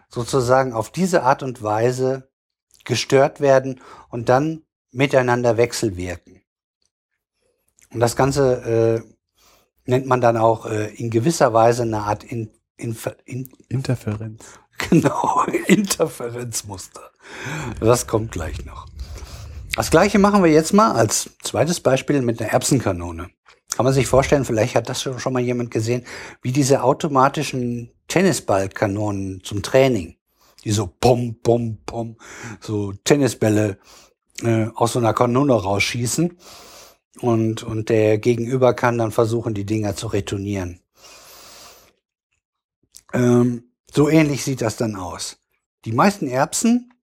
sozusagen 0.10 0.74
auf 0.74 0.92
diese 0.92 1.24
Art 1.24 1.44
und 1.44 1.62
Weise 1.62 2.32
gestört 2.86 3.40
werden 3.42 3.82
und 4.10 4.30
dann 4.30 4.64
miteinander 4.92 5.58
wechselwirken. 5.58 6.42
Und 7.92 8.00
das 8.00 8.16
Ganze 8.16 9.04
äh, 9.06 9.90
nennt 9.90 10.08
man 10.08 10.22
dann 10.22 10.38
auch 10.38 10.66
äh, 10.66 10.94
in 10.96 11.10
gewisser 11.10 11.54
Weise 11.54 11.84
eine 11.84 12.00
Art 12.00 12.24
in, 12.24 12.52
in, 12.78 12.96
in, 13.26 13.50
Interferenz. 13.70 14.44
Genau, 14.90 15.44
Interferenzmuster. 15.66 17.02
Das 17.80 18.06
kommt 18.06 18.32
gleich 18.32 18.64
noch. 18.64 18.86
Das 19.78 19.91
gleiche 19.91 20.18
machen 20.18 20.44
wir 20.44 20.49
jetzt 20.49 20.74
mal 20.74 20.94
als 20.94 21.30
zweites 21.44 21.80
Beispiel 21.80 22.24
mit 22.24 22.41
einer 22.41 22.52
Erbsenkanone. 22.52 23.30
Kann 23.76 23.84
man 23.86 23.94
sich 23.94 24.08
vorstellen, 24.08 24.44
vielleicht 24.44 24.74
hat 24.74 24.90
das 24.90 25.04
schon 25.04 25.34
mal 25.34 25.40
jemand 25.40 25.70
gesehen, 25.70 26.04
wie 26.41 26.52
diese 26.52 26.82
automatischen 26.82 27.91
Tennisballkanonen 28.08 29.44
zum 29.44 29.62
Training, 29.62 30.18
die 30.64 30.72
so 30.72 30.88
pom, 30.88 31.40
pom, 31.44 31.78
pom, 31.86 32.18
so 32.60 32.91
Tennisbälle 33.04 33.78
äh, 34.41 34.66
aus 34.74 34.94
so 34.94 34.99
einer 34.99 35.14
Kanone 35.14 35.54
rausschießen. 35.54 36.36
Und, 37.22 37.62
und 37.62 37.90
der 37.90 38.18
Gegenüber 38.18 38.74
kann 38.74 38.98
dann 38.98 39.12
versuchen, 39.12 39.54
die 39.54 39.66
Dinger 39.66 39.95
zu 39.95 40.08
retournieren. 40.08 40.80
Ähm, 43.14 43.66
so 43.94 44.10
ähnlich 44.10 44.44
sieht 44.44 44.62
das 44.62 44.76
dann 44.76 44.95
aus. 44.95 45.38
Die 45.86 45.91
meisten 45.91 46.28
Erbsen, 46.28 46.94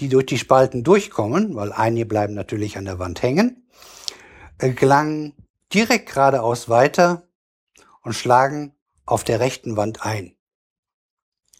die 0.00 0.08
durch 0.08 0.26
die 0.26 0.38
Spalten 0.38 0.82
durchkommen, 0.82 1.54
weil 1.54 1.72
einige 1.72 2.06
bleiben 2.06 2.34
natürlich 2.34 2.78
an 2.78 2.86
der 2.86 2.98
Wand 2.98 3.22
hängen, 3.22 3.68
äh, 4.58 4.70
gelangen 4.70 5.34
direkt 5.72 6.12
geradeaus 6.12 6.68
weiter 6.68 7.28
und 8.02 8.14
schlagen 8.14 8.74
auf 9.04 9.24
der 9.24 9.40
rechten 9.40 9.76
Wand 9.76 10.04
ein. 10.04 10.34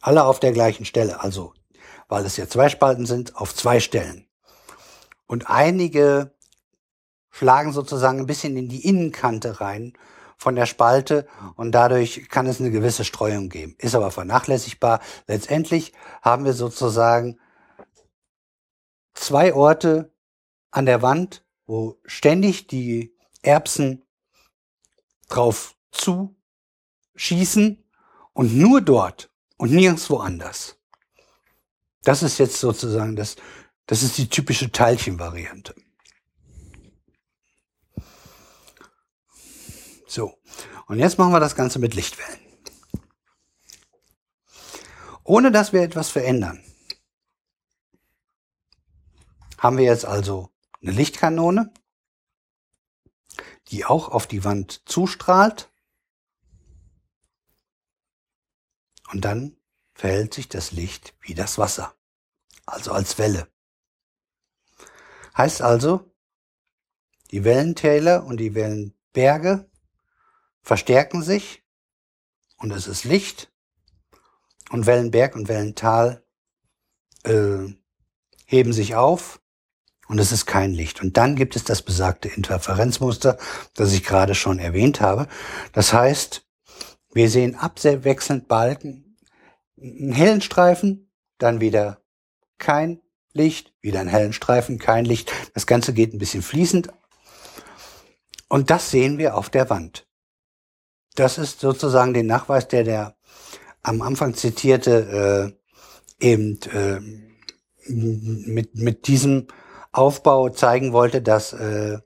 Alle 0.00 0.24
auf 0.24 0.40
der 0.40 0.52
gleichen 0.52 0.86
Stelle, 0.86 1.20
also 1.20 1.52
weil 2.08 2.24
es 2.24 2.36
ja 2.36 2.48
zwei 2.48 2.68
Spalten 2.68 3.06
sind, 3.06 3.36
auf 3.36 3.54
zwei 3.54 3.78
Stellen. 3.78 4.26
Und 5.26 5.48
einige 5.48 6.34
schlagen 7.30 7.72
sozusagen 7.72 8.18
ein 8.18 8.26
bisschen 8.26 8.56
in 8.56 8.68
die 8.68 8.84
Innenkante 8.84 9.60
rein 9.60 9.92
von 10.36 10.56
der 10.56 10.66
Spalte 10.66 11.28
und 11.54 11.72
dadurch 11.72 12.28
kann 12.28 12.46
es 12.46 12.60
eine 12.60 12.70
gewisse 12.70 13.04
Streuung 13.04 13.50
geben. 13.50 13.76
Ist 13.78 13.94
aber 13.94 14.10
vernachlässigbar. 14.10 15.00
Letztendlich 15.26 15.92
haben 16.22 16.44
wir 16.44 16.54
sozusagen 16.54 17.38
zwei 19.20 19.54
Orte 19.54 20.12
an 20.70 20.86
der 20.86 21.02
Wand, 21.02 21.44
wo 21.66 22.00
ständig 22.06 22.66
die 22.66 23.14
Erbsen 23.42 24.02
drauf 25.28 25.76
zu 25.92 26.34
schießen 27.14 27.84
und 28.32 28.56
nur 28.56 28.80
dort 28.80 29.30
und 29.56 29.72
nirgendwo 29.72 30.16
anders. 30.16 30.76
Das 32.02 32.22
ist 32.22 32.38
jetzt 32.38 32.58
sozusagen 32.58 33.14
das, 33.14 33.36
das 33.86 34.02
ist 34.02 34.16
die 34.16 34.28
typische 34.28 34.72
Teilchenvariante. 34.72 35.74
So, 40.06 40.34
und 40.86 40.98
jetzt 40.98 41.18
machen 41.18 41.32
wir 41.32 41.40
das 41.40 41.54
Ganze 41.54 41.78
mit 41.78 41.94
Lichtwellen. 41.94 42.40
Ohne 45.22 45.52
dass 45.52 45.72
wir 45.72 45.82
etwas 45.82 46.08
verändern, 46.08 46.64
haben 49.60 49.76
wir 49.76 49.84
jetzt 49.84 50.06
also 50.06 50.50
eine 50.80 50.90
Lichtkanone, 50.90 51.72
die 53.68 53.84
auch 53.84 54.08
auf 54.08 54.26
die 54.26 54.42
Wand 54.42 54.88
zustrahlt. 54.88 55.70
Und 59.12 59.24
dann 59.26 59.56
verhält 59.92 60.32
sich 60.32 60.48
das 60.48 60.72
Licht 60.72 61.14
wie 61.20 61.34
das 61.34 61.58
Wasser, 61.58 61.94
also 62.64 62.92
als 62.92 63.18
Welle. 63.18 63.48
Heißt 65.36 65.60
also, 65.60 66.10
die 67.30 67.44
Wellentäler 67.44 68.24
und 68.24 68.38
die 68.38 68.54
Wellenberge 68.54 69.70
verstärken 70.62 71.22
sich 71.22 71.62
und 72.56 72.70
es 72.70 72.86
ist 72.86 73.04
Licht 73.04 73.52
und 74.70 74.86
Wellenberg 74.86 75.34
und 75.34 75.48
Wellental 75.48 76.24
äh, 77.24 77.74
heben 78.46 78.72
sich 78.72 78.94
auf 78.94 79.39
und 80.10 80.18
es 80.18 80.32
ist 80.32 80.44
kein 80.44 80.72
Licht. 80.72 81.00
Und 81.00 81.16
dann 81.16 81.36
gibt 81.36 81.54
es 81.54 81.62
das 81.62 81.82
besagte 81.82 82.28
Interferenzmuster, 82.28 83.38
das 83.74 83.92
ich 83.92 84.02
gerade 84.02 84.34
schon 84.34 84.58
erwähnt 84.58 85.00
habe. 85.00 85.28
Das 85.72 85.92
heißt, 85.92 86.44
wir 87.12 87.30
sehen 87.30 87.54
abwechselnd 87.54 88.48
Balken, 88.48 89.16
einen 89.80 90.10
hellen 90.10 90.40
Streifen, 90.40 91.12
dann 91.38 91.60
wieder 91.60 92.02
kein 92.58 93.00
Licht, 93.34 93.72
wieder 93.82 94.00
einen 94.00 94.08
hellen 94.08 94.32
Streifen, 94.32 94.80
kein 94.80 95.04
Licht. 95.04 95.32
Das 95.54 95.68
Ganze 95.68 95.92
geht 95.92 96.12
ein 96.12 96.18
bisschen 96.18 96.42
fließend. 96.42 96.88
Und 98.48 98.70
das 98.70 98.90
sehen 98.90 99.16
wir 99.16 99.36
auf 99.36 99.48
der 99.48 99.70
Wand. 99.70 100.08
Das 101.14 101.38
ist 101.38 101.60
sozusagen 101.60 102.14
der 102.14 102.24
Nachweis, 102.24 102.66
der 102.66 102.82
der 102.82 103.16
am 103.82 104.02
Anfang 104.02 104.34
zitierte 104.34 105.54
äh, 106.20 106.26
eben 106.26 106.58
äh, 106.72 107.00
mit, 107.86 108.74
mit 108.74 109.06
diesem 109.06 109.46
Aufbau 109.92 110.50
zeigen 110.50 110.92
wollte, 110.92 111.22
dass 111.22 111.52
äh, 111.52 111.98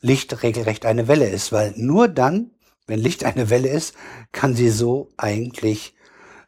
Licht 0.00 0.42
regelrecht 0.42 0.86
eine 0.86 1.08
Welle 1.08 1.28
ist, 1.28 1.52
weil 1.52 1.72
nur 1.76 2.08
dann, 2.08 2.50
wenn 2.86 2.98
Licht 2.98 3.24
eine 3.24 3.50
Welle 3.50 3.68
ist, 3.68 3.94
kann 4.32 4.54
sie 4.54 4.70
so 4.70 5.10
eigentlich 5.16 5.94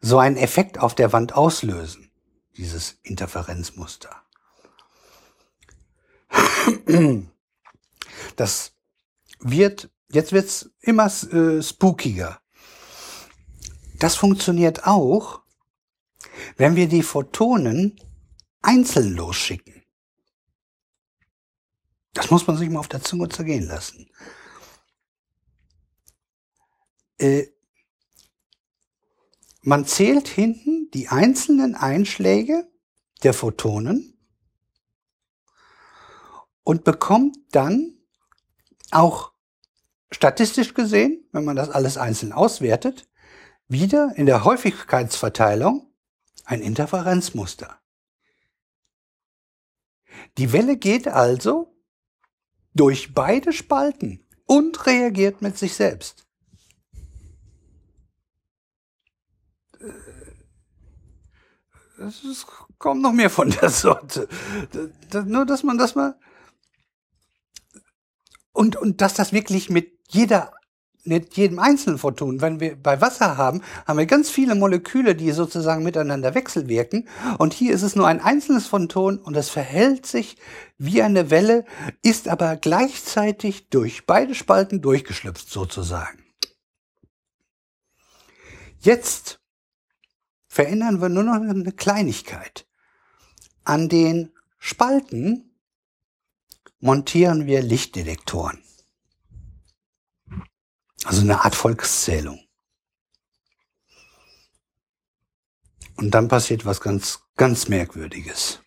so 0.00 0.18
einen 0.18 0.36
Effekt 0.36 0.78
auf 0.78 0.94
der 0.94 1.12
Wand 1.12 1.34
auslösen, 1.34 2.10
dieses 2.56 2.98
Interferenzmuster. 3.02 4.10
Das 8.36 8.72
wird, 9.40 9.90
jetzt 10.10 10.32
wird's 10.32 10.70
immer 10.80 11.06
äh, 11.06 11.62
spookiger. 11.62 12.40
Das 13.98 14.16
funktioniert 14.16 14.86
auch, 14.86 15.42
wenn 16.56 16.76
wir 16.76 16.88
die 16.88 17.02
Photonen 17.02 18.00
einzeln 18.62 19.14
losschicken. 19.14 19.81
Das 22.14 22.30
muss 22.30 22.46
man 22.46 22.56
sich 22.56 22.68
mal 22.68 22.80
auf 22.80 22.88
der 22.88 23.02
Zunge 23.02 23.28
zergehen 23.28 23.66
lassen. 23.66 24.10
Äh, 27.18 27.46
man 29.62 29.86
zählt 29.86 30.28
hinten 30.28 30.90
die 30.92 31.08
einzelnen 31.08 31.74
Einschläge 31.74 32.68
der 33.22 33.32
Photonen 33.32 34.18
und 36.64 36.84
bekommt 36.84 37.36
dann 37.52 37.98
auch 38.90 39.32
statistisch 40.10 40.74
gesehen, 40.74 41.26
wenn 41.32 41.44
man 41.44 41.56
das 41.56 41.70
alles 41.70 41.96
einzeln 41.96 42.32
auswertet, 42.32 43.08
wieder 43.68 44.12
in 44.16 44.26
der 44.26 44.44
Häufigkeitsverteilung 44.44 45.92
ein 46.44 46.60
Interferenzmuster. 46.60 47.80
Die 50.38 50.52
Welle 50.52 50.76
geht 50.76 51.08
also 51.08 51.72
durch 52.74 53.14
beide 53.14 53.52
Spalten 53.52 54.24
und 54.46 54.86
reagiert 54.86 55.42
mit 55.42 55.58
sich 55.58 55.74
selbst. 55.74 56.26
Es 61.98 62.46
kommt 62.78 63.02
noch 63.02 63.12
mehr 63.12 63.30
von 63.30 63.50
der 63.50 63.68
Sorte. 63.70 64.28
nur, 65.24 65.46
dass 65.46 65.62
man 65.62 65.78
das 65.78 65.94
mal 65.94 66.18
und, 68.52 68.76
und 68.76 69.00
dass 69.00 69.14
das 69.14 69.32
wirklich 69.32 69.70
mit 69.70 69.98
jeder 70.08 70.52
mit 71.04 71.36
jedem 71.36 71.58
einzelnen 71.58 71.98
Photon. 71.98 72.40
Wenn 72.40 72.60
wir 72.60 72.76
bei 72.80 73.00
Wasser 73.00 73.36
haben, 73.36 73.62
haben 73.86 73.98
wir 73.98 74.06
ganz 74.06 74.30
viele 74.30 74.54
Moleküle, 74.54 75.14
die 75.14 75.32
sozusagen 75.32 75.82
miteinander 75.82 76.34
wechselwirken. 76.34 77.08
Und 77.38 77.54
hier 77.54 77.74
ist 77.74 77.82
es 77.82 77.96
nur 77.96 78.06
ein 78.06 78.20
einzelnes 78.20 78.66
Photon 78.66 79.18
und 79.18 79.36
es 79.36 79.48
verhält 79.48 80.06
sich 80.06 80.36
wie 80.78 81.02
eine 81.02 81.30
Welle, 81.30 81.64
ist 82.02 82.28
aber 82.28 82.56
gleichzeitig 82.56 83.68
durch 83.68 84.06
beide 84.06 84.34
Spalten 84.34 84.80
durchgeschlüpft 84.80 85.50
sozusagen. 85.50 86.24
Jetzt 88.80 89.40
verändern 90.46 91.00
wir 91.00 91.08
nur 91.08 91.22
noch 91.22 91.34
eine 91.34 91.72
Kleinigkeit. 91.72 92.66
An 93.64 93.88
den 93.88 94.32
Spalten 94.58 95.56
montieren 96.80 97.46
wir 97.46 97.62
Lichtdetektoren. 97.62 98.62
Also 101.04 101.22
eine 101.22 101.44
Art 101.44 101.54
Volkszählung. 101.54 102.40
Und 105.96 106.10
dann 106.10 106.28
passiert 106.28 106.64
was 106.64 106.80
ganz, 106.80 107.20
ganz 107.36 107.68
Merkwürdiges. 107.68 108.60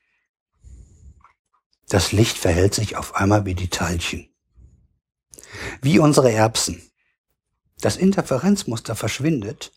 Das 1.87 2.11
Licht 2.11 2.37
verhält 2.37 2.73
sich 2.73 2.97
auf 2.97 3.15
einmal 3.15 3.45
wie 3.45 3.55
die 3.55 3.69
Teilchen. 3.69 4.33
Wie 5.81 5.99
unsere 5.99 6.31
Erbsen. 6.31 6.81
Das 7.81 7.97
Interferenzmuster 7.97 8.95
verschwindet 8.95 9.71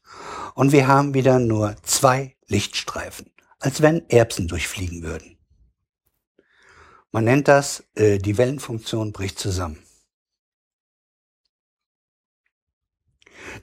und 0.54 0.72
wir 0.72 0.86
haben 0.86 1.14
wieder 1.14 1.38
nur 1.38 1.76
zwei 1.82 2.36
Lichtstreifen, 2.46 3.32
als 3.58 3.82
wenn 3.82 4.08
Erbsen 4.08 4.48
durchfliegen 4.48 5.02
würden. 5.02 5.38
Man 7.10 7.24
nennt 7.24 7.48
das, 7.48 7.84
äh, 7.94 8.18
die 8.18 8.38
Wellenfunktion 8.38 9.12
bricht 9.12 9.38
zusammen. 9.38 9.82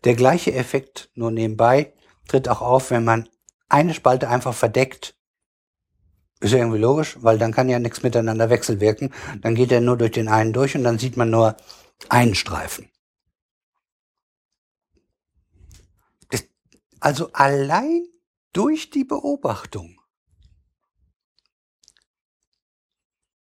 Der 0.03 0.15
gleiche 0.15 0.53
Effekt 0.53 1.09
nur 1.15 1.31
nebenbei 1.31 1.93
tritt 2.27 2.47
auch 2.47 2.61
auf, 2.61 2.91
wenn 2.91 3.03
man 3.03 3.29
eine 3.69 3.93
Spalte 3.93 4.29
einfach 4.29 4.53
verdeckt. 4.53 5.15
Ist 6.39 6.51
ja 6.51 6.59
irgendwie 6.59 6.79
logisch, 6.79 7.17
weil 7.21 7.37
dann 7.37 7.53
kann 7.53 7.69
ja 7.69 7.79
nichts 7.79 8.03
miteinander 8.03 8.49
wechselwirken. 8.49 9.13
Dann 9.41 9.55
geht 9.55 9.71
er 9.71 9.81
nur 9.81 9.97
durch 9.97 10.11
den 10.11 10.27
einen 10.27 10.53
durch 10.53 10.75
und 10.75 10.83
dann 10.83 10.99
sieht 10.99 11.17
man 11.17 11.29
nur 11.29 11.55
einen 12.09 12.35
Streifen. 12.35 12.89
Also 17.05 17.31
allein 17.33 18.07
durch 18.51 18.89
die 18.89 19.03
Beobachtung 19.03 20.01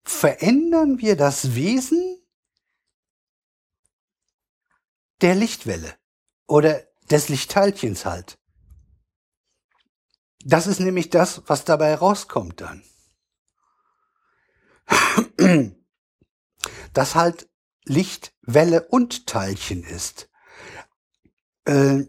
verändern 0.03 0.99
wir 0.99 1.15
das 1.15 1.53
Wesen 1.53 2.25
der 5.21 5.35
Lichtwelle 5.35 5.95
oder 6.51 6.83
des 7.09 7.29
Lichtteilchens 7.29 8.03
halt. 8.03 8.37
Das 10.43 10.67
ist 10.67 10.81
nämlich 10.81 11.09
das, 11.09 11.43
was 11.47 11.63
dabei 11.63 11.95
rauskommt 11.95 12.59
dann. 12.59 12.83
Dass 16.93 17.15
halt 17.15 17.49
Licht, 17.85 18.33
Welle 18.41 18.85
und 18.89 19.27
Teilchen 19.27 19.85
ist. 19.85 20.29
Äh, 21.63 22.03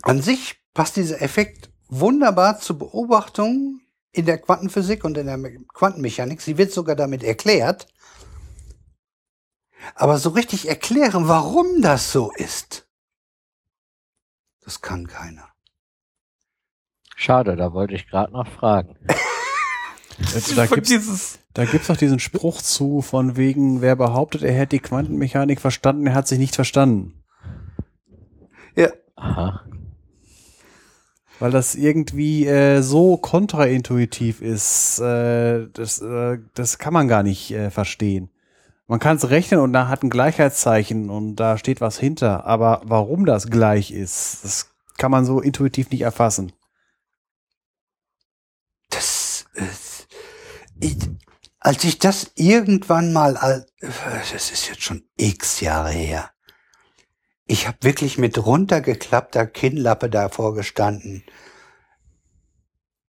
an 0.00 0.22
sich 0.22 0.56
passt 0.72 0.96
dieser 0.96 1.20
Effekt 1.20 1.70
wunderbar 1.88 2.58
zur 2.58 2.78
Beobachtung 2.78 3.82
in 4.12 4.24
der 4.24 4.38
Quantenphysik 4.38 5.04
und 5.04 5.18
in 5.18 5.26
der 5.26 5.38
Quantenmechanik. 5.74 6.40
Sie 6.40 6.56
wird 6.56 6.72
sogar 6.72 6.96
damit 6.96 7.22
erklärt. 7.22 7.86
Aber 9.94 10.18
so 10.18 10.30
richtig 10.30 10.68
erklären, 10.68 11.28
warum 11.28 11.82
das 11.82 12.12
so 12.12 12.32
ist, 12.32 12.88
das 14.62 14.80
kann 14.80 15.06
keiner. 15.06 15.48
Schade, 17.16 17.56
da 17.56 17.72
wollte 17.72 17.94
ich 17.94 18.06
gerade 18.06 18.32
noch 18.32 18.46
fragen. 18.46 18.96
da 20.56 20.66
gibt 20.66 20.90
es 20.90 21.38
da 21.58 21.64
gibt's 21.64 21.88
noch 21.88 21.96
diesen 21.96 22.20
Spruch 22.20 22.62
zu, 22.62 23.02
von 23.02 23.36
wegen, 23.36 23.80
wer 23.80 23.96
behauptet, 23.96 24.44
er 24.44 24.52
hätte 24.52 24.76
die 24.76 24.78
Quantenmechanik 24.78 25.60
verstanden, 25.60 26.06
er 26.06 26.14
hat 26.14 26.28
sich 26.28 26.38
nicht 26.38 26.54
verstanden. 26.54 27.24
Ja. 28.76 28.90
Aha. 29.16 29.64
Weil 31.40 31.50
das 31.50 31.74
irgendwie 31.74 32.46
äh, 32.46 32.80
so 32.82 33.16
kontraintuitiv 33.16 34.40
ist, 34.40 35.00
äh, 35.00 35.66
das, 35.72 36.00
äh, 36.00 36.38
das 36.54 36.78
kann 36.78 36.92
man 36.92 37.08
gar 37.08 37.24
nicht 37.24 37.50
äh, 37.50 37.70
verstehen. 37.70 38.30
Man 38.88 39.00
kann 39.00 39.18
es 39.18 39.28
rechnen 39.28 39.60
und 39.60 39.74
da 39.74 39.88
hat 39.88 40.02
ein 40.02 40.08
Gleichheitszeichen 40.08 41.10
und 41.10 41.36
da 41.36 41.58
steht 41.58 41.82
was 41.82 41.98
hinter. 41.98 42.46
Aber 42.46 42.80
warum 42.84 43.26
das 43.26 43.48
gleich 43.48 43.90
ist, 43.90 44.44
das 44.44 44.70
kann 44.96 45.10
man 45.10 45.26
so 45.26 45.40
intuitiv 45.40 45.90
nicht 45.90 46.00
erfassen. 46.00 46.52
Das 48.88 49.44
ist, 49.52 50.08
ich, 50.80 50.96
als 51.60 51.84
ich 51.84 51.98
das 51.98 52.30
irgendwann 52.34 53.12
mal, 53.12 53.66
das 53.80 54.50
ist 54.50 54.68
jetzt 54.68 54.82
schon 54.82 55.04
x 55.18 55.60
Jahre 55.60 55.90
her, 55.90 56.30
ich 57.46 57.68
habe 57.68 57.76
wirklich 57.82 58.16
mit 58.16 58.44
runtergeklappter 58.44 59.46
Kinnlappe 59.46 60.08
davor 60.08 60.54
gestanden, 60.54 61.24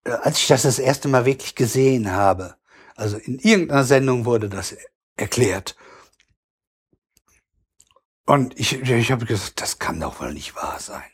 als 0.02 0.39
ich 0.39 0.48
das 0.48 0.62
das 0.62 0.81
erste 0.81 1.07
Mal 1.07 1.24
wirklich 1.24 1.55
gesehen 1.55 2.10
habe. 2.10 2.57
Also 2.97 3.16
in 3.16 3.39
irgendeiner 3.39 3.84
Sendung 3.84 4.24
wurde 4.24 4.48
das 4.48 4.74
erklärt. 5.18 5.76
Und 8.26 8.58
ich, 8.58 8.80
ich 8.82 9.10
habe 9.10 9.24
gesagt, 9.24 9.60
das 9.60 9.78
kann 9.78 10.00
doch 10.00 10.20
wohl 10.20 10.34
nicht 10.34 10.55
wahr 10.55 10.78
sein. 10.80 11.10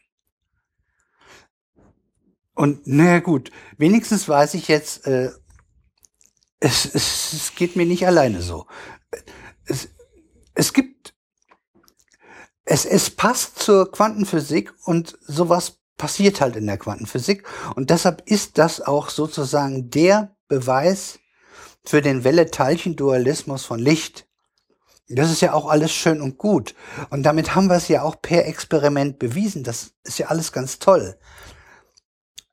Und 2.55 2.87
naja 2.87 3.21
gut, 3.21 3.51
wenigstens 3.77 4.29
weiß 4.29 4.55
ich 4.55 4.69
jetzt, 4.69 5.07
äh, 5.07 5.31
es, 6.61 6.87
es, 6.87 7.33
es 7.33 7.55
geht 7.55 7.77
mir 7.77 7.87
nicht 7.87 8.07
alleine 8.07 8.43
so. 8.43 8.67
Es, 9.67 9.89
es 10.55 10.73
gibt, 10.73 11.15
es, 12.65 12.85
es 12.85 13.11
passt 13.11 13.59
zur 13.59 13.91
Quantenphysik 13.91 14.73
und 14.85 15.19
sowas 15.21 15.81
passiert 15.97 16.41
halt 16.41 16.57
in 16.57 16.67
der 16.67 16.79
Quantenphysik. 16.79 17.45
Und 17.75 17.91
deshalb 17.91 18.23
ist 18.27 18.59
das 18.59 18.81
auch 18.81 19.11
sozusagen 19.11 19.91
der 19.91 20.37
Beweis 20.49 21.19
für 21.85 22.01
den 22.01 22.25
Welle-Teilchen-Dualismus 22.25 23.65
von 23.65 23.79
Licht. 23.79 24.27
Das 25.09 25.31
ist 25.31 25.43
ja 25.43 25.53
auch 25.53 25.69
alles 25.69 25.93
schön 25.93 26.23
und 26.23 26.39
gut. 26.39 26.75
Und 27.11 27.25
damit 27.25 27.55
haben 27.55 27.69
wir 27.69 27.77
es 27.77 27.89
ja 27.89 28.03
auch 28.03 28.21
per 28.23 28.47
Experiment 28.47 29.19
bewiesen. 29.19 29.63
Das 29.63 29.93
ist 30.03 30.19
ja 30.19 30.29
alles 30.29 30.53
ganz 30.53 30.79
toll. 30.79 31.19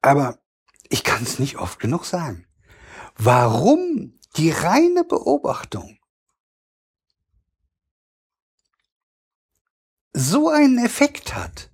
Aber 0.02 0.40
ich 0.90 1.04
kann 1.04 1.24
es 1.24 1.40
nicht 1.40 1.58
oft 1.58 1.80
genug 1.80 2.06
sagen. 2.06 2.46
Warum 3.16 4.20
die 4.36 4.52
reine 4.52 5.06
Beobachtung 5.06 5.98
so 10.14 10.50
einen 10.50 10.84
Effekt 10.84 11.36
hat, 11.36 11.72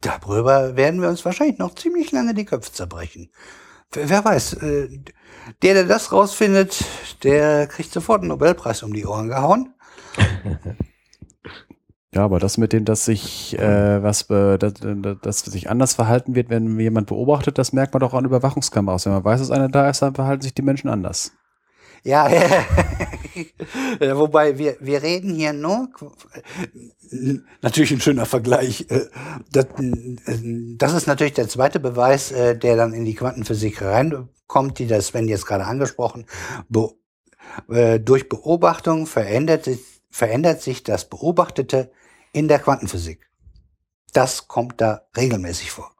darüber 0.00 0.76
werden 0.76 1.02
wir 1.02 1.10
uns 1.10 1.24
wahrscheinlich 1.24 1.58
noch 1.58 1.74
ziemlich 1.74 2.12
lange 2.12 2.32
die 2.32 2.46
Köpfe 2.46 2.72
zerbrechen. 2.72 3.30
Wer 3.94 4.24
weiß, 4.24 4.54
äh, 4.54 4.88
der, 5.62 5.74
der 5.74 5.84
das 5.84 6.12
rausfindet, 6.12 6.84
der 7.22 7.66
kriegt 7.66 7.92
sofort 7.92 8.20
einen 8.20 8.28
Nobelpreis 8.28 8.82
um 8.82 8.92
die 8.92 9.06
Ohren 9.06 9.28
gehauen. 9.28 9.74
Ja, 12.14 12.24
aber 12.26 12.38
das 12.38 12.58
mit 12.58 12.74
dem, 12.74 12.84
dass 12.84 13.06
sich 13.06 13.58
äh, 13.58 14.02
was 14.02 14.28
äh, 14.28 14.58
dass, 14.58 14.74
dass 15.22 15.40
sich 15.40 15.70
anders 15.70 15.94
verhalten 15.94 16.34
wird, 16.34 16.50
wenn 16.50 16.78
jemand 16.78 17.06
beobachtet, 17.06 17.56
das 17.56 17.72
merkt 17.72 17.94
man 17.94 18.00
doch 18.00 18.12
an 18.12 18.26
Überwachungskameras. 18.26 19.06
Wenn 19.06 19.14
man 19.14 19.24
weiß, 19.24 19.40
dass 19.40 19.50
einer 19.50 19.70
da 19.70 19.88
ist, 19.88 20.02
dann 20.02 20.14
verhalten 20.14 20.42
sich 20.42 20.52
die 20.52 20.60
Menschen 20.60 20.90
anders. 20.90 21.32
Ja, 22.04 22.28
wobei 24.00 24.58
wir, 24.58 24.76
wir 24.80 25.02
reden 25.02 25.34
hier 25.34 25.52
nur, 25.52 25.88
natürlich 27.60 27.90
ein 27.92 28.00
schöner 28.00 28.26
Vergleich. 28.26 28.86
Äh, 28.90 29.08
das, 29.50 29.66
das 30.76 30.94
ist 30.94 31.06
natürlich 31.06 31.34
der 31.34 31.48
zweite 31.48 31.80
Beweis, 31.80 32.32
äh, 32.32 32.56
der 32.56 32.76
dann 32.76 32.92
in 32.92 33.04
die 33.04 33.14
Quantenphysik 33.14 33.82
reinkommt, 33.82 34.78
die 34.78 34.86
das 34.86 35.08
Sven 35.08 35.28
jetzt 35.28 35.46
gerade 35.46 35.64
angesprochen. 35.64 36.26
Be 36.68 36.90
äh, 37.68 38.00
durch 38.00 38.28
Beobachtung 38.28 39.06
verändert 39.06 39.64
sich, 39.64 39.80
verändert 40.10 40.62
sich 40.62 40.82
das 40.82 41.08
Beobachtete 41.08 41.92
in 42.32 42.48
der 42.48 42.58
Quantenphysik. 42.58 43.28
Das 44.12 44.48
kommt 44.48 44.80
da 44.80 45.02
regelmäßig 45.16 45.70
vor. 45.70 45.94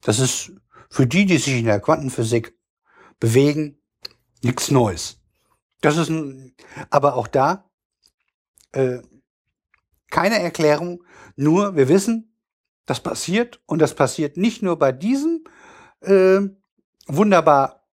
Das 0.00 0.18
ist 0.18 0.52
für 0.90 1.06
die, 1.06 1.26
die 1.26 1.38
sich 1.38 1.58
in 1.58 1.66
der 1.66 1.80
Quantenphysik 1.80 2.56
bewegen, 3.18 3.78
nichts 4.42 4.70
Neues. 4.70 5.20
Das 5.84 5.98
ist 5.98 6.08
ein, 6.08 6.54
aber 6.88 7.14
auch 7.14 7.26
da 7.26 7.68
äh, 8.72 9.00
keine 10.10 10.40
Erklärung, 10.40 11.04
nur 11.36 11.76
wir 11.76 11.88
wissen, 11.88 12.34
das 12.86 13.00
passiert 13.00 13.60
und 13.66 13.80
das 13.80 13.94
passiert 13.94 14.38
nicht 14.38 14.62
nur 14.62 14.78
bei 14.78 14.92
diesem 14.92 15.44
äh, 16.00 16.40
wunderbar 17.06 17.84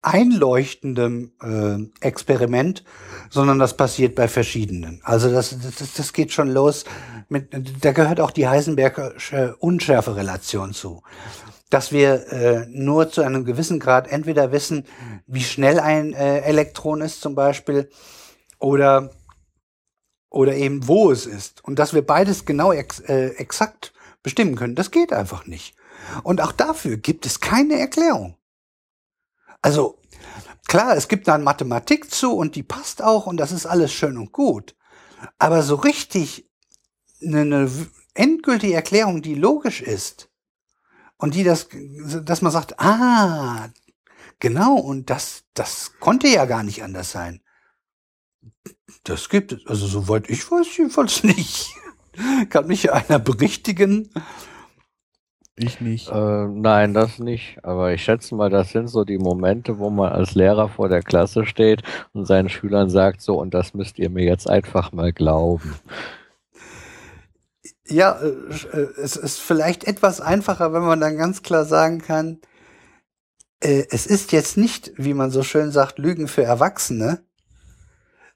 einleuchtenden 0.00 1.32
äh, 1.42 2.06
Experiment, 2.06 2.84
sondern 3.28 3.58
das 3.58 3.76
passiert 3.76 4.14
bei 4.14 4.26
verschiedenen. 4.26 5.02
Also 5.04 5.30
das, 5.30 5.54
das, 5.78 5.92
das 5.92 6.12
geht 6.14 6.32
schon 6.32 6.48
los. 6.48 6.84
Mit, 7.28 7.52
da 7.84 7.92
gehört 7.92 8.20
auch 8.20 8.30
die 8.30 8.48
Heisenbergische 8.48 9.54
Unschärferelation 9.56 10.72
zu 10.72 11.02
dass 11.70 11.92
wir 11.92 12.32
äh, 12.32 12.66
nur 12.68 13.10
zu 13.10 13.22
einem 13.22 13.44
gewissen 13.44 13.78
Grad 13.78 14.08
entweder 14.08 14.52
wissen, 14.52 14.86
wie 15.26 15.42
schnell 15.42 15.80
ein 15.80 16.14
äh, 16.14 16.40
Elektron 16.40 17.00
ist 17.00 17.20
zum 17.20 17.34
Beispiel, 17.34 17.90
oder, 18.58 19.10
oder 20.30 20.54
eben 20.54 20.88
wo 20.88 21.10
es 21.10 21.26
ist. 21.26 21.62
Und 21.64 21.78
dass 21.78 21.94
wir 21.94 22.06
beides 22.06 22.46
genau 22.46 22.72
ex, 22.72 23.00
äh, 23.00 23.28
exakt 23.36 23.92
bestimmen 24.22 24.56
können, 24.56 24.74
das 24.74 24.90
geht 24.90 25.12
einfach 25.12 25.46
nicht. 25.46 25.74
Und 26.22 26.40
auch 26.40 26.52
dafür 26.52 26.96
gibt 26.96 27.26
es 27.26 27.40
keine 27.40 27.78
Erklärung. 27.78 28.36
Also 29.60 29.98
klar, 30.68 30.96
es 30.96 31.08
gibt 31.08 31.28
da 31.28 31.36
Mathematik 31.38 32.10
zu 32.10 32.34
und 32.36 32.54
die 32.54 32.62
passt 32.62 33.02
auch 33.02 33.26
und 33.26 33.36
das 33.36 33.52
ist 33.52 33.66
alles 33.66 33.92
schön 33.92 34.16
und 34.16 34.32
gut. 34.32 34.74
Aber 35.38 35.62
so 35.62 35.74
richtig 35.74 36.48
eine, 37.22 37.40
eine 37.40 37.70
endgültige 38.14 38.74
Erklärung, 38.74 39.22
die 39.22 39.34
logisch 39.34 39.82
ist, 39.82 40.27
und 41.18 41.34
die 41.34 41.44
das, 41.44 41.68
dass 42.24 42.42
man 42.42 42.52
sagt, 42.52 42.80
ah, 42.80 43.68
genau, 44.38 44.76
und 44.76 45.10
das, 45.10 45.44
das 45.54 45.92
konnte 46.00 46.28
ja 46.28 46.46
gar 46.46 46.62
nicht 46.62 46.82
anders 46.82 47.10
sein. 47.10 47.40
Das 49.04 49.28
gibt 49.28 49.52
es, 49.52 49.66
also 49.66 49.86
soweit 49.86 50.30
ich 50.30 50.50
weiß, 50.50 50.76
jedenfalls 50.76 51.22
nicht. 51.24 51.74
Kann 52.50 52.66
mich 52.66 52.90
einer 52.92 53.18
berichtigen? 53.18 54.10
Ich 55.56 55.80
nicht. 55.80 56.08
Äh, 56.08 56.46
nein, 56.46 56.94
das 56.94 57.18
nicht. 57.18 57.58
Aber 57.64 57.92
ich 57.92 58.04
schätze 58.04 58.34
mal, 58.36 58.48
das 58.48 58.70
sind 58.70 58.86
so 58.86 59.04
die 59.04 59.18
Momente, 59.18 59.78
wo 59.78 59.90
man 59.90 60.12
als 60.12 60.34
Lehrer 60.36 60.68
vor 60.68 60.88
der 60.88 61.02
Klasse 61.02 61.46
steht 61.46 61.82
und 62.12 62.26
seinen 62.26 62.48
Schülern 62.48 62.90
sagt 62.90 63.20
so, 63.20 63.40
und 63.40 63.54
das 63.54 63.74
müsst 63.74 63.98
ihr 63.98 64.08
mir 64.08 64.24
jetzt 64.24 64.48
einfach 64.48 64.92
mal 64.92 65.12
glauben. 65.12 65.74
Ja, 67.90 68.20
äh, 68.20 68.28
äh, 68.28 68.92
es 68.98 69.16
ist 69.16 69.40
vielleicht 69.40 69.84
etwas 69.84 70.20
einfacher, 70.20 70.72
wenn 70.72 70.82
man 70.82 71.00
dann 71.00 71.16
ganz 71.16 71.42
klar 71.42 71.64
sagen 71.64 72.00
kann, 72.00 72.40
äh, 73.60 73.86
es 73.90 74.06
ist 74.06 74.32
jetzt 74.32 74.58
nicht, 74.58 74.92
wie 74.96 75.14
man 75.14 75.30
so 75.30 75.42
schön 75.42 75.72
sagt, 75.72 75.98
Lügen 75.98 76.28
für 76.28 76.42
Erwachsene, 76.42 77.24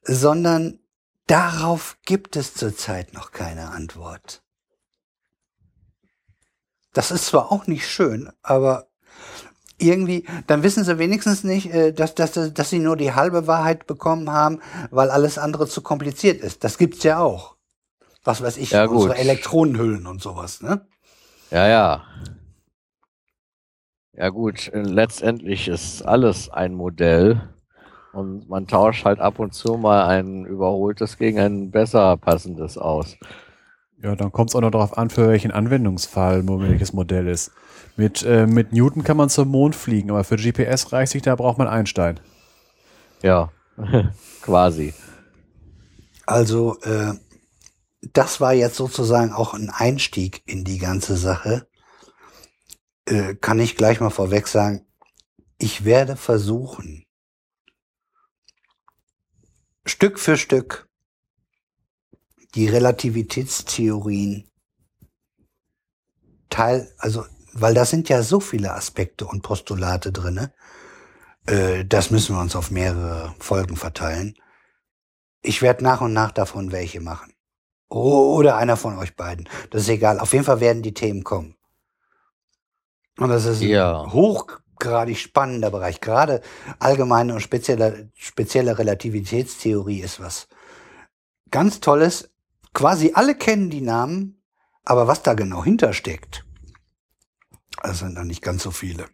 sondern 0.03 0.79
darauf 1.27 1.99
gibt 2.07 2.37
es 2.37 2.55
zurzeit 2.55 3.13
noch 3.13 3.31
keine 3.31 3.71
Antwort. 3.71 4.43
Das 6.95 7.11
ist 7.11 7.27
zwar 7.27 7.53
auch 7.53 7.67
nicht 7.67 7.89
schön, 7.89 8.31
aber 8.43 8.89
irgendwie, 9.79 10.27
dann 10.47 10.63
wissen 10.63 10.85
sie 10.85 10.99
wenigstens 10.99 11.43
nicht, 11.43 11.71
dass, 11.99 12.15
dass, 12.15 12.33
dass 12.53 12.71
sie 12.71 12.79
nur 12.79 12.97
die 12.97 13.15
halbe 13.15 13.47
Wahrheit 13.47 13.87
bekommen 13.87 14.31
haben, 14.31 14.61
weil 14.91 15.11
alles 15.11 15.39
andere 15.39 15.67
zu 15.67 15.81
kompliziert 15.81 16.41
ist. 16.41 16.65
Das 16.65 16.79
gibt's 16.79 17.03
ja 17.03 17.19
auch 17.21 17.57
was 18.25 18.43
weiß 18.43 18.57
ich, 18.57 18.71
ja, 18.71 18.87
unsere 18.87 19.17
Elektronenhüllen 19.17 20.07
und 20.07 20.23
sowas, 20.23 20.63
ne? 20.63 20.87
Ja, 21.51 21.69
ja. 21.69 22.05
Ja 24.15 24.29
gut, 24.29 24.71
letztendlich 24.75 25.69
ist 25.69 26.03
alles 26.03 26.51
ein 26.51 26.75
Modell 26.75 27.49
und 28.13 28.49
man 28.49 28.67
tauscht 28.67 29.05
halt 29.05 29.21
ab 29.21 29.39
und 29.39 29.55
zu 29.55 29.77
mal 29.77 30.07
ein 30.07 30.45
überholtes 30.45 31.17
gegen 31.17 31.39
ein 31.39 31.71
besser 31.71 32.17
passendes 32.19 32.77
aus. 32.77 33.17
Ja, 34.03 34.15
dann 34.17 34.33
kommt 34.33 34.51
es 34.51 34.57
auch 34.57 34.61
noch 34.61 34.71
darauf 34.71 34.99
an, 34.99 35.11
für 35.11 35.29
welchen 35.29 35.51
Anwendungsfall 35.51 36.47
welches 36.47 36.93
Modell 36.93 37.29
ist. 37.29 37.53
Mit, 37.97 38.23
äh, 38.23 38.47
mit 38.47 38.73
Newton 38.73 39.05
kann 39.05 39.17
man 39.17 39.29
zum 39.29 39.49
Mond 39.49 39.77
fliegen, 39.77 40.11
aber 40.11 40.25
für 40.25 40.37
GPS 40.37 40.93
reicht 40.93 41.13
sich, 41.13 41.23
da 41.23 41.37
braucht 41.37 41.59
man 41.59 41.69
Einstein. 41.69 42.21
Ja, 43.23 43.51
quasi. 44.43 44.93
Also 46.27 46.77
äh, 46.83 47.13
das 48.03 48.41
war 48.41 48.53
jetzt 48.53 48.77
sozusagen 48.77 49.33
auch 49.33 49.55
ein 49.55 49.71
Einstieg 49.71 50.43
in 50.47 50.65
die 50.65 50.79
ganze 50.79 51.17
Sache. 51.17 51.69
Äh, 53.07 53.35
kann 53.37 53.61
ich 53.61 53.77
gleich 53.77 54.01
mal 54.01 54.11
vorweg 54.11 54.49
sagen, 54.49 54.87
ich 55.59 55.85
werde 55.85 56.17
versuchen, 56.17 57.07
Stück 59.85 60.19
für 60.19 60.37
Stück 60.37 60.89
die 62.55 62.69
Relativitätstheorien 62.69 64.51
Teil, 66.51 66.93
also, 66.99 67.25
weil 67.53 67.75
da 67.75 67.87
sind 67.87 68.09
ja 68.09 68.23
so 68.23 68.39
viele 68.39 68.75
Aspekte 68.75 69.25
und 69.25 69.43
Postulate 69.43 70.13
drinne, 70.13 70.53
äh, 71.47 71.85
das 71.85 72.11
müssen 72.11 72.37
wir 72.37 72.41
uns 72.43 72.55
auf 72.55 72.71
mehrere 72.71 73.35
Folgen 73.39 73.77
verteilen. 73.77 74.35
Ich 75.41 75.63
werde 75.63 75.83
nach 75.83 76.01
und 76.03 76.13
nach 76.13 76.31
davon 76.31 76.73
welche 76.73 77.01
machen. 77.01 77.33
Oder 77.95 78.57
einer 78.57 78.77
von 78.77 78.97
euch 78.99 79.17
beiden. 79.17 79.49
Das 79.71 79.83
ist 79.83 79.89
egal. 79.89 80.19
Auf 80.19 80.33
jeden 80.33 80.45
Fall 80.45 80.61
werden 80.61 80.83
die 80.83 80.95
Themen 80.95 81.25
kommen. 81.25 81.57
Und 83.19 83.29
das 83.29 83.45
ist 83.45 83.61
ja. 83.61 84.03
ein 84.03 84.13
hoch 84.13 84.63
hochgradig 84.83 85.19
spannender 85.19 85.71
Bereich. 85.71 86.01
Gerade 86.01 86.41
allgemeine 86.79 87.35
und 87.35 87.41
spezielle, 87.41 88.11
spezielle 88.15 88.79
Relativitätstheorie 88.79 90.01
ist 90.01 90.21
was 90.21 90.49
ganz 91.51 91.81
Tolles. 91.81 92.31
Quasi 92.75 93.13
alle 93.15 93.35
kennen 93.35 93.71
die 93.71 93.81
Namen, 93.81 94.43
aber 94.85 95.07
was 95.07 95.23
da 95.23 95.35
genau 95.35 95.63
hintersteckt, 95.63 96.45
das 97.83 97.99
sind 97.99 98.15
dann 98.15 98.27
nicht 98.27 98.43
ganz 98.43 98.63
so 98.63 98.71
viele. 98.71 99.07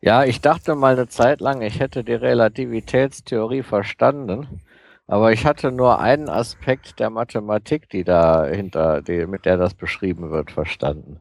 Ja, 0.00 0.24
ich 0.24 0.40
dachte 0.40 0.74
mal 0.74 0.94
eine 0.94 1.08
Zeit 1.08 1.40
lang, 1.40 1.62
ich 1.62 1.78
hätte 1.78 2.04
die 2.04 2.14
Relativitätstheorie 2.14 3.62
verstanden, 3.62 4.62
aber 5.12 5.30
ich 5.30 5.44
hatte 5.44 5.70
nur 5.70 6.00
einen 6.00 6.30
Aspekt 6.30 6.98
der 6.98 7.10
Mathematik, 7.10 7.90
die 7.90 8.02
dahinter, 8.02 9.02
die, 9.02 9.26
mit 9.26 9.44
der 9.44 9.58
das 9.58 9.74
beschrieben 9.74 10.30
wird, 10.30 10.50
verstanden. 10.50 11.20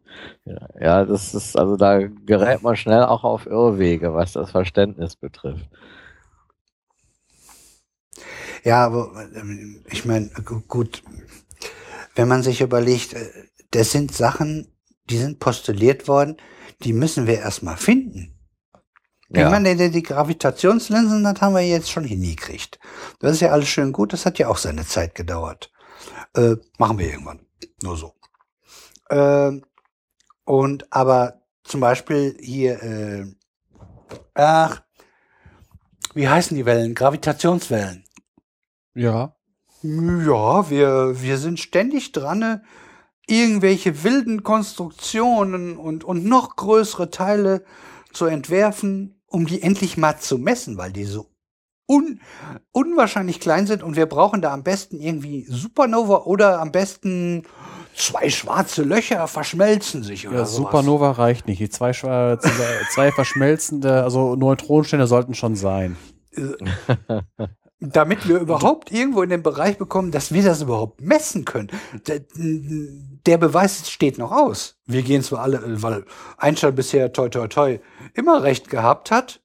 Ja, 0.80 1.04
das 1.04 1.34
ist, 1.36 1.60
also 1.60 1.76
da 1.76 2.00
gerät 2.00 2.64
man 2.64 2.78
schnell 2.78 3.04
auch 3.04 3.26
auf 3.26 3.48
Irrwege, 3.48 4.14
was 4.14 4.32
das 4.32 4.52
Verständnis 4.52 5.18
betrifft. 5.18 5.70
Ja, 8.64 8.86
aber 8.86 9.28
ähm, 9.36 9.84
ich 9.92 10.06
meine, 10.06 10.30
gut, 10.70 11.04
wenn 12.16 12.30
man 12.30 12.44
sich 12.44 12.62
überlegt, 12.62 13.12
äh, 13.12 13.30
das 13.72 13.92
sind 13.92 14.14
Sachen, 14.14 14.72
die 15.10 15.18
sind 15.18 15.40
postuliert 15.40 16.08
worden, 16.08 16.38
die 16.84 16.94
müssen 16.94 17.28
wir 17.28 17.40
erstmal 17.40 17.76
finden. 17.76 18.41
Ja. 19.34 19.46
Ich 19.46 19.52
meine, 19.52 19.76
die, 19.76 19.92
die 19.92 20.04
Gravitationslinsen, 20.04 21.24
das 21.24 21.40
haben 21.40 21.56
wir 21.56 21.62
jetzt 21.62 21.90
schon 21.90 22.04
hingekriegt. 22.04 22.80
Das 23.20 23.34
ist 23.34 23.42
ja 23.42 23.52
alles 23.52 23.70
schön 23.70 23.94
gut, 23.94 24.12
das 24.14 24.26
hat 24.26 24.40
ja 24.40 24.50
auch 24.50 24.58
seine 24.58 24.86
Zeit 24.86 25.16
gedauert. 25.16 25.72
Äh, 26.36 26.56
machen 26.78 26.98
wir 26.98 27.08
irgendwann. 27.08 27.40
Nur 27.82 27.96
so. 27.96 28.14
Äh, 29.10 29.52
und 30.44 30.92
aber 30.92 31.42
zum 31.64 31.80
Beispiel 31.80 32.36
hier, 32.42 32.84
äh, 32.84 33.26
ach, 34.34 34.82
wie 36.14 36.28
heißen 36.28 36.58
die 36.58 36.66
Wellen? 36.66 36.94
Gravitationswellen. 36.94 38.04
Ja. 38.94 39.36
Ja, 39.84 40.70
wir, 40.70 41.22
wir 41.22 41.38
sind 41.38 41.60
ständig 41.60 42.12
dran, 42.12 42.64
irgendwelche 43.26 44.04
wilden 44.04 44.44
Konstruktionen 44.44 45.78
und, 45.78 46.04
und 46.04 46.26
noch 46.26 46.56
größere 46.56 47.10
Teile 47.10 47.64
zu 48.12 48.26
entwerfen, 48.26 49.21
um 49.32 49.46
die 49.46 49.62
endlich 49.62 49.98
mal 49.98 50.20
zu 50.20 50.38
messen, 50.38 50.78
weil 50.78 50.92
die 50.92 51.06
so 51.06 51.28
un, 51.88 52.20
unwahrscheinlich 52.72 53.40
klein 53.40 53.68
sind 53.68 53.84
und 53.84 53.96
wir 53.96 54.06
brauchen 54.06 54.42
da 54.42 54.54
am 54.54 54.64
besten 54.64 55.00
irgendwie 55.00 55.46
Supernova 55.48 56.24
oder 56.26 56.60
am 56.60 56.72
besten 56.72 57.44
zwei 57.96 58.30
schwarze 58.30 58.84
Löcher 58.84 59.28
verschmelzen 59.28 60.04
sich 60.04 60.28
oder 60.28 60.40
Ja, 60.40 60.46
Supernova 60.46 61.12
reicht 61.12 61.48
nicht. 61.48 61.60
Die 61.60 61.70
zwei, 61.70 61.92
zwei 62.94 63.12
verschmelzende, 63.12 64.04
also 64.04 64.36
Neutronensterne 64.36 65.08
sollten 65.08 65.34
schon 65.34 65.56
sein. 65.56 65.98
Damit 67.84 68.28
wir 68.28 68.38
überhaupt 68.38 68.92
irgendwo 68.92 69.24
in 69.24 69.32
den 69.32 69.42
Bereich 69.42 69.80
bekommen, 69.80 70.12
dass 70.12 70.32
wir 70.32 70.44
das 70.44 70.62
überhaupt 70.62 71.02
messen 71.02 71.46
können. 71.46 71.72
Der, 72.06 72.22
der 72.36 73.38
Beweis 73.40 73.90
steht 73.90 74.20
noch 74.20 74.32
aus. 74.32 74.76
Wir 74.86 75.02
gehen 75.02 75.24
zwar 75.24 75.40
alle, 75.40 75.82
weil 75.82 76.06
Einstein 76.38 76.76
bisher 76.76 77.12
toi 77.12 77.30
toi 77.30 77.48
toi 77.48 77.80
immer 78.14 78.44
recht 78.44 78.70
gehabt 78.70 79.10
hat, 79.10 79.42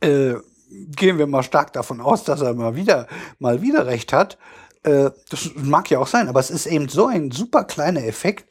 äh, 0.00 0.34
gehen 0.70 1.18
wir 1.18 1.26
mal 1.26 1.42
stark 1.42 1.72
davon 1.72 2.00
aus, 2.00 2.24
dass 2.24 2.40
er 2.40 2.54
mal 2.54 2.76
wieder, 2.76 3.06
mal 3.38 3.62
wieder 3.62 3.86
recht 3.86 4.12
hat. 4.12 4.38
Äh, 4.82 5.10
das 5.30 5.50
mag 5.56 5.90
ja 5.90 5.98
auch 5.98 6.06
sein, 6.06 6.28
aber 6.28 6.40
es 6.40 6.50
ist 6.50 6.66
eben 6.66 6.88
so 6.88 7.06
ein 7.06 7.30
super 7.30 7.64
kleiner 7.64 8.04
Effekt, 8.04 8.50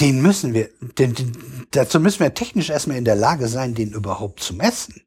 den 0.00 0.22
müssen 0.22 0.54
wir, 0.54 0.68
den, 0.98 1.14
den, 1.14 1.66
dazu 1.70 2.00
müssen 2.00 2.20
wir 2.20 2.34
technisch 2.34 2.70
erstmal 2.70 2.98
in 2.98 3.04
der 3.04 3.16
Lage 3.16 3.48
sein, 3.48 3.74
den 3.74 3.92
überhaupt 3.92 4.40
zu 4.40 4.54
messen. 4.54 5.02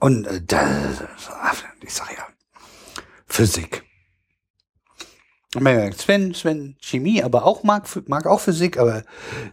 Und 0.00 0.26
äh, 0.26 0.42
da, 0.42 0.90
ich 1.82 1.94
sag 1.94 2.16
ja, 2.16 2.26
Physik. 3.26 3.84
Sven, 5.52 6.34
Sven 6.34 6.76
Chemie, 6.80 7.22
aber 7.22 7.44
auch 7.44 7.62
mag, 7.64 7.88
mag 8.08 8.26
auch 8.26 8.40
Physik, 8.40 8.78
aber 8.78 9.04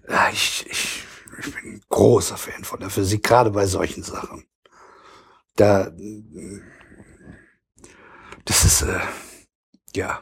äh, 0.08 0.32
ich, 0.32 0.66
ich, 0.70 1.04
ich 1.40 1.54
bin 1.54 1.74
ein 1.74 1.82
großer 1.90 2.38
Fan 2.38 2.64
von 2.64 2.80
der 2.80 2.90
Physik, 2.90 3.24
gerade 3.24 3.52
bei 3.52 3.66
solchen 3.66 4.04
Sachen. 4.04 4.46
Da, 5.56 5.92
das 8.46 8.64
ist, 8.64 8.84
äh, 8.84 9.00
ja, 9.96 10.22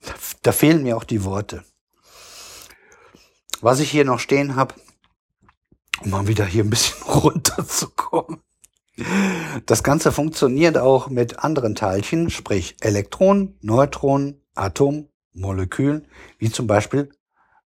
da, 0.00 0.14
da 0.42 0.52
fehlen 0.52 0.82
mir 0.82 0.96
auch 0.96 1.04
die 1.04 1.24
Worte. 1.24 1.64
Was 3.60 3.80
ich 3.80 3.90
hier 3.90 4.04
noch 4.04 4.18
stehen 4.18 4.56
habe, 4.56 4.74
um 6.00 6.10
mal 6.10 6.26
wieder 6.26 6.44
hier 6.44 6.64
ein 6.64 6.70
bisschen 6.70 7.02
runterzukommen. 7.06 8.42
Das 9.66 9.82
Ganze 9.82 10.10
funktioniert 10.10 10.78
auch 10.78 11.08
mit 11.10 11.40
anderen 11.40 11.74
Teilchen, 11.74 12.30
sprich 12.30 12.76
Elektronen, 12.80 13.58
Neutronen, 13.60 14.40
Atom, 14.54 15.08
Molekülen, 15.34 16.06
wie 16.38 16.50
zum 16.50 16.66
Beispiel 16.66 17.10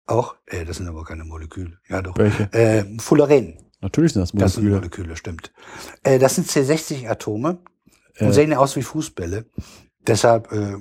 auch, 0.06 0.34
äh, 0.46 0.64
das 0.64 0.78
sind 0.78 0.88
aber 0.88 1.04
keine 1.04 1.24
Moleküle, 1.24 1.78
ja 1.88 2.02
doch, 2.02 2.18
Welche? 2.18 2.52
Äh, 2.52 2.98
Fullerenen. 2.98 3.58
Natürlich 3.80 4.12
sind 4.12 4.22
das 4.22 4.34
Moleküle. 4.34 4.44
Das 4.44 4.54
sind 4.54 4.70
Moleküle, 4.70 5.16
stimmt. 5.16 5.52
Äh, 6.02 6.18
das 6.18 6.34
sind 6.34 6.48
C60-Atome 6.48 7.58
und 8.18 8.26
äh. 8.26 8.32
sehen 8.32 8.50
ja 8.50 8.58
aus 8.58 8.74
wie 8.74 8.82
Fußbälle. 8.82 9.46
Deshalb 10.06 10.50
äh, 10.52 10.76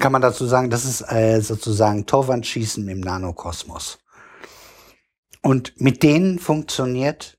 kann 0.00 0.12
man 0.12 0.22
dazu 0.22 0.44
sagen, 0.46 0.70
das 0.70 0.84
ist 0.84 1.02
äh, 1.02 1.40
sozusagen 1.40 2.04
Torwandschießen 2.04 2.86
im 2.88 3.00
Nanokosmos. 3.00 3.98
Und 5.42 5.80
mit 5.80 6.02
denen 6.02 6.40
funktioniert 6.40 7.38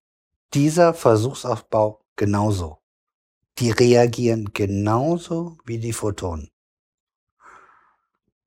dieser 0.53 0.93
Versuchsaufbau 0.93 2.01
genauso. 2.15 2.79
Die 3.59 3.71
reagieren 3.71 4.51
genauso 4.53 5.57
wie 5.65 5.79
die 5.79 5.93
Photonen. 5.93 6.49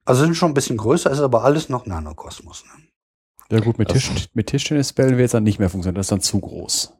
Also 0.05 0.25
sind 0.25 0.35
schon 0.35 0.53
ein 0.53 0.55
bisschen 0.55 0.77
größer, 0.77 1.11
ist 1.11 1.21
aber 1.21 1.45
alles 1.45 1.69
noch 1.69 1.87
Nanokosmos. 1.87 2.65
Ne? 2.65 2.83
Ja 3.51 3.61
gut, 3.61 3.79
mit, 3.79 3.89
Tisch, 3.89 4.29
mit 4.35 4.47
Tischtennisbällen 4.47 5.17
wird 5.17 5.27
es 5.27 5.33
dann 5.33 5.43
nicht 5.43 5.59
mehr 5.59 5.69
funktionieren, 5.69 5.97
das 5.97 6.07
ist 6.07 6.13
dann 6.13 6.21
zu 6.21 6.41
groß. 6.41 6.95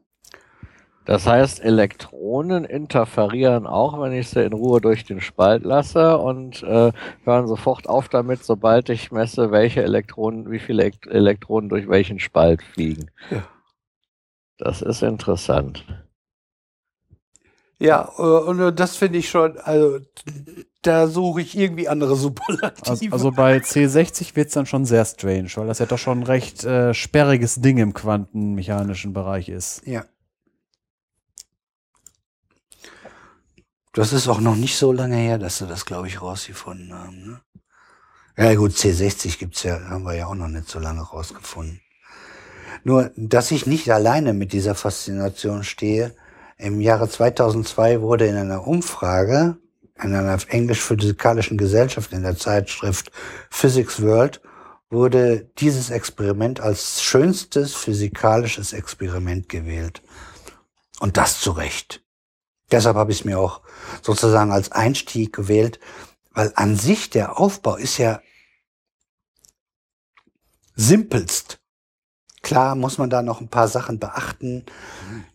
Das 1.05 1.25
heißt, 1.25 1.63
Elektronen 1.63 2.63
interferieren 2.63 3.65
auch, 3.65 3.99
wenn 3.99 4.13
ich 4.13 4.29
sie 4.29 4.43
in 4.43 4.53
Ruhe 4.53 4.81
durch 4.81 5.03
den 5.03 5.19
Spalt 5.19 5.63
lasse 5.63 6.17
und 6.17 6.61
äh, 6.61 6.91
hören 7.23 7.47
sofort 7.47 7.89
auf 7.89 8.07
damit, 8.07 8.43
sobald 8.43 8.89
ich 8.89 9.11
messe, 9.11 9.51
welche 9.51 9.81
Elektronen, 9.81 10.51
wie 10.51 10.59
viele 10.59 10.91
Elektronen 11.09 11.69
durch 11.69 11.89
welchen 11.89 12.19
Spalt 12.19 12.61
fliegen. 12.61 13.09
Ja. 13.31 13.43
Das 14.61 14.83
ist 14.83 15.01
interessant. 15.01 15.83
Ja, 17.79 18.13
äh, 18.19 18.21
und 18.21 18.59
äh, 18.59 18.71
das 18.71 18.95
finde 18.95 19.17
ich 19.17 19.27
schon, 19.27 19.57
also 19.57 19.99
da 20.83 21.07
suche 21.07 21.41
ich 21.41 21.57
irgendwie 21.57 21.89
andere 21.89 22.15
Superlative. 22.15 22.91
Also, 22.91 23.05
also 23.09 23.31
bei 23.31 23.57
C60 23.57 24.35
wird 24.35 24.49
es 24.49 24.53
dann 24.53 24.67
schon 24.67 24.85
sehr 24.85 25.03
strange, 25.03 25.49
weil 25.55 25.65
das 25.65 25.79
ja 25.79 25.87
doch 25.87 25.97
schon 25.97 26.19
ein 26.19 26.23
recht 26.23 26.63
äh, 26.63 26.93
sperriges 26.93 27.55
Ding 27.55 27.79
im 27.79 27.95
quantenmechanischen 27.95 29.13
Bereich 29.13 29.49
ist. 29.49 29.81
Ja. 29.87 30.05
Das 33.93 34.13
ist 34.13 34.27
auch 34.27 34.41
noch 34.41 34.55
nicht 34.55 34.77
so 34.77 34.91
lange 34.91 35.15
her, 35.15 35.39
dass 35.39 35.57
sie 35.57 35.65
das, 35.65 35.87
glaube 35.87 36.07
ich, 36.07 36.21
rausgefunden 36.21 36.93
haben. 36.93 37.25
Ne? 37.25 37.41
Ja 38.37 38.53
gut, 38.53 38.73
C60 38.73 39.39
gibt's 39.39 39.63
ja, 39.63 39.79
haben 39.89 40.03
wir 40.03 40.13
ja 40.13 40.27
auch 40.27 40.35
noch 40.35 40.49
nicht 40.49 40.69
so 40.69 40.77
lange 40.77 41.01
rausgefunden. 41.01 41.81
Nur, 42.83 43.11
dass 43.15 43.51
ich 43.51 43.65
nicht 43.65 43.91
alleine 43.91 44.33
mit 44.33 44.53
dieser 44.53 44.75
Faszination 44.75 45.63
stehe. 45.63 46.15
Im 46.57 46.81
Jahre 46.81 47.09
2002 47.09 48.01
wurde 48.01 48.27
in 48.27 48.35
einer 48.35 48.67
Umfrage 48.67 49.57
in 50.03 50.15
einer 50.15 50.37
englisch-physikalischen 50.47 51.57
Gesellschaft 51.57 52.11
in 52.11 52.23
der 52.23 52.37
Zeitschrift 52.37 53.11
Physics 53.49 54.01
World 54.01 54.41
wurde 54.89 55.49
dieses 55.57 55.89
Experiment 55.89 56.59
als 56.59 57.01
schönstes 57.01 57.73
physikalisches 57.73 58.73
Experiment 58.73 59.47
gewählt. 59.47 60.01
Und 60.99 61.17
das 61.17 61.39
zu 61.39 61.51
Recht. 61.51 62.03
Deshalb 62.71 62.95
habe 62.95 63.11
ich 63.11 63.19
es 63.19 63.25
mir 63.25 63.39
auch 63.39 63.61
sozusagen 64.01 64.51
als 64.51 64.71
Einstieg 64.71 65.33
gewählt, 65.33 65.79
weil 66.31 66.51
an 66.55 66.75
sich 66.75 67.09
der 67.09 67.39
Aufbau 67.39 67.75
ist 67.75 67.97
ja 67.97 68.21
simpelst. 70.75 71.60
Klar 72.43 72.75
muss 72.75 72.97
man 72.97 73.11
da 73.11 73.21
noch 73.21 73.39
ein 73.39 73.49
paar 73.49 73.67
Sachen 73.67 73.99
beachten, 73.99 74.65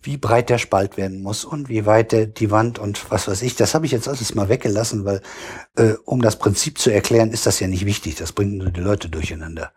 wie 0.03 0.17
breit 0.17 0.51
der 0.51 0.59
Spalt 0.59 0.97
werden 0.97 1.23
muss 1.23 1.45
und 1.45 1.69
wie 1.69 1.87
weit 1.87 2.11
der, 2.11 2.27
die 2.27 2.51
Wand 2.51 2.81
und 2.81 3.11
was 3.11 3.29
weiß 3.29 3.43
ich. 3.43 3.55
Das 3.55 3.75
habe 3.75 3.87
ich 3.87 3.93
jetzt 3.93 4.09
alles 4.09 4.35
mal 4.35 4.49
weggelassen, 4.49 5.05
weil 5.05 5.23
äh, 5.77 5.95
um 6.05 6.21
das 6.21 6.37
Prinzip 6.37 6.79
zu 6.79 6.91
erklären, 6.91 7.31
ist 7.31 7.47
das 7.47 7.61
ja 7.61 7.69
nicht 7.69 7.87
wichtig. 7.87 8.17
Das 8.17 8.33
bringt 8.33 8.55
nur 8.55 8.71
die 8.71 8.81
Leute 8.81 9.09
durcheinander. 9.09 9.73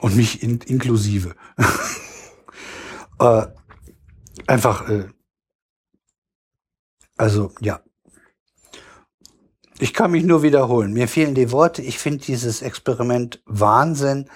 Und 0.00 0.16
mich 0.16 0.42
in, 0.42 0.58
inklusive. 0.60 1.34
äh, 3.18 3.46
einfach, 4.46 4.86
äh, 4.90 5.08
also 7.16 7.52
ja. 7.60 7.80
Ich 9.78 9.94
kann 9.94 10.10
mich 10.10 10.24
nur 10.24 10.42
wiederholen. 10.42 10.92
Mir 10.92 11.08
fehlen 11.08 11.34
die 11.34 11.52
Worte. 11.52 11.80
Ich 11.80 11.98
finde 11.98 12.22
dieses 12.22 12.60
Experiment 12.60 13.42
Wahnsinn 13.46 14.28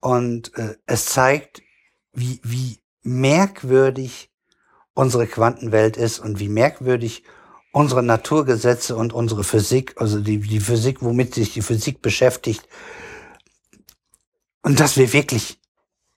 Und 0.00 0.56
äh, 0.56 0.76
es 0.86 1.06
zeigt, 1.06 1.62
wie, 2.12 2.40
wie 2.42 2.80
merkwürdig 3.02 4.30
unsere 4.94 5.26
Quantenwelt 5.26 5.96
ist 5.96 6.18
und 6.18 6.38
wie 6.38 6.48
merkwürdig 6.48 7.24
unsere 7.72 8.02
Naturgesetze 8.02 8.96
und 8.96 9.12
unsere 9.12 9.44
Physik, 9.44 10.00
also 10.00 10.20
die, 10.20 10.38
die 10.38 10.60
Physik, 10.60 11.02
womit 11.02 11.34
sich 11.34 11.52
die 11.52 11.62
Physik 11.62 12.00
beschäftigt, 12.00 12.66
und 14.62 14.80
dass 14.80 14.96
wir 14.96 15.12
wirklich 15.12 15.60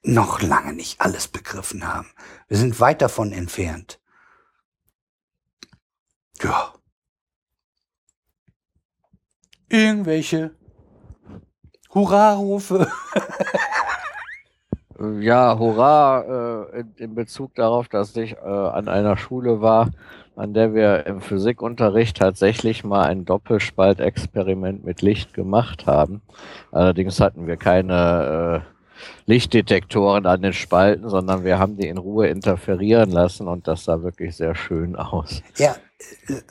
noch 0.01 0.41
lange 0.41 0.73
nicht 0.73 1.01
alles 1.01 1.27
begriffen 1.27 1.87
haben. 1.87 2.09
Wir 2.47 2.57
sind 2.57 2.79
weit 2.79 3.01
davon 3.01 3.31
entfernt. 3.31 3.99
Ja. 6.41 6.73
Irgendwelche 9.67 10.55
Hurrarufe. 11.93 12.87
Ja, 15.21 15.57
hurra, 15.57 16.65
äh, 16.73 16.81
in, 16.81 16.93
in 16.97 17.15
Bezug 17.15 17.55
darauf, 17.55 17.87
dass 17.87 18.13
ich 18.17 18.33
äh, 18.33 18.45
an 18.45 18.89
einer 18.89 19.15
Schule 19.15 19.61
war, 19.61 19.91
an 20.35 20.53
der 20.53 20.73
wir 20.73 21.05
im 21.05 21.21
Physikunterricht 21.21 22.17
tatsächlich 22.17 22.83
mal 22.83 23.03
ein 23.03 23.23
Doppelspaltexperiment 23.23 24.83
mit 24.83 25.01
Licht 25.01 25.33
gemacht 25.33 25.85
haben. 25.85 26.21
Allerdings 26.73 27.21
hatten 27.21 27.47
wir 27.47 27.55
keine 27.55 28.65
äh, 28.65 29.09
Lichtdetektoren 29.25 30.25
an 30.25 30.41
den 30.41 30.53
Spalten, 30.53 31.07
sondern 31.07 31.45
wir 31.45 31.59
haben 31.59 31.77
die 31.77 31.87
in 31.87 31.97
Ruhe 31.97 32.27
interferieren 32.27 33.09
lassen 33.09 33.47
und 33.47 33.69
das 33.69 33.85
sah 33.85 34.01
wirklich 34.03 34.35
sehr 34.35 34.53
schön 34.53 34.97
aus. 34.97 35.41
Ja, 35.55 35.77
äh, 36.27 36.41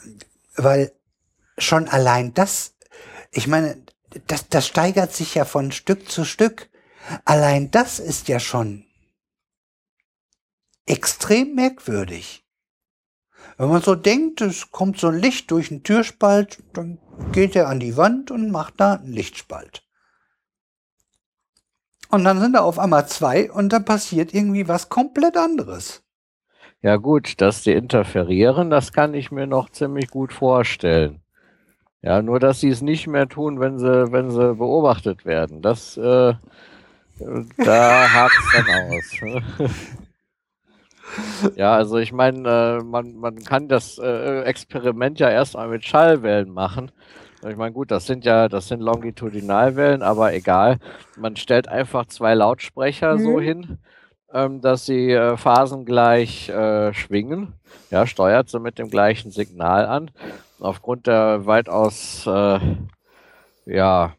weil 0.57 0.91
schon 1.59 1.87
allein 1.87 2.33
das, 2.33 2.75
ich 3.31 3.47
meine, 3.47 3.77
das, 4.27 4.49
das 4.49 4.67
steigert 4.67 5.13
sich 5.13 5.35
ja 5.35 5.45
von 5.45 5.73
Stück 5.73 6.11
zu 6.11 6.25
Stück. 6.25 6.71
Allein 7.25 7.71
das 7.71 7.99
ist 7.99 8.29
ja 8.29 8.41
schon 8.41 8.85
extrem 10.87 11.55
merkwürdig. 11.55 12.45
Wenn 13.57 13.69
man 13.69 13.83
so 13.83 13.95
denkt, 13.95 14.41
es 14.41 14.71
kommt 14.71 14.99
so 14.99 15.09
ein 15.09 15.19
Licht 15.19 15.51
durch 15.51 15.71
einen 15.71 15.83
Türspalt, 15.83 16.63
dann 16.73 16.99
geht 17.33 17.57
er 17.57 17.69
an 17.69 17.81
die 17.81 17.97
Wand 17.97 18.31
und 18.31 18.51
macht 18.51 18.75
da 18.79 18.95
einen 18.95 19.13
Lichtspalt. 19.13 19.83
Und 22.11 22.25
dann 22.25 22.41
sind 22.41 22.55
da 22.55 22.61
auf 22.61 22.79
einmal 22.79 23.07
zwei 23.09 23.51
und 23.51 23.71
dann 23.71 23.85
passiert 23.85 24.33
irgendwie 24.33 24.69
was 24.69 24.89
komplett 24.89 25.37
anderes. 25.37 26.03
Ja 26.81 26.97
gut, 26.97 27.41
dass 27.41 27.63
die 27.63 27.73
interferieren, 27.73 28.71
das 28.71 28.93
kann 28.93 29.13
ich 29.13 29.31
mir 29.31 29.47
noch 29.47 29.69
ziemlich 29.71 30.09
gut 30.09 30.33
vorstellen. 30.33 31.21
Ja, 32.09 32.23
nur 32.23 32.41
dass 32.41 32.61
sie 32.61 32.71
es 32.71 32.81
nicht 32.81 33.07
mehr 33.07 33.29
tun, 33.29 33.61
wenn 33.61 33.79
sie, 33.79 34.11
wenn 34.11 34.31
sie 34.31 34.55
beobachtet 34.55 35.27
werden. 35.27 35.61
Das, 35.61 35.99
äh, 35.99 36.33
da 37.59 38.11
hakt's 38.11 38.51
dann 38.55 38.65
aus. 38.71 39.21
ja, 41.57 41.75
also 41.75 41.99
ich 41.99 42.11
meine, 42.15 42.79
äh, 42.81 42.83
man, 42.83 43.15
man 43.17 43.37
kann 43.45 43.69
das 43.69 43.99
äh, 43.99 44.41
Experiment 44.45 45.21
ja 45.21 45.29
erstmal 45.29 45.69
mit 45.69 45.85
Schallwellen 45.85 46.49
machen. 46.49 46.91
Ich 47.47 47.57
meine, 47.57 47.73
gut, 47.75 47.91
das 47.91 48.07
sind 48.07 48.25
ja, 48.25 48.49
das 48.49 48.69
sind 48.69 48.81
Longitudinalwellen, 48.81 50.01
aber 50.01 50.33
egal. 50.33 50.79
Man 51.19 51.37
stellt 51.37 51.69
einfach 51.69 52.07
zwei 52.07 52.33
Lautsprecher 52.33 53.17
Mhm. 53.17 53.19
so 53.19 53.39
hin, 53.39 53.79
ähm, 54.33 54.61
dass 54.61 54.87
sie 54.87 55.11
äh, 55.11 55.37
phasengleich 55.37 56.49
äh, 56.49 56.93
schwingen. 56.93 57.55
Ja, 57.91 58.07
steuert 58.07 58.49
sie 58.49 58.61
mit 58.61 58.79
dem 58.79 58.91
gleichen 58.91 59.31
Signal 59.31 59.87
an. 59.87 60.11
Aufgrund 60.61 61.07
der 61.07 61.47
weitaus 61.47 62.27
äh, 62.27 62.59
ja, 63.67 64.15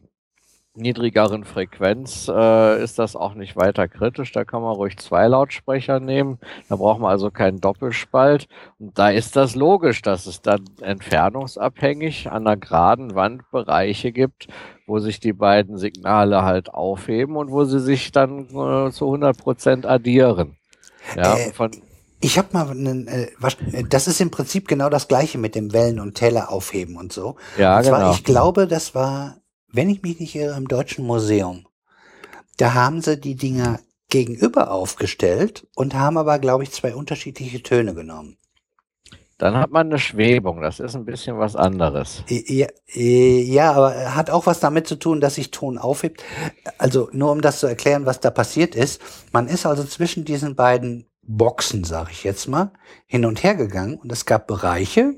niedrigeren 0.75 1.43
Frequenz 1.43 2.29
äh, 2.33 2.83
ist 2.83 2.99
das 2.99 3.15
auch 3.15 3.33
nicht 3.33 3.55
weiter 3.55 3.87
kritisch. 3.87 4.31
Da 4.31 4.45
kann 4.45 4.61
man 4.61 4.75
ruhig 4.75 4.97
zwei 4.97 5.27
Lautsprecher 5.27 5.99
nehmen. 5.99 6.39
Da 6.69 6.75
braucht 6.77 6.99
man 6.99 7.11
also 7.11 7.29
keinen 7.31 7.59
Doppelspalt. 7.59 8.47
Und 8.79 8.97
da 8.97 9.09
ist 9.09 9.35
das 9.35 9.55
logisch, 9.55 10.01
dass 10.01 10.25
es 10.25 10.41
dann 10.41 10.65
entfernungsabhängig 10.81 12.31
an 12.31 12.47
einer 12.47 12.57
geraden 12.57 13.15
Wand 13.15 13.49
Bereiche 13.51 14.11
gibt, 14.11 14.47
wo 14.89 14.99
sich 14.99 15.19
die 15.19 15.33
beiden 15.33 15.77
Signale 15.77 16.43
halt 16.43 16.73
aufheben 16.73 17.35
und 17.35 17.51
wo 17.51 17.63
sie 17.63 17.79
sich 17.79 18.11
dann 18.11 18.45
äh, 18.47 18.91
zu 18.91 19.05
100 19.05 19.37
Prozent 19.37 19.85
addieren. 19.85 20.57
Ja, 21.15 21.37
Äh, 21.37 21.53
von, 21.53 21.71
Ich 22.19 22.37
habe 22.37 22.49
mal 22.51 22.69
einen, 22.69 23.07
äh, 23.07 23.27
was, 23.39 23.55
äh, 23.71 23.83
das 23.87 24.07
ist 24.07 24.19
im 24.19 24.31
Prinzip 24.31 24.67
genau 24.67 24.89
das 24.89 25.07
gleiche 25.07 25.37
mit 25.37 25.55
dem 25.55 25.71
Wellen 25.71 25.99
und 25.99 26.15
Teller 26.15 26.51
aufheben 26.51 26.97
und 26.97 27.13
so. 27.13 27.37
ja 27.57 27.77
und 27.77 27.85
zwar, 27.85 27.99
genau. 27.99 28.11
ich 28.11 28.23
glaube, 28.23 28.67
das 28.67 28.95
war, 28.95 29.37
wenn 29.71 29.89
ich 29.89 30.01
mich 30.01 30.19
nicht 30.19 30.35
irre, 30.35 30.57
im 30.57 30.67
Deutschen 30.67 31.05
Museum. 31.05 31.65
Da 32.57 32.73
haben 32.73 33.01
sie 33.01 33.17
die 33.17 33.35
Dinger 33.35 33.79
gegenüber 34.09 34.71
aufgestellt 34.71 35.67
und 35.75 35.93
haben 35.93 36.17
aber, 36.17 36.39
glaube 36.39 36.63
ich, 36.63 36.71
zwei 36.71 36.95
unterschiedliche 36.95 37.63
Töne 37.63 37.93
genommen. 37.93 38.38
Dann 39.39 39.55
hat 39.55 39.71
man 39.71 39.87
eine 39.87 39.99
Schwebung. 39.99 40.61
Das 40.61 40.81
ist 40.81 40.95
ein 40.95 41.05
bisschen 41.05 41.39
was 41.39 41.55
anderes. 41.55 42.23
Ja, 42.27 42.67
äh, 42.93 43.41
ja, 43.41 43.71
aber 43.71 44.13
hat 44.13 44.29
auch 44.29 44.45
was 44.45 44.59
damit 44.59 44.85
zu 44.85 44.97
tun, 44.97 45.21
dass 45.21 45.35
sich 45.35 45.49
Ton 45.49 45.77
aufhebt. 45.77 46.23
Also 46.77 47.09
nur 47.13 47.31
um 47.31 47.41
das 47.41 47.61
zu 47.61 47.67
erklären, 47.67 48.05
was 48.05 48.19
da 48.19 48.31
passiert 48.31 48.75
ist. 48.75 49.01
Man 49.31 49.47
ist 49.47 49.65
also 49.65 49.85
zwischen 49.85 50.25
diesen 50.25 50.55
beiden 50.55 51.07
Boxen, 51.23 51.85
sage 51.85 52.09
ich 52.11 52.25
jetzt 52.25 52.47
mal, 52.47 52.73
hin 53.05 53.23
und 53.23 53.41
her 53.41 53.55
gegangen 53.55 53.95
und 53.95 54.11
es 54.11 54.25
gab 54.25 54.45
Bereiche, 54.45 55.15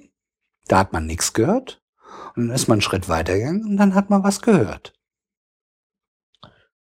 da 0.67 0.79
hat 0.79 0.93
man 0.93 1.07
nichts 1.07 1.33
gehört. 1.33 1.81
Und 2.35 2.47
dann 2.47 2.55
ist 2.55 2.67
man 2.67 2.75
einen 2.75 2.81
Schritt 2.81 3.09
weitergegangen 3.09 3.65
und 3.65 3.77
dann 3.77 3.95
hat 3.95 4.11
man 4.11 4.23
was 4.23 4.41
gehört. 4.41 4.93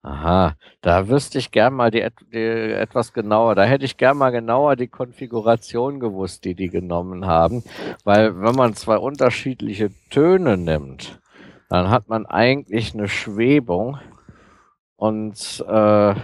Aha, 0.02 0.54
da 0.80 1.08
wüsste 1.08 1.38
ich 1.38 1.50
gern 1.50 1.74
mal 1.74 1.90
die, 1.90 2.06
die 2.32 2.38
etwas 2.38 3.12
genauer. 3.12 3.54
Da 3.54 3.64
hätte 3.64 3.84
ich 3.84 3.98
gern 3.98 4.16
mal 4.16 4.30
genauer 4.30 4.76
die 4.76 4.88
Konfiguration 4.88 6.00
gewusst, 6.00 6.44
die 6.44 6.54
die 6.54 6.70
genommen 6.70 7.26
haben. 7.26 7.62
Weil 8.04 8.40
wenn 8.40 8.54
man 8.54 8.74
zwei 8.74 8.96
unterschiedliche 8.96 9.90
Töne 10.08 10.56
nimmt, 10.56 11.20
dann 11.68 11.90
hat 11.90 12.08
man 12.08 12.24
eigentlich 12.24 12.94
eine 12.94 13.08
Schwebung 13.08 13.98
und 14.96 15.64
äh, 15.68 16.14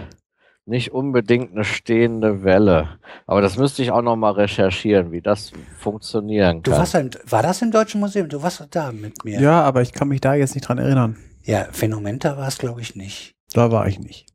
nicht 0.65 0.91
unbedingt 0.91 1.51
eine 1.53 1.63
stehende 1.63 2.43
Welle. 2.43 2.99
Aber 3.27 3.41
das 3.41 3.57
müsste 3.57 3.83
ich 3.83 3.91
auch 3.91 4.01
noch 4.01 4.15
mal 4.15 4.31
recherchieren, 4.31 5.11
wie 5.11 5.21
das 5.21 5.51
funktionieren 5.77 6.63
Du 6.63 6.71
kann. 6.71 6.79
warst 6.79 6.95
im, 6.95 7.09
war 7.29 7.43
das 7.43 7.61
im 7.61 7.71
Deutschen 7.71 8.01
Museum? 8.01 8.27
Du 8.27 8.41
warst 8.41 8.67
da 8.71 8.91
mit 8.91 9.23
mir. 9.23 9.39
Ja, 9.39 9.61
aber 9.61 9.83
ich 9.83 9.93
kann 9.93 10.07
mich 10.07 10.19
da 10.19 10.33
jetzt 10.33 10.55
nicht 10.55 10.67
dran 10.67 10.79
erinnern. 10.79 11.15
Ja, 11.43 11.67
Phänomenta 11.71 12.37
war 12.37 12.47
es, 12.47 12.57
glaube 12.57 12.81
ich, 12.81 12.95
nicht. 12.95 13.36
Da 13.57 13.71
war 13.71 13.87
ich 13.87 13.97
nicht. 13.97 14.27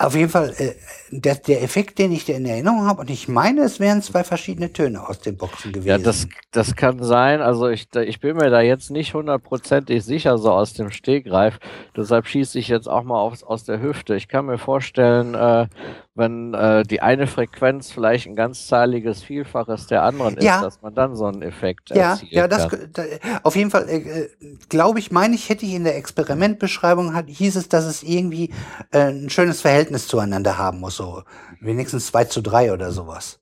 Auf 0.00 0.14
jeden 0.14 0.30
Fall, 0.30 0.54
äh, 0.58 0.72
der, 1.10 1.34
der 1.34 1.62
Effekt, 1.62 1.98
den 1.98 2.10
ich 2.10 2.26
in 2.28 2.46
Erinnerung 2.46 2.86
habe, 2.86 3.02
und 3.02 3.10
ich 3.10 3.28
meine, 3.28 3.62
es 3.62 3.80
wären 3.80 4.00
zwei 4.00 4.24
verschiedene 4.24 4.72
Töne 4.72 5.06
aus 5.06 5.20
den 5.20 5.36
Boxen 5.36 5.72
gewesen. 5.72 5.88
Ja, 5.88 5.98
das, 5.98 6.26
das 6.52 6.74
kann 6.74 7.02
sein. 7.02 7.42
Also 7.42 7.68
ich, 7.68 7.86
ich 7.94 8.18
bin 8.18 8.36
mir 8.36 8.48
da 8.48 8.62
jetzt 8.62 8.90
nicht 8.90 9.12
hundertprozentig 9.12 10.02
sicher, 10.02 10.38
so 10.38 10.52
aus 10.52 10.72
dem 10.72 10.90
Stegreif. 10.90 11.58
Deshalb 11.94 12.26
schieße 12.26 12.58
ich 12.58 12.68
jetzt 12.68 12.88
auch 12.88 13.02
mal 13.02 13.20
aufs, 13.20 13.42
aus 13.42 13.64
der 13.64 13.82
Hüfte. 13.82 14.14
Ich 14.16 14.28
kann 14.28 14.46
mir 14.46 14.56
vorstellen, 14.56 15.34
äh, 15.34 15.66
wenn 16.14 16.54
äh, 16.54 16.82
die 16.82 17.02
eine 17.02 17.26
Frequenz 17.26 17.90
vielleicht 17.90 18.26
ein 18.26 18.36
ganzzahliges 18.36 19.22
Vielfaches 19.22 19.86
der 19.86 20.02
anderen 20.02 20.36
ist, 20.36 20.44
Ja. 20.44 20.60
dass 20.62 20.80
man 20.82 20.94
dann 20.94 21.14
so 21.16 21.26
einen 21.26 21.42
Effekt 21.42 21.90
Ja, 21.90 22.12
erzielen 22.12 22.32
ja, 22.32 22.48
das, 22.48 22.68
da, 22.92 23.04
auf 23.42 23.54
jeden 23.56 23.70
Fall, 23.70 23.88
äh, 23.88 23.96
äh, 23.96 24.28
glaube 24.68 24.98
ich, 24.98 25.10
meine 25.10 25.34
ich, 25.34 25.48
hätte 25.48 25.66
ich 25.66 25.74
in 25.74 25.84
der 25.84 25.96
Experimentbeschreibung, 25.96 27.14
hat, 27.14 27.26
hieß 27.28 27.56
es, 27.56 27.68
dass 27.68 27.84
es 27.84 28.02
irgendwie 28.02 28.50
äh, 28.92 29.10
ein 29.10 29.30
schönes 29.30 29.60
Verhältnis 29.60 29.89
zueinander 29.98 30.58
haben 30.58 30.80
muss, 30.80 30.96
so 30.96 31.22
wenigstens 31.60 32.06
2 32.06 32.24
zu 32.24 32.40
3 32.40 32.72
oder 32.72 32.92
sowas. 32.92 33.40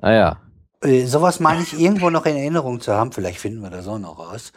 Ah 0.00 0.12
ja. 0.12 0.40
Äh, 0.82 1.06
sowas 1.06 1.40
meine 1.40 1.62
ich 1.62 1.78
irgendwo 1.78 2.10
noch 2.10 2.26
in 2.26 2.36
Erinnerung 2.36 2.80
zu 2.80 2.92
haben, 2.92 3.12
vielleicht 3.12 3.40
finden 3.40 3.62
wir 3.62 3.70
das 3.70 3.88
auch 3.88 3.98
noch 3.98 4.18
raus. 4.18 4.52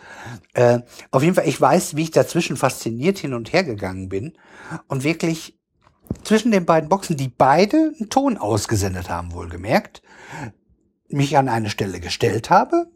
Äh, 0.54 0.80
auf 1.10 1.24
jeden 1.24 1.36
Fall, 1.36 1.48
ich 1.48 1.60
weiß, 1.60 1.96
wie 1.96 2.04
ich 2.04 2.12
dazwischen 2.12 2.58
fasziniert 2.58 3.18
hin 3.18 3.34
und 3.34 3.54
her 3.54 3.64
gegangen 3.64 4.10
bin 4.10 4.38
und 4.88 5.04
wirklich 5.04 5.58
zwischen 6.24 6.52
den 6.52 6.66
beiden 6.66 6.90
Boxen, 6.90 7.18
die 7.18 7.30
beide 7.30 7.94
einen 7.98 8.10
Ton 8.10 8.38
ausgesendet 8.38 9.10
haben, 9.10 9.34
wohlgemerkt, 9.34 10.02
mich 11.10 11.38
an 11.38 11.50
eine 11.50 11.70
Stelle 11.70 12.00
gestellt 12.00 12.50
habe. 12.50 12.88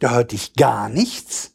Da 0.00 0.10
hörte 0.10 0.34
ich 0.34 0.54
gar 0.54 0.88
nichts. 0.88 1.53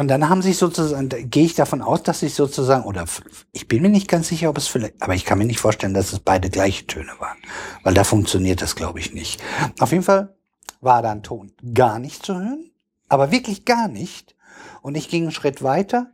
Und 0.00 0.08
dann 0.08 0.30
haben 0.30 0.40
sich 0.40 0.56
sozusagen, 0.56 1.10
gehe 1.28 1.44
ich 1.44 1.54
davon 1.54 1.82
aus, 1.82 2.02
dass 2.02 2.20
sich 2.20 2.32
sozusagen, 2.32 2.84
oder 2.84 3.04
ich 3.52 3.68
bin 3.68 3.82
mir 3.82 3.90
nicht 3.90 4.08
ganz 4.08 4.28
sicher, 4.28 4.48
ob 4.48 4.56
es 4.56 4.66
vielleicht, 4.66 4.94
aber 5.02 5.14
ich 5.14 5.26
kann 5.26 5.36
mir 5.36 5.44
nicht 5.44 5.60
vorstellen, 5.60 5.92
dass 5.92 6.14
es 6.14 6.20
beide 6.20 6.48
gleiche 6.48 6.86
Töne 6.86 7.12
waren. 7.18 7.36
Weil 7.82 7.92
da 7.92 8.02
funktioniert 8.02 8.62
das, 8.62 8.76
glaube 8.76 8.98
ich, 8.98 9.12
nicht. 9.12 9.42
Auf 9.78 9.92
jeden 9.92 10.02
Fall 10.02 10.34
war 10.80 11.02
da 11.02 11.10
ein 11.10 11.22
Ton 11.22 11.52
gar 11.74 11.98
nicht 11.98 12.24
zu 12.24 12.34
hören, 12.34 12.70
aber 13.10 13.30
wirklich 13.30 13.66
gar 13.66 13.88
nicht. 13.88 14.36
Und 14.80 14.96
ich 14.96 15.10
ging 15.10 15.24
einen 15.24 15.32
Schritt 15.32 15.62
weiter 15.62 16.10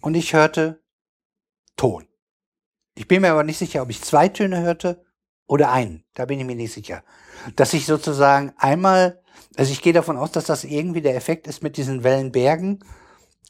und 0.00 0.16
ich 0.16 0.32
hörte 0.32 0.82
Ton. 1.76 2.04
Ich 2.96 3.06
bin 3.06 3.22
mir 3.22 3.30
aber 3.30 3.44
nicht 3.44 3.58
sicher, 3.58 3.82
ob 3.82 3.90
ich 3.90 4.02
zwei 4.02 4.26
Töne 4.26 4.60
hörte 4.62 5.04
oder 5.46 5.70
einen. 5.70 6.02
Da 6.14 6.24
bin 6.24 6.40
ich 6.40 6.46
mir 6.46 6.56
nicht 6.56 6.72
sicher. 6.72 7.04
Dass 7.54 7.74
ich 7.74 7.86
sozusagen 7.86 8.54
einmal, 8.56 9.22
also 9.56 9.72
ich 9.72 9.82
gehe 9.82 9.92
davon 9.92 10.16
aus, 10.16 10.32
dass 10.32 10.44
das 10.44 10.64
irgendwie 10.64 11.00
der 11.00 11.16
Effekt 11.16 11.46
ist 11.46 11.62
mit 11.62 11.76
diesen 11.76 12.04
Wellenbergen, 12.04 12.80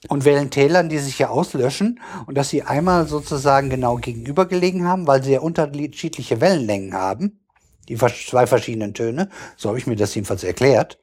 und 0.06 0.24
Wellentälern, 0.24 0.88
die 0.88 0.98
sich 0.98 1.18
ja 1.18 1.28
auslöschen 1.28 2.00
und 2.26 2.36
dass 2.36 2.50
sie 2.50 2.62
einmal 2.62 3.08
sozusagen 3.08 3.68
genau 3.68 3.96
gegenüber 3.96 4.46
gelegen 4.46 4.86
haben, 4.86 5.06
weil 5.06 5.22
sie 5.24 5.32
ja 5.32 5.40
unterschiedliche 5.40 6.40
Wellenlängen 6.40 6.94
haben, 6.94 7.40
die 7.88 7.96
zwei 7.96 8.46
verschiedenen 8.46 8.94
Töne, 8.94 9.28
so 9.56 9.70
habe 9.70 9.78
ich 9.78 9.86
mir 9.86 9.96
das 9.96 10.14
jedenfalls 10.14 10.44
erklärt. 10.44 11.00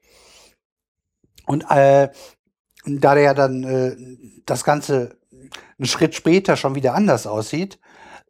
Und 1.45 1.65
äh, 1.69 2.09
da 2.85 3.17
ja 3.17 3.33
dann 3.33 3.63
äh, 3.63 3.95
das 4.45 4.63
Ganze 4.63 5.17
einen 5.77 5.87
Schritt 5.87 6.15
später 6.15 6.55
schon 6.55 6.75
wieder 6.75 6.93
anders 6.93 7.27
aussieht, 7.27 7.79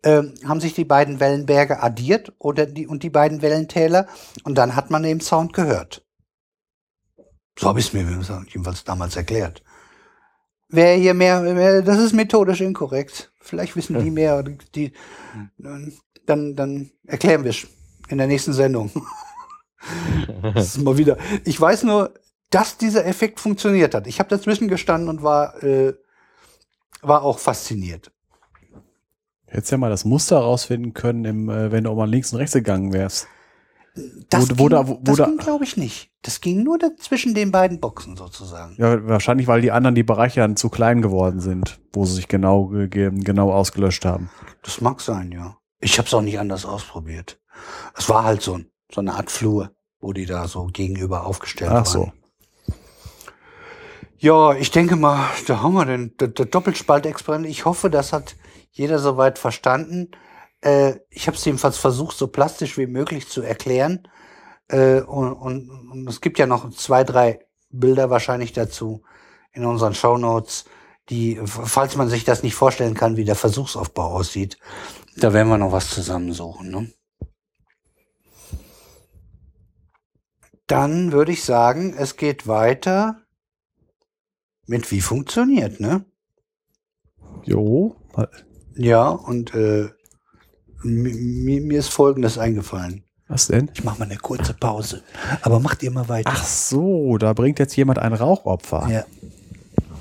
äh, 0.02 0.24
haben 0.46 0.62
sich 0.62 0.74
die 0.74 0.86
beiden 0.86 1.20
Wellenberge 1.20 1.82
addiert 1.82 2.34
oder 2.40 2.66
die 2.66 2.88
und 2.88 3.04
die 3.04 3.10
beiden 3.10 3.42
Wellentäler 3.42 4.08
und 4.44 4.58
dann 4.58 4.76
hat 4.76 4.90
man 4.90 5.04
den 5.04 5.22
Sound 5.22 5.54
gehört. 5.54 6.05
So 7.58 7.68
habe 7.68 7.80
ich 7.80 7.88
es 7.88 7.94
mir 7.94 8.02
jedenfalls 8.48 8.84
damals 8.84 9.16
erklärt. 9.16 9.64
Wer 10.68 10.96
hier 10.96 11.14
mehr, 11.14 11.42
mehr, 11.42 11.82
das 11.82 12.00
ist 12.00 12.14
methodisch 12.14 12.62
inkorrekt. 12.62 13.32
Vielleicht 13.40 13.76
wissen 13.76 14.04
die 14.04 14.12
mehr. 14.12 14.44
Die, 14.44 14.92
dann, 16.26 16.56
dann 16.56 16.92
erklären 17.06 17.44
wir 17.44 17.52
es 17.52 17.68
in 18.10 18.18
der 18.18 18.28
nächsten 18.28 18.54
Sendung. 18.54 18.92
das 20.54 20.76
ist 20.76 20.84
mal 20.84 20.98
wieder. 20.98 21.18
Ich 21.44 21.60
weiß 21.60 21.84
nur, 21.84 22.14
dass 22.50 22.78
dieser 22.78 23.06
Effekt 23.06 23.40
funktioniert 23.40 23.94
hat. 23.94 24.08
Ich 24.08 24.20
habe 24.20 24.30
dazwischen 24.30 24.68
gestanden 24.68 25.10
und 25.10 25.24
war, 25.24 25.64
äh, 25.64 25.94
war 27.02 27.24
auch 27.24 27.40
fasziniert. 27.40 28.12
Hättest 29.48 29.72
ja 29.72 29.78
mal 29.78 29.90
das 29.90 30.06
Muster 30.06 30.38
rausfinden 30.38 30.94
können, 30.94 31.26
im, 31.26 31.50
äh, 31.50 31.72
wenn 31.72 31.86
du 31.86 31.92
auch 31.92 31.96
mal 31.96 32.10
links 32.10 32.34
und 32.34 32.40
rechts 32.40 32.54
gegangen 32.54 32.92
wärst. 32.92 33.28
Das 34.30 34.50
wo, 34.58 34.68
ging, 34.68 34.88
wo, 34.88 35.00
wo 35.02 35.14
ging 35.14 35.38
glaube 35.38 35.64
ich, 35.64 35.78
nicht. 35.78 36.12
Das 36.22 36.42
ging 36.42 36.64
nur 36.64 36.78
zwischen 36.98 37.34
den 37.34 37.52
beiden 37.52 37.80
Boxen 37.80 38.18
sozusagen. 38.18 38.76
Ja, 38.78 39.08
wahrscheinlich, 39.08 39.48
weil 39.48 39.62
die 39.62 39.72
anderen 39.72 39.96
die 39.96 40.04
Bereiche 40.04 40.42
dann 40.42 40.58
zu 40.58 40.70
klein 40.70 41.02
geworden 41.02 41.40
sind, 41.40 41.80
wo 41.94 42.06
sie 42.06 42.16
sich 42.16 42.28
genau, 42.28 42.72
genau 42.90 43.54
ausgelöscht 43.54 44.04
haben. 44.04 44.30
Das 44.64 44.82
mag 44.82 45.00
sein, 45.00 45.32
ja. 45.32 45.58
Ich 45.80 45.98
habe 45.98 46.08
es 46.08 46.14
auch 46.14 46.22
nicht 46.22 46.40
anders 46.40 46.66
ausprobiert. 46.66 47.40
Es 47.98 48.10
war 48.10 48.26
halt 48.26 48.42
so, 48.42 48.60
so 48.92 49.02
eine 49.02 49.14
Art 49.14 49.32
Flur, 49.32 49.72
wo 50.00 50.12
die 50.12 50.26
da 50.26 50.48
so 50.48 50.66
gegenüber 50.66 51.26
aufgestellt 51.26 51.72
Ach 51.72 51.76
waren. 51.76 51.84
Ach 51.84 51.88
so. 51.88 52.12
Ja, 54.18 54.54
ich 54.56 54.72
denke 54.72 54.96
mal, 54.96 55.30
da 55.48 55.62
haben 55.62 55.74
wir 55.74 55.86
den 55.86 56.16
Doppelspaltexperiment. 56.18 57.50
Ich 57.50 57.66
hoffe, 57.66 57.90
das 57.90 58.12
hat 58.12 58.36
jeder 58.72 59.00
soweit 59.00 59.38
verstanden. 59.38 60.12
Äh, 60.66 61.00
ich 61.10 61.28
habe 61.28 61.38
es 61.38 61.46
jedenfalls 61.46 61.78
versucht, 61.78 62.18
so 62.18 62.28
plastisch 62.28 62.78
wie 62.78 62.88
möglich 62.88 63.30
zu 63.30 63.44
erklären. 63.44 64.08
Äh, 64.68 65.02
und, 65.02 65.34
und, 65.34 65.70
und 65.70 66.10
es 66.10 66.22
gibt 66.22 66.40
ja 66.40 66.48
noch 66.48 66.70
zwei, 66.72 67.04
drei 67.04 67.46
Bilder 67.70 68.10
wahrscheinlich 68.10 68.52
dazu 68.52 69.04
in 69.54 69.64
unseren 69.64 69.94
Show 69.94 70.18
Notes, 70.18 70.66
die, 71.10 71.40
falls 71.46 71.96
man 71.96 72.10
sich 72.10 72.24
das 72.24 72.42
nicht 72.42 72.56
vorstellen 72.56 72.96
kann, 72.96 73.16
wie 73.16 73.26
der 73.26 73.36
Versuchsaufbau 73.36 74.08
aussieht, 74.08 74.58
da 75.18 75.34
werden 75.34 75.50
wir 75.50 75.60
noch 75.60 75.72
was 75.72 75.92
zusammensuchen. 75.92 76.72
Ne? 76.72 76.92
Dann 80.66 81.12
würde 81.12 81.32
ich 81.32 81.44
sagen, 81.44 81.94
es 81.96 82.18
geht 82.18 82.48
weiter 82.48 83.22
mit 84.66 84.90
wie 84.90 85.02
funktioniert, 85.02 85.80
ne? 85.80 86.06
Jo. 87.44 87.96
Ja, 88.74 89.10
und 89.10 89.54
äh, 89.54 89.90
mir, 90.86 91.62
mir 91.62 91.80
ist 91.80 91.90
Folgendes 91.90 92.38
eingefallen. 92.38 93.04
Was 93.28 93.48
denn? 93.48 93.72
Ich 93.74 93.84
mache 93.84 94.00
mal 94.00 94.06
eine 94.06 94.18
kurze 94.18 94.54
Pause. 94.54 95.02
Aber 95.42 95.60
macht 95.60 95.82
ihr 95.82 95.92
mal 95.92 96.08
weiter. 96.08 96.32
Ach 96.32 96.44
so, 96.44 97.18
da 97.18 97.34
bringt 97.34 97.58
jetzt 97.58 97.76
jemand 97.76 97.98
ein 98.00 98.14
Rauchopfer. 98.14 98.88
Ja. 98.90 99.04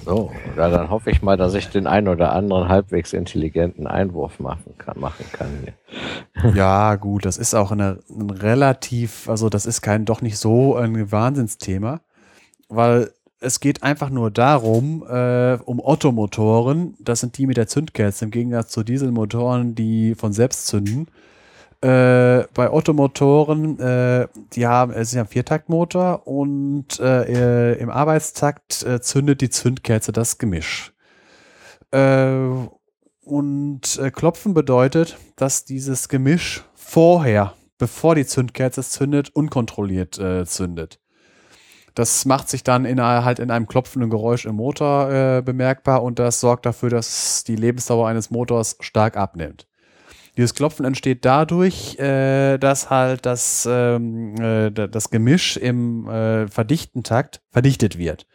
So, 0.04 0.30
ja, 0.58 0.68
dann 0.68 0.90
hoffe 0.90 1.10
ich 1.10 1.22
mal, 1.22 1.38
dass 1.38 1.54
ich 1.54 1.68
den 1.70 1.86
einen 1.86 2.08
oder 2.08 2.32
anderen 2.32 2.68
halbwegs 2.68 3.14
intelligenten 3.14 3.86
Einwurf 3.86 4.38
machen 4.38 4.74
kann. 4.76 5.00
Machen 5.00 5.24
kann 5.32 5.48
hier. 5.62 6.52
Ja, 6.54 6.96
gut, 6.96 7.24
das 7.24 7.38
ist 7.38 7.54
auch 7.54 7.70
eine, 7.70 8.00
ein 8.10 8.28
relativ, 8.28 9.30
also 9.30 9.48
das 9.48 9.64
ist 9.64 9.80
kein 9.80 10.04
doch 10.04 10.20
nicht 10.20 10.36
so 10.36 10.76
ein 10.76 11.10
Wahnsinnsthema, 11.10 12.00
weil 12.68 13.12
es 13.44 13.60
geht 13.60 13.82
einfach 13.82 14.10
nur 14.10 14.30
darum, 14.30 15.04
äh, 15.08 15.58
um 15.64 15.80
Ottomotoren, 15.80 16.94
das 16.98 17.20
sind 17.20 17.36
die 17.38 17.46
mit 17.46 17.56
der 17.56 17.66
Zündkerze, 17.66 18.24
im 18.24 18.30
Gegensatz 18.30 18.70
zu 18.70 18.82
Dieselmotoren, 18.82 19.74
die 19.74 20.14
von 20.14 20.32
selbst 20.32 20.66
zünden. 20.66 21.08
Äh, 21.82 22.44
bei 22.54 22.70
Ottomotoren, 22.70 23.78
äh, 23.78 24.26
die 24.54 24.66
haben, 24.66 24.92
es 24.92 25.08
ist 25.08 25.14
ja 25.14 25.22
ein 25.22 25.28
Viertaktmotor 25.28 26.26
und 26.26 26.98
äh, 26.98 27.74
im 27.74 27.90
Arbeitstakt 27.90 28.82
äh, 28.84 29.00
zündet 29.02 29.42
die 29.42 29.50
Zündkerze 29.50 30.10
das 30.10 30.38
Gemisch. 30.38 30.94
Äh, 31.90 32.48
und 33.24 33.98
äh, 33.98 34.10
Klopfen 34.10 34.54
bedeutet, 34.54 35.18
dass 35.36 35.66
dieses 35.66 36.08
Gemisch 36.08 36.64
vorher, 36.74 37.52
bevor 37.76 38.14
die 38.14 38.26
Zündkerze 38.26 38.80
es 38.80 38.90
zündet, 38.90 39.30
unkontrolliert 39.34 40.20
zündet. 40.46 41.00
Das 41.94 42.24
macht 42.24 42.48
sich 42.48 42.64
dann 42.64 42.84
in, 42.84 43.00
halt 43.00 43.38
in 43.38 43.50
einem 43.50 43.68
klopfenden 43.68 44.10
Geräusch 44.10 44.46
im 44.46 44.56
Motor 44.56 45.10
äh, 45.10 45.42
bemerkbar 45.42 46.02
und 46.02 46.18
das 46.18 46.40
sorgt 46.40 46.66
dafür, 46.66 46.90
dass 46.90 47.44
die 47.44 47.56
Lebensdauer 47.56 48.08
eines 48.08 48.30
Motors 48.30 48.76
stark 48.80 49.16
abnimmt. 49.16 49.66
Dieses 50.36 50.54
Klopfen 50.54 50.84
entsteht 50.84 51.24
dadurch, 51.24 51.96
äh, 52.00 52.58
dass 52.58 52.90
halt 52.90 53.24
das, 53.24 53.68
ähm, 53.70 54.34
äh, 54.40 54.70
das 54.70 55.10
Gemisch 55.10 55.56
im 55.56 56.08
äh, 56.08 56.48
verdichten 56.48 57.04
Takt 57.04 57.40
verdichtet 57.52 57.98
wird. 57.98 58.26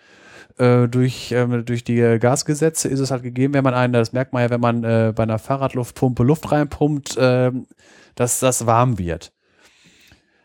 Äh, 0.57 0.87
durch, 0.87 1.33
äh, 1.33 1.45
durch 1.63 1.83
die 1.83 2.17
Gasgesetze 2.19 2.87
ist 2.87 3.01
es 3.01 3.11
halt 3.11 3.23
gegeben, 3.23 3.53
wenn 3.53 3.65
man 3.65 3.73
einen, 3.73 3.91
das 3.91 4.13
merkt 4.13 4.31
man 4.31 4.43
ja, 4.43 4.49
wenn 4.49 4.61
man 4.61 4.83
äh, 4.85 5.11
bei 5.13 5.23
einer 5.23 5.39
Fahrradluftpumpe 5.39 6.23
Luft 6.23 6.49
reinpumpt, 6.51 7.17
äh, 7.17 7.51
dass 8.15 8.39
das 8.39 8.65
warm 8.65 8.97
wird. 8.97 9.33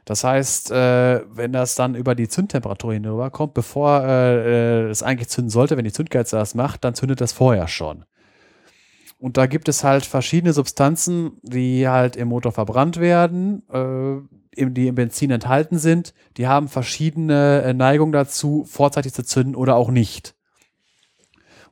Das 0.05 0.23
heißt, 0.23 0.71
äh, 0.71 1.23
wenn 1.31 1.53
das 1.53 1.77
dann 1.77 1.95
über 1.95 2.15
die 2.15 2.29
Zündtemperatur 2.29 2.93
hinüberkommt, 2.93 3.55
bevor 3.55 4.03
äh, 4.05 4.87
äh, 4.87 4.91
es 4.91 5.03
eigentlich 5.03 5.29
zünden 5.29 5.51
sollte, 5.51 5.77
wenn 5.77 5.85
die 5.85 5.93
Zündkerze 5.93 6.37
das 6.37 6.55
macht, 6.55 6.85
dann 6.85 6.95
zündet 6.95 7.21
das 7.21 7.33
vorher 7.33 7.69
schon. 7.69 8.05
Und 9.19 9.39
da 9.39 9.47
gibt 9.47 9.69
es 9.69 9.83
halt 9.83 10.05
verschiedene 10.05 10.53
Substanzen, 10.53 11.39
die 11.43 11.89
halt 11.89 12.17
im 12.17 12.29
Motor 12.29 12.53
verbrannt 12.53 13.01
werden, 13.01 13.63
äh, 13.73 14.69
die 14.69 14.89
im 14.89 14.95
Benzin 14.95 15.31
enthalten 15.31 15.79
sind. 15.79 16.13
Die 16.37 16.47
haben 16.47 16.69
verschiedene 16.69 17.63
äh, 17.63 17.73
Neigungen 17.73 18.13
dazu, 18.13 18.65
vorzeitig 18.69 19.15
zu 19.15 19.25
zünden 19.25 19.55
oder 19.55 19.77
auch 19.77 19.91
nicht. 19.91 20.35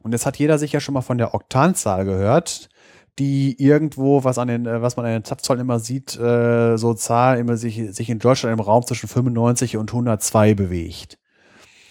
Und 0.01 0.13
jetzt 0.13 0.25
hat 0.25 0.39
jeder 0.39 0.59
sicher 0.59 0.81
schon 0.81 0.95
mal 0.95 1.03
von 1.03 1.19
der 1.19 1.35
Oktanzahl 1.35 2.07
gehört 2.07 2.71
die 3.19 3.63
irgendwo, 3.63 4.25
was 4.25 4.39
an 4.39 4.49
den, 4.49 4.67
äh, 4.67 4.81
was 4.81 4.97
man 4.97 5.07
an 5.07 5.13
den 5.13 5.25
Zapfzahlen 5.25 5.61
immer 5.61 5.79
sieht, 5.79 6.19
äh, 6.19 6.77
so 6.77 6.95
Zahlen 6.95 7.41
immer 7.41 7.57
sich, 7.57 7.95
sich 7.95 8.09
in 8.09 8.19
Deutschland 8.19 8.59
im 8.59 8.65
Raum 8.65 8.87
zwischen 8.87 9.09
95 9.09 9.77
und 9.77 9.91
102 9.91 10.55
bewegt. 10.55 11.19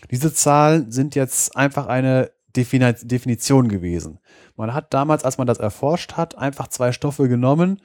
Diese 0.09 0.33
Zahlen 0.33 0.91
sind 0.91 1.15
jetzt 1.15 1.55
einfach 1.55 1.87
eine 1.87 2.31
Definition 2.55 3.69
gewesen. 3.69 4.19
Man 4.57 4.73
hat 4.73 4.93
damals, 4.93 5.23
als 5.23 5.37
man 5.37 5.47
das 5.47 5.59
erforscht 5.59 6.13
hat, 6.13 6.37
einfach 6.37 6.67
zwei 6.67 6.91
Stoffe 6.91 7.29
genommen. 7.29 7.81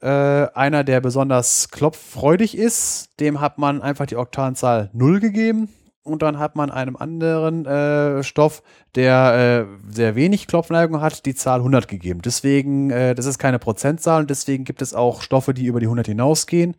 Äh, 0.00 0.08
einer, 0.08 0.82
der 0.82 1.00
besonders 1.00 1.70
klopffreudig 1.70 2.56
ist, 2.56 3.10
dem 3.20 3.40
hat 3.40 3.58
man 3.58 3.82
einfach 3.82 4.06
die 4.06 4.16
Oktanzahl 4.16 4.90
0 4.92 5.20
gegeben 5.20 5.68
und 6.02 6.22
dann 6.22 6.38
hat 6.38 6.56
man 6.56 6.70
einem 6.70 6.96
anderen 6.96 7.66
äh, 7.66 8.22
Stoff, 8.22 8.62
der 8.94 9.66
äh, 9.68 9.92
sehr 9.92 10.14
wenig 10.14 10.46
Klopfneigung 10.46 11.00
hat, 11.00 11.26
die 11.26 11.34
Zahl 11.34 11.58
100 11.58 11.88
gegeben. 11.88 12.22
Deswegen, 12.22 12.90
äh, 12.90 13.14
das 13.14 13.26
ist 13.26 13.38
keine 13.38 13.58
Prozentzahl 13.58 14.22
und 14.22 14.30
deswegen 14.30 14.64
gibt 14.64 14.82
es 14.82 14.94
auch 14.94 15.22
Stoffe, 15.22 15.54
die 15.54 15.66
über 15.66 15.80
die 15.80 15.86
100 15.86 16.06
hinausgehen. 16.06 16.76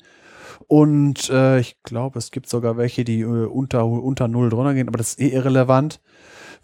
Und 0.67 1.29
äh, 1.29 1.59
ich 1.59 1.81
glaube, 1.83 2.19
es 2.19 2.31
gibt 2.31 2.49
sogar 2.49 2.77
welche, 2.77 3.03
die 3.03 3.21
äh, 3.21 3.25
unter, 3.25 3.85
unter 3.85 4.27
0 4.27 4.49
drunter 4.49 4.73
gehen, 4.73 4.87
aber 4.87 4.97
das 4.97 5.11
ist 5.11 5.19
eh 5.19 5.29
irrelevant, 5.29 6.01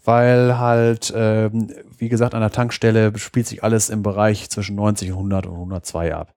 weil 0.04 0.58
halt, 0.58 1.10
äh, 1.10 1.50
wie 1.98 2.08
gesagt, 2.08 2.34
an 2.34 2.40
der 2.40 2.50
Tankstelle 2.50 3.16
spielt 3.18 3.46
sich 3.46 3.64
alles 3.64 3.88
im 3.90 4.02
Bereich 4.02 4.50
zwischen 4.50 4.76
90 4.76 5.10
und 5.10 5.16
100 5.16 5.46
und 5.46 5.54
102 5.54 6.14
ab. 6.14 6.35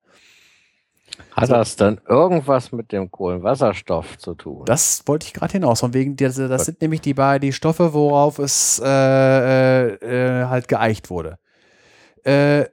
Hat 1.31 1.43
also, 1.43 1.53
das 1.53 1.75
dann 1.75 2.01
irgendwas 2.07 2.71
mit 2.71 2.91
dem 2.91 3.11
Kohlenwasserstoff 3.11 4.17
zu 4.17 4.35
tun? 4.35 4.65
Das 4.65 5.03
wollte 5.05 5.27
ich 5.27 5.33
gerade 5.33 5.53
hinaus. 5.53 5.79
Von 5.79 5.93
wegen, 5.93 6.15
das, 6.15 6.35
das 6.35 6.65
sind 6.65 6.81
nämlich 6.81 7.01
die 7.01 7.13
beiden 7.13 7.47
die 7.47 7.53
Stoffe, 7.53 7.93
worauf 7.93 8.39
es 8.39 8.81
äh, 8.83 9.87
äh, 9.87 10.45
halt 10.45 10.67
geeicht 10.67 11.09
wurde. 11.09 11.39
Äh, 12.23 12.65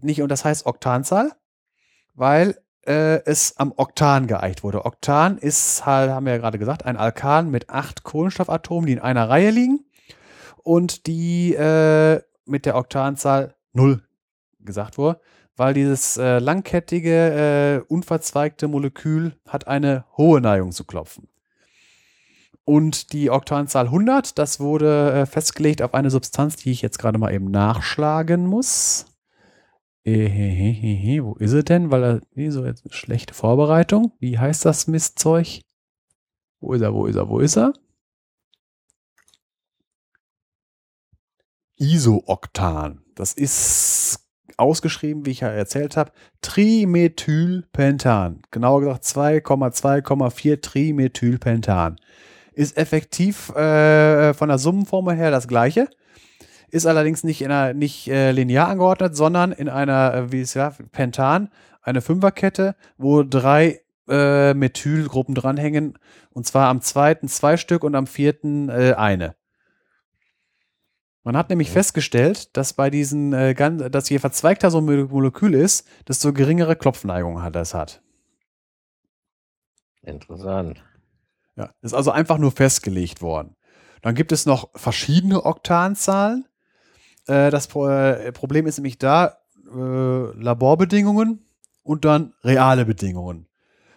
nicht, 0.00 0.22
und 0.22 0.30
das 0.30 0.44
heißt 0.44 0.66
Oktanzahl, 0.66 1.32
weil 2.14 2.56
äh, 2.86 3.22
es 3.24 3.56
am 3.56 3.72
Oktan 3.76 4.26
geeicht 4.26 4.62
wurde. 4.62 4.84
Oktan 4.84 5.38
ist 5.38 5.86
halt, 5.86 6.10
haben 6.10 6.26
wir 6.26 6.32
ja 6.32 6.38
gerade 6.38 6.58
gesagt, 6.58 6.84
ein 6.84 6.96
Alkan 6.96 7.50
mit 7.50 7.70
acht 7.70 8.02
Kohlenstoffatomen, 8.02 8.86
die 8.86 8.94
in 8.94 8.98
einer 9.00 9.28
Reihe 9.28 9.50
liegen 9.50 9.84
und 10.62 11.06
die 11.06 11.54
äh, 11.54 12.20
mit 12.44 12.66
der 12.66 12.76
Oktanzahl 12.76 13.54
null 13.72 14.02
gesagt 14.60 14.98
wurde 14.98 15.20
weil 15.58 15.74
dieses 15.74 16.16
äh, 16.16 16.38
langkettige, 16.38 17.84
äh, 17.88 17.92
unverzweigte 17.92 18.68
Molekül 18.68 19.36
hat 19.46 19.66
eine 19.66 20.04
hohe 20.16 20.40
Neigung 20.40 20.72
zu 20.72 20.84
klopfen. 20.84 21.28
Und 22.64 23.12
die 23.12 23.30
Oktanzahl 23.30 23.86
100, 23.86 24.38
das 24.38 24.60
wurde 24.60 25.12
äh, 25.12 25.26
festgelegt 25.26 25.82
auf 25.82 25.94
eine 25.94 26.10
Substanz, 26.10 26.56
die 26.56 26.70
ich 26.70 26.82
jetzt 26.82 26.98
gerade 26.98 27.18
mal 27.18 27.32
eben 27.32 27.50
nachschlagen 27.50 28.46
muss. 28.46 29.06
Ehehehe, 30.04 31.24
wo 31.24 31.34
ist 31.34 31.52
er 31.52 31.62
denn? 31.62 31.90
Weil 31.90 32.04
er, 32.04 32.20
nee, 32.34 32.50
so 32.50 32.64
jetzt 32.64 32.84
eine 32.84 32.92
schlechte 32.92 33.34
Vorbereitung. 33.34 34.12
Wie 34.20 34.38
heißt 34.38 34.64
das 34.64 34.86
Mistzeug? 34.86 35.60
Wo 36.60 36.72
ist 36.72 36.82
er, 36.82 36.94
wo 36.94 37.06
ist 37.06 37.16
er, 37.16 37.28
wo 37.28 37.40
ist 37.40 37.56
er? 37.56 37.72
Isooktan. 41.76 43.02
Das 43.14 43.32
ist 43.32 44.27
ausgeschrieben, 44.58 45.24
wie 45.24 45.30
ich 45.30 45.40
ja 45.40 45.48
erzählt 45.48 45.96
habe, 45.96 46.12
Trimethylpentan. 46.42 48.42
Genauer 48.50 48.80
gesagt 48.80 49.04
2,2,4 49.04 50.60
Trimethylpentan. 50.60 51.96
Ist 52.52 52.76
effektiv 52.76 53.50
äh, 53.50 54.34
von 54.34 54.48
der 54.48 54.58
Summenformel 54.58 55.16
her 55.16 55.30
das 55.30 55.48
gleiche. 55.48 55.88
Ist 56.70 56.86
allerdings 56.86 57.24
nicht, 57.24 57.40
in 57.40 57.50
einer, 57.50 57.72
nicht 57.72 58.08
äh, 58.08 58.32
linear 58.32 58.68
angeordnet, 58.68 59.16
sondern 59.16 59.52
in 59.52 59.68
einer, 59.68 60.14
äh, 60.14 60.32
wie 60.32 60.40
es 60.40 60.54
ja, 60.54 60.74
Pentan, 60.92 61.50
eine 61.82 62.02
Fünferkette, 62.02 62.74
wo 62.98 63.22
drei 63.22 63.80
äh, 64.08 64.54
Methylgruppen 64.54 65.34
dranhängen. 65.34 65.98
Und 66.30 66.46
zwar 66.46 66.68
am 66.68 66.82
zweiten 66.82 67.28
zwei 67.28 67.56
Stück 67.56 67.84
und 67.84 67.94
am 67.94 68.06
vierten 68.06 68.68
äh, 68.68 68.94
eine. 68.96 69.34
Man 71.28 71.36
hat 71.36 71.50
nämlich 71.50 71.70
festgestellt, 71.70 72.56
dass 72.56 72.72
bei 72.72 72.88
diesen, 72.88 73.34
äh, 73.34 73.54
dass 73.90 74.08
je 74.08 74.18
verzweigter 74.18 74.70
so 74.70 74.78
ein 74.78 75.08
Molekül 75.10 75.52
ist, 75.52 75.86
desto 76.08 76.32
geringere 76.32 76.74
Klopfneigung 76.74 77.42
hat 77.42 77.54
es 77.54 77.74
hat. 77.74 78.00
Interessant. 80.00 80.82
Ja, 81.54 81.68
ist 81.82 81.92
also 81.92 82.12
einfach 82.12 82.38
nur 82.38 82.50
festgelegt 82.50 83.20
worden. 83.20 83.56
Dann 84.00 84.14
gibt 84.14 84.32
es 84.32 84.46
noch 84.46 84.70
verschiedene 84.74 85.44
Oktanzahlen. 85.44 86.46
Äh, 87.26 87.50
das 87.50 87.66
Pro 87.66 87.88
äh, 87.88 88.32
Problem 88.32 88.66
ist 88.66 88.78
nämlich 88.78 88.96
da 88.96 89.36
äh, 89.70 90.32
Laborbedingungen 90.32 91.44
und 91.82 92.06
dann 92.06 92.32
reale 92.42 92.86
Bedingungen. 92.86 93.48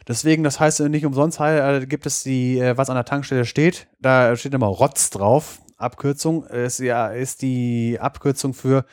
Deswegen, 0.06 0.44
das 0.44 0.60
heißt 0.60 0.82
nicht 0.82 1.06
umsonst, 1.06 1.40
äh, 1.40 1.86
gibt 1.86 2.06
es 2.06 2.24
die, 2.24 2.60
äh, 2.60 2.76
was 2.76 2.90
an 2.90 2.96
der 2.96 3.06
Tankstelle 3.06 3.46
steht, 3.46 3.88
da 4.02 4.36
steht 4.36 4.54
immer 4.54 4.68
ROTZ 4.68 5.12
drauf. 5.12 5.62
Abkürzung 5.82 6.46
ist 6.46 6.80
ja 6.80 7.08
ist 7.08 7.42
die 7.42 7.98
Abkürzung 8.00 8.54
für 8.54 8.86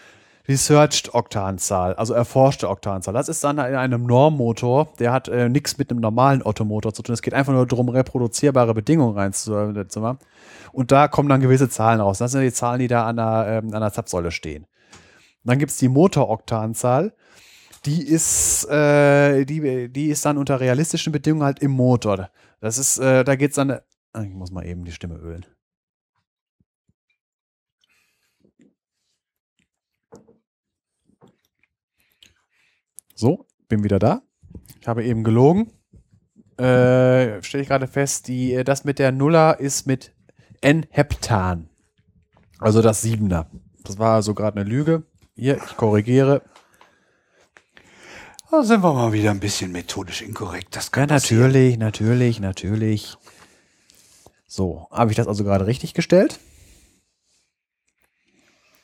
Researched 0.49 1.12
Oktanzahl, 1.12 1.94
also 1.94 2.15
erforschte 2.15 2.70
Oktanzahl. 2.70 3.12
Das 3.12 3.28
ist 3.28 3.44
dann 3.44 3.58
in 3.58 3.75
einem 3.75 4.05
Normmotor, 4.05 4.89
der 4.99 5.12
hat 5.12 5.28
äh, 5.28 5.50
nichts 5.50 5.76
mit 5.76 5.91
einem 5.91 6.00
normalen 6.00 6.42
Ottomotor 6.42 6.94
zu 6.94 7.02
tun. 7.02 7.12
Es 7.12 7.20
geht 7.20 7.34
einfach 7.34 7.52
nur 7.52 7.67
darum, 7.67 7.91
reproduzierbare 7.91 8.73
Bedingungen 8.73 9.15
reinzumachen. 9.15 10.18
Und 10.73 10.91
da 10.91 11.07
kommen 11.07 11.28
dann 11.28 11.42
gewisse 11.42 11.68
Zahlen 11.68 12.00
raus. 12.00 12.17
Das 12.17 12.33
sind 12.33 12.41
die 12.41 12.52
Zahlen, 12.52 12.78
die 12.81 12.89
da 12.89 13.05
an 13.07 13.17
der, 13.17 13.62
ähm, 13.62 13.75
an 13.75 13.81
der 13.83 13.92
Zapfsäule 13.92 14.31
stehen. 14.31 14.67
Dann 15.44 15.58
gibt 15.58 15.70
es 15.70 15.76
die 15.76 15.89
Motoroktanzahl. 15.89 17.12
Die 17.84 18.02
ist, 18.02 18.65
äh, 18.70 19.44
die, 19.44 19.91
die 19.91 20.07
ist 20.07 20.25
dann 20.25 20.39
unter 20.39 20.60
realistischen 20.60 21.12
Bedingungen 21.12 21.44
halt 21.44 21.58
im 21.60 21.73
Motor. 21.73 22.31
Das 22.60 22.78
ist, 22.78 22.99
äh, 22.99 23.23
da 23.23 23.36
geht 23.36 23.50
es 23.50 23.57
dann. 23.57 23.78
Ah, 24.15 24.23
ich 24.23 24.33
muss 24.33 24.50
mal 24.50 24.65
eben 24.65 24.84
die 24.84 24.92
Stimme 24.92 25.17
ölen. 25.17 25.44
So, 33.18 33.47
bin 33.68 33.82
wieder 33.82 33.98
da. 33.98 34.22
Ich 34.80 34.86
habe 34.86 35.05
eben 35.05 35.24
gelogen. 35.24 35.72
Äh, 36.56 37.42
Stelle 37.42 37.62
ich 37.62 37.68
gerade 37.68 37.88
fest, 37.88 38.28
die, 38.28 38.52
äh, 38.55 38.62
das 38.62 38.84
mit 38.84 39.00
der 39.00 39.10
Nuller 39.10 39.58
ist 39.58 39.88
mit 39.88 40.12
N-Heptan. 40.60 41.68
Also 42.60 42.80
das 42.80 43.02
Siebener. 43.02 43.50
Das 43.82 43.98
war 43.98 44.14
also 44.14 44.34
gerade 44.34 44.60
eine 44.60 44.70
Lüge. 44.70 45.02
Hier, 45.34 45.56
ich 45.56 45.76
korrigiere. 45.76 46.42
Da 48.52 48.62
sind 48.62 48.84
wir 48.84 48.94
mal 48.94 49.12
wieder 49.12 49.32
ein 49.32 49.40
bisschen 49.40 49.72
methodisch 49.72 50.22
inkorrekt. 50.22 50.76
Das 50.76 50.86
Ja, 50.86 50.90
kann 50.92 51.08
passieren. 51.08 51.42
natürlich, 51.42 51.76
natürlich, 51.76 52.38
natürlich. 52.38 53.16
So, 54.47 54.86
habe 54.92 55.10
ich 55.10 55.16
das 55.16 55.26
also 55.26 55.42
gerade 55.42 55.66
richtig 55.66 55.92
gestellt? 55.92 56.38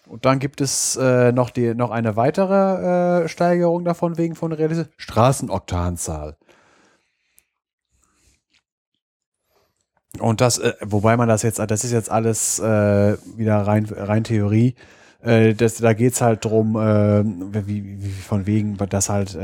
Und 0.07 0.25
dann 0.27 0.39
gibt 0.39 0.61
es 0.61 0.97
äh, 0.97 1.33
noch, 1.33 1.51
die, 1.51 1.75
noch 1.75 1.91
eine 1.91 2.17
weitere 2.17 3.25
äh, 3.25 3.29
Steigerung 3.29 3.85
davon 3.85 4.19
wegen 4.19 4.35
von 4.35 4.53
Realis 4.53 4.87
Straßenoktanzahl. 4.99 6.37
Und 10.21 10.41
das, 10.41 10.59
äh, 10.59 10.75
wobei 10.81 11.17
man 11.17 11.29
das 11.29 11.43
jetzt, 11.43 11.59
das 11.59 11.85
ist 11.85 11.93
jetzt 11.93 12.11
alles 12.11 12.59
äh, 12.61 13.17
wieder 13.37 13.57
rein, 13.67 13.87
rein 13.87 14.25
Theorie. 14.25 14.75
Äh, 15.23 15.55
das, 15.55 15.77
da 15.77 15.93
geht's 15.93 16.21
halt 16.21 16.45
drum, 16.45 16.77
äh, 16.77 17.25
wie, 17.67 18.03
wie 18.03 18.11
von 18.11 18.47
wegen, 18.47 18.77
dass 18.77 19.09
halt 19.09 19.37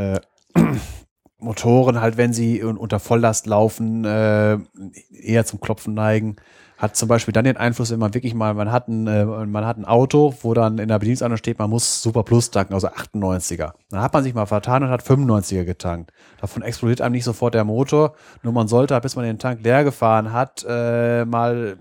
Motoren 1.38 2.00
halt, 2.00 2.16
wenn 2.18 2.32
sie 2.32 2.62
un- 2.62 2.76
unter 2.76 3.00
Volllast 3.00 3.46
laufen, 3.46 4.04
eher 4.04 5.44
zum 5.46 5.60
Klopfen 5.60 5.94
neigen. 5.94 6.36
Hat 6.80 6.96
zum 6.96 7.08
Beispiel 7.08 7.32
dann 7.32 7.44
den 7.44 7.58
Einfluss, 7.58 7.90
wenn 7.90 7.98
man 7.98 8.14
wirklich 8.14 8.32
mal, 8.32 8.54
man 8.54 8.72
hat 8.72 8.88
ein, 8.88 9.06
äh, 9.06 9.24
man 9.24 9.66
hat 9.66 9.76
ein 9.76 9.84
Auto, 9.84 10.34
wo 10.40 10.54
dann 10.54 10.78
in 10.78 10.88
der 10.88 10.98
Bedienungsanleitung 10.98 11.36
steht, 11.36 11.58
man 11.58 11.68
muss 11.68 12.02
Super 12.02 12.22
Plus 12.22 12.50
tanken, 12.50 12.72
also 12.72 12.88
98er. 12.88 13.72
Dann 13.90 14.00
hat 14.00 14.14
man 14.14 14.24
sich 14.24 14.32
mal 14.32 14.46
vertan 14.46 14.82
und 14.82 14.88
hat 14.88 15.02
95er 15.02 15.64
getankt. 15.64 16.10
Davon 16.40 16.62
explodiert 16.62 17.02
einem 17.02 17.12
nicht 17.12 17.24
sofort 17.24 17.52
der 17.52 17.64
Motor, 17.64 18.14
nur 18.42 18.54
man 18.54 18.66
sollte, 18.66 18.98
bis 19.02 19.14
man 19.14 19.26
den 19.26 19.38
Tank 19.38 19.60
leer 19.62 19.84
gefahren 19.84 20.32
hat, 20.32 20.64
äh, 20.66 21.26
mal 21.26 21.76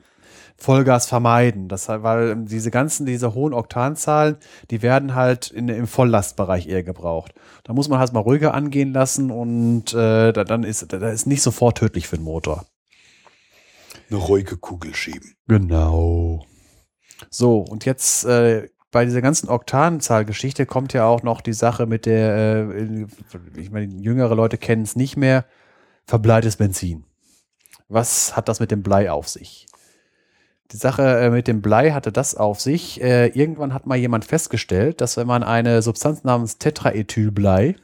Vollgas 0.59 1.07
vermeiden. 1.07 1.69
Das, 1.69 1.87
halt, 1.87 2.03
weil 2.03 2.31
ähm, 2.31 2.45
diese 2.45 2.69
ganzen, 2.69 3.05
diese 3.05 3.33
hohen 3.33 3.53
Oktanzahlen, 3.53 4.35
die 4.69 4.81
werden 4.81 5.15
halt 5.15 5.49
in, 5.49 5.69
im 5.69 5.87
Volllastbereich 5.87 6.67
eher 6.67 6.83
gebraucht. 6.83 7.33
Da 7.63 7.71
muss 7.71 7.87
man 7.87 7.99
halt 7.99 8.11
mal 8.11 8.19
ruhiger 8.19 8.53
angehen 8.53 8.91
lassen 8.91 9.31
und 9.31 9.93
äh, 9.93 10.33
da, 10.33 10.43
dann 10.43 10.63
ist, 10.63 10.91
da 10.91 11.09
ist 11.09 11.25
nicht 11.25 11.41
sofort 11.41 11.77
tödlich 11.77 12.07
für 12.07 12.17
den 12.17 12.25
Motor. 12.25 12.65
Eine 14.09 14.19
ruhige 14.19 14.57
Kugel 14.57 14.95
schieben. 14.95 15.35
Genau. 15.47 16.45
So, 17.29 17.59
und 17.59 17.85
jetzt 17.85 18.25
äh, 18.25 18.69
bei 18.91 19.05
dieser 19.05 19.21
ganzen 19.21 19.49
Oktanzahlgeschichte 19.49 20.65
kommt 20.65 20.93
ja 20.93 21.05
auch 21.05 21.21
noch 21.21 21.41
die 21.41 21.53
Sache 21.53 21.85
mit 21.85 22.05
der, 22.05 22.69
äh, 22.69 23.05
ich 23.55 23.71
meine, 23.71 23.93
jüngere 23.93 24.35
Leute 24.35 24.57
kennen 24.57 24.83
es 24.83 24.95
nicht 24.95 25.15
mehr, 25.15 25.45
verbleites 26.05 26.55
Benzin. 26.55 27.05
Was 27.87 28.35
hat 28.35 28.49
das 28.49 28.59
mit 28.59 28.71
dem 28.71 28.81
Blei 28.81 29.11
auf 29.11 29.27
sich? 29.27 29.67
Die 30.71 30.77
Sache 30.77 31.03
äh, 31.03 31.29
mit 31.29 31.47
dem 31.47 31.61
Blei 31.61 31.91
hatte 31.91 32.11
das 32.11 32.35
auf 32.35 32.59
sich. 32.61 33.01
Äh, 33.01 33.27
irgendwann 33.27 33.73
hat 33.73 33.87
mal 33.87 33.97
jemand 33.97 34.25
festgestellt, 34.25 35.01
dass 35.01 35.17
wenn 35.17 35.27
man 35.27 35.43
eine 35.43 35.81
Substanz 35.81 36.23
namens 36.23 36.59
Tetraethylblei 36.59 37.75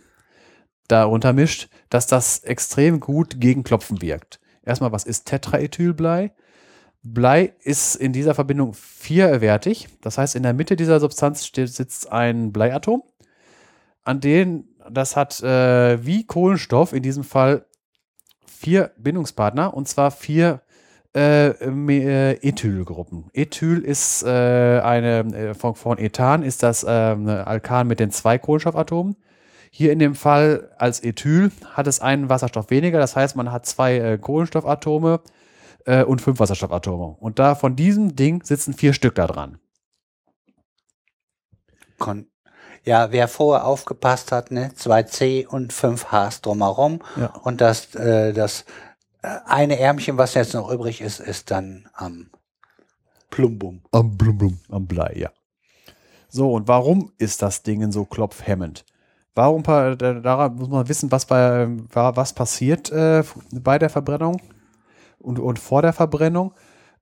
darunter 0.87 1.33
mischt, 1.33 1.69
dass 1.89 2.05
das 2.05 2.39
extrem 2.39 2.99
gut 2.99 3.39
gegen 3.39 3.63
Klopfen 3.63 4.01
wirkt. 4.03 4.39
Erstmal, 4.65 4.91
was 4.91 5.03
ist 5.03 5.25
Tetraethylblei? 5.25 6.31
Blei 7.03 7.53
ist 7.61 7.95
in 7.95 8.13
dieser 8.13 8.33
Verbindung 8.33 8.73
vierwertig. 8.73 9.87
Das 10.01 10.17
heißt, 10.17 10.35
in 10.35 10.43
der 10.43 10.53
Mitte 10.53 10.75
dieser 10.75 10.99
Substanz 10.99 11.51
sitzt 11.53 12.11
ein 12.11 12.51
Bleiatom, 12.51 13.03
an 14.03 14.21
dem 14.21 14.65
das 14.89 15.15
hat 15.15 15.41
äh, 15.41 16.03
wie 16.05 16.25
Kohlenstoff 16.25 16.93
in 16.93 17.03
diesem 17.03 17.23
Fall 17.23 17.65
vier 18.45 18.91
Bindungspartner 18.97 19.73
und 19.73 19.87
zwar 19.87 20.11
vier 20.11 20.61
äh, 21.15 21.47
äh, 21.49 22.31
Ethylgruppen. 22.41 23.29
Ethyl 23.33 23.79
ist 23.79 24.23
äh, 24.23 24.79
eine 24.83 25.19
äh, 25.33 25.53
von, 25.53 25.75
von 25.75 25.97
Ethan 25.97 26.43
ist 26.43 26.61
das 26.61 26.83
äh, 26.83 26.87
eine 26.87 27.47
Alkan 27.47 27.87
mit 27.87 27.99
den 27.99 28.11
zwei 28.11 28.37
Kohlenstoffatomen. 28.37 29.15
Hier 29.77 29.91
in 29.91 29.99
dem 29.99 30.15
Fall 30.15 30.71
als 30.77 31.03
Ethyl 31.03 31.51
hat 31.73 31.85
es 31.85 31.99
einen 31.99 32.29
Wasserstoff 32.29 32.69
weniger, 32.69 32.97
das 32.97 33.17
heißt, 33.17 33.35
man 33.35 33.51
hat 33.51 33.65
zwei 33.65 33.97
äh, 33.97 34.17
Kohlenstoffatome 34.17 35.19
äh, 35.83 36.01
und 36.05 36.21
fünf 36.21 36.39
Wasserstoffatome. 36.39 37.17
Und 37.19 37.39
da 37.39 37.55
von 37.55 37.75
diesem 37.75 38.15
Ding 38.15 38.41
sitzen 38.41 38.73
vier 38.73 38.93
Stück 38.93 39.15
da 39.15 39.27
dran. 39.27 39.59
Kon 41.99 42.27
ja, 42.85 43.11
wer 43.11 43.27
vorher 43.27 43.65
aufgepasst 43.65 44.31
hat, 44.31 44.49
ne, 44.49 44.73
zwei 44.75 45.03
C 45.03 45.45
und 45.45 45.73
fünf 45.73 46.09
Hs 46.09 46.39
drumherum. 46.39 47.01
Ja. 47.17 47.33
Und 47.43 47.59
das, 47.59 47.93
äh, 47.95 48.31
das 48.31 48.63
äh, 49.23 49.27
eine 49.45 49.77
Ärmchen, 49.77 50.17
was 50.17 50.35
jetzt 50.35 50.53
noch 50.53 50.71
übrig 50.71 51.01
ist, 51.01 51.19
ist 51.19 51.51
dann 51.51 51.89
am 51.95 52.29
Plumbum. 53.29 53.81
Am 53.91 54.15
Blum, 54.15 54.57
am 54.69 54.87
Blei, 54.87 55.15
ja. 55.17 55.31
So, 56.29 56.53
und 56.53 56.69
warum 56.69 57.11
ist 57.17 57.41
das 57.41 57.61
Ding 57.61 57.91
so 57.91 58.05
klopfhemmend? 58.05 58.85
Warum, 59.35 59.63
daran 59.63 60.55
muss 60.55 60.69
man 60.69 60.87
wissen, 60.87 61.11
was, 61.11 61.25
bei, 61.25 61.67
wa- 61.93 62.15
was 62.15 62.33
passiert 62.33 62.91
äh, 62.91 63.23
bei 63.51 63.77
der 63.77 63.89
Verbrennung 63.89 64.41
und, 65.19 65.39
und 65.39 65.59
vor 65.59 65.81
der 65.81 65.93
Verbrennung. 65.93 66.53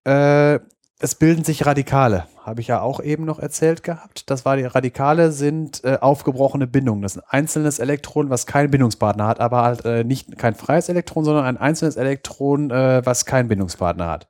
Äh, 0.04 0.60
es 1.00 1.16
bilden 1.16 1.44
sich 1.44 1.66
Radikale, 1.66 2.28
habe 2.44 2.62
ich 2.62 2.68
ja 2.68 2.80
auch 2.82 3.02
eben 3.02 3.26
noch 3.26 3.38
erzählt 3.40 3.84
gehabt. 3.84 4.30
Das 4.30 4.46
war 4.46 4.56
die 4.56 4.64
Radikale 4.64 5.32
sind 5.32 5.84
äh, 5.84 5.98
aufgebrochene 6.00 6.66
Bindungen. 6.66 7.02
Das 7.02 7.18
ist 7.18 7.24
ein 7.24 7.30
einzelnes 7.42 7.80
Elektron, 7.80 8.30
was 8.30 8.46
keinen 8.48 8.72
Bindungspartner 8.72 9.28
hat, 9.28 9.40
aber 9.40 9.64
halt 9.64 9.84
äh, 9.86 10.04
nicht 10.04 10.38
kein 10.38 10.56
freies 10.56 10.90
Elektron, 10.90 11.26
sondern 11.26 11.46
ein 11.46 11.58
einzelnes 11.58 11.98
Elektron, 11.98 12.72
äh, 12.72 13.06
was 13.06 13.26
keinen 13.26 13.50
Bindungspartner 13.50 14.08
hat. 14.10 14.28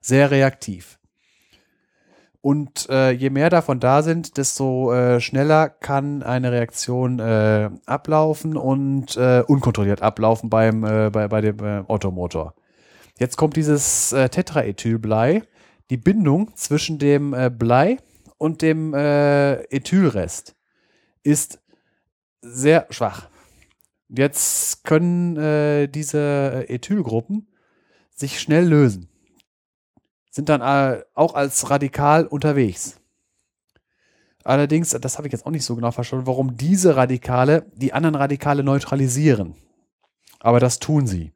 sehr 0.00 0.30
reaktiv. 0.30 0.97
Und 2.48 2.88
äh, 2.88 3.10
je 3.10 3.28
mehr 3.28 3.50
davon 3.50 3.78
da 3.78 4.02
sind, 4.02 4.38
desto 4.38 4.90
äh, 4.90 5.20
schneller 5.20 5.68
kann 5.68 6.22
eine 6.22 6.50
Reaktion 6.50 7.18
äh, 7.18 7.68
ablaufen 7.84 8.56
und 8.56 9.18
äh, 9.18 9.42
unkontrolliert 9.46 10.00
ablaufen 10.00 10.48
beim, 10.48 10.82
äh, 10.82 11.10
bei, 11.10 11.28
bei 11.28 11.42
dem 11.42 11.58
äh, 11.58 11.84
Automotor. 11.88 12.54
Jetzt 13.18 13.36
kommt 13.36 13.56
dieses 13.56 14.14
äh, 14.14 14.30
Tetraethylblei. 14.30 15.42
Die 15.90 15.98
Bindung 15.98 16.56
zwischen 16.56 16.98
dem 16.98 17.34
äh, 17.34 17.50
Blei 17.50 17.98
und 18.38 18.62
dem 18.62 18.94
äh, 18.94 19.64
Ethylrest 19.64 20.56
ist 21.22 21.60
sehr 22.40 22.86
schwach. 22.88 23.28
Jetzt 24.08 24.84
können 24.84 25.36
äh, 25.36 25.86
diese 25.86 26.64
Ethylgruppen 26.66 27.48
sich 28.14 28.40
schnell 28.40 28.66
lösen. 28.66 29.07
Sind 30.38 30.48
dann 30.50 30.60
äh, 30.60 31.02
auch 31.14 31.34
als 31.34 31.68
radikal 31.68 32.24
unterwegs. 32.24 33.00
Allerdings, 34.44 34.90
das 34.90 35.18
habe 35.18 35.26
ich 35.26 35.32
jetzt 35.32 35.44
auch 35.44 35.50
nicht 35.50 35.64
so 35.64 35.74
genau 35.74 35.90
verstanden, 35.90 36.28
warum 36.28 36.56
diese 36.56 36.94
Radikale 36.94 37.66
die 37.74 37.92
anderen 37.92 38.14
Radikale 38.14 38.62
neutralisieren. 38.62 39.56
Aber 40.38 40.60
das 40.60 40.78
tun 40.78 41.08
sie. 41.08 41.32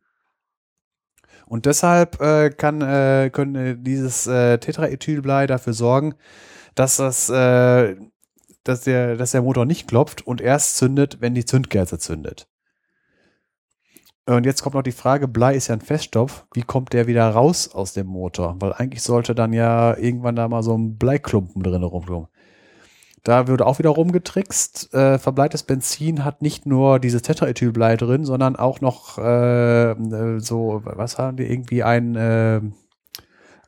Und 1.47 1.67
deshalb 1.67 2.21
äh, 2.21 2.51
kann, 2.51 2.81
äh, 2.81 3.31
können 3.33 3.55
äh, 3.57 3.77
dieses 3.77 4.29
äh, 4.29 4.59
Tetraethylblei 4.59 5.49
dafür 5.49 5.73
sorgen, 5.73 6.15
dass 6.77 6.99
das, 6.99 7.29
äh, 7.29 7.97
dass 8.63 8.83
der, 8.83 9.17
dass 9.17 9.33
der 9.33 9.43
Motor 9.43 9.67
nicht 9.67 9.89
klopft 9.89 10.25
und 10.25 10.41
erst 10.41 10.77
zündet, 10.77 11.21
wenn 11.21 11.35
die 11.35 11.45
Zündkerze 11.45 11.99
zündet. 11.99 12.47
Und 14.25 14.47
jetzt 14.47 14.63
kommt 14.63 14.77
noch 14.77 14.83
die 14.83 14.93
Frage, 14.93 15.27
Blei 15.27 15.57
ist 15.57 15.69
ja 15.69 15.75
ein 15.75 15.81
Feststoff, 15.81 16.47
wie 16.55 16.63
kommt 16.63 16.93
der 16.93 17.09
wieder 17.09 17.29
raus 17.29 17.75
aus 17.75 17.93
dem 17.93 18.07
Motor? 18.07 18.57
Weil 18.61 18.73
eigentlich 18.73 19.03
sollte 19.03 19.35
dann 19.35 19.53
ja 19.53 19.97
irgendwann 19.97 20.37
da 20.37 20.49
mal 20.49 20.63
so 20.63 20.77
ein 20.77 20.97
Bleiklumpen 20.97 21.63
drin 21.63 21.83
rumkommen. 21.83 22.29
Da 23.25 23.49
würde 23.49 23.67
auch 23.67 23.79
wieder 23.79 23.91
rumgetrickst. 23.91 24.95
Äh, 24.95 25.19
verbleites 25.19 25.65
Benzin 25.65 26.25
hat 26.25 26.43
nicht 26.43 26.67
nur 26.67 26.99
dieses 27.01 27.23
Tetraethylblei 27.23 27.97
drin, 27.97 28.25
sondern 28.25 28.57
auch 28.57 28.81
noch 28.81 29.19
äh, 29.19 29.91
äh 29.93 30.41
so, 30.41 30.83
was 30.85 31.19
haben 31.19 31.37
die 31.37 31.51
irgendwie 31.51 31.83
ein 31.83 32.17
äh, 32.17 32.61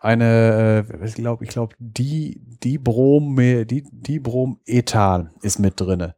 eine, 0.00 0.86
äh, 0.90 1.06
ich 1.06 1.14
glaube, 1.14 1.44
ich 1.44 1.50
glaube, 1.50 1.74
die 1.78 2.40
die 2.62 2.78
Brom, 2.78 3.36
die 3.36 3.84
die 3.90 4.20
Bromethan 4.20 5.30
ist 5.42 5.58
mit 5.58 5.80
drinne 5.80 6.14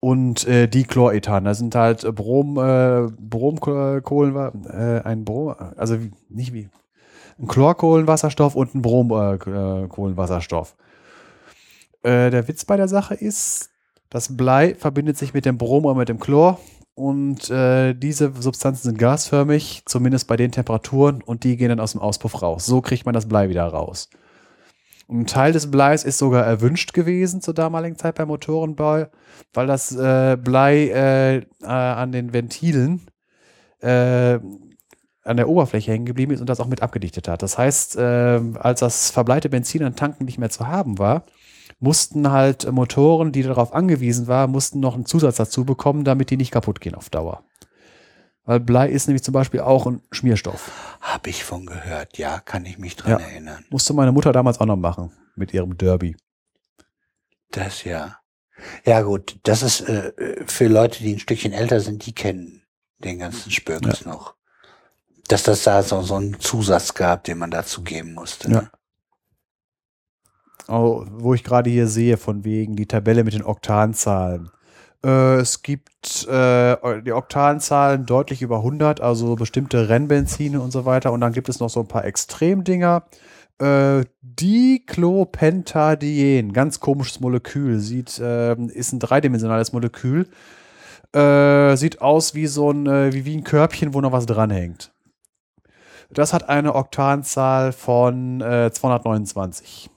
und 0.00 0.46
äh, 0.48 0.66
Dichlorethan. 0.66 1.44
Da 1.44 1.54
sind 1.54 1.74
halt 1.74 2.02
Brom, 2.14 2.56
äh, 2.58 3.08
Bromkohlen, 3.18 4.64
äh, 4.66 5.02
ein 5.04 5.24
Brom, 5.24 5.54
also 5.76 5.98
nicht 6.28 6.52
wie 6.52 6.68
ein 7.38 7.46
Chlorkohlenwasserstoff 7.46 8.54
und 8.54 8.74
ein 8.74 8.82
Bromkohlenwasserstoff. 8.82 10.74
Äh, 12.04 12.26
äh, 12.26 12.30
der 12.30 12.48
Witz 12.48 12.64
bei 12.64 12.76
der 12.76 12.88
Sache 12.88 13.14
ist, 13.14 13.70
das 14.08 14.36
Blei 14.36 14.74
verbindet 14.74 15.16
sich 15.18 15.34
mit 15.34 15.44
dem 15.44 15.58
Brom 15.58 15.84
oder 15.84 15.94
mit 15.94 16.08
dem 16.08 16.18
Chlor 16.18 16.58
und 16.94 17.48
äh, 17.50 17.94
diese 17.94 18.32
Substanzen 18.40 18.82
sind 18.82 18.98
gasförmig, 18.98 19.82
zumindest 19.86 20.26
bei 20.26 20.36
den 20.36 20.50
Temperaturen 20.52 21.22
und 21.22 21.44
die 21.44 21.56
gehen 21.56 21.68
dann 21.68 21.80
aus 21.80 21.92
dem 21.92 22.00
Auspuff 22.00 22.42
raus. 22.42 22.66
So 22.66 22.80
kriegt 22.80 23.06
man 23.06 23.14
das 23.14 23.26
Blei 23.28 23.48
wieder 23.48 23.64
raus. 23.64 24.10
Ein 25.10 25.26
Teil 25.26 25.52
des 25.52 25.70
Bleis 25.70 26.04
ist 26.04 26.18
sogar 26.18 26.46
erwünscht 26.46 26.92
gewesen 26.92 27.40
zur 27.40 27.52
damaligen 27.52 27.96
Zeit 27.96 28.14
beim 28.14 28.28
Motorenbau, 28.28 29.06
weil 29.52 29.66
das 29.66 29.90
äh, 29.90 30.36
Blei 30.36 30.88
äh, 30.88 31.36
äh, 31.38 31.44
an 31.64 32.12
den 32.12 32.32
Ventilen 32.32 33.10
äh, 33.80 34.38
an 35.22 35.36
der 35.36 35.48
Oberfläche 35.48 35.90
hängen 35.90 36.06
geblieben 36.06 36.32
ist 36.32 36.40
und 36.40 36.48
das 36.48 36.60
auch 36.60 36.68
mit 36.68 36.82
abgedichtet 36.82 37.26
hat. 37.26 37.42
Das 37.42 37.58
heißt, 37.58 37.96
äh, 37.96 38.40
als 38.58 38.80
das 38.80 39.10
verbleite 39.10 39.48
Benzin 39.48 39.82
an 39.82 39.96
Tanken 39.96 40.24
nicht 40.24 40.38
mehr 40.38 40.50
zu 40.50 40.68
haben 40.68 40.98
war, 40.98 41.24
mussten 41.80 42.30
halt 42.30 42.70
Motoren, 42.70 43.32
die 43.32 43.42
darauf 43.42 43.74
angewiesen 43.74 44.28
waren, 44.28 44.52
mussten 44.52 44.80
noch 44.80 44.94
einen 44.94 45.06
Zusatz 45.06 45.36
dazu 45.36 45.64
bekommen, 45.64 46.04
damit 46.04 46.30
die 46.30 46.36
nicht 46.36 46.52
kaputt 46.52 46.80
gehen 46.80 46.94
auf 46.94 47.10
Dauer. 47.10 47.42
Weil 48.50 48.58
Blei 48.58 48.88
ist 48.88 49.06
nämlich 49.06 49.22
zum 49.22 49.30
Beispiel 49.30 49.60
auch 49.60 49.86
ein 49.86 50.02
Schmierstoff. 50.10 50.72
Habe 51.00 51.30
ich 51.30 51.44
von 51.44 51.66
gehört, 51.66 52.18
ja, 52.18 52.40
kann 52.40 52.66
ich 52.66 52.78
mich 52.78 52.96
dran 52.96 53.12
ja. 53.12 53.18
erinnern. 53.18 53.64
Musste 53.70 53.92
meine 53.92 54.10
Mutter 54.10 54.32
damals 54.32 54.58
auch 54.58 54.66
noch 54.66 54.74
machen 54.74 55.12
mit 55.36 55.54
ihrem 55.54 55.78
Derby. 55.78 56.16
Das 57.52 57.84
ja. 57.84 58.18
Ja 58.84 59.02
gut, 59.02 59.38
das 59.44 59.62
ist 59.62 59.82
äh, 59.82 60.44
für 60.48 60.66
Leute, 60.66 60.98
die 60.98 61.14
ein 61.14 61.20
Stückchen 61.20 61.52
älter 61.52 61.78
sind, 61.78 62.04
die 62.06 62.12
kennen 62.12 62.64
den 62.98 63.20
ganzen 63.20 63.52
Spürkes 63.52 64.00
ja. 64.00 64.10
noch. 64.10 64.34
Dass 65.28 65.44
das 65.44 65.62
da 65.62 65.84
so, 65.84 66.02
so 66.02 66.16
einen 66.16 66.40
Zusatz 66.40 66.94
gab, 66.94 67.22
den 67.22 67.38
man 67.38 67.52
dazu 67.52 67.84
geben 67.84 68.14
musste. 68.14 68.50
Ja. 68.50 68.70
Oh, 70.66 71.06
wo 71.08 71.34
ich 71.34 71.44
gerade 71.44 71.70
hier 71.70 71.86
sehe, 71.86 72.16
von 72.16 72.42
wegen 72.42 72.74
die 72.74 72.86
Tabelle 72.86 73.22
mit 73.22 73.34
den 73.34 73.44
Oktanzahlen. 73.44 74.50
Äh, 75.04 75.36
es 75.36 75.62
gibt 75.62 76.26
äh, 76.28 77.02
die 77.02 77.12
Oktanzahlen 77.12 78.06
deutlich 78.06 78.42
über 78.42 78.56
100, 78.58 79.00
also 79.00 79.36
bestimmte 79.36 79.88
Rennbenzine 79.88 80.60
und 80.60 80.72
so 80.72 80.84
weiter. 80.84 81.12
Und 81.12 81.20
dann 81.20 81.32
gibt 81.32 81.48
es 81.48 81.60
noch 81.60 81.70
so 81.70 81.80
ein 81.80 81.88
paar 81.88 82.04
Extremdinger. 82.04 83.04
Äh, 83.58 84.04
Diclopentadien, 84.22 86.52
ganz 86.52 86.80
komisches 86.80 87.20
Molekül, 87.20 87.78
sieht, 87.78 88.18
äh, 88.18 88.54
ist 88.54 88.92
ein 88.92 88.98
dreidimensionales 88.98 89.72
Molekül. 89.72 90.28
Äh, 91.12 91.76
sieht 91.76 92.00
aus 92.00 92.34
wie 92.34 92.46
so 92.46 92.70
ein, 92.70 92.86
äh, 92.86 93.12
wie, 93.12 93.24
wie 93.24 93.36
ein 93.36 93.44
Körbchen, 93.44 93.94
wo 93.94 94.00
noch 94.00 94.12
was 94.12 94.26
dranhängt. 94.26 94.92
Das 96.12 96.32
hat 96.32 96.48
eine 96.48 96.74
Oktanzahl 96.74 97.72
von 97.72 98.40
äh, 98.40 98.70
229. 98.72 99.90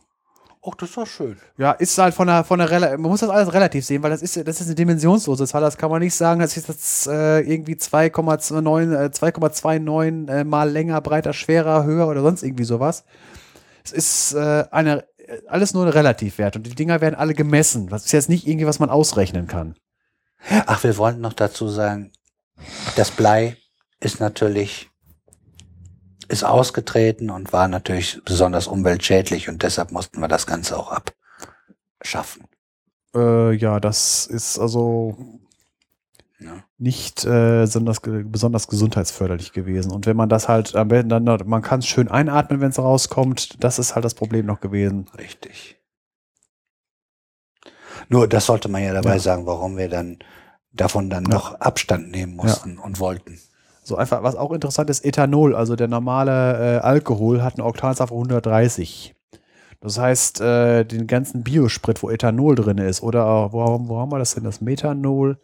Ach, 0.65 0.75
das 0.75 0.87
ist 0.89 0.97
doch 0.97 1.05
schön. 1.05 1.35
Ja, 1.57 1.73
ist 1.73 1.97
halt 1.97 2.13
von 2.13 2.27
der, 2.27 2.45
von 2.45 2.57
der 2.57 2.97
man 2.97 3.11
muss 3.11 3.19
das 3.19 3.29
alles 3.29 3.51
relativ 3.51 3.85
sehen, 3.85 4.01
weil 4.01 4.11
das 4.11 4.21
ist, 4.21 4.37
das 4.47 4.61
ist 4.61 4.67
eine 4.67 4.75
dimensionslose 4.75 5.45
Zahl. 5.45 5.59
Das 5.61 5.77
kann 5.77 5.91
man 5.91 6.01
nicht 6.01 6.15
sagen, 6.15 6.39
das 6.39 6.55
ist 6.55 6.69
jetzt 6.69 7.07
äh, 7.07 7.41
irgendwie 7.41 7.75
2,29 7.75 10.29
äh, 10.31 10.39
äh, 10.39 10.43
mal 10.45 10.69
länger, 10.69 11.01
breiter, 11.01 11.33
schwerer, 11.33 11.83
höher 11.83 12.07
oder 12.07 12.21
sonst 12.21 12.43
irgendwie 12.43 12.63
sowas. 12.63 13.03
Es 13.83 13.91
ist 13.91 14.35
äh, 14.35 14.63
eine, 14.71 15.03
alles 15.47 15.73
nur 15.73 15.85
ein 15.85 15.91
Relativwert 15.91 16.55
und 16.55 16.65
die 16.65 16.75
Dinger 16.75 17.01
werden 17.01 17.15
alle 17.15 17.33
gemessen. 17.33 17.87
Das 17.87 18.05
ist 18.05 18.13
jetzt 18.13 18.29
nicht 18.29 18.47
irgendwie, 18.47 18.67
was 18.67 18.79
man 18.79 18.89
ausrechnen 18.89 19.47
kann. 19.47 19.75
Ach, 20.65 20.81
wir 20.83 20.97
wollten 20.97 21.19
noch 21.19 21.33
dazu 21.33 21.67
sagen, 21.67 22.13
das 22.95 23.11
Blei 23.11 23.57
ist 23.99 24.21
natürlich 24.21 24.92
ist 26.33 26.43
ausgetreten 26.43 27.29
und 27.29 27.53
war 27.53 27.67
natürlich 27.67 28.19
besonders 28.25 28.67
umweltschädlich 28.67 29.47
und 29.49 29.63
deshalb 29.63 29.91
mussten 29.91 30.19
wir 30.19 30.27
das 30.27 30.47
Ganze 30.47 30.77
auch 30.77 30.91
abschaffen. 32.01 32.43
Äh, 33.15 33.53
ja, 33.53 33.79
das 33.79 34.25
ist 34.25 34.57
also 34.59 35.15
ja. 36.39 36.63
nicht 36.79 37.23
äh, 37.23 37.61
besonders, 37.61 38.01
besonders 38.01 38.67
gesundheitsförderlich 38.67 39.53
gewesen. 39.53 39.91
Und 39.91 40.07
wenn 40.07 40.17
man 40.17 40.27
das 40.27 40.49
halt 40.49 40.75
am 40.75 40.87
besten 40.87 41.09
dann, 41.09 41.23
man 41.23 41.61
kann 41.61 41.79
es 41.79 41.87
schön 41.87 42.09
einatmen, 42.09 42.59
wenn 42.59 42.71
es 42.71 42.79
rauskommt, 42.79 43.63
das 43.63 43.77
ist 43.77 43.93
halt 43.93 44.03
das 44.03 44.15
Problem 44.15 44.47
noch 44.47 44.59
gewesen. 44.59 45.05
Richtig. 45.17 45.77
Nur 48.09 48.27
das 48.27 48.47
sollte 48.47 48.69
man 48.69 48.83
ja 48.83 48.93
dabei 48.93 49.13
ja. 49.13 49.19
sagen, 49.19 49.45
warum 49.45 49.77
wir 49.77 49.87
dann 49.87 50.17
davon 50.71 51.11
dann 51.11 51.25
ja. 51.25 51.29
noch 51.29 51.61
Abstand 51.61 52.09
nehmen 52.09 52.35
mussten 52.35 52.79
und 52.79 52.99
wollten. 52.99 53.39
So 53.83 53.97
einfach, 53.97 54.23
was 54.23 54.35
auch 54.35 54.51
interessant 54.51 54.89
ist, 54.89 55.03
Ethanol, 55.03 55.55
also 55.55 55.75
der 55.75 55.89
normale 55.89 56.77
äh, 56.77 56.79
Alkohol 56.79 57.43
hat 57.43 57.55
eine 57.55 57.65
Oktanzahl 57.65 58.07
von 58.07 58.17
130. 58.17 59.13
Das 59.81 59.99
heißt, 59.99 60.39
äh, 60.39 60.85
den 60.85 61.07
ganzen 61.07 61.43
Biosprit, 61.43 62.01
wo 62.01 62.09
Ethanol 62.09 62.55
drin 62.55 62.77
ist, 62.77 63.03
oder 63.03 63.51
wo, 63.51 63.59
wo 63.89 63.99
haben 63.99 64.11
wir 64.11 64.19
das 64.19 64.35
denn, 64.35 64.45
das 64.45 64.61
Methanol? 64.61 65.37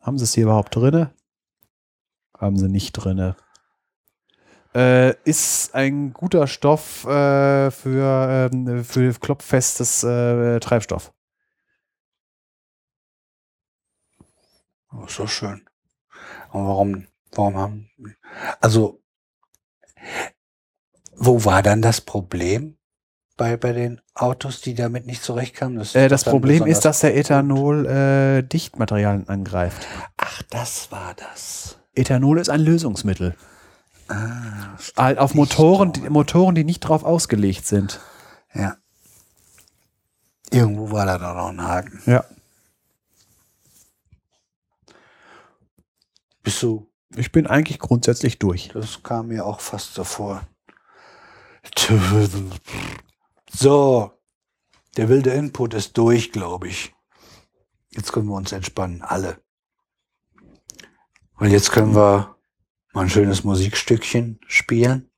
Haben 0.00 0.18
sie 0.18 0.24
es 0.24 0.34
hier 0.34 0.44
überhaupt 0.44 0.76
drin? 0.76 1.08
Haben 2.38 2.56
sie 2.56 2.68
nicht 2.68 2.92
drin. 2.92 3.34
Äh, 4.72 5.14
ist 5.24 5.74
ein 5.74 6.12
guter 6.12 6.46
Stoff 6.46 7.04
äh, 7.04 7.72
für, 7.72 8.50
ähm, 8.52 8.84
für 8.84 9.12
klopffestes 9.14 10.04
äh, 10.04 10.60
Treibstoff. 10.60 11.12
Oh, 14.92 15.06
so 15.08 15.26
schön. 15.26 15.68
Und 16.52 16.66
warum, 16.66 17.06
warum 17.32 17.56
haben, 17.56 17.90
also, 18.60 19.00
wo 21.16 21.44
war 21.44 21.62
dann 21.62 21.82
das 21.82 22.00
Problem 22.00 22.76
bei, 23.36 23.56
bei 23.56 23.72
den 23.72 24.00
Autos, 24.14 24.60
die 24.60 24.74
damit 24.74 25.06
nicht 25.06 25.22
zurechtkamen? 25.22 25.78
Das, 25.78 25.94
äh, 25.94 26.08
das 26.08 26.24
Problem 26.24 26.66
ist, 26.66 26.84
dass 26.84 27.00
der 27.00 27.16
Ethanol 27.16 27.86
äh, 27.86 28.42
Dichtmaterialien 28.42 29.28
angreift. 29.28 29.86
Ach, 30.16 30.42
das 30.50 30.90
war 30.90 31.14
das. 31.14 31.78
Ethanol 31.94 32.38
ist 32.38 32.50
ein 32.50 32.60
Lösungsmittel. 32.60 33.34
Ah, 34.08 34.76
halt 34.96 35.18
auf 35.18 35.34
Motoren, 35.34 35.92
die, 35.92 36.08
Motoren, 36.08 36.54
die 36.54 36.64
nicht 36.64 36.80
drauf 36.80 37.04
ausgelegt 37.04 37.66
sind. 37.66 38.00
Ja. 38.54 38.76
Irgendwo 40.50 40.90
war 40.90 41.06
da 41.06 41.16
doch 41.16 41.34
noch 41.34 41.48
ein 41.50 41.62
Haken. 41.62 42.02
Ja. 42.06 42.24
Bist 46.42 46.62
du? 46.62 46.90
Ich 47.16 47.32
bin 47.32 47.46
eigentlich 47.46 47.78
grundsätzlich 47.78 48.38
durch. 48.38 48.70
Das 48.72 49.02
kam 49.02 49.28
mir 49.28 49.44
auch 49.44 49.60
fast 49.60 49.94
so 49.94 50.04
vor. 50.04 50.46
So, 53.52 54.12
der 54.96 55.08
wilde 55.08 55.30
Input 55.30 55.74
ist 55.74 55.98
durch, 55.98 56.32
glaube 56.32 56.68
ich. 56.68 56.94
Jetzt 57.90 58.12
können 58.12 58.28
wir 58.28 58.36
uns 58.36 58.52
entspannen, 58.52 59.02
alle. 59.02 59.42
Und 61.36 61.50
jetzt 61.50 61.72
können 61.72 61.94
wir 61.94 62.36
mal 62.92 63.02
ein 63.02 63.10
schönes 63.10 63.44
Musikstückchen 63.44 64.40
spielen. 64.46 65.10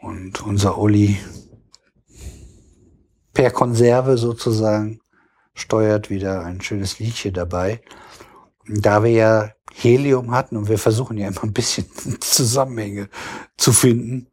Und 0.00 0.42
unser 0.42 0.78
Uli 0.78 1.18
per 3.32 3.50
Konserve 3.50 4.18
sozusagen 4.18 5.00
steuert 5.54 6.10
wieder 6.10 6.44
ein 6.44 6.60
schönes 6.60 6.98
Liedchen 6.98 7.34
dabei. 7.34 7.82
Da 8.66 9.02
wir 9.02 9.10
ja 9.10 9.50
Helium 9.72 10.32
hatten 10.32 10.56
und 10.56 10.68
wir 10.68 10.78
versuchen 10.78 11.16
ja 11.18 11.28
immer 11.28 11.44
ein 11.44 11.52
bisschen 11.52 11.86
Zusammenhänge 12.20 13.08
zu 13.56 13.72
finden. 13.72 14.28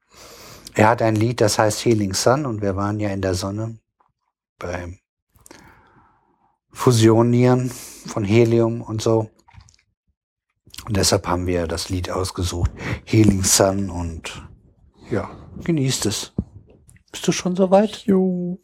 Er 0.74 0.90
hat 0.90 1.02
ein 1.02 1.16
Lied, 1.16 1.42
das 1.42 1.58
heißt 1.58 1.86
Healing 1.86 2.14
Sun 2.14 2.46
und 2.46 2.62
wir 2.62 2.76
waren 2.76 3.00
ja 3.00 3.10
in 3.10 3.22
der 3.22 3.34
Sonne 3.34 3.80
beim 4.60 5.00
Fusionieren 6.72 7.72
von 8.06 8.24
Helium 8.24 8.82
und 8.82 9.02
so. 9.02 9.32
Und 10.86 10.96
deshalb 10.96 11.28
haben 11.28 11.48
wir 11.48 11.68
das 11.68 11.90
Lied 11.90 12.10
ausgesucht, 12.10 12.72
Healing 13.06 13.44
Sun 13.44 13.90
und 13.90 14.48
ja, 15.10 15.30
genießt 15.64 16.06
es. 16.06 16.34
Bist 17.12 17.28
du 17.28 17.32
schon 17.32 17.56
soweit? 17.56 18.06
Jo. 18.06 18.60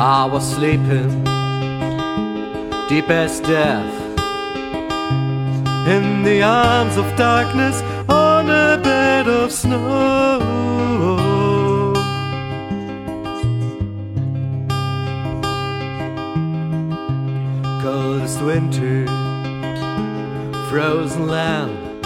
I 0.00 0.26
was 0.26 0.48
sleeping 0.48 1.24
deep 2.88 3.10
as 3.10 3.40
death 3.40 3.92
in 5.88 6.22
the 6.22 6.40
arms 6.40 6.96
of 6.96 7.04
darkness 7.16 7.82
on 8.08 8.48
a 8.48 8.80
bed 8.80 9.26
of 9.26 9.50
snow. 9.50 10.38
Coldest 17.82 18.40
winter, 18.40 19.04
frozen 20.70 21.26
land. 21.26 22.04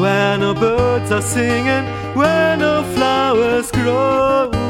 Where 0.00 0.38
no 0.38 0.54
birds 0.54 1.12
are 1.12 1.20
singing, 1.20 1.84
where 2.16 2.56
no 2.56 2.82
flowers 2.94 3.70
grow. 3.70 4.61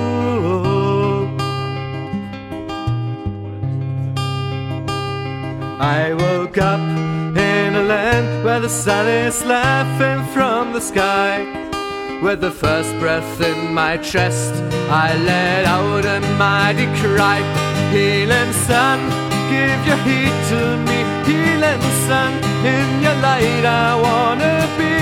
I 5.83 6.15
woke 6.15 6.59
up 6.59 6.79
in 6.79 7.75
a 7.75 7.83
land 7.83 8.45
where 8.45 8.61
the 8.61 8.69
sun 8.69 9.09
is 9.09 9.45
laughing 9.45 10.25
from 10.33 10.73
the 10.73 10.81
sky. 10.81 11.43
With 12.23 12.41
the 12.41 12.53
first 12.53 12.97
breath 13.01 13.41
in 13.41 13.75
my 13.75 13.97
chest, 13.97 14.55
I 14.89 15.17
let 15.17 15.65
out 15.67 16.05
a 16.05 16.21
mighty 16.39 16.87
cry. 17.03 17.41
Healing 17.91 18.53
sun, 18.69 19.01
give 19.51 19.81
your 19.85 20.01
heat 20.07 20.37
to 20.53 20.63
me. 20.87 20.99
Healing 21.27 21.83
sun, 22.07 22.33
in 22.65 23.03
your 23.03 23.17
light 23.27 23.65
I 23.67 24.01
wanna 24.07 24.55
be. 24.79 24.95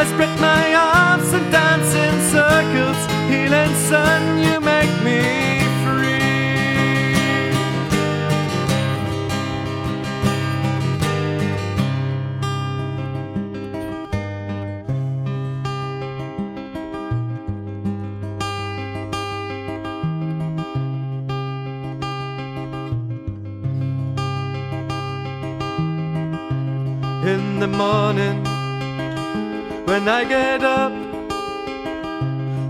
I 0.00 0.04
spread 0.04 0.34
my 0.40 0.64
arms 0.72 1.32
and 1.32 1.50
dance 1.50 1.92
in 2.04 2.14
circles. 2.30 3.00
Healing 3.28 3.74
sun, 3.90 4.38
you 4.38 4.60
make 4.60 4.94
me 5.02 5.61
in 27.24 27.60
the 27.60 27.68
morning 27.68 28.42
when 29.86 30.08
I 30.08 30.24
get 30.24 30.64
up. 30.64 30.92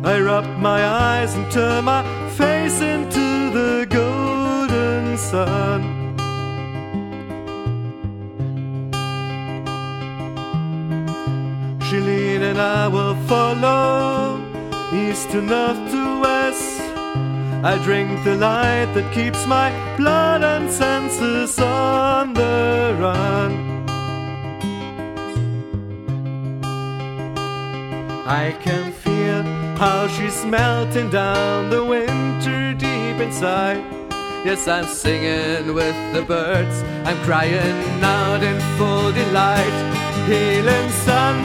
I 0.04 0.20
rub 0.20 0.44
my 0.58 0.84
eyes 0.84 1.34
and 1.34 1.50
turn 1.50 1.84
my 1.84 2.02
face 2.36 2.80
into 2.80 3.50
the 3.50 3.86
golden 3.88 5.16
sun. 5.16 5.80
She 11.88 12.36
and 12.36 12.58
I 12.58 12.88
will 12.88 13.14
follow, 13.26 14.40
east 14.92 15.30
to 15.30 15.40
north 15.40 15.90
to 15.92 16.20
west. 16.20 16.80
I 17.64 17.78
drink 17.84 18.24
the 18.24 18.36
light 18.36 18.92
that 18.94 19.14
keeps 19.14 19.46
my 19.46 19.70
blood 19.96 20.42
and 20.42 20.70
senses 20.70 21.58
on 21.58 22.34
the 22.34 22.96
run. 22.98 23.71
I 28.32 28.52
can 28.64 28.92
feel 28.92 29.42
how 29.76 30.08
she's 30.08 30.42
melting 30.46 31.10
down 31.10 31.68
the 31.68 31.84
winter 31.84 32.72
deep 32.72 33.20
inside. 33.20 33.84
Yes, 34.42 34.66
I'm 34.66 34.86
singing 34.86 35.74
with 35.74 35.98
the 36.14 36.22
birds, 36.22 36.82
I'm 37.04 37.18
crying 37.26 38.02
out 38.02 38.42
in 38.42 38.58
full 38.78 39.12
delight. 39.12 39.76
Healing 40.26 40.90
sun, 41.04 41.36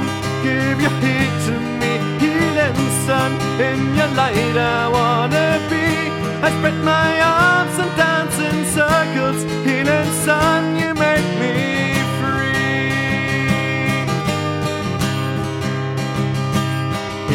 give 0.48 0.80
your 0.80 0.96
heat 1.04 1.34
to 1.48 1.56
me. 1.82 1.94
Healing 2.24 2.80
sun, 3.06 3.32
in 3.60 3.80
your 3.98 4.12
light 4.22 4.56
I 4.56 4.88
wanna 4.88 5.60
be. 5.70 5.88
I 6.46 6.50
spread 6.58 6.78
my 6.86 7.12
arms 7.20 7.78
and 7.84 7.94
dance 8.00 8.38
in 8.48 8.58
circles. 8.78 9.44
Healing 9.68 10.12
sun, 10.26 10.77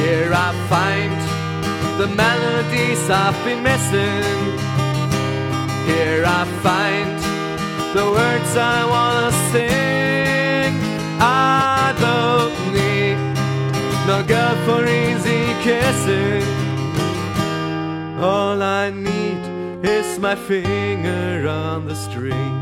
Here 0.02 0.32
I 0.34 0.50
find 0.68 1.12
the 2.00 2.08
melodies 2.08 3.08
I've 3.08 3.38
been 3.44 3.62
missing. 3.62 4.42
Here 5.86 6.24
I 6.26 6.42
find 6.66 7.12
the 7.96 8.06
words 8.10 8.50
I 8.56 8.78
wanna 8.94 9.32
sing. 9.52 10.72
I 11.20 11.94
don't 12.06 12.58
need 12.78 13.16
no 14.10 14.18
girl 14.32 14.56
for 14.66 14.80
easy 15.02 15.44
kissing. 15.66 16.42
All 18.20 18.60
I 18.60 18.90
need 18.90 19.40
is 19.84 20.18
my 20.18 20.34
finger 20.34 21.48
on 21.48 21.86
the 21.86 21.94
string. 21.94 22.61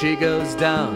She 0.00 0.16
goes 0.16 0.54
down. 0.54 0.94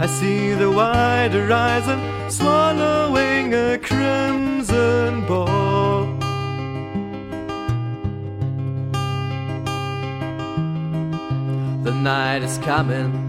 I 0.00 0.06
see 0.06 0.54
the 0.54 0.68
wide 0.68 1.30
horizon 1.30 2.00
swallowing 2.28 3.54
a 3.54 3.78
crimson 3.78 5.24
ball. 5.26 6.06
The 11.84 11.92
night 11.92 12.42
is 12.42 12.58
coming, 12.58 13.28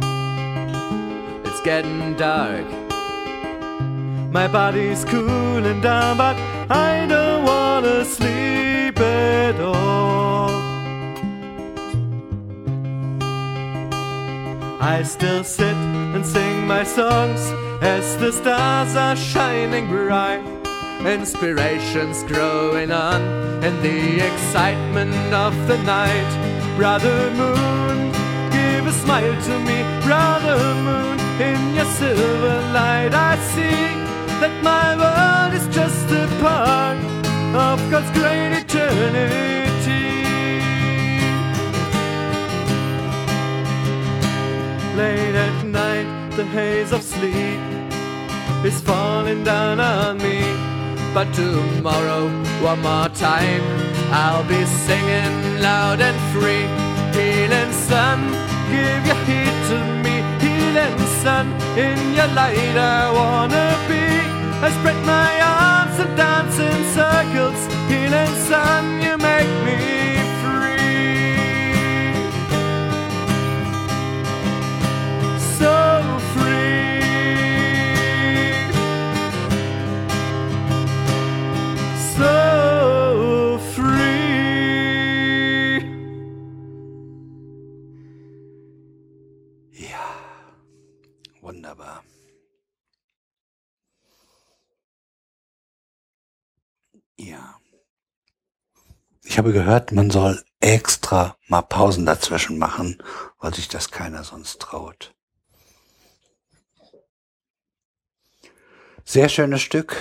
it's 1.45 1.61
getting 1.61 2.15
dark. 2.15 2.65
My 4.31 4.47
body's 4.47 5.05
cooling 5.05 5.81
down, 5.81 6.17
but 6.17 6.35
I 6.71 7.05
don't 7.07 7.45
wanna 7.45 8.05
sleep 8.05 8.99
at 8.99 9.59
all. 9.61 10.52
I 14.85 15.01
still 15.03 15.45
sit 15.45 15.77
and 16.15 16.25
sing 16.25 16.67
my 16.67 16.83
songs 16.83 17.39
as 17.81 18.17
the 18.17 18.33
stars 18.33 18.97
are 18.97 19.15
shining 19.15 19.87
bright. 19.87 20.43
Inspiration's 21.05 22.21
growing 22.23 22.91
on 22.91 23.21
in 23.63 23.81
the 23.81 24.19
excitement 24.19 25.33
of 25.33 25.53
the 25.69 25.77
night. 25.83 26.31
Brother 26.75 27.31
Moon, 27.31 28.11
give 28.51 28.85
a 28.85 28.91
smile 28.91 29.41
to 29.43 29.59
me. 29.59 29.77
Brother 30.03 30.59
Moon, 30.87 31.17
in 31.39 31.75
your 31.75 31.85
silver 31.85 32.59
light, 32.73 33.13
I 33.13 33.37
see 33.53 33.87
that 34.41 34.53
my 34.61 34.97
world 35.01 35.53
is 35.53 35.65
just 35.73 36.11
a 36.11 36.27
part 36.41 36.97
of 37.55 37.79
God's 37.89 38.11
great 38.19 38.51
eternity. 38.51 39.62
Late 44.95 45.33
at 45.33 45.65
night, 45.65 46.35
the 46.35 46.45
haze 46.45 46.91
of 46.91 47.01
sleep 47.01 47.59
is 48.63 48.79
falling 48.81 49.43
down 49.43 49.79
on 49.79 50.19
me. 50.19 50.39
But 51.15 51.33
tomorrow, 51.33 52.29
one 52.61 52.81
more 52.83 53.09
time, 53.09 53.63
I'll 54.11 54.43
be 54.43 54.63
singing 54.85 55.61
loud 55.61 55.99
and 55.99 56.17
free. 56.31 56.67
Healing 57.17 57.73
sun, 57.73 58.19
give 58.69 59.01
your 59.09 59.21
heat 59.25 59.55
to 59.69 59.77
me. 60.05 60.15
Healing 60.45 60.99
sun, 61.23 61.47
in 61.75 62.13
your 62.13 62.29
light 62.37 62.77
I 62.77 63.11
wanna 63.19 63.67
be. 63.89 64.05
I 64.65 64.69
spread 64.77 64.99
my 65.07 65.33
arms 65.41 65.97
and 66.03 66.15
dance 66.15 66.59
in 66.59 66.77
circles. 66.93 67.61
Healing 67.89 68.33
sun, 68.45 69.01
you 69.01 69.17
make 69.17 69.53
me 69.65 70.02
So 75.63 75.69
free. 76.33 76.99
So 82.17 83.59
free. 83.73 84.19
Ja, 89.71 90.05
wunderbar. 91.39 92.03
Ja. 97.17 97.55
Ich 99.23 99.37
habe 99.37 99.53
gehört, 99.53 99.93
man 99.93 100.09
soll 100.09 100.43
extra 100.59 101.37
mal 101.47 101.61
Pausen 101.61 102.05
dazwischen 102.05 102.57
machen, 102.57 103.01
weil 103.39 103.53
sich 103.53 103.69
das 103.69 103.91
keiner 103.91 104.25
sonst 104.25 104.59
traut. 104.59 105.12
Sehr 109.05 109.27
schönes 109.27 109.61
Stück. 109.61 109.97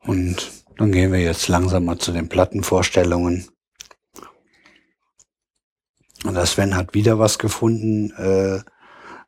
Und 0.00 0.64
dann 0.78 0.90
gehen 0.90 1.12
wir 1.12 1.20
jetzt 1.20 1.48
langsam 1.48 1.84
mal 1.84 1.98
zu 1.98 2.12
den 2.12 2.28
Plattenvorstellungen. 2.28 3.46
Und 6.24 6.34
der 6.34 6.46
Sven 6.46 6.76
hat 6.76 6.94
wieder 6.94 7.18
was 7.18 7.38
gefunden, 7.38 8.10
äh, 8.12 8.62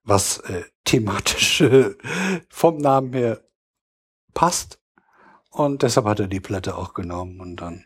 was 0.02 0.38
äh, 0.38 0.64
thematisch 0.84 1.60
äh, 1.60 1.94
vom 2.48 2.78
Namen 2.78 3.12
her 3.12 3.44
passt. 4.32 4.80
Und 5.50 5.82
deshalb 5.82 6.06
hat 6.06 6.20
er 6.20 6.28
die 6.28 6.40
Platte 6.40 6.76
auch 6.76 6.94
genommen 6.94 7.40
und 7.40 7.56
dann. 7.56 7.84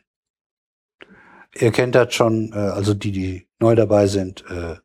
Ihr 1.57 1.73
kennt 1.73 1.95
das 1.95 2.15
schon, 2.15 2.53
äh, 2.53 2.59
also 2.59 2.95
die, 2.95 3.13
die 3.13 3.49
neu 3.59 3.75
dabei 3.75 4.07
sind. 4.07 4.45
Äh, 4.49 4.77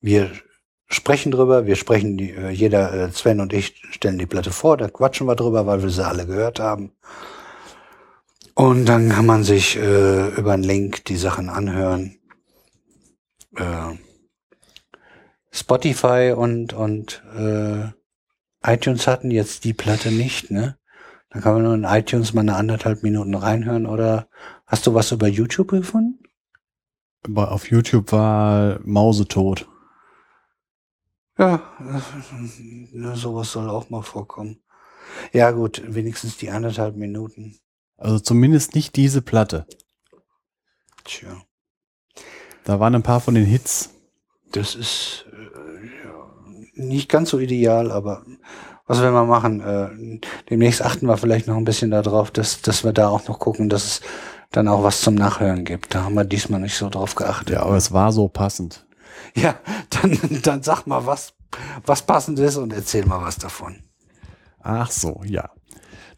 wir 0.00 0.30
sprechen 0.88 1.32
drüber, 1.32 1.66
wir 1.66 1.76
sprechen 1.76 2.16
die, 2.16 2.30
äh, 2.30 2.50
jeder, 2.50 2.92
äh, 2.92 3.10
Sven 3.12 3.40
und 3.40 3.52
ich 3.52 3.82
stellen 3.90 4.18
die 4.18 4.26
Platte 4.26 4.50
vor, 4.50 4.76
da 4.76 4.88
quatschen 4.88 5.26
wir 5.26 5.36
drüber, 5.36 5.66
weil 5.66 5.82
wir 5.82 5.90
sie 5.90 6.06
alle 6.06 6.26
gehört 6.26 6.60
haben. 6.60 6.92
Und 8.54 8.86
dann 8.86 9.10
kann 9.10 9.26
man 9.26 9.44
sich 9.44 9.76
äh, 9.76 10.28
über 10.28 10.52
einen 10.52 10.62
Link 10.62 11.04
die 11.04 11.16
Sachen 11.16 11.50
anhören. 11.50 12.18
Äh, 13.56 13.96
Spotify 15.50 16.34
und, 16.36 16.72
und 16.72 17.22
äh, 17.36 17.88
iTunes 18.64 19.06
hatten 19.06 19.30
jetzt 19.30 19.64
die 19.64 19.74
Platte 19.74 20.10
nicht, 20.10 20.50
ne? 20.50 20.78
Dann 21.30 21.42
kann 21.42 21.54
man 21.54 21.62
nur 21.64 21.74
in 21.74 21.84
iTunes 21.84 22.32
mal 22.32 22.42
eine 22.42 22.56
anderthalb 22.56 23.02
Minuten 23.02 23.34
reinhören 23.34 23.86
oder 23.86 24.28
hast 24.66 24.86
du 24.86 24.94
was 24.94 25.12
über 25.12 25.28
YouTube 25.28 25.68
gefunden? 25.68 26.18
Auf 27.34 27.70
YouTube 27.70 28.12
war 28.12 28.80
Mausetot. 28.84 29.66
Ja, 31.38 31.62
äh, 31.80 33.14
sowas 33.14 33.52
soll 33.52 33.68
auch 33.68 33.90
mal 33.90 34.02
vorkommen. 34.02 34.60
Ja 35.32 35.50
gut, 35.50 35.82
wenigstens 35.86 36.36
die 36.36 36.50
anderthalb 36.50 36.96
Minuten. 36.96 37.58
Also 37.98 38.18
zumindest 38.18 38.74
nicht 38.74 38.96
diese 38.96 39.22
Platte. 39.22 39.66
Tja, 41.04 41.28
Da 42.64 42.80
waren 42.80 42.94
ein 42.94 43.02
paar 43.02 43.20
von 43.20 43.34
den 43.34 43.44
Hits. 43.44 43.90
das 44.52 44.74
ist 44.74 45.26
äh, 45.32 46.80
nicht 46.80 47.08
ganz 47.08 47.30
so 47.30 47.38
ideal, 47.38 47.90
aber 47.92 48.24
was 48.86 49.00
will 49.00 49.10
man 49.12 49.28
machen? 49.28 49.60
Äh, 49.60 50.20
demnächst 50.50 50.82
achten 50.82 51.06
wir 51.06 51.16
vielleicht 51.16 51.46
noch 51.46 51.56
ein 51.56 51.64
bisschen 51.64 51.90
darauf, 51.90 52.30
dass, 52.30 52.62
dass 52.62 52.84
wir 52.84 52.92
da 52.92 53.08
auch 53.08 53.26
noch 53.28 53.38
gucken, 53.38 53.68
dass 53.68 53.84
es 53.84 54.00
dann 54.52 54.68
auch 54.68 54.82
was 54.82 55.00
zum 55.00 55.14
Nachhören 55.14 55.64
gibt. 55.64 55.94
Da 55.94 56.04
haben 56.04 56.14
wir 56.14 56.24
diesmal 56.24 56.60
nicht 56.60 56.76
so 56.76 56.88
drauf 56.88 57.14
geachtet. 57.14 57.50
Ja, 57.50 57.62
aber 57.62 57.76
es 57.76 57.92
war 57.92 58.12
so 58.12 58.28
passend. 58.28 58.85
Ja, 59.34 59.58
dann, 59.90 60.18
dann 60.42 60.62
sag 60.62 60.86
mal, 60.86 61.04
was, 61.04 61.34
was 61.84 62.06
passend 62.06 62.38
ist 62.38 62.56
und 62.56 62.72
erzähl 62.72 63.04
mal 63.04 63.20
was 63.20 63.36
davon. 63.36 63.82
Ach 64.60 64.90
so, 64.90 65.20
ja. 65.24 65.50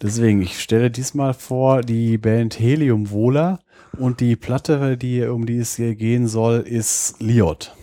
Deswegen, 0.01 0.41
ich 0.41 0.61
stelle 0.61 0.91
diesmal 0.91 1.35
vor 1.35 1.81
die 1.81 2.19
Band 2.19 2.59
Helium 2.61 3.11
Vola 3.11 3.59
und 3.99 4.21
die 4.21 4.37
Platte, 4.37 4.97
die, 4.97 5.25
um 5.25 5.47
die 5.47 5.59
es 5.59 5.75
hier 5.75 5.97
gehen 5.97 6.29
soll, 6.29 6.61
ist 6.61 7.21
Liot. 7.21 7.75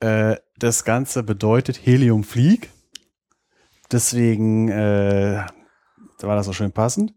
Äh, 0.00 0.36
das 0.58 0.84
Ganze 0.84 1.22
bedeutet 1.22 1.84
Helium 1.84 2.24
flieg. 2.24 2.70
Deswegen 3.92 4.68
äh, 4.70 5.44
war 6.20 6.36
das 6.36 6.46
so 6.46 6.52
schön 6.52 6.72
passend. 6.72 7.14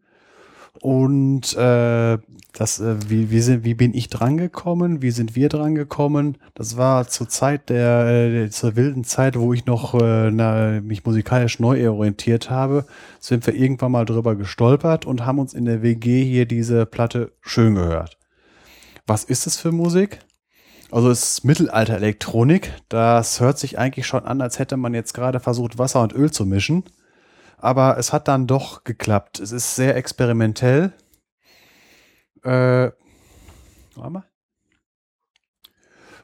Und 0.82 1.56
äh, 1.56 2.18
das, 2.60 2.80
äh, 2.80 2.96
wie, 3.10 3.30
wie, 3.30 3.42
sind, 3.42 3.64
wie 3.64 3.74
bin 3.74 3.94
ich 3.94 4.10
drangekommen? 4.10 5.02
Wie 5.02 5.12
sind 5.12 5.36
wir 5.36 5.50
drangekommen? 5.50 6.38
Das 6.56 6.76
war 6.78 7.08
zur 7.08 7.30
Zeit 7.30 7.70
der, 7.70 8.08
äh, 8.08 8.50
zur 8.50 8.76
wilden 8.76 9.04
Zeit, 9.04 9.38
wo 9.38 9.54
ich 9.54 9.66
noch 9.66 9.94
äh, 9.94 10.32
na, 10.32 10.82
mich 10.82 11.06
musikalisch 11.06 11.60
neu 11.60 11.90
orientiert 11.90 12.50
habe, 12.50 12.86
sind 13.20 13.46
wir 13.46 13.54
irgendwann 13.54 13.92
mal 13.92 14.06
drüber 14.06 14.36
gestolpert 14.36 15.06
und 15.06 15.26
haben 15.26 15.40
uns 15.40 15.54
in 15.54 15.66
der 15.66 15.82
WG 15.82 16.24
hier 16.24 16.46
diese 16.46 16.86
Platte 16.86 17.32
schön 17.42 17.76
gehört. 17.76 18.18
Was 19.06 19.24
ist 19.24 19.48
es 19.48 19.58
für 19.58 19.72
Musik? 19.72 20.20
Also 20.92 21.10
es 21.10 21.24
ist 21.24 21.46
Mittelalter-Elektronik. 21.46 22.74
Das 22.90 23.40
hört 23.40 23.60
sich 23.60 23.78
eigentlich 23.78 24.08
schon 24.08 24.26
an, 24.26 24.42
als 24.42 24.58
hätte 24.58 24.78
man 24.78 24.94
jetzt 24.94 25.14
gerade 25.14 25.40
versucht, 25.40 25.78
Wasser 25.78 26.02
und 26.02 26.14
Öl 26.14 26.32
zu 26.32 26.46
mischen. 26.46 26.84
Aber 27.58 27.98
es 27.98 28.14
hat 28.14 28.28
dann 28.28 28.48
doch 28.48 28.84
geklappt. 28.84 29.40
Es 29.40 29.52
ist 29.52 29.76
sehr 29.76 29.96
experimentell. 29.96 30.94
Äh, 32.48 32.92
warte 33.96 34.10
mal. 34.10 34.24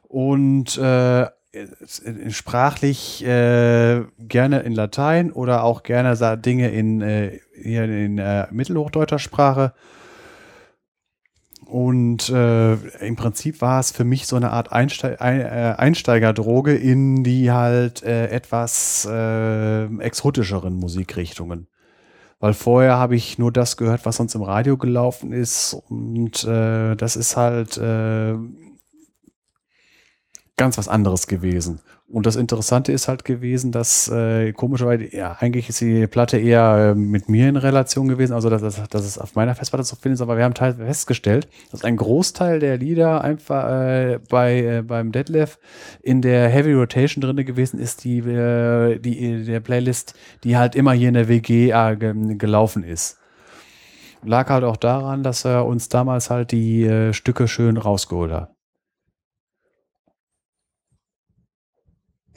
Und 0.03 0.77
äh, 0.77 1.27
sprachlich 2.29 3.25
äh, 3.25 4.03
gerne 4.19 4.59
in 4.61 4.73
Latein 4.73 5.33
oder 5.33 5.63
auch 5.63 5.83
gerne 5.83 6.15
Dinge 6.37 6.69
in, 6.69 7.01
äh, 7.01 7.39
hier 7.61 7.83
in 7.83 8.19
äh, 8.19 8.47
mittelhochdeutscher 8.51 9.19
Sprache. 9.19 9.73
Und 11.65 12.29
äh, 12.29 12.75
im 13.05 13.17
Prinzip 13.17 13.59
war 13.59 13.81
es 13.81 13.91
für 13.91 14.05
mich 14.05 14.25
so 14.25 14.37
eine 14.37 14.51
Art 14.51 14.71
Einste 14.71 15.19
ein, 15.19 15.41
äh, 15.41 15.75
Einsteigerdroge 15.77 16.73
in 16.73 17.25
die 17.25 17.51
halt 17.51 18.01
äh, 18.03 18.27
etwas 18.27 19.05
äh, 19.11 19.85
exotischeren 19.97 20.75
Musikrichtungen. 20.75 21.67
Weil 22.43 22.53
vorher 22.53 22.97
habe 22.97 23.15
ich 23.15 23.37
nur 23.37 23.53
das 23.53 23.77
gehört, 23.77 24.05
was 24.05 24.17
sonst 24.17 24.35
im 24.35 24.41
Radio 24.41 24.75
gelaufen 24.75 25.31
ist. 25.31 25.77
Und 25.87 26.43
äh, 26.43 26.93
das 26.97 27.15
ist 27.15 27.37
halt 27.37 27.77
äh, 27.77 28.35
ganz 30.57 30.77
was 30.77 30.89
anderes 30.89 31.27
gewesen. 31.27 31.79
Und 32.13 32.27
das 32.27 32.35
Interessante 32.35 32.91
ist 32.91 33.07
halt 33.07 33.25
gewesen, 33.25 33.71
dass 33.71 34.07
äh, 34.07 34.53
komischerweise, 34.53 35.15
ja, 35.15 35.35
eigentlich 35.39 35.67
ist 35.67 35.81
die 35.81 36.05
Platte 36.05 36.37
eher 36.37 36.91
äh, 36.91 36.95
mit 36.95 37.27
mir 37.27 37.49
in 37.49 37.57
Relation 37.57 38.07
gewesen, 38.07 38.33
also 38.33 38.51
dass, 38.51 38.61
dass, 38.61 38.87
dass 38.87 39.03
es 39.03 39.17
auf 39.17 39.33
meiner 39.33 39.55
Festplatte 39.55 39.83
zu 39.83 39.95
finden 39.95 40.13
ist, 40.13 40.21
aber 40.21 40.37
wir 40.37 40.43
haben 40.43 40.53
teilweise 40.53 40.85
festgestellt, 40.85 41.47
dass 41.71 41.83
ein 41.83 41.97
Großteil 41.97 42.59
der 42.59 42.77
Lieder 42.77 43.23
einfach 43.23 43.67
äh, 43.67 44.19
bei 44.29 44.61
äh, 44.61 44.81
beim 44.83 45.11
Detlef 45.11 45.57
in 46.03 46.21
der 46.21 46.49
Heavy 46.49 46.73
Rotation 46.73 47.19
drinne 47.19 47.45
gewesen 47.45 47.79
ist, 47.79 48.03
die, 48.03 48.19
äh, 48.19 48.99
die 48.99 49.43
der 49.43 49.59
Playlist, 49.61 50.13
die 50.43 50.55
halt 50.55 50.75
immer 50.75 50.93
hier 50.93 51.07
in 51.07 51.15
der 51.15 51.27
WG 51.29 51.71
äh, 51.71 51.95
ge 51.95 52.13
gelaufen 52.37 52.83
ist. 52.83 53.17
Lag 54.23 54.51
halt 54.51 54.63
auch 54.63 54.77
daran, 54.77 55.23
dass 55.23 55.45
er 55.45 55.65
uns 55.65 55.89
damals 55.89 56.29
halt 56.29 56.51
die 56.51 56.83
äh, 56.83 57.11
Stücke 57.11 57.47
schön 57.47 57.77
rausgeholt 57.77 58.31
hat. 58.31 58.52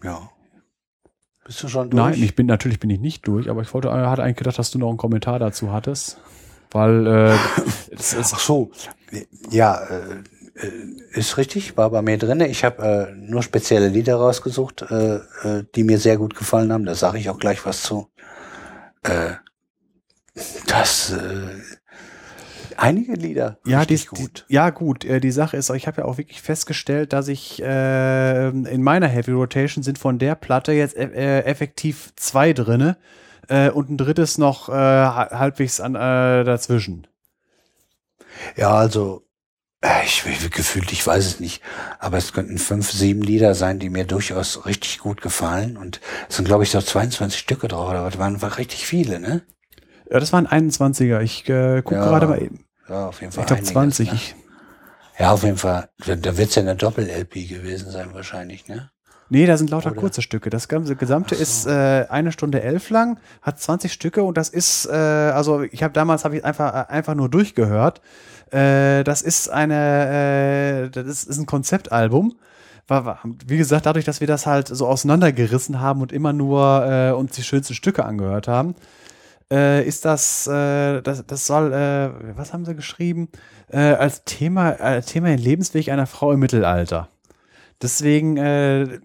Ja. 0.07 0.31
Bist 1.45 1.63
du 1.63 1.69
schon 1.69 1.91
durch? 1.91 2.03
Nein, 2.03 2.23
ich 2.23 2.37
bin 2.37 2.47
natürlich 2.47 2.79
bin 2.79 2.91
ich 2.91 3.01
nicht 3.01 3.27
durch, 3.27 3.51
aber 3.51 3.63
ich 3.63 3.75
wollte, 3.75 3.89
äh, 3.89 3.91
hatte 3.91 4.23
eigentlich 4.23 4.37
gedacht, 4.37 4.59
dass 4.59 4.71
du 4.71 4.79
noch 4.79 4.89
einen 4.89 4.99
Kommentar 4.99 5.39
dazu 5.41 5.73
hattest, 5.73 6.19
weil 6.71 7.07
äh, 7.07 7.37
es 7.91 8.15
ist 8.15 8.35
Ach 8.35 8.39
so, 8.39 8.71
ja, 9.51 9.81
äh, 9.85 10.23
äh, 10.55 10.73
ist 11.13 11.37
richtig, 11.37 11.77
war 11.77 11.91
bei 11.91 12.03
mir 12.03 12.19
drin. 12.19 12.41
Ich 12.41 12.65
habe 12.65 13.11
äh, 13.13 13.15
nur 13.17 13.43
spezielle 13.43 13.89
Lieder 13.89 14.17
rausgesucht, 14.17 14.83
äh, 14.83 15.17
äh, 15.17 15.65
die 15.75 15.83
mir 15.85 15.99
sehr 15.99 16.17
gut 16.19 16.37
gefallen 16.37 16.73
haben. 16.73 16.85
Da 16.85 16.95
sage 16.95 17.19
ich 17.19 17.29
auch 17.31 17.39
gleich 17.39 17.65
was 17.67 17.83
zu. 17.83 18.09
äh, 19.03 19.35
das 20.67 21.13
äh, 21.13 21.61
einige 22.77 23.15
Lieder 23.15 23.59
Ja, 23.65 23.85
die, 23.85 24.05
richtig 24.05 24.09
die, 24.15 24.31
gut. 24.31 24.47
ja 24.49 24.71
gut. 24.71 25.05
Äh, 25.05 25.21
die 25.21 25.31
Sache 25.33 25.57
ist, 25.57 25.71
ich 25.71 25.87
habe 25.87 26.03
ja 26.03 26.05
auch 26.07 26.19
wirklich 26.19 26.41
festgestellt, 26.41 27.13
dass 27.13 27.29
ich 27.29 27.61
äh, 27.63 28.49
in 28.49 28.83
meiner 28.83 29.09
Heavy 29.09 29.33
Rotation 29.33 29.83
sind 29.83 29.99
von 29.99 30.19
der 30.19 30.35
Platte 30.37 30.73
jetzt 30.73 30.97
e- 30.97 31.01
äh, 31.15 31.41
effektiv 31.45 32.13
zwei 32.17 32.53
drinne 32.53 32.97
äh, 33.49 33.71
und 33.71 33.91
ein 33.91 33.99
drittes 33.99 34.39
noch 34.39 34.69
äh, 34.69 34.73
ha- 34.73 35.31
halbwegs 35.33 35.81
an, 35.81 35.95
äh, 35.97 36.45
dazwischen. 36.45 37.07
Ja, 38.57 38.71
also 38.75 39.25
äh, 39.83 40.05
ich 40.05 40.25
gefühlt, 40.51 40.93
ich 40.93 41.07
weiß 41.07 41.27
es 41.27 41.41
nicht, 41.41 41.63
aber 42.01 42.19
es 42.19 42.33
könnten 42.33 42.59
fünf, 42.59 42.91
sieben 42.93 43.23
Lieder 43.23 43.55
sein, 43.57 43.79
die 43.79 43.91
mir 43.91 44.07
durchaus 44.07 44.67
richtig 44.67 44.99
gut 45.01 45.23
gefallen 45.23 45.77
und 45.79 46.01
es 46.29 46.37
sind 46.37 46.47
glaube 46.47 46.65
ich 46.65 46.71
so 46.71 46.81
22 46.83 47.41
Stücke 47.41 47.69
drauf, 47.69 47.91
aber 47.91 48.11
das 48.11 48.19
waren 48.21 48.35
einfach 48.35 48.59
richtig 48.59 48.87
viele, 48.87 49.21
ne? 49.21 49.43
Ja, 50.11 50.21
das 50.21 50.33
waren 50.33 50.47
21er. 50.47 51.21
Ich 51.21 51.49
äh, 51.49 51.83
gucke 51.83 51.97
Ja, 51.97 52.09
gerade 52.09 52.27
mal 52.27 52.43
eben. 52.43 52.66
Ja, 52.89 53.09
auf 53.09 53.21
jeden 53.21 53.33
Fall. 53.33 53.43
Ich 53.43 53.47
glaube 53.47 53.61
einiges, 53.61 53.97
20. 53.97 54.13
Ne? 54.13 54.19
Ja, 55.19 55.33
auf 55.33 55.43
jeden 55.43 55.57
Fall. 55.57 55.89
Da, 56.07 56.17
da 56.17 56.37
wird 56.37 56.51
es 56.51 56.55
ja 56.55 56.63
eine 56.63 56.77
Doppel-LP 56.77 57.49
gewesen 57.49 57.91
sein 57.91 58.13
wahrscheinlich, 58.13 58.69
ne? 58.69 58.91
nee, 59.29 59.47
da 59.47 59.57
sind 59.57 59.71
lauter 59.71 59.93
Oder? 59.93 60.01
kurze 60.01 60.23
Stücke. 60.23 60.51
Das 60.51 60.69
ganze 60.69 60.97
Gesamte 60.97 61.35
so. 61.35 61.43
ist 61.43 61.67
äh, 61.67 62.07
eine 62.09 62.33
Stunde 62.33 62.63
elf 62.63 62.91
lang, 62.91 63.19
hat 63.43 63.61
20 63.61 63.93
Stücke 63.93 64.23
und 64.23 64.37
das 64.37 64.49
ist, 64.49 64.87
äh, 64.87 64.93
also 64.93 65.63
ich 65.63 65.83
habe 65.83 65.93
damals 65.93 66.25
habe 66.25 66.37
ich 66.37 66.45
einfach 66.45 66.75
äh, 66.75 66.93
einfach 66.93 67.15
nur 67.15 67.29
durchgehört. 67.29 68.01
Äh, 68.51 69.03
das 69.05 69.23
ist 69.23 69.49
eine, 69.49 70.87
äh, 70.87 70.91
das 70.91 71.07
ist, 71.07 71.25
ist 71.29 71.39
ein 71.39 71.47
Konzeptalbum. 71.47 72.37
War, 72.89 73.05
war, 73.05 73.19
wie 73.47 73.57
gesagt, 73.57 73.87
dadurch, 73.87 74.05
dass 74.05 74.21
wir 74.21 74.29
das 74.29 74.47
halt 74.47 74.69
so 74.69 74.87
auseinandergerissen 74.87 75.81
haben 75.81 76.03
und 76.03 76.13
immer 76.13 76.33
nur 76.33 76.87
äh, 76.87 77.11
uns 77.11 77.33
die 77.33 77.43
schönsten 77.43 77.75
Stücke 77.75 78.05
angehört 78.05 78.47
haben, 78.47 78.77
äh, 79.51 79.87
ist 79.87 80.05
das, 80.05 80.47
äh, 80.47 81.03
das, 81.03 81.25
das 81.27 81.47
soll, 81.47 81.73
äh, 81.73 82.37
was 82.37 82.53
haben 82.53 82.65
sie 82.65 82.75
geschrieben? 82.75 83.29
Äh, 83.69 83.79
als 83.79 84.25
Thema, 84.25 84.73
äh, 84.73 85.03
Thema 85.03 85.29
den 85.29 85.39
Lebensweg 85.39 85.89
einer 85.89 86.07
Frau 86.07 86.33
im 86.33 86.41
Mittelalter. 86.41 87.09
Deswegen, 87.81 88.37
äh, 88.37 89.01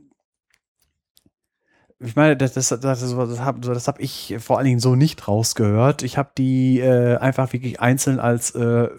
ich 1.99 2.15
meine, 2.15 2.35
das, 2.35 2.53
das, 2.53 2.69
das, 2.69 2.79
das, 2.81 3.39
habe 3.39 3.61
hab 3.67 3.99
ich 3.99 4.35
vor 4.39 4.57
allen 4.57 4.65
Dingen 4.65 4.79
so 4.79 4.95
nicht 4.95 5.27
rausgehört. 5.27 6.01
Ich 6.01 6.17
habe 6.17 6.31
die 6.35 6.81
einfach 6.81 7.53
wirklich 7.53 7.79
einzeln 7.79 8.19
als 8.19 8.53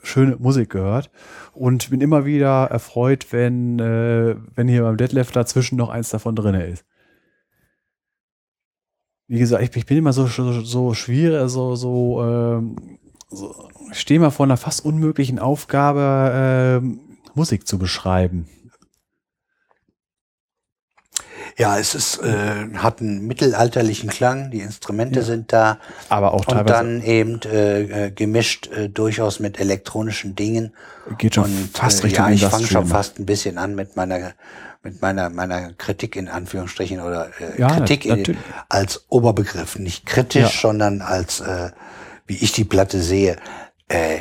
schöne 0.05 0.37
Musik 0.37 0.71
gehört 0.71 1.11
und 1.53 1.91
bin 1.91 2.01
immer 2.01 2.25
wieder 2.25 2.69
erfreut, 2.71 3.33
wenn, 3.33 3.81
wenn 3.81 4.69
hier 4.69 4.83
beim 4.83 4.97
Deadlift 4.97 5.35
dazwischen 5.35 5.75
noch 5.75 5.89
eins 5.89 6.11
davon 6.11 6.37
drin 6.37 6.55
ist. 6.55 6.85
Wie 9.33 9.39
gesagt, 9.39 9.63
ich, 9.63 9.75
ich 9.75 9.87
bin 9.87 9.97
immer 9.97 10.13
so, 10.13 10.27
so, 10.27 10.61
so 10.61 10.93
schwierig, 10.93 11.49
so, 11.49 11.75
so, 11.75 12.23
ähm, 12.23 12.99
so 13.31 13.55
ich 13.91 13.99
stehe 13.99 14.21
mal 14.21 14.29
vor 14.31 14.45
einer 14.45 14.59
fast 14.59 14.85
unmöglichen 14.85 15.39
Aufgabe, 15.39 16.31
ähm, 16.83 17.01
Musik 17.33 17.67
zu 17.67 17.79
beschreiben. 17.79 18.47
Ja, 21.57 21.79
es 21.79 21.95
ist, 21.95 22.19
äh, 22.19 22.75
hat 22.75 23.01
einen 23.01 23.27
mittelalterlichen 23.27 24.11
Klang, 24.11 24.51
die 24.51 24.61
Instrumente 24.61 25.21
Ja. 25.21 25.25
sind 25.25 25.51
da 25.51 25.79
Aber 26.11 26.35
auch 26.35 26.41
und 26.41 26.49
teilweise 26.49 26.67
dann 26.75 27.03
eben 27.03 27.41
äh, 27.47 28.09
äh, 28.09 28.11
gemischt 28.11 28.67
äh, 28.71 28.91
durchaus 28.91 29.41
mit 29.41 29.59
elektronischen 29.59 30.35
Dingen. 30.35 30.75
geht 31.17 31.37
schon 31.37 31.45
und 31.45 31.71
fast 31.73 32.01
äh, 32.01 32.09
Richtung 32.09 32.27
ja, 32.27 32.33
ich 32.33 32.45
fange 32.45 32.67
schon 32.67 32.85
fast 32.87 33.19
ein 33.19 33.25
bisschen 33.25 33.57
an 33.57 33.75
mit 33.75 33.97
meiner 33.97 34.35
mit 34.83 35.01
meiner 35.01 35.31
meiner 35.31 35.73
Kritik 35.75 36.17
in 36.17 36.29
Anführungsstrichen 36.29 37.01
oder 37.01 37.29
äh, 37.41 37.61
Ja, 37.61 37.69
Kritik 37.69 38.05
in, 38.05 38.37
als 38.69 39.05
Oberbegriff, 39.09 39.79
nicht 39.79 40.07
kritisch, 40.07 40.43
Ja. 40.43 40.49
sondern 40.69 41.01
als 41.03 41.41
äh, 41.41 41.71
wie 42.27 42.37
ich 42.37 42.53
die 42.53 42.65
Platte 42.65 43.01
sehe. 43.01 43.37
Äh, 43.89 44.21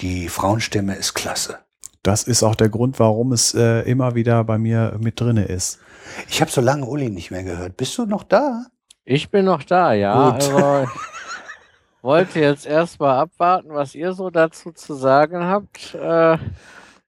die 0.00 0.28
Frauenstimme 0.28 0.94
ist 0.94 1.14
klasse. 1.14 1.58
Das 2.02 2.22
ist 2.22 2.42
auch 2.42 2.54
der 2.54 2.68
Grund, 2.68 2.98
warum 3.00 3.32
es 3.32 3.52
äh, 3.54 3.80
immer 3.80 4.14
wieder 4.14 4.44
bei 4.44 4.56
mir 4.56 4.96
mit 5.00 5.20
drinne 5.20 5.44
ist. 5.44 5.80
Ich 6.28 6.40
habe 6.40 6.50
so 6.50 6.60
lange 6.60 6.86
Uli 6.86 7.10
nicht 7.10 7.30
mehr 7.30 7.42
gehört. 7.42 7.76
Bist 7.76 7.98
du 7.98 8.06
noch 8.06 8.22
da? 8.22 8.66
Ich 9.04 9.30
bin 9.30 9.44
noch 9.44 9.62
da, 9.64 9.92
ja. 9.92 10.30
Gut. 10.30 10.50
Aber 10.52 10.84
ich 10.84 12.02
wollte 12.02 12.40
jetzt 12.40 12.66
erstmal 12.66 13.18
abwarten, 13.18 13.70
was 13.70 13.94
ihr 13.94 14.12
so 14.12 14.30
dazu 14.30 14.70
zu 14.70 14.94
sagen 14.94 15.44
habt. 15.44 15.94
Äh, 15.94 16.38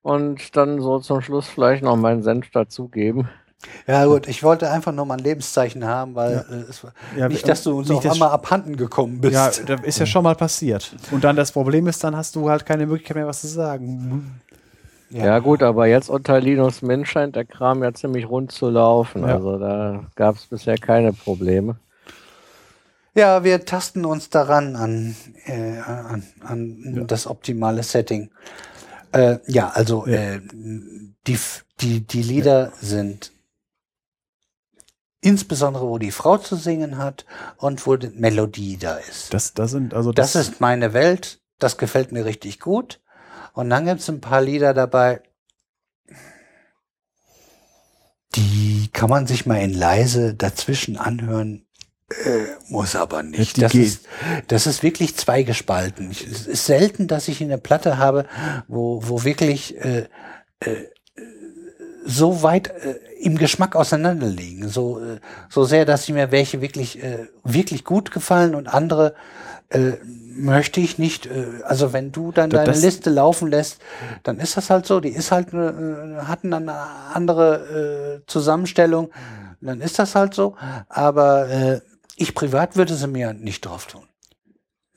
und 0.02 0.56
dann 0.56 0.80
so 0.80 0.98
zum 1.00 1.20
Schluss 1.20 1.48
vielleicht 1.48 1.82
noch 1.82 1.96
meinen 1.96 2.22
Senf 2.22 2.50
dazugeben. 2.50 3.28
Ja 3.86 4.06
gut, 4.06 4.26
ich 4.26 4.42
wollte 4.42 4.70
einfach 4.70 4.90
nur 4.92 5.04
mal 5.04 5.18
ein 5.18 5.22
Lebenszeichen 5.22 5.84
haben, 5.84 6.14
weil 6.14 6.46
äh, 6.50 6.70
es 6.70 6.82
war 6.82 6.94
Ja, 7.14 7.28
nicht, 7.28 7.46
dass 7.46 7.62
du 7.62 7.76
uns 7.78 7.88
nicht, 7.88 7.98
auf 7.98 8.02
dass- 8.04 8.14
einmal 8.14 8.30
abhanden 8.30 8.76
gekommen 8.76 9.20
bist. 9.20 9.34
Ja, 9.34 9.50
das 9.66 9.82
ist 9.82 9.98
ja 9.98 10.06
schon 10.06 10.24
mal 10.24 10.34
passiert. 10.34 10.94
Und 11.10 11.24
dann 11.24 11.36
das 11.36 11.52
Problem 11.52 11.86
ist, 11.86 12.02
dann 12.02 12.16
hast 12.16 12.34
du 12.36 12.48
halt 12.48 12.64
keine 12.64 12.86
Möglichkeit 12.86 13.16
mehr, 13.18 13.26
was 13.26 13.42
zu 13.42 13.48
sagen. 13.48 14.40
Ja. 15.10 15.26
Ja. 15.26 15.38
gut, 15.40 15.62
aber 15.62 15.86
jetzt 15.88 16.08
unter 16.08 16.40
Linus 16.40 16.80
Mint 16.82 17.06
scheint 17.08 17.36
der 17.36 17.44
Kram 17.44 17.82
ja 17.82 17.92
ziemlich 17.92 18.26
rund 18.30 18.50
zu 18.52 18.70
laufen. 18.70 19.22
Ja. 19.26 19.34
Also 19.34 19.58
da 19.58 20.04
gab 20.14 20.36
es 20.36 20.46
bisher 20.46 20.78
keine 20.78 21.12
Probleme. 21.12 21.76
Ja, 23.14 23.42
wir 23.44 23.64
tasten 23.64 24.04
uns 24.04 24.30
daran 24.30 24.76
an, 24.76 25.16
äh, 25.46 25.78
an, 25.80 26.22
an 26.44 27.04
das 27.08 27.26
optimale 27.26 27.82
Setting. 27.82 28.30
Äh, 29.12 29.38
ja, 29.46 29.68
also 29.70 30.06
Ja. 30.06 30.34
Äh, 30.34 30.40
die, 31.26 31.38
die, 31.80 32.06
die 32.06 32.22
Lieder 32.22 32.72
sind 32.80 33.32
insbesondere, 35.20 35.86
wo 35.86 35.98
die 35.98 36.12
Frau 36.12 36.38
zu 36.38 36.56
singen 36.56 36.98
hat 36.98 37.26
und 37.58 37.86
wo 37.86 37.96
die 37.96 38.08
Melodie 38.08 38.78
da 38.78 38.96
ist. 38.96 39.34
Das, 39.34 39.52
das 39.52 39.72
sind, 39.72 39.92
also 39.94 40.12
Das 40.12 40.34
ist 40.34 40.60
meine 40.60 40.92
Welt, 40.92 41.40
das 41.58 41.76
gefällt 41.76 42.12
mir 42.12 42.24
richtig 42.24 42.58
gut. 42.60 43.00
Und 43.52 43.68
dann 43.68 43.84
gibt 43.84 44.00
es 44.00 44.08
ein 44.08 44.20
paar 44.20 44.40
Lieder 44.40 44.72
dabei, 44.72 45.22
die 48.36 48.88
kann 48.92 49.10
man 49.10 49.26
sich 49.26 49.44
mal 49.44 49.60
in 49.60 49.74
leise 49.74 50.34
dazwischen 50.34 50.96
anhören, 50.96 51.66
äh, 52.24 52.46
muss 52.68 52.96
aber 52.96 53.22
nicht. 53.22 53.60
Das 53.62 53.74
ist, 53.74 54.06
das 54.48 54.66
ist 54.66 54.82
wirklich 54.82 55.16
zweigespalten. 55.16 56.10
Ich- 56.10 56.26
Es 56.26 56.46
ist 56.46 56.66
selten, 56.66 57.06
dass 57.08 57.28
ich 57.28 57.40
eine 57.42 57.58
Platte 57.58 57.98
habe, 57.98 58.26
wo, 58.68 59.00
wo 59.06 59.24
wirklich 59.24 59.76
äh, 59.84 60.06
äh, 60.60 60.74
so 62.04 62.42
weit 62.42 62.68
äh, 62.68 62.96
im 63.20 63.36
Geschmack 63.38 63.76
auseinanderliegen. 63.76 64.68
So, 64.68 64.98
äh, 65.00 65.20
so 65.48 65.64
sehr, 65.64 65.84
dass 65.84 66.04
sie 66.06 66.12
mir 66.12 66.30
welche 66.32 66.60
wirklich, 66.60 67.02
äh, 67.02 67.28
wirklich 67.44 67.84
gut 67.84 68.10
gefallen 68.10 68.54
und 68.54 68.66
andere 68.68 69.14
möchte 70.34 70.80
ich 70.80 70.98
nicht. 70.98 71.28
Also 71.62 71.92
wenn 71.92 72.10
du 72.10 72.32
dann 72.32 72.50
Da- 72.50 72.56
deine 72.64 72.72
das- 72.72 72.82
Liste 72.82 73.08
laufen 73.08 73.48
lässt, 73.48 73.78
dann 74.24 74.40
ist 74.40 74.56
das 74.56 74.68
halt 74.68 74.84
so. 74.84 74.98
Die 74.98 75.10
ist 75.10 75.30
halt 75.30 75.54
eine, 75.54 76.18
äh, 76.22 76.26
hat 76.26 76.40
eine 76.42 76.72
andere 77.14 78.20
Zusammenstellung. 78.26 79.10
Dann 79.60 79.80
ist 79.80 80.00
das 80.00 80.16
halt 80.16 80.34
so. 80.34 80.56
Aber 80.88 81.48
äh, 81.48 81.80
ich 82.20 82.34
privat 82.34 82.76
würde 82.76 82.94
sie 82.94 83.08
mir 83.08 83.32
nicht 83.32 83.64
drauf 83.64 83.86
tun. 83.86 84.02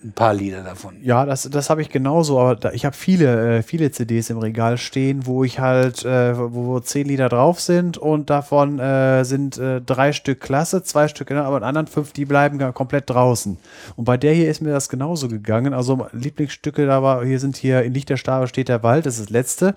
Ein 0.03 0.11
paar 0.11 0.33
Lieder 0.33 0.63
davon. 0.63 0.97
Ja, 1.01 1.25
das, 1.25 1.49
das 1.49 1.69
habe 1.69 1.81
ich 1.81 1.87
genauso, 1.87 2.37
aber 2.37 2.57
da, 2.57 2.71
ich 2.73 2.83
habe 2.83 2.93
viele, 2.93 3.59
äh, 3.59 3.63
viele 3.63 3.89
CDs 3.89 4.29
im 4.29 4.37
Regal 4.37 4.77
stehen, 4.77 5.25
wo 5.25 5.45
ich 5.45 5.59
halt, 5.59 6.03
äh, 6.03 6.37
wo, 6.37 6.65
wo 6.65 6.79
zehn 6.81 7.07
Lieder 7.07 7.29
drauf 7.29 7.61
sind 7.61 7.97
und 7.97 8.29
davon 8.29 8.79
äh, 8.79 9.23
sind 9.23 9.57
äh, 9.57 9.79
drei 9.79 10.11
Stück 10.11 10.41
klasse, 10.41 10.83
zwei 10.83 11.07
Stück, 11.07 11.31
aber 11.31 11.61
die 11.61 11.65
anderen 11.65 11.87
fünf, 11.87 12.11
die 12.11 12.25
bleiben 12.25 12.59
komplett 12.73 13.09
draußen. 13.09 13.57
Und 13.95 14.03
bei 14.03 14.17
der 14.17 14.33
hier 14.33 14.51
ist 14.51 14.61
mir 14.61 14.71
das 14.71 14.89
genauso 14.89 15.29
gegangen. 15.29 15.73
Also 15.73 16.07
Lieblingsstücke, 16.11 16.85
da 16.85 17.01
war, 17.01 17.23
hier 17.23 17.39
sind 17.39 17.55
hier 17.55 17.83
in 17.83 17.93
Lichterstabe 17.93 18.47
steht 18.47 18.67
der 18.67 18.83
Wald, 18.83 19.05
das 19.05 19.19
ist 19.19 19.27
das 19.27 19.29
letzte. 19.29 19.75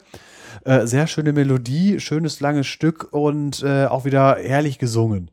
Äh, 0.65 0.89
sehr 0.89 1.07
schöne 1.07 1.33
Melodie, 1.33 2.01
schönes 2.01 2.41
langes 2.41 2.67
Stück 2.67 3.13
und 3.13 3.63
äh, 3.63 3.87
auch 3.87 4.05
wieder 4.05 4.39
herrlich 4.43 4.81
gesungen. 4.81 5.31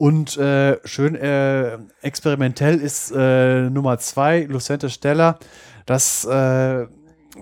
Und 0.00 0.38
äh, 0.38 0.78
schön 0.88 1.14
äh, 1.14 1.76
experimentell 2.00 2.80
ist 2.80 3.12
äh, 3.14 3.68
Nummer 3.68 3.98
zwei, 3.98 4.44
Lucente 4.44 4.88
Stella, 4.88 5.38
das 5.84 6.24
äh, 6.24 6.86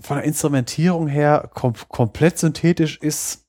von 0.01 0.17
der 0.17 0.25
Instrumentierung 0.25 1.07
her 1.07 1.51
kom 1.55 1.75
komplett 1.89 2.37
synthetisch 2.37 2.99
ist, 2.99 3.47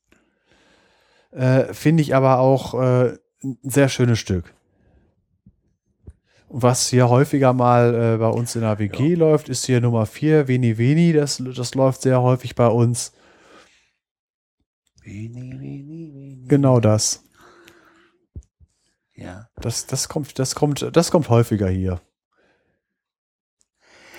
äh, 1.32 1.74
finde 1.74 2.04
ich 2.04 2.14
aber 2.14 2.38
auch 2.38 2.74
äh, 2.74 3.18
ein 3.42 3.58
sehr 3.64 3.88
schönes 3.88 4.20
Stück. 4.20 4.54
Und 6.46 6.62
was 6.62 6.86
hier 6.86 7.08
häufiger 7.08 7.52
mal 7.52 8.16
bei 8.16 8.28
uns 8.28 8.54
in 8.54 8.60
der 8.60 8.78
WG 8.78 9.16
läuft, 9.16 9.48
ist 9.48 9.66
hier 9.66 9.80
Nummer 9.80 10.06
vier, 10.06 10.46
Veni 10.46 10.78
Veni, 10.78 11.12
das, 11.12 11.42
das 11.56 11.74
läuft 11.74 12.02
sehr 12.02 12.22
häufig 12.22 12.54
bei 12.54 12.68
uns. 12.68 13.12
Wenig, 15.02 15.58
wenig, 15.58 16.14
wenig. 16.14 16.48
Genau 16.48 16.78
das. 16.78 17.24
Ja. 19.20 19.48
Das, 19.60 19.86
das 19.86 20.08
kommt, 20.08 20.38
das 20.38 20.54
kommt, 20.54 20.88
das 20.92 21.10
kommt 21.10 21.28
häufiger 21.28 21.68
hier. 21.68 22.00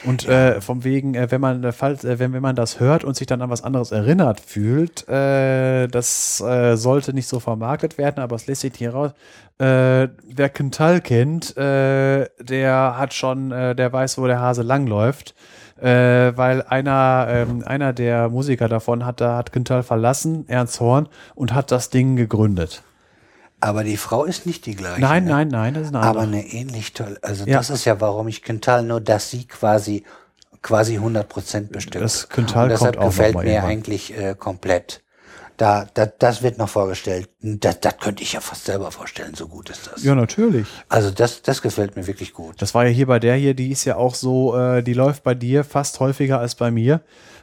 Und 0.03 0.27
äh, 0.27 0.61
vom 0.61 0.83
wegen, 0.83 1.13
äh, 1.13 1.29
wenn 1.29 1.41
man 1.41 1.63
äh, 1.63 1.71
falls, 1.71 2.03
äh, 2.03 2.17
wenn, 2.17 2.33
wenn 2.33 2.41
man 2.41 2.55
das 2.55 2.79
hört 2.79 3.03
und 3.03 3.15
sich 3.15 3.27
dann 3.27 3.41
an 3.41 3.49
was 3.49 3.63
anderes 3.63 3.91
erinnert 3.91 4.39
fühlt, 4.39 5.07
äh, 5.07 5.87
das 5.87 6.41
äh, 6.41 6.75
sollte 6.75 7.13
nicht 7.13 7.27
so 7.27 7.39
vermarktet 7.39 7.97
werden, 7.97 8.19
aber 8.19 8.35
es 8.35 8.47
lässt 8.47 8.61
sich 8.61 8.73
hier 8.75 8.93
raus. 8.93 9.11
Wer 9.57 10.49
Quintal 10.49 11.01
kennt, 11.01 11.55
der 11.55 12.95
hat 12.97 13.13
schon, 13.13 13.51
der 13.51 13.93
weiß, 13.93 14.17
wo 14.17 14.25
der 14.25 14.39
Hase 14.39 14.63
langläuft. 14.63 15.35
Weil 15.75 16.63
einer, 16.63 17.27
ähm, 17.29 17.63
einer 17.63 17.93
der 17.93 18.29
Musiker 18.29 18.67
davon 18.67 19.05
hat, 19.05 19.21
da 19.21 19.37
hat 19.37 19.51
Quintal 19.51 19.83
verlassen, 19.83 20.45
Ernst 20.47 20.79
Horn, 20.79 21.09
und 21.35 21.53
hat 21.53 21.69
das 21.69 21.91
Ding 21.91 22.15
gegründet. 22.15 22.81
Aber 23.61 23.83
die 23.83 23.97
Frau 23.97 24.25
ist 24.25 24.45
nicht 24.45 24.65
die 24.65 24.75
gleiche. 24.75 24.99
Nein, 25.01 25.23
ne? 25.25 25.29
nein, 25.31 25.47
nein, 25.49 25.73
das 25.75 25.83
ist 25.87 25.95
eine 25.95 26.03
Aber 26.03 26.21
andere. 26.21 26.41
eine 26.41 26.47
ähnlich 26.51 26.93
tolle. 26.93 27.17
Also 27.21 27.45
Ja. 27.45 27.57
das 27.57 27.69
ist 27.69 27.85
ja, 27.85 28.01
warum 28.01 28.27
ich 28.27 28.41
Quintal 28.43 28.83
nur, 28.83 28.99
dass 29.01 29.29
sie 29.29 29.45
quasi 29.45 30.03
quasi 30.61 30.95
100 30.95 31.27
Prozent 31.29 31.71
bestimmt. 31.71 32.03
Das 32.03 32.27
Quintal 32.29 32.63
Und 32.65 32.69
deshalb 32.69 32.97
kommt 32.97 33.07
gefällt 33.09 33.35
mir 33.35 33.45
irgendwann. 33.45 33.69
eigentlich 33.71 34.17
äh, 34.17 34.35
komplett. 34.37 35.01
Da, 35.57 35.85
da, 35.93 36.07
das 36.07 36.41
wird 36.41 36.57
noch 36.57 36.69
vorgestellt. 36.69 37.29
Das, 37.41 37.79
das 37.81 37.97
könnte 37.99 38.23
ich 38.23 38.33
ja 38.33 38.41
fast 38.41 38.65
selber 38.65 38.91
vorstellen, 38.91 39.35
so 39.35 39.47
gut 39.47 39.69
ist 39.69 39.89
das. 39.91 40.03
Ja, 40.03 40.15
natürlich. 40.15 40.67
Also 40.89 41.11
das, 41.11 41.43
das 41.43 41.61
gefällt 41.61 41.95
mir 41.95 42.07
wirklich 42.07 42.33
gut. 42.33 42.59
Das 42.61 42.73
war 42.73 42.85
ja 42.85 42.89
hier 42.91 43.05
bei 43.05 43.19
der 43.19 43.35
hier, 43.35 43.53
die 43.53 43.71
ist 43.71 43.85
ja 43.85 43.95
auch 43.95 44.15
so, 44.15 44.57
äh, 44.57 44.81
die 44.81 44.93
läuft 44.93 45.23
bei 45.23 45.35
dir 45.35 45.63
fast 45.63 45.99
häufiger 45.99 46.39
als 46.39 46.55
bei 46.55 46.71
mir. 46.71 47.01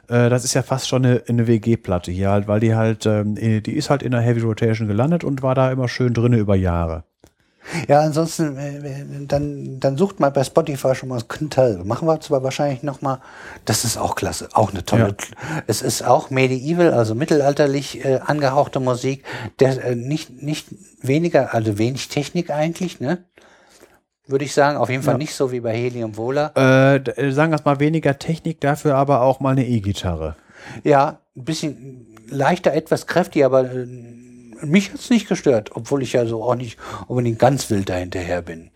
Äh, 0.09 0.29
das 0.29 0.43
ist 0.43 0.53
ja 0.53 0.63
fast 0.63 0.87
schon 0.87 1.05
eine, 1.05 1.23
eine 1.27 1.47
WG-Platte 1.47 2.11
hier 2.11 2.31
halt, 2.31 2.47
weil 2.47 2.59
die 2.59 2.75
halt, 2.75 3.05
ähm, 3.05 3.35
die 3.35 3.73
ist 3.73 3.89
halt 3.89 4.03
in 4.03 4.11
der 4.11 4.21
Heavy 4.21 4.41
Rotation 4.41 4.87
gelandet 4.87 5.23
und 5.23 5.41
war 5.41 5.55
da 5.55 5.71
immer 5.71 5.87
schön 5.87 6.13
drinne 6.13 6.37
über 6.37 6.55
Jahre. 6.55 7.03
Ja, 7.87 8.01
ansonsten, 8.01 8.57
äh, 8.57 9.05
dann, 9.27 9.79
dann 9.79 9.97
sucht 9.97 10.19
mal 10.19 10.31
bei 10.31 10.43
Spotify 10.43 10.95
schon 10.95 11.09
mal 11.09 11.21
Quintal. 11.21 11.83
Machen 11.83 12.07
wir 12.07 12.19
zwar 12.19 12.41
wahrscheinlich 12.43 12.83
noch 12.83 13.01
mal. 13.01 13.21
Das 13.65 13.85
ist 13.85 13.97
auch 13.97 14.15
klasse, 14.15 14.49
auch 14.53 14.71
eine 14.71 14.83
tolle. 14.83 15.15
Es 15.67 15.81
ist 15.81 16.03
auch 16.03 16.29
medieval, 16.29 16.93
also 16.93 17.13
mittelalterlich 17.13 18.03
äh, 18.03 18.19
angehauchte 18.25 18.79
Musik. 18.79 19.23
Der, 19.59 19.83
äh, 19.83 19.95
nicht, 19.95 20.41
nicht 20.41 20.67
weniger, 21.01 21.53
also 21.53 21.77
wenig 21.77 22.07
Technik 22.09 22.49
eigentlich, 22.49 22.99
ne? 22.99 23.23
Würde 24.29 24.45
ich 24.45 24.53
sagen. 24.53 24.77
Auf 24.77 24.89
jeden 24.89 25.01
Fall 25.03 25.15
Ja. 25.15 25.17
nicht 25.17 25.33
so 25.33 25.51
wie 25.51 25.59
bei 25.59 25.75
Helium 25.75 26.15
Vola. 26.15 26.51
Äh, 26.55 26.97
äh, 26.97 27.31
sagen 27.31 27.51
wir 27.51 27.55
es 27.57 27.65
mal 27.65 27.79
weniger 27.79 28.17
Technik, 28.19 28.61
dafür 28.61 28.95
aber 28.95 29.21
auch 29.21 29.39
mal 29.39 29.51
eine 29.51 29.65
E-Gitarre. 29.67 30.35
Ja, 30.83 31.19
ein 31.35 31.45
bisschen 31.45 32.05
leichter, 32.29 32.73
etwas 32.73 33.07
kräftiger, 33.07 33.47
aber 33.47 33.71
äh, 33.71 33.85
mich 34.61 34.91
hat's 34.93 35.09
nicht 35.09 35.27
gestört, 35.27 35.71
obwohl 35.73 36.03
ich 36.03 36.13
ja 36.13 36.25
so 36.27 36.43
auch 36.43 36.53
nicht 36.55 36.77
unbedingt 37.07 37.39
ganz 37.39 37.69
wild 37.71 37.89
dahinterher 37.89 38.41
bin. 38.43 38.69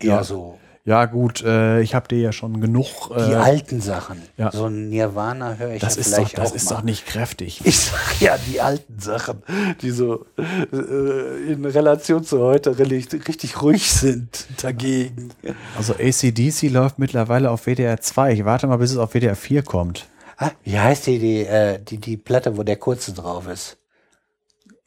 Eher 0.00 0.08
Ja. 0.16 0.24
so 0.24 0.58
Ja 0.88 1.04
gut, 1.04 1.42
äh, 1.44 1.82
ich 1.82 1.94
habe 1.94 2.08
dir 2.08 2.18
ja 2.18 2.32
schon 2.32 2.62
genug. 2.62 2.86
die 3.14 3.32
Äh, 3.32 3.34
alten 3.34 3.82
Sachen. 3.82 4.22
ja. 4.38 4.50
So 4.50 4.64
ein 4.68 4.88
Nirvana 4.88 5.56
höre 5.56 5.72
ich 5.72 5.80
das 5.82 5.96
ja 5.96 6.00
ist 6.00 6.12
doch, 6.12 6.16
vielleicht 6.16 6.38
das 6.38 6.50
auch 6.52 6.54
ist 6.54 6.70
mal. 6.70 6.76
doch 6.76 6.82
nicht 6.82 7.04
kräftig. 7.04 7.60
Ich 7.64 7.78
sag 7.78 8.20
ja, 8.20 8.38
die 8.50 8.62
alten 8.62 8.98
Sachen, 8.98 9.42
die 9.82 9.90
so 9.90 10.24
äh, 10.38 11.52
in 11.52 11.62
Relation 11.66 12.24
zu 12.24 12.38
heute 12.40 12.78
richtig, 12.78 13.28
richtig 13.28 13.60
ruhig 13.60 13.90
sind 13.92 14.46
dagegen. 14.62 15.28
Also 15.76 15.92
ACDC 15.92 16.70
läuft 16.70 16.98
mittlerweile 16.98 17.50
auf 17.50 17.66
WDR 17.66 18.00
2. 18.00 18.32
Ich 18.32 18.44
warte 18.46 18.66
mal, 18.66 18.78
bis 18.78 18.92
es 18.92 18.96
auf 18.96 19.12
WDR 19.12 19.36
4 19.36 19.62
kommt. 19.64 20.06
Ah, 20.38 20.52
wie 20.64 20.78
heißt 20.78 21.06
die, 21.06 21.18
die, 21.18 21.44
äh, 21.44 21.80
die, 21.84 21.98
die 21.98 22.16
Platte, 22.16 22.56
wo 22.56 22.62
der 22.62 22.76
kurze 22.76 23.12
drauf 23.12 23.46
ist? 23.46 23.76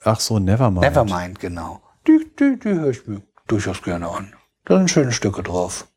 Ach 0.04 0.20
so, 0.20 0.40
Nevermind. 0.40 0.82
Nevermind, 0.82 1.40
genau. 1.40 1.80
Die, 2.08 2.26
die, 2.40 2.58
die 2.58 2.70
höre 2.70 2.90
ich 2.90 3.06
mir 3.06 3.22
durchaus 3.48 3.84
gerne 3.84 4.10
an. 4.10 4.34
Da 4.66 4.78
sind 4.78 4.90
schöne 4.90 5.12
Stücke 5.12 5.44
drauf. 5.44 5.88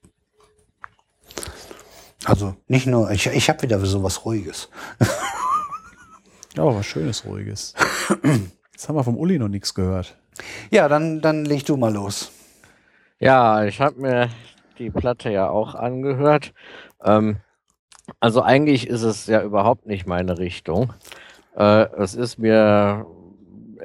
Also 2.25 2.57
nicht 2.69 2.87
nur, 2.87 3.11
ich, 3.11 3.27
ich 3.27 3.49
habe 3.49 3.63
wieder 3.63 3.79
so 3.85 4.03
was 4.03 4.25
Ruhiges. 4.25 4.69
Ja, 6.57 6.65
was 6.67 6.87
Schönes, 6.87 7.25
Ruhiges. 7.25 7.75
Jetzt 8.71 8.89
haben 8.89 8.95
wir 8.95 9.03
vom 9.03 9.17
Uli 9.17 9.41
noch 9.41 9.49
nichts 9.49 9.75
gehört. 9.75 10.17
Ja, 10.71 10.87
dann, 10.89 11.21
dann 11.21 11.45
leg 11.45 11.67
du 11.67 11.77
mal 11.77 11.93
los. 11.93 12.31
Ja, 13.19 13.65
ich 13.65 13.81
habe 13.81 14.01
mir 14.01 14.31
die 14.79 14.91
Platte 14.91 15.31
ja 15.31 15.49
auch 15.49 15.75
angehört. 15.75 16.55
Ähm, 17.03 17.39
also 18.21 18.41
eigentlich 18.43 18.87
ist 18.87 19.03
es 19.03 19.27
ja 19.27 19.43
überhaupt 19.43 19.87
nicht 19.87 20.07
meine 20.07 20.39
Richtung. 20.39 20.93
Äh, 21.57 21.87
es 21.99 22.15
ist 22.15 22.39
mir 22.39 23.05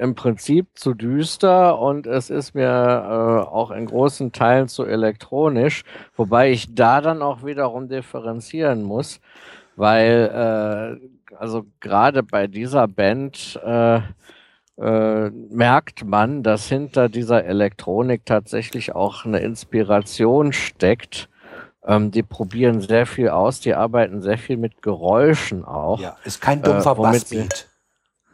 im 0.00 0.14
Prinzip 0.14 0.66
zu 0.74 0.94
düster 0.94 1.78
und 1.78 2.06
es 2.06 2.30
ist 2.30 2.54
mir 2.54 2.64
äh, 2.66 3.48
auch 3.48 3.70
in 3.70 3.86
großen 3.86 4.32
Teilen 4.32 4.68
zu 4.68 4.84
elektronisch, 4.84 5.84
wobei 6.16 6.50
ich 6.50 6.74
da 6.74 7.00
dann 7.00 7.22
auch 7.22 7.44
wiederum 7.44 7.88
differenzieren 7.88 8.82
muss, 8.82 9.20
weil 9.76 10.98
äh, 11.30 11.36
also 11.36 11.66
gerade 11.80 12.22
bei 12.22 12.46
dieser 12.46 12.88
Band 12.88 13.60
äh, 13.64 14.00
äh, 14.78 15.30
merkt 15.50 16.04
man, 16.04 16.42
dass 16.42 16.68
hinter 16.68 17.08
dieser 17.10 17.44
Elektronik 17.44 18.24
tatsächlich 18.24 18.94
auch 18.94 19.26
eine 19.26 19.40
Inspiration 19.40 20.52
steckt. 20.52 21.28
Ähm, 21.84 22.10
die 22.10 22.22
probieren 22.22 22.80
sehr 22.80 23.06
viel 23.06 23.28
aus, 23.28 23.60
die 23.60 23.74
arbeiten 23.74 24.22
sehr 24.22 24.38
viel 24.38 24.56
mit 24.56 24.82
Geräuschen 24.82 25.64
auch. 25.64 26.00
Ja, 26.00 26.16
ist 26.24 26.40
kein 26.40 26.62
dumpfer 26.62 26.92
Äh, 26.92 27.02
Bassbeat. 27.02 27.69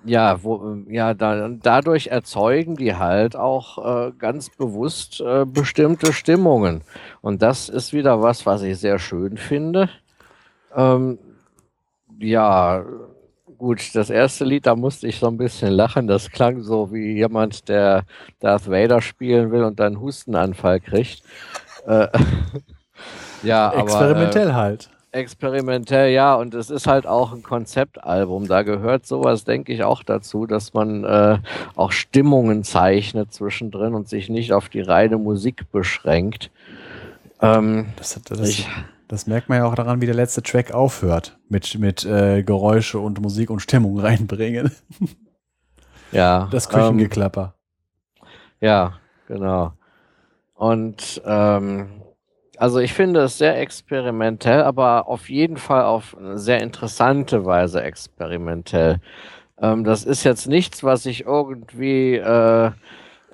Ja, 0.06 0.42
wo, 0.42 0.76
ja 0.88 1.14
da, 1.14 1.48
dadurch 1.48 2.08
erzeugen 2.08 2.76
die 2.76 2.94
halt 2.94 3.36
auch 3.36 4.08
äh, 4.08 4.12
ganz 4.18 4.50
bewusst 4.50 5.20
äh, 5.20 5.44
bestimmte 5.44 6.12
Stimmungen. 6.12 6.82
Und 7.22 7.42
das 7.42 7.68
ist 7.68 7.92
wieder 7.92 8.22
was, 8.22 8.46
was 8.46 8.62
ich 8.62 8.78
sehr 8.78 8.98
schön 8.98 9.36
finde. 9.36 9.88
Ähm, 10.74 11.18
ja, 12.18 12.84
gut, 13.58 13.94
das 13.94 14.10
erste 14.10 14.44
Lied, 14.44 14.66
da 14.66 14.76
musste 14.76 15.06
ich 15.08 15.18
so 15.18 15.26
ein 15.26 15.36
bisschen 15.36 15.72
lachen. 15.72 16.06
Das 16.06 16.30
klang 16.30 16.62
so 16.62 16.92
wie 16.92 17.12
jemand, 17.14 17.68
der 17.68 18.04
Darth 18.40 18.70
Vader 18.70 19.00
spielen 19.00 19.50
will 19.50 19.64
und 19.64 19.80
dann 19.80 19.94
einen 19.94 20.00
Hustenanfall 20.00 20.80
kriegt. 20.80 21.22
Äh, 21.86 22.08
ja, 23.42 23.68
aber, 23.68 23.80
Experimentell 23.80 24.54
halt. 24.54 24.90
Experimentell, 25.16 26.10
ja, 26.12 26.34
und 26.36 26.54
es 26.54 26.70
ist 26.70 26.86
halt 26.86 27.06
auch 27.06 27.32
ein 27.32 27.42
Konzeptalbum. 27.42 28.46
Da 28.46 28.62
gehört 28.62 29.06
sowas, 29.06 29.44
denke 29.44 29.72
ich, 29.72 29.82
auch 29.82 30.02
dazu, 30.02 30.46
dass 30.46 30.72
man 30.74 31.04
äh, 31.04 31.38
auch 31.74 31.90
Stimmungen 31.92 32.62
zeichnet 32.62 33.32
zwischendrin 33.32 33.94
und 33.94 34.08
sich 34.08 34.28
nicht 34.28 34.52
auf 34.52 34.68
die 34.68 34.80
reine 34.82 35.18
Musik 35.18 35.70
beschränkt. 35.72 36.50
Ähm, 37.42 37.86
Das, 37.96 38.20
das, 38.24 38.40
Ich- 38.48 38.68
das 39.08 39.26
merkt 39.26 39.48
man 39.48 39.58
ja 39.58 39.64
auch 39.66 39.74
daran, 39.74 40.00
wie 40.00 40.06
der 40.06 40.14
letzte 40.14 40.42
Track 40.42 40.72
aufhört. 40.72 41.38
Mit, 41.48 41.78
mit 41.78 42.04
äh, 42.04 42.42
Geräusche 42.42 42.98
und 42.98 43.20
Musik 43.20 43.50
und 43.50 43.60
Stimmung 43.60 43.98
reinbringen. 44.00 44.72
ja. 46.12 46.48
Das 46.50 46.66
ähm, 46.66 46.72
Küchengeklapper. 46.72 47.54
Ja, 48.60 48.94
genau. 49.28 49.72
Und 50.54 51.20
ähm, 51.26 51.88
also 52.58 52.78
ich 52.78 52.92
finde 52.92 53.20
es 53.20 53.38
sehr 53.38 53.58
experimentell, 53.60 54.62
aber 54.62 55.08
auf 55.08 55.28
jeden 55.28 55.56
Fall 55.56 55.84
auf 55.84 56.16
eine 56.16 56.38
sehr 56.38 56.60
interessante 56.62 57.44
Weise 57.44 57.82
experimentell. 57.82 59.00
Ähm, 59.60 59.84
das 59.84 60.04
ist 60.04 60.24
jetzt 60.24 60.46
nichts, 60.48 60.84
was 60.84 61.06
ich 61.06 61.24
irgendwie 61.26 62.16
äh, 62.16 62.70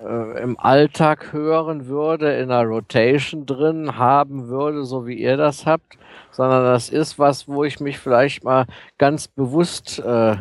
äh, 0.03 0.43
im 0.43 0.59
Alltag 0.59 1.33
hören 1.33 1.87
würde, 1.87 2.33
in 2.35 2.51
einer 2.51 2.69
Rotation 2.69 3.47
drin 3.47 3.97
haben 3.97 4.49
würde, 4.49 4.85
so 4.85 5.07
wie 5.07 5.15
ihr 5.15 5.37
das 5.37 5.67
habt, 5.67 5.99
sondern 6.31 6.65
das 6.65 6.89
ist 6.89 7.19
was, 7.19 7.49
wo 7.49 7.65
ich 7.65 7.81
mich 7.81 7.99
vielleicht 7.99 8.45
mal 8.45 8.67
ganz 8.99 9.29
bewusst 9.29 9.99
äh, 10.01 10.37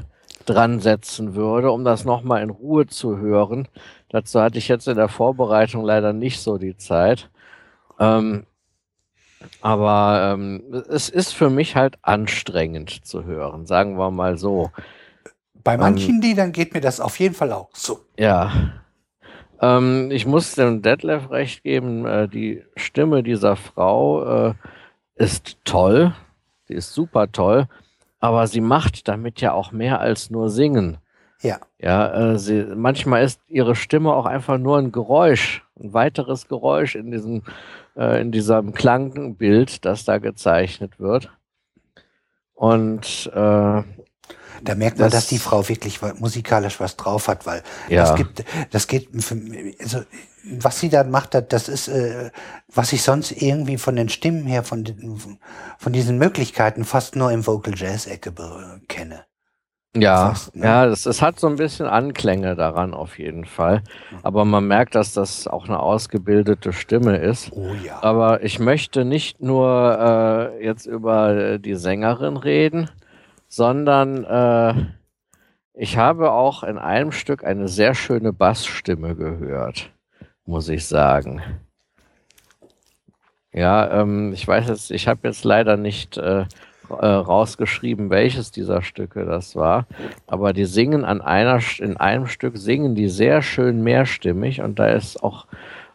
dran 0.45 0.80
setzen 0.80 1.35
würde, 1.35 1.72
um 1.72 1.84
das 1.84 2.06
nochmal 2.06 2.42
in 2.42 2.50
Ruhe 2.50 2.88
zu 2.88 3.18
hören. 3.18 3.68
Dazu 4.10 4.42
hatte 4.42 4.58
ich 4.58 4.68
jetzt 4.68 4.88
in 4.88 4.98
der 4.98 5.08
Vorbereitung 5.08 5.84
leider 5.84 6.14
nicht 6.14 6.42
so 6.42 6.58
die 6.58 6.76
Zeit. 6.77 7.30
Ähm, 8.00 8.45
aber 9.61 10.34
ähm, 10.34 10.64
es 10.90 11.10
ist 11.10 11.34
für 11.34 11.50
mich 11.50 11.76
halt 11.76 11.98
anstrengend 12.02 13.06
zu 13.06 13.26
hören, 13.26 13.66
sagen 13.66 13.98
wir 13.98 14.11
mal 14.11 14.38
so. 14.38 14.72
Bei 15.64 15.78
manchen 15.78 16.22
Liedern 16.22 16.52
geht 16.52 16.74
mir 16.74 16.82
das 16.82 17.00
auf 17.00 17.20
jeden 17.20 17.36
Fall 17.36 17.52
auch 17.52 17.70
so. 17.74 18.00
Ja. 18.18 18.52
Ähm, 19.61 20.10
ich 20.11 20.26
muss 20.26 20.56
dem 20.56 20.82
Detlef 20.82 21.30
recht 21.30 21.64
geben, 21.64 22.06
äh, 22.06 22.28
die 22.28 22.64
Stimme 22.76 23.22
dieser 23.22 23.56
Frau 23.56 24.48
äh, 24.50 24.53
ist 25.16 25.58
toll. 25.64 26.16
Die 26.68 26.74
ist 26.74 26.94
super 26.94 27.32
toll. 27.32 27.68
Aber 28.20 28.48
sie 28.48 28.61
macht 28.61 29.08
damit 29.08 29.42
ja 29.42 29.53
auch 29.53 29.72
mehr 29.72 30.00
als 30.00 30.30
nur 30.30 30.50
singen. 30.50 30.98
Ja. 31.42 31.60
Ja, 31.80 32.34
äh, 32.34 32.40
sie, 32.40 32.66
manchmal 32.76 33.24
ist 33.24 33.42
ihre 33.48 33.76
Stimme 33.76 34.14
auch 34.14 34.26
einfach 34.26 34.58
nur 34.58 34.78
ein 34.78 34.92
Geräusch, 34.92 35.64
ein 35.84 35.93
weiteres 35.93 36.48
Geräusch 36.48 36.95
in 36.95 37.11
diesem, 37.11 37.43
äh, 37.95 38.22
in 38.22 38.32
diesem 38.32 38.74
Klangbild, 38.74 39.84
das 39.85 40.06
da 40.06 40.18
gezeichnet 40.18 41.00
wird. 41.00 41.30
Und 42.53 43.30
äh, 43.34 43.84
Da 44.64 44.76
merkt 44.76 45.00
man, 45.00 45.08
Das- 45.08 45.14
dass 45.24 45.27
die 45.27 45.40
Frau 45.40 45.68
wirklich 45.68 46.00
musikalisch 46.19 46.80
was 46.80 46.95
drauf 46.95 47.27
hat, 47.27 47.48
weil 47.48 47.64
Ja. 47.90 48.01
das 48.03 48.16
gibt, 48.16 48.43
das 48.69 48.85
geht, 48.88 49.10
für, 49.24 49.35
also, 49.80 50.01
was 50.43 50.80
sie 50.80 50.90
da 50.90 51.03
macht, 51.03 51.34
das- 51.34 51.68
ist, 51.68 51.88
äh, 51.88 52.30
was 52.68 52.93
ich 52.93 53.01
sonst 53.01 53.32
irgendwie 53.32 53.77
von 53.80 53.95
den 53.95 54.10
Stimmen 54.10 54.45
her, 54.45 54.61
von, 54.64 54.84
den, 54.84 55.19
von 55.80 55.93
diesen 55.93 56.19
Möglichkeiten 56.19 56.84
fast 56.85 57.16
nur 57.16 57.32
im 57.32 57.48
Vocal 57.48 57.74
Jazz 57.76 58.06
Ecke 58.06 58.32
kenne. 58.88 59.26
Ja, 59.95 60.30
Fast, 60.30 60.56
ne? 60.56 60.66
ja, 60.66 60.86
es, 60.86 61.06
es 61.06 61.22
hat 61.22 61.40
so 61.40 61.48
ein 61.48 61.58
bisschen 61.58 61.86
Anklänge 61.86 62.56
daran 62.56 62.94
auf 62.94 63.20
jeden 63.20 63.44
Fall. 63.44 63.84
Aber 64.24 64.45
man 64.45 64.66
merkt, 64.66 64.95
dass 64.95 65.14
das 65.14 65.48
auch 65.48 65.66
eine 65.66 65.80
ausgebildete 65.80 66.72
Stimme 66.72 67.18
ist. 67.18 67.52
Oh 67.53 67.74
ja. 67.86 68.02
Aber 68.02 68.42
ich 68.44 68.60
möchte 68.60 69.03
nicht 69.03 69.42
nur 69.42 70.52
äh, 70.60 70.64
jetzt 70.64 70.86
über 70.86 71.58
die 71.58 71.76
Sängerin 71.76 72.38
reden, 72.38 72.90
sondern 73.50 74.24
äh, 74.24 74.74
ich 75.74 75.98
habe 75.98 76.32
auch 76.32 76.64
in 76.64 76.78
einem 76.78 77.11
Stück 77.11 77.44
eine 77.44 77.68
sehr 77.68 77.94
schöne 77.94 78.32
Bassstimme 78.32 79.16
gehört, 79.16 79.92
muss 80.45 80.70
ich 80.70 80.86
sagen. 80.86 81.42
Ja, 83.53 84.02
ähm, 84.02 84.32
ich 84.32 84.48
weiß 84.48 84.70
jetzt, 84.70 84.92
ich 84.92 85.10
habe 85.10 85.28
jetzt 85.28 85.44
leider 85.44 85.76
nicht 85.76 86.18
äh, 86.18 86.45
äh, 87.00 87.06
rausgeschrieben, 87.08 88.10
welches 88.10 88.52
dieser 88.52 88.82
Stücke 88.82 89.26
das 89.26 89.56
war, 89.56 89.86
aber 90.28 90.53
die 90.53 90.66
singen 90.66 91.06
an 91.06 91.22
einer, 91.22 91.60
in 91.80 91.98
einem 91.98 92.28
Stück 92.28 92.58
singen 92.58 92.95
die 92.95 93.08
sehr 93.08 93.42
schön 93.42 93.84
mehrstimmig 93.84 94.61
und 94.61 94.80
da 94.80 94.88
ist 94.88 95.24
auch, 95.24 95.48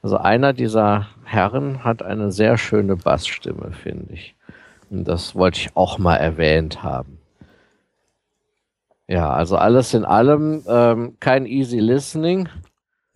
also 0.02 0.16
einer 0.18 0.52
dieser 0.52 1.08
Herren 1.24 1.84
hat 1.84 2.02
eine 2.02 2.30
sehr 2.30 2.58
schöne 2.58 2.96
Bassstimme, 2.96 3.72
finde 3.72 4.14
ich. 4.14 4.34
Und 4.90 5.06
das 5.08 5.34
wollte 5.34 5.60
ich 5.60 5.76
auch 5.76 5.98
mal 5.98 6.16
erwähnt 6.16 6.82
haben. 6.82 7.18
Ja, 9.08 9.30
also 9.30 9.56
alles 9.56 9.94
in 9.94 10.04
allem 10.04 10.64
ähm, 10.66 11.16
kein 11.20 11.46
easy 11.46 11.78
listening, 11.78 12.48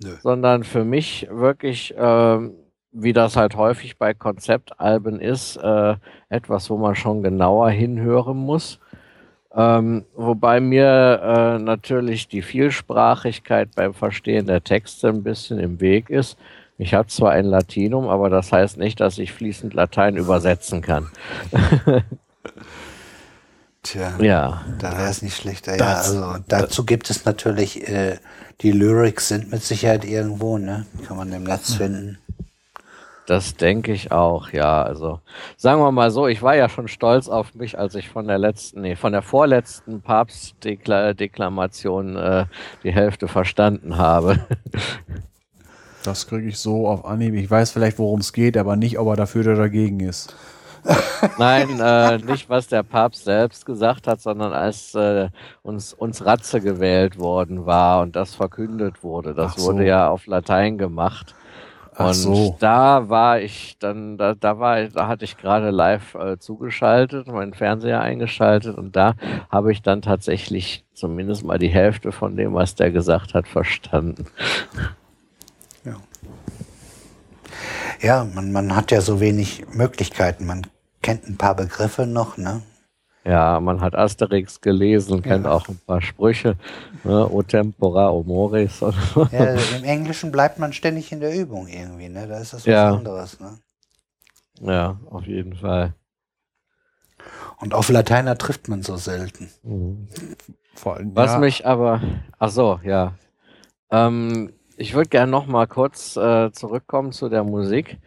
Nö. 0.03 0.17
sondern 0.23 0.63
für 0.63 0.85
mich 0.85 1.27
wirklich, 1.31 1.95
ähm, 1.97 2.55
wie 2.93 3.13
das 3.13 3.37
halt 3.37 3.57
häufig 3.57 3.97
bei 3.99 4.15
Konzeptalben 4.15 5.21
ist, 5.21 5.57
äh, 5.57 5.95
etwas, 6.29 6.71
wo 6.71 6.77
man 6.77 6.95
schon 6.95 7.23
genauer 7.23 7.71
hinhören 7.71 8.37
muss. 8.37 8.79
Ähm, 9.55 10.05
wobei 10.15 10.61
mir 10.61 11.21
äh, 11.23 11.59
natürlich 11.63 12.29
die 12.29 12.43
Vielsprachigkeit 12.43 13.71
beim 13.75 13.95
Verstehen 13.95 14.47
der 14.47 14.63
Texte 14.63 15.09
ein 15.09 15.23
bisschen 15.25 15.59
im 15.59 15.81
Weg 15.81 16.09
ist. 16.11 16.37
Ich 16.79 16.95
habe 16.95 17.09
zwar 17.09 17.33
ein 17.33 17.45
Latinum, 17.47 18.09
aber 18.09 18.31
das 18.31 18.53
heißt 18.53 18.79
nicht, 18.79 19.01
dass 19.01 19.19
ich 19.19 19.33
fließend 19.33 19.75
Latein 19.75 20.17
übersetzen 20.17 20.83
kann. 20.83 21.11
Tja. 23.83 24.13
Ja, 24.21 24.63
Da 24.79 24.93
wäre 24.93 25.09
es 25.11 25.23
nicht 25.23 25.37
schlechter. 25.37 25.73
Ja, 25.73 25.79
Das- 25.79 26.09
also 26.11 26.37
dazu 26.49 26.85
gibt 26.85 27.09
es 27.11 27.25
natürlich, 27.25 27.89
äh, 27.89 28.19
die 28.61 28.73
Lyrics 28.73 29.29
sind 29.29 29.51
mit 29.51 29.63
Sicherheit 29.63 30.05
irgendwo, 30.05 30.59
ne? 30.59 30.87
Kann 31.09 31.17
man 31.17 31.33
im 31.33 31.45
Netz 31.45 31.75
finden. 31.75 32.19
Das 33.31 33.55
denke 33.55 33.93
ich 33.93 34.11
auch, 34.11 34.51
ja. 34.51 34.83
Also 34.83 35.21
sagen 35.57 35.81
wir 35.81 35.93
mal 35.93 36.11
so, 36.11 36.27
ich 36.27 36.43
war 36.43 36.57
ja 36.57 36.69
schon 36.69 36.89
stolz 36.89 37.29
auf 37.29 37.55
mich, 37.55 37.79
als 37.79 37.95
ich 37.95 38.09
von 38.09 38.27
der 38.27 38.39
letzten, 38.39 38.81
nee, 38.81 38.97
von 38.97 39.13
der 39.13 39.23
vorletzten 39.23 40.01
Papstdeklamation 40.01 42.17
äh, 42.17 42.47
die 42.83 42.91
Hälfte 42.91 43.29
verstanden 43.29 43.97
habe. 43.97 44.41
Das 46.03 46.27
kriege 46.27 46.49
ich 46.49 46.57
so 46.57 46.89
auf 46.89 47.05
Anhieb. 47.05 47.35
Ich 47.35 47.51
weiß 47.51 47.73
vielleicht, 47.73 47.99
worum 47.99 48.21
es 48.21 48.33
geht, 48.33 48.57
aber 48.57 48.75
nicht, 48.75 48.99
ob 48.99 49.09
er 49.09 49.17
dafür 49.17 49.43
oder 49.43 49.57
dagegen 49.57 50.01
ist. 50.01 50.35
Nein, 51.39 51.79
äh, 51.79 52.17
nicht 52.17 52.49
was 52.49 52.69
der 52.69 52.83
Papst 52.83 53.25
selbst 53.25 53.67
gesagt 53.67 54.07
hat, 54.07 54.23
sondern 54.23 54.55
als 54.55 54.95
äh, 54.95 55.29
uns, 55.61 55.93
uns 55.93 56.25
Ratze 56.25 56.63
gewählt 56.63 57.19
worden 57.19 57.67
war 57.67 58.01
und 58.01 58.17
das 58.17 58.35
verkündet 58.35 59.05
wurde. 59.05 59.35
Das 59.35 59.57
so. 59.57 59.67
wurde 59.67 59.85
ja 59.85 60.09
auf 60.09 60.27
Latein 60.27 60.79
gemacht. 60.79 61.35
Ach 61.95 62.09
Und 62.09 62.15
so. 62.15 62.57
da 62.61 63.09
war 63.09 63.41
ich 63.41 63.77
dann, 63.79 64.17
da, 64.17 64.35
da 64.35 64.59
war 64.59 64.83
ich, 64.83 64.93
da 64.93 65.09
hatte 65.09 65.25
ich 65.25 65.37
gerade 65.37 65.71
live 65.71 66.15
äh, 66.15 66.39
zugeschaltet, 66.39 67.27
meinen 67.27 67.55
Fernseher 67.55 68.01
eingeschaltet 68.01 68.77
und 68.79 68.97
da 68.97 69.15
habe 69.51 69.73
ich 69.73 69.83
dann 69.83 70.03
tatsächlich 70.03 70.85
zumindest 70.95 71.45
mal 71.45 71.59
die 71.59 71.69
Hälfte 71.69 72.13
von 72.13 72.37
dem, 72.37 72.55
was 72.55 72.75
der 72.75 72.91
gesagt 72.91 73.35
hat, 73.35 73.49
verstanden. 73.49 74.27
Ja, 78.01 78.25
man, 78.25 78.51
man 78.53 78.75
hat 78.75 78.91
ja 78.91 79.01
so 79.01 79.21
wenig 79.21 79.65
Möglichkeiten. 79.73 80.47
Man 80.47 80.67
kennt 81.03 81.29
ein 81.29 81.37
paar 81.37 81.55
Begriffe 81.55 82.07
noch, 82.07 82.39
ne? 82.39 82.63
Ja, 83.25 83.61
man 83.61 83.81
hat 83.81 83.95
Asterix 83.95 84.61
gelesen, 84.61 85.23
kennt 85.23 85.47
auch 85.47 85.69
ein 85.69 85.79
paar 85.87 86.01
Sprüche, 86.01 86.57
ne, 87.05 87.29
o 87.29 87.43
tempora, 87.43 88.09
o 88.11 88.23
mores. 88.23 88.81
Ja, 89.33 89.45
Im 89.77 89.85
Englischen 89.85 90.33
bleibt 90.33 90.59
man 90.59 90.73
ständig 90.73 91.13
in 91.13 91.21
der 91.21 91.35
Übung 91.35 91.69
irgendwie, 91.69 92.09
ne? 92.09 92.27
Da 92.27 92.39
ist 92.39 92.53
das 92.53 92.67
was 92.67 92.73
Ja. 92.73 92.95
anderes, 92.95 93.39
ne? 93.39 93.59
Ja, 94.61 94.99
auf 95.11 95.27
jeden 95.27 95.55
Fall. 95.55 95.95
Und 97.59 97.75
auf 97.75 97.89
Lateiner 97.91 98.37
trifft 98.39 98.69
man 98.69 98.83
so 98.83 98.97
selten. 98.97 99.51
Mhm. 99.63 100.09
Vor 100.75 100.97
allem, 100.97 101.15
Was 101.15 101.33
ja, 101.33 101.39
mich 101.39 101.67
aber, 101.67 102.01
ach 102.39 102.51
so, 102.51 102.81
ja. 102.83 103.15
Ähm, 103.91 104.53
ich 104.81 104.95
würde 104.95 105.11
gerne 105.11 105.31
noch 105.31 105.47
mal 105.47 105.67
kurz 105.67 106.17
äh, 106.17 106.51
zurückkommen 106.53 107.13
zu 107.13 107.29
der 107.29 107.45
Musik. 107.45 107.99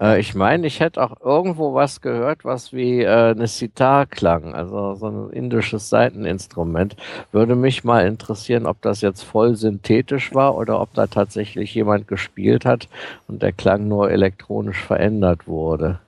Äh, 0.00 0.20
ich 0.20 0.34
meine, 0.34 0.66
ich 0.66 0.80
hätte 0.80 1.02
auch 1.02 1.20
irgendwo 1.20 1.74
was 1.74 2.00
gehört, 2.00 2.44
was 2.44 2.72
wie 2.72 3.02
äh, 3.02 3.32
eine 3.32 3.48
Sitar 3.48 4.06
klang, 4.06 4.54
also 4.54 4.94
so 4.94 5.08
ein 5.08 5.30
indisches 5.30 5.88
Saiteninstrument. 5.90 6.96
Würde 7.32 7.56
mich 7.56 7.84
mal 7.84 8.06
interessieren, 8.06 8.66
ob 8.66 8.80
das 8.80 9.00
jetzt 9.00 9.22
voll 9.22 9.56
synthetisch 9.56 10.34
war 10.34 10.56
oder 10.56 10.80
ob 10.80 10.94
da 10.94 11.08
tatsächlich 11.08 11.74
jemand 11.74 12.06
gespielt 12.06 12.64
hat 12.64 12.88
und 13.26 13.42
der 13.42 13.52
Klang 13.52 13.88
nur 13.88 14.10
elektronisch 14.10 14.80
verändert 14.80 15.48
wurde. 15.48 15.98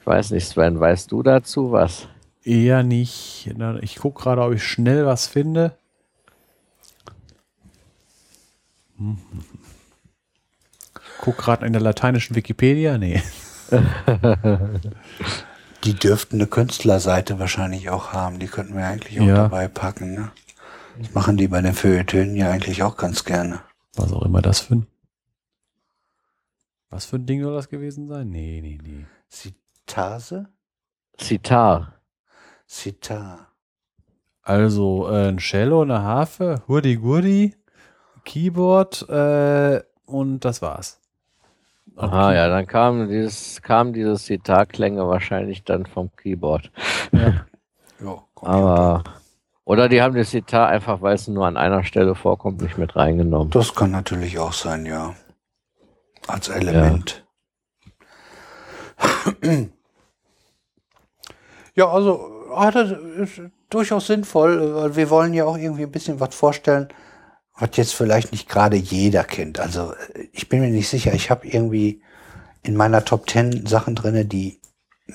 Ich 0.00 0.06
weiß 0.06 0.32
nicht, 0.32 0.46
Sven, 0.46 0.80
weißt 0.80 1.12
du 1.12 1.22
dazu 1.22 1.70
was? 1.70 2.08
eher 2.44 2.82
nicht. 2.82 3.50
Ich 3.80 3.96
gucke 3.96 4.22
gerade, 4.22 4.42
ob 4.42 4.52
ich 4.52 4.64
schnell 4.64 5.06
was 5.06 5.26
finde. 5.26 5.76
Hm. 9.02 9.18
Guck 11.20 11.38
gerade 11.38 11.66
in 11.66 11.72
der 11.72 11.82
lateinischen 11.82 12.36
Wikipedia. 12.36 12.98
Nee. 12.98 13.22
Die 15.84 15.94
dürften 15.94 16.36
eine 16.36 16.46
Künstlerseite 16.46 17.38
wahrscheinlich 17.38 17.90
auch 17.90 18.12
haben. 18.12 18.38
Die 18.38 18.46
könnten 18.46 18.76
wir 18.76 18.86
eigentlich 18.86 19.20
auch 19.20 19.24
Ja. 19.26 19.34
dabei 19.34 19.66
packen, 19.68 20.14
ne? 20.14 20.30
Das 20.98 21.14
machen 21.14 21.36
die 21.36 21.48
bei 21.48 21.60
den 21.62 21.74
Feuilletönen 21.74 22.36
ja 22.36 22.50
eigentlich 22.50 22.82
auch 22.82 22.96
ganz 22.96 23.24
gerne. 23.24 23.60
Was 23.96 24.12
auch 24.12 24.22
immer 24.22 24.42
das 24.42 24.60
für 24.60 24.74
ein. 24.76 24.86
Was 26.90 27.06
für 27.06 27.16
ein 27.16 27.26
Ding 27.26 27.42
soll 27.42 27.54
das 27.54 27.68
gewesen 27.70 28.06
sein? 28.08 28.28
Nee, 28.28 28.60
nee, 28.62 28.78
nee. 28.82 29.06
Sitase? 29.28 30.48
Sitar. 31.18 31.94
Sitar. 32.66 33.48
Also 34.42 35.08
äh, 35.08 35.28
ein 35.28 35.38
Cello, 35.38 35.80
eine 35.82 36.02
Harfe, 36.02 36.62
Hurdi-Gurdi, 36.68 37.54
Keyboard 38.24 39.08
äh, 39.08 39.82
und 40.06 40.40
das 40.40 40.62
war's. 40.62 41.00
Aha, 41.96 42.34
ja, 42.34 42.48
dann 42.48 42.66
kam 42.66 43.08
dieses, 43.08 43.60
kam 43.60 43.92
dieses 43.92 44.26
Sitar-Klänge 44.26 45.06
wahrscheinlich 45.06 45.64
dann 45.64 45.84
vom 45.86 46.10
Keyboard. 46.16 46.70
Ja, 47.12 47.46
Aber, 48.42 49.04
oder 49.64 49.88
die 49.88 50.02
haben 50.02 50.16
das 50.16 50.30
Sitar 50.30 50.68
einfach, 50.68 51.00
weil 51.02 51.14
es 51.14 51.28
nur 51.28 51.46
an 51.46 51.56
einer 51.56 51.84
Stelle 51.84 52.14
vorkommt, 52.14 52.60
nicht 52.60 52.78
mit 52.78 52.96
reingenommen. 52.96 53.50
Das 53.50 53.74
kann 53.74 53.92
natürlich 53.92 54.38
auch 54.38 54.52
sein, 54.52 54.86
ja. 54.86 55.14
Als 56.26 56.48
Element. 56.48 57.24
Ja, 61.74 61.90
also 61.90 62.50
ah, 62.54 62.70
das 62.70 62.90
ist 62.90 63.40
durchaus 63.70 64.06
sinnvoll, 64.06 64.74
weil 64.74 64.94
wir 64.94 65.08
wollen 65.08 65.32
ja 65.32 65.46
auch 65.46 65.56
irgendwie 65.56 65.84
ein 65.84 65.90
bisschen 65.90 66.20
was 66.20 66.34
vorstellen, 66.34 66.88
was 67.58 67.70
jetzt 67.74 67.94
vielleicht 67.94 68.32
nicht 68.32 68.48
gerade 68.48 68.76
jeder 68.76 69.24
kennt. 69.24 69.60
Also 69.60 69.92
äh, 69.92 70.28
ich 70.32 70.48
bin 70.48 70.60
mir 70.60 70.70
nicht 70.70 70.88
sicher, 70.88 71.12
ich 71.12 71.30
habe 71.30 71.46
irgendwie 71.46 72.02
in 72.62 72.76
meiner 72.76 73.04
Top 73.04 73.28
10 73.28 73.66
Sachen 73.66 73.94
drinne, 73.94 74.24
die 74.24 74.60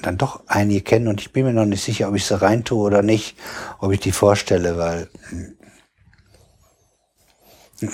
dann 0.01 0.17
doch 0.17 0.43
einige 0.47 0.81
kennen 0.81 1.07
und 1.07 1.21
ich 1.21 1.31
bin 1.31 1.45
mir 1.45 1.53
noch 1.53 1.65
nicht 1.65 1.83
sicher, 1.83 2.09
ob 2.09 2.15
ich 2.15 2.25
sie 2.25 2.39
reintue 2.39 2.77
oder 2.77 3.01
nicht, 3.01 3.37
ob 3.79 3.91
ich 3.91 3.99
die 3.99 4.11
vorstelle, 4.11 4.77
weil 4.77 5.09
hm, 5.29 5.57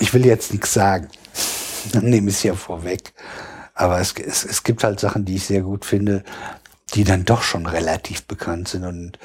ich 0.00 0.12
will 0.14 0.24
jetzt 0.26 0.52
nichts 0.52 0.72
sagen. 0.72 1.08
Dann 1.92 2.06
nehme 2.06 2.30
ich 2.30 2.36
es 2.36 2.42
ja 2.42 2.54
vorweg. 2.54 3.12
Aber 3.74 4.00
es, 4.00 4.14
es, 4.14 4.44
es 4.44 4.62
gibt 4.62 4.84
halt 4.84 5.00
Sachen, 5.00 5.24
die 5.24 5.36
ich 5.36 5.44
sehr 5.44 5.60
gut 5.60 5.84
finde, 5.84 6.24
die 6.94 7.04
dann 7.04 7.24
doch 7.24 7.42
schon 7.42 7.66
relativ 7.66 8.24
bekannt 8.24 8.68
sind. 8.68 8.84
Und 8.84 9.18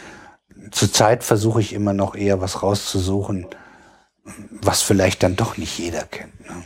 zurzeit 0.71 1.23
versuche 1.23 1.61
ich 1.61 1.71
immer 1.71 1.93
noch 1.93 2.15
eher 2.15 2.41
was 2.41 2.63
rauszusuchen, 2.63 3.47
was 4.61 4.81
vielleicht 4.81 5.23
dann 5.23 5.35
doch 5.35 5.57
nicht 5.57 5.77
jeder 5.77 6.03
kennt. 6.03 6.39
Ne? 6.47 6.63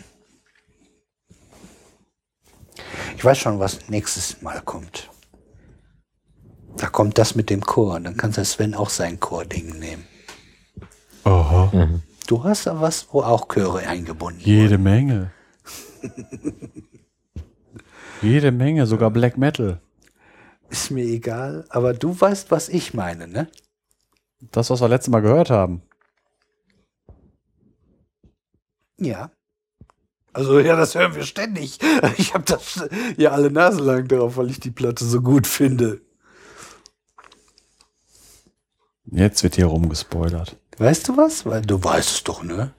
Ich 3.18 3.24
weiß 3.24 3.38
schon, 3.38 3.60
was 3.60 3.90
nächstes 3.90 4.42
Mal 4.42 4.62
kommt. 4.62 5.10
Da 6.78 6.88
kommt 6.88 7.18
das 7.18 7.36
mit 7.36 7.50
dem 7.50 7.62
Chor. 7.62 8.00
Dann 8.00 8.18
kann 8.18 8.32
der 8.32 8.46
Sven 8.46 8.74
auch 8.74 8.90
sein 8.90 9.20
Chording 9.20 9.80
nehmen. 9.80 10.06
Aha. 11.24 12.00
Du 12.28 12.44
hast 12.44 12.68
da 12.68 12.82
was, 12.82 13.08
wo 13.12 13.22
auch 13.22 13.48
Chöre 13.48 13.88
eingebunden 13.88 14.42
Jede 14.42 14.78
Menge. 14.78 15.32
Jede 18.22 18.52
Menge, 18.52 18.86
sogar 18.88 19.12
Black 19.12 19.38
Metal. 19.38 19.80
Ist 20.70 20.92
mir 20.92 21.06
egal, 21.06 21.66
aber 21.70 21.94
du 21.94 22.20
weißt, 22.20 22.50
was 22.50 22.70
ich 22.70 22.94
meine, 22.94 23.28
ne? 23.28 23.48
Das, 24.52 24.70
was 24.70 24.82
wir 24.82 24.90
letztes 24.90 25.12
Mal 25.12 25.22
gehört 25.22 25.50
haben. 25.50 25.82
Ja. 29.04 29.32
Also 30.34 30.60
ja, 30.60 30.76
das 30.76 30.96
hören 30.96 31.16
wir 31.16 31.24
ständig. 31.24 31.80
Ich 32.18 32.34
habe 32.34 32.44
das 32.44 32.84
ja 33.18 33.32
alle 33.32 33.52
Nase 33.52 33.82
lang 33.82 34.08
darauf, 34.08 34.38
weil 34.38 34.50
ich 34.50 34.60
die 34.60 34.72
Platte 34.72 35.06
so 35.06 35.22
gut 35.22 35.46
finde. 35.48 36.02
Jetzt 39.06 39.44
wird 39.44 39.56
hier 39.56 39.68
rumgespoilert. 39.68 40.58
Weißt 40.78 41.08
du 41.08 41.18
was? 41.18 41.46
Weil 41.46 41.62
du 41.62 41.84
weißt 41.84 42.10
es 42.10 42.24
doch, 42.24 42.44
ne? 42.44 42.74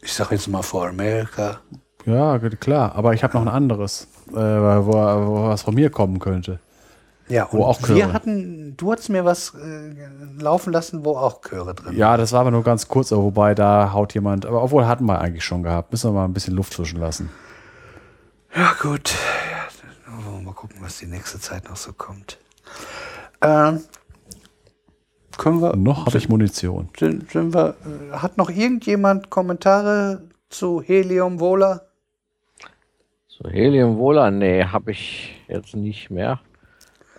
Ich 0.00 0.14
sag 0.14 0.30
jetzt 0.30 0.48
mal 0.48 0.62
For 0.62 0.88
America. 0.88 1.60
Ja, 2.06 2.38
klar. 2.38 2.94
Aber 2.94 3.12
ich 3.12 3.22
habe 3.22 3.34
noch 3.34 3.42
ein 3.42 3.48
anderes, 3.48 4.06
äh, 4.30 4.34
wo, 4.34 4.92
wo 4.92 5.48
was 5.48 5.62
von 5.62 5.74
mir 5.74 5.90
kommen 5.90 6.20
könnte. 6.20 6.60
Ja, 7.28 7.48
Wo 7.50 7.58
und 7.58 7.64
auch 7.64 7.80
wir 7.88 7.96
Chöre. 7.96 8.12
hatten, 8.12 8.76
du 8.76 8.92
hast 8.92 9.08
mir 9.08 9.24
was 9.24 9.52
äh, 9.54 10.40
laufen 10.40 10.72
lassen, 10.72 11.04
wo 11.04 11.16
auch 11.16 11.40
Chöre 11.42 11.74
drin 11.74 11.96
Ja, 11.96 12.16
das 12.16 12.32
war 12.32 12.40
aber 12.42 12.52
nur 12.52 12.62
ganz 12.62 12.86
kurz, 12.86 13.12
aber 13.12 13.24
wobei 13.24 13.54
da 13.54 13.92
haut 13.92 14.14
jemand, 14.14 14.46
aber 14.46 14.62
obwohl 14.62 14.86
hatten 14.86 15.06
wir 15.06 15.20
eigentlich 15.20 15.44
schon 15.44 15.62
gehabt. 15.64 15.90
Müssen 15.90 16.10
wir 16.10 16.14
mal 16.14 16.24
ein 16.24 16.32
bisschen 16.34 16.54
Luft 16.54 16.72
zwischen 16.74 17.00
lassen. 17.00 17.30
Ja, 18.54 18.74
gut. 18.80 19.14
Ja, 19.50 19.66
dann 20.06 20.24
wollen 20.24 20.36
wir 20.36 20.42
mal 20.46 20.54
gucken, 20.54 20.76
was 20.80 20.98
die 20.98 21.06
nächste 21.06 21.40
Zeit 21.40 21.68
noch 21.68 21.76
so 21.76 21.92
kommt. 21.92 22.38
Ähm, 23.42 23.80
können 25.36 25.60
wir. 25.60 25.76
Noch 25.76 26.06
habe 26.06 26.16
ich 26.16 26.28
Munition. 26.28 26.88
Sind, 26.98 27.30
sind 27.30 27.52
wir, 27.54 27.74
äh, 28.12 28.16
hat 28.16 28.36
noch 28.38 28.50
irgendjemand 28.50 29.30
Kommentare 29.30 30.22
zu 30.48 30.80
Helium 30.80 31.40
Vola? 31.40 31.82
So 33.28 33.50
Helium 33.50 33.98
Wohler, 33.98 34.30
nee, 34.30 34.64
habe 34.64 34.92
ich 34.92 35.44
jetzt 35.48 35.76
nicht 35.76 36.08
mehr. 36.10 36.40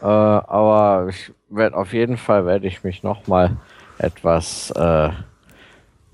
Äh, 0.01 0.05
aber 0.05 1.07
ich 1.09 1.31
werde 1.49 1.77
auf 1.77 1.93
jeden 1.93 2.17
Fall 2.17 2.45
werde 2.45 2.67
ich 2.67 2.83
mich 2.83 3.03
noch 3.03 3.27
mal 3.27 3.57
etwas 3.97 4.71
äh, 4.71 5.09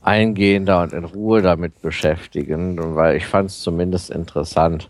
eingehender 0.02 0.82
und 0.82 0.94
in 0.94 1.06
Ruhe 1.06 1.42
damit 1.42 1.82
beschäftigen, 1.82 2.96
weil 2.96 3.18
ich 3.18 3.26
fand 3.26 3.50
es 3.50 3.62
zumindest 3.62 4.10
interessant. 4.10 4.90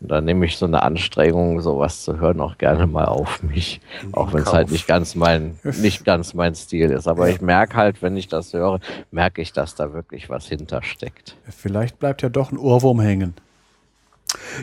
Und 0.00 0.10
da 0.10 0.22
nehme 0.22 0.46
ich 0.46 0.56
so 0.56 0.64
eine 0.64 0.82
Anstrengung, 0.82 1.60
sowas 1.60 2.02
zu 2.04 2.18
hören, 2.18 2.40
auch 2.40 2.56
gerne 2.56 2.86
mal 2.86 3.04
auf 3.04 3.42
mich. 3.42 3.82
Auch 4.12 4.32
wenn 4.32 4.42
es 4.42 4.52
halt 4.52 4.70
nicht 4.70 4.86
ganz 4.86 5.14
mein, 5.14 5.58
nicht 5.62 6.06
ganz 6.06 6.32
mein 6.32 6.54
Stil 6.54 6.90
ist. 6.90 7.06
Aber 7.06 7.28
ich 7.28 7.42
merke 7.42 7.76
halt, 7.76 8.00
wenn 8.00 8.16
ich 8.16 8.26
das 8.26 8.54
höre, 8.54 8.80
merke 9.10 9.42
ich, 9.42 9.52
dass 9.52 9.74
da 9.74 9.92
wirklich 9.92 10.30
was 10.30 10.46
hintersteckt. 10.46 11.36
Vielleicht 11.54 11.98
bleibt 11.98 12.22
ja 12.22 12.30
doch 12.30 12.50
ein 12.50 12.56
Ohrwurm 12.56 13.00
hängen. 13.00 13.34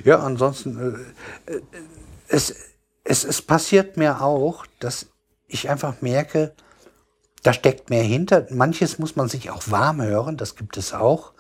Ja, 0.04 0.20
ansonsten, 0.20 0.98
äh, 1.46 1.52
äh, 1.52 1.62
es, 2.30 2.77
es, 3.08 3.24
es 3.24 3.42
passiert 3.42 3.98
mir 3.98 4.22
auch, 4.22 4.66
dass 4.80 5.08
ich 5.48 5.70
einfach 5.70 6.02
merke, 6.02 6.54
da 7.44 7.54
steckt 7.54 7.90
mehr 7.90 8.04
hinter. 8.04 8.46
Manches 8.50 9.00
muss 9.00 9.16
man 9.16 9.30
sich 9.30 9.50
auch 9.50 9.64
warm 9.68 10.02
hören, 10.02 10.38
das 10.38 10.56
gibt 10.56 10.78
es 10.78 10.94
auch, 10.94 11.32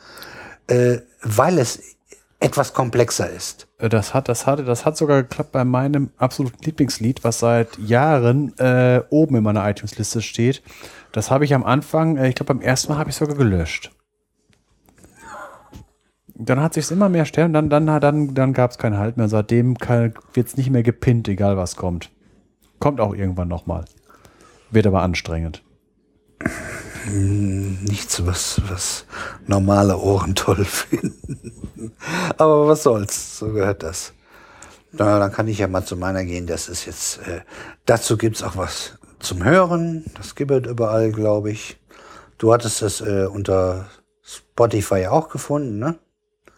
äh, 0.68 1.00
weil 1.22 1.60
es 1.60 1.82
etwas 2.40 2.74
komplexer 2.74 3.30
ist. 3.30 3.68
Äh, 3.80 3.90
Das 3.90 4.14
hat, 4.14 4.30
das 4.30 4.46
hatte, 4.46 4.64
das 4.64 4.86
hat 4.86 4.96
sogar 4.96 5.24
geklappt 5.24 5.52
bei 5.52 5.66
meinem 5.66 6.12
absoluten 6.18 6.64
Lieblingslied, 6.64 7.24
was 7.24 7.40
seit 7.40 7.78
Jahren 7.80 8.58
äh, 8.60 9.02
oben 9.10 9.36
in 9.36 9.44
meiner 9.44 9.68
iTunes-Liste 9.68 10.22
steht. 10.22 10.62
Das 11.12 11.32
habe 11.32 11.46
ich 11.46 11.54
am 11.54 11.66
Anfang, 11.66 12.18
äh, 12.18 12.30
ich 12.30 12.36
glaube 12.36 12.54
beim 12.54 12.62
ersten 12.62 12.94
Mal 12.94 13.00
habe 13.00 13.10
ich 13.10 13.16
sogar 13.16 13.36
gelöscht. 13.36 13.92
Dann 16.40 16.61
hat 16.61 16.75
sich 16.75 16.91
immer 16.91 17.09
mehr 17.09 17.25
stellen, 17.25 17.51
dann, 17.51 17.69
dann, 17.69 17.88
dann, 17.88 18.35
dann 18.35 18.53
gab 18.53 18.69
es 18.69 18.77
keinen 18.77 18.98
Halt 18.98 19.17
mehr. 19.17 19.27
Seitdem 19.27 19.75
wird 20.33 20.48
es 20.48 20.56
nicht 20.56 20.69
mehr 20.69 20.83
gepinnt, 20.83 21.27
egal 21.27 21.57
was 21.57 21.75
kommt. 21.75 22.11
Kommt 22.80 23.01
auch 23.01 23.16
irgendwann 23.16 23.48
nochmal. 23.48 23.85
Wird 24.69 24.85
aber 24.85 25.01
anstrengend. 25.01 25.64
Nichts, 27.09 28.24
was, 28.24 28.61
was 28.69 29.06
normale 29.48 29.98
Ohren 29.98 30.35
toll 30.35 30.64
finden. 30.66 31.93
Aber 32.38 32.67
was 32.67 32.83
soll's, 32.83 33.40
so 33.40 33.51
gehört 33.53 33.82
das. 33.82 34.14
Na, 34.91 35.17
dann 35.17 35.32
kann 35.32 35.48
ich 35.48 35.57
ja 35.57 35.67
mal 35.67 35.85
zu 35.85 35.95
meiner 35.95 36.24
gehen. 36.24 36.45
Das 36.45 36.69
ist 36.69 36.85
jetzt, 36.85 37.17
äh, 37.27 37.41
dazu 37.85 38.16
gibt's 38.16 38.43
auch 38.43 38.57
was 38.57 38.99
zum 39.19 39.43
Hören. 39.43 40.06
Das 40.16 40.35
gibt 40.35 40.67
überall, 40.67 41.11
glaube 41.11 41.49
ich. 41.49 41.80
Du 42.38 42.53
hattest 42.53 42.83
es 42.83 43.01
äh, 43.01 43.25
unter 43.25 43.88
Spotify 44.22 45.07
auch 45.07 45.30
gefunden, 45.30 45.80
ne? 45.80 45.98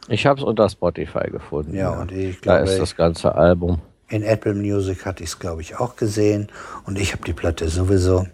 Ich 0.08 0.26
habe 0.26 0.40
es 0.40 0.46
unter 0.46 0.70
Spotify 0.70 1.30
gefunden. 1.30 1.76
Ja, 1.76 1.92
und 1.92 2.12
ich 2.12 2.40
da 2.42 2.58
glaube, 2.58 2.72
ist 2.72 2.80
das 2.80 2.96
ganze 2.96 3.36
Album. 3.36 3.82
in 4.10 4.24
Apple 4.24 4.56
Music 4.56 5.06
hatte 5.06 5.24
ich 5.24 5.30
es, 5.30 5.40
glaube 5.40 5.62
ich, 5.62 5.80
auch 5.80 5.96
gesehen. 5.96 6.48
Und 6.86 6.98
ich 6.98 7.12
habe 7.14 7.24
die 7.26 7.34
Platte 7.34 7.70
sowieso 7.70 8.28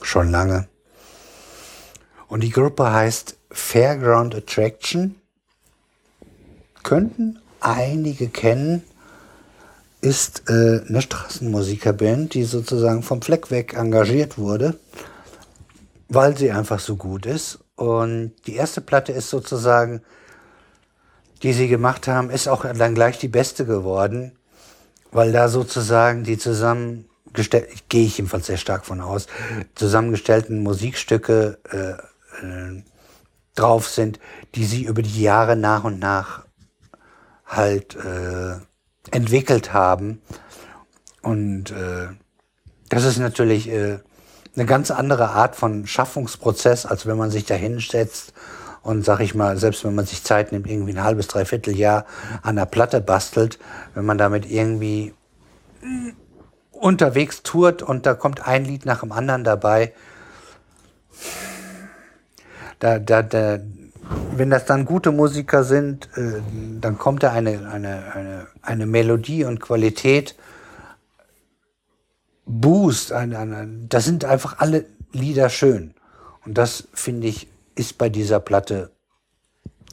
schon 0.00 0.30
lange. 0.30 0.68
Und 2.28 2.42
die 2.42 2.50
Gruppe 2.50 2.90
heißt 2.90 3.36
Fairground 3.50 4.34
Attraction. 4.34 5.16
Könnten 6.82 7.38
einige 7.60 8.28
kennen. 8.28 8.82
Ist 10.00 10.48
äh, 10.48 10.80
eine 10.88 11.00
Straßenmusikerband, 11.00 12.34
die 12.34 12.42
sozusagen 12.42 13.02
vom 13.02 13.22
Fleck 13.22 13.52
weg 13.52 13.74
engagiert 13.74 14.36
wurde, 14.36 14.74
weil 16.08 16.36
sie 16.36 16.50
einfach 16.50 16.80
so 16.80 16.96
gut 16.96 17.24
ist. 17.26 17.60
Und 17.76 18.32
die 18.46 18.56
erste 18.56 18.80
Platte 18.80 19.12
ist 19.12 19.30
sozusagen, 19.30 20.02
die 21.42 21.52
sie 21.52 21.68
gemacht 21.68 22.08
haben, 22.08 22.30
ist 22.30 22.48
auch 22.48 22.64
dann 22.64 22.94
gleich 22.94 23.18
die 23.18 23.28
beste 23.28 23.64
geworden 23.64 24.32
weil 25.12 25.30
da 25.30 25.48
sozusagen 25.48 26.24
die 26.24 26.38
zusammengestellten, 26.38 27.78
gehe 27.88 28.06
ich 28.06 28.18
jedenfalls 28.18 28.46
sehr 28.46 28.56
stark 28.56 28.84
von 28.84 29.00
aus, 29.00 29.26
zusammengestellten 29.74 30.62
Musikstücke 30.62 31.58
äh, 31.70 32.44
äh, 32.44 32.82
drauf 33.54 33.88
sind, 33.88 34.18
die 34.54 34.64
sie 34.64 34.84
über 34.84 35.02
die 35.02 35.22
Jahre 35.22 35.54
nach 35.54 35.84
und 35.84 35.98
nach 35.98 36.46
halt 37.46 37.94
äh, 37.96 38.56
entwickelt 39.10 39.74
haben. 39.74 40.22
Und 41.20 41.70
äh, 41.70 42.08
das 42.88 43.04
ist 43.04 43.18
natürlich 43.18 43.68
äh, 43.68 43.98
eine 44.56 44.66
ganz 44.66 44.90
andere 44.90 45.30
Art 45.30 45.54
von 45.54 45.86
Schaffungsprozess, 45.86 46.86
als 46.86 47.04
wenn 47.06 47.18
man 47.18 47.30
sich 47.30 47.44
da 47.44 47.54
hinsetzt 47.54 48.32
und 48.82 49.04
sag 49.04 49.20
ich 49.20 49.34
mal, 49.34 49.56
selbst 49.56 49.84
wenn 49.84 49.94
man 49.94 50.06
sich 50.06 50.24
Zeit 50.24 50.52
nimmt, 50.52 50.68
irgendwie 50.68 50.92
ein 50.92 51.04
halbes, 51.04 51.28
dreiviertel 51.28 51.76
Jahr 51.76 52.04
an 52.42 52.56
der 52.56 52.66
Platte 52.66 53.00
bastelt, 53.00 53.58
wenn 53.94 54.04
man 54.04 54.18
damit 54.18 54.50
irgendwie 54.50 55.14
unterwegs 56.72 57.42
tourt 57.42 57.82
und 57.82 58.06
da 58.06 58.14
kommt 58.14 58.46
ein 58.46 58.64
Lied 58.64 58.84
nach 58.84 59.00
dem 59.00 59.12
anderen 59.12 59.44
dabei, 59.44 59.92
da, 62.80 62.98
da, 62.98 63.22
da, 63.22 63.60
wenn 64.34 64.50
das 64.50 64.64
dann 64.64 64.84
gute 64.84 65.12
Musiker 65.12 65.62
sind, 65.62 66.08
äh, 66.16 66.40
dann 66.80 66.98
kommt 66.98 67.22
da 67.22 67.30
eine, 67.32 67.68
eine, 67.70 68.12
eine, 68.12 68.46
eine 68.62 68.86
Melodie 68.86 69.44
und 69.44 69.60
Qualität, 69.60 70.34
Boost, 72.44 73.12
ein, 73.12 73.34
ein, 73.36 73.86
das 73.88 74.04
sind 74.04 74.24
einfach 74.24 74.58
alle 74.58 74.86
Lieder 75.12 75.48
schön. 75.48 75.94
Und 76.44 76.58
das, 76.58 76.88
finde 76.92 77.28
ich, 77.28 77.51
ist 77.74 77.98
bei 77.98 78.08
dieser 78.08 78.40
Platte 78.40 78.90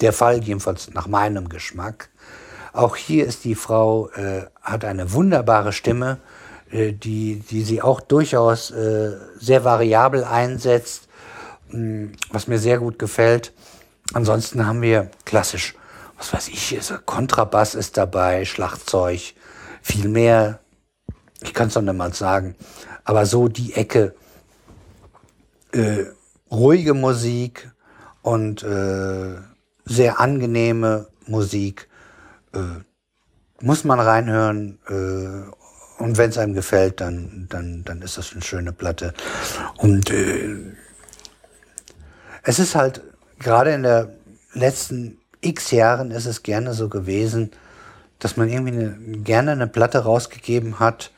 der 0.01 0.14
Fall, 0.14 0.43
jedenfalls 0.43 0.93
nach 0.93 1.08
meinem 1.08 1.49
Geschmack. 1.49 2.09
Auch 2.74 2.95
hier 2.95 3.25
ist 3.25 3.43
die 3.43 3.56
Frau, 3.56 4.09
äh, 4.09 4.45
hat 4.61 4.85
eine 4.85 5.11
wunderbare 5.11 5.74
Stimme, 5.74 6.19
äh, 6.72 6.93
die, 6.93 7.40
die 7.40 7.64
sie 7.64 7.82
auch 7.82 7.99
durchaus 7.99 8.72
äh, 8.72 9.17
sehr 9.40 9.64
variabel 9.64 10.24
einsetzt, 10.24 11.08
mh, 11.69 12.11
was 12.32 12.48
mir 12.48 12.59
sehr 12.59 12.80
gut 12.80 12.99
gefällt. 12.99 13.53
Ansonsten 14.14 14.66
haben 14.66 14.82
wir 14.82 15.09
klassisch, 15.25 15.75
was 16.17 16.33
weiß 16.33 16.48
ich, 16.49 16.74
ist, 16.74 16.93
Kontrabass 17.06 17.75
ist 17.75 17.98
dabei, 17.98 18.45
Schlagzeug, 18.45 19.33
viel 19.82 20.08
mehr. 20.08 20.59
Ich 21.41 21.53
kann 21.53 21.67
es 21.69 21.75
noch 21.75 21.82
nicht 21.82 21.95
mal 21.95 22.14
sagen. 22.14 22.56
Aber 23.03 23.25
so 23.25 23.48
die 23.48 23.74
Ecke, 23.74 24.14
äh, 25.72 26.06
ruhige 26.52 26.94
Musik 26.94 27.72
und 28.22 28.64
äh, 28.64 29.36
sehr 29.86 30.19
angenehme 30.19 31.08
Musik. 31.28 31.88
Äh, 32.53 32.82
muss 33.61 33.84
man 33.84 34.00
reinhören. 34.00 34.80
Äh, 34.88 36.02
und 36.02 36.18
wenn 36.18 36.30
es 36.30 36.38
einem 36.38 36.53
gefällt, 36.53 37.02
dann, 37.02 37.48
dann, 37.50 37.84
dann 37.84 38.02
ist 38.02 38.18
das 38.18 38.32
eine 38.32 38.42
schöne 38.42 38.72
Platte. 38.72 39.14
Und 39.78 40.10
äh, 40.11 40.56
es 42.44 42.60
ist 42.60 42.76
halt, 42.76 43.02
gerade 43.38 43.72
in 43.72 43.84
der 43.84 44.14
letzten 44.53 45.18
x 45.42 45.72
Jahren 45.72 46.11
ist 46.11 46.26
es 46.26 46.44
gerne 46.44 46.74
so 46.74 46.90
gewesen, 46.90 47.52
dass 48.19 48.38
man 48.38 48.50
irgendwie 48.50 48.74
eine, 48.74 48.98
gerne 49.24 49.52
eine 49.52 49.68
Platte 49.68 50.00
rausgegeben 50.00 50.80
hat 50.80 51.11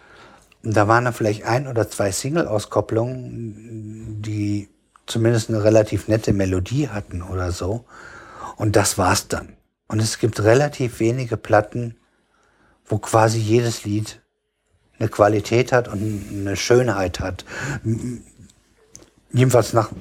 Und 0.64 0.77
da 0.77 0.88
waren 0.88 1.06
da 1.06 1.11
vielleicht 1.11 1.45
ein 1.45 1.68
oder 1.68 1.90
zwei 1.90 2.11
Single-Auskopplungen, 2.11 4.22
die 4.22 4.69
zumindest 5.11 5.49
eine 5.49 5.64
relativ 5.64 6.07
nette 6.07 6.33
Melodie 6.33 6.90
hatten 6.90 7.22
oder 7.22 7.51
so. 7.51 7.85
Und 8.56 8.75
das 8.75 8.98
war's 8.98 9.27
dann. 9.27 9.53
Und 9.88 9.99
es 9.99 10.19
gibt 10.19 10.41
relativ 10.43 10.99
wenige 10.99 11.38
Platten, 11.38 11.95
wo 12.85 12.98
quasi 12.98 13.40
jedes 13.40 13.83
Lied 13.83 14.22
eine 14.99 15.09
Qualität 15.09 15.72
hat 15.72 15.88
und 15.88 16.25
eine 16.31 16.56
Schönheit 16.56 17.19
hat. 17.19 17.45
Jedenfalls 19.31 19.73
nach, 19.73 19.91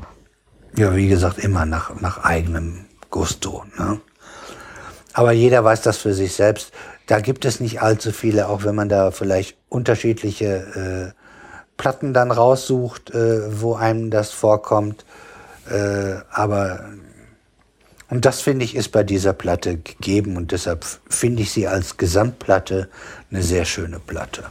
ja, 0.77 0.95
wie 0.95 1.09
gesagt, 1.09 1.39
immer 1.39 1.67
nach, 1.67 2.01
nach 2.01 2.19
eigenem 2.25 2.87
Gusto. 3.09 3.65
Ne? 3.79 4.01
Aber 5.13 5.33
jeder 5.33 5.65
weiß 5.65 5.83
das 5.83 5.97
für 5.97 6.15
sich 6.15 6.35
selbst. 6.35 6.73
Da 7.07 7.21
gibt 7.21 7.45
es 7.45 7.61
nicht 7.61 7.83
allzu 7.83 8.13
viele, 8.13 8.49
auch 8.49 8.65
wenn 8.65 8.75
man 8.75 8.89
da 8.89 9.11
vielleicht 9.11 9.57
unterschiedliche 9.69 11.15
äh, 11.17 11.20
Platten 11.81 12.13
dann 12.13 12.31
raussucht, 12.31 13.11
äh, 13.15 13.63
wo 13.63 13.75
einem 13.75 14.11
das 14.11 14.33
vorkommt. 14.33 15.07
Äh, 15.67 16.17
aber 16.31 16.85
und 18.11 18.27
das 18.27 18.43
finde 18.43 18.67
ich 18.67 18.75
ist 18.75 18.91
bei 18.91 19.03
dieser 19.03 19.33
Platte 19.33 19.79
gegeben 19.79 20.37
und 20.37 20.53
deshalb 20.53 20.85
finde 21.09 21.41
ich 21.43 21.53
sie 21.53 21.67
als 21.67 21.97
Gesamtplatte 21.97 22.91
eine 23.31 23.43
sehr 23.43 23.65
schöne 23.65 23.99
Platte. 23.99 24.45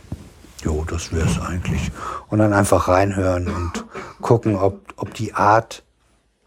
Jo, 0.63 0.83
das 0.85 1.13
wäre 1.13 1.27
es 1.27 1.39
eigentlich. 1.39 1.91
Und 2.29 2.39
dann 2.39 2.51
einfach 2.51 2.87
reinhören 2.87 3.47
und 3.47 3.85
gucken, 4.21 4.55
ob, 4.55 4.79
ob 4.97 5.13
die 5.13 5.35
Art 5.35 5.83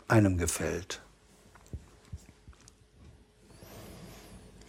einem 0.09 0.37
gefällt. 0.37 1.01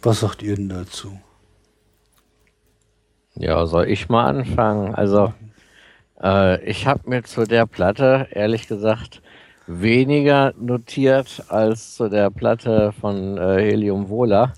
Was 0.02 0.20
sagt 0.20 0.42
ihr 0.42 0.54
denn 0.54 0.68
dazu? 0.68 1.18
Ja, 3.34 3.66
soll 3.66 3.88
ich 3.88 4.08
mal 4.08 4.26
anfangen? 4.26 4.94
Also, 4.94 5.32
äh, 6.22 6.62
ich 6.64 6.86
habe 6.86 7.08
mir 7.08 7.22
zu 7.24 7.44
der 7.44 7.66
Platte, 7.66 8.28
ehrlich 8.30 8.68
gesagt, 8.68 9.22
weniger 9.66 10.52
notiert 10.58 11.44
als 11.48 11.94
zu 11.96 12.08
der 12.08 12.30
Platte 12.30 12.92
von 13.00 13.38
äh, 13.38 13.62
Helium 13.62 14.08
Vola. 14.08 14.52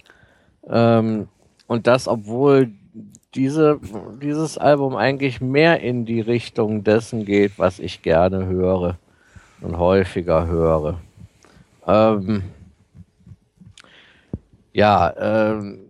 Ähm, 0.68 1.28
und 1.67 1.86
das, 1.86 2.09
obwohl 2.09 2.73
diese, 3.35 3.78
dieses 4.23 4.57
Album 4.59 4.97
eigentlich 4.97 5.41
mehr 5.41 5.81
in 5.81 6.07
die 6.07 6.20
Richtung 6.20 6.85
dessen 6.85 7.25
geht, 7.25 7.59
was 7.59 7.78
ich 7.78 8.02
gerne 8.02 8.47
höre 8.47 8.97
und 9.60 9.78
häufiger 9.78 10.47
höre. 10.47 10.99
Ähm, 11.86 12.43
ja, 14.73 15.15
ähm, 15.18 15.81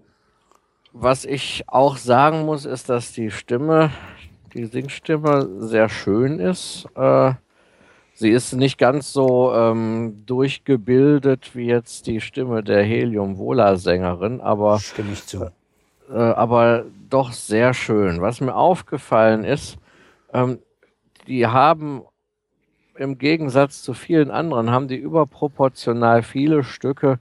was 0.93 1.25
ich 1.25 1.65
auch 1.67 1.97
sagen 1.97 2.45
muss, 2.45 2.65
ist, 2.65 2.89
dass 2.89 3.13
die 3.13 3.31
Stimme, 3.31 3.91
die 4.57 4.67
Singstimme 4.67 5.49
sehr 5.59 5.89
schön 5.89 6.39
ist. 6.41 6.87
Äh, 6.97 7.33
sie 8.15 8.31
ist 8.31 8.55
nicht 8.55 8.79
ganz 8.79 9.13
so 9.13 9.53
ähm, 9.55 10.23
durchgebildet 10.27 11.55
wie 11.55 11.67
jetzt 11.67 12.07
die 12.07 12.21
Stimme 12.21 12.63
der 12.63 12.83
Helium-Vola-Sängerin, 12.83 14.41
aber 14.41 14.81
Stimme 14.81 15.13
ich 15.13 15.27
zu. 15.27 15.53
äh, 16.11 16.15
aber 16.15 16.85
doch 17.09 17.33
sehr 17.33 17.75
schön. 17.75 18.21
Was 18.21 18.41
mir 18.41 18.57
aufgefallen 18.57 19.45
ist, 19.45 19.79
ähm, 20.33 20.59
die 21.27 21.47
haben 21.47 22.03
im 22.97 23.19
Gegensatz 23.19 23.83
zu 23.83 23.95
vielen 23.95 24.31
anderen, 24.31 24.71
haben 24.71 24.89
die 24.89 24.97
überproportional 24.97 26.23
viele 26.23 26.65
Stücke 26.65 27.19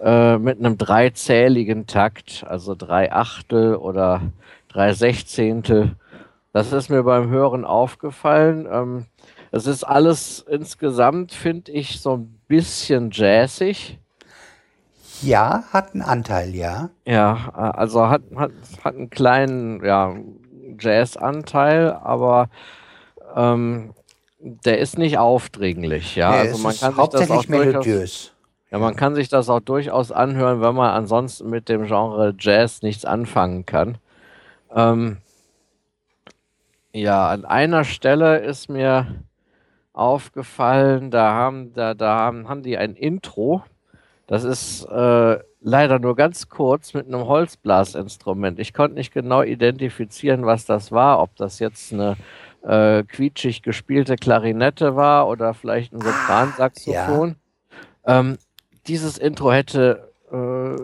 äh, 0.00 0.36
mit 0.38 0.58
einem 0.58 0.78
dreizähligen 0.78 1.86
Takt, 1.86 2.44
also 2.48 2.74
drei 2.74 3.12
Achtel 3.12 3.76
oder 3.76 4.20
drei 4.68 4.94
Sechzehntel. 4.94 5.92
Das 6.52 6.72
ist 6.72 6.90
mir 6.90 7.02
beim 7.02 7.30
Hören 7.30 7.64
aufgefallen. 7.64 8.68
Ähm, 8.70 9.06
es 9.50 9.66
ist 9.66 9.84
alles 9.84 10.44
insgesamt, 10.48 11.32
finde 11.32 11.72
ich, 11.72 12.00
so 12.00 12.16
ein 12.16 12.40
bisschen 12.46 13.10
jazzig. 13.12 13.98
Ja, 15.22 15.64
hat 15.72 15.92
einen 15.94 16.02
Anteil, 16.02 16.54
ja. 16.54 16.90
Ja, 17.06 17.52
äh, 17.56 17.78
also 17.78 18.08
hat, 18.08 18.22
hat, 18.36 18.50
hat 18.84 18.94
einen 18.96 19.08
kleinen 19.10 19.84
ja, 19.84 20.14
Jazz-Anteil, 20.78 21.92
aber 21.92 22.48
ähm, 23.36 23.94
der 24.38 24.78
ist 24.78 24.98
nicht 24.98 25.18
aufdringlich. 25.18 26.16
Ja, 26.16 26.42
Nee, 26.42 26.50
also 26.50 26.58
man 26.58 26.72
ist 26.72 26.80
kann 26.80 26.94
sich 26.96 27.08
das 27.08 27.28
auch 27.28 27.28
hauptsächlich 27.28 27.46
durchaus, 27.46 27.48
melodiös. 27.48 28.32
ja, 28.70 28.78
man 28.78 28.96
kann 28.96 29.14
sich 29.14 29.28
das 29.28 29.48
auch 29.48 29.60
durchaus 29.60 30.10
anhören, 30.12 30.60
wenn 30.60 30.74
man 30.74 30.90
ansonsten 30.90 31.48
mit 31.48 31.68
dem 31.68 31.86
Genre 31.86 32.34
Jazz 32.38 32.82
nichts 32.82 33.04
anfangen 33.04 33.64
kann. 33.64 33.98
Ähm, 34.74 35.18
ja, 36.92 37.28
an 37.28 37.44
einer 37.44 37.84
Stelle 37.84 38.38
ist 38.38 38.68
mir 38.68 39.06
aufgefallen, 39.92 41.10
da 41.10 41.32
haben, 41.32 41.72
da, 41.74 41.94
da 41.94 42.18
haben, 42.18 42.48
haben 42.48 42.62
die 42.62 42.78
ein 42.78 42.94
Intro. 42.94 43.62
Das 44.26 44.44
ist 44.44 44.84
äh, 44.84 45.38
leider 45.60 45.98
nur 45.98 46.16
ganz 46.16 46.48
kurz 46.48 46.94
mit 46.94 47.06
einem 47.06 47.26
Holzblasinstrument. 47.26 48.58
Ich 48.58 48.72
konnte 48.72 48.94
nicht 48.94 49.12
genau 49.12 49.42
identifizieren, 49.42 50.46
was 50.46 50.64
das 50.64 50.92
war, 50.92 51.20
ob 51.20 51.36
das 51.36 51.58
jetzt 51.58 51.92
eine 51.92 52.16
äh, 52.62 53.02
quietschig 53.04 53.62
gespielte 53.62 54.16
Klarinette 54.16 54.96
war 54.96 55.28
oder 55.28 55.54
vielleicht 55.54 55.92
ein 55.92 56.00
Sopransaxophon. 56.00 57.36
Ähm, 58.06 58.38
dieses 58.86 59.18
Intro 59.18 59.52
hätte 59.52 60.11
äh, 60.32 60.36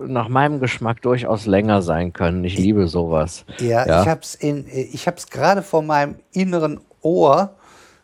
nach 0.07 0.28
meinem 0.28 0.60
Geschmack 0.60 1.02
durchaus 1.02 1.47
länger 1.47 1.83
sein 1.83 2.12
können. 2.12 2.44
Ich 2.44 2.59
liebe 2.59 2.86
sowas. 2.86 3.44
Ja, 3.59 3.86
Ja. 3.86 4.02
ich 4.02 4.94
ich 4.94 5.07
hab's 5.07 5.28
gerade 5.28 5.62
vor 5.62 5.83
meinem 5.83 6.17
inneren 6.33 6.81
Ohr 7.02 7.55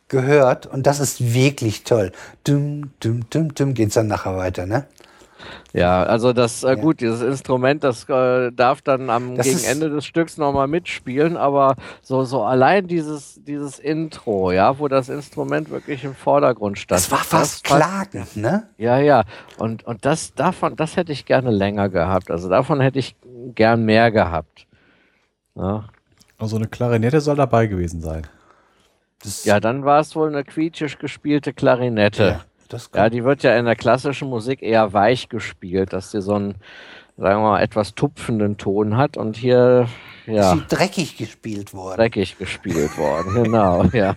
gehört 0.08 0.66
und 0.66 0.86
das 0.86 1.00
ist 1.00 1.34
wirklich 1.34 1.84
toll. 1.84 2.12
Dum, 2.44 2.90
dum, 3.00 3.28
dum, 3.30 3.54
dum 3.54 3.74
geht's 3.74 3.94
dann 3.94 4.06
nachher 4.06 4.36
weiter, 4.36 4.66
ne? 4.66 4.86
Ja, 5.72 6.02
also 6.04 6.32
das, 6.32 6.62
äh, 6.64 6.76
gut, 6.76 7.00
dieses 7.00 7.20
Instrument, 7.22 7.82
das 7.84 8.08
äh, 8.08 8.50
darf 8.52 8.82
dann 8.82 9.10
am 9.10 9.34
Das 9.36 9.46
gegen 9.46 9.64
Ende 9.64 9.90
des 9.90 10.04
Stücks 10.06 10.36
nochmal 10.38 10.68
mitspielen, 10.68 11.36
aber 11.36 11.76
so, 12.02 12.24
so 12.24 12.42
allein 12.42 12.86
dieses, 12.86 13.40
dieses 13.44 13.78
Intro, 13.78 14.52
ja, 14.52 14.78
wo 14.78 14.88
das 14.88 15.08
Instrument 15.08 15.70
wirklich 15.70 16.04
im 16.04 16.14
Vordergrund 16.14 16.78
stand. 16.78 17.00
Das 17.00 17.10
war 17.10 17.18
fast 17.18 17.66
fand- 17.66 17.82
klagend, 17.82 18.36
ne? 18.36 18.68
Ja, 18.78 18.98
ja. 18.98 19.24
Und, 19.58 19.84
und 19.86 20.04
das 20.04 20.34
davon, 20.34 20.76
das 20.76 20.96
hätte 20.96 21.12
ich 21.12 21.24
gerne 21.26 21.50
länger 21.50 21.88
gehabt. 21.88 22.30
Also 22.30 22.48
davon 22.48 22.80
hätte 22.80 22.98
ich 22.98 23.16
gern 23.54 23.84
mehr 23.84 24.10
gehabt. 24.10 24.66
Ja, 25.56 25.84
Also 26.38 26.56
eine 26.56 26.66
Klarinette 26.68 27.20
soll 27.20 27.36
dabei 27.36 27.66
gewesen 27.66 28.00
sein. 28.00 28.26
Das, 29.22 29.44
ja 29.44 29.58
dann 29.60 29.84
war 29.84 30.00
es 30.00 30.14
wohl 30.14 30.28
eine 30.28 30.44
quietschig 30.44 30.98
gespielte 30.98 31.52
Klarinette. 31.54 32.24
ja, 32.24 32.32
das 32.32 32.44
Ja, 33.04 33.10
die 33.10 33.24
wird 33.24 33.42
ja 33.42 33.56
in 33.56 33.64
der 33.64 33.76
klassischen 33.76 34.28
Musik 34.28 34.62
eher 34.62 34.92
weich 34.92 35.28
gespielt, 35.28 35.92
dass 35.92 36.10
sie 36.10 36.20
so 36.20 36.34
einen, 36.34 36.54
sagen 37.16 37.42
wir 37.42 37.50
mal, 37.50 37.62
etwas 37.62 37.94
tupfenden 37.94 38.56
Ton 38.56 38.96
hat 38.96 39.16
und 39.16 39.36
hier, 39.36 39.88
ja, 40.26 40.54
ist 40.54 40.68
dreckig 40.68 41.16
gespielt 41.16 41.74
worden. 41.74 41.96
dreckig 41.96 42.38
gespielt 42.38 42.96
worden. 42.96 43.44
Genau, 43.44 43.84
ja. 43.92 44.14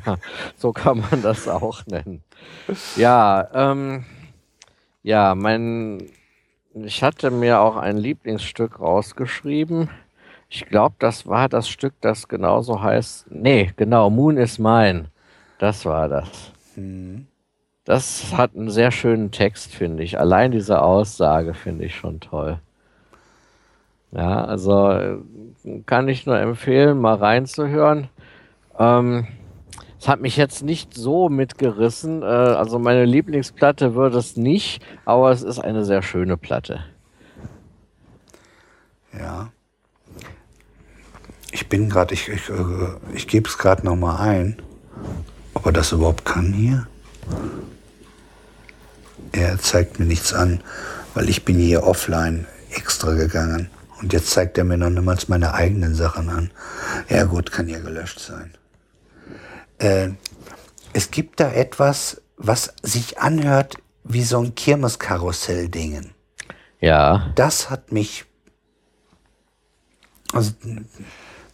So 0.56 0.72
kann 0.72 1.00
man 1.00 1.22
das 1.22 1.48
auch 1.48 1.86
nennen. 1.86 2.24
Ja, 2.96 3.48
ähm, 3.54 4.06
ja, 5.04 5.36
mein, 5.36 6.10
ich 6.74 7.04
hatte 7.04 7.32
mir 7.32 7.60
auch 7.62 7.76
ein 7.78 7.98
Lieblingsstück 7.98 8.80
rausgeschrieben. 8.80 9.90
Ich 10.50 10.66
glaube, 10.66 10.96
das 11.00 11.28
war 11.28 11.50
das 11.50 11.68
Stück, 11.68 11.94
das 12.02 12.28
genauso 12.28 12.82
heißt. 12.82 13.28
Nee, 13.30 13.72
genau, 13.76 14.10
Moon 14.10 14.38
is 14.38 14.60
Mine. 14.60 15.12
Das 15.60 15.86
war 15.86 16.08
das. 16.08 16.52
Das 17.88 18.34
hat 18.34 18.54
einen 18.54 18.70
sehr 18.70 18.92
schönen 18.92 19.32
Text, 19.32 19.74
finde 19.74 20.04
ich. 20.04 20.20
Allein 20.20 20.52
diese 20.52 20.82
Aussage 20.82 21.54
finde 21.54 21.86
ich 21.86 21.96
schon 21.96 22.20
toll. 22.20 22.60
Ja, 24.12 24.44
also 24.44 24.92
äh, 24.92 25.18
kann 25.86 26.10
ich 26.10 26.26
nur 26.26 26.38
empfehlen, 26.38 27.00
mal 27.00 27.16
reinzuhören. 27.16 28.10
Ähm, 28.78 29.28
es 30.02 30.10
hat 30.10 30.20
mich 30.20 30.36
jetzt 30.36 30.64
nicht 30.64 30.96
so 30.96 31.30
mitgerissen. 31.30 32.24
Äh, 32.24 32.26
also 32.26 32.78
meine 32.78 33.06
Lieblingsplatte 33.06 33.96
wird 33.96 34.16
es 34.16 34.36
nicht, 34.36 34.84
aber 35.06 35.32
es 35.32 35.42
ist 35.42 35.60
eine 35.60 35.86
sehr 35.86 36.02
schöne 36.02 36.36
Platte. 36.36 36.84
Ja. 39.18 39.50
Ich 41.54 41.70
bin 41.70 41.90
gerade, 41.90 42.14
ich, 42.14 42.28
ich, 42.28 42.50
äh, 42.50 42.54
ich 43.14 43.30
gebe 43.30 43.48
es 43.48 43.58
gerade 43.58 43.86
nochmal 43.86 44.28
ein, 44.28 44.62
ob 45.54 45.66
er 45.66 45.72
das 45.72 45.94
überhaupt 45.94 46.26
kann 46.26 46.52
hier. 46.52 46.86
Er 49.32 49.60
zeigt 49.60 50.00
mir 50.00 50.06
nichts 50.06 50.34
an, 50.34 50.62
weil 51.14 51.30
ich 51.30 51.46
bin 51.46 51.58
hier 51.58 51.84
offline 51.84 52.46
extra 52.72 53.14
gegangen. 53.14 53.70
Und 54.02 54.14
jetzt 54.14 54.30
zeigt 54.30 54.58
er 54.58 54.64
mir 54.64 54.78
noch 54.78 54.90
niemals 54.90 55.28
meine 55.28 55.54
eigenen 55.54 55.96
Sachen 55.96 56.30
an. 56.30 56.52
Ja 57.10 57.24
gut, 57.24 57.52
kann 57.52 57.68
ja 57.68 57.80
gelöscht 57.80 58.20
sein. 58.20 58.54
Äh, 59.80 60.10
es 60.94 61.12
gibt 61.12 61.40
da 61.40 61.52
etwas, 61.52 62.22
was 62.38 62.74
sich 62.84 63.20
anhört 63.20 63.78
wie 64.04 64.24
so 64.24 64.40
ein 64.40 64.56
Kirmeskarussell-Dingen 64.56 66.12
Ja, 66.80 67.32
das 67.36 67.70
hat 67.70 67.92
mich. 67.92 68.26
Also, 70.34 70.52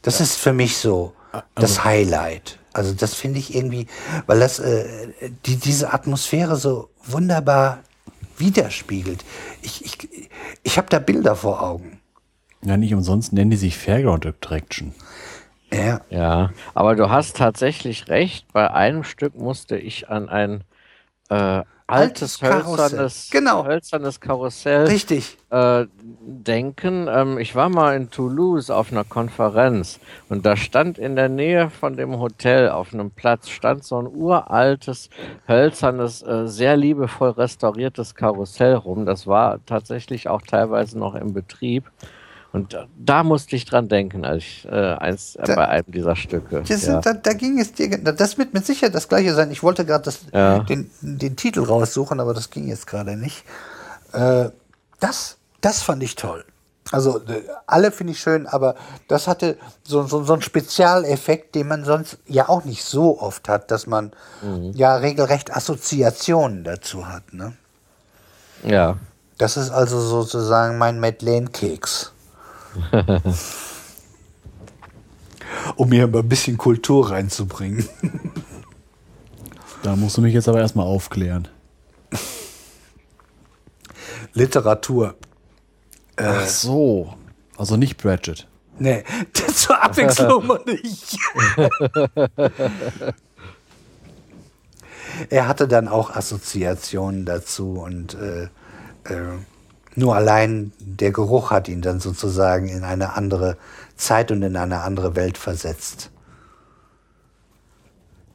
das 0.02 0.20
ist 0.20 0.36
für 0.36 0.54
mich 0.54 0.78
so. 0.78 1.14
das 1.56 1.84
Highlight. 1.84 2.60
Also 2.74 2.94
das 2.94 3.14
finde 3.14 3.40
ich 3.40 3.56
irgendwie, 3.56 3.88
weil 4.26 4.40
das 4.40 4.60
äh, 4.60 5.08
die, 5.46 5.58
diese 5.58 5.94
Atmosphäre 5.94 6.56
so 6.56 6.90
wunderbar 7.06 7.80
widerspiegelt. 8.38 9.24
Ich, 9.62 9.86
ich, 9.86 10.30
ich 10.64 10.78
habe 10.78 10.88
da 10.90 11.00
Bilder 11.00 11.36
vor 11.36 11.62
Augen. 11.62 12.00
Ja, 12.64 12.78
nicht 12.78 12.94
umsonst 12.94 13.34
nennen 13.34 13.52
die 13.52 13.58
sich 13.58 13.78
Fairground 13.78 14.26
Attraction. 14.26 14.94
Ja, 15.72 16.02
Ja, 16.10 16.52
aber 16.74 16.96
du 16.96 17.10
hast 17.10 17.38
tatsächlich 17.38 18.08
recht. 18.08 18.46
Bei 18.54 18.72
einem 18.72 19.04
Stück 19.04 19.36
musste 19.36 19.78
ich 19.78 20.10
an 20.10 20.30
ein 20.30 20.64
äh, 21.30 21.64
altes, 21.88 22.40
Karussell. 22.40 22.78
hölzernes, 22.78 23.30
Genau. 23.32 23.66
hölzernes 23.66 24.20
Karussell 24.20 24.86
richtig. 24.88 25.38
äh, 25.50 25.86
denken. 26.22 27.08
Ähm, 27.10 27.38
ich 27.38 27.56
war 27.56 27.70
mal 27.70 27.96
in 27.96 28.10
Toulouse 28.10 28.70
auf 28.70 28.92
einer 28.92 29.04
Konferenz 29.04 30.00
und 30.30 30.46
da 30.46 30.56
stand 30.56 30.98
in 30.98 31.16
der 31.16 31.30
Nähe 31.30 31.70
von 31.70 31.96
dem 31.96 32.20
Hotel 32.20 32.70
auf 32.70 32.94
einem 32.94 33.12
Platz 33.12 33.50
stand 33.50 33.84
so 33.84 33.98
ein 34.02 34.08
uraltes, 34.08 35.10
hölzernes, 35.48 36.22
äh, 36.24 36.48
sehr 36.48 36.78
liebevoll 36.78 37.32
restauriertes 37.32 38.16
Karussell 38.16 38.76
rum. 38.76 39.06
Das 39.06 39.28
war 39.28 39.60
tatsächlich 39.66 40.28
auch 40.30 40.42
teilweise 40.42 40.98
noch 40.98 41.16
im 41.16 41.34
Betrieb. 41.34 41.86
Und 42.54 42.78
da, 42.98 43.24
musste 43.24 43.56
ich 43.56 43.66
dran 43.66 43.88
denken, 43.90 44.24
als 44.26 44.44
ich 44.44 44.66
äh, 44.66 44.94
eins 44.94 45.36
äh, 45.36 45.44
Da- 45.44 45.56
bei 45.56 45.68
einem 45.68 45.92
dieser 45.92 46.16
Stücke. 46.16 46.62
Das, 46.68 46.86
ja. 46.86 47.02
da, 47.02 47.14
da 47.14 47.34
ging 47.34 47.60
es 47.60 47.74
dir, 47.74 47.98
das 47.98 48.38
wird 48.38 48.54
mit 48.54 48.66
Sicherheit 48.66 48.94
das 48.94 49.10
gleiche 49.10 49.34
sein. 49.34 49.50
Ich 49.52 49.64
wollte 49.64 49.86
gerade 49.86 50.12
Ja. 50.32 50.60
den, 50.60 50.90
den 51.02 51.36
Titel 51.36 51.64
raussuchen, 51.64 52.20
aber 52.20 52.34
das 52.36 52.52
ging 52.52 52.68
jetzt 52.68 52.86
gerade 52.88 53.18
nicht. 53.18 53.44
Äh, 54.14 54.50
das, 55.00 55.38
das 55.62 55.82
fand 55.82 56.04
ich 56.04 56.16
toll. 56.16 56.46
Also 56.92 57.18
äh, 57.22 57.42
alle 57.66 57.92
finde 57.92 58.14
ich 58.14 58.20
schön, 58.20 58.46
aber 58.46 58.76
das 59.08 59.28
hatte 59.28 59.58
so, 59.84 60.04
so, 60.04 60.24
so 60.24 60.34
einen 60.34 60.44
Spezialeffekt, 60.44 61.56
den 61.56 61.68
man 61.68 61.84
sonst 61.84 62.20
ja 62.28 62.50
auch 62.50 62.66
nicht 62.66 62.84
so 62.84 63.20
oft 63.20 63.50
hat, 63.50 63.72
dass 63.72 63.88
man 63.88 64.12
ja 64.74 64.96
regelrecht 64.98 65.56
Assoziationen 65.56 66.64
dazu 66.64 67.08
hat. 67.08 67.34
Ne? 67.34 67.54
ja. 68.64 68.98
Das 69.40 69.58
ist 69.58 69.72
also 69.72 70.00
sozusagen 70.00 70.78
mein 70.78 71.00
Madeleine-Keks. 71.00 72.13
Um 75.76 75.92
hier 75.92 76.08
mal 76.08 76.20
ein 76.20 76.30
bisschen 76.30 76.58
Kultur 76.58 77.12
reinzubringen. 77.12 77.88
Da 79.84 79.96
musst 79.96 80.18
du 80.18 80.22
mich 80.22 80.34
jetzt 80.34 80.48
aber 80.48 80.60
erstmal 80.60 80.86
aufklären. 80.86 81.48
Literatur. 84.34 85.16
Ach 86.16 86.46
so. 86.48 87.14
Also 87.58 87.78
nicht 87.78 87.98
Bratchett. 87.98 88.48
Nee, 88.80 89.04
zur 89.54 89.84
Abwechslung 89.84 90.48
mal 90.48 90.62
nicht. 90.66 91.18
er 95.30 95.48
hatte 95.48 95.68
dann 95.68 95.88
auch 95.88 96.16
Assoziationen 96.16 97.26
dazu 97.26 97.74
und 97.74 98.16
äh, 98.16 98.44
äh, 99.04 99.38
nur 99.96 100.16
allein 100.16 100.72
der 100.80 101.12
Geruch 101.12 101.52
hat 101.52 101.68
ihn 101.68 101.82
dann 101.82 102.00
sozusagen 102.00 102.68
in 102.68 102.84
eine 102.84 103.14
andere 103.14 103.58
Zeit 103.96 104.32
und 104.32 104.42
in 104.42 104.56
eine 104.56 104.82
andere 104.82 105.16
Welt 105.16 105.38
versetzt. 105.38 106.10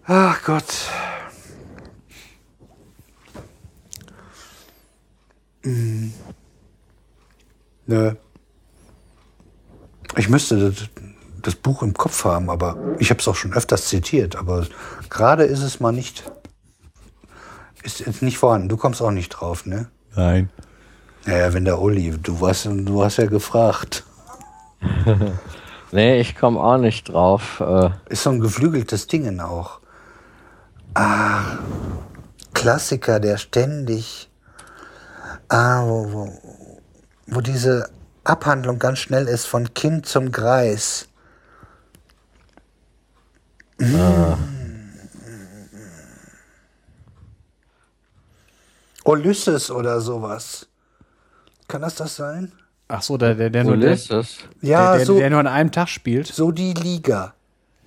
Ach 0.05 0.43
Gott. 0.45 0.89
Hm. 5.63 6.13
Nö. 7.87 8.15
Ich 10.17 10.29
müsste 10.29 10.71
das, 10.71 10.89
das 11.43 11.55
Buch 11.55 11.83
im 11.83 11.95
Kopf 11.95 12.25
haben, 12.25 12.51
aber 12.51 12.77
ich 12.99 13.11
habe 13.11 13.21
es 13.21 13.29
auch 13.29 13.35
schon 13.35 13.53
öfters 13.53 13.89
zitiert, 13.89 14.37
aber 14.37 14.67
gerade 15.11 15.45
ist 15.45 15.63
es 15.63 15.81
mal 15.81 15.93
nicht. 15.93 16.31
Ist 17.83 18.01
jetzt 18.01 18.23
nicht 18.23 18.39
vorhanden. 18.39 18.69
Du 18.69 18.77
kommst 18.77 19.01
auch 19.03 19.11
nicht 19.11 19.29
drauf, 19.31 19.67
ne? 19.67 19.91
Nein. 20.17 20.51
Naja, 21.27 21.53
wenn 21.53 21.65
der 21.65 21.81
Uli, 21.81 22.17
du 22.23 22.41
warst, 22.41 22.67
du 22.67 23.05
hast 23.05 23.19
ja 23.19 23.27
gefragt. 23.27 24.05
Nee, 25.91 26.21
ich 26.21 26.37
komme 26.37 26.61
auch 26.61 26.77
nicht 26.77 27.09
drauf. 27.09 27.61
Äh, 27.61 27.91
Ist 28.11 28.25
so 28.25 28.31
ein 28.31 28.41
geflügeltes 28.41 29.07
Dingen 29.07 29.41
auch. 29.41 29.81
Ah, 30.95 31.59
Klassiker, 32.53 33.21
der 33.21 33.39
ständig. 33.39 34.29
Ah, 35.49 35.85
wo, 35.87 36.13
wo, 36.13 36.39
wo 37.27 37.41
diese 37.41 37.89
Abhandlung 38.25 38.79
ganz 38.79 38.99
schnell 38.99 39.29
ist, 39.29 39.47
von 39.47 39.73
Kind 39.73 40.05
zum 40.05 40.31
Greis. 40.31 41.09
Ulysses 49.05 49.71
oder 49.71 50.01
sowas. 50.01 50.68
Kann 51.69 51.83
das 51.83 51.95
das 51.97 52.17
sein? 52.17 52.53
Ach 52.89 53.03
so, 53.03 53.19
der, 53.19 53.35
der, 53.35 53.51
der, 53.51 53.65
nur, 53.65 53.77
der, 53.77 53.91
Ulysses. 53.91 54.39
Ja, 54.63 54.91
der, 54.91 54.97
der, 54.97 55.07
so, 55.07 55.19
der 55.19 55.31
nur 55.31 55.41
an 55.41 55.47
einem 55.47 55.71
Tag 55.71 55.89
spielt. 55.89 56.27
so 56.27 56.51
die 56.51 56.73
Liga. 56.73 57.35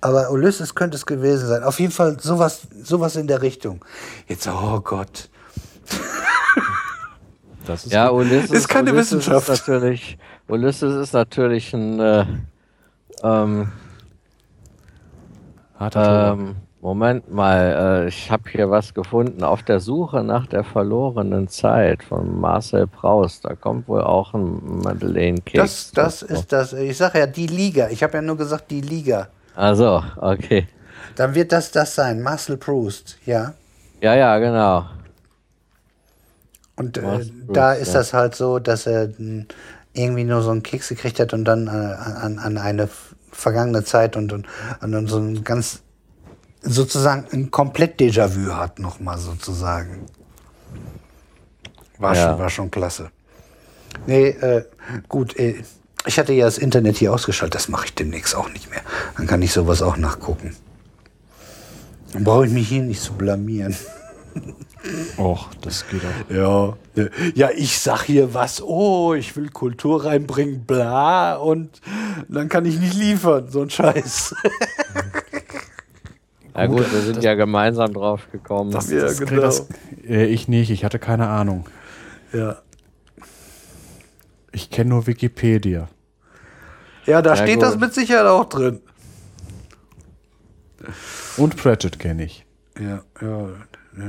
Aber 0.00 0.30
Ulysses 0.30 0.74
könnte 0.74 0.96
es 0.96 1.04
gewesen 1.04 1.48
sein. 1.48 1.62
Auf 1.64 1.78
jeden 1.80 1.92
Fall 1.92 2.18
sowas, 2.20 2.62
sowas 2.82 3.16
in 3.16 3.26
der 3.26 3.42
Richtung. 3.42 3.84
Jetzt, 4.28 4.48
oh 4.48 4.80
Gott. 4.80 5.28
Das 7.64 7.84
ist 7.84 7.92
Ja, 7.92 8.10
Ulysses 8.10 8.50
Ist 8.50 8.68
keine 8.68 8.92
Ulysses 8.92 9.18
Wissenschaft. 9.18 9.48
Ist 9.48 9.68
natürlich, 9.68 10.18
Ulysses 10.48 10.96
ist 10.96 11.12
natürlich 11.12 11.72
ein 11.72 12.00
äh, 12.00 12.26
ähm, 13.22 13.70
harter 15.78 16.34
Tobak. 16.34 16.48
ähm, 16.48 16.56
Moment 16.82 17.32
mal, 17.32 18.02
äh, 18.02 18.08
ich 18.08 18.28
habe 18.32 18.50
hier 18.50 18.68
was 18.68 18.92
gefunden. 18.92 19.44
Auf 19.44 19.62
der 19.62 19.78
Suche 19.78 20.24
nach 20.24 20.48
der 20.48 20.64
verlorenen 20.64 21.46
Zeit 21.46 22.02
von 22.02 22.40
Marcel 22.40 22.88
Proust. 22.88 23.44
Da 23.44 23.54
kommt 23.54 23.86
wohl 23.86 24.02
auch 24.02 24.34
ein 24.34 24.60
Das, 24.82 24.84
Madeleine-Keks. 24.84 25.92
das 25.92 26.22
ist 26.22 26.52
das. 26.52 26.72
Ich 26.72 26.96
sage 26.96 27.20
ja 27.20 27.28
die 27.28 27.46
Liga. 27.46 27.88
Ich 27.90 28.02
habe 28.02 28.14
ja 28.14 28.22
nur 28.22 28.36
gesagt 28.36 28.72
die 28.72 28.80
Liga. 28.80 29.28
Also, 29.54 30.02
okay. 30.16 30.66
Dann 31.14 31.36
wird 31.36 31.52
das 31.52 31.70
das 31.70 31.94
sein. 31.94 32.20
Marcel 32.20 32.56
Proust, 32.56 33.16
ja. 33.26 33.54
Ja, 34.00 34.16
ja, 34.16 34.36
genau. 34.38 34.86
Und 36.74 36.98
äh, 36.98 37.02
Marcel 37.02 37.32
da 37.52 37.68
Proust, 37.68 37.82
ist 37.82 37.88
ja. 37.94 38.00
das 38.00 38.12
halt 38.12 38.34
so, 38.34 38.58
dass 38.58 38.88
er 38.88 39.08
mh, 39.18 39.44
irgendwie 39.92 40.24
nur 40.24 40.42
so 40.42 40.50
einen 40.50 40.64
Keks 40.64 40.88
gekriegt 40.88 41.20
hat 41.20 41.32
und 41.32 41.44
dann 41.44 41.68
äh, 41.68 41.70
an, 41.70 42.40
an 42.40 42.58
eine 42.58 42.88
vergangene 43.30 43.84
Zeit 43.84 44.16
und, 44.16 44.32
und, 44.32 44.46
und 44.80 45.06
so 45.06 45.18
ein 45.18 45.44
ganz 45.44 45.80
sozusagen 46.62 47.26
ein 47.32 47.50
komplett 47.50 48.00
Déjà-vu 48.00 48.52
hat 48.54 48.78
nochmal 48.78 49.18
sozusagen. 49.18 50.06
War, 51.98 52.14
Ja. 52.14 52.30
schon, 52.30 52.38
war 52.38 52.50
schon 52.50 52.70
klasse. 52.70 53.10
Nee, 54.06 54.28
äh, 54.28 54.64
gut, 55.08 55.36
äh, 55.38 55.62
ich 56.06 56.18
hatte 56.18 56.32
ja 56.32 56.46
das 56.46 56.58
Internet 56.58 56.96
hier 56.96 57.12
ausgeschaltet, 57.12 57.54
das 57.54 57.68
mache 57.68 57.86
ich 57.86 57.94
demnächst 57.94 58.34
auch 58.34 58.48
nicht 58.50 58.70
mehr. 58.70 58.80
Dann 59.16 59.26
kann 59.26 59.42
ich 59.42 59.52
sowas 59.52 59.82
auch 59.82 59.96
nachgucken. 59.96 60.56
Dann 62.12 62.24
brauche 62.24 62.46
ich 62.46 62.52
mich 62.52 62.68
hier 62.68 62.82
nicht 62.82 63.00
zu 63.02 63.12
blamieren. 63.12 63.76
Och, 65.18 65.48
das 65.60 65.84
geht 65.88 66.02
auch. 66.04 66.76
Ja, 66.96 67.06
ja, 67.34 67.50
ich 67.54 67.78
sag 67.78 68.02
hier 68.02 68.34
was, 68.34 68.60
oh, 68.62 69.14
ich 69.14 69.36
will 69.36 69.50
Kultur 69.50 70.04
reinbringen, 70.04 70.64
bla, 70.64 71.36
und 71.36 71.80
dann 72.28 72.48
kann 72.48 72.64
ich 72.64 72.80
nicht 72.80 72.94
liefern, 72.94 73.48
so 73.50 73.62
ein 73.62 73.70
Scheiß. 73.70 74.34
Ja 76.54 76.66
gut, 76.66 76.92
wir 76.92 77.00
sind 77.00 77.22
ja 77.24 77.34
gemeinsam 77.34 77.92
drauf 77.94 78.30
gekommen. 78.30 78.70
Das- 78.72 78.90
Ja, 78.90 79.00
das, 79.02 79.18
genau. 79.18 79.40
das, 79.40 79.66
äh, 80.06 80.26
ich 80.26 80.48
nicht, 80.48 80.70
ich 80.70 80.84
hatte 80.84 80.98
keine 80.98 81.28
Ahnung. 81.28 81.66
Ja, 82.32 82.58
Ich 84.54 84.68
kenne 84.70 84.90
nur 84.90 85.06
Wikipedia. 85.06 85.88
ja 87.06 87.22
da 87.22 87.30
Ja, 87.30 87.36
steht 87.36 87.54
gut. 87.56 87.62
das 87.64 87.78
mit 87.78 87.94
Sicherheit 87.94 88.26
auch 88.26 88.44
drin. 88.44 88.80
Und 91.36 91.56
Pratchett 91.56 91.98
kenne 91.98 92.24
ich. 92.24 92.44
Ja, 92.78 93.02
ja. 93.20 93.48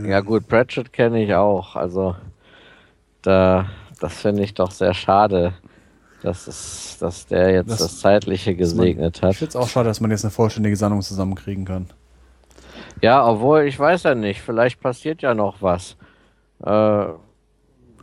Ja 0.07 0.19
gut, 0.22 0.47
Pratchett 0.47 0.91
kenne 0.93 1.23
ich 1.23 1.33
auch. 1.35 1.75
Also 1.75 2.15
da, 3.22 3.67
das 3.99 4.13
finde 4.13 4.43
ich 4.43 4.53
doch 4.53 4.72
sehr 4.72 4.93
schade, 4.93 5.53
dass, 6.22 6.47
es, 6.47 6.97
dass 6.99 7.25
der 7.27 7.51
jetzt 7.51 7.69
Das- 7.69 7.80
das, 7.80 7.99
Zeitliche 7.99 8.55
gesegnet 8.55 9.17
Ich 9.17 9.22
hat. 9.23 9.35
finde 9.35 9.49
es 9.49 9.55
auch 9.55 9.67
schade, 9.69 9.88
dass 9.89 9.99
man 10.01 10.11
jetzt 10.11 10.23
eine 10.25 10.31
vollständige 10.31 10.75
Sammlung 10.75 11.01
zusammenkriegen 11.01 11.65
kann. 11.65 11.88
Ja, 13.03 13.27
obwohl 13.27 13.64
ich 13.64 13.77
weiß 13.77 14.03
ja 14.03 14.15
nicht, 14.15 14.41
vielleicht 14.41 14.80
passiert 14.80 15.22
ja 15.22 15.33
noch 15.35 15.61
was. 15.61 15.98
Äh, 16.65 17.06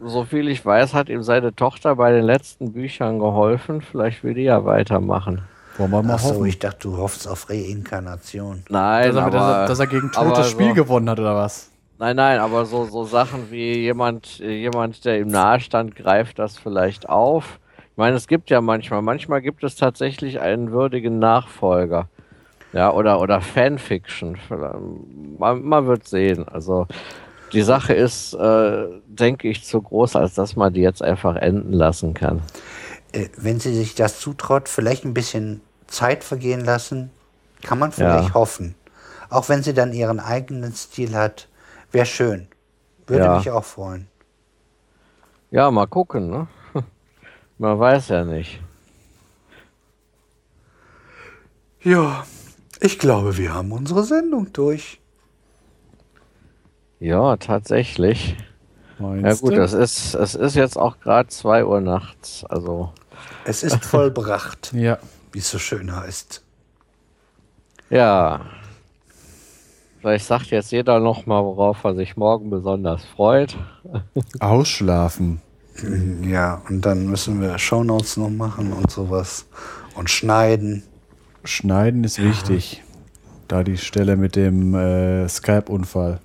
so 0.02 0.24
viel 0.24 0.48
ich 0.48 0.62
weiß, 0.64 0.92
hat 0.92 1.08
ihm 1.08 1.22
seine 1.22 1.54
Tochter 1.56 1.96
bei 1.96 2.12
den 2.12 2.22
letzten 2.24 2.72
Büchern 2.72 3.18
geholfen. 3.18 3.80
Vielleicht 3.80 4.22
will 4.22 4.34
die 4.34 4.42
ja 4.42 4.62
weitermachen. 4.66 5.40
Wollen 5.78 5.90
wir 5.90 6.02
mal 6.02 6.14
Ach 6.16 6.18
so, 6.18 6.34
hoffen. 6.34 6.44
ich 6.46 6.58
dachte, 6.58 6.80
du 6.88 6.98
hoffst 6.98 7.26
auf 7.26 7.48
Reinkarnation. 7.48 8.62
Nein, 8.68 9.06
dass, 9.08 9.16
er, 9.16 9.22
aber, 9.22 9.30
dass, 9.30 9.42
er, 9.48 9.66
dass 9.68 9.78
er 9.80 9.86
gegen 9.86 10.12
Tod 10.12 10.36
das 10.36 10.50
Spiel 10.50 10.68
so- 10.68 10.74
gewonnen 10.74 11.08
hat, 11.08 11.18
oder 11.18 11.34
was? 11.34 11.70
Nein, 11.98 12.16
nein, 12.16 12.38
aber 12.38 12.66
so, 12.66 12.84
so 12.84 13.04
Sachen 13.04 13.50
wie 13.50 13.78
jemand, 13.78 14.38
jemand, 14.38 15.02
der 15.06 15.18
ihm 15.20 15.28
nahe 15.28 15.60
stand, 15.60 15.96
greift 15.96 16.38
das 16.38 16.58
vielleicht 16.58 17.08
auf. 17.08 17.58
Ich 17.90 17.96
meine, 17.96 18.16
es 18.16 18.26
gibt 18.28 18.50
ja 18.50 18.60
manchmal, 18.60 19.00
manchmal 19.00 19.40
gibt 19.40 19.64
es 19.64 19.76
tatsächlich 19.76 20.40
einen 20.40 20.72
würdigen 20.72 21.18
Nachfolger. 21.18 22.08
Ja, 22.72 22.92
oder, 22.92 23.20
oder 23.20 23.40
Fanfiction. 23.40 24.38
Man, 25.38 25.62
man 25.62 25.86
wird 25.86 26.06
sehen. 26.06 26.46
Also 26.46 26.86
die 27.52 27.62
Sache 27.62 27.94
ist, 27.94 28.32
äh, 28.34 28.86
denke 29.06 29.48
ich, 29.48 29.64
zu 29.64 29.82
groß, 29.82 30.14
als 30.16 30.34
dass 30.34 30.54
man 30.54 30.72
die 30.72 30.80
jetzt 30.82 31.02
einfach 31.02 31.34
enden 31.36 31.72
lassen 31.72 32.14
kann. 32.14 32.42
Äh, 33.12 33.28
wenn 33.36 33.58
sie 33.58 33.74
sich 33.74 33.96
das 33.96 34.20
zutraut, 34.20 34.68
vielleicht 34.68 35.04
ein 35.04 35.14
bisschen 35.14 35.60
Zeit 35.88 36.22
vergehen 36.22 36.64
lassen, 36.64 37.10
kann 37.62 37.78
man 37.80 37.90
vielleicht 37.90 38.28
Ja. 38.28 38.34
hoffen. 38.34 38.76
Auch 39.30 39.48
wenn 39.48 39.62
sie 39.64 39.74
dann 39.74 39.92
ihren 39.92 40.20
eigenen 40.20 40.72
Stil 40.72 41.14
hat, 41.16 41.48
wäre 41.90 42.06
schön. 42.06 42.46
Würde 43.06 43.24
Ja. 43.24 43.36
mich 43.36 43.50
auch 43.50 43.64
freuen. 43.64 44.06
Ja, 45.50 45.70
mal 45.72 45.86
gucken, 45.86 46.30
ne? 46.30 46.46
Man 47.58 47.78
weiß 47.78 48.08
ja 48.08 48.24
nicht. 48.24 48.60
Ja, 51.82 52.24
ich 52.80 52.98
glaube, 52.98 53.36
wir 53.36 53.54
haben 53.54 53.72
unsere 53.72 54.04
Sendung 54.04 54.52
durch. 54.52 55.00
Ja, 56.98 57.36
tatsächlich. 57.36 58.36
Ja 58.98 59.06
Meinst 59.06 59.40
gut, 59.42 59.52
du? 59.52 59.56
das 59.56 59.72
ist, 59.72 60.14
es 60.14 60.34
ist 60.34 60.54
jetzt 60.56 60.76
auch 60.76 61.00
gerade 61.00 61.28
2 61.28 61.64
Uhr 61.64 61.80
nachts. 61.80 62.44
Also, 62.44 62.92
Es 63.44 63.62
ist 63.62 63.82
vollbracht, 63.84 64.72
Ja. 64.74 64.98
wie 65.32 65.38
es 65.38 65.50
so 65.50 65.58
schön 65.58 65.94
heißt. 65.94 66.42
ja. 67.90 68.40
Vielleicht 70.00 70.24
sagt 70.26 70.46
jetzt 70.46 70.72
jeder 70.72 70.98
noch 70.98 71.26
mal, 71.26 71.44
worauf 71.44 71.84
er 71.84 71.94
sich 71.94 72.16
morgen 72.16 72.48
besonders 72.48 73.04
freut. 73.04 73.54
Ausschlafen. 74.40 75.42
Ja, 76.22 76.62
und 76.70 76.86
dann 76.86 77.04
müssen 77.06 77.42
wir 77.42 77.58
Shownotes 77.58 78.16
noch 78.16 78.30
machen 78.30 78.72
und 78.72 78.90
sowas. 78.90 79.44
Und 79.94 80.08
schneiden. 80.08 80.84
Schneiden 81.44 82.04
ist 82.04 82.22
wichtig. 82.22 82.82
Da 83.48 83.64
die 83.64 83.78
Stelle 83.78 84.16
mit 84.16 84.36
dem 84.36 84.74
äh, 84.74 85.28
Skype-Unfall. 85.28 86.20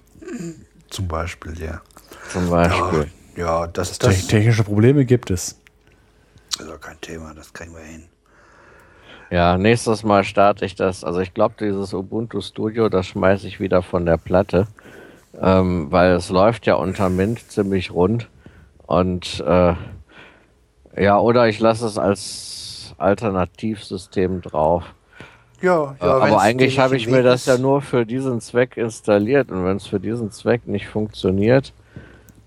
Zum 0.90 1.08
Beispiel, 1.08 1.60
ja. 1.60 1.82
Zum 2.30 2.50
Beispiel. 2.50 3.08
Ja, 3.36 3.68
das, 3.68 3.98
Te 3.98 4.08
das 4.08 4.28
technische 4.28 4.64
Probleme 4.64 5.06
gibt 5.06 5.32
es. 5.32 5.60
ist 6.60 6.70
auch 6.70 6.80
kein 6.80 7.00
Thema, 7.02 7.34
das 7.34 7.52
kriegen 7.52 7.74
wir 7.74 7.82
hin. 7.82 8.04
Ja, 9.32 9.58
nächstes 9.58 10.04
Mal 10.04 10.24
starte 10.24 10.66
ich 10.66 10.76
das. 10.76 11.04
Also 11.04 11.20
ich 11.20 11.34
glaube, 11.34 11.56
dieses 11.60 11.94
Ubuntu 11.94 12.42
Studio, 12.42 12.90
das 12.90 13.08
schmeiße 13.08 13.48
ich 13.48 13.60
wieder 13.60 13.82
von 13.82 14.06
der 14.06 14.18
Platte, 14.18 14.68
ähm, 15.42 15.92
weil 15.92 16.12
es 16.12 16.30
läuft 16.30 16.68
ja 16.68 16.76
unter 16.76 17.10
Mint 17.10 17.52
ziemlich 17.52 17.92
rund. 17.92 18.30
Und 18.86 19.44
äh, 19.46 19.74
ja, 20.96 21.20
oder 21.20 21.48
ich 21.50 21.60
lasse 21.60 21.88
es 21.88 21.98
als 21.98 22.94
Alternativsystem 22.98 24.42
drauf. 24.42 24.84
Ja, 25.66 25.96
Äh, 26.00 26.06
aber 26.06 26.42
eigentlich 26.42 26.78
habe 26.78 26.96
ich 26.96 27.08
mir 27.10 27.24
das 27.24 27.48
ja 27.48 27.58
nur 27.58 27.82
für 27.82 28.06
diesen 28.06 28.40
Zweck 28.40 28.78
installiert 28.78 29.50
und 29.50 29.66
wenn 29.66 29.78
es 29.78 29.88
für 29.88 30.00
diesen 30.00 30.30
Zweck 30.30 30.68
nicht 30.68 30.88
funktioniert, 30.88 31.74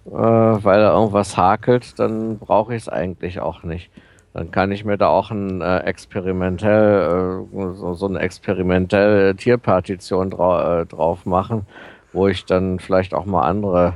äh, 0.07 0.13
weil 0.13 0.81
da 0.81 0.95
irgendwas 0.95 1.37
hakelt, 1.37 1.99
dann 1.99 2.39
brauche 2.39 2.77
ich 2.77 2.83
es 2.83 2.89
eigentlich 2.89 3.41
auch 3.41 3.65
nicht. 3.65 3.91
Dann 4.35 4.53
kann 4.53 4.71
ich 4.71 4.85
mir 4.85 4.97
da 4.97 5.09
auch 5.09 5.33
ein 5.33 5.61
äh, 5.61 5.79
experimentell, 5.79 7.45
äh, 7.53 7.75
so, 7.75 7.95
so 7.95 8.07
eine 8.07 8.21
experimentelle 8.21 9.35
Tierpartition 9.35 10.31
drau 10.31 10.83
äh, 10.83 10.87
drauf 10.87 11.27
machen, 11.27 11.67
wo 12.13 12.29
ich 12.29 12.45
dann 12.45 12.79
vielleicht 12.79 13.15
auch 13.15 13.25
mal 13.25 13.43
andere 13.43 13.95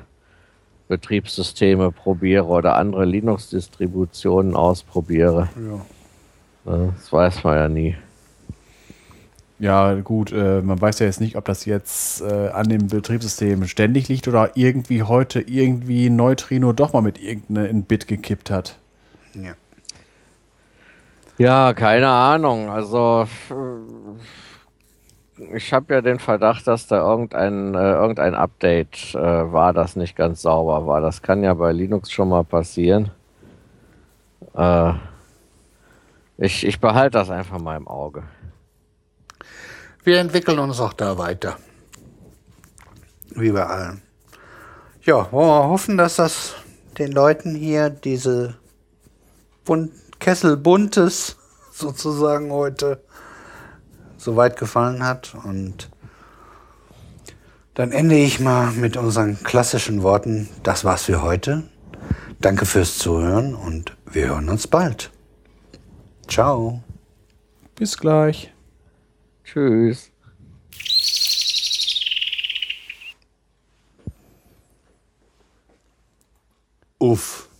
Betriebssysteme 0.88 1.92
probiere 1.92 2.46
oder 2.46 2.74
andere 2.74 3.04
Linux-Distributionen 3.04 4.56
ausprobiere. 4.56 5.48
Ja. 6.64 6.72
Das 6.94 7.12
weiß 7.12 7.44
man 7.44 7.56
ja 7.56 7.68
nie. 7.68 7.96
Ja, 9.62 9.94
gut, 9.94 10.32
äh, 10.32 10.60
man 10.60 10.80
weiß 10.80 10.98
ja 10.98 11.06
jetzt 11.06 11.20
nicht, 11.20 11.36
ob 11.36 11.44
das 11.44 11.66
jetzt 11.66 12.20
äh, 12.20 12.48
an 12.48 12.68
dem 12.68 12.88
Betriebssystem 12.88 13.68
ständig 13.68 14.08
liegt 14.08 14.26
oder 14.26 14.56
irgendwie 14.56 15.04
heute 15.04 15.40
irgendwie 15.40 16.10
Neutrino 16.10 16.72
doch 16.72 16.94
mal 16.94 17.00
mit 17.00 17.22
irgendeinem 17.22 17.84
Bit 17.84 18.08
gekippt 18.08 18.50
hat. 18.50 18.76
Ja. 19.34 19.52
Ja, 21.38 21.74
keine 21.74 22.08
Ahnung. 22.08 22.70
Also 22.70 23.28
äh, 25.38 25.54
ich 25.54 25.72
habe 25.72 25.94
ja 25.94 26.00
den 26.00 26.18
Verdacht, 26.18 26.66
dass 26.66 26.88
da 26.88 26.96
irgendein, 26.96 27.76
äh, 27.76 27.92
irgendein 27.92 28.34
Update 28.34 29.14
äh, 29.14 29.52
war, 29.52 29.72
das 29.72 29.94
nicht 29.94 30.16
ganz 30.16 30.42
sauber 30.42 30.88
war. 30.88 31.00
Das 31.00 31.22
kann 31.22 31.44
ja 31.44 31.54
bei 31.54 31.70
Linux 31.70 32.10
schon 32.10 32.30
mal 32.30 32.42
passieren. 32.42 33.12
Äh, 34.56 34.94
ich, 36.38 36.66
ich 36.66 36.80
behalte 36.80 37.18
das 37.18 37.30
einfach 37.30 37.60
mal 37.60 37.76
im 37.76 37.86
Auge. 37.86 38.24
Wir 40.04 40.18
entwickeln 40.18 40.58
uns 40.58 40.80
auch 40.80 40.92
da 40.92 41.16
weiter. 41.16 41.56
Wie 43.30 43.52
bei 43.52 43.64
allen. 43.64 44.02
Ja, 45.02 45.30
wollen 45.32 45.48
wir 45.48 45.68
hoffen, 45.68 45.96
dass 45.96 46.16
das 46.16 46.54
den 46.98 47.12
Leuten 47.12 47.54
hier 47.54 47.90
diese 47.90 48.56
Bun 49.64 49.90
Kessel 50.18 50.56
Buntes 50.56 51.36
sozusagen 51.72 52.50
heute 52.50 53.02
soweit 54.16 54.56
gefallen 54.56 55.04
hat. 55.04 55.34
Und 55.44 55.88
dann 57.74 57.92
ende 57.92 58.16
ich 58.16 58.40
mal 58.40 58.70
mit 58.72 58.96
unseren 58.96 59.42
klassischen 59.42 60.02
Worten. 60.02 60.48
Das 60.62 60.84
war's 60.84 61.04
für 61.04 61.22
heute. 61.22 61.64
Danke 62.40 62.66
fürs 62.66 62.98
Zuhören 62.98 63.54
und 63.54 63.96
wir 64.04 64.28
hören 64.28 64.48
uns 64.48 64.66
bald. 64.66 65.10
Ciao. 66.28 66.82
Bis 67.76 67.96
gleich. 67.96 68.52
Tschüss. 69.52 70.10
Uff. 76.98 77.51